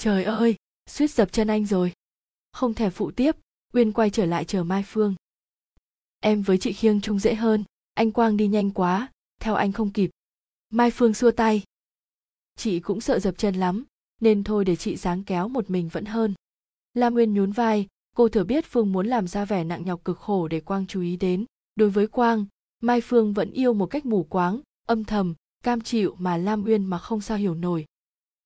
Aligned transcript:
trời 0.00 0.24
ơi, 0.24 0.56
suýt 0.86 1.10
dập 1.10 1.32
chân 1.32 1.48
anh 1.48 1.66
rồi. 1.66 1.92
Không 2.52 2.74
thèm 2.74 2.90
phụ 2.90 3.10
tiếp, 3.10 3.36
uyên 3.72 3.92
quay 3.92 4.10
trở 4.10 4.26
lại 4.26 4.44
chờ 4.44 4.64
mai 4.64 4.84
phương. 4.86 5.14
Em 6.20 6.42
với 6.42 6.58
chị 6.58 6.72
khiêng 6.72 7.00
trông 7.00 7.18
dễ 7.18 7.34
hơn, 7.34 7.64
anh 7.94 8.12
quang 8.12 8.36
đi 8.36 8.48
nhanh 8.48 8.70
quá, 8.70 9.12
theo 9.40 9.54
anh 9.54 9.72
không 9.72 9.90
kịp. 9.90 10.10
Mai 10.70 10.90
phương 10.90 11.14
xua 11.14 11.30
tay. 11.30 11.62
Chị 12.56 12.80
cũng 12.80 13.00
sợ 13.00 13.18
dập 13.18 13.38
chân 13.38 13.54
lắm, 13.54 13.84
nên 14.20 14.44
thôi 14.44 14.64
để 14.64 14.76
chị 14.76 14.96
dáng 14.96 15.24
kéo 15.24 15.48
một 15.48 15.70
mình 15.70 15.88
vẫn 15.88 16.04
hơn. 16.04 16.34
Lam 16.94 17.14
nguyên 17.14 17.34
nhún 17.34 17.52
vai, 17.52 17.86
cô 18.16 18.28
thừa 18.28 18.44
biết 18.44 18.64
phương 18.66 18.92
muốn 18.92 19.06
làm 19.06 19.28
ra 19.28 19.44
vẻ 19.44 19.64
nặng 19.64 19.84
nhọc 19.84 20.04
cực 20.04 20.18
khổ 20.18 20.48
để 20.48 20.60
quang 20.60 20.86
chú 20.86 21.00
ý 21.00 21.16
đến. 21.16 21.44
Đối 21.74 21.90
với 21.90 22.06
quang, 22.06 22.46
mai 22.82 23.00
phương 23.00 23.32
vẫn 23.32 23.50
yêu 23.50 23.74
một 23.74 23.86
cách 23.86 24.06
mù 24.06 24.24
quáng, 24.24 24.60
âm 24.86 25.04
thầm, 25.04 25.34
cam 25.64 25.80
chịu 25.80 26.16
mà 26.18 26.36
lam 26.36 26.64
uyên 26.64 26.84
mà 26.84 26.98
không 26.98 27.20
sao 27.20 27.38
hiểu 27.38 27.54
nổi. 27.54 27.84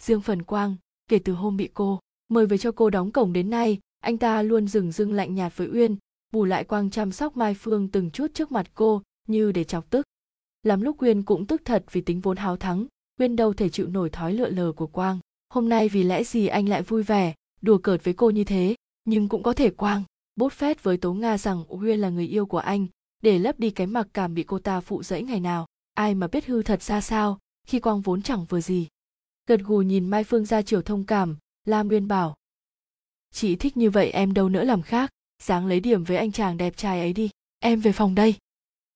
Riêng 0.03 0.21
phần 0.21 0.43
quang 0.43 0.77
kể 1.09 1.19
từ 1.19 1.33
hôm 1.33 1.57
bị 1.57 1.69
cô, 1.75 2.01
mời 2.29 2.47
về 2.47 2.59
cho 2.59 2.73
cô 2.73 2.91
đóng 2.91 3.11
cổng 3.11 3.33
đến 3.33 3.51
nay, 3.51 3.79
anh 4.01 4.19
ta 4.19 4.43
luôn 4.43 4.69
dừng 4.69 4.93
dưng 4.93 5.13
lạnh 5.13 5.35
nhạt 5.35 5.57
với 5.57 5.69
uyên, 5.73 5.97
bù 6.33 6.45
lại 6.45 6.65
quang 6.65 6.91
chăm 6.91 7.13
sóc 7.13 7.37
mai 7.37 7.55
phương 7.55 7.89
từng 7.89 8.11
chút 8.11 8.27
trước 8.35 8.53
mặt 8.53 8.67
cô, 8.75 9.03
như 9.29 9.53
để 9.53 9.65
chọc 9.65 9.91
tức. 9.91 10.07
Lắm 10.63 10.81
lúc 10.81 11.03
uyên 11.03 11.23
cũng 11.23 11.47
tức 11.47 11.63
thật 11.65 11.85
vì 11.93 12.01
tính 12.01 12.21
vốn 12.21 12.37
háo 12.37 12.57
thắng, 12.57 12.87
uyên 13.21 13.37
đâu 13.37 13.53
thể 13.53 13.69
chịu 13.69 13.89
nổi 13.89 14.11
thói 14.11 14.35
lựa 14.35 14.49
lờ 14.49 14.73
của 14.73 14.87
quang. 14.87 15.19
Hôm 15.49 15.69
nay 15.69 15.89
vì 15.89 16.03
lẽ 16.03 16.25
gì 16.25 16.47
anh 16.47 16.69
lại 16.69 16.83
vui 16.83 17.03
vẻ, 17.03 17.35
đùa 17.61 17.79
cợt 17.79 18.05
với 18.05 18.15
cô 18.15 18.31
như 18.31 18.45
thế? 18.45 18.75
Nhưng 19.05 19.29
cũng 19.29 19.43
có 19.43 19.53
thể 19.53 19.71
quang 19.71 20.03
bốt 20.37 20.53
phét 20.53 20.83
với 20.83 20.97
tố 20.97 21.15
nga 21.15 21.39
rằng 21.39 21.65
uyên 21.69 22.01
là 22.01 22.09
người 22.11 22.27
yêu 22.27 22.47
của 22.47 22.59
anh, 22.59 22.87
để 23.23 23.39
lấp 23.39 23.59
đi 23.59 23.71
cái 23.71 23.87
mặc 23.87 24.07
cảm 24.15 24.35
bị 24.35 24.43
cô 24.43 24.59
ta 24.59 24.81
phụ 24.81 25.03
dẫy 25.03 25.23
ngày 25.23 25.41
nào. 25.41 25.67
Ai 25.95 26.15
mà 26.15 26.27
biết 26.27 26.47
hư 26.47 26.63
thật 26.63 26.83
ra 26.83 27.01
sao, 27.01 27.39
khi 27.67 27.81
quang 27.81 28.01
vốn 28.01 28.23
chẳng 28.23 28.45
vừa 28.45 28.61
gì 28.61 28.87
gật 29.47 29.61
gù 29.61 29.83
nhìn 29.83 30.09
mai 30.09 30.25
phương 30.25 30.45
ra 30.45 30.63
chiều 30.63 30.83
thông 30.83 31.05
cảm 31.05 31.37
lam 31.65 31.89
uyên 31.89 32.09
bảo, 32.09 32.35
chị 33.31 33.57
thích 33.57 33.77
như 33.77 33.91
vậy 33.91 34.11
em 34.11 34.35
đâu 34.35 34.49
nỡ 34.49 34.65
làm 34.65 34.83
khác 34.83 35.11
dáng 35.43 35.67
lấy 35.67 35.81
điểm 35.81 36.05
với 36.05 36.17
anh 36.17 36.33
chàng 36.33 36.57
đẹp 36.57 36.77
trai 36.77 37.01
ấy 37.01 37.13
đi, 37.13 37.31
em 37.59 37.81
về 37.81 37.93
phòng 37.93 38.15
đây. 38.15 38.35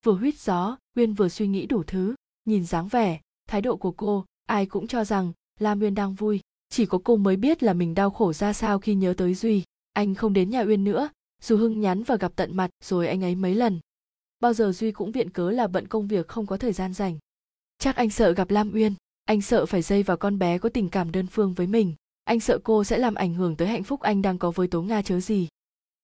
Vừa 0.05 0.13
huýt 0.13 0.39
gió 0.39 0.79
uyên 0.97 1.15
vừa 1.15 1.29
suy 1.29 1.47
nghĩ 1.47 1.67
đủ 1.67 1.83
thứ, 1.87 2.15
nhìn 2.45 2.65
dáng 2.65 2.89
vẻ, 2.89 3.21
thái 3.49 3.61
độ 3.61 3.77
của 3.77 3.93
cô, 3.93 4.25
ai 4.47 4.67
cũng 4.67 4.87
cho 4.87 5.05
rằng 5.05 5.33
lam 5.59 5.81
uyên 5.81 5.95
đang 5.95 6.15
vui. 6.15 6.41
Chỉ 6.69 6.87
có 6.87 6.99
cô 7.05 7.17
mới 7.17 7.37
biết 7.37 7.63
là 7.63 7.73
mình 7.73 7.95
đau 7.95 8.11
khổ 8.11 8.33
ra 8.33 8.53
sao 8.53 8.79
khi 8.79 8.95
nhớ 8.95 9.15
tới 9.17 9.35
duy. 9.35 9.63
Anh 9.93 10.15
không 10.15 10.33
đến 10.33 10.51
nhà 10.51 10.61
uyên 10.61 10.85
nữa, 10.85 11.09
dù 11.43 11.57
hưng 11.57 11.81
nhắn 11.81 12.03
và 12.03 12.17
gặp 12.17 12.33
tận 12.37 12.57
mặt 12.57 12.71
rồi 12.85 13.09
anh 13.09 13.25
ấy 13.25 13.35
mấy 13.35 13.55
lần. 13.55 13.81
Bao 14.41 14.53
giờ 14.53 14.73
duy 14.73 14.93
cũng 14.93 15.13
viện 15.13 15.31
cớ 15.31 15.51
là 15.51 15.67
bận 15.67 15.89
công 15.89 16.09
việc 16.09 16.29
không 16.29 16.47
có 16.47 16.57
thời 16.57 16.73
gian 16.73 16.95
rảnh. 16.95 17.19
Chắc 17.79 17.97
anh 17.97 18.11
sợ 18.11 18.33
gặp 18.33 18.51
lam 18.51 18.73
uyên 18.75 18.95
anh 19.29 19.41
sợ 19.41 19.67
phải 19.67 19.83
dây 19.83 20.03
vào 20.03 20.17
con 20.17 20.39
bé 20.39 20.59
có 20.59 20.69
tình 20.69 20.89
cảm 20.89 21.13
đơn 21.13 21.27
phương 21.27 21.55
với 21.55 21.67
mình. 21.67 21.95
Anh 22.25 22.41
sợ 22.41 22.59
cô 22.65 22.85
sẽ 22.85 22.99
làm 22.99 23.15
ảnh 23.15 23.35
hưởng 23.35 23.57
tới 23.57 23.69
hạnh 23.69 23.83
phúc 23.83 24.01
anh 24.01 24.23
đang 24.23 24.39
có 24.39 24.51
với 24.51 24.69
tố 24.69 24.83
nga 24.83 25.03
chớ 25.03 25.21
gì. 25.21 25.49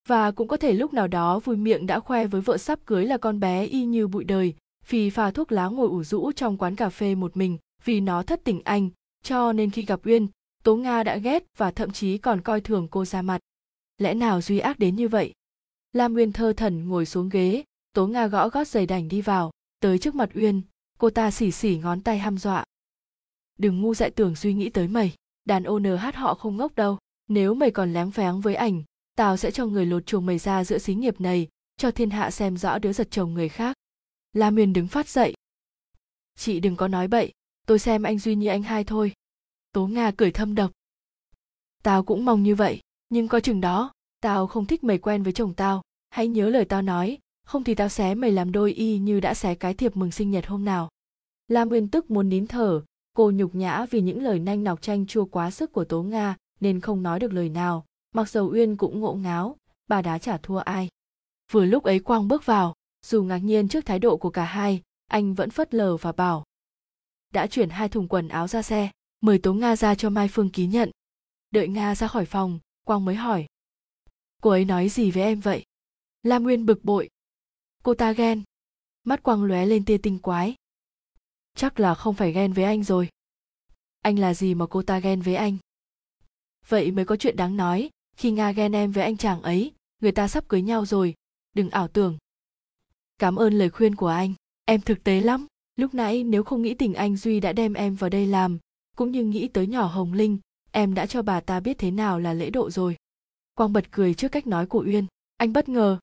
Và 0.07 0.31
cũng 0.31 0.47
có 0.47 0.57
thể 0.57 0.73
lúc 0.73 0.93
nào 0.93 1.07
đó 1.07 1.39
vui 1.39 1.57
miệng 1.57 1.85
đã 1.85 1.99
khoe 1.99 2.27
với 2.27 2.41
vợ 2.41 2.57
sắp 2.57 2.79
cưới 2.85 3.05
là 3.05 3.17
con 3.17 3.39
bé 3.39 3.65
y 3.65 3.85
như 3.85 4.07
bụi 4.07 4.23
đời, 4.23 4.53
phì 4.83 5.09
pha 5.09 5.31
thuốc 5.31 5.51
lá 5.51 5.67
ngồi 5.67 5.87
ủ 5.87 6.03
rũ 6.03 6.31
trong 6.31 6.57
quán 6.57 6.75
cà 6.75 6.89
phê 6.89 7.15
một 7.15 7.37
mình 7.37 7.57
vì 7.83 7.99
nó 8.01 8.23
thất 8.23 8.41
tình 8.43 8.61
anh. 8.63 8.89
Cho 9.23 9.53
nên 9.53 9.71
khi 9.71 9.81
gặp 9.81 9.99
uyên, 10.03 10.27
tố 10.63 10.75
nga 10.75 11.03
đã 11.03 11.17
ghét 11.17 11.43
và 11.57 11.71
thậm 11.71 11.91
chí 11.91 12.17
còn 12.17 12.41
coi 12.41 12.61
thường 12.61 12.87
cô 12.91 13.05
ra 13.05 13.21
mặt. 13.21 13.39
Lẽ 13.97 14.13
nào 14.13 14.41
duy 14.41 14.59
ác 14.59 14.79
đến 14.79 14.95
như 14.95 15.07
vậy? 15.07 15.33
Lam 15.93 16.15
uyên 16.15 16.31
thơ 16.31 16.53
thần 16.57 16.89
ngồi 16.89 17.05
xuống 17.05 17.29
ghế, 17.29 17.63
tố 17.93 18.07
nga 18.07 18.27
gõ 18.27 18.49
gót 18.49 18.67
giày 18.67 18.85
đành 18.85 19.07
đi 19.07 19.21
vào. 19.21 19.51
Tới 19.79 19.97
trước 19.97 20.15
mặt 20.15 20.29
uyên, 20.33 20.61
cô 20.97 21.09
ta 21.09 21.31
xỉ 21.31 21.51
xỉ 21.51 21.77
ngón 21.77 22.01
tay 22.01 22.17
hăm 22.19 22.37
dọa 22.37 22.65
đừng 23.57 23.81
ngu 23.81 23.93
dại 23.93 24.11
tưởng 24.11 24.35
suy 24.35 24.53
nghĩ 24.53 24.69
tới 24.69 24.87
mày. 24.87 25.15
Đàn 25.45 25.63
owner 25.63 25.95
hát 25.95 26.15
họ 26.15 26.33
không 26.33 26.57
ngốc 26.57 26.75
đâu. 26.75 26.97
Nếu 27.27 27.53
mày 27.53 27.71
còn 27.71 27.93
lém 27.93 28.11
phéng 28.11 28.41
với 28.41 28.55
ảnh, 28.55 28.83
tao 29.15 29.37
sẽ 29.37 29.51
cho 29.51 29.65
người 29.65 29.85
lột 29.85 30.05
chuồng 30.05 30.25
mày 30.25 30.37
ra 30.37 30.63
giữa 30.63 30.77
xí 30.77 30.95
nghiệp 30.95 31.21
này, 31.21 31.47
cho 31.77 31.91
thiên 31.91 32.09
hạ 32.09 32.31
xem 32.31 32.57
rõ 32.57 32.79
đứa 32.79 32.93
giật 32.93 33.07
chồng 33.11 33.33
người 33.33 33.49
khác. 33.49 33.77
La 34.33 34.49
miền 34.49 34.73
đứng 34.73 34.87
phát 34.87 35.09
dậy. 35.09 35.33
Chị 36.35 36.59
đừng 36.59 36.75
có 36.75 36.87
nói 36.87 37.07
bậy, 37.07 37.31
tôi 37.67 37.79
xem 37.79 38.03
anh 38.03 38.19
duy 38.19 38.35
như 38.35 38.47
anh 38.47 38.63
hai 38.63 38.83
thôi. 38.83 39.13
Tố 39.71 39.87
nga 39.87 40.11
cười 40.17 40.31
thâm 40.31 40.55
độc. 40.55 40.71
Tao 41.83 42.03
cũng 42.03 42.25
mong 42.25 42.43
như 42.43 42.55
vậy, 42.55 42.79
nhưng 43.09 43.27
có 43.27 43.39
chừng 43.39 43.61
đó, 43.61 43.93
tao 44.21 44.47
không 44.47 44.65
thích 44.65 44.83
mày 44.83 44.97
quen 44.97 45.23
với 45.23 45.33
chồng 45.33 45.53
tao. 45.53 45.81
Hãy 46.09 46.27
nhớ 46.27 46.49
lời 46.49 46.65
tao 46.65 46.81
nói, 46.81 47.17
không 47.45 47.63
thì 47.63 47.75
tao 47.75 47.89
xé 47.89 48.15
mày 48.15 48.31
làm 48.31 48.51
đôi 48.51 48.73
y 48.73 48.97
như 48.97 49.19
đã 49.19 49.33
xé 49.33 49.55
cái 49.55 49.73
thiệp 49.73 49.95
mừng 49.95 50.11
sinh 50.11 50.31
nhật 50.31 50.45
hôm 50.45 50.65
nào. 50.65 50.89
Lam 51.47 51.69
uyên 51.69 51.87
tức 51.87 52.11
muốn 52.11 52.29
nín 52.29 52.47
thở 52.47 52.81
cô 53.15 53.31
nhục 53.31 53.55
nhã 53.55 53.85
vì 53.85 54.01
những 54.01 54.23
lời 54.23 54.39
nanh 54.39 54.63
nọc 54.63 54.81
chanh 54.81 55.05
chua 55.05 55.25
quá 55.25 55.51
sức 55.51 55.71
của 55.71 55.85
tố 55.85 56.03
nga, 56.03 56.35
nên 56.59 56.81
không 56.81 57.03
nói 57.03 57.19
được 57.19 57.33
lời 57.33 57.49
nào, 57.49 57.85
mặc 58.13 58.29
dầu 58.29 58.49
uyên 58.49 58.77
cũng 58.77 58.99
ngộ 58.99 59.13
ngáo, 59.13 59.57
bà 59.87 60.01
đá 60.01 60.17
chả 60.17 60.37
thua 60.37 60.57
ai. 60.57 60.89
Vừa 61.51 61.65
lúc 61.65 61.83
ấy 61.83 61.99
quang 61.99 62.27
bước 62.27 62.45
vào, 62.45 62.73
dù 63.05 63.23
ngạc 63.23 63.37
nhiên 63.37 63.67
trước 63.67 63.85
thái 63.85 63.99
độ 63.99 64.17
của 64.17 64.29
cả 64.29 64.45
hai, 64.45 64.81
anh 65.05 65.33
vẫn 65.33 65.49
phớt 65.49 65.73
lờ 65.73 65.97
và 65.97 66.11
bảo, 66.11 66.43
đã 67.33 67.47
chuyển 67.47 67.69
hai 67.69 67.89
thùng 67.89 68.07
quần 68.07 68.27
áo 68.27 68.47
ra 68.47 68.61
xe, 68.61 68.89
mời 69.21 69.39
tố 69.39 69.53
nga 69.53 69.75
ra 69.75 69.95
cho 69.95 70.09
mai 70.09 70.27
phương 70.27 70.49
ký 70.49 70.67
nhận. 70.67 70.91
Đợi 71.51 71.67
nga 71.67 71.95
ra 71.95 72.07
khỏi 72.07 72.25
phòng, 72.25 72.59
quang 72.85 73.05
mới 73.05 73.15
hỏi, 73.15 73.45
cô 74.41 74.49
ấy 74.49 74.65
nói 74.65 74.89
gì 74.89 75.11
với 75.11 75.23
em 75.23 75.39
vậy? 75.39 75.63
Lam 76.23 76.43
nguyên 76.43 76.65
bực 76.65 76.83
bội, 76.83 77.09
cô 77.83 77.93
ta 77.93 78.11
ghen. 78.11 78.43
Mắt 79.03 79.23
quang 79.23 79.43
lóe 79.43 79.65
lên 79.65 79.85
tia 79.85 79.97
tinh 79.97 80.19
quái 80.19 80.55
chắc 81.55 81.79
là 81.79 81.95
không 81.95 82.15
phải 82.15 82.31
ghen 82.31 82.53
với 82.53 82.63
anh 82.63 82.83
rồi. 82.83 83.09
Anh 84.01 84.19
là 84.19 84.33
gì 84.33 84.53
mà 84.55 84.65
cô 84.65 84.81
ta 84.81 84.99
ghen 84.99 85.21
với 85.21 85.35
anh? 85.35 85.57
Vậy 86.67 86.91
mới 86.91 87.05
có 87.05 87.15
chuyện 87.15 87.35
đáng 87.35 87.57
nói, 87.57 87.89
khi 88.17 88.31
nga 88.31 88.51
ghen 88.51 88.71
em 88.75 88.91
với 88.91 89.03
anh 89.03 89.17
chàng 89.17 89.41
ấy, 89.41 89.73
người 90.01 90.11
ta 90.11 90.27
sắp 90.27 90.47
cưới 90.47 90.61
nhau 90.61 90.85
rồi. 90.85 91.13
Đừng 91.53 91.69
ảo 91.69 91.87
tưởng. 91.87 92.17
Cảm 93.17 93.35
ơn 93.35 93.53
lời 93.53 93.69
khuyên 93.69 93.95
của 93.95 94.07
anh. 94.07 94.33
Em 94.65 94.81
thực 94.81 95.03
tế 95.03 95.21
lắm. 95.21 95.47
Lúc 95.75 95.93
nãy 95.93 96.23
nếu 96.23 96.43
không 96.43 96.61
nghĩ 96.61 96.73
tình 96.73 96.93
anh 96.93 97.17
duy 97.17 97.39
đã 97.39 97.53
đem 97.53 97.73
em 97.73 97.95
vào 97.95 98.09
đây 98.09 98.27
làm, 98.27 98.59
cũng 98.95 99.11
như 99.11 99.23
nghĩ 99.23 99.47
tới 99.47 99.67
nhỏ 99.67 99.85
hồng 99.85 100.13
linh, 100.13 100.39
em 100.71 100.93
đã 100.93 101.05
cho 101.05 101.21
bà 101.21 101.41
ta 101.41 101.59
biết 101.59 101.77
thế 101.77 101.91
nào 101.91 102.19
là 102.19 102.33
lễ 102.33 102.49
độ 102.49 102.69
rồi. 102.69 102.95
Quang 103.53 103.73
bật 103.73 103.91
cười 103.91 104.13
trước 104.13 104.31
cách 104.31 104.47
nói 104.47 104.65
của 104.65 104.83
uyên. 104.87 105.05
Anh 105.37 105.53
bất 105.53 105.69
ngờ. 105.69 105.99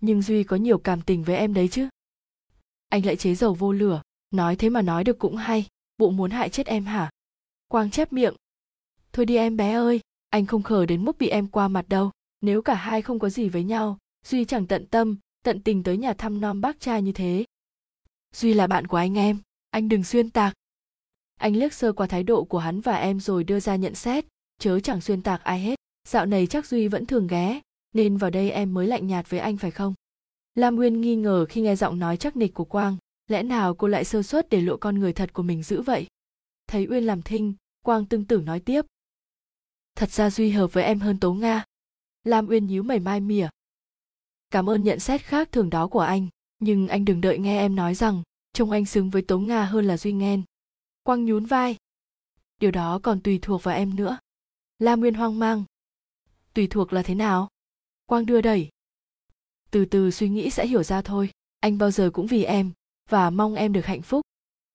Nhưng 0.00 0.22
duy 0.22 0.44
có 0.44 0.56
nhiều 0.56 0.78
cảm 0.78 1.02
tình 1.02 1.24
với 1.24 1.36
em 1.36 1.54
đấy 1.54 1.68
chứ. 1.68 1.88
Anh 2.88 3.06
lại 3.06 3.16
chế 3.16 3.34
dầu 3.34 3.54
vô 3.54 3.72
lửa 3.72 4.02
nói 4.34 4.56
thế 4.56 4.68
mà 4.70 4.82
nói 4.82 5.04
được 5.04 5.18
cũng 5.18 5.36
hay 5.36 5.66
bộ 5.98 6.10
muốn 6.10 6.30
hại 6.30 6.48
chết 6.48 6.66
em 6.66 6.84
hả? 6.84 7.10
Quang 7.68 7.90
chép 7.90 8.12
miệng. 8.12 8.34
Thôi 9.12 9.26
đi 9.26 9.36
em 9.36 9.56
bé 9.56 9.72
ơi, 9.72 10.00
anh 10.30 10.46
không 10.46 10.62
khờ 10.62 10.86
đến 10.86 11.04
mức 11.04 11.18
bị 11.18 11.28
em 11.28 11.48
qua 11.48 11.68
mặt 11.68 11.88
đâu. 11.88 12.10
Nếu 12.40 12.62
cả 12.62 12.74
hai 12.74 13.02
không 13.02 13.18
có 13.18 13.28
gì 13.30 13.48
với 13.48 13.64
nhau, 13.64 13.98
duy 14.26 14.44
chẳng 14.44 14.66
tận 14.66 14.86
tâm, 14.86 15.16
tận 15.44 15.62
tình 15.62 15.82
tới 15.82 15.96
nhà 15.96 16.12
thăm 16.12 16.40
nom 16.40 16.60
bác 16.60 16.80
trai 16.80 17.02
như 17.02 17.12
thế. 17.12 17.44
Duy 18.34 18.54
là 18.54 18.66
bạn 18.66 18.86
của 18.86 18.96
anh 18.96 19.18
em, 19.18 19.38
anh 19.70 19.88
đừng 19.88 20.04
xuyên 20.04 20.30
tạc. 20.30 20.54
Anh 21.34 21.56
liếc 21.56 21.72
sơ 21.72 21.92
qua 21.92 22.06
thái 22.06 22.22
độ 22.22 22.44
của 22.44 22.58
hắn 22.58 22.80
và 22.80 22.96
em 22.96 23.20
rồi 23.20 23.44
đưa 23.44 23.60
ra 23.60 23.76
nhận 23.76 23.94
xét, 23.94 24.24
chớ 24.58 24.80
chẳng 24.80 25.00
xuyên 25.00 25.22
tạc 25.22 25.44
ai 25.44 25.60
hết. 25.60 25.78
Dạo 26.08 26.26
này 26.26 26.46
chắc 26.46 26.66
duy 26.66 26.88
vẫn 26.88 27.06
thường 27.06 27.26
ghé, 27.26 27.60
nên 27.92 28.16
vào 28.16 28.30
đây 28.30 28.50
em 28.50 28.74
mới 28.74 28.86
lạnh 28.86 29.06
nhạt 29.06 29.30
với 29.30 29.40
anh 29.40 29.56
phải 29.56 29.70
không? 29.70 29.94
Lam 30.54 30.76
nguyên 30.76 31.00
nghi 31.00 31.16
ngờ 31.16 31.46
khi 31.48 31.60
nghe 31.60 31.76
giọng 31.76 31.98
nói 31.98 32.16
chắc 32.16 32.36
nịch 32.36 32.54
của 32.54 32.64
quang 32.64 32.96
lẽ 33.26 33.42
nào 33.42 33.74
cô 33.74 33.88
lại 33.88 34.04
sơ 34.04 34.22
suất 34.22 34.48
để 34.50 34.60
lộ 34.60 34.76
con 34.76 34.98
người 34.98 35.12
thật 35.12 35.32
của 35.32 35.42
mình 35.42 35.62
giữ 35.62 35.82
vậy? 35.82 36.06
Thấy 36.66 36.86
uyên 36.90 37.04
làm 37.04 37.22
thinh, 37.22 37.54
quang 37.84 38.06
tương 38.06 38.24
tử 38.24 38.40
nói 38.40 38.60
tiếp. 38.60 38.84
Thật 39.96 40.10
ra 40.10 40.30
duy 40.30 40.50
hợp 40.50 40.72
với 40.72 40.84
em 40.84 41.00
hơn 41.00 41.20
tố 41.20 41.34
nga. 41.34 41.64
Lam 42.24 42.48
uyên 42.48 42.66
nhíu 42.66 42.82
mày 42.82 43.00
mai 43.00 43.20
mỉa. 43.20 43.48
Cảm 44.50 44.70
ơn 44.70 44.84
nhận 44.84 45.00
xét 45.00 45.22
khác 45.22 45.52
thường 45.52 45.70
đó 45.70 45.88
của 45.88 46.00
anh, 46.00 46.28
nhưng 46.58 46.88
anh 46.88 47.04
đừng 47.04 47.20
đợi 47.20 47.38
nghe 47.38 47.58
em 47.58 47.76
nói 47.76 47.94
rằng, 47.94 48.22
trông 48.52 48.70
anh 48.70 48.84
xứng 48.84 49.10
với 49.10 49.22
tố 49.22 49.38
nga 49.38 49.64
hơn 49.64 49.84
là 49.84 49.96
duy 49.96 50.12
nghen 50.12 50.42
quang 51.04 51.24
nhún 51.24 51.46
vai. 51.46 51.76
Điều 52.60 52.70
đó 52.70 53.00
còn 53.02 53.20
tùy 53.20 53.38
thuộc 53.42 53.62
vào 53.62 53.76
em 53.76 53.96
nữa. 53.96 54.18
Lam 54.78 55.00
uyên 55.00 55.14
hoang 55.14 55.38
mang. 55.38 55.64
Tùy 56.54 56.66
thuộc 56.66 56.92
là 56.92 57.02
thế 57.02 57.14
nào? 57.14 57.48
Quang 58.06 58.26
đưa 58.26 58.40
đẩy. 58.40 58.68
Từ 59.70 59.84
từ 59.84 60.10
suy 60.10 60.28
nghĩ 60.28 60.50
sẽ 60.50 60.66
hiểu 60.66 60.82
ra 60.82 61.02
thôi, 61.02 61.30
anh 61.60 61.78
bao 61.78 61.90
giờ 61.90 62.10
cũng 62.10 62.26
vì 62.26 62.44
em 62.44 62.72
và 63.10 63.30
mong 63.30 63.54
em 63.54 63.72
được 63.72 63.86
hạnh 63.86 64.02
phúc. 64.02 64.22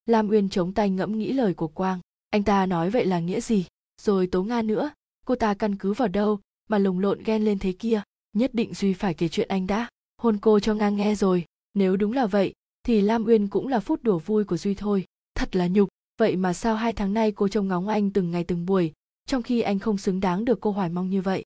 Lam 0.06 0.30
uyên 0.30 0.50
chống 0.50 0.74
tay 0.74 0.90
ngẫm 0.90 1.18
nghĩ 1.18 1.34
lời 1.34 1.54
của 1.54 1.68
quang. 1.68 2.00
Anh 2.30 2.44
ta 2.44 2.66
nói 2.66 2.90
vậy 2.90 3.06
là 3.06 3.20
nghĩa 3.20 3.42
gì? 3.42 3.66
Rồi 4.02 4.28
tố 4.28 4.44
nga 4.44 4.62
nữa. 4.62 4.92
Cô 5.26 5.36
ta 5.36 5.54
căn 5.54 5.76
cứ 5.76 5.94
vào 5.94 6.08
đâu 6.08 6.40
mà 6.70 6.78
lồng 6.78 7.00
lộn 7.00 7.24
ghen 7.24 7.46
lên 7.46 7.60
thế 7.60 7.72
kia? 7.72 8.02
Nhất 8.34 8.54
định 8.54 8.74
duy 8.74 8.94
phải 8.94 9.14
kể 9.14 9.28
chuyện 9.28 9.48
anh 9.48 9.68
đã. 9.68 9.88
Hôn 10.18 10.38
cô 10.38 10.60
cho 10.60 10.74
nga 10.74 10.90
nghe 10.90 11.16
rồi. 11.16 11.46
Nếu 11.74 11.98
đúng 11.98 12.14
là 12.14 12.26
vậy, 12.26 12.54
thì 12.84 13.02
lam 13.02 13.26
uyên 13.26 13.48
cũng 13.48 13.68
là 13.68 13.80
phút 13.80 14.04
đùa 14.04 14.20
vui 14.20 14.44
của 14.44 14.58
duy 14.58 14.76
thôi. 14.76 15.06
Thật 15.36 15.56
là 15.56 15.68
nhục. 15.68 15.90
Vậy 16.18 16.36
mà 16.36 16.54
sao 16.54 16.76
hai 16.76 16.94
tháng 16.94 17.14
nay 17.14 17.32
cô 17.32 17.48
trông 17.48 17.68
ngóng 17.68 17.88
anh 17.88 18.12
từng 18.12 18.32
ngày 18.32 18.44
từng 18.44 18.66
buổi, 18.66 18.94
trong 19.26 19.44
khi 19.44 19.62
anh 19.62 19.80
không 19.80 19.98
xứng 19.98 20.20
đáng 20.20 20.46
được 20.46 20.62
cô 20.62 20.72
hoài 20.72 20.90
mong 20.90 21.10
như 21.10 21.22
vậy? 21.22 21.46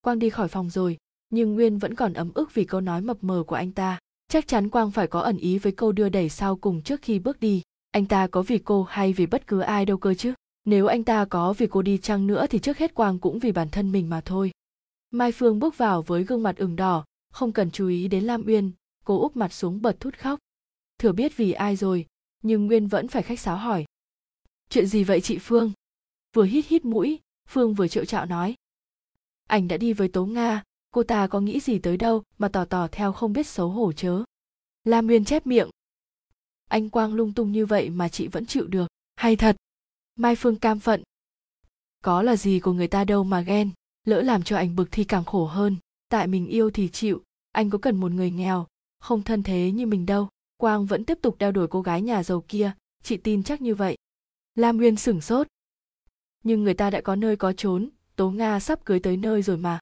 Quang 0.00 0.18
đi 0.18 0.30
khỏi 0.30 0.48
phòng 0.48 0.70
rồi, 0.70 0.96
nhưng 1.30 1.54
nguyên 1.54 1.78
vẫn 1.78 1.94
còn 1.94 2.12
ấm 2.12 2.30
ức 2.34 2.54
vì 2.54 2.64
câu 2.64 2.80
nói 2.80 3.00
mập 3.02 3.24
mờ 3.24 3.44
của 3.46 3.56
anh 3.56 3.72
ta 3.72 3.98
chắc 4.30 4.48
chắn 4.48 4.68
quang 4.68 4.90
phải 4.90 5.06
có 5.06 5.20
ẩn 5.20 5.36
ý 5.36 5.58
với 5.58 5.72
câu 5.72 5.92
đưa 5.92 6.08
đẩy 6.08 6.28
sau 6.28 6.56
cùng 6.56 6.82
trước 6.82 7.02
khi 7.02 7.18
bước 7.18 7.40
đi. 7.40 7.62
Anh 7.90 8.06
ta 8.06 8.26
có 8.26 8.42
vì 8.42 8.58
cô 8.58 8.82
hay 8.82 9.12
vì 9.12 9.26
bất 9.26 9.46
cứ 9.46 9.60
ai 9.60 9.86
đâu 9.86 9.96
cơ 9.96 10.14
chứ? 10.14 10.34
Nếu 10.64 10.86
anh 10.86 11.04
ta 11.04 11.24
có 11.24 11.52
vì 11.52 11.66
cô 11.66 11.82
đi 11.82 11.98
chăng 11.98 12.26
nữa 12.26 12.46
thì 12.46 12.58
trước 12.58 12.78
hết 12.78 12.94
quang 12.94 13.18
cũng 13.18 13.38
vì 13.38 13.52
bản 13.52 13.68
thân 13.68 13.92
mình 13.92 14.10
mà 14.10 14.20
thôi. 14.20 14.50
Mai 15.10 15.32
phương 15.32 15.58
bước 15.58 15.78
vào 15.78 16.02
với 16.02 16.24
gương 16.24 16.42
mặt 16.42 16.56
ửng 16.56 16.76
đỏ, 16.76 17.04
không 17.32 17.52
cần 17.52 17.70
chú 17.70 17.88
ý 17.88 18.08
đến 18.08 18.24
lam 18.24 18.42
uyên. 18.46 18.72
Cô 19.04 19.20
úp 19.20 19.36
mặt 19.36 19.52
xuống 19.52 19.82
bật 19.82 20.00
thút 20.00 20.16
khóc. 20.16 20.38
Thừa 20.98 21.12
biết 21.12 21.36
vì 21.36 21.52
ai 21.52 21.76
rồi, 21.76 22.06
nhưng 22.42 22.66
nguyên 22.66 22.88
vẫn 22.88 23.08
phải 23.08 23.22
khách 23.22 23.40
sáo 23.40 23.56
hỏi. 23.56 23.84
Chuyện 24.68 24.86
gì 24.86 25.04
vậy 25.04 25.20
chị 25.20 25.38
phương? 25.38 25.72
Vừa 26.34 26.44
hít 26.44 26.66
hít 26.66 26.84
mũi, 26.84 27.20
phương 27.48 27.74
vừa 27.74 27.88
triệu 27.88 28.04
trạo 28.04 28.26
nói. 28.26 28.54
Anh 29.48 29.68
đã 29.68 29.76
đi 29.76 29.92
với 29.92 30.08
tố 30.08 30.26
nga 30.26 30.62
cô 30.90 31.02
ta 31.02 31.26
có 31.26 31.40
nghĩ 31.40 31.60
gì 31.60 31.78
tới 31.78 31.96
đâu 31.96 32.22
mà 32.38 32.48
tỏ 32.48 32.64
tỏ 32.64 32.88
theo 32.92 33.12
không 33.12 33.32
biết 33.32 33.46
xấu 33.46 33.68
hổ 33.68 33.92
chớ? 33.92 34.24
Lam 34.84 35.08
uyên 35.08 35.24
chép 35.24 35.46
miệng. 35.46 35.70
Anh 36.68 36.90
quang 36.90 37.14
lung 37.14 37.32
tung 37.32 37.52
như 37.52 37.66
vậy 37.66 37.90
mà 37.90 38.08
chị 38.08 38.28
vẫn 38.28 38.46
chịu 38.46 38.66
được. 38.66 38.86
Hay 39.16 39.36
thật. 39.36 39.56
Mai 40.16 40.36
phương 40.36 40.56
cam 40.56 40.80
phận. 40.80 41.02
Có 42.04 42.22
là 42.22 42.36
gì 42.36 42.60
của 42.60 42.72
người 42.72 42.88
ta 42.88 43.04
đâu 43.04 43.24
mà 43.24 43.40
ghen. 43.40 43.70
Lỡ 44.04 44.22
làm 44.22 44.42
cho 44.42 44.56
anh 44.56 44.76
bực 44.76 44.88
thì 44.90 45.04
càng 45.04 45.24
khổ 45.24 45.46
hơn. 45.46 45.76
Tại 46.08 46.26
mình 46.26 46.46
yêu 46.46 46.70
thì 46.70 46.88
chịu. 46.88 47.22
Anh 47.52 47.70
có 47.70 47.78
cần 47.78 47.96
một 47.96 48.12
người 48.12 48.30
nghèo? 48.30 48.66
Không 48.98 49.22
thân 49.22 49.42
thế 49.42 49.70
như 49.70 49.86
mình 49.86 50.06
đâu. 50.06 50.28
Quang 50.56 50.86
vẫn 50.86 51.04
tiếp 51.04 51.18
tục 51.22 51.38
đeo 51.38 51.52
đuổi 51.52 51.66
cô 51.70 51.82
gái 51.82 52.02
nhà 52.02 52.22
giàu 52.22 52.44
kia. 52.48 52.72
Chị 53.02 53.16
tin 53.16 53.42
chắc 53.42 53.62
như 53.62 53.74
vậy. 53.74 53.96
Lam 54.54 54.78
uyên 54.78 54.96
sửng 54.96 55.20
sốt. 55.20 55.46
Nhưng 56.44 56.64
người 56.64 56.74
ta 56.74 56.90
đã 56.90 57.00
có 57.00 57.16
nơi 57.16 57.36
có 57.36 57.52
trốn 57.52 57.88
tố 58.16 58.30
nga 58.30 58.60
sắp 58.60 58.84
cưới 58.84 59.00
tới 59.00 59.16
nơi 59.16 59.42
rồi 59.42 59.56
mà 59.56 59.78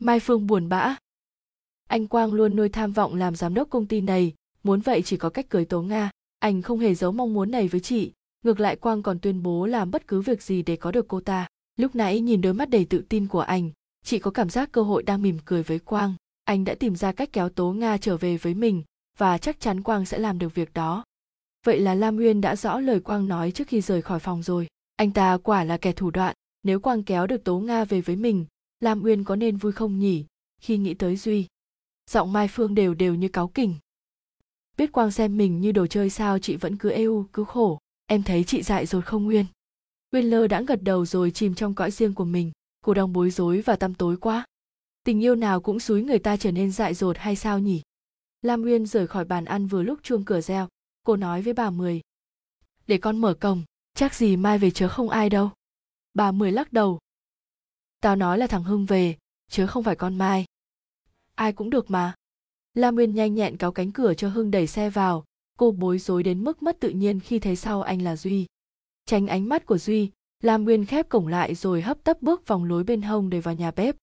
mai 0.00 0.20
phương 0.20 0.46
buồn 0.46 0.68
bã. 0.68 0.96
Anh 1.88 2.06
quang 2.06 2.32
luôn 2.32 2.56
nuôi 2.56 2.68
tham 2.68 2.92
vọng 2.92 3.14
làm 3.14 3.36
giám 3.36 3.54
đốc 3.54 3.70
công 3.70 3.86
ty 3.86 4.00
này, 4.00 4.34
muốn 4.62 4.80
vậy 4.80 5.02
chỉ 5.02 5.16
có 5.16 5.30
cách 5.30 5.50
cưới 5.50 5.64
tố 5.64 5.82
nga. 5.82 6.10
Anh 6.38 6.62
không 6.62 6.78
hề 6.78 6.94
giấu 6.94 7.12
mong 7.12 7.34
muốn 7.34 7.50
này 7.50 7.68
với 7.68 7.80
chị, 7.80 8.12
ngược 8.44 8.60
lại 8.60 8.76
quang 8.76 9.02
còn 9.02 9.18
tuyên 9.18 9.42
bố 9.42 9.66
làm 9.66 9.90
bất 9.90 10.06
cứ 10.06 10.20
việc 10.20 10.42
gì 10.42 10.62
để 10.62 10.76
có 10.76 10.92
được 10.92 11.08
cô 11.08 11.20
ta. 11.20 11.46
Lúc 11.76 11.94
nãy 11.94 12.20
nhìn 12.20 12.40
đôi 12.40 12.54
mắt 12.54 12.70
đầy 12.70 12.84
tự 12.84 13.04
tin 13.08 13.26
của 13.26 13.40
anh, 13.40 13.70
chị 14.04 14.18
có 14.18 14.30
cảm 14.30 14.50
giác 14.50 14.72
cơ 14.72 14.82
hội 14.82 15.02
đang 15.02 15.22
mỉm 15.22 15.38
cười 15.44 15.62
với 15.62 15.78
quang. 15.78 16.14
Anh 16.44 16.64
đã 16.64 16.74
tìm 16.74 16.96
ra 16.96 17.12
cách 17.12 17.32
kéo 17.32 17.48
tố 17.48 17.72
nga 17.72 17.98
trở 17.98 18.16
về 18.16 18.36
với 18.36 18.54
mình, 18.54 18.82
và 19.18 19.38
chắc 19.38 19.60
chắn 19.60 19.82
quang 19.82 20.06
sẽ 20.06 20.18
làm 20.18 20.38
được 20.38 20.54
việc 20.54 20.72
đó. 20.74 21.04
Vậy 21.66 21.80
là 21.80 21.94
lam 21.94 22.16
nguyên 22.16 22.40
đã 22.40 22.56
rõ 22.56 22.80
lời 22.80 23.00
quang 23.00 23.28
nói 23.28 23.50
trước 23.50 23.68
khi 23.68 23.80
rời 23.80 24.02
khỏi 24.02 24.18
phòng 24.18 24.42
rồi. 24.42 24.66
Anh 24.96 25.10
ta 25.10 25.36
quả 25.36 25.64
là 25.64 25.76
kẻ 25.76 25.92
thủ 25.92 26.10
đoạn, 26.10 26.34
nếu 26.62 26.80
quang 26.80 27.02
kéo 27.02 27.26
được 27.26 27.44
tố 27.44 27.58
nga 27.58 27.84
về 27.84 28.00
với 28.00 28.16
mình 28.16 28.46
lam 28.80 29.02
uyên 29.02 29.24
có 29.24 29.36
nên 29.36 29.56
vui 29.56 29.72
không 29.72 29.98
nhỉ? 29.98 30.24
Khi 30.60 30.78
nghĩ 30.78 30.94
tới 30.94 31.16
duy, 31.16 31.46
giọng 32.10 32.32
mai 32.32 32.48
phương 32.48 32.74
đều 32.74 32.94
đều 32.94 33.14
như 33.14 33.28
cáu 33.28 33.48
kỉnh. 33.48 33.74
Biết 34.76 34.92
quang 34.92 35.10
xem 35.10 35.36
mình 35.36 35.60
như 35.60 35.72
đồ 35.72 35.86
chơi 35.86 36.10
sao 36.10 36.38
chị 36.38 36.56
vẫn 36.56 36.76
cứ 36.76 36.90
êu 36.90 37.28
cứ 37.32 37.44
khổ. 37.44 37.78
Em 38.06 38.22
thấy 38.22 38.44
chị 38.44 38.62
dại 38.62 38.86
rồi 38.86 39.02
không 39.02 39.24
nguyên 39.24 39.46
nguyên 40.12 40.30
lơ 40.30 40.46
đã 40.46 40.62
gật 40.62 40.82
đầu 40.82 41.06
rồi 41.06 41.30
chìm 41.30 41.54
trong 41.54 41.74
cõi 41.74 41.90
riêng 41.90 42.14
của 42.14 42.24
mình. 42.24 42.52
Cô 42.84 42.94
đang 42.94 43.12
bối 43.12 43.30
rối 43.30 43.60
và 43.60 43.76
tăm 43.76 43.94
tối 43.94 44.16
quá. 44.16 44.44
Tình 45.04 45.24
yêu 45.24 45.34
nào 45.34 45.60
cũng 45.60 45.80
xúi 45.80 46.02
người 46.02 46.18
ta 46.18 46.36
trở 46.36 46.52
nên 46.52 46.72
dại 46.72 46.94
dột 46.94 47.18
hay 47.18 47.36
sao 47.36 47.58
nhỉ? 47.58 47.82
Lam 48.42 48.62
nguyên 48.62 48.86
rời 48.86 49.06
khỏi 49.06 49.24
bàn 49.24 49.44
ăn 49.44 49.66
vừa 49.66 49.82
lúc 49.82 49.98
chuông 50.02 50.24
cửa 50.24 50.40
reo. 50.40 50.68
Cô 51.02 51.16
nói 51.16 51.42
với 51.42 51.52
bà 51.52 51.70
mười. 51.70 52.00
Để 52.86 52.98
con 52.98 53.18
mở 53.18 53.34
cổng, 53.34 53.62
chắc 53.94 54.14
gì 54.14 54.36
mai 54.36 54.58
về 54.58 54.70
chớ 54.70 54.88
không 54.88 55.08
ai 55.08 55.30
đâu. 55.30 55.50
Bà 56.14 56.32
mười 56.32 56.52
lắc 56.52 56.72
đầu 56.72 56.98
tao 58.00 58.16
nói 58.16 58.38
là 58.38 58.46
thằng 58.46 58.64
hưng 58.64 58.86
về, 58.86 59.16
chứ 59.50 59.66
không 59.66 59.84
phải 59.84 59.96
con 59.96 60.18
mai. 60.18 60.44
Ai 61.34 61.52
cũng 61.52 61.70
được 61.70 61.90
mà. 61.90 62.14
Lam 62.74 62.94
nguyên 62.94 63.14
nhanh 63.14 63.34
nhẹn 63.34 63.56
cáo 63.56 63.72
cánh 63.72 63.92
cửa 63.92 64.14
cho 64.14 64.28
hưng 64.28 64.50
đẩy 64.50 64.66
xe 64.66 64.90
vào. 64.90 65.24
Cô 65.58 65.70
bối 65.70 65.98
rối 65.98 66.22
đến 66.22 66.44
mức 66.44 66.62
mất 66.62 66.80
tự 66.80 66.90
nhiên 66.90 67.20
khi 67.20 67.38
thấy 67.38 67.56
sau 67.56 67.82
anh 67.82 68.02
là 68.02 68.16
duy. 68.16 68.46
Tránh 69.06 69.26
ánh 69.26 69.48
mắt 69.48 69.66
của 69.66 69.78
duy 69.78 70.10
lam 70.40 70.64
nguyên 70.64 70.86
khép 70.86 71.08
cổng 71.08 71.26
lại 71.26 71.54
rồi 71.54 71.82
hấp 71.82 72.04
tấp 72.04 72.22
bước 72.22 72.46
vòng 72.46 72.64
lối 72.64 72.84
bên 72.84 73.02
hông 73.02 73.30
để 73.30 73.40
vào 73.40 73.54
nhà 73.54 73.70
bếp. 73.70 73.96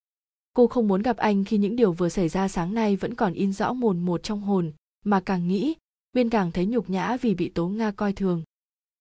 Cô 0.54 0.68
không 0.68 0.88
muốn 0.88 1.02
gặp 1.02 1.18
anh 1.18 1.44
khi 1.44 1.58
những 1.58 1.76
điều 1.76 1.92
vừa 1.92 2.10
xảy 2.10 2.30
ra 2.30 2.48
sáng 2.48 2.74
nay 2.74 2.96
vẫn 2.96 3.16
còn 3.16 3.34
in 3.34 3.54
rõ 3.54 3.74
mồn 3.74 4.00
một 4.00 4.24
trong 4.24 4.42
hồn, 4.42 4.72
mà 5.06 5.20
càng 5.20 5.48
nghĩ, 5.48 5.76
nguyên 6.14 6.30
càng 6.30 6.52
thấy 6.52 6.66
nhục 6.66 6.90
nhã 6.90 7.18
vì 7.18 7.36
bị 7.36 7.50
tố 7.50 7.68
nga 7.68 7.92
coi 7.92 8.14
thường. 8.14 8.44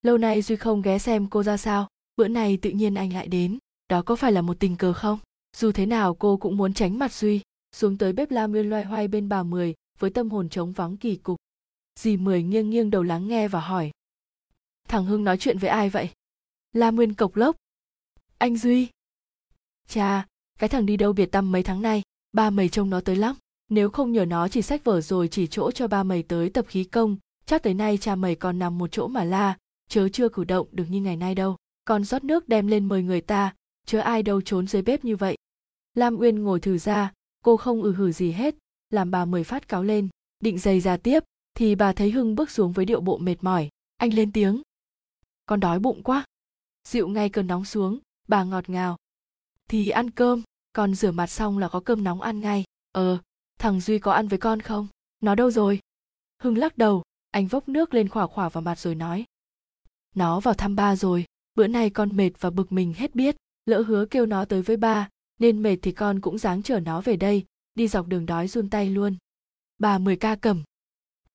Lâu 0.02 0.19
nay 0.19 0.42
duy 0.42 0.56
không 0.56 0.82
ghé 0.82 0.99
xem 0.99 1.26
cô 1.31 1.42
ra 1.42 1.56
sao, 1.56 1.88
bữa 2.16 2.28
nay 2.28 2.58
tự 2.62 2.70
nhiên 2.70 2.94
anh 2.94 3.12
lại 3.12 3.28
đến 3.28 3.58
đó 3.88 4.03
có 4.03 4.17
phải 4.17 4.33
là 4.33 4.43
một 4.43 4.56
tình 4.61 4.77
cờ 4.77 4.93
không? 4.93 5.19
Dù 5.56 5.73
thế 5.73 5.87
nào, 5.87 6.15
cô 6.15 6.37
cũng 6.37 6.56
muốn 6.56 6.75
tránh 6.75 6.99
mặt 6.99 7.12
duy, 7.12 7.41
xuống 7.73 7.99
tới 7.99 8.12
bếp 8.12 8.31
la 8.31 8.47
nguyên 8.47 8.71
loay 8.71 8.85
hoay 8.85 9.09
bên 9.09 9.29
bà 9.29 9.43
mười 9.43 9.75
với 9.99 10.11
tâm 10.11 10.31
hồn 10.31 10.49
trống 10.49 10.73
vắng 10.73 10.97
kỳ 10.97 11.17
cục. 11.17 11.37
Dì 12.00 12.17
mười 12.17 12.43
nghiêng 12.43 12.71
nghiêng 12.71 12.91
đầu 12.91 13.03
lắng 13.03 13.29
nghe 13.29 13.49
và 13.49 13.61
hỏi. 13.61 13.91
Thằng 14.88 15.05
hưng 15.05 15.25
nói 15.25 15.38
chuyện 15.38 15.59
với 15.59 15.71
ai 15.71 15.91
vậy? 15.91 16.11
La 16.73 16.91
nguyên 16.91 17.15
cộc 17.15 17.37
lốc. 17.37 17.56
Anh 18.38 18.56
duy. 18.56 18.88
Cha, 19.88 20.27
cái 20.59 20.69
thằng 20.69 20.87
đi 20.87 20.97
đâu 20.97 21.12
biệt 21.12 21.27
tâm 21.27 21.53
mấy 21.53 21.62
tháng 21.62 21.83
nay? 21.83 22.03
Ba 22.33 22.50
mày 22.50 22.69
trông 22.69 22.91
nó 22.91 23.00
tới 23.00 23.17
lắm. 23.17 23.37
Nếu 23.69 23.91
không 23.91 24.12
nhờ 24.12 24.25
nó 24.25 24.49
chỉ 24.49 24.62
sách 24.62 24.85
vở 24.85 25.00
rồi 25.00 25.29
chỉ 25.29 25.47
chỗ 25.47 25.71
cho 25.71 25.88
ba 25.88 26.03
mày 26.03 26.23
tới 26.23 26.50
tập 26.50 26.65
khí 26.69 26.85
công, 26.85 27.17
chắc 27.47 27.62
tới 27.62 27.75
nay 27.75 27.99
cha 27.99 28.15
mày 28.15 28.35
còn 28.35 28.59
nằm 28.59 28.79
một 28.79 28.93
chỗ 28.93 29.09
mà 29.09 29.25
la. 29.25 29.56
Chớ 29.88 30.09
chưa 30.09 30.29
cử 30.29 30.44
động 30.44 30.69
được 30.73 30.85
như 30.88 31.00
ngày 31.00 31.17
nay 31.17 31.35
đâu. 31.35 31.56
Còn 31.85 32.05
rót 32.05 32.25
nước 32.25 32.49
đem 32.49 32.67
lên 32.67 32.88
mời 32.88 33.03
người 33.03 33.21
ta 33.21 33.55
chớ 33.87 34.00
ai 34.00 34.23
đâu 34.23 34.41
trốn 34.41 34.67
dưới 34.67 34.83
bếp 34.83 35.05
như 35.05 35.17
vậy. 35.17 35.37
Lam 35.94 36.17
uyên 36.17 36.43
ngồi 36.43 36.61
thử 36.61 36.79
ra, 36.79 37.12
cô 37.44 37.56
không 37.56 37.83
ừ 37.83 37.93
hử 37.93 38.12
gì 38.12 38.33
hết, 38.33 38.55
làm 38.91 39.11
bà 39.11 39.25
mời 39.25 39.44
phát 39.44 39.69
cáo 39.69 39.83
lên. 39.83 40.09
Định 40.41 40.59
giày 40.59 40.81
ra 40.81 40.97
tiếp, 40.97 41.21
thì 41.55 41.75
bà 41.75 41.93
thấy 41.93 42.11
hưng 42.11 42.35
bước 42.35 42.50
xuống 42.50 42.73
với 42.73 42.85
điệu 42.85 43.00
bộ 43.00 43.19
mệt 43.19 43.37
mỏi. 43.41 43.69
Anh 43.97 44.15
lên 44.15 44.33
tiếng. 44.33 44.62
Con 45.47 45.61
đói 45.61 45.79
bụng 45.79 46.03
quá. 46.03 46.25
Dịu 46.88 47.09
ngay 47.09 47.29
cơn 47.29 47.47
nóng 47.47 47.65
xuống, 47.65 47.99
bà 48.29 48.44
ngọt 48.44 48.69
ngào. 48.71 48.97
Thì 49.69 49.88
ăn 49.88 50.11
cơm 50.11 50.43
con 50.73 50.94
rửa 50.94 51.11
mặt 51.11 51.27
xong 51.27 51.59
là 51.59 51.69
có 51.69 51.81
cơm 51.81 52.05
nóng 52.05 52.21
ăn 52.21 52.41
ngay. 52.41 52.65
Ờ 52.93 53.19
thằng 53.59 53.81
duy 53.81 53.99
có 53.99 54.12
ăn 54.12 54.29
với 54.29 54.38
con 54.38 54.61
không? 54.61 54.88
Nó 55.21 55.35
đâu 55.35 55.50
rồi? 55.50 55.81
Hưng 56.43 56.59
lắc 56.59 56.79
đầu, 56.79 57.03
anh 57.31 57.47
vốc 57.47 57.69
nước 57.69 57.94
lên 57.94 58.09
khỏa 58.09 58.27
khỏa 58.27 58.49
vào 58.49 58.62
mặt 58.62 58.79
rồi 58.79 58.94
nói. 58.94 59.25
Nó 60.15 60.41
vào 60.41 60.55
thăm 60.55 60.77
ba 60.77 60.97
rồi, 60.97 61.25
bữa 61.55 61.67
nay 61.67 61.91
con 61.91 62.17
mệt 62.17 62.31
và 62.41 62.50
bực 62.50 62.73
mình 62.73 62.94
hết 62.97 63.15
biết 63.15 63.37
lỡ 63.66 63.80
hứa 63.80 64.06
kêu 64.06 64.26
nó 64.26 64.44
tới 64.44 64.62
với 64.62 64.76
ba, 64.76 65.08
nên 65.38 65.62
mệt 65.62 65.76
thì 65.82 65.92
con 65.92 66.20
cũng 66.20 66.38
dáng 66.38 66.62
chở 66.62 66.80
nó 66.80 67.00
về 67.00 67.16
đây, 67.16 67.44
đi 67.74 67.88
dọc 67.88 68.06
đường 68.06 68.26
đói 68.26 68.48
run 68.48 68.70
tay 68.70 68.90
luôn. 68.90 69.16
Bà 69.78 69.98
mười 69.98 70.16
ca 70.16 70.36
cầm. 70.36 70.62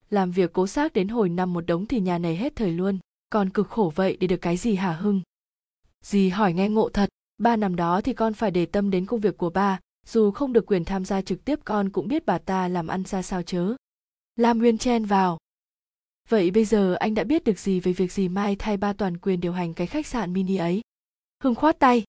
Làm 0.10 0.32
việc 0.32 0.54
cố 0.54 0.68
xác 0.68 0.94
đến 0.94 1.08
hồi 1.08 1.30
năm 1.30 1.54
một 1.54 1.62
đống 1.62 1.86
thì 1.86 2.00
nhà 2.00 2.18
này 2.18 2.36
hết 2.36 2.56
thời 2.56 2.72
luôn, 2.72 3.00
con 3.30 3.50
cực 3.50 3.70
khổ 3.70 3.94
vậy 3.96 4.18
để 4.20 4.28
được 4.28 4.38
cái 4.42 4.58
gì 4.58 4.76
hả 4.76 4.94
hưng? 4.94 5.22
Dì 6.04 6.30
hỏi 6.30 6.54
nghe 6.54 6.70
ngộ 6.70 6.90
thật, 6.90 7.10
ba 7.38 7.56
nằm 7.56 7.76
đó 7.76 8.02
thì 8.02 8.14
con 8.14 8.34
phải 8.34 8.52
để 8.52 8.66
tâm 8.66 8.92
đến 8.92 9.06
công 9.06 9.20
việc 9.20 9.38
của 9.38 9.50
ba, 9.50 9.80
dù 10.06 10.32
không 10.32 10.54
được 10.54 10.66
quyền 10.66 10.86
tham 10.86 11.06
gia 11.06 11.22
trực 11.22 11.46
tiếp 11.46 11.60
con 11.66 11.90
cũng 11.90 12.08
biết 12.08 12.26
bà 12.26 12.38
ta 12.38 12.68
làm 12.68 12.88
ăn 12.88 13.04
ra 13.04 13.22
sao 13.22 13.44
chớ. 13.44 13.76
Lam 14.36 14.58
nguyên 14.58 14.78
chen 14.78 15.06
vào. 15.06 15.38
Vậy 16.30 16.52
bây 16.52 16.66
giờ 16.66 16.94
anh 16.94 17.14
đã 17.14 17.24
biết 17.24 17.44
được 17.44 17.60
gì 17.60 17.80
về 17.80 17.94
việc 17.94 18.12
gì 18.12 18.30
mai 18.30 18.56
thay 18.56 18.78
ba 18.78 18.94
toàn 18.94 19.18
quyền 19.18 19.42
điều 19.42 19.52
hành 19.52 19.74
cái 19.74 19.88
khách 19.88 20.08
sạn 20.08 20.34
mini 20.34 20.56
ấy? 20.56 20.82
Hưng 21.44 21.56
khoát 21.56 21.80
tay 21.80 22.04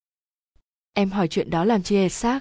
em 0.92 1.10
hỏi 1.10 1.28
chuyện 1.28 1.50
đó 1.50 1.64
làm 1.64 1.82
chi 1.82 2.08
xác? 2.08 2.40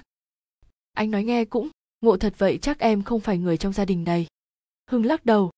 Anh 0.92 1.10
nói 1.10 1.24
nghe 1.24 1.44
cũng, 1.44 1.68
ngộ 2.00 2.16
thật 2.16 2.34
vậy 2.38 2.58
chắc 2.62 2.78
em 2.78 3.02
không 3.02 3.20
phải 3.20 3.38
người 3.38 3.56
trong 3.56 3.72
gia 3.72 3.84
đình 3.84 4.04
này. 4.04 4.26
Hưng 4.90 5.06
lắc 5.06 5.24
đầu. 5.26 5.50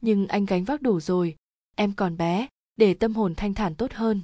Nhưng 0.00 0.26
anh 0.26 0.44
gánh 0.44 0.64
vác 0.64 0.82
đủ 0.82 1.00
rồi, 1.00 1.36
em 1.74 1.92
còn 1.92 2.16
bé, 2.16 2.48
để 2.76 2.94
tâm 2.94 3.14
hồn 3.14 3.34
thanh 3.34 3.54
thản 3.54 3.74
tốt 3.74 3.92
hơn. 3.92 4.20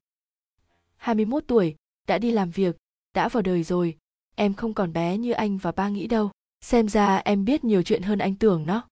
21 0.96 1.44
tuổi, 1.46 1.74
đã 2.08 2.18
đi 2.18 2.30
làm 2.30 2.50
việc, 2.50 2.76
đã 3.14 3.28
vào 3.28 3.42
đời 3.42 3.62
rồi, 3.62 3.96
em 4.34 4.54
không 4.54 4.74
còn 4.74 4.92
bé 4.92 5.18
như 5.18 5.32
anh 5.32 5.58
và 5.58 5.72
ba 5.72 5.88
nghĩ 5.88 6.06
đâu. 6.06 6.30
Xem 6.60 6.88
ra 6.88 7.16
em 7.16 7.44
biết 7.44 7.64
nhiều 7.64 7.82
chuyện 7.82 8.02
hơn 8.02 8.18
anh 8.18 8.34
tưởng 8.34 8.66
đó. 8.66 8.88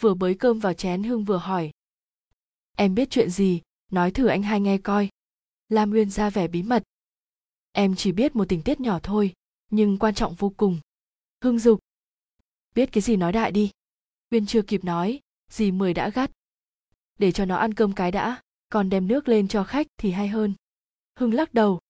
Vừa 0.00 0.14
bới 0.14 0.34
cơm 0.34 0.58
vào 0.58 0.72
chén 0.72 1.02
hưng 1.02 1.24
vừa 1.24 1.36
hỏi. 1.36 1.70
Em 2.76 2.94
biết 2.94 3.10
chuyện 3.10 3.30
gì? 3.30 3.60
Nói 3.90 4.10
thử 4.10 4.26
anh 4.26 4.42
hai 4.42 4.60
nghe 4.60 4.78
coi. 4.78 5.08
Lam 5.68 5.90
nguyên 5.90 6.10
ra 6.10 6.30
vẻ 6.30 6.48
bí 6.48 6.62
mật 6.62 6.82
em 7.72 7.94
chỉ 7.96 8.12
biết 8.12 8.36
một 8.36 8.48
tình 8.48 8.62
tiết 8.62 8.80
nhỏ 8.80 8.98
thôi, 9.02 9.32
nhưng 9.70 9.98
quan 9.98 10.14
trọng 10.14 10.34
vô 10.34 10.52
cùng. 10.56 10.80
Hưng 11.44 11.58
dục. 11.58 11.80
Biết 12.74 12.92
cái 12.92 13.02
gì 13.02 13.16
nói 13.16 13.32
đại 13.32 13.52
đi. 13.52 13.70
Uyên 14.30 14.46
chưa 14.46 14.62
kịp 14.62 14.84
nói, 14.84 15.20
dì 15.50 15.70
mười 15.70 15.94
đã 15.94 16.10
gắt. 16.10 16.30
Để 17.18 17.32
cho 17.32 17.44
nó 17.44 17.56
ăn 17.56 17.74
cơm 17.74 17.92
cái 17.92 18.12
đã, 18.12 18.40
còn 18.68 18.90
đem 18.90 19.08
nước 19.08 19.28
lên 19.28 19.48
cho 19.48 19.64
khách 19.64 19.86
thì 19.96 20.10
hay 20.10 20.28
hơn. 20.28 20.54
Hưng 21.18 21.34
lắc 21.34 21.54
đầu. 21.54 21.80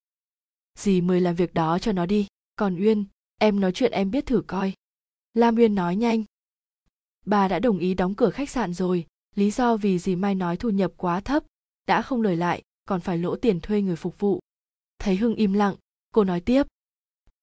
Dì 0.78 1.00
mười 1.00 1.20
làm 1.20 1.34
việc 1.34 1.54
đó 1.54 1.78
cho 1.78 1.92
nó 1.92 2.06
đi, 2.06 2.26
còn 2.56 2.76
uyên, 2.80 3.04
em 3.38 3.60
nói 3.60 3.72
chuyện 3.72 3.92
em 3.92 4.10
biết 4.10 4.26
thử 4.26 4.42
coi. 4.46 4.72
Lam 5.34 5.56
uyên 5.56 5.74
nói 5.74 5.96
nhanh. 5.96 6.24
Bà 7.26 7.48
đã 7.48 7.58
đồng 7.58 7.78
ý 7.78 7.94
đóng 7.94 8.14
cửa 8.14 8.30
khách 8.30 8.50
sạn 8.50 8.74
rồi, 8.74 9.06
lý 9.34 9.50
do 9.50 9.76
vì 9.76 9.98
dì 9.98 10.16
mai 10.16 10.34
nói 10.34 10.56
thu 10.56 10.70
nhập 10.70 10.92
quá 10.96 11.20
thấp, 11.20 11.44
đã 11.86 12.02
không 12.02 12.22
lời 12.22 12.36
lại, 12.36 12.62
còn 12.84 13.00
phải 13.00 13.18
lỗ 13.18 13.36
tiền 13.36 13.60
thuê 13.60 13.82
người 13.82 13.96
phục 13.96 14.18
vụ 14.18 14.40
thấy 15.00 15.16
hưng 15.16 15.34
im 15.34 15.52
lặng, 15.52 15.74
cô 16.14 16.24
nói 16.24 16.40
tiếp. 16.40 16.66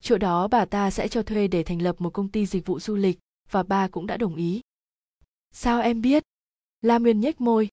Chỗ 0.02 0.18
đó 0.18 0.48
bà 0.48 0.66
ta 0.66 0.92
sẽ 0.92 1.08
cho 1.08 1.24
thuê 1.24 1.48
để 1.48 1.64
thành 1.64 1.82
lập 1.82 1.96
một 2.00 2.10
công 2.10 2.30
ty 2.30 2.46
dịch 2.46 2.66
vụ 2.66 2.80
du 2.80 2.96
lịch, 2.96 3.20
và 3.52 3.64
ba 3.64 3.88
cũng 3.88 4.08
đã 4.08 4.18
đồng 4.18 4.36
ý. 4.36 4.62
Sao 5.52 5.82
em 5.82 6.02
biết? 6.02 6.24
La 6.82 6.98
nguyên 6.98 7.22
nhếch 7.22 7.42
môi. 7.42 7.70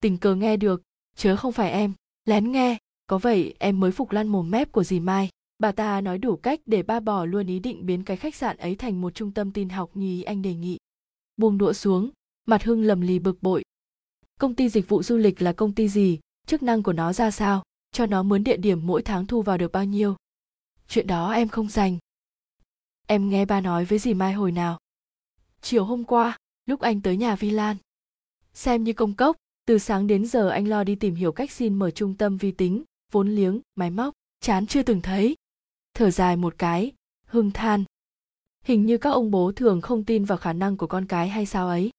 Tình 0.00 0.18
cờ 0.18 0.34
nghe 0.34 0.56
được, 0.56 0.82
chớ 1.16 1.36
không 1.36 1.52
phải 1.52 1.70
em, 1.70 1.92
lén 2.24 2.52
nghe, 2.52 2.78
có 3.06 3.18
vậy 3.18 3.54
em 3.58 3.80
mới 3.80 3.92
phục 3.92 4.12
lăn 4.12 4.28
mồm 4.28 4.50
mép 4.50 4.72
của 4.72 4.84
dì 4.84 5.00
mai. 5.00 5.28
Bà 5.58 5.72
ta 5.72 6.00
nói 6.00 6.18
đủ 6.18 6.36
cách 6.36 6.60
để 6.66 6.82
ba 6.82 7.00
bỏ 7.00 7.24
luôn 7.24 7.46
ý 7.46 7.58
định 7.58 7.86
biến 7.86 8.04
cái 8.04 8.16
khách 8.16 8.34
sạn 8.34 8.56
ấy 8.56 8.76
thành 8.76 9.00
một 9.00 9.14
trung 9.14 9.32
tâm 9.32 9.52
tin 9.52 9.68
học 9.68 9.90
như 9.94 10.06
ý 10.06 10.22
anh 10.22 10.42
đề 10.42 10.54
nghị. 10.54 10.78
Buông 11.36 11.58
đũa 11.58 11.72
xuống, 11.72 12.10
mặt 12.46 12.64
hưng 12.64 12.82
lầm 12.82 13.00
lì 13.00 13.18
bực 13.18 13.42
bội. 13.42 13.62
Công 14.40 14.54
ty 14.54 14.68
dịch 14.68 14.88
vụ 14.88 15.02
du 15.02 15.16
lịch 15.16 15.42
là 15.42 15.52
công 15.52 15.74
ty 15.74 15.88
gì? 15.88 16.18
Chức 16.46 16.62
năng 16.62 16.82
của 16.82 16.92
nó 16.92 17.12
ra 17.12 17.30
sao? 17.30 17.62
Cho 17.92 18.06
nó 18.06 18.22
mướn 18.22 18.44
địa 18.44 18.56
điểm 18.56 18.80
mỗi 18.86 19.02
tháng 19.02 19.26
thu 19.26 19.42
vào 19.42 19.58
được 19.58 19.72
bao 19.72 19.84
nhiêu. 19.84 20.16
Chuyện 20.88 21.06
đó 21.06 21.32
em 21.32 21.48
không 21.48 21.68
dành. 21.68 21.98
Em 23.06 23.28
nghe 23.28 23.44
ba 23.44 23.60
nói 23.60 23.84
với 23.84 23.98
dì 23.98 24.14
mai 24.14 24.32
hồi 24.32 24.52
nào. 24.52 24.78
Chiều 25.60 25.84
hôm 25.84 26.04
qua, 26.04 26.38
lúc 26.66 26.80
anh 26.80 27.00
tới 27.00 27.16
nhà 27.16 27.36
vi 27.36 27.50
lan. 27.50 27.76
Xem 28.54 28.84
như 28.84 28.92
công 28.92 29.14
cốc, 29.14 29.36
từ 29.66 29.78
sáng 29.78 30.06
đến 30.06 30.26
giờ 30.26 30.48
anh 30.48 30.68
lo 30.68 30.84
đi 30.84 30.94
tìm 30.94 31.14
hiểu 31.14 31.32
cách 31.32 31.50
xin 31.50 31.74
mở 31.74 31.90
trung 31.90 32.14
tâm 32.14 32.36
vi 32.36 32.52
tính, 32.52 32.82
vốn 33.12 33.28
liếng, 33.28 33.60
máy 33.74 33.90
móc, 33.90 34.14
chán 34.40 34.66
chưa 34.66 34.82
từng 34.82 35.00
thấy. 35.00 35.36
Thở 35.94 36.10
dài 36.10 36.36
một 36.36 36.54
cái, 36.58 36.92
hưng 37.26 37.50
than. 37.50 37.84
Hình 38.64 38.86
như 38.86 38.98
các 38.98 39.10
ông 39.10 39.30
bố 39.30 39.52
thường 39.52 39.80
không 39.80 40.04
tin 40.04 40.24
vào 40.24 40.38
khả 40.38 40.52
năng 40.52 40.76
của 40.76 40.86
con 40.86 41.06
cái 41.06 41.28
hay 41.28 41.46
sao 41.46 41.68
ấy. 41.68 41.90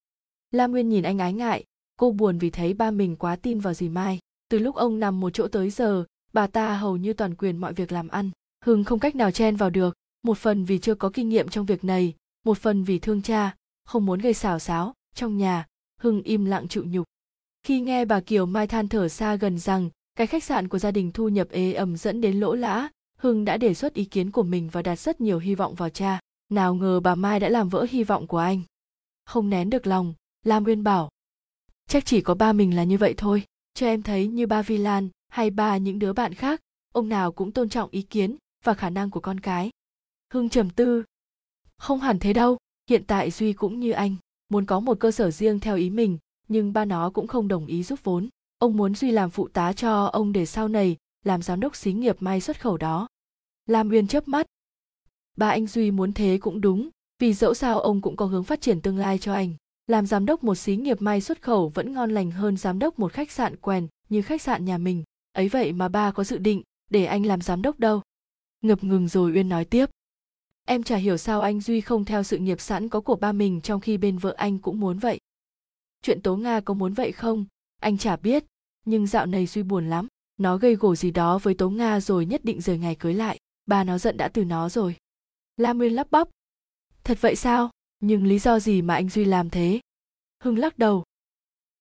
Lam 0.52 0.72
nguyên 0.72 0.90
nhìn 0.90 1.04
anh 1.04 1.18
ái 1.18 1.34
ngại, 1.34 1.64
cô 2.00 2.12
buồn 2.12 2.38
vì 2.38 2.50
thấy 2.50 2.74
ba 2.74 2.92
mình 2.92 3.16
quá 3.16 3.36
tin 3.36 3.60
vào 3.60 3.74
dì 3.74 3.90
mai 3.90 4.20
từ 4.50 4.60
lúc 4.60 4.76
ông 4.76 5.00
nằm 5.00 5.20
một 5.20 5.30
chỗ 5.30 5.48
tới 5.48 5.70
giờ, 5.70 6.04
bà 6.34 6.48
ta 6.48 6.78
hầu 6.78 6.98
như 6.98 7.14
toàn 7.14 7.36
quyền 7.36 7.58
mọi 7.58 7.74
việc 7.74 7.92
làm 7.92 8.08
ăn. 8.08 8.32
Hưng 8.66 8.84
không 8.84 9.00
cách 9.00 9.16
nào 9.16 9.32
chen 9.32 9.56
vào 9.56 9.70
được, 9.70 9.96
một 10.24 10.38
phần 10.38 10.66
vì 10.66 10.78
chưa 10.80 10.96
có 10.96 11.10
kinh 11.14 11.30
nghiệm 11.30 11.50
trong 11.50 11.66
việc 11.66 11.84
này, 11.84 12.16
một 12.46 12.58
phần 12.58 12.84
vì 12.84 13.00
thương 13.00 13.22
cha, 13.22 13.56
không 13.86 14.06
muốn 14.06 14.20
gây 14.20 14.34
xào 14.34 14.60
xáo 14.60 14.94
trong 15.16 15.38
nhà, 15.38 15.66
hưng 16.02 16.22
im 16.22 16.46
lặng 16.46 16.68
chịu 16.68 16.84
nhục. 16.88 17.06
Khi 17.64 17.80
nghe 17.80 18.06
bà 18.06 18.20
kiều 18.20 18.46
mai 18.46 18.68
than 18.68 18.88
thở 18.88 19.08
xa 19.08 19.36
gần 19.36 19.60
rằng 19.60 19.90
cái 20.16 20.28
khách 20.28 20.44
sạn 20.44 20.68
của 20.68 20.80
gia 20.80 20.92
đình 20.92 21.12
thu 21.12 21.30
nhập 21.30 21.48
ế 21.52 21.74
ẩm 21.74 21.98
dẫn 21.98 22.22
đến 22.22 22.40
lỗ 22.40 22.56
lã, 22.56 22.90
hưng 23.18 23.46
đã 23.46 23.58
đề 23.58 23.74
xuất 23.74 23.94
ý 23.94 24.06
kiến 24.06 24.32
của 24.32 24.44
mình 24.44 24.70
và 24.72 24.82
đặt 24.82 25.00
rất 25.00 25.22
nhiều 25.22 25.40
hy 25.40 25.56
vọng 25.56 25.76
vào 25.76 25.90
cha. 25.90 26.20
Nào 26.50 26.76
ngờ 26.76 27.00
bà 27.00 27.16
mai 27.16 27.40
đã 27.40 27.50
làm 27.50 27.70
vỡ 27.70 27.86
hy 27.90 28.04
vọng 28.04 28.28
của 28.28 28.38
anh. 28.38 28.62
Không 29.26 29.50
nén 29.50 29.70
được 29.70 29.88
lòng, 29.88 30.14
lam 30.46 30.64
nguyên 30.64 30.84
bảo, 30.84 31.10
chắc 31.88 32.06
chỉ 32.06 32.22
có 32.22 32.36
ba 32.36 32.54
mình 32.54 32.76
là 32.76 32.84
như 32.84 32.98
vậy 32.98 33.14
thôi 33.18 33.44
cho 33.78 33.88
em 33.88 34.02
thấy 34.02 34.28
như 34.28 34.48
ba 34.48 34.62
vi 34.62 34.78
lan 34.78 35.10
hay 35.28 35.50
ba 35.50 35.78
những 35.78 36.00
đứa 36.00 36.14
bạn 36.14 36.34
khác, 36.34 36.62
ông 36.94 37.10
nào 37.10 37.32
cũng 37.32 37.52
tôn 37.52 37.70
trọng 37.70 37.90
ý 37.90 38.02
kiến 38.02 38.36
và 38.64 38.74
khả 38.74 38.90
năng 38.90 39.10
của 39.10 39.20
con 39.20 39.40
cái. 39.40 39.70
Hưng 40.34 40.50
trầm 40.50 40.70
tư. 40.70 41.04
Không 41.78 42.00
hẳn 42.00 42.20
thế 42.20 42.34
đâu, 42.34 42.58
hiện 42.90 43.04
tại 43.08 43.32
duy 43.32 43.54
cũng 43.54 43.80
như 43.80 43.92
anh, 43.92 44.16
muốn 44.50 44.66
có 44.66 44.80
một 44.80 45.00
cơ 45.00 45.12
sở 45.12 45.32
riêng 45.32 45.60
theo 45.60 45.76
ý 45.76 45.90
mình, 45.90 46.18
nhưng 46.48 46.74
ba 46.74 46.86
nó 46.86 47.10
cũng 47.10 47.28
không 47.28 47.48
đồng 47.48 47.66
ý 47.66 47.84
giúp 47.84 48.00
vốn. 48.04 48.30
Ông 48.58 48.78
muốn 48.78 48.96
duy 48.96 49.12
làm 49.12 49.30
phụ 49.30 49.48
tá 49.48 49.74
cho 49.74 50.06
ông 50.06 50.34
để 50.34 50.46
sau 50.46 50.68
này 50.68 50.98
làm 51.26 51.42
giám 51.42 51.60
đốc 51.60 51.76
xí 51.76 51.94
nghiệp 51.94 52.18
may 52.20 52.42
xuất 52.42 52.62
khẩu 52.62 52.78
đó. 52.78 53.08
Lam 53.66 53.90
uyên 53.90 54.08
chớp 54.08 54.28
mắt. 54.28 54.48
Ba 55.36 55.50
anh 55.50 55.68
duy 55.68 55.92
muốn 55.92 56.14
thế 56.14 56.38
cũng 56.42 56.62
đúng, 56.62 56.90
vì 57.20 57.34
dẫu 57.34 57.54
sao 57.54 57.80
ông 57.80 58.02
cũng 58.02 58.16
có 58.16 58.26
hướng 58.26 58.44
phát 58.44 58.62
triển 58.62 58.82
tương 58.82 58.98
lai 58.98 59.18
cho 59.18 59.34
anh 59.34 59.54
làm 59.88 60.06
giám 60.06 60.26
đốc 60.26 60.44
một 60.44 60.56
xí 60.56 60.76
nghiệp 60.76 61.02
may 61.02 61.22
xuất 61.22 61.42
khẩu 61.42 61.70
vẫn 61.70 61.94
ngon 61.94 62.12
lành 62.12 62.32
hơn 62.32 62.58
giám 62.58 62.80
đốc 62.80 63.00
một 63.00 63.14
khách 63.14 63.32
sạn 63.32 63.56
quèn 63.56 63.88
như 64.10 64.22
khách 64.22 64.42
sạn 64.42 64.66
nhà 64.66 64.78
mình. 64.78 65.04
Ấy 65.34 65.50
vậy 65.50 65.74
mà 65.74 65.88
ba 65.88 66.12
có 66.12 66.24
dự 66.24 66.38
định 66.38 66.62
để 66.90 67.06
anh 67.06 67.26
làm 67.26 67.42
giám 67.42 67.62
đốc 67.62 67.80
đâu? 67.80 68.02
Ngập 68.62 68.84
ngừng 68.84 69.08
rồi 69.08 69.32
uyên 69.32 69.50
nói 69.50 69.66
tiếp. 69.66 69.90
Em 70.66 70.84
chả 70.84 70.96
hiểu 70.96 71.18
sao 71.18 71.42
anh 71.42 71.62
duy 71.62 71.82
không 71.82 72.06
theo 72.06 72.24
sự 72.24 72.38
nghiệp 72.38 72.62
sẵn 72.62 72.90
có 72.90 73.02
của 73.02 73.16
ba 73.16 73.32
mình 73.32 73.62
trong 73.62 73.82
khi 73.82 73.98
bên 73.98 74.18
vợ 74.18 74.34
anh 74.38 74.60
cũng 74.60 74.80
muốn 74.80 74.98
vậy. 74.98 75.20
Chuyện 76.02 76.22
tố 76.22 76.36
nga 76.36 76.60
có 76.60 76.74
muốn 76.74 76.94
vậy 76.94 77.12
không? 77.12 77.46
Anh 77.82 77.98
chả 77.98 78.16
biết, 78.16 78.44
nhưng 78.86 79.08
dạo 79.08 79.26
này 79.26 79.46
duy 79.46 79.64
buồn 79.64 79.90
lắm. 79.90 80.08
Nó 80.38 80.58
gây 80.58 80.76
gổ 80.76 80.96
gì 80.96 81.12
đó 81.12 81.38
với 81.38 81.54
tố 81.54 81.70
nga 81.70 82.00
rồi 82.00 82.26
nhất 82.26 82.46
định 82.46 82.62
rời 82.62 82.78
ngày 82.78 82.96
cưới 82.96 83.14
lại. 83.14 83.38
Ba 83.66 83.84
nó 83.84 83.98
giận 83.98 84.18
đã 84.18 84.28
từ 84.28 84.44
nó 84.44 84.70
rồi. 84.70 84.96
La 85.58 85.74
nguyên 85.74 85.94
lắp 85.94 86.08
bắp. 86.12 86.28
Thật 87.04 87.18
vậy 87.22 87.36
sao? 87.36 87.70
Nhưng 88.00 88.26
lý 88.26 88.40
do 88.40 88.60
gì 88.60 88.82
mà 88.82 88.94
anh 88.94 89.10
duy 89.10 89.26
làm 89.26 89.50
thế? 89.50 89.80
Hưng 90.44 90.58
lắc 90.58 90.80
đầu. 90.80 91.04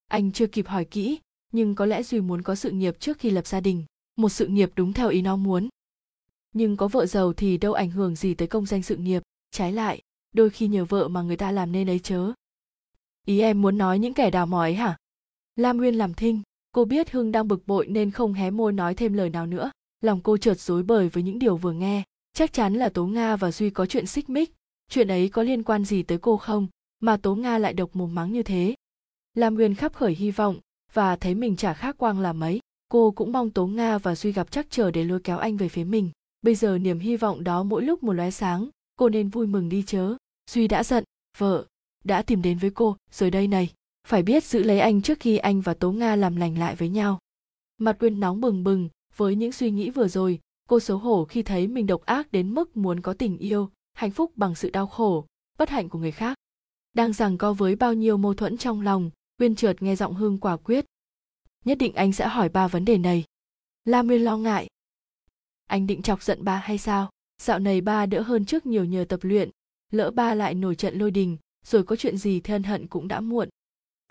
Anh 0.08 0.32
chưa 0.32 0.46
kịp 0.46 0.66
hỏi 0.66 0.84
kỹ, 0.84 1.18
nhưng 1.52 1.74
có 1.74 1.86
lẽ 1.86 2.02
duy 2.02 2.20
muốn 2.20 2.42
có 2.42 2.54
sự 2.54 2.70
nghiệp 2.70 3.00
trước 3.00 3.18
khi 3.18 3.30
lập 3.30 3.46
gia 3.46 3.60
đình, 3.60 3.84
một 4.16 4.28
sự 4.28 4.46
nghiệp 4.46 4.70
đúng 4.76 4.92
theo 4.92 5.08
ý 5.08 5.22
nó 5.22 5.36
muốn. 5.36 5.68
Nhưng 6.52 6.76
có 6.76 6.88
vợ 6.88 7.06
giàu 7.06 7.32
thì 7.32 7.58
đâu 7.58 7.72
ảnh 7.72 7.90
hưởng 7.90 8.16
gì 8.16 8.34
tới 8.34 8.48
công 8.48 8.66
danh 8.66 8.82
sự 8.82 8.96
nghiệp, 8.96 9.22
trái 9.50 9.72
lại, 9.72 10.02
đôi 10.32 10.50
khi 10.50 10.68
nhờ 10.68 10.84
vợ 10.84 11.08
mà 11.08 11.22
người 11.22 11.36
ta 11.36 11.52
làm 11.52 11.72
nên 11.72 11.90
ấy 11.90 11.98
chớ. 11.98 12.32
Ý 13.26 13.40
em 13.40 13.62
muốn 13.62 13.78
nói 13.78 13.98
những 13.98 14.14
kẻ 14.14 14.30
đào 14.30 14.46
mỏ 14.46 14.60
ấy 14.60 14.74
hả? 14.74 14.96
Lam 15.56 15.76
nguyên 15.76 15.94
làm 15.94 16.14
thinh, 16.14 16.42
cô 16.72 16.84
biết 16.84 17.10
hưng 17.10 17.32
đang 17.32 17.48
bực 17.48 17.66
bội 17.66 17.86
nên 17.86 18.10
không 18.10 18.32
hé 18.32 18.50
môi 18.50 18.72
nói 18.72 18.94
thêm 18.94 19.12
lời 19.12 19.30
nào 19.30 19.46
nữa. 19.46 19.70
Lòng 20.00 20.20
cô 20.20 20.36
chợt 20.36 20.60
rối 20.60 20.82
bời 20.82 21.08
với 21.08 21.22
những 21.22 21.38
điều 21.38 21.56
vừa 21.56 21.72
nghe, 21.72 22.02
chắc 22.32 22.52
chắn 22.52 22.74
là 22.74 22.88
tố 22.88 23.06
nga 23.06 23.36
và 23.36 23.52
duy 23.52 23.70
có 23.70 23.86
chuyện 23.86 24.06
xích 24.06 24.30
mích 24.30 24.52
chuyện 24.88 25.08
ấy 25.08 25.28
có 25.28 25.42
liên 25.42 25.62
quan 25.62 25.84
gì 25.84 26.02
tới 26.02 26.18
cô 26.18 26.36
không 26.36 26.66
mà 27.00 27.16
tố 27.16 27.34
nga 27.34 27.58
lại 27.58 27.72
độc 27.72 27.96
mồm 27.96 28.14
mắng 28.14 28.32
như 28.32 28.42
thế? 28.42 28.74
Lam 29.34 29.54
nguyên 29.54 29.74
khắp 29.74 29.94
khởi 29.94 30.14
hy 30.14 30.30
vọng 30.30 30.60
và 30.92 31.16
thấy 31.16 31.34
mình 31.34 31.56
chả 31.56 31.74
khác 31.74 31.98
quang 31.98 32.20
là 32.20 32.32
mấy. 32.32 32.60
Cô 32.88 33.10
cũng 33.10 33.32
mong 33.32 33.50
tố 33.50 33.66
nga 33.66 33.98
và 33.98 34.14
duy 34.14 34.32
gặp 34.32 34.50
chắc 34.50 34.66
chờ 34.70 34.90
để 34.90 35.04
lôi 35.04 35.20
kéo 35.20 35.38
anh 35.38 35.56
về 35.56 35.68
phía 35.68 35.84
mình. 35.84 36.10
Bây 36.42 36.54
giờ 36.54 36.78
niềm 36.78 36.98
hy 36.98 37.16
vọng 37.16 37.44
đó 37.44 37.62
mỗi 37.62 37.82
lúc 37.82 38.02
một 38.02 38.12
lóe 38.12 38.30
sáng, 38.30 38.68
cô 38.96 39.08
nên 39.08 39.28
vui 39.28 39.46
mừng 39.46 39.68
đi 39.68 39.82
chớ. 39.86 40.14
Duy 40.50 40.68
đã 40.68 40.84
giận, 40.84 41.04
vợ 41.38 41.66
đã 42.04 42.22
tìm 42.22 42.42
đến 42.42 42.58
với 42.58 42.70
cô, 42.70 42.96
rồi 43.12 43.30
đây 43.30 43.48
này. 43.48 43.72
Phải 44.08 44.22
biết 44.22 44.44
giữ 44.44 44.62
lấy 44.62 44.80
anh 44.80 45.02
trước 45.02 45.20
khi 45.20 45.36
anh 45.36 45.60
và 45.60 45.74
tố 45.74 45.92
nga 45.92 46.16
làm 46.16 46.36
lành 46.36 46.58
lại 46.58 46.76
với 46.76 46.88
nhau. 46.88 47.18
Mặt 47.78 47.98
quyên 47.98 48.20
nóng 48.20 48.40
bừng 48.40 48.64
bừng, 48.64 48.88
với 49.16 49.36
những 49.36 49.52
suy 49.52 49.70
nghĩ 49.70 49.90
vừa 49.90 50.08
rồi, 50.08 50.40
cô 50.68 50.80
xấu 50.80 50.98
hổ 50.98 51.24
khi 51.24 51.42
thấy 51.42 51.66
mình 51.66 51.86
độc 51.86 52.02
ác 52.04 52.32
đến 52.32 52.54
mức 52.54 52.76
muốn 52.76 53.00
có 53.00 53.12
tình 53.12 53.38
yêu 53.38 53.70
hạnh 53.96 54.10
phúc 54.10 54.32
bằng 54.36 54.54
sự 54.54 54.70
đau 54.70 54.86
khổ, 54.86 55.26
bất 55.58 55.70
hạnh 55.70 55.88
của 55.88 55.98
người 55.98 56.12
khác. 56.12 56.38
Đang 56.94 57.12
rằng 57.12 57.38
co 57.38 57.52
với 57.52 57.76
bao 57.76 57.94
nhiêu 57.94 58.16
mâu 58.16 58.34
thuẫn 58.34 58.56
trong 58.56 58.80
lòng, 58.80 59.10
uyên 59.38 59.54
trượt 59.54 59.82
nghe 59.82 59.96
giọng 59.96 60.14
hương 60.14 60.38
quả 60.38 60.56
quyết. 60.56 60.84
Nhất 61.64 61.78
định 61.78 61.94
anh 61.94 62.12
sẽ 62.12 62.28
hỏi 62.28 62.48
ba 62.48 62.68
vấn 62.68 62.84
đề 62.84 62.98
này. 62.98 63.24
La 63.84 64.02
nguyên 64.02 64.24
lo 64.24 64.36
ngại. 64.36 64.66
Anh 65.66 65.86
định 65.86 66.02
chọc 66.02 66.22
giận 66.22 66.44
ba 66.44 66.56
hay 66.56 66.78
sao? 66.78 67.10
Dạo 67.42 67.58
này 67.58 67.80
ba 67.80 68.06
đỡ 68.06 68.20
hơn 68.22 68.44
trước 68.44 68.66
nhiều 68.66 68.84
nhờ 68.84 69.04
tập 69.08 69.20
luyện. 69.22 69.50
Lỡ 69.92 70.10
ba 70.10 70.34
lại 70.34 70.54
nổi 70.54 70.74
trận 70.74 70.98
lôi 70.98 71.10
đình, 71.10 71.36
rồi 71.64 71.84
có 71.84 71.96
chuyện 71.96 72.18
gì 72.18 72.40
thân 72.40 72.62
hận 72.62 72.86
cũng 72.86 73.08
đã 73.08 73.20
muộn. 73.20 73.48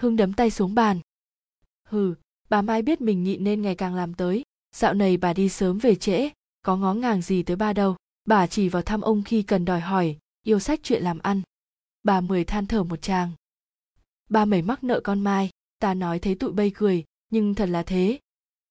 Hưng 0.01 0.15
đấm 0.15 0.33
tay 0.33 0.51
xuống 0.51 0.75
bàn. 0.75 0.99
Hừ, 1.87 2.15
bà 2.49 2.61
mai 2.61 2.81
biết 2.81 3.01
mình 3.01 3.23
nhịn 3.23 3.43
nên 3.43 3.61
ngày 3.61 3.75
càng 3.75 3.95
làm 3.95 4.13
tới. 4.13 4.43
Dạo 4.75 4.93
này 4.93 5.17
bà 5.17 5.33
đi 5.33 5.49
sớm 5.49 5.77
về 5.77 5.95
trễ, 5.95 6.29
có 6.61 6.77
ngó 6.77 6.93
ngàng 6.93 7.21
gì 7.21 7.43
tới 7.43 7.55
ba 7.55 7.73
đâu 7.73 7.95
bà 8.25 8.47
chỉ 8.47 8.69
vào 8.69 8.81
thăm 8.81 9.01
ông 9.01 9.23
khi 9.23 9.43
cần 9.43 9.65
đòi 9.65 9.79
hỏi, 9.79 10.17
yêu 10.43 10.59
sách 10.59 10.79
chuyện 10.83 11.03
làm 11.03 11.19
ăn. 11.19 11.41
Bà 12.03 12.21
mười 12.21 12.43
than 12.43 12.67
thở 12.67 12.83
một 12.83 13.01
tràng. 13.01 13.31
Ba 14.29 14.45
mày 14.45 14.61
mắc 14.61 14.83
nợ 14.83 14.99
con 15.03 15.19
mai, 15.19 15.49
ta 15.79 15.93
nói 15.93 16.19
thấy 16.19 16.35
tụi 16.35 16.51
bây 16.51 16.69
cười, 16.69 17.03
nhưng 17.29 17.55
thật 17.55 17.69
là 17.69 17.83
thế. 17.83 18.19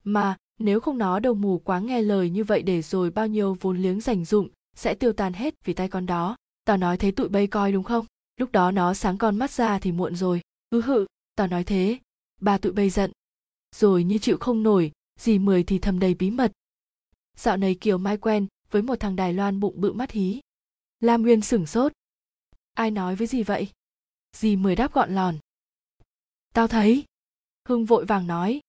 Mà, 0.05 0.37
nếu 0.59 0.81
không 0.81 0.99
nó 0.99 1.19
đầu 1.19 1.35
mù 1.35 1.59
quá 1.59 1.81
nghe 1.81 2.03
lời 2.03 2.31
như 2.31 2.45
vậy 2.45 2.63
để 2.63 2.83
rồi 2.83 3.11
bao 3.11 3.27
nhiêu 3.27 3.57
vốn 3.61 3.79
liếng 3.79 4.01
dành 4.01 4.25
dụng, 4.25 4.49
sẽ 4.77 4.95
tiêu 4.95 5.13
tan 5.13 5.33
hết 5.33 5.55
vì 5.65 5.73
tay 5.73 5.89
con 5.89 6.07
đó. 6.07 6.37
Tao 6.65 6.77
nói 6.77 6.97
thấy 6.97 7.13
tụi 7.13 7.29
bây 7.29 7.47
coi 7.47 7.73
đúng 7.73 7.85
không? 7.85 8.07
Lúc 8.37 8.53
đó 8.53 8.71
nó 8.71 8.95
sáng 8.95 9.19
con 9.19 9.37
mắt 9.37 9.51
ra 9.51 9.79
thì 9.79 9.93
muộn 9.93 10.17
rồi. 10.17 10.41
Ư 10.71 10.81
hự 10.81 11.07
tao 11.37 11.47
nói 11.47 11.65
thế. 11.65 11.99
Ba 12.41 12.59
tụi 12.59 12.73
bây 12.73 12.91
giận. 12.91 13.13
Rồi 13.77 14.05
như 14.05 14.19
chịu 14.19 14.37
không 14.41 14.63
nổi, 14.63 14.93
dì 15.19 15.39
mười 15.39 15.65
thì 15.65 15.79
thầm 15.79 15.99
đầy 15.99 16.15
bí 16.15 16.31
mật. 16.31 16.53
Dạo 17.37 17.57
này 17.57 17.75
kiều 17.75 17.99
mai 17.99 18.17
quen 18.17 18.47
với 18.75 18.83
một 18.83 19.01
thằng 19.01 19.17
đài 19.17 19.33
loan 19.33 19.61
bụng 19.61 19.81
bự 19.81 19.93
mắt 19.93 20.11
hí. 20.11 20.41
Lam 21.01 21.23
nguyên 21.23 21.41
sửng 21.41 21.67
sốt. 21.67 21.93
Ai 22.73 22.91
nói 22.91 23.17
với 23.17 23.27
gì 23.27 23.43
vậy? 23.43 23.69
Dì 24.33 24.57
mười 24.57 24.77
đáp 24.77 24.93
gọn 24.93 25.15
lòn. 25.15 25.39
Tao 26.55 26.69
thấy. 26.69 27.05
Hưng 27.69 27.85
vội 27.85 28.05
vàng 28.05 28.27
nói. 28.27 28.61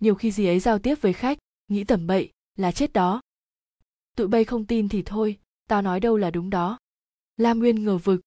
Nhiều 0.00 0.14
khi 0.14 0.32
dì 0.32 0.46
ấy 0.46 0.60
giao 0.60 0.78
tiếp 0.78 0.94
với 1.00 1.12
khách, 1.12 1.38
nghĩ 1.68 1.84
tầm 1.84 2.06
bậy, 2.06 2.32
là 2.56 2.72
chết 2.72 2.92
đó. 2.92 3.20
Tụi 4.16 4.28
bay 4.28 4.44
không 4.44 4.66
tin 4.66 4.88
thì 4.88 5.02
thôi, 5.06 5.38
tao 5.68 5.82
nói 5.82 6.00
đâu 6.00 6.16
là 6.16 6.30
đúng 6.30 6.50
đó. 6.50 6.78
Lam 7.36 7.58
nguyên 7.58 7.84
ngờ 7.84 7.98
vực. 7.98 8.20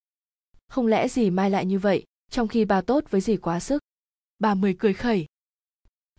Không 0.68 0.88
lẽ 0.88 1.08
dì 1.08 1.30
mai 1.30 1.50
lại 1.50 1.66
như 1.66 1.80
vậy, 1.80 2.04
trong 2.30 2.48
khi 2.48 2.66
bà 2.66 2.82
tốt 2.82 3.04
với 3.10 3.22
dì 3.22 3.38
quá 3.38 3.60
sức? 3.60 3.84
Bà 4.40 4.56
mười 4.56 4.76
cười 4.80 4.94
khẩy. 4.94 5.26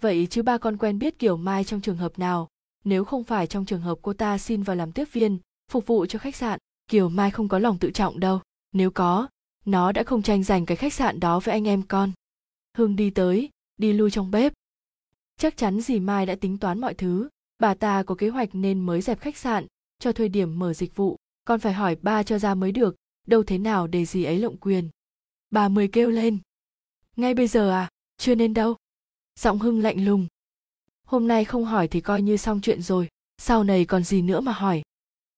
Vậy 0.00 0.26
chứ 0.30 0.42
ba 0.42 0.58
con 0.58 0.76
quen 0.76 0.98
biết 0.98 1.18
kiểu 1.18 1.36
mai 1.36 1.64
trong 1.64 1.80
trường 1.80 1.96
hợp 1.96 2.18
nào 2.18 2.48
nếu 2.86 3.04
không 3.04 3.24
phải 3.24 3.46
trong 3.46 3.64
trường 3.64 3.80
hợp 3.80 3.98
cô 4.02 4.12
ta 4.12 4.38
xin 4.38 4.62
vào 4.62 4.76
làm 4.76 4.92
tiếp 4.92 5.04
viên, 5.12 5.38
phục 5.70 5.86
vụ 5.86 6.06
cho 6.06 6.18
khách 6.18 6.36
sạn, 6.36 6.58
kiều 6.88 7.08
mai 7.08 7.30
không 7.30 7.48
có 7.48 7.58
lòng 7.58 7.78
tự 7.78 7.90
trọng 7.90 8.20
đâu. 8.20 8.40
Nếu 8.72 8.90
có, 8.90 9.28
nó 9.64 9.92
đã 9.92 10.02
không 10.02 10.22
tranh 10.22 10.42
giành 10.42 10.66
cái 10.66 10.76
khách 10.76 10.92
sạn 10.92 11.20
đó 11.20 11.40
với 11.40 11.52
anh 11.52 11.68
em 11.68 11.82
con. 11.82 12.12
Hương 12.76 12.96
đi 12.96 13.10
tới, 13.10 13.50
đi 13.76 13.92
lui 13.92 14.10
trong 14.10 14.30
bếp. 14.30 14.52
Chắc 15.36 15.56
chắn 15.56 15.80
dì 15.80 16.00
mai 16.00 16.26
đã 16.26 16.34
tính 16.34 16.58
toán 16.58 16.80
mọi 16.80 16.94
thứ. 16.94 17.28
Bà 17.58 17.74
ta 17.74 18.02
có 18.02 18.14
kế 18.14 18.28
hoạch 18.28 18.54
nên 18.54 18.80
mới 18.80 19.00
dẹp 19.00 19.20
khách 19.20 19.36
sạn 19.36 19.66
cho 19.98 20.12
thuê 20.12 20.28
điểm 20.28 20.58
mở 20.58 20.74
dịch 20.74 20.96
vụ. 20.96 21.16
Còn 21.44 21.60
phải 21.60 21.72
hỏi 21.72 21.96
ba 22.02 22.22
cho 22.22 22.38
ra 22.38 22.54
mới 22.54 22.72
được, 22.72 22.96
đâu 23.26 23.42
thế 23.42 23.58
nào 23.58 23.86
để 23.86 24.04
dì 24.04 24.24
ấy 24.24 24.38
lộng 24.38 24.56
quyền. 24.56 24.88
Bà 25.50 25.68
mười 25.68 25.88
kêu 25.88 26.10
lên. 26.10 26.38
Ngay 27.16 27.34
bây 27.34 27.46
giờ 27.46 27.70
à? 27.70 27.88
Chưa 28.16 28.34
nên 28.34 28.54
đâu. 28.54 28.76
Giọng 29.40 29.58
hưng 29.58 29.80
lạnh 29.82 30.04
lùng 30.04 30.26
hôm 31.06 31.28
nay 31.28 31.44
không 31.44 31.64
hỏi 31.64 31.88
thì 31.88 32.00
coi 32.00 32.22
như 32.22 32.36
xong 32.36 32.60
chuyện 32.60 32.82
rồi, 32.82 33.08
sau 33.38 33.64
này 33.64 33.84
còn 33.84 34.04
gì 34.04 34.22
nữa 34.22 34.40
mà 34.40 34.52
hỏi. 34.52 34.82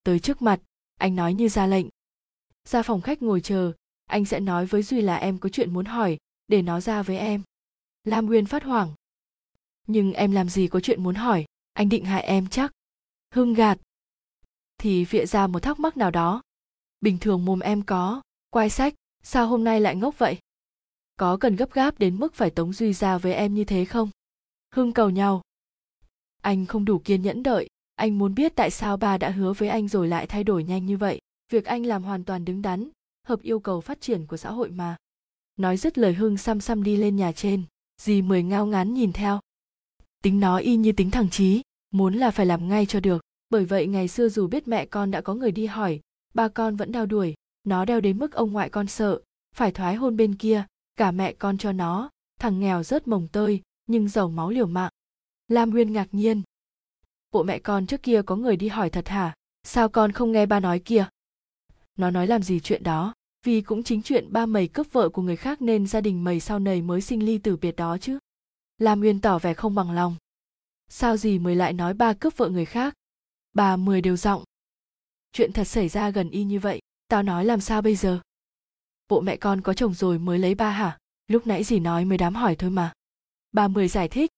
Tới 0.02 0.18
trước 0.18 0.42
mặt, 0.42 0.60
anh 0.98 1.16
nói 1.16 1.34
như 1.34 1.48
ra 1.48 1.66
lệnh. 1.66 1.86
Ra 2.64 2.82
phòng 2.82 3.00
khách 3.00 3.22
ngồi 3.22 3.40
chờ, 3.40 3.72
anh 4.04 4.24
sẽ 4.24 4.40
nói 4.40 4.66
với 4.66 4.82
duy 4.82 5.00
là 5.00 5.16
em 5.16 5.38
có 5.38 5.48
chuyện 5.48 5.72
muốn 5.72 5.84
hỏi, 5.84 6.18
để 6.46 6.62
nó 6.62 6.80
ra 6.80 7.02
với 7.02 7.18
em. 7.18 7.42
Lam 8.04 8.26
nguyên 8.26 8.46
phát 8.46 8.64
hoảng. 8.64 8.94
Nhưng 9.86 10.12
em 10.12 10.32
làm 10.32 10.48
gì 10.48 10.68
có 10.68 10.80
chuyện 10.80 11.02
muốn 11.02 11.14
hỏi, 11.14 11.44
anh 11.72 11.88
định 11.88 12.04
hại 12.04 12.22
em 12.22 12.48
chắc? 12.48 12.72
Hưng 13.34 13.54
gạt. 13.54 13.78
Thì 14.78 15.04
vịa 15.04 15.26
ra 15.26 15.46
một 15.46 15.60
thắc 15.60 15.80
mắc 15.80 15.96
nào 15.96 16.10
đó. 16.10 16.42
Bình 17.00 17.18
thường 17.18 17.44
mồm 17.44 17.60
em 17.60 17.82
có 17.82 18.22
quay 18.50 18.70
sách, 18.70 18.94
sao 19.22 19.46
hôm 19.46 19.64
nay 19.64 19.80
lại 19.80 19.96
ngốc 19.96 20.18
vậy? 20.18 20.38
Có 21.16 21.36
cần 21.36 21.56
gấp 21.56 21.72
gáp 21.72 21.98
đến 21.98 22.16
mức 22.16 22.34
phải 22.34 22.50
tống 22.50 22.72
duy 22.72 22.92
ra 22.92 23.18
với 23.18 23.34
em 23.34 23.54
như 23.54 23.64
thế 23.64 23.84
không? 23.84 24.10
Hưng 24.74 24.92
cầu 24.92 25.10
nhau 25.10 25.42
anh 26.48 26.66
không 26.66 26.84
đủ 26.84 26.98
kiên 26.98 27.22
nhẫn 27.22 27.42
đợi. 27.42 27.68
Anh 27.94 28.18
muốn 28.18 28.34
biết 28.34 28.52
tại 28.56 28.70
sao 28.70 28.96
bà 28.96 29.18
đã 29.18 29.30
hứa 29.30 29.52
với 29.52 29.68
anh 29.68 29.88
rồi 29.88 30.08
lại 30.08 30.26
thay 30.26 30.44
đổi 30.44 30.64
nhanh 30.64 30.86
như 30.86 30.96
vậy. 30.96 31.20
Việc 31.52 31.64
anh 31.64 31.86
làm 31.86 32.02
hoàn 32.02 32.24
toàn 32.24 32.44
đứng 32.44 32.62
đắn, 32.62 32.88
hợp 33.26 33.42
yêu 33.42 33.60
cầu 33.60 33.80
phát 33.80 34.00
triển 34.00 34.26
của 34.26 34.36
xã 34.36 34.50
hội 34.50 34.70
mà. 34.70 34.96
Nói 35.56 35.76
dứt 35.76 35.98
lời 35.98 36.14
hưng 36.14 36.36
xăm 36.36 36.60
xăm 36.60 36.82
đi 36.82 36.96
lên 36.96 37.16
nhà 37.16 37.32
trên. 37.32 37.62
Dì 38.02 38.22
mười 38.22 38.42
ngao 38.42 38.66
ngán 38.66 38.94
nhìn 38.94 39.12
theo. 39.12 39.40
Tính 40.22 40.40
nó 40.40 40.56
y 40.56 40.76
như 40.76 40.92
tính 40.92 41.10
thằng 41.10 41.30
trí 41.30 41.62
muốn 41.90 42.14
là 42.14 42.30
phải 42.30 42.46
làm 42.46 42.68
ngay 42.68 42.86
cho 42.86 43.00
được. 43.00 43.22
Bởi 43.50 43.64
vậy 43.64 43.86
ngày 43.86 44.08
xưa 44.08 44.28
dù 44.28 44.46
biết 44.46 44.68
mẹ 44.68 44.86
con 44.86 45.10
đã 45.10 45.20
có 45.20 45.34
người 45.34 45.52
đi 45.52 45.66
hỏi, 45.66 46.00
ba 46.34 46.48
con 46.48 46.76
vẫn 46.76 46.92
đau 46.92 47.06
đuổi. 47.06 47.34
Nó 47.64 47.84
đeo 47.84 48.00
đến 48.00 48.18
mức 48.18 48.32
ông 48.32 48.52
ngoại 48.52 48.70
con 48.70 48.86
sợ, 48.86 49.20
phải 49.54 49.72
thoái 49.72 49.94
hôn 49.94 50.16
bên 50.16 50.34
kia. 50.34 50.64
Cả 50.96 51.10
mẹ 51.10 51.32
con 51.32 51.58
cho 51.58 51.72
nó, 51.72 52.10
thằng 52.40 52.60
nghèo 52.60 52.82
rớt 52.82 53.08
mồng 53.08 53.28
tơi, 53.32 53.62
nhưng 53.86 54.08
giàu 54.08 54.30
máu 54.30 54.50
liều 54.50 54.66
mạng 54.66 54.90
lam 55.48 55.70
nguyên 55.70 55.92
ngạc 55.92 56.08
nhiên. 56.12 56.42
Bộ 57.32 57.42
mẹ 57.42 57.58
con 57.58 57.86
trước 57.86 58.02
kia 58.02 58.22
có 58.26 58.36
người 58.36 58.56
đi 58.56 58.68
hỏi 58.68 58.90
thật 58.90 59.08
hả? 59.08 59.34
Sao 59.62 59.88
con 59.88 60.12
không 60.12 60.32
nghe 60.32 60.46
ba 60.46 60.60
nói 60.60 60.78
kia? 60.78 61.08
Nó 61.96 62.10
nói 62.10 62.26
làm 62.26 62.42
gì 62.42 62.60
chuyện 62.60 62.82
đó? 62.82 63.14
Vì 63.44 63.60
cũng 63.60 63.82
chính 63.82 64.02
chuyện 64.02 64.32
ba 64.32 64.46
mày 64.46 64.68
cướp 64.68 64.92
vợ 64.92 65.08
của 65.08 65.22
người 65.22 65.36
khác 65.36 65.62
nên 65.62 65.86
gia 65.86 66.00
đình 66.00 66.24
mày 66.24 66.40
sau 66.40 66.58
này 66.58 66.82
mới 66.82 67.00
sinh 67.00 67.24
ly 67.24 67.38
tử 67.38 67.56
biệt 67.56 67.76
đó 67.76 67.98
chứ. 67.98 68.18
Lam 68.78 69.00
nguyên 69.00 69.20
tỏ 69.20 69.38
vẻ 69.38 69.54
không 69.54 69.74
bằng 69.74 69.90
lòng. 69.90 70.16
Sao 70.88 71.16
gì 71.16 71.38
mới 71.38 71.56
lại 71.56 71.72
nói 71.72 71.94
ba 71.94 72.14
cướp 72.14 72.36
vợ 72.36 72.48
người 72.48 72.64
khác? 72.64 72.94
Bà 73.52 73.76
mười 73.76 74.00
đều 74.00 74.16
giọng. 74.16 74.44
Chuyện 75.32 75.52
thật 75.52 75.64
xảy 75.64 75.88
ra 75.88 76.10
gần 76.10 76.30
y 76.30 76.44
như 76.44 76.58
vậy, 76.58 76.80
tao 77.08 77.22
nói 77.22 77.44
làm 77.44 77.60
sao 77.60 77.82
bây 77.82 77.96
giờ? 77.96 78.20
Bộ 79.08 79.20
mẹ 79.20 79.36
con 79.36 79.60
có 79.60 79.74
chồng 79.74 79.94
rồi 79.94 80.18
mới 80.18 80.38
lấy 80.38 80.54
ba 80.54 80.70
hả? 80.70 80.98
Lúc 81.26 81.46
nãy 81.46 81.64
gì 81.64 81.80
nói 81.80 82.04
mới 82.04 82.18
đám 82.18 82.34
hỏi 82.34 82.56
thôi 82.56 82.70
mà. 82.70 82.92
Bà 83.52 83.68
mười 83.68 83.88
giải 83.88 84.08
thích 84.08 84.30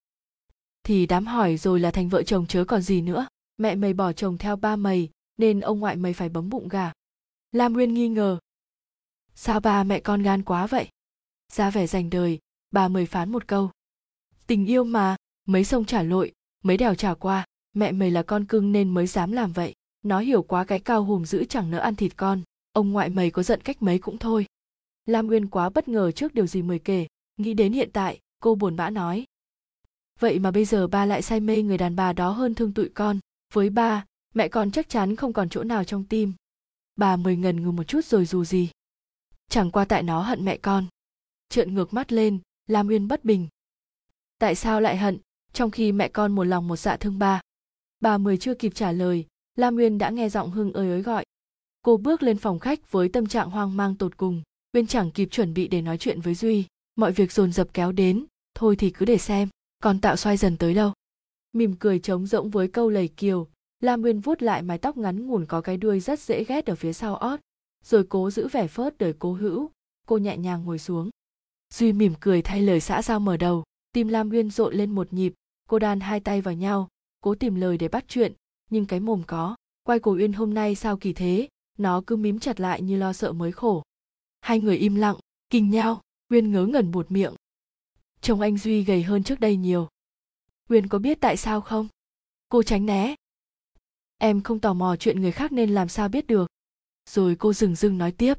thì 0.82 1.06
đám 1.06 1.26
hỏi 1.26 1.56
rồi 1.56 1.80
là 1.80 1.90
thành 1.90 2.08
vợ 2.08 2.22
chồng 2.22 2.46
chớ 2.46 2.64
còn 2.64 2.82
gì 2.82 3.00
nữa. 3.00 3.26
Mẹ 3.58 3.74
mày 3.74 3.92
bỏ 3.92 4.12
chồng 4.12 4.38
theo 4.38 4.56
ba 4.56 4.76
mày, 4.76 5.10
nên 5.36 5.60
ông 5.60 5.80
ngoại 5.80 5.96
mày 5.96 6.12
phải 6.12 6.28
bấm 6.28 6.48
bụng 6.48 6.68
gà. 6.68 6.92
Lam 7.52 7.72
nguyên 7.72 7.94
nghi 7.94 8.08
ngờ. 8.08 8.38
Sao 9.34 9.60
ba 9.60 9.84
mẹ 9.84 10.00
con 10.00 10.22
gan 10.22 10.42
quá 10.42 10.66
vậy? 10.66 10.88
Ra 11.52 11.70
vẻ 11.70 11.86
dành 11.86 12.10
đời, 12.10 12.38
bà 12.70 12.88
mời 12.88 13.06
phán 13.06 13.32
một 13.32 13.48
câu. 13.48 13.70
Tình 14.46 14.66
yêu 14.66 14.84
mà, 14.84 15.16
mấy 15.46 15.64
sông 15.64 15.84
trả 15.84 16.02
lội, 16.02 16.32
mấy 16.62 16.76
đèo 16.76 16.94
trả 16.94 17.14
qua, 17.14 17.44
mẹ 17.72 17.92
mày 17.92 18.10
là 18.10 18.22
con 18.22 18.44
cưng 18.44 18.72
nên 18.72 18.90
mới 18.90 19.06
dám 19.06 19.32
làm 19.32 19.52
vậy. 19.52 19.74
Nó 20.02 20.20
hiểu 20.20 20.42
quá 20.42 20.64
cái 20.64 20.80
cao 20.80 21.04
hùm 21.04 21.24
giữ 21.24 21.44
chẳng 21.44 21.70
nỡ 21.70 21.78
ăn 21.78 21.94
thịt 21.94 22.16
con. 22.16 22.42
Ông 22.72 22.92
ngoại 22.92 23.08
mày 23.08 23.30
có 23.30 23.42
giận 23.42 23.60
cách 23.60 23.82
mấy 23.82 23.98
cũng 23.98 24.18
thôi. 24.18 24.46
Lam 25.06 25.26
nguyên 25.26 25.46
quá 25.46 25.70
bất 25.70 25.88
ngờ 25.88 26.12
trước 26.12 26.34
điều 26.34 26.46
gì 26.46 26.62
mời 26.62 26.78
kể. 26.78 27.06
Nghĩ 27.36 27.54
đến 27.54 27.72
hiện 27.72 27.90
tại, 27.92 28.20
cô 28.40 28.54
buồn 28.54 28.76
bã 28.76 28.90
nói 28.90 29.24
vậy 30.20 30.38
mà 30.38 30.50
bây 30.50 30.64
giờ 30.64 30.86
ba 30.86 31.06
lại 31.06 31.22
say 31.22 31.40
mê 31.40 31.62
người 31.62 31.78
đàn 31.78 31.96
bà 31.96 32.12
đó 32.12 32.30
hơn 32.30 32.54
thương 32.54 32.72
tụi 32.72 32.88
con. 32.88 33.18
Với 33.52 33.70
ba, 33.70 34.04
mẹ 34.34 34.48
con 34.48 34.70
chắc 34.70 34.88
chắn 34.88 35.16
không 35.16 35.32
còn 35.32 35.48
chỗ 35.48 35.62
nào 35.62 35.84
trong 35.84 36.04
tim. 36.04 36.32
Bà 36.96 37.16
mười 37.16 37.36
ngần 37.36 37.62
ngừ 37.62 37.70
một 37.70 37.84
chút 37.84 38.04
rồi 38.04 38.26
dù 38.26 38.44
gì. 38.44 38.70
Chẳng 39.48 39.70
qua 39.70 39.84
tại 39.84 40.02
nó 40.02 40.22
hận 40.22 40.44
mẹ 40.44 40.56
con. 40.56 40.86
Trợn 41.48 41.74
ngược 41.74 41.94
mắt 41.94 42.12
lên, 42.12 42.38
lam 42.66 42.86
nguyên 42.86 43.08
bất 43.08 43.24
bình. 43.24 43.48
Tại 44.38 44.54
sao 44.54 44.80
lại 44.80 44.96
hận, 44.96 45.18
trong 45.52 45.70
khi 45.70 45.92
mẹ 45.92 46.08
con 46.08 46.32
một 46.32 46.44
lòng 46.44 46.68
một 46.68 46.76
dạ 46.76 46.96
thương 46.96 47.18
ba? 47.18 47.40
Bà 48.00 48.18
mười 48.18 48.36
chưa 48.36 48.54
kịp 48.54 48.72
trả 48.74 48.92
lời, 48.92 49.26
lam 49.54 49.74
nguyên 49.74 49.98
đã 49.98 50.10
nghe 50.10 50.28
giọng 50.28 50.50
hưng 50.50 50.72
ơi 50.72 50.88
ới 50.88 51.02
gọi. 51.02 51.24
Cô 51.82 51.96
bước 51.96 52.22
lên 52.22 52.38
phòng 52.38 52.58
khách 52.58 52.92
với 52.92 53.08
tâm 53.08 53.26
trạng 53.26 53.50
hoang 53.50 53.76
mang 53.76 53.96
tột 53.96 54.16
cùng, 54.16 54.42
uyên 54.72 54.86
chẳng 54.86 55.10
kịp 55.10 55.28
chuẩn 55.30 55.54
bị 55.54 55.68
để 55.68 55.82
nói 55.82 55.98
chuyện 55.98 56.20
với 56.20 56.34
duy. 56.34 56.64
Mọi 56.96 57.12
việc 57.12 57.32
dồn 57.32 57.52
dập 57.52 57.68
kéo 57.72 57.92
đến, 57.92 58.26
thôi 58.54 58.76
thì 58.76 58.90
cứ 58.90 59.06
để 59.06 59.18
xem 59.18 59.48
còn 59.80 60.00
tạo 60.00 60.16
xoay 60.16 60.36
dần 60.36 60.56
tới 60.56 60.74
đâu. 60.74 60.92
Mỉm 61.52 61.74
cười 61.78 61.98
trống 61.98 62.26
rỗng 62.26 62.50
với 62.50 62.68
câu 62.68 62.90
lầy 62.90 63.08
kiều 63.08 63.48
lam 63.80 64.00
nguyên 64.00 64.20
vuốt 64.20 64.42
lại 64.42 64.62
mái 64.62 64.78
tóc 64.78 64.96
ngắn 64.96 65.26
ngủn 65.26 65.46
có 65.46 65.60
cái 65.60 65.76
đuôi 65.76 66.00
rất 66.00 66.20
dễ 66.20 66.44
ghét 66.44 66.66
ở 66.66 66.74
phía 66.74 66.92
sau 66.92 67.16
ót, 67.16 67.40
rồi 67.84 68.04
cố 68.08 68.30
giữ 68.30 68.48
vẻ 68.48 68.66
phớt 68.66 68.98
đời 68.98 69.14
cố 69.18 69.32
hữu. 69.32 69.70
Cô 70.06 70.18
nhẹ 70.18 70.36
nhàng 70.36 70.64
ngồi 70.64 70.78
xuống. 70.78 71.10
Duy 71.74 71.92
mỉm 71.92 72.14
cười 72.20 72.42
thay 72.42 72.62
lời 72.62 72.80
xã 72.80 73.02
giao 73.02 73.20
mở 73.20 73.36
đầu, 73.36 73.64
tim 73.92 74.08
lam 74.08 74.28
nguyên 74.28 74.50
rộn 74.50 74.74
lên 74.74 74.90
một 74.90 75.12
nhịp, 75.12 75.34
cô 75.68 75.78
đan 75.78 76.00
hai 76.00 76.20
tay 76.20 76.40
vào 76.40 76.54
nhau, 76.54 76.88
cố 77.20 77.34
tìm 77.34 77.54
lời 77.54 77.78
để 77.78 77.88
bắt 77.88 78.04
chuyện, 78.08 78.32
nhưng 78.70 78.86
cái 78.86 79.00
mồm 79.00 79.22
có, 79.26 79.56
quay 79.82 79.98
cổ 79.98 80.12
uyên 80.12 80.32
hôm 80.32 80.54
nay 80.54 80.74
sao 80.74 80.96
kỳ 80.96 81.12
thế, 81.12 81.48
nó 81.78 82.02
cứ 82.06 82.16
mím 82.16 82.38
chặt 82.38 82.60
lại 82.60 82.82
như 82.82 82.96
lo 82.96 83.12
sợ 83.12 83.32
mới 83.32 83.52
khổ. 83.52 83.82
Hai 84.40 84.60
người 84.60 84.76
im 84.76 84.94
lặng, 84.94 85.16
kinh 85.50 85.70
nhau, 85.70 86.00
uyên 86.32 86.52
ngớ 86.52 86.66
ngẩn 86.66 86.90
buột 86.90 87.10
miệng 87.10 87.34
chồng 88.20 88.40
anh 88.40 88.58
duy 88.58 88.84
gầy 88.84 89.02
hơn 89.02 89.22
trước 89.22 89.40
đây 89.40 89.56
nhiều. 89.56 89.88
Uyên 90.68 90.88
có 90.88 90.98
biết 90.98 91.20
tại 91.20 91.36
sao 91.36 91.60
không? 91.60 91.88
Cô 92.48 92.62
tránh 92.62 92.86
né. 92.86 93.14
Em 94.18 94.42
không 94.42 94.60
tò 94.60 94.74
mò 94.74 94.96
chuyện 94.96 95.20
người 95.20 95.32
khác 95.32 95.52
nên 95.52 95.74
làm 95.74 95.88
sao 95.88 96.08
biết 96.08 96.26
được. 96.26 96.50
Rồi 97.10 97.36
cô 97.38 97.52
dừng 97.52 97.74
dưng 97.74 97.98
nói 97.98 98.12
tiếp. 98.12 98.34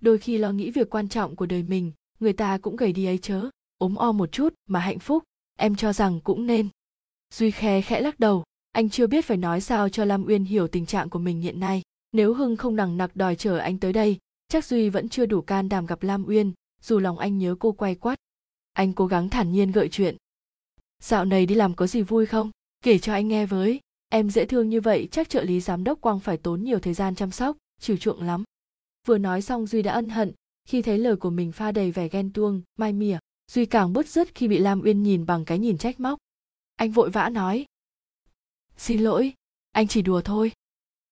Đôi 0.00 0.18
khi 0.18 0.38
lo 0.38 0.52
nghĩ 0.52 0.70
việc 0.70 0.90
quan 0.90 1.08
trọng 1.08 1.36
của 1.36 1.46
đời 1.46 1.62
mình, 1.62 1.92
người 2.20 2.32
ta 2.32 2.58
cũng 2.58 2.76
gầy 2.76 2.92
đi 2.92 3.06
ấy 3.06 3.18
chớ. 3.18 3.50
Ốm 3.78 3.94
o 3.94 4.12
một 4.12 4.32
chút 4.32 4.54
mà 4.68 4.80
hạnh 4.80 4.98
phúc, 4.98 5.24
em 5.58 5.76
cho 5.76 5.92
rằng 5.92 6.20
cũng 6.20 6.46
nên. 6.46 6.68
Duy 7.34 7.50
khe 7.50 7.80
khẽ 7.82 8.00
lắc 8.00 8.20
đầu, 8.20 8.44
anh 8.72 8.90
chưa 8.90 9.06
biết 9.06 9.24
phải 9.24 9.36
nói 9.36 9.60
sao 9.60 9.88
cho 9.88 10.04
lam 10.04 10.24
uyên 10.26 10.44
hiểu 10.44 10.68
tình 10.68 10.86
trạng 10.86 11.10
của 11.10 11.18
mình 11.18 11.40
hiện 11.40 11.60
nay. 11.60 11.82
Nếu 12.12 12.34
hưng 12.34 12.56
không 12.56 12.76
nằng 12.76 12.96
nặc 12.96 13.16
đòi 13.16 13.36
chờ 13.36 13.58
anh 13.58 13.78
tới 13.78 13.92
đây, 13.92 14.18
chắc 14.48 14.64
duy 14.64 14.88
vẫn 14.88 15.08
chưa 15.08 15.26
đủ 15.26 15.40
can 15.40 15.68
đảm 15.68 15.86
gặp 15.86 16.02
lam 16.02 16.24
uyên, 16.24 16.52
dù 16.82 16.98
lòng 16.98 17.18
anh 17.18 17.38
nhớ 17.38 17.56
cô 17.58 17.72
quay 17.72 17.94
quắt 17.94 18.18
anh 18.76 18.92
cố 18.92 19.06
gắng 19.06 19.28
thản 19.28 19.52
nhiên 19.52 19.72
gợi 19.72 19.88
chuyện. 19.88 20.16
Dạo 21.02 21.24
này 21.24 21.46
đi 21.46 21.54
làm 21.54 21.74
có 21.74 21.86
gì 21.86 22.02
vui 22.02 22.26
không? 22.26 22.50
Kể 22.84 22.98
cho 22.98 23.12
anh 23.12 23.28
nghe 23.28 23.46
với. 23.46 23.80
Em 24.08 24.30
dễ 24.30 24.46
thương 24.46 24.68
như 24.68 24.80
vậy, 24.80 25.08
chắc 25.10 25.28
trợ 25.28 25.42
lý 25.42 25.60
giám 25.60 25.84
đốc 25.84 26.00
quang 26.00 26.20
phải 26.20 26.36
tốn 26.36 26.64
nhiều 26.64 26.78
thời 26.78 26.94
gian 26.94 27.14
chăm 27.14 27.30
sóc, 27.30 27.56
chiều 27.80 27.96
chuộng 27.96 28.22
lắm. 28.22 28.44
Vừa 29.06 29.18
nói 29.18 29.42
xong 29.42 29.66
duy 29.66 29.82
đã 29.82 29.92
ân 29.92 30.08
hận. 30.08 30.32
Khi 30.68 30.82
thấy 30.82 30.98
lời 30.98 31.16
của 31.16 31.30
mình 31.30 31.52
pha 31.52 31.72
đầy 31.72 31.90
vẻ 31.90 32.08
ghen 32.08 32.32
tuông, 32.32 32.62
mai 32.78 32.92
mỉa, 32.92 33.18
duy 33.52 33.66
càng 33.66 33.92
bứt 33.92 34.08
rứt 34.08 34.34
khi 34.34 34.48
bị 34.48 34.58
lam 34.58 34.80
uyên 34.80 35.02
nhìn 35.02 35.26
bằng 35.26 35.44
cái 35.44 35.58
nhìn 35.58 35.78
trách 35.78 36.00
móc. 36.00 36.18
Anh 36.76 36.90
vội 36.90 37.10
vã 37.10 37.28
nói, 37.28 37.66
xin 38.76 39.00
lỗi, 39.00 39.32
anh 39.72 39.88
chỉ 39.88 40.02
đùa 40.02 40.20
thôi. 40.20 40.52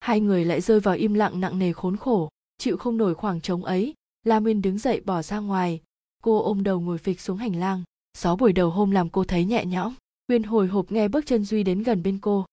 Hai 0.00 0.20
người 0.20 0.44
lại 0.44 0.60
rơi 0.60 0.80
vào 0.80 0.94
im 0.94 1.14
lặng 1.14 1.40
nặng 1.40 1.58
nề 1.58 1.72
khốn 1.72 1.96
khổ, 1.96 2.28
chịu 2.58 2.76
không 2.76 2.96
nổi 2.96 3.14
khoảng 3.14 3.40
trống 3.40 3.64
ấy. 3.64 3.94
Lam 4.24 4.44
uyên 4.44 4.62
đứng 4.62 4.78
dậy 4.78 5.00
bỏ 5.00 5.22
ra 5.22 5.38
ngoài 5.38 5.80
cô 6.24 6.42
ôm 6.42 6.62
đầu 6.62 6.80
ngồi 6.80 6.98
phịch 6.98 7.20
xuống 7.20 7.36
hành 7.36 7.56
lang. 7.56 7.82
Gió 8.18 8.36
buổi 8.36 8.52
đầu 8.52 8.70
hôm 8.70 8.90
làm 8.90 9.10
cô 9.10 9.24
thấy 9.24 9.44
nhẹ 9.44 9.64
nhõm. 9.64 9.94
Uyên 10.28 10.42
hồi 10.42 10.66
hộp 10.66 10.92
nghe 10.92 11.08
bước 11.08 11.26
chân 11.26 11.44
duy 11.44 11.62
đến 11.62 11.82
gần 11.82 12.02
bên 12.02 12.18
cô. 12.18 12.46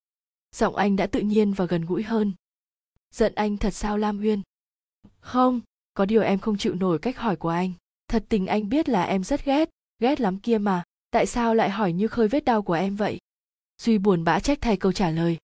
Giọng 0.56 0.76
anh 0.76 0.96
đã 0.96 1.08
tự 1.08 1.20
nhiên 1.20 1.54
và 1.54 1.66
gần 1.66 1.86
gũi 1.86 2.04
hơn. 2.04 2.34
Giận 3.12 3.36
anh 3.36 3.58
thật 3.58 3.74
sao 3.74 3.98
lam 3.98 4.22
uyên? 4.22 4.42
Không, 5.20 5.62
có 5.94 6.06
điều 6.06 6.22
em 6.22 6.40
không 6.40 6.58
chịu 6.58 6.76
nổi 6.76 7.00
cách 7.00 7.18
hỏi 7.18 7.36
của 7.36 7.50
anh. 7.50 7.74
Thật 8.08 8.26
tình 8.30 8.48
anh 8.48 8.70
biết 8.70 8.90
là 8.90 9.04
em 9.04 9.24
rất 9.24 9.46
ghét 9.46 9.70
ghét 10.00 10.22
lắm 10.22 10.40
kia 10.40 10.58
mà. 10.58 10.84
Tại 11.12 11.26
sao 11.26 11.56
lại 11.56 11.70
hỏi 11.70 11.94
như 11.94 12.08
khơi 12.08 12.28
vết 12.28 12.46
đau 12.46 12.62
của 12.62 12.74
em 12.74 12.96
vậy? 12.96 13.20
Duy 13.82 13.98
buồn 13.98 14.24
bã 14.24 14.40
trách 14.40 14.62
thay 14.62 14.78
câu 14.78 14.92
trả 14.92 15.10
lời. 15.10 15.38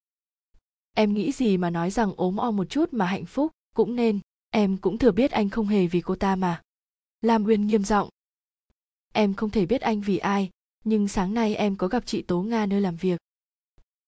Em 0.93 1.13
nghĩ 1.13 1.31
gì 1.31 1.57
mà 1.57 1.69
nói 1.69 1.91
rằng 1.91 2.13
ốm 2.17 2.37
o 2.37 2.51
một 2.51 2.69
chút 2.69 2.93
mà 2.93 3.05
hạnh 3.05 3.25
phúc, 3.25 3.51
cũng 3.75 3.95
nên. 3.95 4.19
Em 4.49 4.77
cũng 4.77 4.97
thừa 4.97 5.11
biết 5.11 5.31
anh 5.31 5.49
không 5.49 5.67
hề 5.67 5.87
vì 5.87 6.01
cô 6.01 6.15
ta 6.15 6.35
mà. 6.35 6.61
Lam 7.21 7.45
uyên 7.45 7.67
nghiêm 7.67 7.83
giọng 7.83 8.09
em 9.13 9.33
không 9.33 9.49
thể 9.49 9.65
biết 9.65 9.81
anh 9.81 10.01
vì 10.01 10.17
ai, 10.17 10.49
nhưng 10.83 11.07
sáng 11.07 11.33
nay 11.33 11.55
em 11.55 11.75
có 11.75 11.87
gặp 11.87 12.05
chị 12.05 12.21
tố 12.21 12.41
nga 12.41 12.65
nơi 12.65 12.81
làm 12.81 12.95
việc. 12.95 13.19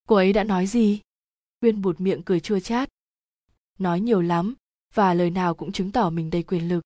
Cô 0.08 0.16
ấy 0.16 0.34
đã 0.34 0.44
nói 0.44 0.68
gì? 0.68 1.00
Uyên 1.62 1.82
bụt 1.82 2.00
miệng 2.00 2.24
cười 2.24 2.40
chua 2.40 2.60
chát. 2.60 2.90
Nói 3.80 4.00
nhiều 4.00 4.22
lắm, 4.22 4.56
và 4.94 5.14
lời 5.14 5.30
nào 5.30 5.56
cũng 5.56 5.72
chứng 5.72 5.92
tỏ 5.92 6.10
mình 6.10 6.30
đầy 6.30 6.44
quyền 6.44 6.68
lực. 6.68 6.84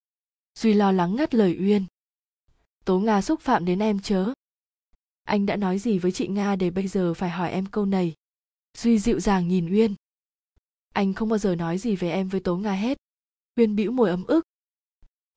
Duy 0.59 0.73
lo 0.73 0.91
lắng 0.91 1.15
ngắt 1.15 1.35
lời 1.35 1.57
uyên. 1.59 1.85
Tố 2.85 2.99
nga 2.99 3.21
xúc 3.21 3.41
phạm 3.41 3.65
đến 3.65 3.79
em 3.79 3.99
chớ? 3.99 4.33
Anh 5.23 5.45
đã 5.45 5.55
nói 5.55 5.79
gì 5.79 5.99
với 5.99 6.11
chị 6.11 6.27
nga 6.27 6.55
để 6.55 6.69
bây 6.69 6.87
giờ 6.87 7.13
phải 7.13 7.29
hỏi 7.29 7.51
em 7.51 7.65
câu 7.65 7.85
này? 7.85 8.13
Duy 8.77 8.99
dịu 8.99 9.19
dàng 9.19 9.47
nhìn 9.47 9.73
uyên. 9.73 9.95
Anh 10.93 11.13
không 11.13 11.29
bao 11.29 11.37
giờ 11.37 11.55
nói 11.55 11.77
gì 11.77 11.95
về 11.95 12.11
em 12.11 12.27
với 12.27 12.41
tố 12.41 12.57
nga 12.57 12.73
hết. 12.73 12.97
Uyên 13.55 13.75
bĩu 13.75 13.91
môi 13.91 14.09
ấm 14.09 14.23
ức 14.25 14.45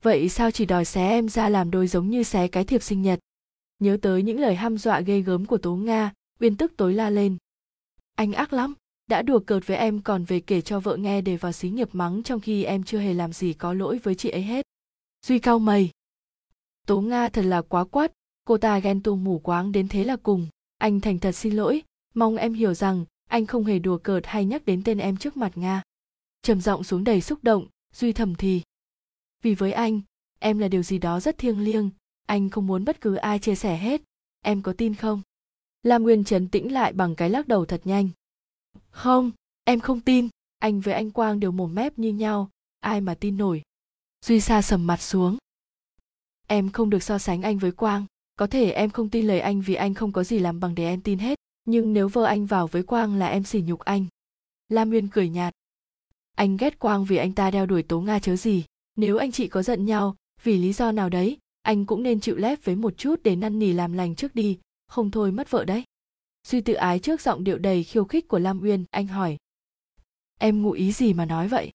vậy 0.03 0.29
sao 0.29 0.51
chỉ 0.51 0.67
đòi 0.67 0.85
xé 0.85 1.09
em 1.09 1.29
ra 1.29 1.49
làm 1.49 1.71
đôi 1.71 1.87
giống 1.87 2.11
như 2.11 2.23
xé 2.23 2.49
cái 2.49 2.65
thiệp 2.65 2.83
sinh 2.83 3.03
nhật? 3.03 3.19
Nhớ 3.79 3.99
tới 4.03 4.23
những 4.23 4.41
lời 4.41 4.55
hăm 4.55 4.79
dọa 4.79 5.01
ghê 5.01 5.21
gớm 5.21 5.47
của 5.47 5.59
tố 5.59 5.77
nga, 5.77 6.13
uyên 6.41 6.57
tức 6.57 6.73
tối 6.77 6.95
la 6.95 7.11
lên. 7.11 7.37
Anh 8.15 8.33
ác 8.33 8.53
lắm, 8.53 8.75
đã 9.07 9.23
đùa 9.23 9.39
cợt 9.39 9.67
với 9.67 9.77
em 9.77 10.03
còn 10.03 10.25
về 10.25 10.41
kể 10.41 10.61
cho 10.61 10.81
vợ 10.81 10.97
nghe 10.97 11.21
để 11.21 11.37
vào 11.37 11.53
xí 11.53 11.71
nghiệp 11.71 11.89
mắng 11.93 12.23
trong 12.23 12.41
khi 12.41 12.65
em 12.65 12.83
chưa 12.83 12.99
hề 12.99 13.15
làm 13.15 13.33
gì 13.33 13.53
có 13.53 13.73
lỗi 13.73 13.99
với 14.03 14.15
chị 14.15 14.29
ấy 14.29 14.43
hết. 14.43 14.67
Duy 15.27 15.39
cao 15.39 15.59
mày. 15.59 15.91
Tố 16.87 17.01
nga 17.01 17.29
thật 17.29 17.45
là 17.45 17.63
quá 17.63 17.85
quát, 17.85 18.13
cô 18.45 18.59
ta 18.59 18.79
ghen 18.79 19.03
tuông 19.03 19.25
mù 19.25 19.39
quáng 19.39 19.73
đến 19.73 19.89
thế 19.89 20.05
là 20.05 20.17
cùng. 20.17 20.47
Anh 20.79 21.01
thành 21.01 21.19
thật 21.19 21.33
xin 21.33 21.53
lỗi, 21.55 21.83
mong 22.15 22.37
em 22.37 22.55
hiểu 22.55 22.75
rằng 22.75 23.05
anh 23.29 23.47
không 23.47 23.65
hề 23.65 23.79
đùa 23.79 23.99
cợt 23.99 24.27
hay 24.27 24.45
nhắc 24.45 24.65
đến 24.65 24.83
tên 24.85 24.99
em 24.99 25.17
trước 25.17 25.37
mặt 25.37 25.53
nga. 25.55 25.83
Trầm 26.43 26.61
giọng 26.61 26.85
xuống 26.85 27.05
đầy 27.05 27.21
xúc 27.21 27.39
động, 27.43 27.67
duy 27.95 28.13
thầm 28.13 28.35
thì 28.35 28.63
vì 29.47 29.55
với 29.55 29.73
anh, 29.73 30.01
em 30.39 30.59
là 30.59 30.69
điều 30.69 30.83
gì 30.83 30.99
đó 30.99 31.21
rất 31.21 31.39
thiêng 31.39 31.61
liêng. 31.61 31.91
Anh 32.27 32.51
không 32.51 32.67
muốn 32.67 32.85
bất 32.85 33.01
cứ 33.01 33.15
ai 33.15 33.39
chia 33.39 33.55
sẻ 33.55 33.77
hết. 33.77 34.03
Em 34.41 34.63
có 34.63 34.73
tin 34.73 34.95
không? 34.95 35.23
Lam 35.83 36.03
nguyên 36.03 36.25
trấn 36.25 36.49
tĩnh 36.49 36.73
lại 36.73 36.93
bằng 36.93 37.15
cái 37.15 37.31
lắc 37.31 37.49
đầu 37.49 37.65
thật 37.65 37.81
nhanh. 37.85 38.09
Không, 38.91 39.31
em 39.65 39.81
không 39.81 40.01
tin. 40.01 40.29
Anh 40.59 40.81
với 40.81 40.95
anh 40.95 41.11
quang 41.11 41.41
đều 41.41 41.51
mồm 41.51 41.75
mép 41.75 41.99
như 41.99 42.13
nhau. 42.13 42.51
Ai 42.81 43.01
mà 43.01 43.15
tin 43.15 43.37
nổi? 43.37 43.63
Duy 44.25 44.41
sa 44.41 44.63
sầm 44.63 44.87
mặt 44.87 45.03
xuống. 45.03 45.39
Em 46.47 46.71
không 46.71 46.91
được 46.91 47.03
so 47.03 47.19
sánh 47.19 47.43
anh 47.43 47.59
với 47.59 47.73
quang. 47.73 48.07
Có 48.37 48.47
thể 48.47 48.71
em 48.71 48.91
không 48.91 49.11
tin 49.11 49.27
lời 49.27 49.41
anh 49.41 49.61
vì 49.61 49.75
anh 49.75 49.95
không 49.95 50.13
có 50.13 50.25
gì 50.25 50.39
làm 50.39 50.61
bằng 50.61 50.75
để 50.75 50.85
em 50.85 51.01
tin 51.01 51.19
hết. 51.19 51.39
Nhưng 51.65 51.93
nếu 51.93 52.09
vợ 52.09 52.25
anh 52.25 52.47
vào 52.47 52.67
với 52.67 52.83
quang 52.83 53.15
là 53.15 53.27
em 53.27 53.45
sỉ 53.45 53.61
nhục 53.61 53.81
anh. 53.81 54.07
Lam 54.69 54.91
nguyên 54.91 55.09
cười 55.09 55.29
nhạt. 55.29 55.55
Anh 56.35 56.57
ghét 56.57 56.79
quang 56.79 57.05
vì 57.05 57.17
anh 57.17 57.33
ta 57.33 57.51
đeo 57.51 57.67
đuổi 57.67 57.83
tố 57.83 58.01
nga 58.01 58.19
chớ 58.19 58.37
gì 58.37 58.65
nếu 58.97 59.17
anh 59.17 59.33
chị 59.33 59.49
có 59.49 59.63
giận 59.63 59.87
nhau, 59.87 60.17
vì 60.43 60.59
lý 60.59 60.73
do 60.73 60.93
nào 60.93 61.09
đấy, 61.09 61.39
anh 61.63 61.87
cũng 61.87 62.03
nên 62.03 62.21
chịu 62.21 62.37
lép 62.37 62.65
với 62.65 62.77
một 62.77 62.99
chút 62.99 63.21
để 63.23 63.37
năn 63.37 63.59
nỉ 63.59 63.73
làm 63.73 63.93
lành 63.93 64.15
trước 64.15 64.35
đi, 64.35 64.59
không 64.87 65.11
thôi 65.11 65.33
mất 65.33 65.51
vợ 65.51 65.65
đấy. 65.65 65.85
Suy 66.43 66.61
tự 66.61 66.75
ái 66.75 66.99
trước 66.99 67.21
giọng 67.21 67.45
điệu 67.45 67.59
đầy 67.59 67.85
khiêu 67.85 68.05
khích 68.05 68.29
của 68.29 68.39
lam 68.39 68.61
uyên, 68.63 68.85
anh 68.91 69.07
hỏi. 69.07 69.37
Em 70.39 70.63
ngụ 70.63 70.71
ý 70.71 70.93
gì 70.93 71.13
mà 71.13 71.25
nói 71.25 71.49
vậy? 71.49 71.73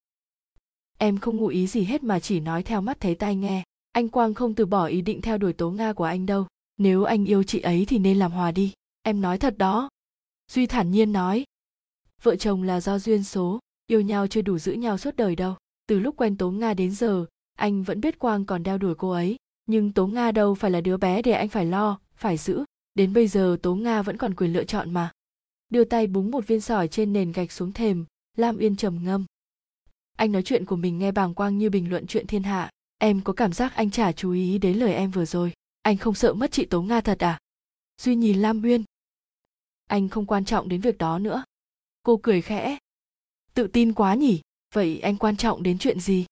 Em 0.98 1.18
không 1.18 1.38
ngụ 1.38 1.48
ý 1.48 1.68
gì 1.68 1.84
hết 1.84 2.04
mà 2.04 2.20
chỉ 2.20 2.40
nói 2.40 2.64
theo 2.64 2.82
mắt 2.82 3.00
thấy 3.00 3.16
tai 3.16 3.36
nghe. 3.36 3.64
Anh 3.92 4.10
quang 4.10 4.34
không 4.34 4.56
từ 4.56 4.66
bỏ 4.66 4.86
ý 4.86 5.02
định 5.02 5.22
theo 5.22 5.38
đuổi 5.38 5.54
tố 5.54 5.72
nga 5.72 5.94
của 5.94 6.04
anh 6.04 6.26
đâu. 6.26 6.48
Nếu 6.78 7.04
anh 7.04 7.26
yêu 7.26 7.44
chị 7.44 7.60
ấy 7.60 7.86
thì 7.88 8.00
nên 8.00 8.20
làm 8.20 8.32
hòa 8.32 8.52
đi. 8.52 8.74
Em 9.02 9.22
nói 9.22 9.38
thật 9.38 9.58
đó. 9.58 9.90
Duy 10.52 10.68
thản 10.68 10.92
nhiên 10.92 11.12
nói. 11.12 11.44
Vợ 12.24 12.36
chồng 12.36 12.64
là 12.64 12.82
do 12.82 13.00
duyên 13.00 13.24
số, 13.24 13.60
yêu 13.88 14.02
nhau 14.02 14.28
chưa 14.28 14.42
đủ 14.42 14.58
giữ 14.58 14.74
nhau 14.74 14.98
suốt 14.98 15.16
đời 15.16 15.36
đâu 15.36 15.56
từ 15.92 16.00
lúc 16.00 16.16
quen 16.18 16.38
tố 16.38 16.52
nga 16.52 16.74
đến 16.74 16.92
giờ, 16.92 17.26
anh 17.58 17.84
vẫn 17.84 18.02
biết 18.02 18.20
quang 18.20 18.46
còn 18.46 18.64
đeo 18.64 18.78
đuổi 18.78 18.96
cô 18.98 19.10
ấy. 19.10 19.36
Nhưng 19.66 19.94
tố 19.94 20.08
nga 20.08 20.32
đâu 20.32 20.56
phải 20.56 20.72
là 20.72 20.82
đứa 20.82 20.98
bé 20.98 21.22
để 21.22 21.32
anh 21.32 21.50
phải 21.50 21.66
lo, 21.66 22.00
phải 22.16 22.38
giữ. 22.38 22.64
Đến 22.94 23.14
bây 23.14 23.28
giờ 23.28 23.58
tố 23.62 23.76
nga 23.76 24.02
vẫn 24.02 24.18
còn 24.18 24.36
quyền 24.36 24.54
lựa 24.54 24.64
chọn 24.64 24.94
mà. 24.94 25.12
Đưa 25.70 25.84
tay 25.84 26.08
búng 26.08 26.32
một 26.32 26.48
viên 26.48 26.62
sỏi 26.62 26.88
trên 26.88 27.14
nền 27.14 27.32
gạch 27.32 27.52
xuống 27.52 27.72
thềm, 27.72 28.06
lam 28.38 28.58
yên 28.58 28.76
trầm 28.76 29.04
ngâm. 29.04 29.26
Anh 30.18 30.32
nói 30.32 30.44
chuyện 30.44 30.66
của 30.66 30.76
mình 30.76 31.00
nghe 31.00 31.12
bàng 31.12 31.34
quang 31.34 31.58
như 31.58 31.70
bình 31.70 31.90
luận 31.90 32.08
chuyện 32.08 32.28
thiên 32.28 32.44
hạ. 32.44 32.70
Em 32.98 33.22
có 33.22 33.34
cảm 33.34 33.54
giác 33.54 33.76
anh 33.76 33.92
chả 33.92 34.12
chú 34.12 34.32
ý 34.32 34.58
đến 34.58 34.78
lời 34.78 34.94
em 34.94 35.12
vừa 35.12 35.26
rồi. 35.26 35.54
Anh 35.82 35.98
không 35.98 36.14
sợ 36.14 36.34
mất 36.34 36.52
chị 36.52 36.66
tố 36.66 36.82
nga 36.82 37.02
thật 37.02 37.24
à? 37.24 37.40
Duy 38.02 38.16
nhìn 38.16 38.42
lam 38.42 38.64
uyên. 38.64 38.84
Anh 39.88 40.10
không 40.10 40.26
quan 40.26 40.46
trọng 40.46 40.70
đến 40.70 40.82
việc 40.82 40.98
đó 40.98 41.20
nữa. 41.20 41.44
Cô 42.04 42.20
cười 42.24 42.42
khẽ. 42.42 42.78
Tự 43.54 43.68
tin 43.68 43.94
quá 43.94 44.16
nhỉ? 44.16 44.42
Vậy 44.74 45.00
anh 45.00 45.18
quan 45.18 45.38
trọng 45.38 45.64
đến 45.64 45.78
chuyện 45.78 46.00
gì? 46.00 46.26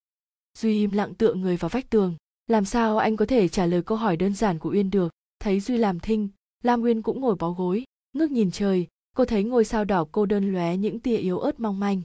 Duy 0.58 0.72
im 0.72 0.90
lặng 0.90 1.14
tựa 1.14 1.34
người 1.34 1.56
vào 1.56 1.68
vách 1.68 1.90
tường. 1.90 2.16
Làm 2.46 2.64
sao 2.64 2.98
anh 2.98 3.16
có 3.16 3.26
thể 3.26 3.48
trả 3.48 3.66
lời 3.66 3.82
câu 3.82 3.98
hỏi 3.98 4.16
đơn 4.16 4.34
giản 4.34 4.58
của 4.58 4.70
uyên 4.70 4.90
được? 4.90 5.12
Thấy 5.40 5.60
duy 5.60 5.76
làm 5.76 6.00
thinh, 6.00 6.28
lam 6.64 6.82
uyên 6.82 7.02
cũng 7.02 7.20
ngồi 7.20 7.36
bó 7.36 7.50
gối, 7.50 7.84
ngước 8.12 8.30
nhìn 8.30 8.50
trời. 8.50 8.86
Cô 9.16 9.24
thấy 9.24 9.44
ngôi 9.44 9.64
sao 9.64 9.84
đỏ 9.84 10.06
cô 10.12 10.26
đơn 10.26 10.52
lóe 10.52 10.76
những 10.76 11.00
tia 11.00 11.16
yếu 11.16 11.38
ớt 11.38 11.60
mong 11.60 11.80
manh. 11.80 12.00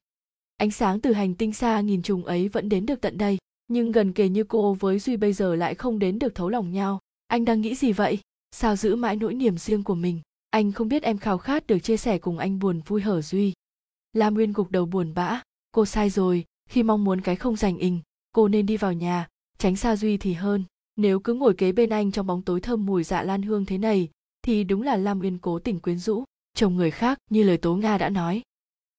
Ánh 0.58 0.72
sáng 0.72 1.02
từ 1.02 1.14
hành 1.14 1.36
tinh 1.36 1.54
xa 1.54 1.82
nghìn 1.82 2.02
trùng 2.02 2.26
ấy 2.26 2.48
vẫn 2.48 2.70
đến 2.70 2.86
được 2.86 3.02
tận 3.02 3.18
đây, 3.18 3.38
nhưng 3.68 3.92
gần 3.92 4.14
kề 4.14 4.30
như 4.30 4.44
cô 4.44 4.74
với 4.74 5.00
duy 5.00 5.18
bây 5.18 5.34
giờ 5.34 5.56
lại 5.56 5.76
không 5.76 6.00
đến 6.00 6.20
được 6.20 6.36
thấu 6.36 6.50
lòng 6.50 6.72
nhau. 6.72 7.00
Anh 7.28 7.46
đang 7.46 7.62
nghĩ 7.62 7.76
gì 7.76 7.92
vậy? 7.92 8.20
Sao 8.52 8.76
giữ 8.76 8.96
mãi 8.96 9.16
nỗi 9.16 9.34
niềm 9.34 9.58
riêng 9.58 9.84
của 9.84 9.96
mình? 9.96 10.22
Anh 10.50 10.72
không 10.72 10.88
biết 10.88 11.04
em 11.04 11.18
khao 11.18 11.38
khát 11.38 11.68
được 11.68 11.80
chia 11.80 11.98
sẻ 11.98 12.18
cùng 12.18 12.38
anh 12.38 12.60
buồn 12.60 12.82
vui 12.86 13.02
hở 13.02 13.22
duy. 13.22 13.54
Lam 14.14 14.36
uyên 14.36 14.54
gục 14.54 14.72
đầu 14.72 14.86
buồn 14.86 15.14
bã 15.14 15.42
cô 15.76 15.86
sai 15.86 16.10
rồi, 16.10 16.46
khi 16.70 16.84
mong 16.84 17.04
muốn 17.04 17.22
cái 17.22 17.36
không 17.36 17.56
dành 17.56 17.78
ình 17.78 18.02
cô 18.32 18.48
nên 18.48 18.66
đi 18.66 18.78
vào 18.78 18.94
nhà, 18.94 19.28
tránh 19.58 19.76
xa 19.76 19.96
duy 19.96 20.18
thì 20.18 20.34
hơn. 20.34 20.64
Nếu 20.96 21.20
cứ 21.20 21.34
ngồi 21.34 21.54
kế 21.54 21.72
bên 21.72 21.90
anh 21.90 22.12
trong 22.12 22.28
bóng 22.28 22.42
tối 22.42 22.62
thơm 22.62 22.86
mùi 22.86 23.04
dạ 23.04 23.24
lan 23.24 23.42
hương 23.42 23.66
thế 23.66 23.78
này, 23.78 24.10
thì 24.42 24.64
đúng 24.64 24.82
là 24.82 24.96
lam 24.96 25.22
uyên 25.22 25.38
cố 25.38 25.60
tình 25.60 25.80
quyến 25.80 26.00
rũ. 26.00 26.24
Chồng 26.54 26.76
người 26.76 26.92
khác, 26.92 27.18
như 27.30 27.44
lời 27.44 27.58
tố 27.58 27.76
nga 27.76 27.98
đã 27.98 28.10
nói. 28.10 28.42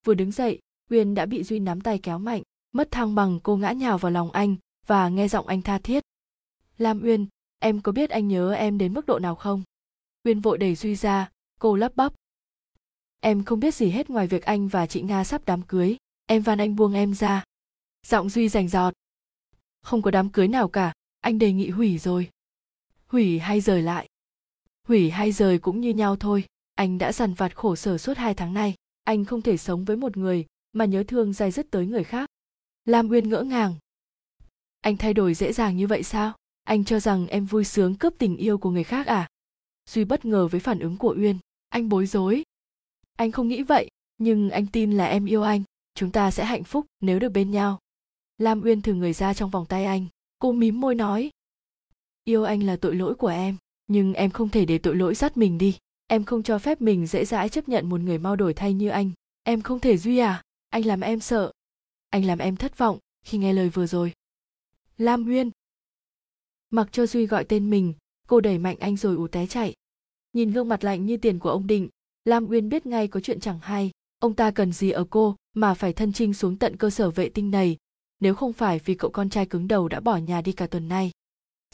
Vừa 0.05 0.15
đứng 0.15 0.33
dậy, 0.33 0.59
uyên 0.91 1.15
đã 1.15 1.27
bị 1.27 1.43
duy 1.43 1.59
nắm 1.59 1.81
tay 1.81 1.99
kéo 1.99 2.19
mạnh, 2.19 2.43
mất 2.73 2.91
thăng 2.91 3.15
bằng 3.15 3.41
cô 3.43 3.57
ngã 3.57 3.73
nhào 3.73 3.99
vào 3.99 4.13
lòng 4.13 4.31
anh 4.31 4.57
và 4.87 5.09
nghe 5.09 5.29
giọng 5.29 5.47
anh 5.47 5.63
tha 5.63 5.79
thiết. 5.79 6.03
Lam 6.79 7.03
uyên, 7.03 7.27
em 7.59 7.81
có 7.81 7.93
biết 7.93 8.11
anh 8.11 8.29
nhớ 8.29 8.53
em 8.53 8.79
đến 8.79 8.95
mức 8.95 9.07
độ 9.07 9.19
nào 9.19 9.35
không? 9.35 9.63
Uyên 10.25 10.41
vội 10.41 10.59
đẩy 10.59 10.75
duy 10.75 10.95
ra, 10.97 11.31
cô 11.61 11.77
lắp 11.77 11.97
bắp. 11.97 12.13
Em 13.21 13.45
không 13.45 13.61
biết 13.61 13.75
gì 13.75 13.91
hết 13.91 14.11
ngoài 14.11 14.27
việc 14.27 14.43
anh 14.43 14.69
và 14.69 14.87
chị 14.87 15.03
nga 15.03 15.25
sắp 15.25 15.43
đám 15.47 15.63
cưới 15.63 15.97
em 16.27 16.43
van 16.43 16.59
anh 16.59 16.77
buông 16.77 16.93
em 16.93 17.15
ra. 17.15 17.45
Giọng 18.07 18.29
duy 18.31 18.49
rành 18.49 18.69
giọt. 18.69 18.95
Không 19.83 20.03
có 20.03 20.11
đám 20.11 20.31
cưới 20.31 20.49
nào 20.49 20.69
cả, 20.69 20.93
anh 21.21 21.39
đề 21.39 21.53
nghị 21.53 21.71
hủy 21.71 21.99
rồi. 21.99 22.31
Hủy 23.07 23.39
hay 23.39 23.61
rời 23.61 23.83
lại? 23.83 24.09
Hủy 24.89 25.11
hay 25.11 25.33
rời 25.33 25.59
cũng 25.59 25.81
như 25.81 25.91
nhau 25.91 26.17
thôi. 26.17 26.45
Anh 26.75 26.99
đã 26.99 27.13
dằn 27.13 27.35
vặt 27.35 27.57
khổ 27.57 27.77
sở 27.77 27.99
suốt 27.99 28.17
hai 28.17 28.35
tháng 28.35 28.55
nay. 28.55 28.75
Anh 29.05 29.25
không 29.25 29.43
thể 29.43 29.57
sống 29.57 29.85
với 29.85 29.97
một 29.97 30.17
người 30.17 30.47
mà 30.73 30.85
nhớ 30.85 31.05
thương 31.09 31.33
dai 31.33 31.51
dứt 31.51 31.67
tới 31.71 31.87
người 31.87 32.05
khác. 32.05 32.31
Lam 32.85 33.09
uyên 33.09 33.29
ngỡ 33.29 33.43
ngàng. 33.43 33.75
Anh 34.81 34.97
thay 34.97 35.15
đổi 35.15 35.35
dễ 35.35 35.53
dàng 35.53 35.77
như 35.77 35.87
vậy 35.87 36.03
sao? 36.03 36.33
Anh 36.65 36.85
cho 36.85 37.01
rằng 37.01 37.27
em 37.27 37.47
vui 37.47 37.65
sướng 37.65 37.95
cướp 37.95 38.15
tình 38.19 38.37
yêu 38.37 38.59
của 38.59 38.71
người 38.71 38.85
khác 38.85 39.07
à? 39.07 39.29
Duy 39.91 40.05
bất 40.05 40.25
ngờ 40.25 40.49
với 40.49 40.61
phản 40.61 40.79
ứng 40.79 40.97
của 40.97 41.15
uyên. 41.19 41.39
Anh 41.69 41.89
bối 41.89 42.07
rối. 42.07 42.43
Anh 43.17 43.33
không 43.33 43.49
nghĩ 43.49 43.63
vậy, 43.63 43.91
nhưng 44.19 44.51
anh 44.51 44.67
tin 44.67 44.93
là 44.93 45.07
em 45.07 45.27
yêu 45.27 45.43
anh 45.43 45.63
chúng 45.97 46.13
ta 46.13 46.31
sẽ 46.31 46.45
hạnh 46.45 46.65
phúc 46.65 46.87
nếu 47.01 47.19
được 47.19 47.29
bên 47.29 47.51
nhau. 47.51 47.79
Lam 48.39 48.63
uyên 48.63 48.83
thử 48.83 48.95
người 48.95 49.13
ra 49.13 49.35
trong 49.35 49.51
vòng 49.51 49.67
tay 49.67 49.85
anh. 49.85 50.07
Cô 50.39 50.53
mím 50.53 50.81
môi 50.81 50.95
nói. 50.95 51.31
Yêu 52.25 52.45
anh 52.45 52.63
là 52.63 52.77
tội 52.77 52.95
lỗi 52.95 53.15
của 53.15 53.27
em, 53.27 53.57
nhưng 53.87 54.15
em 54.15 54.31
không 54.31 54.49
thể 54.49 54.65
để 54.65 54.79
tội 54.79 54.97
lỗi 54.97 55.15
dắt 55.15 55.37
mình 55.37 55.59
đi. 55.59 55.77
Em 56.07 56.25
không 56.25 56.43
cho 56.43 56.59
phép 56.59 56.81
mình 56.81 57.07
dễ 57.07 57.25
dãi 57.25 57.49
chấp 57.49 57.69
nhận 57.69 57.89
một 57.89 58.01
người 58.01 58.19
mau 58.19 58.37
đổi 58.37 58.55
thay 58.55 58.75
như 58.75 58.89
anh. 58.89 59.11
Em 59.43 59.63
không 59.63 59.81
thể 59.81 59.97
duy 59.97 60.19
à? 60.19 60.43
Anh 60.69 60.87
làm 60.87 61.01
em 61.01 61.21
sợ. 61.21 61.53
Anh 62.11 62.25
làm 62.25 62.39
em 62.39 62.57
thất 62.57 62.79
vọng 62.79 62.99
khi 63.25 63.39
nghe 63.39 63.53
lời 63.53 63.69
vừa 63.69 63.87
rồi. 63.87 64.13
Lam 64.99 65.27
Uyên. 65.29 65.51
Mặc 66.71 66.89
cho 66.93 67.07
duy 67.07 67.27
gọi 67.27 67.45
tên 67.45 67.71
mình, 67.71 67.95
cô 68.29 68.41
đẩy 68.41 68.59
mạnh 68.59 68.77
anh 68.81 68.97
rồi 68.97 69.17
ù 69.17 69.29
té 69.29 69.47
chạy. 69.47 69.75
Nhìn 70.33 70.53
gương 70.53 70.69
mặt 70.69 70.85
lạnh 70.85 71.07
như 71.07 71.17
tiền 71.17 71.39
của 71.39 71.51
ông 71.51 71.67
định, 71.67 71.89
lam 72.25 72.47
uyên 72.49 72.69
biết 72.69 72.87
ngay 72.87 73.09
có 73.09 73.21
chuyện 73.21 73.41
chẳng 73.41 73.59
hay 73.63 73.91
ông 74.27 74.35
ta 74.35 74.51
cần 74.51 74.73
gì 74.73 74.91
ở 74.91 75.05
cô 75.11 75.37
mà 75.55 75.75
phải 75.75 75.93
thân 75.93 76.13
chinh 76.13 76.35
xuống 76.35 76.59
tận 76.59 76.77
cơ 76.77 76.91
sở 76.91 77.11
vệ 77.11 77.29
tinh 77.29 77.51
này? 77.51 77.77
Nếu 78.21 78.35
không 78.35 78.53
phải 78.53 78.79
vì 78.85 78.95
cậu 78.95 79.11
con 79.11 79.31
trai 79.31 79.47
cứng 79.47 79.69
đầu 79.69 79.89
đã 79.89 80.01
bỏ 80.01 80.17
nhà 80.17 80.41
đi 80.41 80.53
cả 80.53 80.67
tuần 80.67 80.89
nay. 80.89 81.11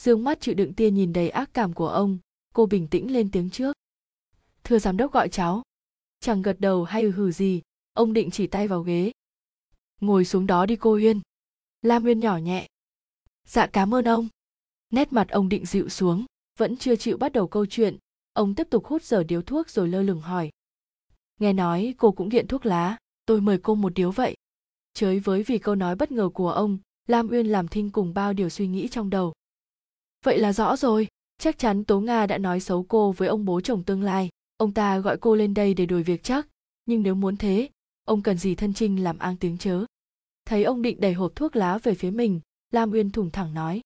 Dương 0.00 0.24
mắt 0.24 0.40
chịu 0.40 0.54
đựng 0.54 0.74
tia 0.74 0.90
nhìn 0.90 1.12
đầy 1.12 1.30
ác 1.30 1.50
cảm 1.54 1.72
của 1.72 1.88
ông, 1.88 2.18
cô 2.54 2.66
bình 2.66 2.88
tĩnh 2.88 3.12
lên 3.12 3.30
tiếng 3.30 3.50
trước. 3.50 3.76
Thưa 4.64 4.78
giám 4.78 4.96
đốc 4.96 5.12
gọi 5.12 5.28
cháu. 5.28 5.62
Chẳng 6.20 6.42
gật 6.42 6.56
đầu 6.60 6.84
hay 6.84 7.02
ừ 7.02 7.10
hừ 7.10 7.30
gì, 7.30 7.62
ông 7.92 8.12
định 8.12 8.30
chỉ 8.30 8.46
tay 8.46 8.68
vào 8.68 8.82
ghế. 8.82 9.12
Ngồi 10.00 10.24
xuống 10.24 10.46
đó 10.46 10.66
đi 10.66 10.76
cô 10.76 10.92
huyên. 10.92 11.20
Lam 11.82 12.02
huyên 12.02 12.20
nhỏ 12.20 12.36
nhẹ. 12.36 12.66
Dạ 13.46 13.66
cảm 13.66 13.94
ơn 13.94 14.04
ông. 14.04 14.28
Nét 14.90 15.12
mặt 15.12 15.28
ông 15.28 15.48
định 15.48 15.66
dịu 15.66 15.88
xuống, 15.88 16.24
vẫn 16.58 16.76
chưa 16.76 16.96
chịu 16.96 17.16
bắt 17.16 17.32
đầu 17.32 17.48
câu 17.48 17.66
chuyện. 17.66 17.96
Ông 18.32 18.54
tiếp 18.54 18.66
tục 18.70 18.86
hút 18.86 19.02
dở 19.02 19.22
điếu 19.22 19.42
thuốc 19.42 19.70
rồi 19.70 19.88
lơ 19.88 20.02
lửng 20.02 20.20
hỏi 20.20 20.50
nghe 21.42 21.52
nói 21.52 21.94
cô 21.98 22.12
cũng 22.12 22.28
nghiện 22.28 22.46
thuốc 22.46 22.66
lá. 22.66 22.96
Tôi 23.26 23.40
mời 23.40 23.58
cô 23.58 23.74
một 23.74 23.94
điếu 23.94 24.10
vậy. 24.10 24.36
Chới 24.94 25.18
với 25.18 25.42
vì 25.42 25.58
câu 25.58 25.74
nói 25.74 25.96
bất 25.96 26.12
ngờ 26.12 26.28
của 26.34 26.50
ông, 26.50 26.78
lam 27.08 27.28
uyên 27.28 27.46
làm 27.46 27.68
thinh 27.68 27.90
cùng 27.90 28.14
bao 28.14 28.32
điều 28.32 28.48
suy 28.48 28.66
nghĩ 28.66 28.88
trong 28.88 29.10
đầu. 29.10 29.32
Vậy 30.24 30.38
là 30.38 30.52
rõ 30.52 30.76
rồi. 30.76 31.08
Chắc 31.38 31.58
chắn 31.58 31.84
tố 31.84 32.00
nga 32.00 32.26
đã 32.26 32.38
nói 32.38 32.60
xấu 32.60 32.82
cô 32.88 33.12
với 33.12 33.28
ông 33.28 33.44
bố 33.44 33.60
chồng 33.60 33.84
tương 33.84 34.02
lai. 34.02 34.28
Ông 34.56 34.72
ta 34.72 34.98
gọi 34.98 35.16
cô 35.16 35.34
lên 35.34 35.54
đây 35.54 35.74
để 35.74 35.86
đuổi 35.86 36.02
việc 36.02 36.22
chắc. 36.22 36.48
Nhưng 36.86 37.02
nếu 37.02 37.14
muốn 37.14 37.36
thế, 37.36 37.68
ông 38.04 38.22
cần 38.22 38.38
gì 38.38 38.54
thân 38.54 38.74
trinh 38.74 39.04
làm 39.04 39.18
ang 39.18 39.36
tiếng 39.36 39.58
chớ? 39.58 39.84
Thấy 40.44 40.64
ông 40.64 40.82
định 40.82 41.00
đẩy 41.00 41.12
hộp 41.12 41.32
thuốc 41.36 41.56
lá 41.56 41.78
về 41.78 41.94
phía 41.94 42.10
mình, 42.10 42.40
lam 42.70 42.92
uyên 42.92 43.10
thủng 43.10 43.30
thẳng 43.30 43.54
nói. 43.54 43.80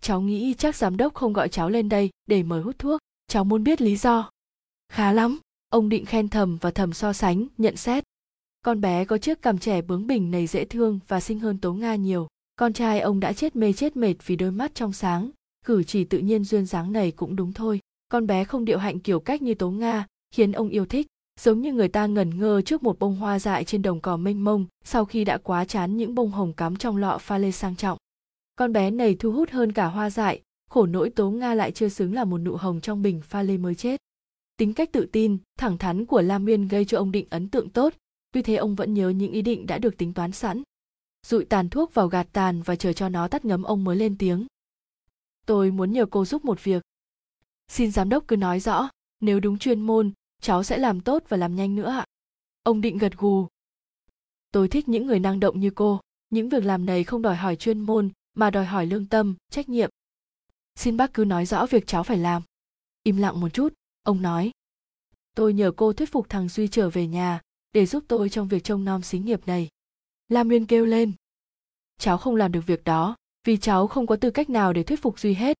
Cháu 0.00 0.20
nghĩ 0.20 0.54
chắc 0.58 0.76
giám 0.76 0.96
đốc 0.96 1.14
không 1.14 1.32
gọi 1.32 1.48
cháu 1.48 1.70
lên 1.70 1.88
đây 1.88 2.10
để 2.26 2.42
mời 2.42 2.62
hút 2.62 2.78
thuốc. 2.78 3.00
Cháu 3.26 3.44
muốn 3.44 3.64
biết 3.64 3.80
lý 3.80 3.96
do. 3.96 4.30
Khá 4.88 5.12
lắm 5.12 5.38
ông 5.68 5.88
định 5.88 6.04
khen 6.04 6.28
thầm 6.28 6.56
và 6.60 6.70
thầm 6.70 6.92
so 6.92 7.12
sánh, 7.12 7.46
nhận 7.58 7.76
xét. 7.76 8.04
Con 8.64 8.80
bé 8.80 9.04
có 9.04 9.18
chiếc 9.18 9.42
cằm 9.42 9.58
trẻ 9.58 9.82
bướng 9.82 10.06
bỉnh 10.06 10.30
này 10.30 10.46
dễ 10.46 10.64
thương 10.64 10.98
và 11.08 11.20
xinh 11.20 11.40
hơn 11.40 11.58
tố 11.58 11.72
nga 11.72 11.94
nhiều. 11.94 12.28
Con 12.56 12.72
trai 12.72 13.00
ông 13.00 13.20
đã 13.20 13.32
chết 13.32 13.56
mê 13.56 13.72
chết 13.72 13.96
mệt 13.96 14.14
vì 14.26 14.36
đôi 14.36 14.50
mắt 14.50 14.74
trong 14.74 14.92
sáng. 14.92 15.30
Cử 15.66 15.82
chỉ 15.82 16.04
tự 16.04 16.18
nhiên 16.18 16.44
duyên 16.44 16.66
dáng 16.66 16.92
này 16.92 17.10
cũng 17.10 17.36
đúng 17.36 17.52
thôi. 17.52 17.80
Con 18.08 18.26
bé 18.26 18.44
không 18.44 18.64
điệu 18.64 18.78
hạnh 18.78 18.98
kiểu 18.98 19.20
cách 19.20 19.42
như 19.42 19.54
tố 19.54 19.70
nga, 19.70 20.06
khiến 20.34 20.52
ông 20.52 20.68
yêu 20.68 20.86
thích. 20.86 21.06
Giống 21.40 21.60
như 21.60 21.72
người 21.72 21.88
ta 21.88 22.06
ngẩn 22.06 22.38
ngơ 22.38 22.62
trước 22.62 22.82
một 22.82 22.98
bông 22.98 23.16
hoa 23.16 23.38
dại 23.38 23.64
trên 23.64 23.82
đồng 23.82 24.00
cỏ 24.00 24.16
mênh 24.16 24.44
mông, 24.44 24.66
sau 24.84 25.04
khi 25.04 25.24
đã 25.24 25.38
quá 25.38 25.64
chán 25.64 25.96
những 25.96 26.14
bông 26.14 26.30
hồng 26.30 26.52
cắm 26.52 26.76
trong 26.76 26.96
lọ 26.96 27.18
pha 27.18 27.38
lê 27.38 27.50
sang 27.50 27.76
trọng. 27.76 27.98
Con 28.56 28.72
bé 28.72 28.90
này 28.90 29.16
thu 29.18 29.32
hút 29.32 29.50
hơn 29.50 29.72
cả 29.72 29.86
hoa 29.86 30.10
dại, 30.10 30.42
khổ 30.70 30.86
nỗi 30.86 31.10
tố 31.10 31.30
nga 31.30 31.54
lại 31.54 31.72
chưa 31.72 31.88
xứng 31.88 32.14
là 32.14 32.24
một 32.24 32.38
nụ 32.38 32.56
hồng 32.56 32.80
trong 32.80 33.02
bình 33.02 33.20
pha 33.24 33.42
lê 33.42 33.56
mới 33.56 33.74
chết 33.74 34.00
tính 34.58 34.74
cách 34.74 34.92
tự 34.92 35.06
tin, 35.12 35.38
thẳng 35.58 35.78
thắn 35.78 36.06
của 36.06 36.22
lam 36.22 36.44
nguyên 36.44 36.68
gây 36.68 36.84
cho 36.84 36.98
ông 36.98 37.12
định 37.12 37.26
ấn 37.30 37.48
tượng 37.48 37.70
tốt. 37.70 37.94
Tuy 38.32 38.42
thế 38.42 38.56
ông 38.56 38.74
vẫn 38.74 38.94
nhớ 38.94 39.08
những 39.08 39.32
ý 39.32 39.42
định 39.42 39.66
đã 39.66 39.78
được 39.78 39.96
tính 39.98 40.14
toán 40.14 40.32
sẵn. 40.32 40.62
Dụi 41.26 41.44
tàn 41.44 41.68
thuốc 41.68 41.94
vào 41.94 42.08
gạt 42.08 42.28
tàn 42.32 42.62
và 42.62 42.76
chờ 42.76 42.92
cho 42.92 43.08
nó 43.08 43.28
tắt 43.28 43.44
ngấm, 43.44 43.62
ông 43.62 43.84
mới 43.84 43.96
lên 43.96 44.18
tiếng. 44.18 44.46
Tôi 45.46 45.70
muốn 45.70 45.92
nhờ 45.92 46.06
cô 46.06 46.24
giúp 46.24 46.44
một 46.44 46.64
việc. 46.64 46.82
Xin 47.68 47.90
giám 47.90 48.08
đốc 48.08 48.28
cứ 48.28 48.36
nói 48.36 48.60
rõ, 48.60 48.88
nếu 49.20 49.40
đúng 49.40 49.58
chuyên 49.58 49.80
môn, 49.80 50.12
cháu 50.40 50.62
sẽ 50.62 50.78
làm 50.78 51.00
tốt 51.00 51.24
và 51.28 51.36
làm 51.36 51.56
nhanh 51.56 51.76
nữa 51.76 51.90
ạ. 51.90 52.04
Ông 52.62 52.80
định 52.80 52.98
gật 52.98 53.16
gù. 53.16 53.46
Tôi 54.52 54.68
thích 54.68 54.88
những 54.88 55.06
người 55.06 55.18
năng 55.18 55.40
động 55.40 55.60
như 55.60 55.70
cô. 55.70 56.00
Những 56.30 56.48
việc 56.48 56.64
làm 56.64 56.86
này 56.86 57.04
không 57.04 57.22
đòi 57.22 57.36
hỏi 57.36 57.56
chuyên 57.56 57.80
môn, 57.80 58.10
mà 58.34 58.50
đòi 58.50 58.64
hỏi 58.64 58.86
lương 58.86 59.06
tâm, 59.06 59.34
trách 59.50 59.68
nhiệm. 59.68 59.90
Xin 60.74 60.96
bác 60.96 61.14
cứ 61.14 61.24
nói 61.24 61.46
rõ 61.46 61.66
việc 61.66 61.86
cháu 61.86 62.02
phải 62.02 62.18
làm. 62.18 62.42
Im 63.02 63.16
lặng 63.16 63.40
một 63.40 63.48
chút 63.48 63.77
ông 64.08 64.22
nói, 64.22 64.50
tôi 65.34 65.54
nhờ 65.54 65.72
cô 65.76 65.92
thuyết 65.92 66.12
phục 66.12 66.28
thằng 66.28 66.48
duy 66.48 66.68
trở 66.68 66.90
về 66.90 67.06
nhà 67.06 67.40
để 67.72 67.86
giúp 67.86 68.04
tôi 68.08 68.28
trong 68.28 68.48
việc 68.48 68.64
trông 68.64 68.84
nom 68.84 69.02
xí 69.02 69.18
nghiệp 69.18 69.46
này. 69.46 69.68
Lam 70.28 70.48
nguyên 70.48 70.66
kêu 70.66 70.86
lên, 70.86 71.12
cháu 71.98 72.18
không 72.18 72.36
làm 72.36 72.52
được 72.52 72.60
việc 72.66 72.84
đó, 72.84 73.16
vì 73.44 73.56
cháu 73.56 73.86
không 73.86 74.06
có 74.06 74.16
tư 74.16 74.30
cách 74.30 74.50
nào 74.50 74.72
để 74.72 74.82
thuyết 74.82 75.02
phục 75.02 75.18
duy 75.18 75.34
hết. 75.34 75.58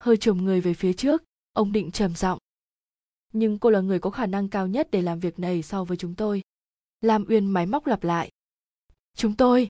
Hơi 0.00 0.16
chồm 0.16 0.44
người 0.44 0.60
về 0.60 0.74
phía 0.74 0.92
trước, 0.92 1.22
ông 1.52 1.72
định 1.72 1.90
trầm 1.90 2.14
giọng, 2.14 2.38
nhưng 3.32 3.58
cô 3.58 3.70
là 3.70 3.80
người 3.80 3.98
có 3.98 4.10
khả 4.10 4.26
năng 4.26 4.48
cao 4.48 4.66
nhất 4.66 4.88
để 4.90 5.02
làm 5.02 5.20
việc 5.20 5.38
này 5.38 5.62
so 5.62 5.84
với 5.84 5.96
chúng 5.96 6.14
tôi. 6.14 6.42
Lam 7.00 7.24
uyên 7.28 7.46
máy 7.46 7.66
móc 7.66 7.86
lặp 7.86 8.04
lại, 8.04 8.30
chúng 9.16 9.36
tôi? 9.36 9.68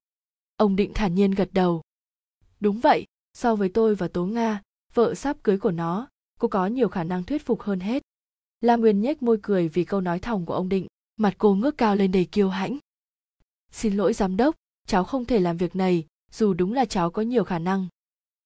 Ông 0.57 0.77
định 0.77 0.93
thản 0.95 1.15
nhiên 1.15 1.31
gật 1.31 1.49
đầu, 1.53 1.83
đúng 2.61 2.81
vậy, 2.81 3.07
so 3.35 3.57
với 3.57 3.69
tôi 3.69 3.95
và 3.95 4.09
tố 4.09 4.27
nga, 4.27 4.63
vợ 4.95 5.15
sắp 5.15 5.37
cưới 5.43 5.59
của 5.59 5.71
nó, 5.71 6.09
cô 6.39 6.49
có 6.49 6.67
nhiều 6.67 6.89
khả 6.89 7.05
năng 7.05 7.25
thuyết 7.25 7.47
phục 7.47 7.63
hơn 7.63 7.81
hết 7.81 8.03
lam 8.65 8.83
uyên 8.83 9.01
nhếch 9.01 9.23
môi 9.23 9.39
cười 9.43 9.69
vì 9.69 9.85
câu 9.85 10.01
nói 10.01 10.19
thòng 10.19 10.47
của 10.47 10.55
ông 10.55 10.69
định, 10.69 10.87
mặt 11.17 11.35
cô 11.39 11.55
ngước 11.55 11.79
cao 11.79 11.97
lên 11.97 12.13
đầy 12.13 12.25
kiêu 12.25 12.49
hãnh. 12.49 12.79
Xin 13.73 13.97
lỗi, 13.97 14.13
giám 14.13 14.37
đốc, 14.37 14.55
cháu 14.87 15.05
không 15.05 15.25
thể 15.25 15.41
làm 15.41 15.57
việc 15.57 15.77
này, 15.77 16.07
dù 16.33 16.55
đúng 16.55 16.73
là 16.73 16.85
cháu 16.85 17.11
có 17.11 17.23
nhiều 17.23 17.45
khả 17.45 17.59
năng. 17.59 17.87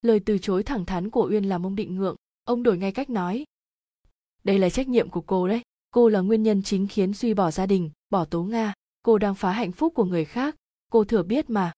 Lời 0.02 0.20
từ 0.20 0.38
chối 0.38 0.62
thẳng 0.62 0.84
thắn 0.84 1.10
của 1.10 1.28
uyên 1.30 1.44
làm 1.44 1.66
ông 1.66 1.74
định 1.74 1.96
ngượng, 1.96 2.16
ông 2.44 2.62
đổi 2.62 2.78
ngay 2.78 2.92
cách 2.92 3.10
nói. 3.10 3.44
Đây 4.44 4.58
là 4.58 4.70
trách 4.70 4.88
nhiệm 4.88 5.10
của 5.10 5.20
cô 5.20 5.48
đấy, 5.48 5.62
cô 5.90 6.08
là 6.08 6.20
nguyên 6.20 6.42
nhân 6.42 6.62
chính 6.62 6.86
khiến 6.88 7.14
duy 7.14 7.34
bỏ 7.34 7.50
gia 7.50 7.66
đình, 7.66 7.90
bỏ 8.10 8.24
tố 8.24 8.42
nga, 8.42 8.74
cô 9.02 9.18
đang 9.18 9.34
phá 9.34 9.52
hạnh 9.52 9.72
phúc 9.72 9.92
của 9.94 10.04
người 10.04 10.24
khác, 10.24 10.56
cô 10.90 11.04
thừa 11.04 11.22
biết 11.22 11.50
mà. 11.50 11.72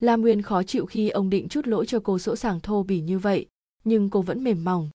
Lam 0.00 0.20
nguyên 0.20 0.42
khó 0.42 0.62
chịu 0.62 0.86
khi 0.86 1.08
ông 1.08 1.30
định 1.30 1.48
chút 1.48 1.66
lỗi 1.66 1.86
cho 1.86 2.00
cô 2.00 2.18
sỗ 2.18 2.36
sàng 2.36 2.60
thô 2.60 2.82
bỉ 2.82 3.00
như 3.00 3.18
vậy, 3.18 3.46
nhưng 3.84 4.10
cô 4.10 4.22
vẫn 4.22 4.44
mềm 4.44 4.64
mỏng. 4.64 4.90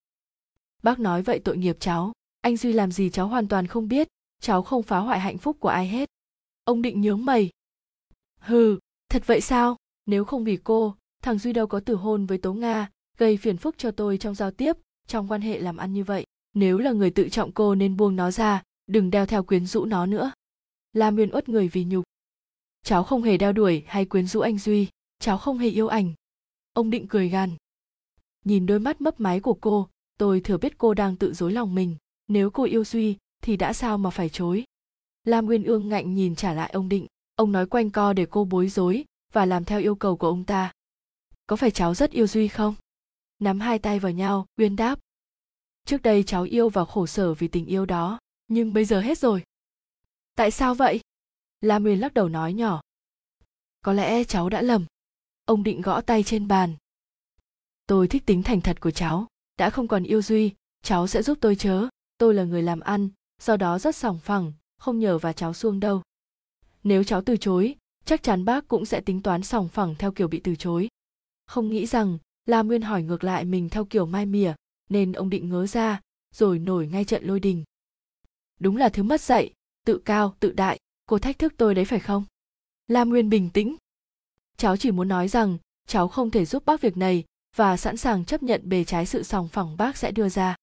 Bác 0.83 0.99
nói 0.99 1.21
vậy 1.21 1.39
tội 1.39 1.57
nghiệp 1.57 1.77
cháu 1.79 2.13
anh 2.41 2.57
duy 2.57 2.73
làm 2.73 2.91
gì 2.91 3.09
cháu 3.09 3.27
hoàn 3.27 3.47
toàn 3.47 3.67
không 3.67 3.87
biết, 3.87 4.07
cháu 4.41 4.63
không 4.63 4.83
phá 4.83 4.97
hoại 4.97 5.19
hạnh 5.19 5.37
phúc 5.37 5.57
của 5.59 5.69
ai 5.69 5.87
hết. 5.87 6.09
Ông 6.63 6.81
định 6.81 7.01
nhướng 7.01 7.25
mày. 7.25 7.49
Hừ, 8.39 8.79
thật 9.09 9.23
vậy 9.25 9.41
sao? 9.41 9.77
Nếu 10.05 10.25
không 10.25 10.43
vì 10.43 10.57
cô, 10.63 10.95
thằng 11.21 11.37
duy 11.37 11.53
đâu 11.53 11.67
có 11.67 11.79
từ 11.79 11.95
hôn 11.95 12.25
với 12.25 12.37
tố 12.37 12.53
nga, 12.53 12.89
gây 13.17 13.37
phiền 13.37 13.57
phức 13.57 13.77
cho 13.77 13.91
tôi 13.91 14.17
trong 14.17 14.35
giao 14.35 14.51
tiếp, 14.51 14.77
trong 15.07 15.31
quan 15.31 15.41
hệ 15.41 15.59
làm 15.59 15.77
ăn 15.77 15.93
như 15.93 16.03
vậy. 16.03 16.25
Nếu 16.53 16.77
là 16.77 16.91
người 16.91 17.09
tự 17.09 17.29
trọng 17.29 17.51
cô 17.51 17.75
nên 17.75 17.97
buông 17.97 18.15
nó 18.15 18.31
ra, 18.31 18.63
đừng 18.87 19.11
đeo 19.11 19.25
theo 19.25 19.43
quyến 19.43 19.65
rũ 19.65 19.85
nó 19.85 20.05
nữa. 20.05 20.31
La 20.93 21.11
miên 21.11 21.33
uất 21.33 21.49
người 21.49 21.67
vì 21.67 21.83
nhục. 21.83 22.03
Cháu 22.83 23.03
không 23.03 23.23
hề 23.23 23.37
đeo 23.37 23.53
đuổi 23.53 23.83
hay 23.87 24.05
quyến 24.05 24.27
rũ 24.27 24.39
anh 24.39 24.57
duy, 24.57 24.87
cháu 25.19 25.37
không 25.37 25.57
hề 25.57 25.69
yêu 25.69 25.87
ảnh. 25.87 26.13
Ông 26.73 26.89
định 26.89 27.07
cười 27.07 27.29
gằn. 27.29 27.51
Nhìn 28.45 28.65
đôi 28.65 28.79
mắt 28.79 29.01
mấp 29.01 29.19
máy 29.19 29.39
của 29.39 29.53
cô, 29.53 29.89
tôi 30.17 30.41
thừa 30.41 30.57
biết 30.57 30.77
cô 30.77 30.93
đang 30.93 31.15
tự 31.15 31.33
dối 31.33 31.51
lòng 31.51 31.75
mình 31.75 31.95
nếu 32.33 32.49
cô 32.49 32.63
yêu 32.63 32.85
duy, 32.85 33.17
thì 33.41 33.57
đã 33.57 33.73
sao 33.73 33.97
mà 33.97 34.09
phải 34.09 34.29
chối? 34.29 34.63
Lam 35.23 35.45
nguyên 35.45 35.63
ương 35.63 35.89
ngạnh 35.89 36.15
nhìn 36.15 36.35
trả 36.35 36.53
lại 36.53 36.69
ông 36.73 36.89
định. 36.89 37.07
Ông 37.35 37.51
nói 37.51 37.65
quanh 37.65 37.89
co 37.89 38.13
để 38.13 38.27
cô 38.29 38.45
bối 38.45 38.69
rối 38.69 39.05
và 39.33 39.45
làm 39.45 39.65
theo 39.65 39.79
yêu 39.79 39.95
cầu 39.95 40.17
của 40.17 40.27
ông 40.27 40.43
ta. 40.43 40.71
Có 41.47 41.55
phải 41.55 41.71
cháu 41.71 41.95
rất 41.95 42.11
yêu 42.11 42.27
duy 42.27 42.47
không? 42.47 42.75
Nắm 43.39 43.59
hai 43.59 43.79
tay 43.79 43.99
vào 43.99 44.11
nhau, 44.11 44.45
uyên 44.57 44.75
đáp. 44.75 44.99
Trước 45.85 46.01
đây 46.01 46.23
cháu 46.23 46.43
yêu 46.43 46.69
và 46.69 46.85
khổ 46.85 47.07
sở 47.07 47.33
vì 47.33 47.47
tình 47.47 47.65
yêu 47.65 47.85
đó, 47.85 48.19
nhưng 48.47 48.73
bây 48.73 48.85
giờ 48.85 49.01
hết 49.01 49.17
rồi. 49.17 49.43
Tại 50.35 50.51
sao 50.51 50.75
vậy? 50.75 51.01
Lam 51.61 51.83
uyên 51.83 51.99
lắc 51.99 52.13
đầu 52.13 52.29
nói 52.29 52.53
nhỏ. 52.53 52.81
Có 53.81 53.93
lẽ 53.93 54.23
cháu 54.23 54.49
đã 54.49 54.61
lầm. 54.61 54.85
Ông 55.45 55.63
định 55.63 55.81
gõ 55.81 56.01
tay 56.01 56.23
trên 56.23 56.47
bàn. 56.47 56.75
Tôi 57.87 58.07
thích 58.07 58.23
tính 58.25 58.43
thành 58.43 58.61
thật 58.61 58.79
của 58.81 58.91
cháu. 58.91 59.27
Đã 59.57 59.69
không 59.69 59.87
còn 59.87 60.03
yêu 60.03 60.21
duy, 60.21 60.53
cháu 60.83 61.07
sẽ 61.07 61.21
giúp 61.21 61.37
tôi 61.41 61.55
chớ 61.55 61.87
tôi 62.21 62.33
là 62.33 62.43
người 62.43 62.61
làm 62.61 62.79
ăn 62.79 63.09
do 63.41 63.57
đó 63.57 63.79
rất 63.79 63.95
sòng 63.95 64.19
phẳng, 64.19 64.53
không 64.77 64.99
nhờ 64.99 65.17
vào 65.17 65.33
cháu 65.33 65.53
xuông 65.53 65.79
đâu. 65.79 66.01
Nếu 66.83 67.03
cháu 67.03 67.21
từ 67.21 67.37
chối, 67.37 67.75
chắc 68.05 68.23
chắn 68.23 68.45
bác 68.45 68.67
cũng 68.67 68.85
sẽ 68.85 69.01
tính 69.01 69.21
toán 69.21 69.43
sòng 69.43 69.67
phẳng 69.67 69.95
theo 69.95 70.11
kiểu 70.11 70.27
bị 70.27 70.41
từ 70.43 70.55
chối. 70.55 70.87
Không 71.45 71.69
nghĩ 71.69 71.85
rằng, 71.85 72.17
la 72.45 72.61
nguyên 72.61 72.81
hỏi 72.81 73.03
ngược 73.03 73.23
lại 73.23 73.45
mình 73.45 73.69
theo 73.69 73.85
kiểu 73.85 74.05
mai 74.05 74.25
mỉa, 74.25 74.53
nên 74.89 75.11
ông 75.11 75.29
định 75.29 75.49
ngớ 75.49 75.67
ra, 75.67 75.99
rồi 76.35 76.59
nổi 76.59 76.87
ngay 76.87 77.05
trận 77.05 77.23
lôi 77.23 77.39
đình. 77.39 77.63
Đúng 78.59 78.77
là 78.77 78.89
thứ 78.89 79.03
mất 79.03 79.21
dạy, 79.21 79.53
tự 79.85 79.97
cao, 80.05 80.35
tự 80.39 80.51
đại, 80.51 80.79
cô 81.05 81.19
thách 81.19 81.39
thức 81.39 81.53
tôi 81.57 81.75
đấy 81.75 81.85
phải 81.85 81.99
không? 81.99 82.23
La 82.87 83.03
nguyên 83.03 83.29
bình 83.29 83.49
tĩnh. 83.49 83.75
Cháu 84.57 84.77
chỉ 84.77 84.91
muốn 84.91 85.07
nói 85.07 85.27
rằng, 85.27 85.57
cháu 85.87 86.07
không 86.07 86.31
thể 86.31 86.45
giúp 86.45 86.65
bác 86.65 86.81
việc 86.81 86.97
này, 86.97 87.23
và 87.55 87.77
sẵn 87.77 87.97
sàng 87.97 88.25
chấp 88.25 88.43
nhận 88.43 88.69
bề 88.69 88.83
trái 88.83 89.05
sự 89.05 89.23
sòng 89.23 89.47
phẳng 89.47 89.77
bác 89.77 89.97
sẽ 89.97 90.11
đưa 90.11 90.29
ra 90.29 90.55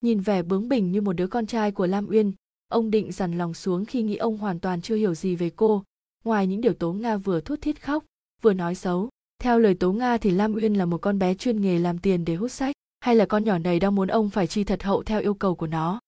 nhìn 0.00 0.20
vẻ 0.20 0.42
bướng 0.42 0.68
bỉnh 0.68 0.92
như 0.92 1.00
một 1.00 1.12
đứa 1.12 1.26
con 1.26 1.46
trai 1.46 1.72
của 1.72 1.86
lam 1.86 2.06
uyên, 2.08 2.32
ông 2.68 2.90
định 2.90 3.12
dằn 3.12 3.38
lòng 3.38 3.54
xuống 3.54 3.84
khi 3.84 4.02
nghĩ 4.02 4.16
ông 4.16 4.38
hoàn 4.38 4.60
toàn 4.60 4.82
chưa 4.82 4.96
hiểu 4.96 5.14
gì 5.14 5.36
về 5.36 5.50
cô. 5.56 5.84
Ngoài 6.24 6.46
những 6.46 6.60
điều 6.60 6.74
tố 6.74 6.92
nga 6.92 7.16
vừa 7.16 7.40
thút 7.40 7.60
thít 7.60 7.82
khóc, 7.82 8.04
vừa 8.42 8.52
nói 8.52 8.74
xấu, 8.74 9.08
theo 9.38 9.58
lời 9.58 9.74
tố 9.74 9.92
nga 9.92 10.16
thì 10.16 10.30
lam 10.30 10.54
uyên 10.54 10.74
là 10.74 10.84
một 10.84 10.98
con 10.98 11.18
bé 11.18 11.34
chuyên 11.34 11.60
nghề 11.60 11.78
làm 11.78 11.98
tiền 11.98 12.24
để 12.24 12.34
hút 12.34 12.52
sách, 12.52 12.74
hay 13.00 13.16
là 13.16 13.26
con 13.26 13.44
nhỏ 13.44 13.58
này 13.58 13.80
đang 13.80 13.94
muốn 13.94 14.08
ông 14.08 14.30
phải 14.30 14.46
chi 14.46 14.64
thật 14.64 14.82
hậu 14.82 15.02
theo 15.02 15.20
yêu 15.20 15.34
cầu 15.34 15.54
của 15.54 15.66
nó. 15.66 16.00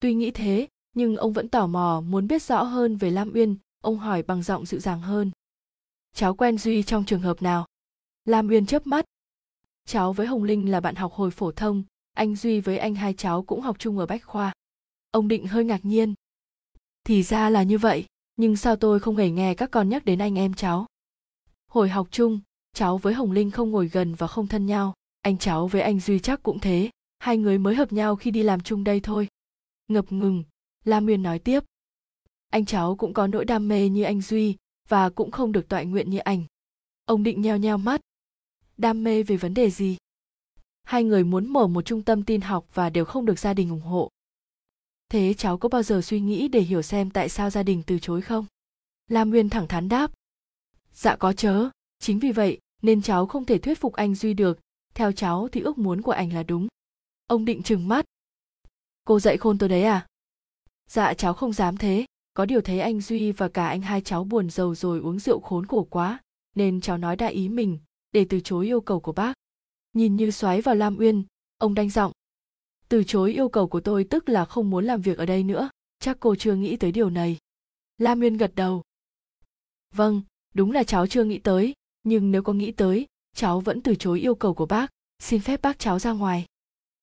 Tuy 0.00 0.14
nghĩ 0.14 0.30
thế, 0.30 0.68
nhưng 0.94 1.16
ông 1.16 1.32
vẫn 1.32 1.48
tò 1.48 1.66
mò 1.66 2.02
muốn 2.06 2.26
biết 2.26 2.42
rõ 2.42 2.62
hơn 2.62 2.96
về 2.96 3.10
lam 3.10 3.32
uyên, 3.34 3.56
ông 3.82 3.98
hỏi 3.98 4.22
bằng 4.22 4.42
giọng 4.42 4.66
dịu 4.66 4.80
dàng 4.80 5.00
hơn. 5.00 5.30
Cháu 6.14 6.34
quen 6.34 6.58
duy 6.58 6.82
trong 6.82 7.04
trường 7.04 7.20
hợp 7.20 7.42
nào? 7.42 7.66
Lam 8.24 8.48
uyên 8.48 8.66
chớp 8.66 8.86
mắt. 8.86 9.04
Cháu 9.86 10.12
với 10.12 10.26
hồng 10.26 10.44
linh 10.44 10.70
là 10.70 10.80
bạn 10.80 10.94
học 10.94 11.12
hồi 11.12 11.30
phổ 11.30 11.52
thông 11.52 11.82
anh 12.12 12.36
duy 12.36 12.60
với 12.60 12.78
anh 12.78 12.94
hai 12.94 13.14
cháu 13.14 13.42
cũng 13.42 13.60
học 13.60 13.76
chung 13.78 13.98
ở 13.98 14.06
bách 14.06 14.24
khoa. 14.24 14.52
Ông 15.10 15.28
định 15.28 15.46
hơi 15.46 15.64
ngạc 15.64 15.84
nhiên. 15.84 16.14
Thì 17.04 17.22
ra 17.22 17.50
là 17.50 17.62
như 17.62 17.78
vậy, 17.78 18.04
nhưng 18.36 18.56
sao 18.56 18.76
tôi 18.76 19.00
không 19.00 19.16
hề 19.16 19.30
nghe 19.30 19.54
các 19.54 19.70
con 19.70 19.88
nhắc 19.88 20.04
đến 20.04 20.18
anh 20.18 20.38
em 20.38 20.54
cháu? 20.54 20.86
Hồi 21.68 21.88
học 21.88 22.08
chung, 22.10 22.40
cháu 22.72 22.98
với 22.98 23.14
hồng 23.14 23.32
linh 23.32 23.50
không 23.50 23.70
ngồi 23.70 23.88
gần 23.88 24.14
và 24.14 24.26
không 24.26 24.46
thân 24.46 24.66
nhau. 24.66 24.94
Anh 25.22 25.38
cháu 25.38 25.66
với 25.66 25.82
anh 25.82 26.00
duy 26.00 26.18
chắc 26.18 26.42
cũng 26.42 26.58
thế, 26.58 26.90
hai 27.18 27.36
người 27.36 27.58
mới 27.58 27.74
hợp 27.74 27.92
nhau 27.92 28.16
khi 28.16 28.30
đi 28.30 28.42
làm 28.42 28.60
chung 28.60 28.84
đây 28.84 29.00
thôi. 29.00 29.28
Ngập 29.88 30.12
ngừng 30.12 30.44
Lam 30.84 31.04
nguyên 31.04 31.22
nói 31.22 31.38
tiếp. 31.38 31.64
Anh 32.50 32.64
cháu 32.64 32.96
cũng 32.96 33.14
có 33.14 33.26
nỗi 33.26 33.44
đam 33.44 33.68
mê 33.68 33.88
như 33.88 34.02
anh 34.02 34.20
duy 34.20 34.56
và 34.88 35.10
cũng 35.10 35.30
không 35.30 35.52
được 35.52 35.68
toại 35.68 35.86
nguyện 35.86 36.10
như 36.10 36.18
anh. 36.18 36.44
Ông 37.04 37.22
định 37.22 37.42
nheo 37.42 37.56
nheo 37.56 37.78
mắt. 37.78 38.00
Đam 38.76 39.04
mê 39.04 39.22
về 39.22 39.36
vấn 39.36 39.54
đề 39.54 39.70
gì? 39.70 39.96
Hai 40.90 41.04
người 41.04 41.24
muốn 41.24 41.46
mở 41.46 41.66
một 41.66 41.82
trung 41.82 42.02
tâm 42.02 42.22
tin 42.22 42.40
học 42.40 42.66
và 42.74 42.90
đều 42.90 43.04
không 43.04 43.26
được 43.26 43.38
gia 43.38 43.54
đình 43.54 43.70
ủng 43.70 43.80
hộ. 43.80 44.10
Thế 45.08 45.34
cháu 45.34 45.58
có 45.58 45.68
bao 45.68 45.82
giờ 45.82 46.00
suy 46.02 46.20
nghĩ 46.20 46.48
để 46.48 46.60
hiểu 46.60 46.82
xem 46.82 47.10
tại 47.10 47.28
sao 47.28 47.50
gia 47.50 47.62
đình 47.62 47.82
từ 47.86 47.98
chối 47.98 48.20
không? 48.20 48.46
Lam 49.08 49.30
nguyên 49.30 49.48
thẳng 49.48 49.68
thắn 49.68 49.88
đáp. 49.88 50.10
Dạ 50.92 51.16
có 51.16 51.32
chớ, 51.32 51.68
chính 51.98 52.18
vì 52.18 52.32
vậy 52.32 52.58
nên 52.82 53.02
cháu 53.02 53.26
không 53.26 53.44
thể 53.44 53.58
thuyết 53.58 53.78
phục 53.78 53.92
anh 53.92 54.14
duy 54.14 54.34
được. 54.34 54.58
Theo 54.94 55.12
cháu 55.12 55.48
thì 55.52 55.60
ước 55.60 55.78
muốn 55.78 56.02
của 56.02 56.12
anh 56.12 56.32
là 56.32 56.42
đúng. 56.42 56.68
Ông 57.26 57.44
định 57.44 57.62
trừng 57.62 57.88
mắt. 57.88 58.04
Cô 59.04 59.20
dạy 59.20 59.36
khôn 59.36 59.58
tôi 59.58 59.68
đấy 59.68 59.82
à? 59.82 60.06
Dạ 60.88 61.14
cháu 61.14 61.34
không 61.34 61.52
dám 61.52 61.76
thế. 61.76 62.04
Có 62.34 62.44
điều 62.44 62.60
thấy 62.60 62.80
anh 62.80 63.00
duy 63.00 63.32
và 63.32 63.48
cả 63.48 63.68
anh 63.68 63.82
hai 63.82 64.00
cháu 64.00 64.24
buồn 64.24 64.50
giàu 64.50 64.74
rồi 64.74 65.00
uống 65.00 65.18
rượu 65.18 65.40
khốn 65.40 65.66
khổ 65.66 65.86
quá, 65.90 66.20
nên 66.54 66.80
cháu 66.80 66.98
nói 66.98 67.16
đại 67.16 67.32
ý 67.32 67.48
mình, 67.48 67.78
để 68.12 68.26
từ 68.28 68.40
chối 68.40 68.66
yêu 68.66 68.80
cầu 68.80 69.00
của 69.00 69.12
bác 69.12 69.39
nhìn 69.92 70.16
như 70.16 70.30
xoáy 70.30 70.60
vào 70.60 70.74
lam 70.74 70.98
uyên, 70.98 71.24
ông 71.58 71.74
đanh 71.74 71.90
giọng. 71.90 72.12
Từ 72.88 73.04
chối 73.04 73.32
yêu 73.32 73.48
cầu 73.48 73.68
của 73.68 73.80
tôi 73.80 74.04
tức 74.04 74.28
là 74.28 74.44
không 74.44 74.70
muốn 74.70 74.84
làm 74.84 75.00
việc 75.00 75.18
ở 75.18 75.26
đây 75.26 75.42
nữa, 75.42 75.70
chắc 75.98 76.16
cô 76.20 76.34
chưa 76.34 76.54
nghĩ 76.54 76.76
tới 76.76 76.92
điều 76.92 77.10
này. 77.10 77.38
Lam 77.98 78.20
uyên 78.20 78.36
gật 78.36 78.52
đầu. 78.54 78.82
Vâng 79.94 80.22
đúng 80.54 80.72
là 80.72 80.84
cháu 80.84 81.06
chưa 81.06 81.24
nghĩ 81.24 81.38
tới, 81.38 81.74
nhưng 82.02 82.30
nếu 82.30 82.42
có 82.42 82.52
nghĩ 82.52 82.72
tới, 82.72 83.06
cháu 83.36 83.60
vẫn 83.60 83.80
từ 83.80 83.94
chối 83.94 84.20
yêu 84.20 84.34
cầu 84.34 84.54
của 84.54 84.66
bác, 84.66 84.90
xin 85.18 85.40
phép 85.40 85.62
bác 85.62 85.78
cháu 85.78 85.98
ra 85.98 86.12
ngoài. 86.12 86.46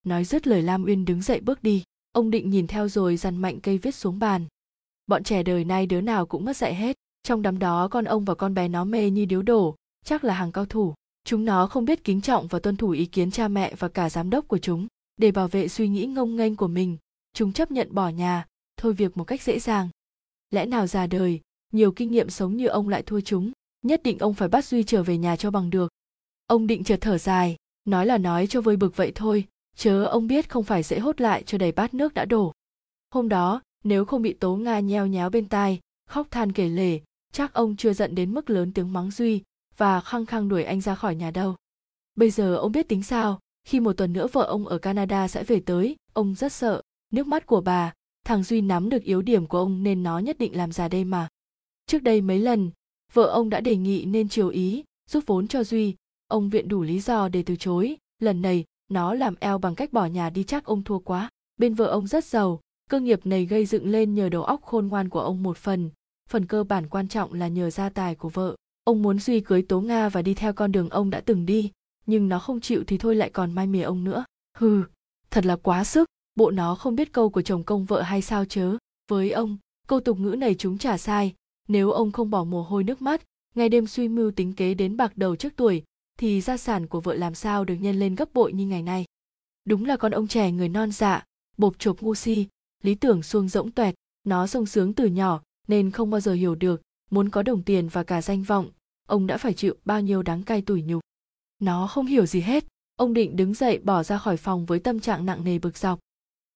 Nói 0.04 0.24
dứt 0.24 0.46
lời 0.46 0.62
lam 0.62 0.84
uyên 0.84 1.04
đứng 1.04 1.22
dậy 1.22 1.40
bước 1.40 1.62
đi, 1.62 1.84
ông 2.12 2.30
định 2.30 2.50
nhìn 2.50 2.66
theo 2.66 2.88
rồi 2.88 3.16
dằn 3.16 3.36
mạnh 3.36 3.60
cây 3.60 3.78
viết 3.78 3.94
xuống 3.94 4.18
bàn. 4.18 4.46
Bọn 5.06 5.24
trẻ 5.24 5.42
đời 5.42 5.64
nay 5.64 5.86
đứa 5.86 6.00
nào 6.00 6.26
cũng 6.26 6.44
mất 6.44 6.56
dạy 6.56 6.74
hết, 6.74 6.96
trong 7.22 7.42
đám 7.42 7.58
đó 7.58 7.88
con 7.88 8.04
ông 8.04 8.24
và 8.24 8.34
con 8.34 8.54
bé 8.54 8.68
nó 8.68 8.84
mê 8.84 9.10
như 9.10 9.24
điếu 9.24 9.42
đổ, 9.42 9.76
chắc 10.04 10.24
là 10.24 10.34
hàng 10.34 10.52
cao 10.52 10.66
thủ 10.66 10.94
chúng 11.28 11.44
nó 11.44 11.66
không 11.66 11.84
biết 11.84 12.04
kính 12.04 12.20
trọng 12.20 12.46
và 12.46 12.58
tuân 12.58 12.76
thủ 12.76 12.90
ý 12.90 13.06
kiến 13.06 13.30
cha 13.30 13.48
mẹ 13.48 13.74
và 13.78 13.88
cả 13.88 14.10
giám 14.10 14.30
đốc 14.30 14.48
của 14.48 14.58
chúng. 14.58 14.86
Để 15.16 15.30
bảo 15.30 15.48
vệ 15.48 15.68
suy 15.68 15.88
nghĩ 15.88 16.06
ngông 16.06 16.36
nghênh 16.36 16.56
của 16.56 16.68
mình, 16.68 16.96
chúng 17.32 17.52
chấp 17.52 17.70
nhận 17.70 17.94
bỏ 17.94 18.08
nhà. 18.08 18.46
Thôi 18.76 18.92
việc 18.92 19.16
một 19.16 19.24
cách 19.24 19.42
dễ 19.42 19.58
dàng. 19.58 19.88
Lẽ 20.50 20.66
nào 20.66 20.86
già 20.86 21.06
đời, 21.06 21.40
nhiều 21.72 21.92
kinh 21.92 22.12
nghiệm 22.12 22.30
sống 22.30 22.56
như 22.56 22.66
ông 22.66 22.88
lại 22.88 23.02
thua 23.02 23.20
chúng? 23.20 23.52
Nhất 23.82 24.02
định 24.02 24.18
ông 24.18 24.34
phải 24.34 24.48
bắt 24.48 24.64
duy 24.64 24.82
trở 24.82 25.02
về 25.02 25.18
nhà 25.18 25.36
cho 25.36 25.50
bằng 25.50 25.70
được. 25.70 25.92
Ông 26.46 26.66
định 26.66 26.84
chợt 26.84 26.98
thở 27.00 27.18
dài, 27.18 27.56
nói 27.84 28.06
là 28.06 28.18
nói 28.18 28.46
cho 28.46 28.60
vơi 28.60 28.76
bực 28.76 28.96
vậy 28.96 29.12
thôi, 29.14 29.44
chớ 29.76 30.04
ông 30.04 30.26
biết 30.26 30.50
không 30.50 30.64
phải 30.64 30.82
dễ 30.82 30.98
hốt 30.98 31.20
lại 31.20 31.42
cho 31.42 31.58
đầy 31.58 31.72
bát 31.72 31.94
nước 31.94 32.14
đã 32.14 32.24
đổ. 32.24 32.52
Hôm 33.10 33.28
đó, 33.28 33.62
nếu 33.84 34.04
không 34.04 34.22
bị 34.22 34.32
tố 34.32 34.56
nga 34.56 34.80
nheo 34.80 35.06
nháo 35.06 35.30
bên 35.30 35.48
tai, 35.48 35.80
khóc 36.08 36.30
than 36.30 36.52
kể 36.52 36.68
lể, 36.68 37.00
chắc 37.32 37.54
ông 37.54 37.76
chưa 37.76 37.92
giận 37.92 38.14
đến 38.14 38.34
mức 38.34 38.50
lớn 38.50 38.72
tiếng 38.72 38.92
mắng 38.92 39.10
duy 39.10 39.42
và 39.78 40.00
khăng 40.00 40.26
khăng 40.26 40.48
đuổi 40.48 40.64
anh 40.64 40.80
ra 40.80 40.94
khỏi 40.94 41.14
nhà 41.14 41.30
đâu. 41.30 41.56
Bây 42.14 42.30
giờ 42.30 42.56
ông 42.56 42.72
biết 42.72 42.88
tính 42.88 43.02
sao, 43.02 43.40
khi 43.64 43.80
một 43.80 43.92
tuần 43.92 44.12
nữa 44.12 44.26
vợ 44.32 44.42
ông 44.42 44.66
ở 44.66 44.78
canada 44.78 45.28
sẽ 45.28 45.44
về 45.44 45.60
tới, 45.60 45.96
ông 46.12 46.34
rất 46.34 46.52
sợ, 46.52 46.82
nước 47.12 47.26
mắt 47.26 47.46
của 47.46 47.60
bà, 47.60 47.92
thằng 48.24 48.42
duy 48.42 48.60
nắm 48.60 48.88
được 48.88 49.02
yếu 49.02 49.22
điểm 49.22 49.46
của 49.46 49.58
ông 49.58 49.82
nên 49.82 50.02
nó 50.02 50.18
nhất 50.18 50.38
định 50.38 50.56
làm 50.56 50.72
già 50.72 50.88
đây 50.88 51.04
mà. 51.04 51.28
Trước 51.86 52.02
đây 52.02 52.20
mấy 52.20 52.38
lần, 52.38 52.70
vợ 53.12 53.24
ông 53.24 53.50
đã 53.50 53.60
đề 53.60 53.76
nghị 53.76 54.04
nên 54.04 54.28
chiều 54.28 54.48
ý 54.48 54.84
giúp 55.10 55.24
vốn 55.26 55.48
cho 55.48 55.64
duy, 55.64 55.94
ông 56.26 56.48
viện 56.48 56.68
đủ 56.68 56.82
lý 56.82 57.00
do 57.00 57.28
để 57.28 57.42
từ 57.42 57.56
chối, 57.56 57.96
lần 58.18 58.42
này, 58.42 58.64
nó 58.90 59.14
làm 59.14 59.34
eo 59.40 59.58
bằng 59.58 59.74
cách 59.74 59.92
bỏ 59.92 60.06
nhà 60.06 60.30
đi 60.30 60.44
chắc 60.44 60.64
ông 60.64 60.84
thua 60.84 60.98
quá. 60.98 61.30
Bên 61.56 61.74
vợ 61.74 61.86
ông 61.86 62.06
rất 62.06 62.24
giàu, 62.24 62.60
cơ 62.90 63.00
nghiệp 63.00 63.26
này 63.26 63.46
gây 63.46 63.66
dựng 63.66 63.90
lên 63.90 64.14
nhờ 64.14 64.28
đầu 64.28 64.44
óc 64.44 64.62
khôn 64.62 64.86
ngoan 64.86 65.08
của 65.08 65.20
ông 65.20 65.42
một 65.42 65.56
phần 65.56 65.90
phần 66.28 66.46
cơ 66.46 66.64
bản 66.64 66.88
quan 66.88 67.08
trọng 67.08 67.32
là 67.32 67.48
nhờ 67.48 67.70
gia 67.70 67.88
tài 67.88 68.14
của 68.14 68.28
vợ 68.28 68.56
ông 68.88 69.02
muốn 69.02 69.18
duy 69.18 69.40
cưới 69.40 69.62
tố 69.62 69.80
nga 69.80 70.08
và 70.08 70.22
đi 70.22 70.34
theo 70.34 70.52
con 70.52 70.72
đường 70.72 70.88
ông 70.88 71.10
đã 71.10 71.20
từng 71.20 71.46
đi, 71.46 71.70
nhưng 72.06 72.28
nó 72.28 72.38
không 72.38 72.60
chịu 72.60 72.84
thì 72.86 72.98
thôi 72.98 73.16
lại 73.16 73.30
còn 73.30 73.52
mai 73.52 73.66
mỉa 73.66 73.82
ông 73.82 74.04
nữa. 74.04 74.24
Hừ, 74.58 74.82
thật 75.30 75.46
là 75.46 75.56
quá 75.56 75.84
sức, 75.84 76.08
bộ 76.36 76.50
nó 76.50 76.74
không 76.74 76.96
biết 76.96 77.12
câu 77.12 77.30
của 77.30 77.42
chồng 77.42 77.64
công 77.64 77.84
vợ 77.84 78.02
hay 78.02 78.22
sao 78.22 78.44
chớ. 78.44 78.76
Với 79.10 79.30
ông, 79.30 79.58
câu 79.88 80.00
tục 80.00 80.18
ngữ 80.18 80.30
này 80.38 80.54
chúng 80.54 80.78
chả 80.78 80.98
sai. 80.98 81.34
Nếu 81.68 81.90
ông 81.90 82.12
không 82.12 82.30
bỏ 82.30 82.44
mồ 82.44 82.62
hôi 82.62 82.84
nước 82.84 83.02
mắt 83.02 83.22
ngày 83.54 83.68
đêm 83.68 83.86
suy 83.86 84.08
mưu 84.08 84.30
tính 84.30 84.52
kế 84.52 84.74
đến 84.74 84.96
bạc 84.96 85.16
đầu 85.16 85.36
trước 85.36 85.52
tuổi, 85.56 85.82
thì 86.18 86.40
gia 86.40 86.56
sản 86.56 86.86
của 86.86 87.00
vợ 87.00 87.14
làm 87.14 87.34
sao 87.34 87.64
được 87.64 87.74
nhân 87.74 87.98
lên 87.98 88.14
gấp 88.14 88.34
bội 88.34 88.52
như 88.52 88.66
ngày 88.66 88.82
nay? 88.82 89.04
Đúng 89.64 89.84
là 89.84 89.96
con 89.96 90.12
ông 90.12 90.28
trẻ 90.28 90.52
người 90.52 90.68
non 90.68 90.92
dạ 90.92 91.24
bộp 91.56 91.78
chộp 91.78 92.00
ngu 92.00 92.14
si, 92.14 92.46
lý 92.82 92.94
tưởng 92.94 93.22
xuông 93.22 93.48
rỗng 93.48 93.70
toẹt 93.70 93.94
nó 94.24 94.46
sung 94.46 94.66
sướng 94.66 94.92
từ 94.92 95.06
nhỏ, 95.06 95.42
nên 95.68 95.90
không 95.90 96.10
bao 96.10 96.20
giờ 96.20 96.32
hiểu 96.32 96.54
được, 96.54 96.82
muốn 97.10 97.28
có 97.28 97.42
đồng 97.42 97.62
tiền 97.62 97.88
và 97.88 98.02
cả 98.02 98.22
danh 98.22 98.42
vọng 98.42 98.70
ông 99.08 99.26
đã 99.26 99.38
phải 99.38 99.54
chịu 99.54 99.74
bao 99.84 100.00
nhiêu 100.00 100.22
đáng 100.22 100.42
cay 100.42 100.62
tủi 100.62 100.82
nhục. 100.82 101.00
Nó 101.58 101.86
không 101.86 102.06
hiểu 102.06 102.26
gì 102.26 102.40
hết. 102.40 102.64
Ông 102.96 103.14
định 103.14 103.36
đứng 103.36 103.54
dậy 103.54 103.78
bỏ 103.78 104.02
ra 104.02 104.18
khỏi 104.18 104.36
phòng 104.36 104.66
với 104.66 104.78
tâm 104.78 105.00
trạng 105.00 105.26
nặng 105.26 105.44
nề 105.44 105.58
bực 105.58 105.76
dọc. 105.76 105.98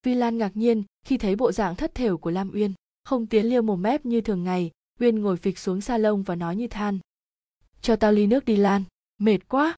Vi 0.02 0.14
lan 0.14 0.38
ngạc 0.38 0.56
nhiên 0.56 0.82
khi 1.06 1.18
thấy 1.18 1.36
bộ 1.36 1.52
dạng 1.52 1.76
thất 1.76 1.94
thểu 1.94 2.18
của 2.18 2.30
lam 2.30 2.50
uyên, 2.52 2.72
không 3.04 3.26
tiến 3.26 3.46
liêu 3.46 3.62
một 3.62 3.76
mép 3.76 4.06
như 4.06 4.20
thường 4.20 4.44
ngày, 4.44 4.70
uyên 5.00 5.18
ngồi 5.20 5.36
phịch 5.36 5.58
xuống 5.58 5.80
salon 5.80 6.22
và 6.22 6.34
nói 6.34 6.56
như 6.56 6.66
than. 6.66 6.98
Cho 7.80 7.96
tao 7.96 8.12
ly 8.12 8.26
nước 8.26 8.44
đi, 8.44 8.56
lan. 8.56 8.84
Mệt 9.18 9.38
quá. 9.48 9.76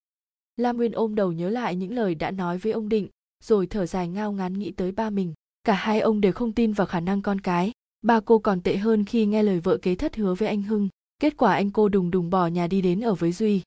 Lam 0.56 0.78
uyên 0.78 0.92
ôm 0.92 1.14
đầu 1.14 1.32
nhớ 1.32 1.50
lại 1.50 1.76
những 1.76 1.92
lời 1.92 2.14
đã 2.14 2.30
nói 2.30 2.58
với 2.58 2.72
ông 2.72 2.88
định, 2.88 3.08
rồi 3.44 3.66
thở 3.66 3.86
dài 3.86 4.08
ngao 4.08 4.32
ngán 4.32 4.58
nghĩ 4.58 4.70
tới 4.70 4.92
ba 4.92 5.10
mình. 5.10 5.34
Cả 5.64 5.74
hai 5.74 6.00
ông 6.00 6.20
đều 6.20 6.32
không 6.32 6.52
tin 6.52 6.72
vào 6.72 6.86
khả 6.86 7.00
năng 7.00 7.22
con 7.22 7.40
cái. 7.40 7.72
Ba 8.02 8.20
cô 8.20 8.38
còn 8.38 8.60
tệ 8.60 8.76
hơn 8.76 9.04
khi 9.04 9.26
nghe 9.26 9.42
lời 9.42 9.60
vợ 9.60 9.78
kế 9.82 9.94
thất 9.94 10.16
hứa 10.16 10.34
với 10.34 10.48
anh 10.48 10.62
hưng 10.62 10.88
kết 11.24 11.36
quả 11.36 11.54
anh 11.54 11.70
cô 11.70 11.88
đùng 11.88 12.10
đùng 12.10 12.30
bỏ 12.30 12.46
nhà 12.46 12.66
đi 12.66 12.80
đến 12.80 13.00
ở 13.00 13.14
với 13.14 13.32
duy. 13.32 13.62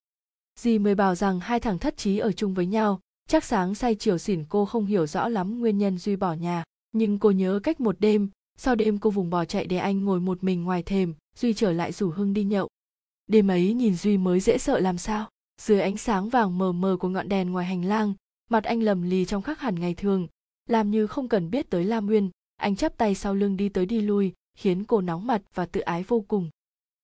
Dì 0.59 0.79
mới 0.79 0.95
bảo 0.95 1.15
rằng 1.15 1.39
hai 1.39 1.59
thằng 1.59 1.79
thất 1.79 1.97
trí 1.97 2.17
ở 2.17 2.31
chung 2.31 2.53
với 2.53 2.65
nhau, 2.65 2.99
chắc 3.29 3.43
sáng 3.43 3.75
say 3.75 3.95
chiều 3.95 4.17
xỉn 4.17 4.43
cô 4.49 4.65
không 4.65 4.85
hiểu 4.85 5.07
rõ 5.07 5.27
lắm 5.27 5.59
nguyên 5.59 5.77
nhân 5.77 5.97
duy 5.97 6.15
bỏ 6.15 6.33
nhà. 6.33 6.63
Nhưng 6.91 7.19
cô 7.19 7.31
nhớ 7.31 7.59
cách 7.63 7.79
một 7.79 7.99
đêm, 7.99 8.29
sau 8.57 8.75
đêm 8.75 8.97
cô 8.97 9.09
vùng 9.09 9.29
bỏ 9.29 9.45
chạy 9.45 9.65
để 9.65 9.77
anh 9.77 10.05
ngồi 10.05 10.19
một 10.19 10.43
mình 10.43 10.63
ngoài 10.63 10.83
thềm, 10.83 11.13
duy 11.35 11.53
trở 11.53 11.71
lại 11.71 11.91
rủ 11.91 12.09
hưng 12.09 12.33
đi 12.33 12.43
nhậu. 12.43 12.67
Đêm 13.27 13.51
ấy 13.51 13.73
nhìn 13.73 13.95
duy 13.95 14.17
mới 14.17 14.39
dễ 14.39 14.57
sợ 14.57 14.79
làm 14.79 14.97
sao. 14.97 15.29
Dưới 15.61 15.81
ánh 15.81 15.97
sáng 15.97 16.29
vàng 16.29 16.57
mờ 16.57 16.71
mờ 16.71 16.97
của 16.99 17.09
ngọn 17.09 17.29
đèn 17.29 17.51
ngoài 17.51 17.65
hành 17.65 17.85
lang, 17.85 18.13
mặt 18.49 18.63
anh 18.63 18.83
lầm 18.83 19.01
lì 19.01 19.25
trong 19.25 19.41
khắc 19.41 19.59
hẳn 19.59 19.79
ngày 19.79 19.93
thường. 19.93 20.27
Làm 20.69 20.91
như 20.91 21.07
không 21.07 21.29
cần 21.29 21.49
biết 21.49 21.69
tới 21.69 21.85
lam 21.85 22.05
nguyên, 22.05 22.29
anh 22.57 22.75
chắp 22.75 22.97
tay 22.97 23.15
sau 23.15 23.35
lưng 23.35 23.57
đi 23.57 23.69
tới 23.69 23.85
đi 23.85 24.01
lui, 24.01 24.33
khiến 24.57 24.83
cô 24.83 25.01
nóng 25.01 25.27
mặt 25.27 25.41
và 25.53 25.65
tự 25.65 25.81
ái 25.81 26.03
vô 26.03 26.25
cùng 26.27 26.49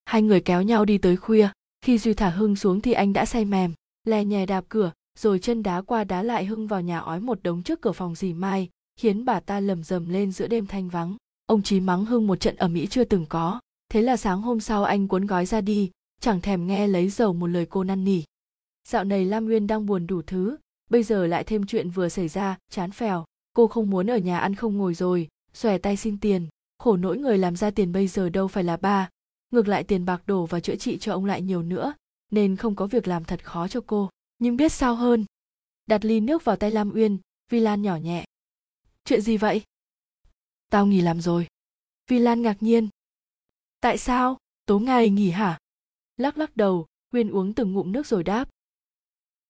hai 0.06 0.22
người 0.22 0.42
kéo 0.42 0.62
nhau 0.62 0.86
đi 0.86 0.98
tới 0.98 1.16
khuya. 1.16 1.50
Khi 1.82 1.98
duy 1.98 2.14
thả 2.14 2.30
hưng 2.30 2.56
xuống 2.56 2.82
thì 2.82 2.94
anh 2.94 3.14
đã 3.14 3.26
say 3.26 3.46
mềm, 3.46 3.74
lè 4.04 4.26
nhè 4.26 4.46
đạp 4.46 4.66
cửa, 4.70 4.92
rồi 5.20 5.40
chân 5.40 5.64
đá 5.64 5.82
qua 5.82 6.04
đá 6.04 6.24
lại 6.24 6.46
hưng 6.46 6.68
vào 6.68 6.82
nhà 6.82 7.00
ói 7.00 7.20
một 7.20 7.44
đống 7.44 7.64
trước 7.64 7.82
cửa 7.82 7.92
phòng 7.92 8.16
dì 8.16 8.34
mai, 8.34 8.70
khiến 9.00 9.26
bà 9.26 9.40
ta 9.40 9.60
lầm 9.60 9.84
rầm 9.84 10.10
lên 10.10 10.32
giữa 10.32 10.48
đêm 10.48 10.66
thanh 10.66 10.90
vắng. 10.90 11.18
Ông 11.46 11.62
chí 11.62 11.80
mắng 11.80 12.06
hưng 12.06 12.28
một 12.28 12.40
trận 12.40 12.56
ở 12.56 12.68
mỹ 12.68 12.88
chưa 12.88 13.04
từng 13.04 13.26
có. 13.30 13.60
Thế 13.90 14.02
là 14.02 14.18
sáng 14.18 14.42
hôm 14.42 14.60
sau 14.60 14.84
anh 14.84 15.08
cuốn 15.08 15.26
gói 15.26 15.46
ra 15.46 15.62
đi, 15.62 15.92
chẳng 16.22 16.42
thèm 16.42 16.68
nghe 16.68 16.88
lấy 16.88 17.10
dầu 17.10 17.34
một 17.34 17.48
lời 17.48 17.66
cô 17.70 17.84
năn 17.84 18.04
nỉ. 18.04 18.22
Dạo 18.88 19.04
này 19.04 19.26
lam 19.26 19.46
nguyên 19.46 19.68
đang 19.68 19.86
buồn 19.86 20.08
đủ 20.08 20.22
thứ, 20.22 20.58
bây 20.90 21.04
giờ 21.04 21.28
lại 21.28 21.44
thêm 21.44 21.66
chuyện 21.66 21.90
vừa 21.90 22.10
xảy 22.10 22.28
ra, 22.28 22.58
chán 22.70 22.92
phèo. 22.92 23.26
Cô 23.54 23.68
không 23.68 23.90
muốn 23.90 24.10
ở 24.10 24.18
nhà 24.18 24.40
ăn 24.40 24.56
không 24.56 24.78
ngồi 24.78 24.94
rồi, 24.94 25.28
xòe 25.54 25.78
tay 25.78 25.98
xin 25.98 26.20
tiền. 26.20 26.48
Khổ 26.80 26.98
nỗi 26.98 27.18
người 27.18 27.38
làm 27.38 27.56
ra 27.56 27.72
tiền 27.72 27.92
bây 27.92 28.08
giờ 28.08 28.30
đâu 28.30 28.48
phải 28.48 28.64
là 28.64 28.78
ba 28.78 29.10
ngược 29.54 29.68
lại 29.68 29.84
tiền 29.84 30.06
bạc 30.06 30.24
đổ 30.26 30.46
và 30.46 30.60
chữa 30.60 30.76
trị 30.76 30.98
cho 30.98 31.14
ông 31.14 31.26
lại 31.26 31.42
nhiều 31.42 31.64
nữa, 31.64 31.94
nên 32.32 32.56
không 32.56 32.76
có 32.76 32.88
việc 32.88 33.08
làm 33.08 33.24
thật 33.24 33.46
khó 33.46 33.68
cho 33.68 33.82
cô. 33.88 34.10
Nhưng 34.40 34.58
biết 34.58 34.72
sao 34.72 34.96
hơn? 34.96 35.26
Đặt 35.86 36.06
ly 36.06 36.20
nước 36.20 36.46
vào 36.46 36.56
tay 36.56 36.72
lam 36.72 36.92
uyên 36.94 37.18
vi 37.50 37.60
lan 37.60 37.82
nhỏ 37.82 37.96
nhẹ. 37.96 38.26
Chuyện 39.06 39.22
gì 39.22 39.38
vậy? 39.38 39.64
Tao 40.70 40.86
nghỉ 40.86 41.02
làm 41.02 41.22
rồi. 41.22 41.48
Vi 42.08 42.20
lan 42.20 42.42
ngạc 42.42 42.64
nhiên. 42.64 42.90
Tại 43.80 43.98
sao? 43.98 44.38
Tố 44.66 44.80
ngày 44.80 45.10
nghỉ 45.10 45.30
hả? 45.30 45.60
Lắc 46.18 46.38
lắc 46.38 46.58
đầu, 46.58 46.86
uyên 47.12 47.30
uống 47.30 47.54
từng 47.54 47.74
ngụm 47.74 47.92
nước 47.92 48.08
rồi 48.08 48.24
đáp. 48.24 48.50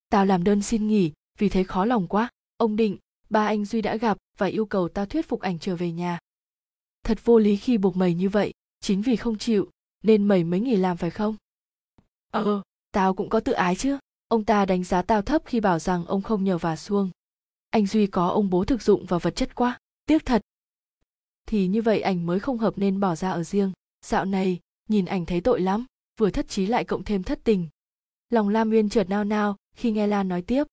Tao 0.09 0.25
làm 0.25 0.43
đơn 0.43 0.61
xin 0.61 0.87
nghỉ, 0.87 1.11
vì 1.37 1.49
thấy 1.49 1.63
khó 1.63 1.85
lòng 1.85 2.07
quá. 2.07 2.29
Ông 2.57 2.75
định, 2.75 2.97
ba 3.29 3.45
anh 3.45 3.65
duy 3.65 3.81
đã 3.81 3.95
gặp 3.97 4.17
và 4.37 4.47
yêu 4.47 4.65
cầu 4.65 4.89
tao 4.89 5.05
thuyết 5.05 5.29
phục 5.29 5.41
ảnh 5.41 5.59
trở 5.59 5.75
về 5.75 5.91
nhà. 5.91 6.19
Thật 7.03 7.19
vô 7.23 7.39
lý 7.39 7.55
khi 7.55 7.77
buộc 7.77 7.97
mày 7.97 8.13
như 8.13 8.29
vậy, 8.29 8.53
chính 8.79 9.01
vì 9.01 9.15
không 9.15 9.37
chịu 9.37 9.69
nên 10.03 10.25
mày 10.25 10.43
mới 10.43 10.59
nghỉ 10.59 10.75
làm 10.75 10.97
phải 10.97 11.09
không? 11.09 11.35
Ờ. 12.31 12.61
Tao 12.91 13.13
cũng 13.13 13.29
có 13.29 13.39
tự 13.39 13.51
ái 13.51 13.75
chứ. 13.75 13.97
Ông 14.27 14.45
ta 14.45 14.65
đánh 14.65 14.83
giá 14.83 15.01
tao 15.01 15.21
thấp 15.21 15.41
khi 15.45 15.59
bảo 15.59 15.79
rằng 15.79 16.05
ông 16.05 16.21
không 16.21 16.43
nhờ 16.43 16.57
vả 16.57 16.75
xuông. 16.75 17.09
Anh 17.69 17.87
duy 17.87 18.07
có 18.07 18.27
ông 18.27 18.49
bố 18.49 18.65
thực 18.65 18.81
dụng 18.81 19.05
và 19.05 19.17
vật 19.17 19.35
chất 19.35 19.55
quá. 19.55 19.79
Tiếc 20.05 20.25
thật. 20.25 20.41
Thì 21.45 21.67
như 21.67 21.81
vậy 21.81 22.01
ảnh 22.01 22.25
mới 22.25 22.39
không 22.39 22.57
hợp 22.57 22.73
nên 22.77 22.99
bỏ 22.99 23.15
ra 23.15 23.31
ở 23.31 23.43
riêng. 23.43 23.71
Dạo 24.05 24.25
này 24.25 24.59
nhìn 24.89 25.05
ảnh 25.05 25.25
thấy 25.25 25.41
tội 25.41 25.61
lắm 25.61 25.85
vừa 26.19 26.29
thất 26.29 26.47
trí 26.47 26.65
lại 26.65 26.83
cộng 26.83 27.03
thêm 27.03 27.23
thất 27.23 27.39
tình. 27.43 27.67
Lòng 28.29 28.49
lam 28.49 28.69
nguyên 28.69 28.89
chợt 28.89 29.09
nao 29.09 29.23
nao 29.23 29.55
khi 29.75 29.91
nghe 29.91 30.07
lan 30.07 30.27
nói 30.27 30.41
tiếp. 30.41 30.63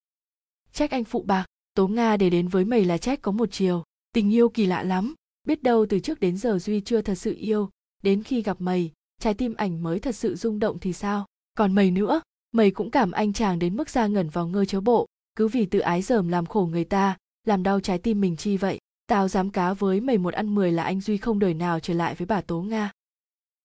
Trách 0.72 0.90
anh 0.90 1.04
phụ 1.04 1.22
bạc 1.22 1.46
tố 1.74 1.88
nga 1.88 2.16
để 2.16 2.30
đến 2.30 2.48
với 2.48 2.64
mày 2.64 2.84
là 2.84 2.98
trách 2.98 3.22
có 3.22 3.32
một 3.32 3.48
chiều. 3.52 3.84
Tình 4.12 4.34
yêu 4.34 4.48
kỳ 4.48 4.66
lạ 4.66 4.82
lắm 4.82 5.14
biết 5.44 5.62
đâu 5.62 5.86
từ 5.88 6.00
trước 6.00 6.20
đến 6.20 6.36
giờ 6.36 6.58
duy 6.58 6.80
chưa 6.80 7.02
thật 7.02 7.14
sự 7.14 7.34
yêu. 7.38 7.70
Đến 8.02 8.22
khi 8.22 8.42
gặp 8.42 8.60
mày 8.60 8.92
trái 9.20 9.34
tim 9.34 9.54
ảnh 9.54 9.82
mới 9.82 9.98
thật 9.98 10.16
sự 10.16 10.36
rung 10.36 10.58
động 10.58 10.78
thì 10.78 10.92
sao? 10.92 11.26
Còn 11.54 11.72
mày 11.72 11.90
nữa, 11.90 12.20
mày 12.52 12.70
cũng 12.70 12.90
cảm 12.90 13.10
anh 13.10 13.32
chàng 13.32 13.58
đến 13.58 13.76
mức 13.76 13.90
ra 13.90 14.06
ngẩn 14.06 14.28
vào 14.28 14.46
ngơ 14.46 14.64
chớ 14.64 14.80
bộ. 14.80 15.06
Cứ 15.36 15.48
vì 15.48 15.66
tự 15.66 15.78
ái 15.78 16.02
dởm 16.02 16.28
làm 16.28 16.46
khổ 16.46 16.68
người 16.70 16.84
ta, 16.84 17.16
làm 17.46 17.62
đau 17.62 17.80
trái 17.80 17.98
tim 17.98 18.20
mình 18.20 18.36
chi 18.36 18.56
vậy? 18.56 18.78
Tao 19.06 19.28
dám 19.28 19.50
cá 19.50 19.72
với 19.72 20.00
mày 20.00 20.18
một 20.18 20.34
ăn 20.34 20.54
mười 20.54 20.72
là 20.72 20.84
anh 20.84 21.00
duy 21.00 21.16
không 21.16 21.38
đời 21.38 21.54
nào 21.54 21.80
trở 21.80 21.94
lại 21.94 22.14
với 22.14 22.26
bà 22.26 22.40
tố 22.40 22.62
nga. 22.62 22.90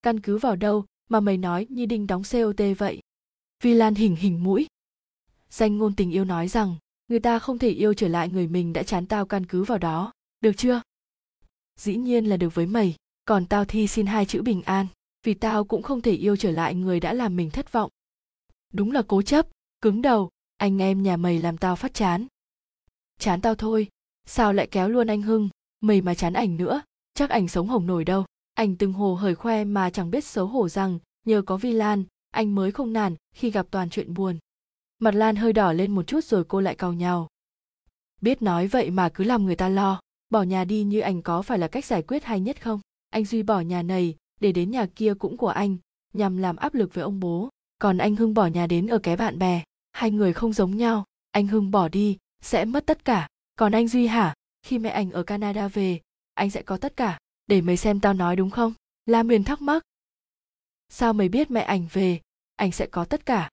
Căn 0.02 0.20
cứ 0.20 0.38
vào 0.38 0.56
đâu 0.56 0.84
mà 1.08 1.20
mày 1.20 1.36
nói 1.36 1.66
như 1.68 1.86
đinh 1.86 2.06
đóng 2.06 2.22
cot 2.32 2.56
vậy? 2.78 3.00
Vi 3.62 3.74
lan 3.74 3.94
hình 3.94 4.16
hình 4.16 4.44
mũi. 4.44 4.66
Danh 5.50 5.78
ngôn 5.78 5.94
tình 5.94 6.10
yêu 6.10 6.24
nói 6.24 6.48
rằng, 6.48 6.76
người 7.08 7.20
ta 7.20 7.38
không 7.38 7.58
thể 7.58 7.70
yêu 7.70 7.94
trở 7.94 8.08
lại 8.08 8.28
người 8.28 8.46
mình 8.46 8.72
đã 8.72 8.82
chán 8.82 9.06
tao 9.06 9.26
căn 9.26 9.46
cứ 9.46 9.64
vào 9.64 9.78
đó. 9.78 10.12
Được 10.40 10.52
chưa? 10.56 10.82
Dĩ 11.76 11.96
nhiên 11.96 12.24
là 12.26 12.36
được 12.36 12.54
với 12.54 12.66
mày. 12.66 12.94
Còn 13.24 13.46
tao 13.46 13.64
thi 13.64 13.86
xin 13.86 14.06
hai 14.06 14.26
chữ 14.26 14.42
bình 14.42 14.62
an 14.62 14.86
vì 15.26 15.34
tao 15.34 15.64
cũng 15.64 15.82
không 15.82 16.00
thể 16.00 16.12
yêu 16.12 16.36
trở 16.36 16.50
lại 16.50 16.74
người 16.74 17.00
đã 17.00 17.12
làm 17.12 17.36
mình 17.36 17.50
thất 17.50 17.72
vọng. 17.72 17.90
Đúng 18.72 18.92
là 18.92 19.02
cố 19.08 19.22
chấp, 19.22 19.46
cứng 19.80 20.02
đầu, 20.02 20.30
anh 20.56 20.82
em 20.82 21.02
nhà 21.02 21.16
mày 21.16 21.38
làm 21.38 21.56
tao 21.56 21.76
phát 21.76 21.94
chán. 21.94 22.26
Chán 23.18 23.40
tao 23.40 23.54
thôi, 23.54 23.88
sao 24.26 24.52
lại 24.52 24.66
kéo 24.66 24.88
luôn 24.88 25.06
anh 25.06 25.22
hưng, 25.22 25.48
mày 25.80 26.00
mà 26.00 26.14
chán 26.14 26.32
ảnh 26.32 26.56
nữa, 26.56 26.82
chắc 27.14 27.30
ảnh 27.30 27.48
sống 27.48 27.68
hồng 27.68 27.86
nổi 27.86 28.04
đâu. 28.04 28.24
Ảnh 28.54 28.76
từng 28.76 28.92
hồ 28.92 29.14
hởi 29.14 29.34
khoe 29.34 29.64
mà 29.64 29.90
chẳng 29.90 30.10
biết 30.10 30.24
xấu 30.24 30.46
hổ 30.46 30.68
rằng, 30.68 30.98
nhờ 31.24 31.42
có 31.46 31.56
vi 31.56 31.72
lan, 31.72 32.04
anh 32.30 32.54
mới 32.54 32.72
không 32.72 32.92
nản 32.92 33.14
khi 33.34 33.50
gặp 33.50 33.66
toàn 33.70 33.90
chuyện 33.90 34.14
buồn. 34.14 34.38
Mặt 34.98 35.14
lan 35.14 35.36
hơi 35.36 35.52
đỏ 35.52 35.72
lên 35.72 35.94
một 35.94 36.06
chút 36.06 36.24
rồi 36.24 36.44
cô 36.44 36.60
lại 36.60 36.74
cau 36.74 36.92
nhau. 36.92 37.28
Biết 38.20 38.42
nói 38.42 38.66
vậy 38.66 38.90
mà 38.90 39.08
cứ 39.08 39.24
làm 39.24 39.44
người 39.44 39.56
ta 39.56 39.68
lo, 39.68 40.00
bỏ 40.30 40.42
nhà 40.42 40.64
đi 40.64 40.82
như 40.82 41.00
anh 41.00 41.22
có 41.22 41.42
phải 41.42 41.58
là 41.58 41.68
cách 41.68 41.84
giải 41.84 42.02
quyết 42.02 42.24
hay 42.24 42.40
nhất 42.40 42.62
không? 42.62 42.80
Anh 43.10 43.24
duy 43.24 43.42
bỏ 43.42 43.60
nhà 43.60 43.82
này 43.82 44.16
để 44.40 44.52
đến 44.52 44.70
nhà 44.70 44.86
kia 44.94 45.14
cũng 45.18 45.36
của 45.36 45.48
anh, 45.48 45.76
nhằm 46.12 46.36
làm 46.36 46.56
áp 46.56 46.74
lực 46.74 46.94
với 46.94 47.04
ông 47.04 47.20
bố. 47.20 47.48
Còn 47.78 47.98
anh 47.98 48.16
hưng 48.16 48.34
bỏ 48.34 48.46
nhà 48.46 48.66
đến 48.66 48.86
ở 48.86 48.98
cái 48.98 49.16
bạn 49.16 49.38
bè, 49.38 49.64
hai 49.92 50.10
người 50.10 50.32
không 50.32 50.52
giống 50.52 50.76
nhau. 50.76 51.04
Anh 51.30 51.46
hưng 51.46 51.70
bỏ 51.70 51.88
đi, 51.88 52.16
sẽ 52.42 52.64
mất 52.64 52.86
tất 52.86 53.04
cả. 53.04 53.28
Còn 53.56 53.72
anh 53.72 53.88
duy 53.88 54.06
hả? 54.06 54.34
Khi 54.62 54.78
mẹ 54.78 54.90
anh 54.90 55.10
ở 55.10 55.22
canada 55.22 55.68
về, 55.68 56.00
anh 56.34 56.50
sẽ 56.50 56.62
có 56.62 56.76
tất 56.76 56.96
cả. 56.96 57.18
Để 57.46 57.60
mày 57.60 57.76
xem 57.76 58.00
tao 58.00 58.14
nói 58.14 58.36
đúng 58.36 58.50
không? 58.50 58.72
La 59.06 59.22
miền 59.22 59.44
thắc 59.44 59.62
mắc. 59.62 59.82
Sao 60.88 61.12
mày 61.12 61.28
biết 61.28 61.50
mẹ 61.50 61.60
ảnh 61.60 61.86
về? 61.92 62.20
Anh 62.56 62.72
sẽ 62.72 62.86
có 62.86 63.04
tất 63.04 63.26
cả. 63.26 63.50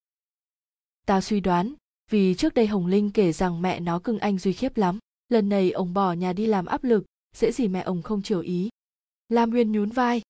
Tao 1.05 1.21
suy 1.21 1.39
đoán, 1.39 1.73
vì 2.11 2.35
trước 2.35 2.53
đây 2.53 2.67
hồng 2.67 2.87
linh 2.87 3.11
kể 3.11 3.31
rằng 3.31 3.61
mẹ 3.61 3.79
nó 3.79 3.99
cưng 3.99 4.19
anh 4.19 4.37
duy 4.37 4.53
khiếp 4.53 4.77
lắm. 4.77 4.99
Lần 5.29 5.49
này 5.49 5.71
ông 5.71 5.93
bỏ 5.93 6.13
nhà 6.13 6.33
đi 6.33 6.45
làm 6.45 6.65
áp 6.65 6.83
lực, 6.83 7.05
dễ 7.35 7.51
gì 7.51 7.67
mẹ 7.67 7.81
ông 7.81 8.01
không 8.01 8.21
chiều 8.21 8.39
ý. 8.39 8.69
Lam 9.29 9.51
uyên 9.51 9.71
nhún 9.71 9.89
vai 9.89 10.21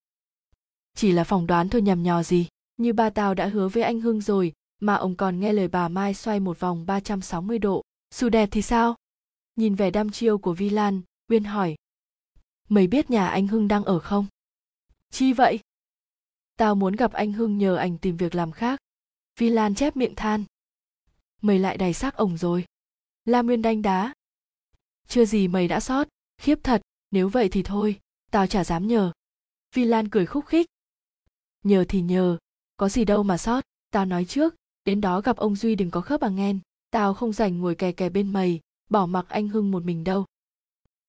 chỉ 0.95 1.11
là 1.11 1.23
phỏng 1.23 1.47
đoán 1.47 1.69
thôi 1.69 1.81
nhằm 1.81 2.03
nhò 2.03 2.23
gì. 2.23 2.47
Như 2.77 2.93
ba 2.93 3.09
tao 3.09 3.33
đã 3.33 3.47
hứa 3.47 3.67
với 3.67 3.83
anh 3.83 4.01
hưng 4.01 4.21
rồi, 4.21 4.53
mà 4.79 4.95
ông 4.95 5.15
còn 5.15 5.39
nghe 5.39 5.53
lời 5.53 5.67
bà 5.67 5.87
mai 5.87 6.13
xoay 6.13 6.39
một 6.39 6.59
vòng 6.59 6.85
360 6.85 7.59
độ. 7.59 7.83
Dù 8.13 8.29
đẹp 8.29 8.49
thì 8.51 8.61
sao? 8.61 8.95
Nhìn 9.55 9.75
vẻ 9.75 9.91
đăm 9.91 10.11
chiêu 10.11 10.37
của 10.37 10.53
vi 10.53 10.69
lan, 10.69 11.01
uyên 11.27 11.43
hỏi. 11.43 11.75
Mày 12.69 12.87
biết 12.87 13.09
nhà 13.09 13.27
anh 13.27 13.47
hưng 13.47 13.67
đang 13.67 13.83
ở 13.83 13.99
không? 13.99 14.25
Chi 15.09 15.33
vậy? 15.33 15.59
Tao 16.57 16.75
muốn 16.75 16.95
gặp 16.95 17.13
anh 17.13 17.33
hưng 17.33 17.57
nhờ 17.57 17.75
anh 17.75 17.97
tìm 17.97 18.17
việc 18.17 18.35
làm 18.35 18.51
khác. 18.51 18.79
Vi 19.39 19.49
lan 19.49 19.75
chép 19.75 19.95
miệng 19.95 20.15
than. 20.15 20.43
Mày 21.41 21.59
lại 21.59 21.77
đầy 21.77 21.93
xác 21.93 22.15
ổng 22.15 22.37
rồi. 22.37 22.65
Lam 23.25 23.45
nguyên 23.45 23.61
đanh 23.61 23.81
đá. 23.81 24.13
Chưa 25.07 25.25
gì 25.25 25.47
mày 25.47 25.67
đã 25.67 25.79
sót. 25.79 26.07
Khiếp 26.37 26.59
thật, 26.63 26.81
nếu 27.11 27.29
vậy 27.29 27.49
thì 27.49 27.63
thôi, 27.63 27.99
tao 28.31 28.47
chả 28.47 28.63
dám 28.63 28.87
nhờ. 28.87 29.11
Vi 29.75 29.85
lan 29.85 30.09
cười 30.09 30.25
khúc 30.25 30.45
khích 30.45 30.65
nhờ 31.63 31.85
thì 31.89 32.01
nhờ. 32.01 32.37
Có 32.77 32.89
gì 32.89 33.05
đâu 33.05 33.23
mà 33.23 33.37
sót. 33.37 33.61
Tao 33.91 34.05
nói 34.05 34.25
trước, 34.25 34.55
đến 34.85 35.01
đó 35.01 35.21
gặp 35.21 35.37
ông 35.37 35.55
duy 35.55 35.75
đừng 35.75 35.91
có 35.91 36.01
khớp 36.01 36.21
bằng 36.21 36.35
nghen 36.35 36.59
tao 36.93 37.13
không 37.13 37.33
rảnh 37.33 37.59
ngồi 37.59 37.75
kè 37.75 37.91
kè 37.91 38.09
bên 38.09 38.33
mày, 38.33 38.59
bỏ 38.89 39.05
mặc 39.05 39.25
anh 39.29 39.47
hưng 39.47 39.71
một 39.71 39.83
mình 39.83 40.03
đâu. 40.03 40.25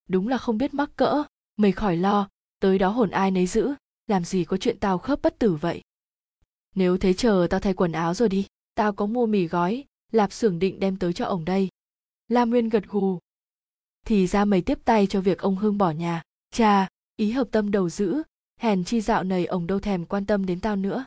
Đúng 0.09 0.29
là 0.29 0.39
không 0.39 0.59
biết 0.59 0.75
mắc 0.75 0.91
cỡ. 0.97 1.25
Mày 1.57 1.73
khỏi 1.73 1.97
lo, 1.97 2.29
tới 2.61 2.79
đó 2.79 2.89
hồn 2.89 3.11
ai 3.11 3.31
nấy 3.31 3.47
giữ. 3.47 3.75
Làm 4.07 4.25
gì 4.25 4.45
có 4.45 4.57
chuyện 4.57 4.79
tao 4.81 4.99
khớp 4.99 5.23
bất 5.23 5.39
tử 5.39 5.55
vậy? 5.55 5.83
Nếu 6.75 6.99
thế 6.99 7.13
chờ 7.13 7.47
tao 7.51 7.61
thay 7.61 7.75
quần 7.75 7.93
áo 7.93 8.15
rồi 8.15 8.29
đi. 8.29 8.47
Tao 8.75 8.93
có 8.93 9.07
mua 9.07 9.27
mì 9.27 9.47
gói, 9.47 9.85
lạp 10.13 10.33
xưởng 10.33 10.59
định 10.59 10.81
đem 10.81 10.97
tới 10.97 11.13
cho 11.13 11.25
ổng 11.25 11.45
đây. 11.45 11.69
Lam 12.29 12.51
nguyên 12.51 12.69
gật 12.69 12.85
gù. 12.89 13.19
Thì 14.07 14.27
ra 14.27 14.45
mày 14.45 14.63
tiếp 14.63 14.79
tay 14.85 15.07
cho 15.07 15.21
việc 15.21 15.39
ông 15.39 15.57
hưng 15.57 15.79
bỏ 15.79 15.91
nhà. 15.91 16.23
Cha, 16.51 16.89
ý 17.17 17.31
hợp 17.31 17.49
tâm 17.51 17.71
đầu 17.71 17.89
giữ 17.89 18.23
hèn 18.65 18.85
chi 18.85 19.01
dạo 19.01 19.25
này 19.25 19.47
ông 19.47 19.67
đâu 19.67 19.81
thèm 19.81 20.07
quan 20.07 20.27
tâm 20.27 20.47
đến 20.47 20.61
tao 20.61 20.77
nữa. 20.77 21.05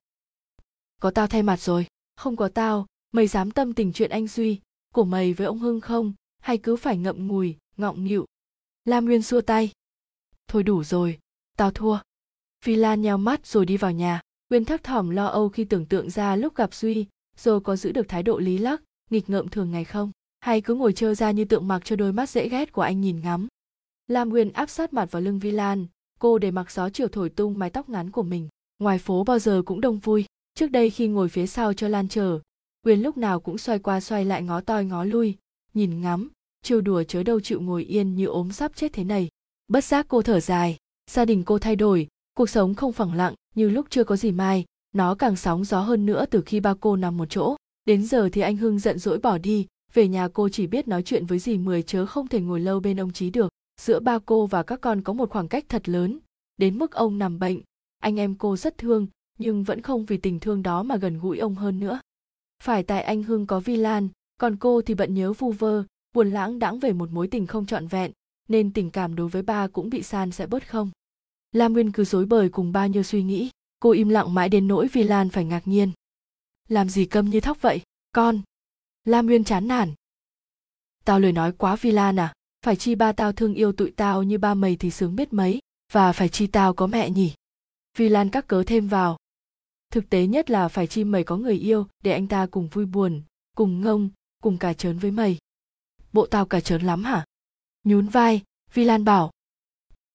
Có 1.01 1.12
tao 1.12 1.28
thay 1.28 1.43
mặt 1.43 1.60
rồi, 1.60 1.88
không 2.16 2.36
có 2.36 2.49
tao, 2.49 2.86
mày 3.12 3.28
dám 3.28 3.51
tâm 3.51 3.74
tình 3.74 3.93
chuyện 3.93 4.10
anh 4.10 4.28
duy, 4.28 4.60
của 4.93 5.03
mày 5.03 5.34
với 5.34 5.47
ông 5.47 5.60
hưng 5.60 5.82
không? 5.82 6.14
Hay 6.39 6.58
cứ 6.58 6.76
phải 6.76 6.97
ngậm 6.97 7.28
ngùi, 7.28 7.58
ngọng 7.78 8.03
nghịu? 8.03 8.26
Lam 8.86 9.05
nguyên 9.05 9.22
xua 9.22 9.41
tay. 9.41 9.72
Thôi 10.47 10.64
đủ 10.64 10.84
rồi, 10.84 11.20
tao 11.58 11.72
thua. 11.72 11.99
Phi 12.66 12.76
lan 12.76 13.01
nheo 13.01 13.18
mắt 13.18 13.45
rồi 13.45 13.66
đi 13.66 13.78
vào 13.78 13.91
nhà. 13.91 14.22
Nguyên 14.49 14.66
thắc 14.66 14.84
thỏm 14.84 15.10
lo 15.10 15.26
âu 15.26 15.49
khi 15.49 15.64
tưởng 15.64 15.86
tượng 15.86 16.10
ra 16.10 16.36
lúc 16.36 16.55
gặp 16.55 16.74
duy, 16.74 17.05
rồi 17.38 17.60
có 17.62 17.76
giữ 17.76 17.91
được 17.91 18.08
thái 18.08 18.24
độ 18.24 18.38
lý 18.38 18.58
lắc, 18.58 18.82
nghịch 19.10 19.30
ngợm 19.30 19.49
thường 19.49 19.72
ngày 19.72 19.84
không? 19.86 20.12
Hay 20.39 20.62
cứ 20.62 20.76
ngồi 20.76 20.93
trơ 20.93 21.16
ra 21.16 21.32
như 21.32 21.45
tượng 21.45 21.68
mặc 21.68 21.82
cho 21.86 21.95
đôi 21.95 22.14
mắt 22.14 22.30
dễ 22.30 22.49
ghét 22.49 22.72
của 22.72 22.82
anh 22.82 23.01
nhìn 23.01 23.22
ngắm? 23.22 23.47
Lam 24.08 24.30
nguyên 24.30 24.53
áp 24.53 24.70
sát 24.70 24.93
mặt 24.93 25.12
vào 25.12 25.22
lưng 25.22 25.39
vi 25.39 25.51
lan 25.51 25.88
cô 26.20 26.38
để 26.38 26.51
mặc 26.51 26.72
gió 26.72 26.89
chiều 26.89 27.07
thổi 27.07 27.30
tung 27.30 27.59
mái 27.59 27.70
tóc 27.70 27.89
ngắn 27.89 28.11
của 28.11 28.24
mình. 28.24 28.47
Ngoài 28.80 28.99
phố 28.99 29.24
bao 29.24 29.39
giờ 29.39 29.61
cũng 29.65 29.82
đông 29.82 29.99
vui. 29.99 30.26
Trước 30.55 30.72
đây 30.72 30.89
khi 30.89 31.07
ngồi 31.07 31.30
phía 31.30 31.47
sau 31.47 31.74
cho 31.74 31.88
lan 31.88 32.07
chờ 32.07 32.39
quyền 32.88 33.01
lúc 33.01 33.18
nào 33.18 33.39
cũng 33.39 33.57
xoay 33.57 33.80
qua 33.80 33.99
xoay 33.99 34.26
lại 34.26 34.43
ngó 34.43 34.61
toi 34.61 34.86
ngó 34.86 35.03
lui, 35.03 35.36
nhìn 35.74 36.01
ngắm, 36.01 36.30
trêu 36.63 36.82
đùa 36.82 37.03
chớ 37.03 37.24
đâu 37.24 37.39
chịu 37.39 37.61
ngồi 37.61 37.84
yên 37.84 38.15
như 38.15 38.26
ốm 38.26 38.51
sắp 38.51 38.72
chết 38.76 38.93
thế 38.93 39.03
này. 39.03 39.30
Bất 39.68 39.84
giác 39.84 40.05
cô 40.09 40.22
thở 40.22 40.39
dài, 40.39 40.78
gia 41.11 41.26
đình 41.26 41.43
cô 41.43 41.59
thay 41.59 41.76
đổi, 41.76 42.07
cuộc 42.34 42.49
sống 42.49 42.74
không 42.76 42.93
phẳng 42.93 43.13
lặng 43.13 43.34
như 43.55 43.70
lúc 43.70 43.86
chưa 43.89 44.03
có 44.03 44.15
gì 44.15 44.32
mai, 44.32 44.65
nó 44.95 45.15
càng 45.15 45.36
sóng 45.36 45.63
gió 45.63 45.80
hơn 45.82 46.05
nữa 46.05 46.26
từ 46.30 46.41
khi 46.41 46.59
ba 46.59 46.74
cô 46.80 46.95
nằm 46.95 47.18
một 47.18 47.26
chỗ. 47.30 47.55
Đến 47.86 48.05
giờ 48.05 48.30
thì 48.34 48.41
anh 48.41 48.57
hưng 48.57 48.80
giận 48.80 48.99
dỗi 48.99 49.18
bỏ 49.18 49.38
đi, 49.38 49.68
về 49.93 50.07
nhà 50.07 50.28
cô 50.34 50.49
chỉ 50.49 50.68
biết 50.68 50.88
nói 50.88 51.03
chuyện 51.03 51.26
với 51.26 51.39
dì 51.39 51.57
mười 51.57 51.84
chớ 51.84 52.05
không 52.05 52.28
thể 52.28 52.39
ngồi 52.39 52.59
lâu 52.59 52.80
bên 52.80 52.99
ông 52.99 53.13
trí 53.13 53.30
được 53.30 53.49
giữa 53.82 54.00
ba 54.00 54.20
cô 54.26 54.46
và 54.46 54.64
các 54.64 54.82
con 54.82 55.02
có 55.02 55.14
một 55.14 55.30
khoảng 55.30 55.48
cách 55.48 55.66
thật 55.70 55.90
lớn. 55.90 56.20
Đến 56.58 56.78
mức 56.78 56.92
ông 56.92 57.18
nằm 57.18 57.40
bệnh. 57.40 57.62
Anh 58.00 58.20
em 58.20 58.36
cô 58.36 58.58
rất 58.58 58.78
thương, 58.78 59.08
nhưng 59.40 59.64
vẫn 59.64 59.82
không 59.82 60.06
vì 60.06 60.18
tình 60.18 60.40
thương 60.40 60.64
đó 60.64 60.84
mà 60.84 60.96
gần 60.96 61.20
gũi 61.20 61.38
ông 61.38 61.56
hơn 61.56 61.80
nữa. 61.80 62.00
Phải 62.64 62.84
tại 62.84 63.04
anh 63.04 63.24
hưng 63.24 63.46
có 63.46 63.60
vi 63.60 63.76
lan, 63.76 64.10
còn 64.38 64.58
cô 64.58 64.82
thì 64.82 64.94
bận 64.94 65.14
nhớ 65.14 65.34
vu 65.34 65.52
vơ, 65.52 65.84
buồn 66.14 66.32
lãng 66.32 66.60
đãng 66.60 66.80
về 66.80 66.94
một 66.94 67.12
mối 67.12 67.28
tình 67.28 67.48
không 67.48 67.66
trọn 67.66 67.88
vẹn, 67.88 68.12
nên 68.48 68.74
tình 68.74 68.92
cảm 68.92 69.16
đối 69.16 69.30
với 69.30 69.42
ba 69.42 69.68
cũng 69.68 69.90
bị 69.90 70.04
san 70.04 70.32
sẽ 70.32 70.48
bớt 70.48 70.70
không? 70.70 70.92
Lam 71.52 71.74
nguyên 71.74 71.92
cứ 71.92 72.04
dối 72.04 72.26
bời 72.26 72.50
cùng 72.50 72.72
bao 72.72 72.88
nhiêu 72.88 73.04
suy 73.04 73.24
nghĩ, 73.24 73.50
cô 73.80 73.92
im 73.92 74.10
lặng 74.10 74.34
mãi 74.34 74.50
đến 74.50 74.68
nỗi 74.68 74.88
vi 74.88 75.04
lan 75.04 75.30
phải 75.30 75.46
ngạc 75.46 75.68
nhiên. 75.68 75.92
Làm 76.68 76.90
gì 76.90 77.06
câm 77.06 77.30
như 77.30 77.42
thóc 77.42 77.62
vậy, 77.62 77.82
con? 78.12 78.42
Lam 79.06 79.26
nguyên 79.26 79.44
chán 79.44 79.68
nản. 79.68 79.94
Tao 81.06 81.20
lời 81.20 81.32
nói 81.32 81.52
quá 81.52 81.76
vi 81.76 81.92
lan 81.92 82.20
à? 82.20 82.34
Phải 82.68 82.76
chi 82.76 82.95
ba 82.95 83.11
tao 83.11 83.32
thương 83.32 83.53
yêu 83.53 83.72
tụi 83.72 83.91
tao 83.91 84.24
như 84.24 84.38
ba 84.38 84.53
mày 84.53 84.76
thì 84.76 84.91
sướng 84.91 85.15
biết 85.15 85.34
mấy, 85.34 85.59
và 85.91 86.13
phải 86.13 86.30
chi 86.30 86.47
tao 86.47 86.74
có 86.74 86.88
mẹ 86.88 87.09
nhỉ? 87.09 87.34
Vi 87.97 88.09
lan 88.09 88.30
các 88.30 88.47
cớ 88.47 88.63
thêm 88.63 88.88
vào. 88.88 89.18
Thực 89.91 90.09
tế 90.09 90.28
nhất 90.28 90.49
là 90.49 90.68
phải 90.68 90.88
chi 90.88 91.03
mày 91.03 91.24
có 91.24 91.38
người 91.38 91.55
yêu, 91.55 91.88
để 92.03 92.11
anh 92.11 92.28
ta 92.28 92.47
cùng 92.51 92.68
vui 92.68 92.86
buồn, 92.86 93.22
cùng 93.55 93.82
ngông, 93.82 94.09
cùng 94.43 94.57
cà 94.57 94.74
trớn 94.74 94.97
với 94.97 95.11
mày. 95.11 95.38
Bộ 96.13 96.26
tao 96.26 96.45
cà 96.45 96.59
trớn 96.59 96.82
lắm 96.82 97.03
hả? 97.03 97.26
Nhún 97.84 98.07
vai 98.07 98.43
vi 98.74 98.84
lan 98.84 99.03
bảo. 99.03 99.32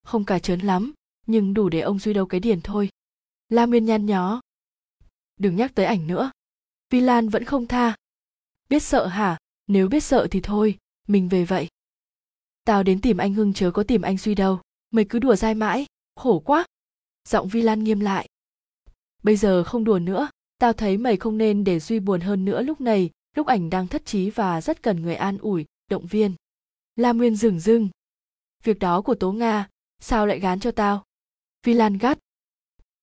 Không 0.03 0.25
cà 0.25 0.39
trớn 0.39 0.61
lắm, 0.61 0.93
nhưng 1.27 1.55
đủ 1.55 1.69
để 1.69 1.81
ông 1.81 1.99
duy 1.99 2.13
đâu 2.13 2.27
cái 2.27 2.41
điền 2.41 2.61
thôi. 2.61 2.89
La 3.49 3.67
nguyên 3.67 3.85
nhăn 3.85 4.07
nhó. 4.07 4.41
Đừng 5.37 5.57
nhắc 5.57 5.75
tới 5.75 5.87
ảnh 5.87 6.07
nữa. 6.07 6.31
Vi 6.91 7.01
lan 7.01 7.29
vẫn 7.29 7.45
không 7.45 7.67
tha. 7.67 7.97
Biết 8.69 8.83
sợ 8.83 9.07
hả? 9.07 9.39
Nếu 9.67 9.89
biết 9.89 10.01
sợ 10.01 10.27
thì 10.31 10.41
thôi, 10.41 10.79
mình 11.09 11.29
về 11.29 11.45
vậy 11.45 11.69
tao 12.65 12.83
đến 12.83 13.01
tìm 13.01 13.17
anh 13.17 13.35
hưng 13.35 13.53
chớ 13.53 13.71
có 13.71 13.83
tìm 13.83 14.03
anh 14.03 14.19
Suy 14.19 14.35
đâu. 14.35 14.61
Mày 14.91 15.05
cứ 15.05 15.19
đùa 15.19 15.37
dai 15.37 15.55
mãi. 15.55 15.87
Khổ 16.17 16.39
quá. 16.39 16.65
Giọng 17.29 17.49
vi 17.49 17.63
lan 17.63 17.85
nghiêm 17.85 18.01
lại. 18.01 18.29
Bây 19.23 19.37
giờ 19.37 19.65
không 19.65 19.85
đùa 19.85 19.99
nữa. 19.99 20.29
Tao 20.59 20.73
thấy 20.73 20.97
mày 20.97 21.17
không 21.17 21.39
nên 21.39 21.65
để 21.65 21.81
duy 21.81 22.01
buồn 22.01 22.21
hơn 22.21 22.45
nữa 22.45 22.63
lúc 22.63 22.81
này. 22.81 23.11
Lúc 23.37 23.47
ảnh 23.47 23.71
đang 23.71 23.87
thất 23.87 24.07
trí 24.07 24.31
và 24.31 24.61
rất 24.61 24.83
cần 24.83 25.03
người 25.03 25.15
an 25.15 25.39
ủi, 25.39 25.65
động 25.91 26.07
viên. 26.07 26.35
La 26.97 27.13
nguyên 27.13 27.37
dừng 27.37 27.61
dưng. 27.61 27.89
Việc 28.65 28.79
đó 28.79 29.03
của 29.03 29.15
tố 29.15 29.33
nga, 29.33 29.69
sao 30.01 30.27
lại 30.27 30.41
gán 30.41 30.61
cho 30.61 30.71
tao? 30.71 31.05
Vi 31.67 31.75
lan 31.75 31.99
gắt. 31.99 32.19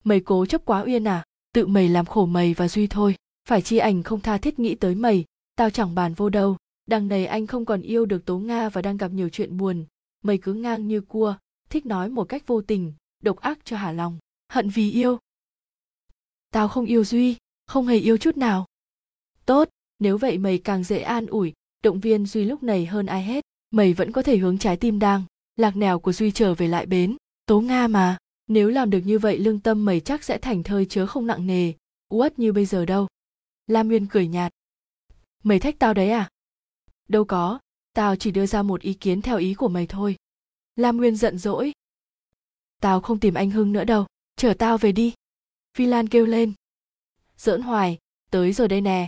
Mày 0.04 0.20
cố 0.20 0.46
chấp 0.46 0.66
quá 0.66 0.82
uyên 0.82 1.08
à? 1.08 1.24
Tự 1.54 1.68
mày 1.68 1.90
làm 1.90 2.06
khổ 2.06 2.26
mày 2.26 2.54
và 2.54 2.68
duy 2.68 2.88
thôi. 2.88 3.16
Phải 3.48 3.62
chi 3.62 3.78
ảnh 3.78 4.04
không 4.04 4.22
tha 4.22 4.38
thiết 4.38 4.60
nghĩ 4.60 4.76
tới 4.76 4.96
mày. 4.96 5.26
Tao 5.56 5.70
chẳng 5.70 5.96
bàn 5.96 6.14
vô 6.14 6.30
đâu 6.30 6.58
đằng 6.90 7.08
này 7.08 7.26
anh 7.26 7.48
không 7.48 7.66
còn 7.66 7.82
yêu 7.82 8.06
được 8.06 8.26
tố 8.26 8.40
nga 8.40 8.70
và 8.70 8.82
đang 8.82 8.98
gặp 8.98 9.12
nhiều 9.12 9.30
chuyện 9.30 9.58
buồn. 9.58 9.86
Mày 10.22 10.38
cứ 10.38 10.54
ngang 10.54 10.88
như 10.88 11.02
cua, 11.02 11.36
thích 11.70 11.86
nói 11.86 12.10
một 12.10 12.24
cách 12.24 12.48
vô 12.48 12.62
tình, 12.62 12.94
độc 13.24 13.38
ác 13.38 13.60
cho 13.64 13.78
hà 13.78 13.92
lòng. 13.92 14.18
Hận 14.50 14.70
vì 14.70 14.92
yêu. 14.92 15.18
Tao 16.52 16.68
không 16.68 16.86
yêu 16.86 17.04
duy, 17.04 17.38
không 17.68 17.88
hề 17.88 17.98
yêu 17.98 18.18
chút 18.18 18.38
nào. 18.38 18.66
Tốt, 19.46 19.70
nếu 20.00 20.18
vậy 20.18 20.38
mày 20.38 20.58
càng 20.58 20.84
dễ 20.84 21.00
an 21.00 21.26
ủi, 21.26 21.54
động 21.84 22.00
viên 22.00 22.26
duy 22.26 22.44
lúc 22.44 22.64
này 22.64 22.86
hơn 22.86 23.06
ai 23.06 23.24
hết. 23.24 23.46
Mày 23.72 23.94
vẫn 23.94 24.12
có 24.12 24.22
thể 24.22 24.38
hướng 24.38 24.58
trái 24.58 24.78
tim 24.78 25.00
đang, 25.00 25.24
lạc 25.56 25.76
nẻo 25.76 26.00
của 26.00 26.14
duy 26.14 26.32
trở 26.32 26.54
về 26.54 26.68
lại 26.68 26.86
bến. 26.86 27.18
Tố 27.46 27.62
nga 27.62 27.88
mà, 27.88 28.18
nếu 28.48 28.70
làm 28.70 28.90
được 28.90 29.02
như 29.06 29.20
vậy 29.20 29.38
lương 29.38 29.60
tâm 29.60 29.86
mày 29.86 30.00
chắc 30.00 30.24
sẽ 30.24 30.38
thành 30.38 30.64
thơi 30.64 30.86
chớ 30.86 31.06
không 31.06 31.28
nặng 31.28 31.48
nề. 31.48 31.74
Uất 32.10 32.40
như 32.40 32.54
bây 32.54 32.66
giờ 32.66 32.86
đâu. 32.86 33.08
Lam 33.68 33.88
nguyên 33.88 34.08
cười 34.08 34.28
nhạt. 34.28 34.52
Mày 35.44 35.60
thách 35.60 35.80
tao 35.80 35.94
đấy 35.94 36.10
à? 36.10 36.30
Đâu 37.10 37.26
có, 37.26 37.60
tao 37.94 38.16
chỉ 38.16 38.32
đưa 38.32 38.46
ra 38.46 38.64
một 38.64 38.82
ý 38.82 38.94
kiến 38.94 39.22
theo 39.22 39.38
ý 39.38 39.54
của 39.54 39.68
mày 39.68 39.88
thôi. 39.88 40.16
Lam 40.76 40.98
nguyên 40.98 41.16
giận 41.16 41.38
dỗi. 41.38 41.72
Tao 42.82 43.02
không 43.02 43.20
tìm 43.20 43.34
anh 43.34 43.52
hưng 43.52 43.72
nữa 43.72 43.84
đâu, 43.84 44.06
chở 44.36 44.54
tao 44.54 44.78
về 44.78 44.92
đi. 44.92 45.14
Phi 45.78 45.86
lan 45.86 46.08
kêu 46.08 46.26
lên. 46.26 46.54
Giỡn 47.38 47.62
hoài, 47.62 47.98
tới 48.32 48.54
rồi 48.54 48.68
đây 48.68 48.82
nè. 48.82 49.08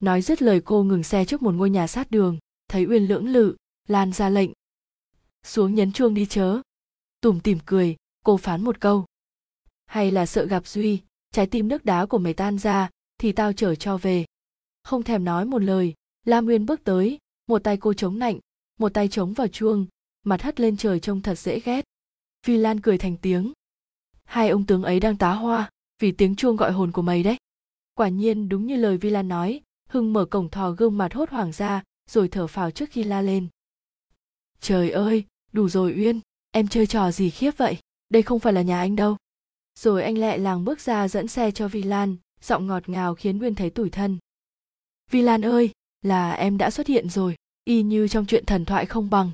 Nói 0.00 0.22
dứt 0.22 0.42
lời 0.42 0.60
cô 0.64 0.82
ngừng 0.82 1.02
xe 1.02 1.24
trước 1.24 1.42
một 1.42 1.54
ngôi 1.54 1.70
nhà 1.70 1.86
sát 1.86 2.10
đường, 2.10 2.38
thấy 2.68 2.86
uyên 2.86 3.06
lưỡng 3.06 3.28
lự, 3.28 3.56
lan 3.88 4.12
ra 4.12 4.28
lệnh. 4.28 4.50
Xuống 5.42 5.74
nhấn 5.74 5.92
chuông 5.92 6.14
đi 6.14 6.26
chớ. 6.26 6.60
Tủm 7.20 7.40
tỉm 7.40 7.58
cười, 7.66 7.96
cô 8.24 8.36
phán 8.36 8.64
một 8.64 8.80
câu. 8.80 9.04
Hay 9.86 10.10
là 10.10 10.26
sợ 10.26 10.44
gặp 10.44 10.66
duy, 10.66 11.00
trái 11.32 11.46
tim 11.46 11.68
nước 11.68 11.84
đá 11.84 12.06
của 12.06 12.18
mày 12.18 12.34
tan 12.34 12.58
ra, 12.58 12.90
thì 13.18 13.32
tao 13.32 13.52
chở 13.52 13.74
cho 13.74 13.96
về. 13.96 14.24
Không 14.82 15.02
thèm 15.02 15.24
nói 15.24 15.44
một 15.44 15.58
lời, 15.58 15.94
lam 16.24 16.44
nguyên 16.44 16.66
bước 16.66 16.84
tới 16.84 17.18
một 17.46 17.58
tay 17.64 17.76
cô 17.76 17.94
chống 17.94 18.18
nạnh 18.18 18.38
một 18.82 18.94
tay 18.94 19.08
chống 19.08 19.32
vào 19.32 19.48
chuông, 19.48 19.86
mặt 20.24 20.42
hất 20.42 20.60
lên 20.60 20.76
trời 20.76 21.00
trông 21.00 21.20
thật 21.20 21.38
dễ 21.38 21.60
ghét. 21.60 21.84
Vi 22.46 22.56
lan 22.56 22.80
cười 22.80 22.98
thành 22.98 23.16
tiếng. 23.16 23.52
Hai 24.24 24.48
ông 24.48 24.66
tướng 24.66 24.82
ấy 24.82 25.00
đang 25.00 25.16
tá 25.16 25.32
hoa, 25.32 25.70
vì 25.98 26.12
tiếng 26.12 26.36
chuông 26.36 26.56
gọi 26.56 26.72
hồn 26.72 26.92
của 26.92 27.02
mày 27.02 27.22
đấy. 27.22 27.36
Quả 27.94 28.08
nhiên, 28.08 28.48
đúng 28.48 28.66
như 28.66 28.76
lời 28.76 28.96
vi 28.96 29.10
lan 29.10 29.28
nói, 29.28 29.60
hưng 29.88 30.12
mở 30.12 30.24
cổng 30.24 30.50
thò 30.50 30.70
gương 30.70 30.98
mặt 30.98 31.14
hốt 31.14 31.30
hoảng 31.30 31.52
ra, 31.52 31.82
rồi 32.10 32.28
thở 32.28 32.46
phào 32.46 32.70
trước 32.70 32.90
khi 32.90 33.04
la 33.04 33.22
lên. 33.22 33.48
Trời 34.60 34.90
ơi, 34.90 35.24
đủ 35.52 35.68
rồi 35.68 35.94
uyên, 35.96 36.20
em 36.50 36.68
chơi 36.68 36.86
trò 36.86 37.10
gì 37.10 37.30
khiếp 37.30 37.50
vậy? 37.56 37.78
Đây 38.08 38.22
không 38.22 38.40
phải 38.40 38.52
là 38.52 38.62
nhà 38.62 38.78
anh 38.78 38.96
đâu. 38.96 39.16
Rồi 39.78 40.02
anh 40.02 40.18
lẹ 40.18 40.38
làng 40.38 40.64
bước 40.64 40.80
ra 40.80 41.08
dẫn 41.08 41.28
xe 41.28 41.50
cho 41.50 41.68
vi 41.68 41.82
lan, 41.82 42.16
giọng 42.40 42.66
ngọt 42.66 42.88
ngào 42.88 43.14
khiến 43.14 43.38
Uyên 43.38 43.54
thấy 43.54 43.70
tủi 43.70 43.90
thân. 43.90 44.18
Vi 45.10 45.22
lan 45.22 45.44
ơi! 45.44 45.70
Là 46.02 46.32
em 46.32 46.58
đã 46.58 46.70
xuất 46.70 46.86
hiện 46.86 47.08
rồi, 47.08 47.36
y 47.64 47.82
như 47.82 48.08
trong 48.08 48.26
chuyện 48.26 48.46
thần 48.46 48.64
thoại 48.64 48.86
không 48.86 49.10
bằng. 49.10 49.30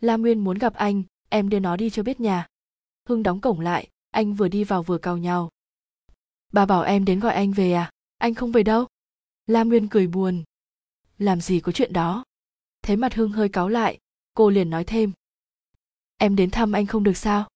Lam 0.00 0.22
nguyên 0.22 0.44
muốn 0.44 0.58
gặp 0.58 0.74
anh, 0.74 1.02
em 1.28 1.48
đưa 1.48 1.58
nó 1.58 1.76
đi 1.76 1.90
cho 1.90 2.02
biết 2.02 2.20
nhà. 2.20 2.46
Hưng 3.08 3.22
đóng 3.22 3.40
cổng 3.40 3.60
lại, 3.60 3.88
anh 4.10 4.34
vừa 4.34 4.48
đi 4.48 4.64
vào 4.64 4.82
vừa 4.82 4.98
cào 4.98 5.16
nhau. 5.16 5.50
Bà 6.52 6.66
bảo 6.66 6.82
em 6.82 7.04
đến 7.04 7.20
gọi 7.20 7.34
anh 7.34 7.52
về 7.52 7.72
à? 7.72 7.90
Anh 8.18 8.34
không 8.34 8.52
về 8.52 8.62
đâu. 8.62 8.86
Lam 9.46 9.68
nguyên 9.68 9.88
cười 9.88 10.06
buồn. 10.06 10.44
Làm 11.18 11.40
gì 11.40 11.60
có 11.60 11.72
chuyện 11.72 11.92
đó? 11.92 12.24
Thấy 12.82 12.96
mặt 12.96 13.14
hưng 13.14 13.32
hơi 13.32 13.48
cáu 13.48 13.68
lại, 13.68 13.98
cô 14.34 14.50
liền 14.50 14.70
nói 14.70 14.84
thêm. 14.84 15.12
Em 16.16 16.36
đến 16.36 16.50
thăm 16.50 16.72
anh 16.72 16.86
không 16.86 17.02
được 17.02 17.16
sao? 17.16 17.48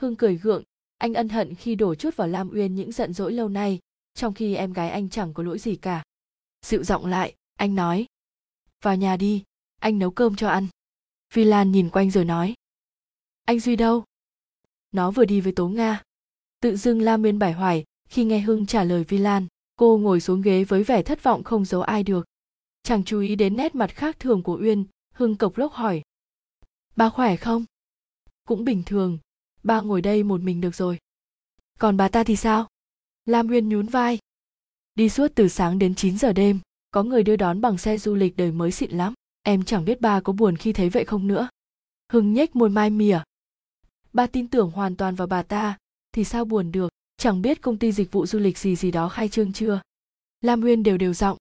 Hưng 0.00 0.16
cười 0.16 0.36
gượng, 0.36 0.62
anh 0.98 1.14
ân 1.14 1.28
hận 1.28 1.54
khi 1.54 1.74
đổ 1.74 1.94
chút 1.94 2.16
vào 2.16 2.28
lam 2.28 2.50
uyên 2.50 2.74
những 2.74 2.92
giận 2.92 3.12
dỗi 3.12 3.32
lâu 3.32 3.48
nay, 3.48 3.78
trong 4.14 4.34
khi 4.34 4.54
em 4.54 4.72
gái 4.72 4.90
anh 4.90 5.08
chẳng 5.08 5.34
có 5.34 5.42
lỗi 5.42 5.58
gì 5.58 5.76
cả. 5.76 6.02
Dịu 6.62 6.84
giọng 6.84 7.06
lại 7.06 7.34
anh 7.60 7.74
nói. 7.74 8.06
Vào 8.82 8.96
nhà 8.96 9.16
đi, 9.16 9.44
anh 9.80 9.98
nấu 9.98 10.10
cơm 10.10 10.36
cho 10.36 10.48
ăn. 10.48 10.68
Vi 11.34 11.44
lan 11.44 11.72
nhìn 11.72 11.90
quanh 11.90 12.10
rồi 12.10 12.24
nói. 12.24 12.54
Anh 13.44 13.60
duy 13.60 13.76
đâu? 13.76 14.04
Nó 14.92 15.10
vừa 15.10 15.24
đi 15.24 15.40
với 15.40 15.52
tố 15.52 15.68
nga. 15.68 16.02
Tự 16.60 16.76
dưng 16.76 17.02
la 17.02 17.16
miên 17.16 17.38
bải 17.38 17.52
hoài, 17.52 17.84
khi 18.08 18.24
nghe 18.24 18.40
hưng 18.40 18.66
trả 18.66 18.84
lời 18.84 19.04
vi 19.04 19.18
lan 19.18 19.46
cô 19.76 19.98
ngồi 19.98 20.20
xuống 20.20 20.42
ghế 20.42 20.64
với 20.64 20.84
vẻ 20.84 21.02
thất 21.02 21.22
vọng 21.22 21.44
không 21.44 21.64
giấu 21.64 21.82
ai 21.82 22.02
được. 22.02 22.26
Chẳng 22.82 23.04
chú 23.04 23.20
ý 23.20 23.36
đến 23.36 23.56
nét 23.56 23.74
mặt 23.74 23.90
khác 23.94 24.18
thường 24.18 24.42
của 24.42 24.58
uyên, 24.60 24.84
hưng 25.14 25.36
cộc 25.36 25.58
lốc 25.58 25.72
hỏi. 25.72 26.02
Ba 26.96 27.10
khỏe 27.10 27.36
không? 27.36 27.64
Cũng 28.46 28.64
bình 28.64 28.82
thường, 28.86 29.18
ba 29.62 29.80
ngồi 29.80 30.02
đây 30.02 30.22
một 30.22 30.40
mình 30.40 30.60
được 30.60 30.74
rồi. 30.74 30.98
Còn 31.78 31.96
bà 31.96 32.08
ta 32.08 32.24
thì 32.24 32.36
sao? 32.36 32.68
Lam 33.24 33.48
uyên 33.48 33.68
nhún 33.68 33.86
vai. 33.86 34.18
Đi 34.94 35.08
suốt 35.08 35.32
từ 35.34 35.48
sáng 35.48 35.78
đến 35.78 35.94
9 35.94 36.18
giờ 36.18 36.32
đêm 36.32 36.60
có 36.90 37.02
người 37.02 37.22
đưa 37.22 37.36
đón 37.36 37.60
bằng 37.60 37.78
xe 37.78 37.98
du 37.98 38.14
lịch 38.14 38.36
đời 38.36 38.52
mới 38.52 38.70
xịn 38.72 38.90
lắm. 38.90 39.14
Em 39.42 39.64
chẳng 39.64 39.84
biết 39.84 40.00
ba 40.00 40.20
có 40.20 40.32
buồn 40.32 40.56
khi 40.56 40.72
thấy 40.72 40.88
vậy 40.88 41.04
không 41.04 41.26
nữa. 41.26 41.48
Hưng 42.12 42.32
nhếch 42.32 42.56
môi 42.56 42.68
mai 42.68 42.90
mỉa. 42.90 43.20
Ba 44.12 44.26
tin 44.26 44.48
tưởng 44.48 44.70
hoàn 44.70 44.96
toàn 44.96 45.14
vào 45.14 45.26
bà 45.26 45.42
ta, 45.42 45.78
thì 46.12 46.24
sao 46.24 46.44
buồn 46.44 46.72
được? 46.72 46.88
Chẳng 47.16 47.42
biết 47.42 47.60
công 47.60 47.78
ty 47.78 47.92
dịch 47.92 48.12
vụ 48.12 48.26
du 48.26 48.38
lịch 48.38 48.58
gì 48.58 48.76
gì 48.76 48.90
đó 48.90 49.08
khai 49.08 49.28
trương 49.28 49.52
chưa? 49.52 49.80
Lam 50.40 50.62
uyên 50.62 50.82
đều 50.82 50.98
đều 50.98 51.14
giọng. 51.14 51.38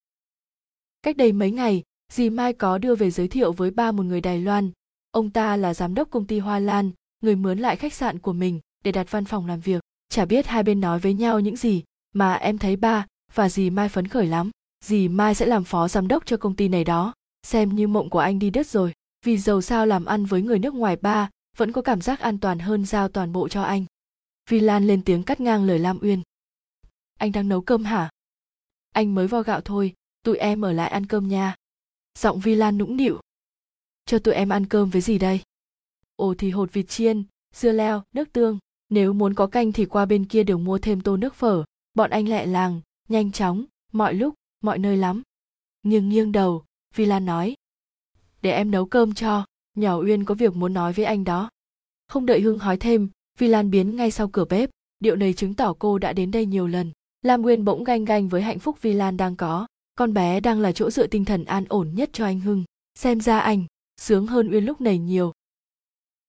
Cách 1.02 1.18
đây 1.18 1.32
mấy 1.32 1.52
ngày, 1.52 1.84
dì 2.12 2.30
mai 2.30 2.54
có 2.54 2.78
đưa 2.78 2.96
về 2.96 3.12
giới 3.12 3.28
thiệu 3.28 3.52
với 3.52 3.72
ba 3.72 3.92
một 3.92 4.04
người 4.04 4.22
đài 4.22 4.40
loan. 4.40 4.72
Ông 5.12 5.30
ta 5.30 5.56
là 5.56 5.74
giám 5.74 5.94
đốc 5.94 6.12
công 6.12 6.26
ty 6.26 6.40
hoa 6.40 6.60
lan, 6.60 6.92
người 7.22 7.36
mướn 7.36 7.60
lại 7.60 7.76
khách 7.76 7.94
sạn 7.94 8.20
của 8.20 8.34
mình 8.34 8.60
để 8.84 8.92
đặt 8.92 9.12
văn 9.12 9.26
phòng 9.26 9.48
làm 9.48 9.60
việc. 9.60 9.82
Chả 10.10 10.26
biết 10.26 10.48
hai 10.48 10.64
bên 10.64 10.82
nói 10.82 11.00
với 11.00 11.14
nhau 11.14 11.40
những 11.40 11.56
gì 11.56 11.84
mà 12.14 12.34
em 12.34 12.58
thấy 12.58 12.76
ba 12.76 13.06
và 13.34 13.50
dì 13.50 13.70
mai 13.70 13.90
phấn 13.90 14.08
khởi 14.08 14.28
lắm 14.28 14.52
dì 14.84 15.08
mai 15.08 15.36
sẽ 15.36 15.46
làm 15.46 15.64
phó 15.64 15.88
giám 15.88 16.08
đốc 16.08 16.26
cho 16.26 16.38
công 16.38 16.56
ty 16.56 16.68
này 16.68 16.84
đó. 16.84 17.14
Xem 17.44 17.76
như 17.76 17.88
mộng 17.88 18.10
của 18.10 18.20
anh 18.20 18.40
đi 18.40 18.50
đứt 18.50 18.68
rồi. 18.68 18.94
Vì 19.26 19.38
dầu 19.38 19.62
sao 19.62 19.86
làm 19.86 20.06
ăn 20.06 20.26
với 20.26 20.42
người 20.42 20.60
nước 20.60 20.74
ngoài 20.74 20.96
ba, 20.96 21.30
vẫn 21.58 21.72
có 21.72 21.82
cảm 21.82 22.02
giác 22.02 22.20
an 22.20 22.40
toàn 22.40 22.60
hơn 22.60 22.86
giao 22.86 23.10
toàn 23.10 23.32
bộ 23.32 23.48
cho 23.48 23.62
anh. 23.62 23.86
Vi 24.50 24.60
lan 24.60 24.88
lên 24.88 25.02
tiếng 25.02 25.24
cắt 25.24 25.40
ngang 25.40 25.64
lời 25.64 25.80
lam 25.80 26.00
uyên. 26.02 26.22
Anh 27.18 27.32
đang 27.32 27.50
nấu 27.50 27.62
cơm 27.62 27.84
hả? 27.84 28.10
Anh 28.94 29.16
mới 29.16 29.28
vo 29.28 29.42
gạo 29.42 29.62
thôi, 29.62 29.94
tụi 30.24 30.38
em 30.38 30.62
ở 30.62 30.72
lại 30.72 30.90
ăn 30.90 31.06
cơm 31.06 31.28
nha. 31.28 31.56
Giọng 32.18 32.40
vi 32.40 32.56
lan 32.56 32.78
nũng 32.78 32.98
nịu. 32.98 33.20
Cho 34.06 34.20
tụi 34.20 34.34
em 34.34 34.50
ăn 34.50 34.66
cơm 34.66 34.90
với 34.90 35.02
gì 35.02 35.18
đây? 35.18 35.42
Ồ 36.16 36.34
thì 36.38 36.50
hột 36.50 36.74
vịt 36.74 36.90
chiên, 36.90 37.24
dưa 37.54 37.72
leo, 37.72 38.04
nước 38.12 38.34
tương. 38.34 38.60
Nếu 38.90 39.14
muốn 39.14 39.34
có 39.34 39.48
canh 39.48 39.72
thì 39.72 39.86
qua 39.86 40.06
bên 40.06 40.26
kia 40.26 40.44
đều 40.44 40.58
mua 40.58 40.78
thêm 40.78 41.02
tô 41.02 41.18
nước 41.18 41.36
phở. 41.36 41.64
Bọn 41.94 42.10
anh 42.10 42.30
lẹ 42.30 42.46
làng, 42.46 42.82
nhanh 43.10 43.32
chóng, 43.32 43.66
mọi 43.92 44.14
lúc 44.14 44.34
mọi 44.62 44.80
nơi 44.80 44.98
lắm. 44.98 45.22
Nhưng 45.84 46.10
nghiêng 46.10 46.32
đầu 46.32 46.64
vi 46.96 47.06
lan 47.06 47.26
nói, 47.26 47.56
để 48.42 48.52
em 48.52 48.72
nấu 48.72 48.86
cơm 48.86 49.14
cho, 49.14 49.46
nhỏ 49.76 49.98
uyên 49.98 50.26
có 50.26 50.36
việc 50.36 50.56
muốn 50.56 50.74
nói 50.74 50.94
với 50.94 51.06
anh 51.06 51.24
đó. 51.24 51.50
Không 52.08 52.26
đợi 52.26 52.42
hương 52.42 52.60
hỏi 52.60 52.78
thêm 52.78 53.10
vi 53.38 53.48
lan 53.48 53.72
biến 53.72 53.96
ngay 53.96 54.12
sau 54.12 54.28
cửa 54.28 54.46
bếp, 54.46 54.70
điệu 55.00 55.16
này 55.16 55.34
chứng 55.34 55.54
tỏ 55.54 55.74
cô 55.80 55.98
đã 55.98 56.14
đến 56.14 56.32
đây 56.32 56.46
nhiều 56.46 56.68
lần. 56.68 56.92
Lam 57.22 57.42
nguyên 57.42 57.66
bỗng 57.66 57.84
ganh 57.84 58.06
ganh 58.06 58.30
với 58.30 58.42
hạnh 58.42 58.60
phúc 58.60 58.82
vi 58.82 58.94
lan 58.94 59.18
đang 59.18 59.36
có. 59.36 59.68
Con 59.96 60.14
bé 60.14 60.40
đang 60.40 60.60
là 60.60 60.72
chỗ 60.72 60.92
dựa 60.92 61.08
tinh 61.08 61.26
thần 61.26 61.46
an 61.46 61.66
ổn 61.70 61.92
nhất 61.96 62.10
cho 62.14 62.26
anh 62.26 62.40
hưng. 62.40 62.64
Xem 62.96 63.22
ra 63.22 63.40
anh 63.40 63.66
sướng 64.02 64.28
hơn 64.28 64.52
uyên 64.52 64.66
lúc 64.66 64.82
này 64.82 64.98
nhiều. 64.98 65.34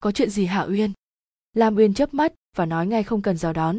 Có 0.00 0.12
chuyện 0.12 0.30
gì 0.30 0.46
hả 0.46 0.62
uyên? 0.62 0.92
Lam 1.52 1.76
uyên 1.76 1.94
chớp 1.94 2.14
mắt 2.14 2.32
và 2.56 2.66
nói 2.66 2.86
ngay 2.86 3.02
không 3.02 3.22
cần 3.22 3.36
dò 3.36 3.52
đón. 3.52 3.78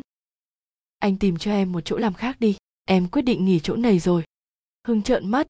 Anh 0.99 1.17
tìm 1.17 1.37
cho 1.37 1.51
em 1.51 1.71
một 1.71 1.81
chỗ 1.85 1.97
làm 1.97 2.13
khác 2.13 2.39
đi. 2.39 2.57
Em 2.85 3.07
quyết 3.07 3.21
định 3.21 3.45
nghỉ 3.45 3.59
chỗ 3.59 3.75
này 3.75 3.99
rồi 3.99 4.23
hưng 4.87 5.01
trợn 5.01 5.31
mắt. 5.31 5.47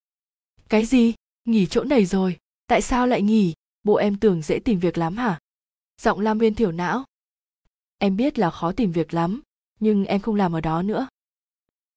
Cái 0.69 0.85
gì? 0.85 1.13
Nghỉ 1.45 1.65
chỗ 1.65 1.83
này 1.83 2.05
rồi. 2.05 2.37
Tại 2.67 2.81
sao 2.81 3.07
lại 3.07 3.21
nghỉ? 3.21 3.53
Bộ 3.83 3.95
em 3.95 4.19
tưởng 4.19 4.41
dễ 4.41 4.59
tìm 4.59 4.79
việc 4.79 4.97
lắm 4.97 5.17
hả? 5.17 5.39
Giọng 6.01 6.19
lam 6.19 6.39
uyên 6.39 6.55
thiểu 6.55 6.71
não. 6.71 7.05
Em 7.97 8.17
biết 8.17 8.39
là 8.39 8.49
khó 8.49 8.71
tìm 8.71 8.91
việc 8.91 9.13
lắm, 9.13 9.41
nhưng 9.79 10.05
em 10.05 10.21
không 10.21 10.35
làm 10.35 10.55
ở 10.55 10.61
đó 10.61 10.81
nữa. 10.81 11.07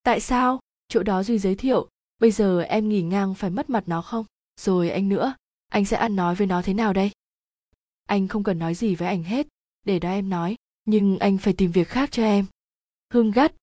Tại 0.03 0.21
sao? 0.21 0.61
Chỗ 0.89 1.03
đó 1.03 1.23
duy 1.23 1.39
giới 1.39 1.55
thiệu, 1.55 1.89
bây 2.19 2.31
giờ 2.31 2.61
em 2.61 2.89
nghỉ 2.89 3.03
ngang 3.03 3.35
phải 3.35 3.51
mất 3.51 3.71
mặt 3.71 3.85
nó 3.87 4.03
không? 4.03 4.27
Rồi 4.61 4.91
anh 4.91 5.09
nữa, 5.09 5.35
anh 5.69 5.85
sẽ 5.85 5.97
ăn 5.97 6.17
nói 6.17 6.35
với 6.35 6.47
nó 6.47 6.63
thế 6.63 6.75
nào 6.75 6.93
đây? 6.93 7.11
Anh 8.07 8.29
không 8.29 8.43
cần 8.43 8.59
nói 8.59 8.75
gì 8.75 8.95
với 8.95 9.09
anh 9.09 9.23
hết, 9.23 9.47
để 9.85 9.99
đó 9.99 10.11
em 10.11 10.29
nói, 10.29 10.57
nhưng 10.85 11.19
anh 11.19 11.39
phải 11.39 11.53
tìm 11.53 11.73
việc 11.73 11.89
khác 11.89 12.09
cho 12.13 12.23
em. 12.23 12.47
Hương 13.13 13.31
gắt. 13.31 13.55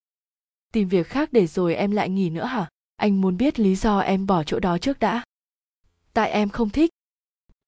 Tìm 0.74 0.88
việc 0.88 1.08
khác 1.08 1.30
để 1.34 1.48
rồi 1.48 1.76
em 1.76 1.92
lại 1.92 2.10
nghỉ 2.10 2.30
nữa 2.30 2.46
hả? 2.46 2.70
Anh 3.02 3.22
muốn 3.22 3.38
biết 3.38 3.60
lý 3.60 3.76
do 3.76 4.00
em 4.00 4.28
bỏ 4.28 4.44
chỗ 4.44 4.60
đó 4.60 4.78
trước 4.78 5.00
đã. 5.00 5.24
Tại 6.14 6.32
em 6.32 6.50
không 6.50 6.70
thích. 6.70 6.90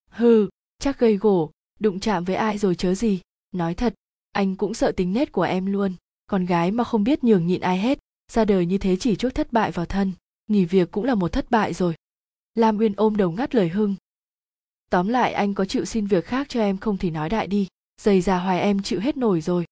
Hừ, 0.10 0.50
chắc 0.80 1.00
gây 1.00 1.18
gổ, 1.18 1.52
đụng 1.80 2.00
chạm 2.00 2.24
với 2.24 2.36
ai 2.36 2.58
rồi 2.58 2.76
chớ 2.76 2.96
gì. 2.96 3.22
Nói 3.52 3.74
thật, 3.74 3.94
anh 4.32 4.56
cũng 4.56 4.74
sợ 4.74 4.92
tính 4.92 5.14
nết 5.14 5.32
của 5.32 5.42
em 5.42 5.66
luôn. 5.66 5.94
Con 6.28 6.46
gái 6.46 6.72
mà 6.72 6.84
không 6.84 7.04
biết 7.04 7.24
nhường 7.24 7.48
nhịn 7.48 7.62
ai 7.62 7.80
hết, 7.80 8.00
ra 8.32 8.46
đời 8.46 8.66
như 8.66 8.78
thế 8.78 8.96
chỉ 8.96 9.16
chút 9.16 9.36
thất 9.36 9.54
bại 9.54 9.72
vào 9.72 9.86
thân. 9.86 10.12
Nghỉ 10.48 10.66
việc 10.66 10.92
cũng 10.92 11.06
là 11.06 11.16
một 11.16 11.32
thất 11.32 11.52
bại 11.52 11.74
rồi. 11.74 11.96
Lam 12.56 12.78
uyên 12.78 12.94
ôm 12.96 13.18
đầu 13.18 13.32
ngắt 13.32 13.56
lời 13.56 13.70
hưng. 13.70 13.96
Tóm 14.90 15.08
lại 15.08 15.34
anh 15.34 15.54
có 15.54 15.66
chịu 15.66 15.86
xin 15.86 16.08
việc 16.08 16.26
khác 16.26 16.50
cho 16.50 16.62
em 16.62 16.78
không 16.78 16.98
thì 16.98 17.10
nói 17.10 17.30
đại 17.30 17.48
đi. 17.48 17.68
Dày 18.02 18.22
già 18.22 18.40
hoài 18.40 18.60
em 18.60 18.82
chịu 18.82 19.00
hết 19.00 19.18
nổi 19.18 19.42
rồi. 19.42 19.66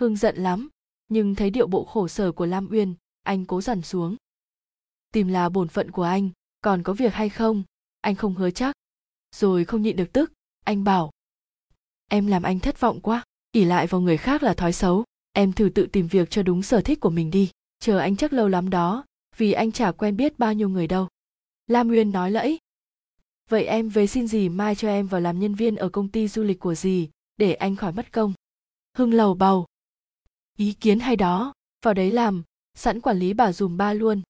Hưng 0.00 0.16
giận 0.16 0.36
lắm, 0.36 0.68
nhưng 1.08 1.34
thấy 1.34 1.50
điệu 1.50 1.66
bộ 1.66 1.84
khổ 1.84 2.08
sở 2.08 2.32
của 2.32 2.46
lam 2.46 2.68
uyên, 2.70 2.94
anh 3.22 3.44
cố 3.44 3.60
dằn 3.60 3.82
xuống 3.82 4.16
tìm 5.16 5.28
là 5.28 5.48
bổn 5.48 5.68
phận 5.68 5.90
của 5.90 6.02
anh, 6.02 6.30
còn 6.60 6.82
có 6.82 6.92
việc 6.92 7.14
hay 7.14 7.28
không? 7.28 7.62
Anh 8.00 8.14
không 8.14 8.34
hứa 8.34 8.50
chắc. 8.50 8.76
Rồi 9.34 9.64
không 9.64 9.82
nhịn 9.82 9.96
được 9.96 10.12
tức, 10.12 10.32
anh 10.64 10.84
bảo. 10.84 11.10
Em 12.10 12.26
làm 12.26 12.42
anh 12.42 12.60
thất 12.60 12.80
vọng 12.80 13.00
quá 13.00 13.24
ỉ 13.52 13.64
lại 13.64 13.86
vào 13.86 14.00
người 14.00 14.16
khác 14.16 14.42
là 14.42 14.54
thói 14.54 14.72
xấu. 14.72 15.04
Em 15.32 15.52
thử 15.52 15.68
tự 15.68 15.86
tìm 15.86 16.06
việc 16.06 16.30
cho 16.30 16.42
đúng 16.42 16.62
sở 16.62 16.80
thích 16.80 17.00
của 17.00 17.10
mình 17.10 17.30
đi. 17.30 17.50
Chờ 17.78 17.98
anh 17.98 18.16
chắc 18.16 18.32
lâu 18.32 18.48
lắm 18.48 18.70
đó, 18.70 19.04
vì 19.36 19.52
anh 19.52 19.72
chả 19.72 19.92
quen 19.92 20.16
biết 20.16 20.38
bao 20.38 20.52
nhiêu 20.52 20.68
người 20.68 20.86
đâu. 20.86 21.08
Lam 21.66 21.90
uyên 21.90 22.12
nói 22.12 22.30
lẫy. 22.30 22.58
Vậy 23.48 23.64
em 23.64 23.88
về 23.88 24.06
xin 24.06 24.28
gì 24.28 24.48
mai 24.48 24.74
cho 24.74 24.88
em 24.88 25.06
vào 25.06 25.20
làm 25.20 25.38
nhân 25.38 25.54
viên 25.54 25.76
ở 25.76 25.88
công 25.88 26.08
ty 26.08 26.28
du 26.28 26.42
lịch 26.42 26.60
của 26.60 26.74
dì, 26.74 27.08
để 27.36 27.54
anh 27.54 27.76
khỏi 27.76 27.92
mất 27.92 28.12
công. 28.12 28.32
Hưng 28.96 29.14
lầu 29.14 29.34
bầu. 29.34 29.66
Ý 30.56 30.72
kiến 30.72 30.98
hay 30.98 31.16
đó. 31.16 31.52
Vào 31.84 31.94
đấy 31.94 32.10
làm, 32.10 32.42
sẵn 32.74 33.00
quản 33.00 33.18
lý 33.18 33.32
bà 33.32 33.52
dùm 33.52 33.76
ba 33.76 33.92
luôn 33.92 34.22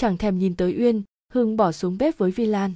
chẳng 0.00 0.16
thèm 0.16 0.38
nhìn 0.38 0.56
tới 0.56 0.76
uyên, 0.78 1.02
hưng 1.32 1.56
bỏ 1.56 1.72
xuống 1.72 1.98
bếp 1.98 2.18
với 2.18 2.30
vi 2.30 2.46
lan. 2.46 2.72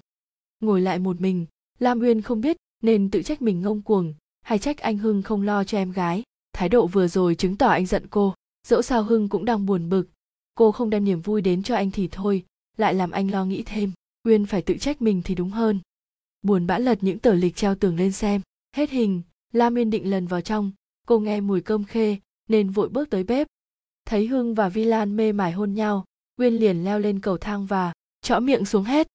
Ngồi 0.60 0.80
lại 0.80 0.98
một 0.98 1.20
mình, 1.20 1.46
lam 1.78 2.00
uyên 2.00 2.22
không 2.22 2.40
biết 2.40 2.56
nên 2.82 3.10
tự 3.10 3.22
trách 3.22 3.42
mình 3.42 3.62
ngông 3.62 3.82
cuồng, 3.82 4.14
hay 4.42 4.58
trách 4.58 4.78
anh 4.78 4.98
hưng 4.98 5.22
không 5.22 5.42
lo 5.42 5.64
cho 5.64 5.78
em 5.78 5.92
gái. 5.92 6.22
Thái 6.52 6.68
độ 6.68 6.86
vừa 6.86 7.08
rồi 7.08 7.34
chứng 7.34 7.56
tỏ 7.56 7.68
anh 7.68 7.86
giận 7.86 8.06
cô, 8.10 8.34
dẫu 8.66 8.82
sao 8.82 9.02
hưng 9.02 9.28
cũng 9.28 9.44
đang 9.44 9.66
buồn 9.66 9.88
bực. 9.88 10.08
Cô 10.54 10.72
không 10.72 10.90
đem 10.90 11.04
niềm 11.04 11.20
vui 11.20 11.40
đến 11.40 11.62
cho 11.62 11.76
anh 11.76 11.90
thì 11.90 12.08
thôi, 12.12 12.44
lại 12.76 12.94
làm 12.94 13.10
anh 13.10 13.30
lo 13.30 13.44
nghĩ 13.44 13.62
thêm. 13.66 13.92
Uyên 14.24 14.46
phải 14.46 14.62
tự 14.62 14.76
trách 14.76 15.02
mình 15.02 15.22
thì 15.24 15.34
đúng 15.34 15.50
hơn. 15.50 15.80
Buồn 16.42 16.66
bã 16.66 16.78
lật 16.78 16.98
những 17.00 17.18
tờ 17.18 17.34
lịch 17.34 17.56
treo 17.56 17.74
tường 17.74 17.96
lên 17.96 18.12
xem. 18.12 18.40
Hết 18.76 18.90
hình, 18.90 19.22
lam 19.52 19.74
uyên 19.74 19.90
định 19.90 20.10
lần 20.10 20.26
vào 20.26 20.40
trong. 20.40 20.72
Cô 21.06 21.18
nghe 21.18 21.40
mùi 21.40 21.60
cơm 21.60 21.84
khê, 21.84 22.18
nên 22.48 22.70
vội 22.70 22.88
bước 22.88 23.10
tới 23.10 23.24
bếp. 23.24 23.46
Thấy 24.06 24.26
hưng 24.26 24.54
và 24.54 24.68
vi 24.68 24.84
lan 24.84 25.16
mê 25.16 25.32
mải 25.32 25.52
hôn 25.52 25.74
nhau 25.74 26.04
Nguyên 26.36 26.54
liền 26.56 26.84
leo 26.84 26.98
lên 26.98 27.20
cầu 27.20 27.38
thang 27.38 27.66
và 27.66 27.92
chõ 28.22 28.40
miệng 28.40 28.64
xuống 28.64 28.84
hết 28.84 29.06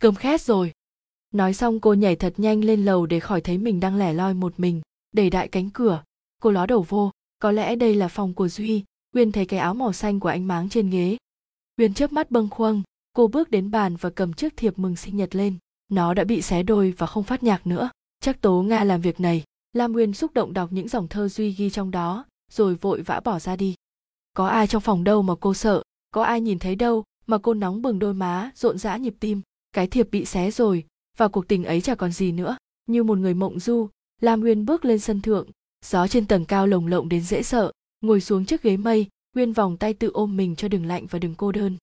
cơm 0.00 0.14
khét 0.14 0.40
rồi. 0.40 0.72
Nói 1.32 1.54
xong 1.54 1.80
cô 1.80 1.94
nhảy 1.94 2.16
thật 2.16 2.34
nhanh 2.36 2.64
lên 2.64 2.84
lầu 2.84 3.06
để 3.06 3.20
khỏi 3.20 3.40
thấy 3.40 3.58
mình 3.58 3.80
đang 3.80 3.96
lẻ 3.96 4.12
loi 4.12 4.34
một 4.34 4.60
mình 4.60 4.80
đẩy 5.12 5.30
đại 5.30 5.48
cánh 5.48 5.70
cửa. 5.70 6.02
Cô 6.42 6.50
ló 6.50 6.66
đầu 6.66 6.86
vô, 6.88 7.10
có 7.38 7.52
lẽ 7.52 7.76
đây 7.76 7.94
là 7.94 8.08
phòng 8.08 8.34
của 8.34 8.48
duy. 8.48 8.84
Nguyên 9.14 9.32
thấy 9.32 9.46
cái 9.46 9.60
áo 9.60 9.74
màu 9.74 9.92
xanh 9.92 10.20
của 10.20 10.28
anh 10.28 10.48
máng 10.48 10.68
trên 10.68 10.90
ghế. 10.90 11.16
Nguyên 11.76 11.94
chớp 11.94 12.12
mắt 12.12 12.30
bâng 12.30 12.48
khuâng, 12.50 12.82
cô 13.12 13.28
bước 13.28 13.50
đến 13.50 13.70
bàn 13.70 13.96
và 13.96 14.10
cầm 14.10 14.32
chiếc 14.32 14.56
thiệp 14.56 14.78
mừng 14.78 14.96
sinh 14.96 15.16
nhật 15.16 15.36
lên. 15.36 15.58
Nó 15.88 16.14
đã 16.14 16.24
bị 16.24 16.42
xé 16.42 16.62
đôi 16.62 16.94
và 16.98 17.06
không 17.06 17.24
phát 17.24 17.42
nhạc 17.42 17.66
nữa. 17.66 17.90
Chắc 18.20 18.40
tố 18.40 18.62
nga 18.62 18.84
làm 18.84 19.00
việc 19.00 19.20
này. 19.20 19.44
Lam 19.72 19.92
Nguyên 19.92 20.12
xúc 20.12 20.34
động 20.34 20.52
đọc 20.52 20.72
những 20.72 20.88
dòng 20.88 21.08
thơ 21.08 21.28
duy 21.28 21.50
ghi 21.50 21.70
trong 21.70 21.90
đó, 21.90 22.24
rồi 22.50 22.74
vội 22.74 23.02
vã 23.02 23.20
bỏ 23.20 23.38
ra 23.38 23.56
đi. 23.56 23.74
Có 24.34 24.46
ai 24.46 24.66
trong 24.66 24.82
phòng 24.82 25.04
đâu 25.04 25.22
mà 25.22 25.34
cô 25.40 25.54
sợ? 25.54 25.82
Có 26.16 26.22
ai 26.22 26.40
nhìn 26.40 26.58
thấy 26.58 26.76
đâu, 26.76 27.04
mà 27.26 27.38
cô 27.38 27.54
nóng 27.54 27.82
bừng 27.82 27.98
đôi 27.98 28.14
má, 28.14 28.50
rộn 28.54 28.78
rã 28.78 28.96
nhịp 28.96 29.14
tim. 29.20 29.40
Cái 29.72 29.86
thiệp 29.86 30.08
bị 30.10 30.24
xé 30.24 30.50
rồi, 30.50 30.84
và 31.16 31.28
cuộc 31.28 31.48
tình 31.48 31.64
ấy 31.64 31.80
chả 31.80 31.94
còn 31.94 32.12
gì 32.12 32.32
nữa. 32.32 32.56
Như 32.86 33.02
một 33.02 33.18
người 33.18 33.34
mộng 33.34 33.60
du, 33.60 33.88
lam 34.20 34.42
uyên 34.42 34.66
bước 34.66 34.84
lên 34.84 34.98
sân 34.98 35.20
thượng. 35.20 35.48
Gió 35.84 36.08
trên 36.08 36.26
tầng 36.26 36.44
cao 36.44 36.66
lồng 36.66 36.86
lộng 36.86 37.08
đến 37.08 37.22
dễ 37.22 37.42
sợ, 37.42 37.72
ngồi 38.00 38.20
xuống 38.20 38.44
chiếc 38.44 38.62
ghế 38.62 38.76
mây, 38.76 39.06
uyên 39.36 39.52
vòng 39.52 39.76
tay 39.76 39.94
tự 39.94 40.10
ôm 40.14 40.36
mình 40.36 40.56
cho 40.56 40.68
đừng 40.68 40.86
lạnh 40.86 41.06
và 41.10 41.18
đừng 41.18 41.34
cô 41.34 41.52
đơn. 41.52 41.76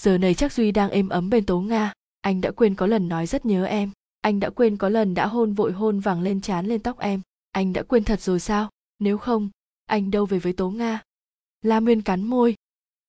Giờ 0.00 0.18
này 0.18 0.34
chắc 0.34 0.52
duy 0.52 0.72
đang 0.72 0.90
êm 0.90 1.08
ấm 1.08 1.30
bên 1.30 1.46
tố 1.46 1.60
nga. 1.60 1.92
Anh 2.20 2.40
đã 2.40 2.50
quên 2.50 2.74
có 2.74 2.86
lần 2.86 3.08
nói 3.08 3.26
rất 3.26 3.46
nhớ 3.46 3.64
em. 3.64 3.90
Anh 4.20 4.40
đã 4.40 4.50
quên 4.50 4.76
có 4.76 4.88
lần 4.88 5.14
đã 5.14 5.26
hôn 5.26 5.52
vội 5.52 5.72
hôn 5.72 6.00
vàng 6.00 6.20
lên 6.20 6.40
trán 6.40 6.66
lên 6.66 6.82
tóc 6.82 6.98
em. 6.98 7.20
Anh 7.52 7.72
đã 7.72 7.82
quên 7.82 8.04
thật 8.04 8.20
rồi 8.20 8.40
sao? 8.40 8.70
Nếu 8.98 9.18
không, 9.18 9.50
anh 9.86 10.10
đâu 10.10 10.26
về 10.26 10.38
với 10.38 10.52
tố 10.52 10.70
nga? 10.70 11.02
Lam 11.62 11.84
nguyên 11.84 12.02
cắn 12.02 12.22
môi 12.22 12.54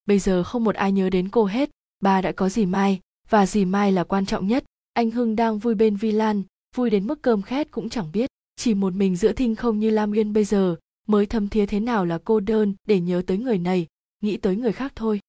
bây 0.05 0.19
giờ 0.19 0.43
không 0.43 0.63
một 0.63 0.75
ai 0.75 0.91
nhớ 0.91 1.09
đến 1.09 1.29
cô 1.29 1.45
hết, 1.45 1.69
ba 1.99 2.21
đã 2.21 2.31
có 2.31 2.49
dì 2.49 2.65
mai, 2.65 2.99
và 3.29 3.45
dì 3.45 3.65
mai 3.65 3.91
là 3.91 4.03
quan 4.03 4.25
trọng 4.25 4.47
nhất. 4.47 4.65
Anh 4.93 5.11
hưng 5.11 5.35
đang 5.35 5.59
vui 5.59 5.75
bên 5.75 5.95
vi 5.95 6.11
lan, 6.11 6.43
vui 6.75 6.89
đến 6.89 7.07
mức 7.07 7.21
cơm 7.21 7.41
khét 7.41 7.71
cũng 7.71 7.89
chẳng 7.89 8.11
biết. 8.11 8.29
Chỉ 8.55 8.73
một 8.73 8.93
mình 8.93 9.15
giữa 9.15 9.33
thinh 9.33 9.55
không 9.55 9.79
như 9.79 9.89
lam 9.89 10.11
uyên 10.11 10.33
bây 10.33 10.43
giờ, 10.43 10.75
mới 11.07 11.25
thấm 11.25 11.49
thía 11.49 11.65
thế 11.65 11.79
nào 11.79 12.05
là 12.05 12.19
cô 12.25 12.39
đơn 12.39 12.73
để 12.87 12.99
nhớ 12.99 13.21
tới 13.27 13.37
người 13.37 13.57
này, 13.57 13.87
nghĩ 14.21 14.37
tới 14.37 14.55
người 14.55 14.71
khác 14.71 14.93
thôi. 14.95 15.19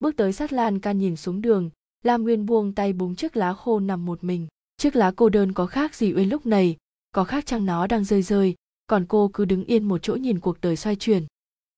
Bước 0.00 0.16
tới 0.16 0.32
sát 0.32 0.52
lan 0.52 0.80
can 0.80 0.98
nhìn 0.98 1.16
xuống 1.16 1.40
đường, 1.40 1.70
lam 2.04 2.24
uyên 2.24 2.46
buông 2.46 2.72
tay 2.72 2.92
búng 2.92 3.14
chiếc 3.14 3.36
lá 3.36 3.54
khô 3.54 3.80
nằm 3.80 4.06
một 4.06 4.24
mình. 4.24 4.46
Chiếc 4.76 4.96
lá 4.96 5.12
cô 5.16 5.28
đơn 5.28 5.52
có 5.52 5.66
khác 5.66 5.94
gì 5.94 6.12
uyên 6.14 6.28
lúc 6.28 6.46
này, 6.46 6.76
có 7.12 7.24
khác 7.24 7.46
chăng 7.46 7.66
nó 7.66 7.86
đang 7.86 8.04
rơi 8.04 8.22
rơi, 8.22 8.54
còn 8.86 9.06
cô 9.08 9.30
cứ 9.32 9.44
đứng 9.44 9.64
yên 9.64 9.84
một 9.84 9.98
chỗ 10.02 10.14
nhìn 10.14 10.40
cuộc 10.40 10.60
đời 10.60 10.76
xoay 10.76 10.96
chuyển. 10.96 11.26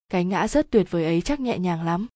Cái 0.09 0.25
ngã 0.25 0.49
rất 0.49 0.71
tuyệt 0.71 0.91
vời 0.91 1.05
ấy 1.05 1.21
chắc 1.21 1.41
nhẹ 1.41 1.59
nhàng 1.59 1.85
lắm 1.85 2.07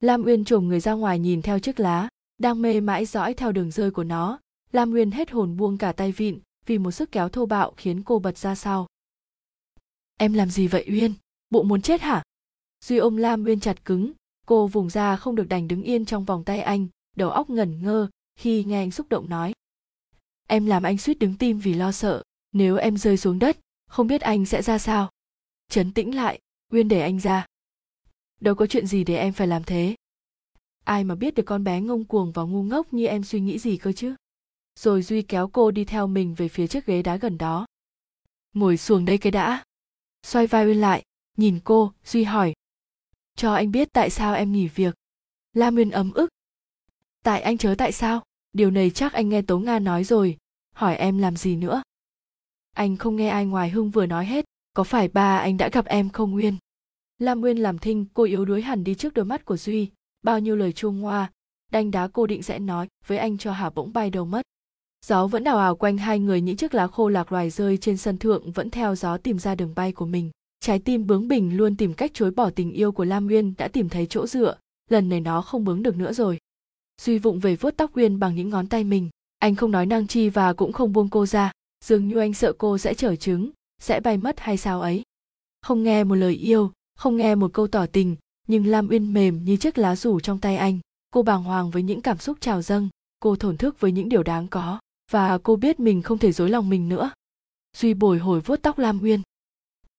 lam 0.00 0.24
uyên 0.24 0.44
trồm 0.44 0.68
người 0.68 0.80
ra 0.80 0.92
ngoài 0.92 1.18
nhìn 1.18 1.42
theo 1.42 1.58
chiếc 1.58 1.80
lá, 1.80 2.08
đang 2.38 2.62
mê 2.62 2.80
mãi 2.80 3.06
dõi 3.06 3.34
theo 3.34 3.52
đường 3.52 3.70
rơi 3.70 3.90
của 3.90 4.04
nó. 4.04 4.38
Lam 4.72 4.92
uyên 4.92 5.10
hết 5.10 5.30
hồn 5.30 5.56
buông 5.56 5.78
cả 5.78 5.92
tay 5.92 6.12
vịn, 6.12 6.38
vì 6.66 6.78
một 6.78 6.90
sức 6.90 7.12
kéo 7.12 7.28
thô 7.28 7.46
bạo 7.46 7.72
khiến 7.76 8.02
cô 8.02 8.18
bật 8.18 8.38
ra 8.38 8.54
sau. 8.54 8.86
Em 10.16 10.32
làm 10.32 10.50
gì 10.50 10.66
vậy 10.66 10.86
uyên? 10.88 11.14
Bộ 11.50 11.62
muốn 11.62 11.82
chết 11.82 12.00
hả? 12.00 12.22
Duy 12.84 12.96
ôm 12.96 13.16
lam 13.16 13.44
uyên 13.44 13.60
chặt 13.60 13.84
cứng, 13.84 14.12
cô 14.46 14.66
vùng 14.66 14.90
ra 14.90 15.16
không 15.16 15.34
được 15.34 15.48
đành 15.48 15.68
đứng 15.68 15.82
yên 15.82 16.04
trong 16.04 16.24
vòng 16.24 16.44
tay 16.44 16.60
anh, 16.60 16.86
đầu 17.16 17.30
óc 17.30 17.50
ngẩn 17.50 17.82
ngơ, 17.82 18.08
khi 18.36 18.64
nghe 18.64 18.82
anh 18.82 18.90
xúc 18.90 19.08
động 19.08 19.28
nói. 19.28 19.52
Em 20.48 20.66
làm 20.66 20.82
anh 20.82 20.98
suýt 20.98 21.18
đứng 21.18 21.36
tim 21.36 21.58
vì 21.58 21.74
lo 21.74 21.92
sợ, 21.92 22.22
nếu 22.52 22.76
em 22.76 22.96
rơi 22.96 23.16
xuống 23.16 23.38
đất, 23.38 23.58
không 23.86 24.06
biết 24.06 24.20
anh 24.20 24.46
sẽ 24.46 24.62
ra 24.62 24.78
sao. 24.78 25.10
Trấn 25.68 25.92
tĩnh 25.92 26.14
lại, 26.14 26.38
uyên 26.72 26.88
để 26.88 27.00
anh 27.00 27.20
ra 27.20 27.46
đâu 28.40 28.54
có 28.54 28.66
chuyện 28.66 28.86
gì 28.86 29.04
để 29.04 29.16
em 29.16 29.32
phải 29.32 29.46
làm 29.46 29.64
thế. 29.64 29.94
Ai 30.84 31.04
mà 31.04 31.14
biết 31.14 31.34
được 31.34 31.42
con 31.46 31.64
bé 31.64 31.80
ngông 31.80 32.04
cuồng 32.04 32.32
và 32.32 32.42
ngu 32.42 32.62
ngốc 32.62 32.92
như 32.92 33.06
em 33.06 33.22
suy 33.22 33.40
nghĩ 33.40 33.58
gì 33.58 33.76
cơ 33.76 33.92
chứ? 33.92 34.14
Rồi 34.78 35.02
duy 35.02 35.22
kéo 35.22 35.48
cô 35.48 35.70
đi 35.70 35.84
theo 35.84 36.06
mình 36.06 36.34
về 36.34 36.48
phía 36.48 36.66
chiếc 36.66 36.86
ghế 36.86 37.02
đá 37.02 37.16
gần 37.16 37.38
đó. 37.38 37.66
Ngồi 38.52 38.76
xuống 38.76 39.04
đây 39.04 39.18
cái 39.18 39.30
đã. 39.30 39.64
Xoay 40.22 40.46
vai 40.46 40.66
uyên 40.66 40.80
lại, 40.80 41.02
nhìn 41.36 41.60
cô, 41.64 41.92
duy 42.04 42.24
hỏi. 42.24 42.52
Cho 43.36 43.54
anh 43.54 43.70
biết 43.70 43.88
tại 43.92 44.10
sao 44.10 44.34
em 44.34 44.52
nghỉ 44.52 44.68
việc. 44.68 44.94
La 45.52 45.70
nguyên 45.70 45.90
ấm 45.90 46.12
ức. 46.12 46.28
Tại 47.22 47.40
anh 47.40 47.58
chớ 47.58 47.74
tại 47.78 47.92
sao? 47.92 48.22
Điều 48.52 48.70
này 48.70 48.90
chắc 48.90 49.12
anh 49.12 49.28
nghe 49.28 49.42
tố 49.42 49.58
nga 49.58 49.78
nói 49.78 50.04
rồi. 50.04 50.36
Hỏi 50.74 50.96
em 50.96 51.18
làm 51.18 51.36
gì 51.36 51.56
nữa? 51.56 51.82
Anh 52.72 52.96
không 52.96 53.16
nghe 53.16 53.28
ai 53.28 53.46
ngoài 53.46 53.70
hưng 53.70 53.90
vừa 53.90 54.06
nói 54.06 54.26
hết. 54.26 54.44
Có 54.74 54.84
phải 54.84 55.08
ba 55.08 55.38
anh 55.38 55.56
đã 55.56 55.68
gặp 55.68 55.84
em 55.84 56.10
không 56.10 56.30
nguyên? 56.30 56.56
Lam 57.22 57.40
nguyên 57.40 57.58
làm 57.58 57.78
thinh 57.78 58.06
cô 58.14 58.22
yếu 58.22 58.44
đuối 58.44 58.62
hẳn 58.62 58.84
đi 58.84 58.94
trước 58.94 59.14
đôi 59.14 59.24
mắt 59.24 59.44
của 59.44 59.56
duy. 59.56 59.90
Bao 60.22 60.38
nhiêu 60.38 60.56
lời 60.56 60.72
chuông 60.72 61.00
hoa, 61.00 61.32
đanh 61.72 61.90
đá 61.90 62.08
cô 62.08 62.26
định 62.26 62.42
sẽ 62.42 62.58
nói 62.58 62.88
với 63.06 63.18
anh 63.18 63.38
cho 63.38 63.52
hà 63.52 63.70
bỗng 63.70 63.92
bay 63.92 64.10
đầu 64.10 64.24
mất. 64.24 64.42
Gió 65.06 65.26
vẫn 65.26 65.44
đào 65.44 65.58
ào 65.58 65.76
quanh 65.76 65.98
hai 65.98 66.18
người 66.18 66.40
những 66.40 66.56
chiếc 66.56 66.74
lá 66.74 66.86
khô 66.86 67.08
lạc 67.08 67.32
loài 67.32 67.50
rơi 67.50 67.76
trên 67.76 67.96
sân 67.96 68.18
thượng 68.18 68.52
vẫn 68.52 68.70
theo 68.70 68.94
gió 68.94 69.16
tìm 69.16 69.38
ra 69.38 69.54
đường 69.54 69.72
bay 69.74 69.92
của 69.92 70.06
mình. 70.06 70.30
Trái 70.60 70.78
tim 70.78 71.06
bướng 71.06 71.28
bỉnh 71.28 71.56
luôn 71.56 71.76
tìm 71.76 71.94
cách 71.94 72.10
chối 72.14 72.30
bỏ 72.30 72.50
tình 72.50 72.72
yêu 72.72 72.92
của 72.92 73.04
lam 73.04 73.26
nguyên 73.26 73.54
đã 73.58 73.68
tìm 73.68 73.88
thấy 73.88 74.06
chỗ 74.06 74.26
dựa 74.26 74.56
lần 74.90 75.08
này 75.08 75.20
nó 75.20 75.42
không 75.42 75.64
bướng 75.64 75.82
được 75.82 75.96
nữa 75.96 76.12
rồi. 76.12 76.38
Duy 77.02 77.18
vụng 77.18 77.38
về 77.38 77.56
vuốt 77.56 77.70
tóc 77.76 77.94
Nguyên 77.94 78.18
bằng 78.18 78.36
những 78.36 78.48
ngón 78.48 78.66
tay 78.66 78.84
mình. 78.84 79.08
Anh 79.38 79.54
không 79.54 79.70
nói 79.70 79.86
năng 79.86 80.06
chi 80.06 80.28
và 80.28 80.52
cũng 80.52 80.72
không 80.72 80.92
buông 80.92 81.08
cô 81.08 81.26
ra 81.26 81.52
dường 81.84 82.08
như 82.08 82.18
anh 82.18 82.34
sợ 82.34 82.52
cô 82.58 82.78
sẽ 82.78 82.94
trở 82.94 83.16
trứng 83.16 83.50
sẽ 83.80 84.00
bay 84.00 84.16
mất 84.16 84.40
hay 84.40 84.56
sao 84.56 84.80
ấy. 84.80 85.02
Không 85.62 85.82
nghe 85.82 86.04
một 86.04 86.14
lời 86.14 86.34
yêu 86.34 86.72
không 87.00 87.16
nghe 87.16 87.34
một 87.34 87.52
câu 87.52 87.66
tỏ 87.66 87.86
tình, 87.86 88.16
nhưng 88.48 88.66
lam 88.66 88.88
uyên 88.88 89.14
mềm 89.14 89.44
như 89.44 89.56
chiếc 89.56 89.78
lá 89.78 89.96
rủ 89.96 90.20
trong 90.20 90.40
tay 90.40 90.56
anh. 90.56 90.78
Cô 91.10 91.22
bàng 91.22 91.42
hoàng 91.42 91.70
với 91.70 91.82
những 91.82 92.00
cảm 92.00 92.18
xúc 92.18 92.38
trào 92.40 92.62
dâng, 92.62 92.88
cô 93.20 93.36
thổn 93.36 93.56
thức 93.56 93.80
với 93.80 93.92
những 93.92 94.08
điều 94.08 94.22
đáng 94.22 94.48
có, 94.48 94.80
và 95.10 95.38
cô 95.38 95.56
biết 95.56 95.80
mình 95.80 96.02
không 96.02 96.18
thể 96.18 96.32
dối 96.32 96.50
lòng 96.50 96.68
mình 96.68 96.88
nữa. 96.88 97.10
Duy 97.76 97.94
bồi 97.94 98.18
hồi 98.18 98.40
vuốt 98.40 98.56
tóc 98.62 98.78
lam 98.78 99.00
uyên. 99.02 99.22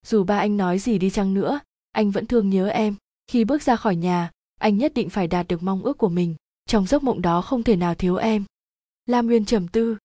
Dù 0.06 0.24
ba 0.24 0.38
anh 0.38 0.58
nói 0.58 0.80
gì 0.80 0.98
đi 0.98 1.10
chăng 1.10 1.34
nữa, 1.34 1.60
anh 1.92 2.12
vẫn 2.12 2.26
thương 2.26 2.50
nhớ 2.50 2.68
em. 2.68 2.96
Khi 3.28 3.46
bước 3.46 3.62
ra 3.62 3.76
khỏi 3.76 3.96
nhà, 3.96 4.32
anh 4.60 4.78
nhất 4.78 4.94
định 4.94 5.10
phải 5.10 5.28
đạt 5.28 5.48
được 5.48 5.64
mong 5.64 5.84
ước 5.84 5.98
của 5.98 6.10
mình. 6.10 6.36
Trong 6.66 6.88
giấc 6.88 7.04
mộng 7.04 7.22
đó 7.22 7.42
không 7.42 7.64
thể 7.64 7.76
nào 7.76 7.96
thiếu 7.96 8.16
em. 8.16 8.44
Lam 9.06 9.28
uyên 9.28 9.46
trầm 9.46 9.68
tư. 9.68 9.98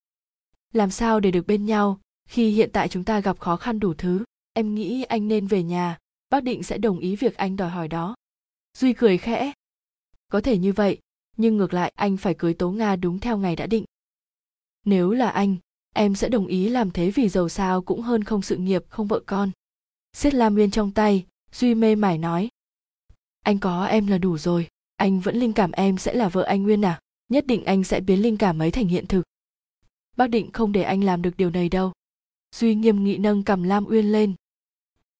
Làm 0.73 0.91
sao 0.91 1.21
để 1.21 1.31
được 1.31 1.47
bên 1.47 1.67
nhau, 1.67 2.01
khi 2.29 2.51
hiện 2.51 2.71
tại 2.73 2.89
chúng 2.89 3.05
ta 3.05 3.21
gặp 3.21 3.41
khó 3.41 3.57
khăn 3.57 3.81
đủ 3.81 3.95
thứ? 3.95 4.25
Em 4.53 4.75
nghĩ 4.75 5.03
anh 5.03 5.29
nên 5.29 5.47
về 5.47 5.63
nhà 5.63 5.99
bác 6.31 6.43
định 6.43 6.63
sẽ 6.63 6.79
đồng 6.79 6.99
ý 6.99 7.17
việc 7.17 7.37
anh 7.37 7.57
đòi 7.57 7.71
hỏi 7.71 7.89
đó. 7.89 8.15
Duy 8.79 8.93
cười 8.93 9.19
khẽ. 9.19 9.53
Có 10.29 10.41
thể 10.41 10.59
như 10.59 10.73
vậy, 10.73 10.99
nhưng 11.37 11.57
ngược 11.57 11.75
lại, 11.75 11.93
anh 11.97 12.17
phải 12.17 12.35
cưới 12.35 12.55
tố 12.55 12.71
nga 12.71 12.97
đúng 12.97 13.19
theo 13.19 13.39
ngày 13.39 13.57
đã 13.57 13.67
định. 13.67 13.85
Nếu 14.85 15.11
là 15.11 15.31
anh, 15.31 15.57
em 15.95 16.15
sẽ 16.15 16.29
đồng 16.29 16.47
ý 16.47 16.69
làm 16.69 16.91
thế 16.91 17.11
vì 17.11 17.29
giàu 17.29 17.49
sao 17.49 17.83
cũng 17.83 18.03
hơn 18.03 18.25
không 18.25 18.43
sự 18.43 18.57
nghiệp, 18.57 18.85
không 18.89 19.07
vợ 19.07 19.21
con. 19.27 19.51
Siết 20.13 20.35
lam 20.35 20.55
nguyên 20.55 20.71
trong 20.71 20.93
tay, 20.93 21.27
duy 21.53 21.75
mê 21.75 21.95
mải 21.95 22.19
nói. 22.19 22.49
Anh 23.43 23.59
có 23.59 23.87
em 23.87 24.07
là 24.07 24.19
đủ 24.19 24.39
rồi, 24.39 24.69
anh 24.97 25.21
vẫn 25.21 25.37
linh 25.37 25.53
cảm 25.53 25.73
em 25.73 25.99
sẽ 25.99 26.15
là 26.15 26.29
vợ 26.29 26.43
anh 26.43 26.63
nguyên 26.63 26.85
à? 26.85 27.01
Nhất 27.29 27.47
định 27.47 27.65
anh 27.65 27.85
sẽ 27.85 28.01
biến 28.01 28.23
linh 28.23 28.37
cảm 28.37 28.63
ấy 28.63 28.71
thành 28.71 28.87
hiện 28.87 29.07
thực. 29.07 29.23
Bác 30.17 30.27
định 30.27 30.53
không 30.53 30.73
để 30.73 30.83
anh 30.83 31.05
làm 31.05 31.23
được 31.23 31.37
điều 31.37 31.51
này 31.51 31.69
đâu. 31.69 31.93
Duy 32.55 32.75
nghiêm 32.75 33.05
nghị 33.05 33.19
nâng 33.19 33.45
cầm 33.45 33.63
lam 33.63 33.85
uyên 33.85 34.13
lên 34.13 34.35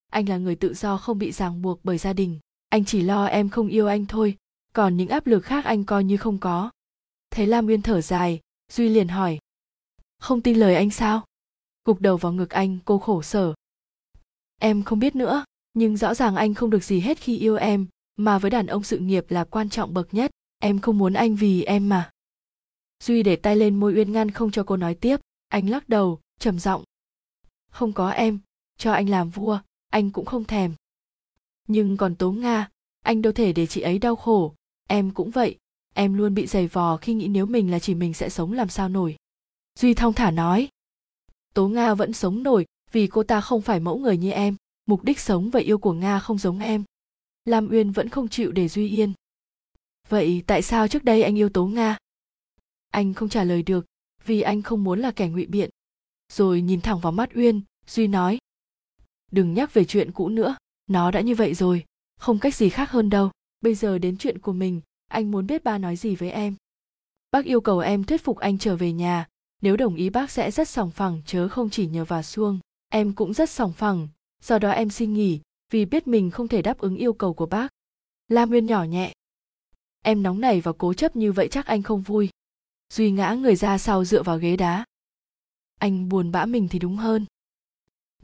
anh 0.07 0.29
là 0.29 0.39
người 0.39 0.57
tự 0.57 0.75
do 0.75 0.97
không 0.97 1.19
bị 1.19 1.33
ràng 1.33 1.63
buộc 1.63 1.81
bởi 1.85 1.99
gia 1.99 2.13
đình. 2.13 2.39
Anh 2.69 2.85
chỉ 2.85 3.03
lo 3.03 3.25
em 3.25 3.49
không 3.49 3.69
yêu 3.69 3.87
anh 3.87 4.07
thôi, 4.07 4.37
còn 4.73 4.97
những 4.97 5.09
áp 5.09 5.27
lực 5.27 5.41
khác 5.41 5.65
anh 5.65 5.85
coi 5.85 6.05
như 6.05 6.17
không 6.17 6.39
có. 6.39 6.71
Thấy 7.31 7.47
lam 7.47 7.67
uyên 7.67 7.83
thở 7.83 8.01
dài, 8.01 8.41
duy 8.73 8.89
liền 8.89 9.09
hỏi. 9.09 9.39
Không 10.19 10.41
tin 10.41 10.57
lời 10.57 10.75
anh 10.75 10.91
sao? 10.91 11.25
Gục 11.85 12.01
đầu 12.01 12.17
vào 12.17 12.33
ngực 12.33 12.51
anh, 12.51 12.79
cô 12.85 12.99
khổ 12.99 13.23
sở. 13.23 13.55
Em 14.61 14.83
không 14.83 14.99
biết 14.99 15.17
nữa, 15.17 15.45
nhưng 15.75 15.97
rõ 15.97 16.15
ràng 16.15 16.37
anh 16.37 16.55
không 16.55 16.71
được 16.71 16.85
gì 16.85 17.01
hết 17.01 17.19
khi 17.19 17.39
yêu 17.39 17.57
em, 17.57 17.87
mà 18.17 18.39
với 18.39 18.51
đàn 18.51 18.67
ông 18.67 18.83
sự 18.83 18.99
nghiệp 18.99 19.27
là 19.29 19.45
quan 19.45 19.69
trọng 19.69 19.95
bậc 19.95 20.15
nhất. 20.15 20.31
Em 20.59 20.81
không 20.81 20.99
muốn 20.99 21.13
anh 21.13 21.37
vì 21.37 21.63
em 21.63 21.89
mà. 21.89 22.11
Duy 23.05 23.23
để 23.23 23.37
tay 23.37 23.57
lên 23.57 23.81
môi 23.81 23.95
uyên 23.95 24.13
ngăn 24.13 24.31
không 24.31 24.51
cho 24.51 24.65
cô 24.65 24.77
nói 24.77 24.95
tiếp. 24.95 25.21
Anh 25.49 25.71
lắc 25.71 25.89
đầu, 25.89 26.21
trầm 26.39 26.59
giọng. 26.59 26.85
Không 27.71 27.93
có 27.93 28.11
em, 28.11 28.39
cho 28.79 28.93
anh 28.93 29.09
làm 29.09 29.31
vua 29.31 29.61
anh 29.97 30.11
cũng 30.11 30.25
không 30.25 30.45
thèm. 30.45 30.75
Nhưng 31.69 31.97
còn 31.97 32.15
tố 32.15 32.33
nga, 32.33 32.69
anh 33.03 33.23
đâu 33.23 33.33
thể 33.33 33.53
để 33.53 33.67
chị 33.67 33.81
ấy 33.81 33.99
đau 33.99 34.17
khổ. 34.17 34.55
Em 34.89 35.11
cũng 35.11 35.31
vậy, 35.31 35.59
em 35.95 36.15
luôn 36.15 36.35
bị 36.35 36.47
giày 36.47 36.67
vò 36.67 36.97
khi 36.97 37.15
nghĩ 37.15 37.29
nếu 37.29 37.47
mình 37.47 37.71
là 37.71 37.79
chỉ 37.79 37.95
mình 37.95 38.15
sẽ 38.15 38.29
sống 38.29 38.53
làm 38.53 38.69
sao 38.69 38.89
nổi. 38.89 39.17
Duy 39.79 39.95
thong 39.95 40.13
thả 40.13 40.31
nói, 40.31 40.69
tố 41.55 41.69
nga 41.69 41.95
vẫn 41.95 42.13
sống 42.13 42.43
nổi 42.43 42.67
vì 42.93 43.07
cô 43.07 43.23
ta 43.23 43.41
không 43.41 43.63
phải 43.63 43.81
mẫu 43.81 43.99
người 43.99 44.17
như 44.17 44.31
em. 44.31 44.57
Mục 44.87 45.05
đích 45.05 45.21
sống 45.21 45.51
và 45.51 45.61
yêu 45.61 45.79
của 45.79 45.93
nga 45.93 46.19
không 46.19 46.39
giống 46.39 46.59
em. 46.59 46.85
Lam 47.45 47.69
uyên 47.69 47.93
vẫn 47.93 48.09
không 48.09 48.29
chịu 48.29 48.53
để 48.53 48.69
duy 48.69 48.89
yên. 48.89 49.13
Vậy 50.09 50.43
tại 50.47 50.63
sao 50.63 50.89
trước 50.89 51.05
đây 51.05 51.23
anh 51.23 51.39
yêu 51.39 51.49
tố 51.49 51.67
nga? 51.67 51.99
Anh 52.91 53.15
không 53.15 53.29
trả 53.29 53.45
lời 53.45 53.63
được 53.63 53.87
vì 54.25 54.41
anh 54.41 54.63
không 54.63 54.85
muốn 54.85 55.01
là 55.01 55.11
kẻ 55.11 55.29
ngụy 55.29 55.47
biện. 55.47 55.71
Rồi 56.33 56.61
nhìn 56.61 56.81
thẳng 56.81 57.01
vào 57.01 57.13
mắt 57.13 57.31
uyên, 57.35 57.61
duy 57.87 58.07
nói 58.07 58.39
đừng 59.33 59.55
nhắc 59.55 59.75
về 59.75 59.85
chuyện 59.85 60.13
cũ 60.13 60.29
nữa. 60.29 60.57
Nó 60.87 61.11
đã 61.11 61.21
như 61.21 61.35
vậy 61.35 61.55
rồi. 61.55 61.85
Không 62.19 62.39
cách 62.39 62.55
gì 62.55 62.69
khác 62.69 62.91
hơn 62.91 63.11
đâu. 63.11 63.31
Bây 63.61 63.75
giờ 63.75 63.99
đến 63.99 64.17
chuyện 64.19 64.39
của 64.39 64.53
mình. 64.53 64.81
Anh 65.09 65.31
muốn 65.31 65.47
biết 65.47 65.65
ba 65.65 65.79
nói 65.79 65.97
gì 65.97 66.17
với 66.17 66.31
em. 66.31 66.55
Bác 67.31 67.45
yêu 67.45 67.61
cầu 67.61 67.79
em 67.79 68.05
thuyết 68.05 68.25
phục 68.25 68.39
anh 68.39 68.59
trở 68.59 68.77
về 68.77 68.93
nhà. 68.93 69.27
Nếu 69.63 69.77
đồng 69.77 69.95
ý 69.95 70.11
bác 70.11 70.31
sẽ 70.31 70.51
rất 70.51 70.69
sòng 70.69 70.91
phẳng, 70.91 71.23
chớ 71.27 71.49
không 71.49 71.71
chỉ 71.71 71.87
nhờ 71.87 72.05
vào 72.05 72.23
xuông. 72.23 72.59
Em 72.89 73.13
cũng 73.13 73.35
rất 73.35 73.51
sòng 73.51 73.73
phẳng. 73.73 74.09
Do 74.43 74.59
đó 74.59 74.71
em 74.71 74.91
xin 74.91 75.13
nghỉ, 75.13 75.41
vì 75.71 75.85
biết 75.85 76.07
mình 76.07 76.31
không 76.31 76.49
thể 76.49 76.63
đáp 76.63 76.79
ứng 76.79 76.97
yêu 76.97 77.13
cầu 77.13 77.35
của 77.35 77.47
bác. 77.47 77.69
Lam 78.29 78.51
nguyên 78.51 78.67
nhỏ 78.67 78.85
nhẹ. 78.85 79.13
Em 80.03 80.23
nóng 80.23 80.41
nảy 80.41 80.61
và 80.61 80.73
cố 80.79 80.95
chấp 80.95 81.17
như 81.17 81.33
vậy 81.33 81.49
chắc 81.51 81.67
anh 81.67 81.83
không 81.83 82.03
vui. 82.03 82.29
Duy 82.93 83.11
ngã 83.11 83.35
người 83.35 83.57
ra 83.57 83.79
sau 83.79 84.05
dựa 84.05 84.23
vào 84.23 84.39
ghế 84.39 84.57
đá. 84.57 84.85
Anh 85.79 86.09
buồn 86.09 86.33
bã 86.33 86.47
mình 86.47 86.69
thì 86.69 86.79
đúng 86.79 86.97
hơn 86.97 87.27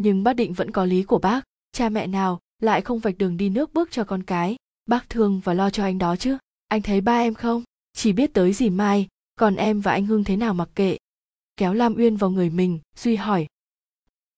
nhưng 0.03 0.25
bác 0.25 0.33
định 0.33 0.53
vẫn 0.53 0.71
có 0.71 0.85
lý 0.85 1.03
của 1.03 1.19
bác. 1.19 1.45
Cha 1.73 1.89
mẹ 1.89 2.07
nào 2.07 2.41
lại 2.61 2.81
không 2.81 2.99
vạch 2.99 3.19
đường 3.19 3.37
đi 3.37 3.49
nước 3.49 3.75
bước 3.75 3.91
cho 3.91 4.05
con 4.05 4.23
cái? 4.23 4.57
Bác 4.87 5.11
thương 5.11 5.41
và 5.45 5.55
lo 5.55 5.71
cho 5.71 5.83
anh 5.83 5.99
đó 5.99 6.17
chứ. 6.17 6.37
Anh 6.69 6.83
thấy 6.83 7.01
ba 7.01 7.19
em 7.19 7.35
không? 7.35 7.63
Chỉ 7.93 8.13
biết 8.13 8.35
tới 8.35 8.53
gì 8.53 8.71
mai, 8.71 9.09
còn 9.35 9.57
em 9.57 9.81
và 9.81 9.93
anh 9.93 10.07
hưng 10.07 10.25
thế 10.25 10.37
nào 10.37 10.55
mặc 10.55 10.69
kệ. 10.75 10.97
Kéo 11.57 11.75
lam 11.75 11.95
uyên 11.95 12.17
vào 12.17 12.31
người 12.31 12.51
mình 12.51 12.79
duy 12.97 13.17
hỏi. 13.17 13.47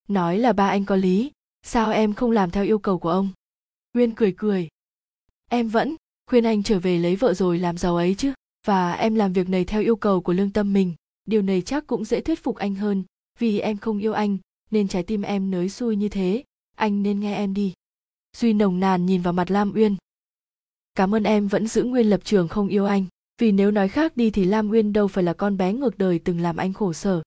Nói 0.09 0.39
là 0.39 0.53
ba 0.53 0.69
anh 0.69 0.85
có 0.85 0.97
lý. 0.97 1.31
Sao 1.63 1.91
em 1.91 2.15
không 2.15 2.31
làm 2.31 2.51
theo 2.51 2.65
yêu 2.65 2.79
cầu 2.79 2.99
của 2.99 3.11
ông? 3.11 3.29
Uyên 3.95 4.15
cười 4.15 4.35
cười. 4.37 4.69
Em 5.51 5.69
vẫn 5.69 5.97
khuyên 6.27 6.45
anh 6.45 6.63
trở 6.63 6.79
về 6.79 6.99
lấy 6.99 7.17
vợ 7.17 7.35
rồi 7.35 7.59
làm 7.59 7.79
giàu 7.79 7.97
ấy 7.97 8.15
chứ. 8.15 8.33
Và 8.67 8.93
em 8.93 9.15
làm 9.15 9.33
việc 9.33 9.49
này 9.49 9.65
theo 9.65 9.83
yêu 9.83 9.97
cầu 9.97 10.21
của 10.21 10.33
lương 10.33 10.51
tâm 10.51 10.73
mình. 10.73 10.95
Điều 11.25 11.43
này 11.43 11.63
chắc 11.63 11.87
cũng 11.87 12.05
dễ 12.05 12.21
thuyết 12.21 12.43
phục 12.43 12.57
anh 12.57 12.75
hơn, 12.75 13.05
vì 13.39 13.59
em 13.59 13.77
không 13.77 13.99
yêu 13.99 14.13
anh 14.13 14.39
nên 14.71 14.89
trái 14.89 15.03
tim 15.03 15.23
em 15.23 15.51
nới 15.51 15.69
xui 15.69 15.97
như 15.97 16.09
thế. 16.09 16.45
Anh 16.77 17.03
nên 17.03 17.21
nghe 17.21 17.35
em 17.35 17.55
đi. 17.55 17.73
Duy 18.37 18.53
nồng 18.53 18.81
nàn 18.81 19.07
nhìn 19.07 19.23
vào 19.23 19.33
mặt 19.33 19.51
lam 19.51 19.73
uyên. 19.75 19.97
Cảm 20.95 21.15
ơn 21.15 21.23
em 21.23 21.49
vẫn 21.49 21.67
giữ 21.67 21.83
nguyên 21.83 22.11
lập 22.11 22.21
trường 22.25 22.49
không 22.49 22.69
yêu 22.69 22.85
anh. 22.85 23.07
Vì 23.39 23.53
nếu 23.53 23.71
nói 23.71 23.89
khác 23.89 24.17
đi 24.17 24.31
thì 24.31 24.45
lam 24.45 24.71
uyên 24.71 24.93
đâu 24.93 25.09
phải 25.09 25.25
là 25.25 25.33
con 25.33 25.57
bé 25.57 25.73
ngược 25.73 25.99
đời 25.99 26.19
từng 26.19 26.41
làm 26.41 26.57
anh 26.57 26.73
khổ 26.73 26.93
sở. 26.93 27.23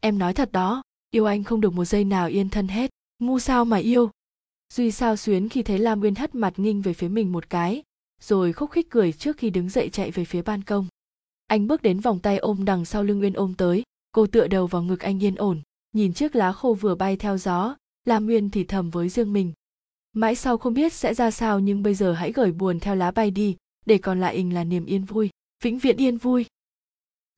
Em 0.00 0.18
nói 0.18 0.34
thật 0.34 0.52
đó, 0.52 0.82
yêu 1.10 1.24
anh 1.24 1.44
không 1.44 1.60
được 1.60 1.72
một 1.72 1.84
giây 1.84 2.04
nào 2.04 2.28
yên 2.28 2.48
thân 2.48 2.68
hết. 2.68 2.90
Ngu 3.18 3.38
sao 3.38 3.64
mà 3.64 3.76
yêu? 3.76 4.10
Duy 4.72 4.90
sao 4.90 5.16
xuyến 5.16 5.48
khi 5.48 5.62
thấy 5.62 5.78
lam 5.78 6.00
uyên 6.00 6.14
hất 6.14 6.34
mặt 6.34 6.54
nghinh 6.56 6.82
về 6.82 6.92
phía 6.92 7.08
mình 7.08 7.32
một 7.32 7.50
cái, 7.50 7.82
rồi 8.20 8.52
khúc 8.52 8.70
khích 8.70 8.90
cười 8.90 9.12
trước 9.12 9.36
khi 9.36 9.50
đứng 9.50 9.68
dậy 9.68 9.88
chạy 9.88 10.10
về 10.10 10.24
phía 10.24 10.42
ban 10.42 10.62
công. 10.62 10.86
Anh 11.46 11.66
bước 11.66 11.82
đến 11.82 12.00
vòng 12.00 12.20
tay 12.20 12.38
ôm 12.38 12.64
đằng 12.64 12.84
sau 12.84 13.02
lưng 13.02 13.20
uyên 13.20 13.32
ôm 13.32 13.54
tới, 13.54 13.82
cô 14.12 14.26
tựa 14.26 14.48
đầu 14.48 14.66
vào 14.66 14.82
ngực 14.82 15.00
anh 15.00 15.22
yên 15.22 15.34
ổn 15.34 15.60
nhìn 15.98 16.12
chiếc 16.12 16.36
lá 16.36 16.52
khô 16.52 16.74
vừa 16.74 16.94
bay 16.94 17.16
theo 17.16 17.38
gió 17.38 17.76
lam 18.04 18.26
nguyên 18.26 18.50
thì 18.50 18.64
thầm 18.64 18.90
với 18.90 19.08
riêng 19.08 19.32
mình. 19.32 19.52
Mãi 20.12 20.34
sau 20.34 20.58
không 20.58 20.74
biết 20.74 20.92
sẽ 20.92 21.14
ra 21.14 21.30
sao 21.30 21.60
nhưng 21.60 21.82
bây 21.82 21.94
giờ 21.94 22.12
hãy 22.12 22.32
gởi 22.32 22.52
buồn 22.52 22.80
theo 22.80 22.94
lá 22.94 23.10
bay 23.10 23.30
đi, 23.30 23.56
để 23.86 23.98
còn 23.98 24.20
lại 24.20 24.34
ình 24.34 24.54
là 24.54 24.64
niềm 24.64 24.86
yên 24.86 25.04
vui, 25.04 25.30
vĩnh 25.62 25.78
viễn 25.78 25.96
yên 25.96 26.16
vui. 26.16 26.46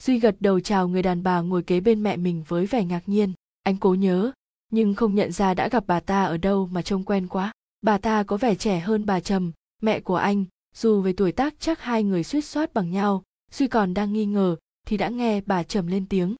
Duy 0.03 0.19
gật 0.19 0.37
đầu 0.41 0.61
chào 0.61 0.89
người 0.89 1.03
đàn 1.03 1.23
bà 1.23 1.41
ngồi 1.41 1.63
kế 1.63 1.81
bên 1.81 2.03
mẹ 2.03 2.17
mình 2.17 2.45
với 2.49 2.67
vẻ 2.67 2.85
ngạc 2.85 3.03
nhiên. 3.07 3.33
Anh 3.63 3.77
cố 3.77 3.95
nhớ, 3.95 4.33
nhưng 4.71 4.95
không 4.95 5.15
nhận 5.15 5.33
ra 5.33 5.55
đã 5.55 5.69
gặp 5.69 5.85
bà 5.87 6.01
ta 6.01 6.25
ở 6.25 6.37
đâu 6.37 6.69
mà 6.73 6.83
trông 6.83 7.05
quen 7.05 7.27
quá. 7.29 7.53
Bà 7.83 7.99
ta 7.99 8.23
có 8.23 8.37
vẻ 8.37 8.55
trẻ 8.55 8.81
hơn 8.81 9.07
bà 9.07 9.21
trầm, 9.21 9.53
mẹ 9.83 10.01
của 10.01 10.17
anh, 10.17 10.45
dù 10.75 11.01
về 11.01 11.13
tuổi 11.13 11.33
tác 11.33 11.55
chắc 11.61 11.81
hai 11.81 12.05
người 12.05 12.25
suýt 12.25 12.45
soát 12.45 12.75
bằng 12.75 12.91
nhau, 12.91 13.23
duy 13.53 13.67
còn 13.69 13.95
đang 13.95 14.13
nghi 14.13 14.27
ngờ 14.27 14.57
thì 14.87 14.97
đã 14.97 15.09
nghe 15.09 15.41
bà 15.41 15.63
trầm 15.63 15.87
lên 15.87 16.07
tiếng 16.09 16.35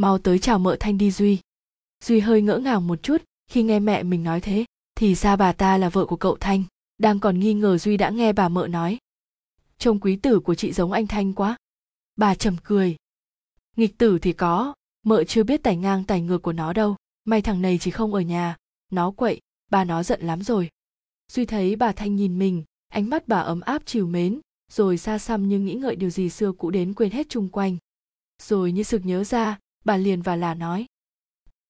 mau 0.00 0.18
tới 0.18 0.38
chào 0.38 0.58
mợ 0.58 0.76
thanh 0.80 0.98
đi 0.98 1.10
duy. 1.10 1.38
Duy 2.04 2.20
hơi 2.20 2.42
ngỡ 2.42 2.58
ngàng 2.58 2.86
một 2.86 3.02
chút, 3.02 3.22
khi 3.50 3.62
nghe 3.62 3.80
mẹ 3.80 4.02
mình 4.02 4.24
nói 4.24 4.40
thế, 4.40 4.64
thì 4.94 5.14
ra 5.14 5.36
bà 5.36 5.52
ta 5.52 5.78
là 5.78 5.88
vợ 5.88 6.06
của 6.06 6.16
cậu 6.16 6.36
thanh, 6.40 6.64
đang 6.98 7.20
còn 7.20 7.40
nghi 7.40 7.54
ngờ 7.54 7.78
duy 7.78 7.96
đã 7.96 8.10
nghe 8.10 8.32
bà 8.32 8.48
mợ 8.48 8.66
nói. 8.66 8.98
Trông 9.78 10.00
quý 10.00 10.16
tử 10.16 10.40
của 10.40 10.54
chị 10.54 10.72
giống 10.72 10.92
anh 10.92 11.06
thanh 11.06 11.32
quá. 11.32 11.56
Bà 12.16 12.34
trầm 12.34 12.56
cười. 12.64 12.96
Nghịch 13.76 13.98
tử 13.98 14.18
thì 14.18 14.32
có, 14.32 14.74
mợ 15.02 15.24
chưa 15.24 15.44
biết 15.44 15.62
tài 15.62 15.76
ngang 15.76 16.04
tài 16.04 16.20
ngược 16.20 16.42
của 16.42 16.52
nó 16.52 16.72
đâu, 16.72 16.96
may 17.24 17.42
thằng 17.42 17.62
này 17.62 17.78
chỉ 17.78 17.90
không 17.90 18.14
ở 18.14 18.20
nhà, 18.20 18.56
nó 18.90 19.10
quậy, 19.10 19.40
bà 19.70 19.84
nó 19.84 20.02
giận 20.02 20.22
lắm 20.22 20.42
rồi. 20.42 20.70
Duy 21.32 21.44
thấy 21.44 21.76
bà 21.76 21.92
thanh 21.92 22.16
nhìn 22.16 22.38
mình, 22.38 22.64
ánh 22.88 23.10
mắt 23.10 23.28
bà 23.28 23.40
ấm 23.40 23.60
áp 23.60 23.82
chiều 23.86 24.06
mến, 24.06 24.40
rồi 24.72 24.98
xa 24.98 25.18
xăm 25.18 25.48
như 25.48 25.58
nghĩ 25.58 25.74
ngợi 25.74 25.96
điều 25.96 26.10
gì 26.10 26.30
xưa 26.30 26.52
cũ 26.52 26.70
đến 26.70 26.94
quên 26.94 27.10
hết 27.10 27.28
chung 27.28 27.48
quanh. 27.48 27.76
Rồi 28.42 28.72
như 28.72 28.82
sực 28.82 29.04
nhớ 29.04 29.24
ra 29.24 29.58
bà 29.84 29.96
liền 29.96 30.22
và 30.22 30.36
là 30.36 30.54
nói, 30.54 30.86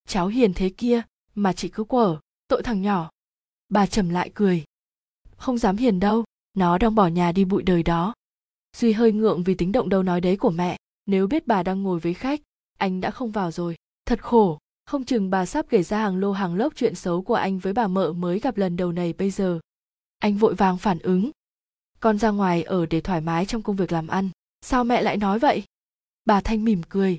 cháu 0.08 0.26
hiền 0.26 0.54
thế 0.54 0.70
kia, 0.70 1.02
mà 1.34 1.52
chị 1.52 1.68
cứ 1.68 1.84
quở, 1.84 2.18
tội 2.48 2.62
thằng 2.62 2.82
nhỏ. 2.82 3.10
Bà 3.68 3.86
trầm 3.86 4.08
lại 4.08 4.30
cười, 4.34 4.64
không 5.36 5.58
dám 5.58 5.76
hiền 5.76 6.00
đâu, 6.00 6.24
nó 6.54 6.78
đang 6.78 6.94
bỏ 6.94 7.06
nhà 7.06 7.32
đi 7.32 7.44
bụi 7.44 7.62
đời 7.62 7.82
đó. 7.82 8.14
Duy 8.76 8.92
hơi 8.92 9.12
ngượng 9.12 9.42
vì 9.42 9.54
tính 9.54 9.72
động 9.72 9.88
đâu 9.88 10.02
nói 10.02 10.20
đấy 10.20 10.36
của 10.36 10.50
mẹ, 10.50 10.76
nếu 11.06 11.26
biết 11.26 11.46
bà 11.46 11.62
đang 11.62 11.82
ngồi 11.82 12.00
với 12.00 12.14
khách, 12.14 12.40
anh 12.78 13.00
đã 13.00 13.10
không 13.10 13.30
vào 13.30 13.50
rồi. 13.50 13.76
Thật 14.06 14.22
khổ, 14.22 14.58
không 14.86 15.04
chừng 15.04 15.30
bà 15.30 15.46
sắp 15.46 15.66
kể 15.68 15.82
ra 15.82 15.98
hàng 15.98 16.16
lô 16.16 16.32
hàng 16.32 16.54
lốc 16.54 16.74
chuyện 16.76 16.94
xấu 16.94 17.22
của 17.22 17.34
anh 17.34 17.58
với 17.58 17.72
bà 17.72 17.86
mợ 17.86 18.12
mới 18.12 18.40
gặp 18.40 18.56
lần 18.56 18.76
đầu 18.76 18.92
này 18.92 19.12
bây 19.12 19.30
giờ. 19.30 19.60
Anh 20.18 20.36
vội 20.36 20.54
vàng 20.54 20.78
phản 20.78 20.98
ứng, 20.98 21.30
con 22.00 22.18
ra 22.18 22.30
ngoài 22.30 22.62
ở 22.62 22.86
để 22.86 23.00
thoải 23.00 23.20
mái 23.20 23.46
trong 23.46 23.62
công 23.62 23.76
việc 23.76 23.92
làm 23.92 24.06
ăn, 24.06 24.30
sao 24.60 24.84
mẹ 24.84 25.02
lại 25.02 25.16
nói 25.16 25.38
vậy? 25.38 25.64
Bà 26.24 26.40
thanh 26.40 26.64
mỉm 26.64 26.82
cười 26.88 27.18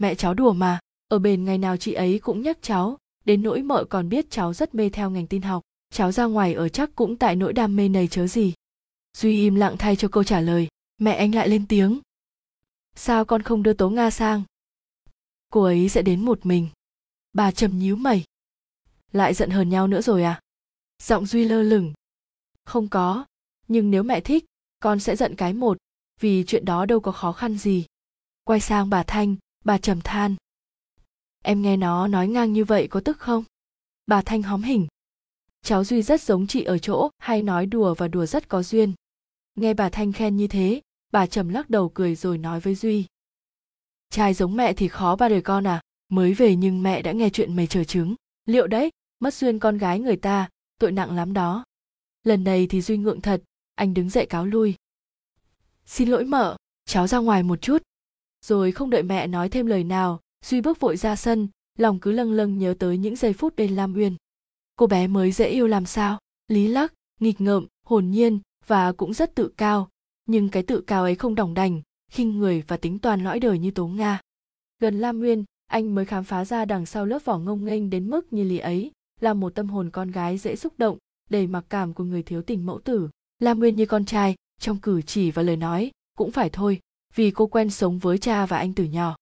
mẹ 0.00 0.14
cháu 0.14 0.34
đùa 0.34 0.52
mà, 0.52 0.78
ở 1.08 1.18
bền 1.18 1.44
ngày 1.44 1.58
nào 1.58 1.76
chị 1.76 1.92
ấy 1.92 2.18
cũng 2.18 2.42
nhắc 2.42 2.58
cháu, 2.62 2.98
đến 3.24 3.42
nỗi 3.42 3.62
mợ 3.62 3.84
còn 3.84 4.08
biết 4.08 4.30
cháu 4.30 4.54
rất 4.54 4.74
mê 4.74 4.90
theo 4.90 5.10
ngành 5.10 5.26
tin 5.26 5.42
học, 5.42 5.62
cháu 5.90 6.12
ra 6.12 6.24
ngoài 6.24 6.54
ở 6.54 6.68
chắc 6.68 6.90
cũng 6.94 7.16
tại 7.16 7.36
nỗi 7.36 7.52
đam 7.52 7.76
mê 7.76 7.88
này 7.88 8.08
chớ 8.08 8.26
gì. 8.26 8.54
Duy 9.16 9.36
im 9.36 9.54
lặng 9.54 9.76
thay 9.78 9.96
cho 9.96 10.08
câu 10.08 10.24
trả 10.24 10.40
lời, 10.40 10.68
mẹ 10.98 11.12
anh 11.12 11.34
lại 11.34 11.48
lên 11.48 11.66
tiếng. 11.66 12.00
Sao 12.94 13.24
con 13.24 13.42
không 13.42 13.62
đưa 13.62 13.72
tố 13.72 13.90
nga 13.90 14.10
sang? 14.10 14.42
Cô 15.52 15.62
ấy 15.62 15.88
sẽ 15.88 16.02
đến 16.02 16.24
một 16.24 16.46
mình. 16.46 16.68
Bà 17.32 17.50
trầm 17.50 17.78
nhíu 17.78 17.96
mày. 17.96 18.24
Lại 19.12 19.34
giận 19.34 19.50
hờn 19.50 19.68
nhau 19.68 19.86
nữa 19.86 20.00
rồi 20.00 20.22
à? 20.22 20.40
Giọng 21.02 21.26
duy 21.26 21.44
lơ 21.44 21.62
lửng. 21.62 21.92
Không 22.64 22.88
có, 22.88 23.24
nhưng 23.68 23.90
nếu 23.90 24.02
mẹ 24.02 24.20
thích, 24.20 24.44
con 24.80 25.00
sẽ 25.00 25.16
giận 25.16 25.34
cái 25.36 25.52
một, 25.52 25.78
vì 26.20 26.44
chuyện 26.46 26.64
đó 26.64 26.86
đâu 26.86 27.00
có 27.00 27.12
khó 27.12 27.32
khăn 27.32 27.58
gì. 27.58 27.86
Quay 28.44 28.60
sang 28.60 28.90
bà 28.90 29.02
thanh 29.02 29.36
bà 29.64 29.78
trầm 29.78 30.00
than. 30.04 30.36
Em 31.44 31.62
nghe 31.62 31.76
nó 31.76 32.06
nói 32.06 32.28
ngang 32.28 32.52
như 32.52 32.64
vậy 32.64 32.88
có 32.90 33.00
tức 33.00 33.18
không? 33.18 33.44
Bà 34.06 34.22
thanh 34.22 34.42
hóm 34.42 34.62
hình 34.62 34.86
cháu 35.62 35.84
duy 35.84 36.02
rất 36.02 36.22
giống 36.22 36.46
chị 36.46 36.62
ở 36.62 36.78
chỗ, 36.78 37.10
hay 37.18 37.42
nói 37.42 37.66
đùa 37.66 37.94
và 37.94 38.08
đùa 38.08 38.26
rất 38.26 38.48
có 38.48 38.62
duyên. 38.62 38.92
Nghe 39.54 39.74
bà 39.74 39.88
thanh 39.88 40.12
khen 40.12 40.36
như 40.36 40.46
thế, 40.46 40.80
bà 41.12 41.26
trầm 41.26 41.48
lắc 41.48 41.70
đầu 41.70 41.88
cười 41.88 42.14
rồi 42.14 42.38
nói 42.38 42.60
với 42.60 42.74
duy. 42.74 43.04
Trai 44.10 44.34
giống 44.34 44.56
mẹ 44.56 44.72
thì 44.72 44.88
khó 44.88 45.16
ba 45.16 45.28
đời 45.28 45.42
con 45.42 45.66
à 45.66 45.80
mới 46.08 46.34
về 46.34 46.56
nhưng 46.56 46.82
mẹ 46.82 47.02
đã 47.02 47.12
nghe 47.12 47.30
chuyện 47.30 47.56
mày 47.56 47.66
chờ 47.66 47.84
trứng 47.84 48.14
liệu 48.46 48.66
đấy, 48.66 48.90
mất 49.20 49.34
duyên 49.34 49.58
con 49.58 49.78
gái 49.78 49.98
người 49.98 50.16
ta, 50.16 50.48
tội 50.78 50.92
nặng 50.92 51.16
lắm 51.16 51.32
đó. 51.32 51.64
Lần 52.24 52.44
này 52.44 52.66
thì 52.66 52.80
duy 52.80 52.96
ngượng 52.96 53.20
thật, 53.20 53.42
anh 53.74 53.94
đứng 53.94 54.10
dậy 54.10 54.26
cáo 54.26 54.46
lui. 54.46 54.74
Xin 55.86 56.08
lỗi 56.08 56.24
mợ, 56.24 56.56
cháu 56.84 57.06
ra 57.06 57.18
ngoài 57.18 57.42
một 57.42 57.62
chút 57.62 57.82
rồi 58.44 58.72
không 58.72 58.90
đợi 58.90 59.02
mẹ 59.02 59.26
nói 59.26 59.48
thêm 59.48 59.66
lời 59.66 59.84
nào, 59.84 60.20
duy 60.44 60.60
bước 60.60 60.80
vội 60.80 60.96
ra 60.96 61.16
sân, 61.16 61.48
lòng 61.78 62.00
cứ 62.00 62.12
lâng 62.12 62.32
lâng 62.32 62.58
nhớ 62.58 62.74
tới 62.78 62.98
những 62.98 63.16
giây 63.16 63.32
phút 63.32 63.56
bên 63.56 63.76
lam 63.76 63.94
uyên. 63.94 64.16
Cô 64.76 64.86
bé 64.86 65.06
mới 65.06 65.32
dễ 65.32 65.48
yêu 65.48 65.66
làm 65.66 65.86
sao? 65.86 66.18
Lý 66.48 66.68
lắc, 66.68 66.92
nghịch 67.20 67.40
ngợm, 67.40 67.66
hồn 67.86 68.10
nhiên 68.10 68.40
và 68.66 68.92
cũng 68.92 69.14
rất 69.14 69.34
tự 69.34 69.52
cao. 69.56 69.88
Nhưng 70.26 70.48
cái 70.48 70.62
tự 70.62 70.80
cao 70.80 71.02
ấy 71.02 71.14
không 71.14 71.34
đỏng 71.34 71.54
đành, 71.54 71.82
khinh 72.12 72.38
người 72.38 72.62
và 72.68 72.76
tính 72.76 72.98
toàn 72.98 73.24
lõi 73.24 73.40
đời 73.40 73.58
như 73.58 73.70
tố 73.70 73.86
nga. 73.86 74.20
Gần 74.78 74.98
lam 74.98 75.18
nguyên 75.18 75.44
anh 75.66 75.94
mới 75.94 76.04
khám 76.04 76.24
phá 76.24 76.44
ra 76.44 76.64
đằng 76.64 76.86
sau 76.86 77.06
lớp 77.06 77.24
vỏ 77.24 77.38
ngông 77.38 77.64
nghênh 77.64 77.90
đến 77.90 78.10
mức 78.10 78.32
như 78.32 78.44
lý 78.44 78.58
ấy, 78.58 78.90
là 79.20 79.34
một 79.34 79.54
tâm 79.54 79.68
hồn 79.68 79.90
con 79.90 80.10
gái 80.10 80.38
dễ 80.38 80.56
xúc 80.56 80.72
động, 80.78 80.98
đầy 81.30 81.46
mặc 81.46 81.64
cảm 81.68 81.94
của 81.94 82.04
người 82.04 82.22
thiếu 82.22 82.42
tình 82.42 82.66
mẫu 82.66 82.80
tử. 82.80 83.08
Lam 83.38 83.58
nguyên 83.58 83.76
như 83.76 83.86
con 83.86 84.04
trai, 84.04 84.34
trong 84.60 84.78
cử 84.78 85.02
chỉ 85.02 85.30
và 85.30 85.42
lời 85.42 85.56
nói, 85.56 85.90
cũng 86.16 86.30
phải 86.30 86.50
thôi 86.50 86.80
vì 87.14 87.30
cô 87.30 87.46
quen 87.46 87.70
sống 87.70 87.98
với 87.98 88.18
cha 88.18 88.46
và 88.46 88.58
anh 88.58 88.72
từ 88.72 88.84
nhỏ. 88.84 89.16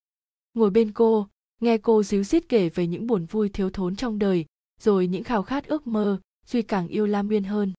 Ngồi 0.53 0.69
bên 0.69 0.91
cô, 0.91 1.27
nghe 1.61 1.77
cô 1.77 2.03
díu 2.03 2.23
dít 2.23 2.49
kể 2.49 2.69
về 2.69 2.87
những 2.87 3.07
buồn 3.07 3.25
vui 3.25 3.49
thiếu 3.49 3.69
thốn 3.69 3.95
trong 3.95 4.19
đời, 4.19 4.45
rồi 4.81 5.07
những 5.07 5.23
khao 5.23 5.43
khát 5.43 5.67
ước 5.67 5.87
mơ, 5.87 6.19
duy 6.45 6.61
càng 6.61 6.87
yêu 6.87 7.05
lam 7.05 7.29
Uyên 7.29 7.43
hơn. 7.43 7.73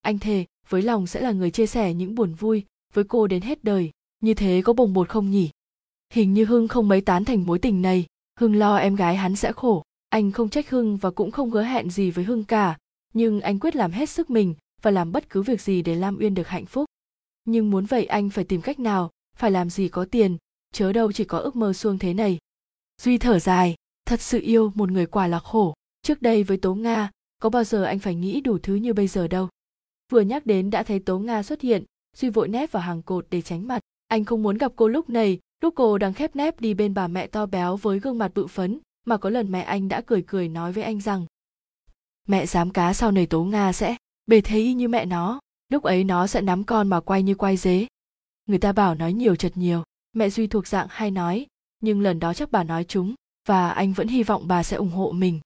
Anh 0.00 0.18
thề, 0.18 0.44
với 0.68 0.82
lòng 0.82 1.06
sẽ 1.06 1.20
là 1.20 1.32
người 1.32 1.50
chia 1.50 1.66
sẻ 1.66 1.94
những 1.94 2.14
buồn 2.14 2.34
vui 2.34 2.64
với 2.94 3.04
cô 3.04 3.26
đến 3.26 3.42
hết 3.42 3.64
đời, 3.64 3.90
như 4.20 4.34
thế 4.34 4.62
có 4.64 4.72
bồng 4.72 4.94
bột 4.94 5.08
không 5.08 5.30
nhỉ? 5.30 5.50
Hình 6.12 6.34
như 6.34 6.44
hưng 6.44 6.68
không 6.68 6.88
mấy 6.88 7.00
tán 7.00 7.24
thành 7.24 7.46
mối 7.46 7.58
tình 7.58 7.82
này, 7.82 8.06
hưng 8.40 8.56
lo 8.56 8.76
em 8.76 8.96
gái 8.96 9.16
hắn 9.16 9.36
sẽ 9.36 9.52
khổ. 9.52 9.82
Anh 10.08 10.32
không 10.32 10.48
trách 10.48 10.70
hưng 10.70 10.96
và 10.96 11.10
cũng 11.10 11.30
không 11.30 11.50
hứa 11.50 11.62
hẹn 11.62 11.90
gì 11.90 12.10
với 12.10 12.24
hưng 12.24 12.44
cả, 12.44 12.78
nhưng 13.14 13.40
anh 13.40 13.58
quyết 13.58 13.76
làm 13.76 13.90
hết 13.90 14.10
sức 14.10 14.30
mình 14.30 14.54
và 14.82 14.90
làm 14.90 15.12
bất 15.12 15.30
cứ 15.30 15.42
việc 15.42 15.60
gì 15.60 15.82
để 15.82 15.94
lam 15.94 16.18
uyên 16.18 16.34
được 16.34 16.48
hạnh 16.48 16.66
phúc. 16.66 16.84
Nhưng 17.44 17.70
muốn 17.70 17.84
vậy 17.84 18.06
anh 18.06 18.30
phải 18.30 18.44
tìm 18.44 18.60
cách 18.60 18.78
nào 18.78 19.10
phải 19.38 19.50
làm 19.50 19.70
gì 19.70 19.88
có 19.88 20.04
tiền, 20.04 20.36
chớ 20.72 20.92
đâu 20.92 21.12
chỉ 21.12 21.24
có 21.24 21.38
ước 21.38 21.56
mơ 21.56 21.72
xuông 21.72 21.98
thế 21.98 22.14
này. 22.14 22.38
Duy 23.02 23.18
thở 23.18 23.38
dài, 23.38 23.74
thật 24.04 24.20
sự 24.20 24.40
yêu 24.40 24.72
một 24.74 24.90
người 24.90 25.06
quả 25.06 25.26
là 25.26 25.38
khổ. 25.38 25.74
Trước 26.02 26.22
đây 26.22 26.42
với 26.42 26.56
tố 26.56 26.74
nga, 26.74 27.10
có 27.38 27.50
bao 27.50 27.64
giờ 27.64 27.84
anh 27.84 27.98
phải 27.98 28.14
nghĩ 28.14 28.40
đủ 28.40 28.58
thứ 28.58 28.74
như 28.74 28.94
bây 28.94 29.08
giờ 29.08 29.28
đâu. 29.28 29.48
Vừa 30.12 30.20
nhắc 30.20 30.46
đến 30.46 30.70
đã 30.70 30.82
thấy 30.82 30.98
tố 30.98 31.18
nga 31.18 31.42
xuất 31.42 31.60
hiện, 31.60 31.84
duy 32.16 32.30
vội 32.30 32.48
nép 32.48 32.72
vào 32.72 32.82
hàng 32.82 33.02
cột 33.02 33.26
để 33.30 33.42
tránh 33.42 33.68
mặt. 33.68 33.80
Anh 34.08 34.24
không 34.24 34.42
muốn 34.42 34.58
gặp 34.58 34.72
cô 34.76 34.88
lúc 34.88 35.10
này, 35.10 35.38
lúc 35.62 35.74
cô 35.76 35.98
đang 35.98 36.14
khép 36.14 36.36
nép 36.36 36.60
đi 36.60 36.74
bên 36.74 36.94
bà 36.94 37.08
mẹ 37.08 37.26
to 37.26 37.46
béo 37.46 37.76
với 37.76 37.98
gương 37.98 38.18
mặt 38.18 38.32
bự 38.34 38.46
phấn, 38.46 38.78
mà 39.06 39.16
có 39.16 39.30
lần 39.30 39.52
mẹ 39.52 39.62
anh 39.62 39.88
đã 39.88 40.00
cười 40.00 40.22
cười 40.26 40.48
nói 40.48 40.72
với 40.72 40.84
anh 40.84 41.00
rằng, 41.00 41.26
mẹ 42.28 42.46
dám 42.46 42.70
cá 42.70 42.94
sau 42.94 43.10
này 43.12 43.26
tố 43.26 43.44
nga 43.44 43.72
sẽ 43.72 43.96
bề 44.26 44.40
thế 44.40 44.58
y 44.58 44.74
như 44.74 44.88
mẹ 44.88 45.04
nó. 45.04 45.40
Lúc 45.68 45.82
ấy 45.82 46.04
nó 46.04 46.26
sẽ 46.26 46.40
nắm 46.40 46.64
con 46.64 46.88
mà 46.88 47.00
quay 47.00 47.22
như 47.22 47.34
quay 47.34 47.56
dế 47.56 47.86
người 48.48 48.58
ta 48.58 48.72
bảo 48.72 48.94
nói 48.94 49.12
nhiều 49.12 49.36
chật 49.36 49.56
nhiều. 49.56 49.82
Mẹ 50.12 50.30
duy 50.30 50.46
thuộc 50.46 50.66
dạng 50.66 50.86
hay 50.90 51.10
nói, 51.10 51.46
nhưng 51.80 52.00
lần 52.00 52.20
đó 52.20 52.34
chắc 52.34 52.50
bà 52.50 52.64
nói 52.64 52.84
chúng, 52.84 53.14
và 53.48 53.70
anh 53.70 53.92
vẫn 53.92 54.08
hy 54.08 54.22
vọng 54.22 54.48
bà 54.48 54.62
sẽ 54.62 54.76
ủng 54.76 54.90
hộ 54.90 55.12
mình. 55.12 55.40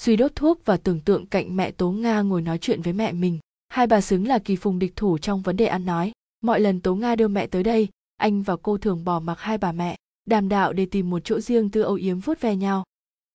Duy 0.00 0.16
đốt 0.16 0.32
thuốc 0.34 0.60
và 0.64 0.76
tưởng 0.76 1.00
tượng 1.00 1.26
cạnh 1.26 1.56
mẹ 1.56 1.70
tố 1.70 1.90
nga 1.90 2.20
ngồi 2.20 2.42
nói 2.42 2.58
chuyện 2.58 2.82
với 2.82 2.92
mẹ 2.92 3.12
mình. 3.12 3.38
Hai 3.68 3.86
bà 3.86 4.00
xứng 4.00 4.26
là 4.26 4.38
kỳ 4.38 4.56
phùng 4.56 4.78
địch 4.78 4.96
thủ 4.96 5.18
trong 5.18 5.42
vấn 5.42 5.56
đề 5.56 5.66
ăn 5.66 5.86
nói. 5.86 6.12
Mọi 6.40 6.60
lần 6.60 6.80
tố 6.80 6.94
nga 6.94 7.16
đưa 7.16 7.28
mẹ 7.28 7.46
tới 7.46 7.62
đây, 7.62 7.88
anh 8.16 8.42
và 8.42 8.56
cô 8.56 8.78
thường 8.78 9.04
bỏ 9.04 9.20
mặc 9.20 9.40
hai 9.40 9.58
bà 9.58 9.72
mẹ, 9.72 9.96
đàm 10.24 10.48
đạo 10.48 10.72
để 10.72 10.86
tìm 10.86 11.10
một 11.10 11.24
chỗ 11.24 11.40
riêng 11.40 11.70
tư 11.70 11.82
âu 11.82 11.94
yếm 11.94 12.18
vuốt 12.18 12.40
ve 12.40 12.56
nhau. 12.56 12.84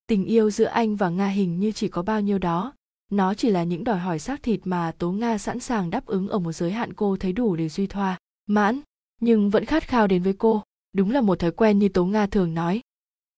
Tình 0.07 0.26
yêu 0.26 0.49
giữa 0.49 0.66
anh 0.66 0.95
và 0.95 1.10
nga 1.10 1.28
hình 1.28 1.60
như 1.60 1.72
chỉ 1.72 1.88
có 1.88 2.01
bao 2.01 2.22
nhiêu 2.22 2.39
đó. 2.39 2.74
Nó 3.12 3.34
chỉ 3.34 3.49
là 3.49 3.64
những 3.64 3.84
đòi 3.84 3.99
hỏi 3.99 4.20
xác 4.20 4.43
thịt 4.43 4.60
mà 4.64 4.91
tố 4.97 5.12
nga 5.12 5.38
sẵn 5.38 5.60
sàng 5.60 5.89
đáp 5.89 6.05
ứng 6.05 6.28
ở 6.28 6.39
một 6.39 6.51
giới 6.51 6.72
hạn 6.72 6.93
cô 6.93 7.18
thấy 7.18 7.34
đủ 7.34 7.55
để 7.55 7.70
duy 7.70 7.88
thoa. 7.88 8.18
Mãn 8.47 8.80
nhưng 9.20 9.49
vẫn 9.49 9.65
khát 9.65 9.88
khao 9.88 10.07
đến 10.07 10.24
với 10.24 10.34
cô. 10.34 10.63
Đúng 10.93 11.11
là 11.11 11.22
một 11.22 11.39
thói 11.39 11.51
quen 11.51 11.80
như 11.80 11.89
tố 11.89 12.05
nga 12.05 12.28
thường 12.28 12.53
nói. 12.53 12.82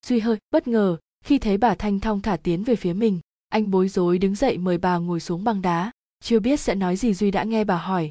Duy 0.05 0.19
hơi, 0.19 0.37
bất 0.51 0.67
ngờ, 0.67 0.97
khi 1.23 1.39
thấy 1.39 1.57
bà 1.57 1.75
thanh 1.75 1.99
thong 1.99 2.21
thả 2.21 2.37
tiến 2.37 2.63
về 2.63 2.75
phía 2.75 2.93
mình, 2.93 3.19
anh 3.49 3.71
bối 3.71 3.89
rối 3.89 4.17
đứng 4.17 4.35
dậy 4.35 4.57
mời 4.57 4.77
bà 4.77 4.97
ngồi 4.97 5.19
xuống 5.19 5.43
băng 5.43 5.61
đá, 5.61 5.91
chưa 6.19 6.39
biết 6.39 6.59
sẽ 6.59 6.75
nói 6.75 6.95
gì 6.95 7.13
duy 7.13 7.31
đã 7.31 7.43
nghe 7.43 7.63
bà 7.63 7.77
hỏi. 7.77 8.09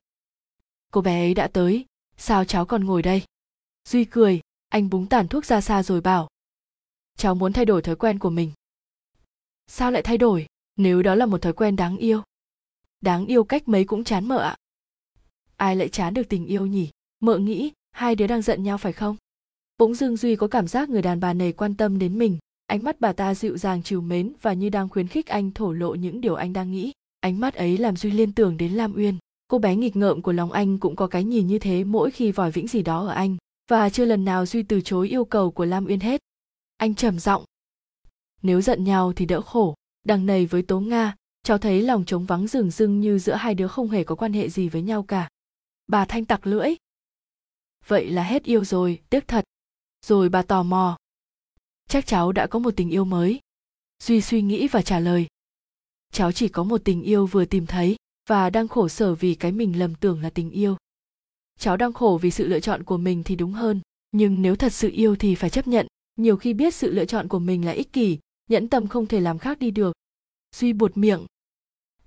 Cô 0.92 1.00
bé 1.00 1.24
ấy 1.24 1.34
đã 1.34 1.48
tới, 1.48 1.86
sao 2.16 2.44
cháu 2.44 2.66
còn 2.66 2.84
ngồi 2.84 3.02
đây? 3.02 3.22
Duy 3.88 4.04
cười, 4.04 4.40
anh 4.68 4.90
búng 4.90 5.06
tàn 5.06 5.28
thuốc 5.28 5.44
ra 5.44 5.60
xa 5.60 5.82
rồi 5.82 6.00
bảo. 6.00 6.28
Cháu 7.16 7.34
muốn 7.34 7.52
thay 7.52 7.64
đổi 7.64 7.82
thói 7.82 7.96
quen 7.96 8.18
của 8.18 8.30
mình. 8.30 8.52
Sao 9.66 9.90
lại 9.90 10.02
thay 10.02 10.18
đổi? 10.18 10.46
Nếu 10.76 11.02
đó 11.02 11.14
là 11.14 11.26
một 11.26 11.42
thói 11.42 11.52
quen 11.52 11.76
đáng 11.76 11.96
yêu. 11.96 12.22
Đáng 13.00 13.26
yêu 13.26 13.44
cách 13.44 13.68
mấy 13.68 13.84
cũng 13.84 14.04
chán 14.04 14.28
mợ 14.28 14.38
ạ. 14.38 14.56
Ai 15.56 15.76
lại 15.76 15.88
chán 15.88 16.14
được 16.14 16.28
tình 16.28 16.46
yêu 16.46 16.66
nhỉ? 16.66 16.90
Mợ 17.20 17.38
nghĩ 17.38 17.72
hai 17.92 18.14
đứa 18.14 18.26
đang 18.26 18.42
giận 18.42 18.62
nhau 18.62 18.78
phải 18.78 18.92
không? 18.92 19.16
Bỗng 19.78 19.94
dưng 19.94 20.16
duy 20.16 20.36
có 20.36 20.46
cảm 20.48 20.68
giác 20.68 20.88
người 20.88 21.02
đàn 21.02 21.20
bà 21.20 21.32
này 21.32 21.52
quan 21.52 21.74
tâm 21.74 21.98
đến 21.98 22.18
mình. 22.18 22.38
Ánh 22.66 22.82
mắt 22.82 23.00
bà 23.00 23.12
ta 23.12 23.34
dịu 23.34 23.58
dàng 23.58 23.82
chiều 23.82 24.00
mến 24.00 24.32
và 24.42 24.52
như 24.52 24.68
đang 24.68 24.88
khuyến 24.88 25.06
khích 25.06 25.26
anh 25.26 25.50
thổ 25.50 25.72
lộ 25.72 25.94
những 25.94 26.20
điều 26.20 26.34
anh 26.34 26.52
đang 26.52 26.72
nghĩ. 26.72 26.92
Ánh 27.20 27.40
mắt 27.40 27.54
ấy 27.54 27.78
làm 27.78 27.96
duy 27.96 28.10
liên 28.10 28.32
tưởng 28.32 28.56
đến 28.56 28.72
lam 28.72 28.94
uyên. 28.96 29.18
Cô 29.48 29.58
bé 29.58 29.76
nghịch 29.76 29.96
ngợm 29.96 30.22
của 30.22 30.32
lòng 30.32 30.52
anh 30.52 30.78
cũng 30.78 30.96
có 30.96 31.06
cái 31.06 31.24
nhìn 31.24 31.46
như 31.46 31.58
thế 31.58 31.84
mỗi 31.84 32.10
khi 32.10 32.32
vòi 32.32 32.50
vĩnh 32.50 32.68
gì 32.68 32.82
đó 32.82 33.06
ở 33.06 33.12
anh. 33.12 33.36
Và 33.70 33.90
chưa 33.90 34.04
lần 34.04 34.24
nào 34.24 34.46
duy 34.46 34.62
từ 34.62 34.80
chối 34.80 35.08
yêu 35.08 35.24
cầu 35.24 35.50
của 35.50 35.64
lam 35.64 35.86
uyên 35.86 36.00
hết. 36.00 36.20
Anh 36.76 36.94
trầm 36.94 37.18
giọng. 37.18 37.44
Nếu 38.42 38.60
giận 38.60 38.84
nhau 38.84 39.12
thì 39.16 39.26
đỡ 39.26 39.40
khổ. 39.40 39.74
Đằng 40.04 40.26
này 40.26 40.46
với 40.46 40.62
tố 40.62 40.80
nga, 40.80 41.16
cháu 41.42 41.58
thấy 41.58 41.82
lòng 41.82 42.04
trống 42.04 42.24
vắng 42.24 42.46
rừng 42.46 42.70
rưng 42.70 43.00
như 43.00 43.18
giữa 43.18 43.34
hai 43.34 43.54
đứa 43.54 43.68
không 43.68 43.88
hề 43.88 44.04
có 44.04 44.14
quan 44.14 44.32
hệ 44.32 44.48
gì 44.48 44.68
với 44.68 44.82
nhau 44.82 45.02
cả. 45.02 45.28
Bà 45.86 46.04
thanh 46.04 46.24
tặc 46.24 46.46
lưỡi 46.46 46.74
vậy 47.86 48.10
là 48.10 48.22
hết 48.22 48.44
yêu 48.44 48.64
rồi, 48.64 49.00
tiếc 49.10 49.28
thật. 49.28 49.44
Rồi 50.06 50.28
bà 50.28 50.42
tò 50.42 50.62
mò. 50.62 50.98
Chắc 51.88 52.06
cháu 52.06 52.32
đã 52.32 52.46
có 52.46 52.58
một 52.58 52.76
tình 52.76 52.90
yêu 52.90 53.04
mới. 53.04 53.40
Duy 54.02 54.20
suy 54.20 54.42
nghĩ 54.42 54.68
và 54.68 54.82
trả 54.82 55.00
lời. 55.00 55.26
Cháu 56.12 56.32
chỉ 56.32 56.48
có 56.48 56.64
một 56.64 56.80
tình 56.84 57.02
yêu 57.02 57.26
vừa 57.26 57.44
tìm 57.44 57.66
thấy, 57.66 57.96
và 58.28 58.50
đang 58.50 58.68
khổ 58.68 58.88
sở 58.88 59.14
vì 59.14 59.34
cái 59.34 59.52
mình 59.52 59.78
lầm 59.78 59.94
tưởng 59.94 60.22
là 60.22 60.30
tình 60.30 60.50
yêu. 60.50 60.76
Cháu 61.58 61.76
đang 61.76 61.92
khổ 61.92 62.18
vì 62.22 62.30
sự 62.30 62.46
lựa 62.46 62.60
chọn 62.60 62.84
của 62.84 62.96
mình 62.96 63.22
thì 63.22 63.36
đúng 63.36 63.52
hơn, 63.52 63.80
nhưng 64.12 64.42
nếu 64.42 64.56
thật 64.56 64.72
sự 64.72 64.90
yêu 64.92 65.16
thì 65.16 65.34
phải 65.34 65.50
chấp 65.50 65.68
nhận. 65.68 65.86
Nhiều 66.16 66.36
khi 66.36 66.54
biết 66.54 66.74
sự 66.74 66.90
lựa 66.90 67.04
chọn 67.04 67.28
của 67.28 67.38
mình 67.38 67.64
là 67.64 67.72
ích 67.72 67.92
kỷ, 67.92 68.18
nhẫn 68.50 68.68
tâm 68.68 68.88
không 68.88 69.06
thể 69.06 69.20
làm 69.20 69.38
khác 69.38 69.58
đi 69.58 69.70
được. 69.70 69.92
Duy 70.56 70.72
buột 70.72 70.96
miệng. 70.96 71.26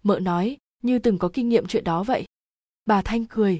Mợ 0.03 0.19
nói, 0.19 0.57
như 0.83 0.99
từng 0.99 1.17
có 1.17 1.29
kinh 1.33 1.49
nghiệm 1.49 1.67
chuyện 1.67 1.83
đó 1.83 2.03
vậy. 2.03 2.25
Bà 2.85 3.01
thanh 3.01 3.25
cười 3.25 3.59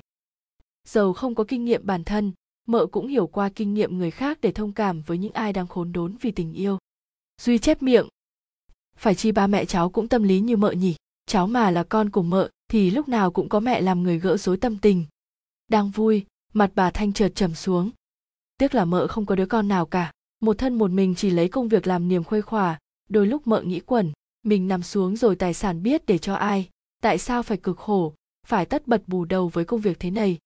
dầu 0.88 1.14
không 1.14 1.36
có 1.36 1.44
kinh 1.48 1.66
nghiệm 1.66 1.86
bản 1.86 2.04
thân, 2.04 2.32
mợ 2.68 2.86
cũng 2.86 3.08
hiểu 3.08 3.28
qua 3.28 3.50
kinh 3.56 3.74
nghiệm 3.74 3.98
người 3.98 4.12
khác 4.12 4.38
để 4.42 4.52
thông 4.52 4.72
cảm 4.72 5.02
với 5.02 5.18
những 5.18 5.34
ai 5.34 5.54
đang 5.54 5.68
khốn 5.68 5.92
đốn 5.92 6.16
vì 6.22 6.32
tình 6.32 6.54
yêu. 6.54 6.78
Duy 7.42 7.58
chép 7.58 7.84
miệng. 7.84 8.08
Phải 8.98 9.16
chi 9.16 9.32
ba 9.32 9.48
mẹ 9.48 9.66
cháu 9.66 9.90
cũng 9.90 10.08
tâm 10.08 10.24
lý 10.24 10.40
như 10.40 10.58
mợ 10.58 10.72
nhỉ? 10.72 10.96
Cháu 11.26 11.48
mà 11.48 11.72
là 11.72 11.84
con 11.84 12.10
của 12.10 12.24
mợ, 12.24 12.50
thì 12.68 12.92
lúc 12.92 13.08
nào 13.08 13.32
cũng 13.32 13.50
có 13.50 13.60
mẹ 13.60 13.82
làm 13.82 14.04
người 14.04 14.20
gỡ 14.20 14.38
rối 14.38 14.58
tâm 14.58 14.78
tình. 14.78 15.06
Đang 15.68 15.90
vui, 15.90 16.26
mặt 16.54 16.72
bà 16.76 16.92
thanh 16.92 17.14
chợt 17.14 17.32
trầm 17.36 17.56
xuống. 17.56 17.90
Tiếc 18.58 18.76
là 18.76 18.86
mợ 18.86 19.08
không 19.08 19.26
có 19.26 19.36
đứa 19.36 19.46
con 19.46 19.68
nào 19.68 19.86
cả. 19.86 20.12
Một 20.40 20.58
thân 20.58 20.76
một 20.76 20.92
mình 20.92 21.16
chỉ 21.16 21.30
lấy 21.30 21.48
công 21.50 21.68
việc 21.68 21.88
làm 21.88 22.08
niềm 22.08 22.24
khuây 22.24 22.42
khỏa. 22.42 22.80
Đôi 23.10 23.28
lúc 23.28 23.48
mợ 23.48 23.62
nghĩ 23.62 23.80
quẩn, 23.80 24.12
mình 24.44 24.68
nằm 24.68 24.84
xuống 24.84 25.16
rồi 25.16 25.36
tài 25.36 25.54
sản 25.54 25.84
biết 25.84 26.06
để 26.06 26.18
cho 26.18 26.34
ai. 26.34 26.70
Tại 27.02 27.18
sao 27.18 27.44
phải 27.44 27.58
cực 27.58 27.78
khổ? 27.78 28.14
Phải 28.48 28.66
tất 28.66 28.88
bật 28.88 29.08
bù 29.08 29.26
đầu 29.26 29.48
với 29.48 29.66
công 29.66 29.82
việc 29.82 30.00
thế 30.00 30.12
này? 30.12 30.38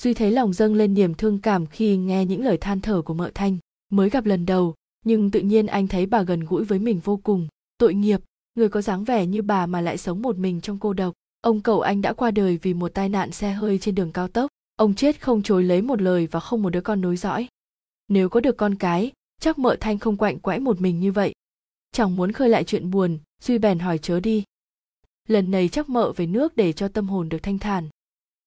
Duy 0.00 0.14
thấy 0.14 0.30
lòng 0.30 0.52
dâng 0.52 0.74
lên 0.74 0.94
niềm 0.94 1.14
thương 1.14 1.38
cảm 1.38 1.66
khi 1.66 1.96
nghe 1.96 2.24
những 2.24 2.44
lời 2.44 2.56
than 2.56 2.80
thở 2.80 3.02
của 3.02 3.14
mợ 3.14 3.30
thanh, 3.34 3.58
mới 3.90 4.10
gặp 4.10 4.26
lần 4.26 4.46
đầu, 4.46 4.74
nhưng 5.04 5.30
tự 5.30 5.40
nhiên 5.40 5.66
anh 5.66 5.88
thấy 5.88 6.06
bà 6.06 6.22
gần 6.22 6.40
gũi 6.40 6.64
với 6.64 6.78
mình 6.78 7.00
vô 7.04 7.20
cùng. 7.22 7.48
Tội 7.78 7.94
nghiệp, 7.94 8.20
người 8.54 8.68
có 8.68 8.82
dáng 8.82 9.04
vẻ 9.04 9.26
như 9.26 9.42
bà 9.42 9.66
mà 9.66 9.80
lại 9.80 9.98
sống 9.98 10.22
một 10.22 10.36
mình 10.36 10.60
trong 10.60 10.78
cô 10.78 10.92
độc. 10.92 11.14
Ông 11.40 11.60
cậu 11.60 11.80
anh 11.80 12.02
đã 12.02 12.12
qua 12.12 12.30
đời 12.30 12.58
vì 12.62 12.74
một 12.74 12.94
tai 12.94 13.08
nạn 13.08 13.32
xe 13.32 13.52
hơi 13.52 13.78
trên 13.78 13.94
đường 13.94 14.12
cao 14.12 14.28
tốc. 14.28 14.50
Ông 14.76 14.94
chết 14.94 15.20
không 15.20 15.42
chối 15.42 15.64
lấy 15.64 15.82
một 15.82 16.02
lời 16.02 16.26
và 16.26 16.40
không 16.40 16.62
một 16.62 16.70
đứa 16.70 16.80
con 16.80 17.00
nối 17.00 17.16
dõi. 17.16 17.48
Nếu 18.08 18.28
có 18.28 18.40
được 18.40 18.56
con 18.56 18.74
cái, 18.74 19.12
chắc 19.40 19.58
mợ 19.58 19.76
thanh 19.80 19.98
không 19.98 20.16
quạnh 20.16 20.38
quẽ 20.38 20.58
một 20.58 20.80
mình 20.80 21.00
như 21.00 21.12
vậy. 21.12 21.32
Chẳng 21.92 22.16
muốn 22.16 22.32
khơi 22.32 22.48
lại 22.48 22.64
chuyện 22.64 22.90
buồn, 22.90 23.18
duy 23.42 23.58
bèn 23.58 23.78
hỏi 23.78 23.98
chớ 23.98 24.20
đi. 24.20 24.44
Lần 25.28 25.50
này 25.50 25.68
chắc 25.68 25.88
mợ 25.88 26.12
về 26.16 26.26
nước 26.26 26.56
để 26.56 26.72
cho 26.72 26.88
tâm 26.88 27.08
hồn 27.08 27.28
được 27.28 27.42
thanh 27.42 27.58
thản 27.58 27.88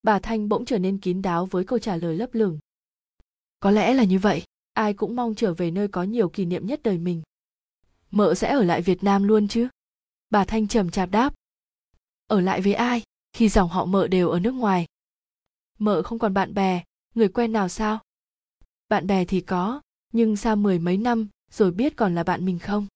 bà 0.05 0.19
thanh 0.19 0.49
bỗng 0.49 0.65
trở 0.65 0.77
nên 0.77 0.97
kín 0.97 1.21
đáo 1.21 1.45
với 1.45 1.63
câu 1.63 1.79
trả 1.79 1.95
lời 1.95 2.15
lấp 2.15 2.29
lửng. 2.33 2.59
Có 3.59 3.71
lẽ 3.71 3.93
là 3.93 4.03
như 4.03 4.19
vậy, 4.19 4.43
ai 4.73 4.93
cũng 4.93 5.15
mong 5.15 5.35
trở 5.35 5.53
về 5.53 5.71
nơi 5.71 5.87
có 5.87 6.03
nhiều 6.03 6.29
kỷ 6.29 6.45
niệm 6.45 6.67
nhất 6.67 6.83
đời 6.83 6.97
mình. 6.97 7.21
Mợ 8.11 8.33
sẽ 8.33 8.51
ở 8.51 8.63
lại 8.63 8.81
việt 8.81 9.03
nam 9.03 9.23
luôn 9.23 9.47
chứ? 9.47 9.67
Bà 10.29 10.45
thanh 10.45 10.67
trầm 10.67 10.91
chạp 10.91 11.11
đáp. 11.11 11.33
Ở 12.27 12.41
lại 12.41 12.61
với 12.61 12.73
ai, 12.73 13.03
khi 13.33 13.49
dòng 13.49 13.69
họ 13.69 13.85
mợ 13.85 14.07
đều 14.07 14.29
ở 14.29 14.39
nước 14.39 14.51
ngoài? 14.51 14.85
Mợ 15.79 16.03
không 16.03 16.19
còn 16.19 16.33
bạn 16.33 16.53
bè, 16.53 16.83
người 17.15 17.27
quen 17.27 17.51
nào 17.51 17.69
sao? 17.69 17.99
Bạn 18.89 19.07
bè 19.07 19.25
thì 19.25 19.41
có, 19.41 19.81
nhưng 20.13 20.35
xa 20.35 20.55
mười 20.55 20.79
mấy 20.79 20.97
năm 20.97 21.27
rồi 21.51 21.71
biết 21.71 21.95
còn 21.95 22.15
là 22.15 22.23
bạn 22.23 22.45
mình 22.45 22.59
không? 22.59 22.87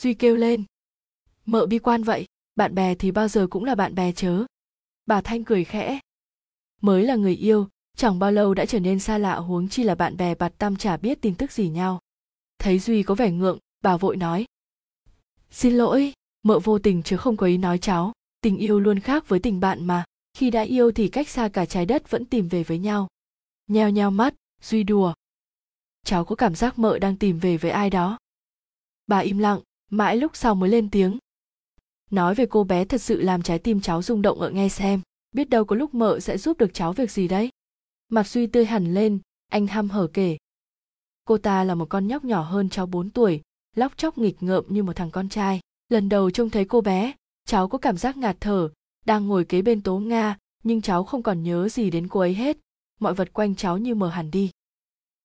Duy 0.00 0.14
kêu 0.14 0.36
lên. 0.36 0.64
Mợ 1.46 1.66
bi 1.66 1.78
quan 1.78 2.02
vậy, 2.02 2.26
bạn 2.56 2.74
bè 2.74 2.94
thì 2.94 3.10
bao 3.10 3.28
giờ 3.28 3.46
cũng 3.50 3.64
là 3.64 3.74
bạn 3.74 3.94
bè 3.94 4.12
chớ? 4.12 4.44
Bà 5.06 5.20
thanh 5.20 5.44
cười 5.44 5.64
khẽ 5.64 6.00
mới 6.84 7.04
là 7.04 7.16
người 7.16 7.36
yêu, 7.36 7.68
chẳng 7.96 8.18
bao 8.18 8.32
lâu 8.32 8.54
đã 8.54 8.66
trở 8.66 8.80
nên 8.80 8.98
xa 8.98 9.18
lạ 9.18 9.36
huống 9.36 9.68
chi 9.68 9.82
là 9.82 9.94
bạn 9.94 10.16
bè 10.16 10.34
bạt 10.34 10.52
tâm 10.58 10.76
chả 10.76 10.96
biết 10.96 11.20
tin 11.20 11.34
tức 11.34 11.52
gì 11.52 11.68
nhau. 11.68 12.00
Thấy 12.58 12.78
duy 12.78 13.02
có 13.02 13.14
vẻ 13.14 13.30
ngượng, 13.30 13.58
bà 13.82 13.96
vội 13.96 14.16
nói, 14.16 14.46
xin 15.50 15.74
lỗi, 15.74 16.12
mợ 16.42 16.58
vô 16.58 16.78
tình 16.78 17.02
chứ 17.02 17.16
không 17.16 17.36
có 17.36 17.46
ý 17.46 17.58
nói 17.58 17.78
cháu, 17.78 18.12
tình 18.40 18.56
yêu 18.56 18.80
luôn 18.80 19.00
khác 19.00 19.28
với 19.28 19.38
tình 19.38 19.60
bạn 19.60 19.84
mà, 19.84 20.04
khi 20.34 20.50
đã 20.50 20.62
yêu 20.62 20.92
thì 20.92 21.08
cách 21.08 21.28
xa 21.28 21.48
cả 21.48 21.66
trái 21.66 21.86
đất 21.86 22.10
vẫn 22.10 22.24
tìm 22.24 22.48
về 22.48 22.62
với 22.62 22.78
nhau. 22.78 23.08
Nheo 23.66 23.90
nheo 23.90 24.10
mắt, 24.10 24.34
duy 24.62 24.82
đùa, 24.82 25.14
cháu 26.04 26.24
có 26.24 26.36
cảm 26.36 26.54
giác 26.54 26.78
mợ 26.78 26.98
đang 26.98 27.16
tìm 27.16 27.38
về 27.38 27.56
với 27.56 27.70
ai 27.70 27.90
đó? 27.90 28.18
Bà 29.06 29.18
im 29.18 29.38
lặng, 29.38 29.60
mãi 29.90 30.16
lúc 30.16 30.36
sau 30.36 30.54
mới 30.54 30.70
lên 30.70 30.90
tiếng, 30.90 31.18
nói 32.10 32.34
về 32.34 32.46
cô 32.46 32.64
bé 32.64 32.84
thật 32.84 33.02
sự 33.02 33.22
làm 33.22 33.42
trái 33.42 33.58
tim 33.58 33.80
cháu 33.80 34.02
rung 34.02 34.22
động 34.22 34.40
ở 34.40 34.50
nghe 34.50 34.68
xem 34.68 35.00
biết 35.34 35.50
đâu 35.50 35.64
có 35.64 35.76
lúc 35.76 35.94
mợ 35.94 36.20
sẽ 36.20 36.38
giúp 36.38 36.58
được 36.58 36.74
cháu 36.74 36.92
việc 36.92 37.10
gì 37.10 37.28
đấy. 37.28 37.50
Mặt 38.08 38.26
suy 38.26 38.46
tươi 38.46 38.64
hẳn 38.64 38.94
lên, 38.94 39.18
anh 39.50 39.66
hăm 39.66 39.90
hở 39.90 40.06
kể. 40.12 40.36
Cô 41.24 41.38
ta 41.38 41.64
là 41.64 41.74
một 41.74 41.88
con 41.88 42.06
nhóc 42.06 42.24
nhỏ 42.24 42.42
hơn 42.42 42.68
cháu 42.68 42.86
4 42.86 43.10
tuổi, 43.10 43.42
lóc 43.76 43.96
chóc 43.96 44.18
nghịch 44.18 44.42
ngợm 44.42 44.64
như 44.68 44.82
một 44.82 44.96
thằng 44.96 45.10
con 45.10 45.28
trai. 45.28 45.60
Lần 45.88 46.08
đầu 46.08 46.30
trông 46.30 46.50
thấy 46.50 46.64
cô 46.64 46.80
bé, 46.80 47.12
cháu 47.46 47.68
có 47.68 47.78
cảm 47.78 47.96
giác 47.96 48.16
ngạt 48.16 48.36
thở, 48.40 48.70
đang 49.06 49.26
ngồi 49.26 49.44
kế 49.44 49.62
bên 49.62 49.82
tố 49.82 49.98
nga, 49.98 50.38
nhưng 50.62 50.80
cháu 50.80 51.04
không 51.04 51.22
còn 51.22 51.42
nhớ 51.42 51.68
gì 51.68 51.90
đến 51.90 52.08
cô 52.08 52.20
ấy 52.20 52.34
hết. 52.34 52.56
Mọi 53.00 53.14
vật 53.14 53.32
quanh 53.32 53.54
cháu 53.54 53.78
như 53.78 53.94
mờ 53.94 54.08
hẳn 54.08 54.30
đi. 54.30 54.50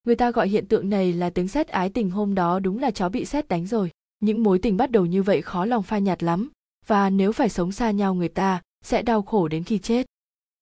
Người 0.04 0.16
ta 0.16 0.32
gọi 0.32 0.50
hiện 0.50 0.68
tượng 0.68 0.90
này 0.90 1.14
là 1.14 1.30
tiếng 1.30 1.48
sét 1.48 1.68
ái 1.68 1.90
tình 1.90 2.10
hôm 2.10 2.36
đó 2.36 2.60
đúng 2.60 2.80
là 2.80 2.92
cháu 2.92 3.10
bị 3.10 3.26
sét 3.26 3.48
đánh 3.48 3.68
rồi. 3.68 3.92
Những 4.20 4.44
mối 4.44 4.60
tình 4.60 4.78
bắt 4.78 4.92
đầu 4.92 5.06
như 5.06 5.24
vậy 5.24 5.42
khó 5.42 5.66
lòng 5.66 5.84
phai 5.84 6.02
nhạt 6.02 6.24
lắm, 6.24 6.50
và 6.88 7.10
nếu 7.10 7.32
phải 7.32 7.50
sống 7.50 7.72
xa 7.72 7.92
nhau 7.92 8.14
người 8.14 8.30
ta 8.30 8.62
sẽ 8.82 9.02
đau 9.02 9.22
khổ 9.22 9.48
đến 9.48 9.64
khi 9.64 9.80
chết. 9.80 10.06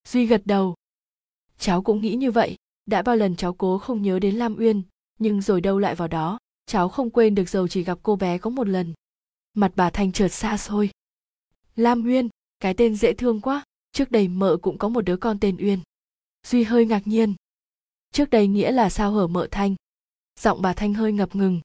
Duy 0.08 0.26
gật 0.26 0.42
đầu. 0.44 0.74
Cháu 1.58 1.82
cũng 1.82 2.00
nghĩ 2.00 2.14
như 2.14 2.30
vậy. 2.30 2.56
Đã 2.86 3.02
bao 3.02 3.16
lần 3.16 3.36
cháu 3.36 3.54
cố 3.54 3.78
không 3.78 4.02
nhớ 4.02 4.18
đến 4.18 4.34
lam 4.34 4.56
uyên, 4.56 4.82
nhưng 5.18 5.42
rồi 5.42 5.60
đâu 5.60 5.78
lại 5.78 5.94
vào 5.94 6.08
đó, 6.08 6.38
cháu 6.66 6.88
không 6.88 7.10
quên 7.10 7.34
được 7.34 7.48
dầu 7.48 7.68
chỉ 7.68 7.84
gặp 7.84 7.98
cô 8.02 8.16
bé 8.16 8.38
có 8.38 8.50
một 8.50 8.68
lần. 8.68 8.94
Mặt 9.54 9.72
bà 9.76 9.90
thanh 9.90 10.12
chợt 10.12 10.28
xa 10.28 10.56
xôi. 10.56 10.90
Lam 11.76 12.04
uyên, 12.04 12.28
cái 12.60 12.74
tên 12.74 12.96
dễ 12.96 13.12
thương 13.12 13.40
quá. 13.40 13.64
Trước 13.92 14.10
đây 14.10 14.28
mợ 14.28 14.56
cũng 14.56 14.78
có 14.78 14.88
một 14.88 15.00
đứa 15.00 15.16
con 15.16 15.40
tên 15.40 15.56
uyên. 15.56 15.80
Duy 16.46 16.64
hơi 16.64 16.86
ngạc 16.86 17.06
nhiên. 17.06 17.34
Trước 18.12 18.30
đây 18.30 18.46
nghĩa 18.48 18.72
là 18.72 18.90
sao 18.90 19.12
hở 19.12 19.26
mợ 19.26 19.48
thanh? 19.50 19.74
Giọng 20.40 20.62
bà 20.62 20.72
thanh 20.72 20.94
hơi 20.94 21.12
ngập 21.12 21.36
ngừng. 21.36 21.60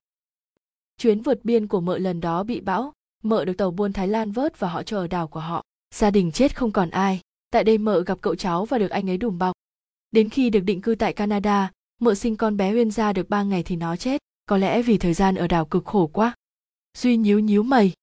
Chuyến 0.98 1.22
vượt 1.22 1.46
biên 1.46 1.68
của 1.68 1.82
mợ 1.82 1.98
lần 1.98 2.22
đó 2.22 2.44
bị 2.44 2.62
bão. 2.62 2.94
Mợ 3.24 3.46
được 3.46 3.54
tàu 3.58 3.72
buôn 3.72 3.94
thái 3.94 4.08
lan 4.08 4.32
vớt 4.32 4.60
và 4.60 4.70
họ 4.70 4.84
cho 4.84 4.98
ở 4.98 5.08
đảo 5.08 5.28
của 5.28 5.40
họ 5.40 5.64
gia 5.94 6.12
đình 6.12 6.32
chết 6.32 6.56
không 6.56 6.72
còn 6.72 6.90
ai. 6.90 7.22
Tại 7.52 7.64
đây 7.64 7.78
mợ 7.78 8.04
gặp 8.04 8.18
cậu 8.22 8.36
cháu 8.36 8.66
và 8.66 8.78
được 8.78 8.92
anh 8.92 9.10
ấy 9.10 9.18
đùm 9.18 9.38
bọc. 9.38 9.56
Đến 10.12 10.30
khi 10.30 10.50
được 10.50 10.60
định 10.60 10.82
cư 10.82 10.96
tại 10.96 11.14
canada, 11.14 11.72
mợ 12.00 12.16
sinh 12.16 12.36
con 12.36 12.58
bé 12.58 12.72
Huyên 12.72 12.92
ra 12.92 13.14
được 13.14 13.30
ba 13.30 13.44
ngày 13.44 13.64
thì 13.64 13.76
nó 13.76 13.96
chết. 13.96 14.22
Có 14.46 14.58
lẽ 14.58 14.82
vì 14.82 14.98
thời 14.98 15.14
gian 15.14 15.36
ở 15.36 15.48
đảo 15.48 15.66
cực 15.66 15.86
khổ 15.86 16.08
quá. 16.08 16.36
Duy 16.98 17.18
nhíu 17.18 17.40
nhíu 17.40 17.64
mày. 17.64 17.94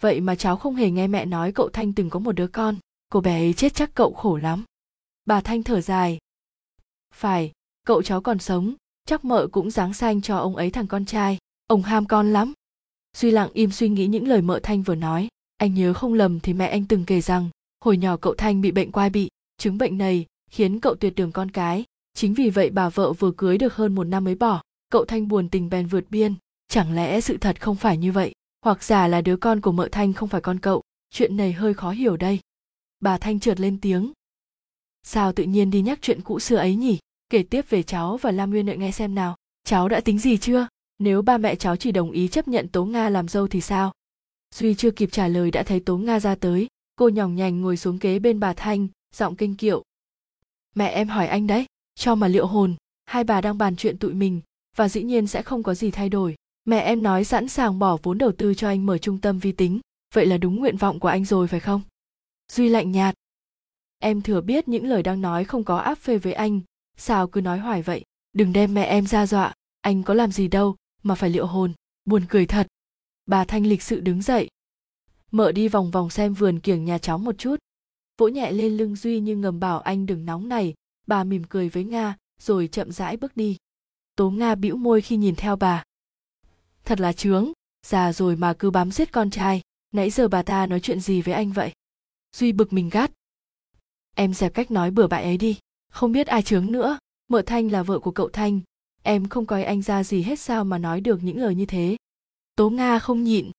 Vậy 0.00 0.20
mà 0.20 0.34
cháu 0.34 0.56
không 0.56 0.74
hề 0.74 0.90
nghe 0.90 1.06
mẹ 1.06 1.24
nói 1.24 1.52
cậu 1.52 1.68
thanh 1.72 1.92
từng 1.92 2.10
có 2.10 2.18
một 2.18 2.32
đứa 2.32 2.46
con. 2.46 2.76
Cô 3.12 3.20
bé 3.20 3.38
ấy 3.38 3.52
chết 3.52 3.74
chắc 3.74 3.94
cậu 3.94 4.12
khổ 4.12 4.36
lắm. 4.36 4.64
Bà 5.24 5.40
thanh 5.40 5.62
thở 5.62 5.80
dài. 5.80 6.18
Phải, 7.14 7.52
cậu 7.86 8.02
cháu 8.02 8.20
còn 8.20 8.38
sống. 8.38 8.74
Chắc 9.04 9.24
mợ 9.24 9.46
cũng 9.52 9.70
dáng 9.70 9.94
xanh 9.94 10.20
cho 10.20 10.36
ông 10.36 10.56
ấy 10.56 10.70
thằng 10.70 10.86
con 10.86 11.04
trai. 11.04 11.38
Ông 11.66 11.82
ham 11.82 12.06
con 12.06 12.32
lắm. 12.32 12.52
Duy 13.16 13.30
lặng 13.30 13.50
im 13.52 13.70
suy 13.70 13.88
nghĩ 13.88 14.06
những 14.06 14.28
lời 14.28 14.42
mợ 14.42 14.60
thanh 14.62 14.82
vừa 14.82 14.94
nói 14.94 15.28
anh 15.60 15.74
nhớ 15.74 15.92
không 15.92 16.14
lầm 16.14 16.40
thì 16.40 16.54
mẹ 16.54 16.66
anh 16.66 16.84
từng 16.84 17.04
kể 17.04 17.20
rằng, 17.20 17.48
hồi 17.84 17.96
nhỏ 17.96 18.16
cậu 18.16 18.34
thanh 18.34 18.60
bị 18.60 18.70
bệnh 18.70 18.92
quai 18.92 19.10
bị. 19.10 19.28
Chứng 19.58 19.78
bệnh 19.78 19.98
này 19.98 20.26
khiến 20.50 20.80
cậu 20.80 20.94
tuyệt 20.94 21.14
đường 21.16 21.32
con 21.32 21.50
cái. 21.50 21.84
Chính 22.14 22.34
vì 22.34 22.50
vậy 22.50 22.70
bà 22.70 22.88
vợ 22.88 23.12
vừa 23.12 23.30
cưới 23.36 23.58
được 23.58 23.74
hơn 23.74 23.94
một 23.94 24.04
năm 24.04 24.24
mới 24.24 24.34
bỏ. 24.34 24.62
Cậu 24.90 25.04
thanh 25.04 25.28
buồn 25.28 25.48
tình 25.48 25.70
bèn 25.70 25.86
vượt 25.86 26.04
biên. 26.10 26.34
Chẳng 26.68 26.94
lẽ 26.94 27.20
sự 27.20 27.36
thật 27.36 27.60
không 27.60 27.76
phải 27.76 27.96
như 27.96 28.12
vậy? 28.12 28.32
Hoặc 28.64 28.82
giả 28.82 29.08
là 29.08 29.20
đứa 29.20 29.36
con 29.36 29.60
của 29.60 29.72
mợ 29.72 29.88
thanh 29.92 30.12
không 30.12 30.28
phải 30.28 30.40
con 30.40 30.58
cậu? 30.58 30.82
Chuyện 31.10 31.36
này 31.36 31.52
hơi 31.52 31.74
khó 31.74 31.90
hiểu 31.90 32.16
đây. 32.16 32.40
Bà 33.00 33.18
thanh 33.18 33.40
trượt 33.40 33.60
lên 33.60 33.80
tiếng. 33.80 34.12
Sao 35.02 35.32
tự 35.32 35.44
nhiên 35.44 35.70
đi 35.70 35.82
nhắc 35.82 35.98
chuyện 36.02 36.20
cũ 36.20 36.40
xưa 36.40 36.56
ấy 36.56 36.76
nhỉ? 36.76 36.98
Kể 37.30 37.42
tiếp 37.42 37.70
về 37.70 37.82
cháu 37.82 38.16
và 38.16 38.30
lam 38.30 38.50
nguyên 38.50 38.66
đợi 38.66 38.76
nghe 38.76 38.90
xem 38.90 39.14
nào. 39.14 39.36
Cháu 39.64 39.88
đã 39.88 40.00
tính 40.00 40.18
gì 40.18 40.36
chưa? 40.36 40.66
Nếu 40.98 41.22
ba 41.22 41.38
mẹ 41.38 41.54
cháu 41.54 41.76
chỉ 41.76 41.92
đồng 41.92 42.10
ý 42.10 42.28
chấp 42.28 42.48
nhận 42.48 42.68
tố 42.68 42.84
nga 42.84 43.08
làm 43.08 43.28
dâu 43.28 43.48
thì 43.48 43.60
sao? 43.60 43.92
Duy 44.54 44.74
chưa 44.74 44.90
kịp 44.90 45.08
trả 45.12 45.28
lời 45.28 45.50
đã 45.50 45.62
thấy 45.62 45.80
tố 45.80 45.96
nga 45.96 46.20
ra 46.20 46.34
tới. 46.34 46.66
Cô 46.96 47.08
nhỏng 47.08 47.34
nhành 47.34 47.60
ngồi 47.60 47.76
xuống 47.76 47.98
kế 47.98 48.18
bên 48.18 48.40
bà 48.40 48.52
thanh, 48.52 48.88
giọng 49.14 49.36
kinh 49.36 49.56
kiệu. 49.56 49.82
Mẹ 50.74 50.88
em 50.88 51.08
hỏi 51.08 51.26
anh 51.26 51.46
đấy, 51.46 51.66
cho 51.94 52.14
mà 52.14 52.28
liệu 52.28 52.46
hồn, 52.46 52.74
hai 53.06 53.24
bà 53.24 53.40
đang 53.40 53.58
bàn 53.58 53.76
chuyện 53.76 53.98
tụi 53.98 54.14
mình, 54.14 54.40
và 54.76 54.88
dĩ 54.88 55.02
nhiên 55.02 55.26
sẽ 55.26 55.42
không 55.42 55.62
có 55.62 55.74
gì 55.74 55.90
thay 55.90 56.08
đổi. 56.08 56.34
Mẹ 56.64 56.80
em 56.80 57.02
nói 57.02 57.24
sẵn 57.24 57.48
sàng 57.48 57.78
bỏ 57.78 57.98
vốn 58.02 58.18
đầu 58.18 58.32
tư 58.32 58.54
cho 58.54 58.68
anh 58.68 58.86
mở 58.86 58.98
trung 58.98 59.18
tâm 59.18 59.38
vi 59.38 59.52
tính, 59.52 59.80
vậy 60.14 60.26
là 60.26 60.38
đúng 60.38 60.56
nguyện 60.56 60.76
vọng 60.76 61.00
của 61.00 61.08
anh 61.08 61.24
rồi 61.24 61.48
phải 61.48 61.60
không? 61.60 61.82
Duy 62.52 62.68
lạnh 62.68 62.92
nhạt. 62.92 63.14
Em 63.98 64.22
thừa 64.22 64.40
biết 64.40 64.68
những 64.68 64.86
lời 64.86 65.02
đang 65.02 65.20
nói 65.20 65.44
không 65.44 65.64
có 65.64 65.76
áp 65.76 65.94
phê 65.94 66.18
với 66.18 66.32
anh, 66.32 66.60
sao 66.96 67.26
cứ 67.26 67.40
nói 67.40 67.58
hoài 67.58 67.82
vậy? 67.82 68.04
Đừng 68.32 68.52
đem 68.52 68.74
mẹ 68.74 68.84
em 68.84 69.06
ra 69.06 69.26
dọa, 69.26 69.54
anh 69.80 70.02
có 70.02 70.14
làm 70.14 70.32
gì 70.32 70.48
đâu 70.48 70.76
mà 71.02 71.14
phải 71.14 71.30
liệu 71.30 71.46
hồn, 71.46 71.72
buồn 72.04 72.22
cười 72.28 72.46
thật 72.46 72.66
bà 73.26 73.44
thanh 73.44 73.66
lịch 73.66 73.82
sự 73.82 74.00
đứng 74.00 74.22
dậy. 74.22 74.48
Mợ 75.30 75.52
đi 75.52 75.68
vòng 75.68 75.90
vòng 75.90 76.10
xem 76.10 76.34
vườn 76.34 76.60
kiểng 76.60 76.84
nhà 76.84 76.98
cháu 76.98 77.18
một 77.18 77.38
chút. 77.38 77.56
Vỗ 78.18 78.28
nhẹ 78.28 78.52
lên 78.52 78.76
lưng 78.76 78.96
duy 78.96 79.20
như 79.20 79.36
ngầm 79.36 79.60
bảo 79.60 79.80
anh 79.80 80.06
đừng 80.06 80.26
nóng 80.26 80.48
này. 80.48 80.74
Bà 81.06 81.24
mỉm 81.24 81.44
cười 81.48 81.68
với 81.68 81.84
nga, 81.84 82.16
rồi 82.40 82.68
chậm 82.72 82.92
rãi 82.92 83.16
bước 83.16 83.36
đi. 83.36 83.56
Tố 84.16 84.30
nga 84.30 84.54
bĩu 84.54 84.76
môi 84.76 85.00
khi 85.00 85.16
nhìn 85.16 85.34
theo 85.36 85.56
bà. 85.56 85.84
Thật 86.84 87.00
là 87.00 87.12
trướng 87.12 87.52
già 87.86 88.12
rồi 88.12 88.36
mà 88.36 88.54
cứ 88.58 88.70
bám 88.70 88.90
giết 88.90 89.12
con 89.12 89.30
trai. 89.30 89.62
Nãy 89.92 90.10
giờ 90.10 90.28
bà 90.28 90.42
ta 90.42 90.66
nói 90.66 90.80
chuyện 90.80 91.00
gì 91.00 91.22
với 91.22 91.34
anh 91.34 91.52
vậy? 91.52 91.72
Duy 92.36 92.52
bực 92.52 92.72
mình 92.72 92.88
gắt. 92.88 93.10
Em 94.16 94.34
dẹp 94.34 94.54
cách 94.54 94.70
nói 94.70 94.90
bừa 94.90 95.06
bãi 95.06 95.22
ấy 95.22 95.36
đi. 95.36 95.58
Không 95.92 96.12
biết 96.12 96.26
ai 96.26 96.42
trướng 96.42 96.72
nữa. 96.72 96.98
Mợ 97.28 97.42
thanh 97.46 97.72
là 97.72 97.82
vợ 97.82 97.98
của 97.98 98.10
cậu 98.10 98.28
thanh. 98.28 98.60
Em 99.02 99.28
không 99.28 99.46
coi 99.46 99.64
anh 99.64 99.82
ra 99.82 100.04
gì 100.04 100.22
hết 100.22 100.38
sao 100.38 100.64
mà 100.64 100.78
nói 100.78 101.00
được 101.00 101.22
những 101.22 101.38
lời 101.38 101.54
như 101.54 101.66
thế 101.66 101.96
tố 102.60 102.70
nga 102.70 102.98
không 102.98 103.24
nhịn. 103.24 103.50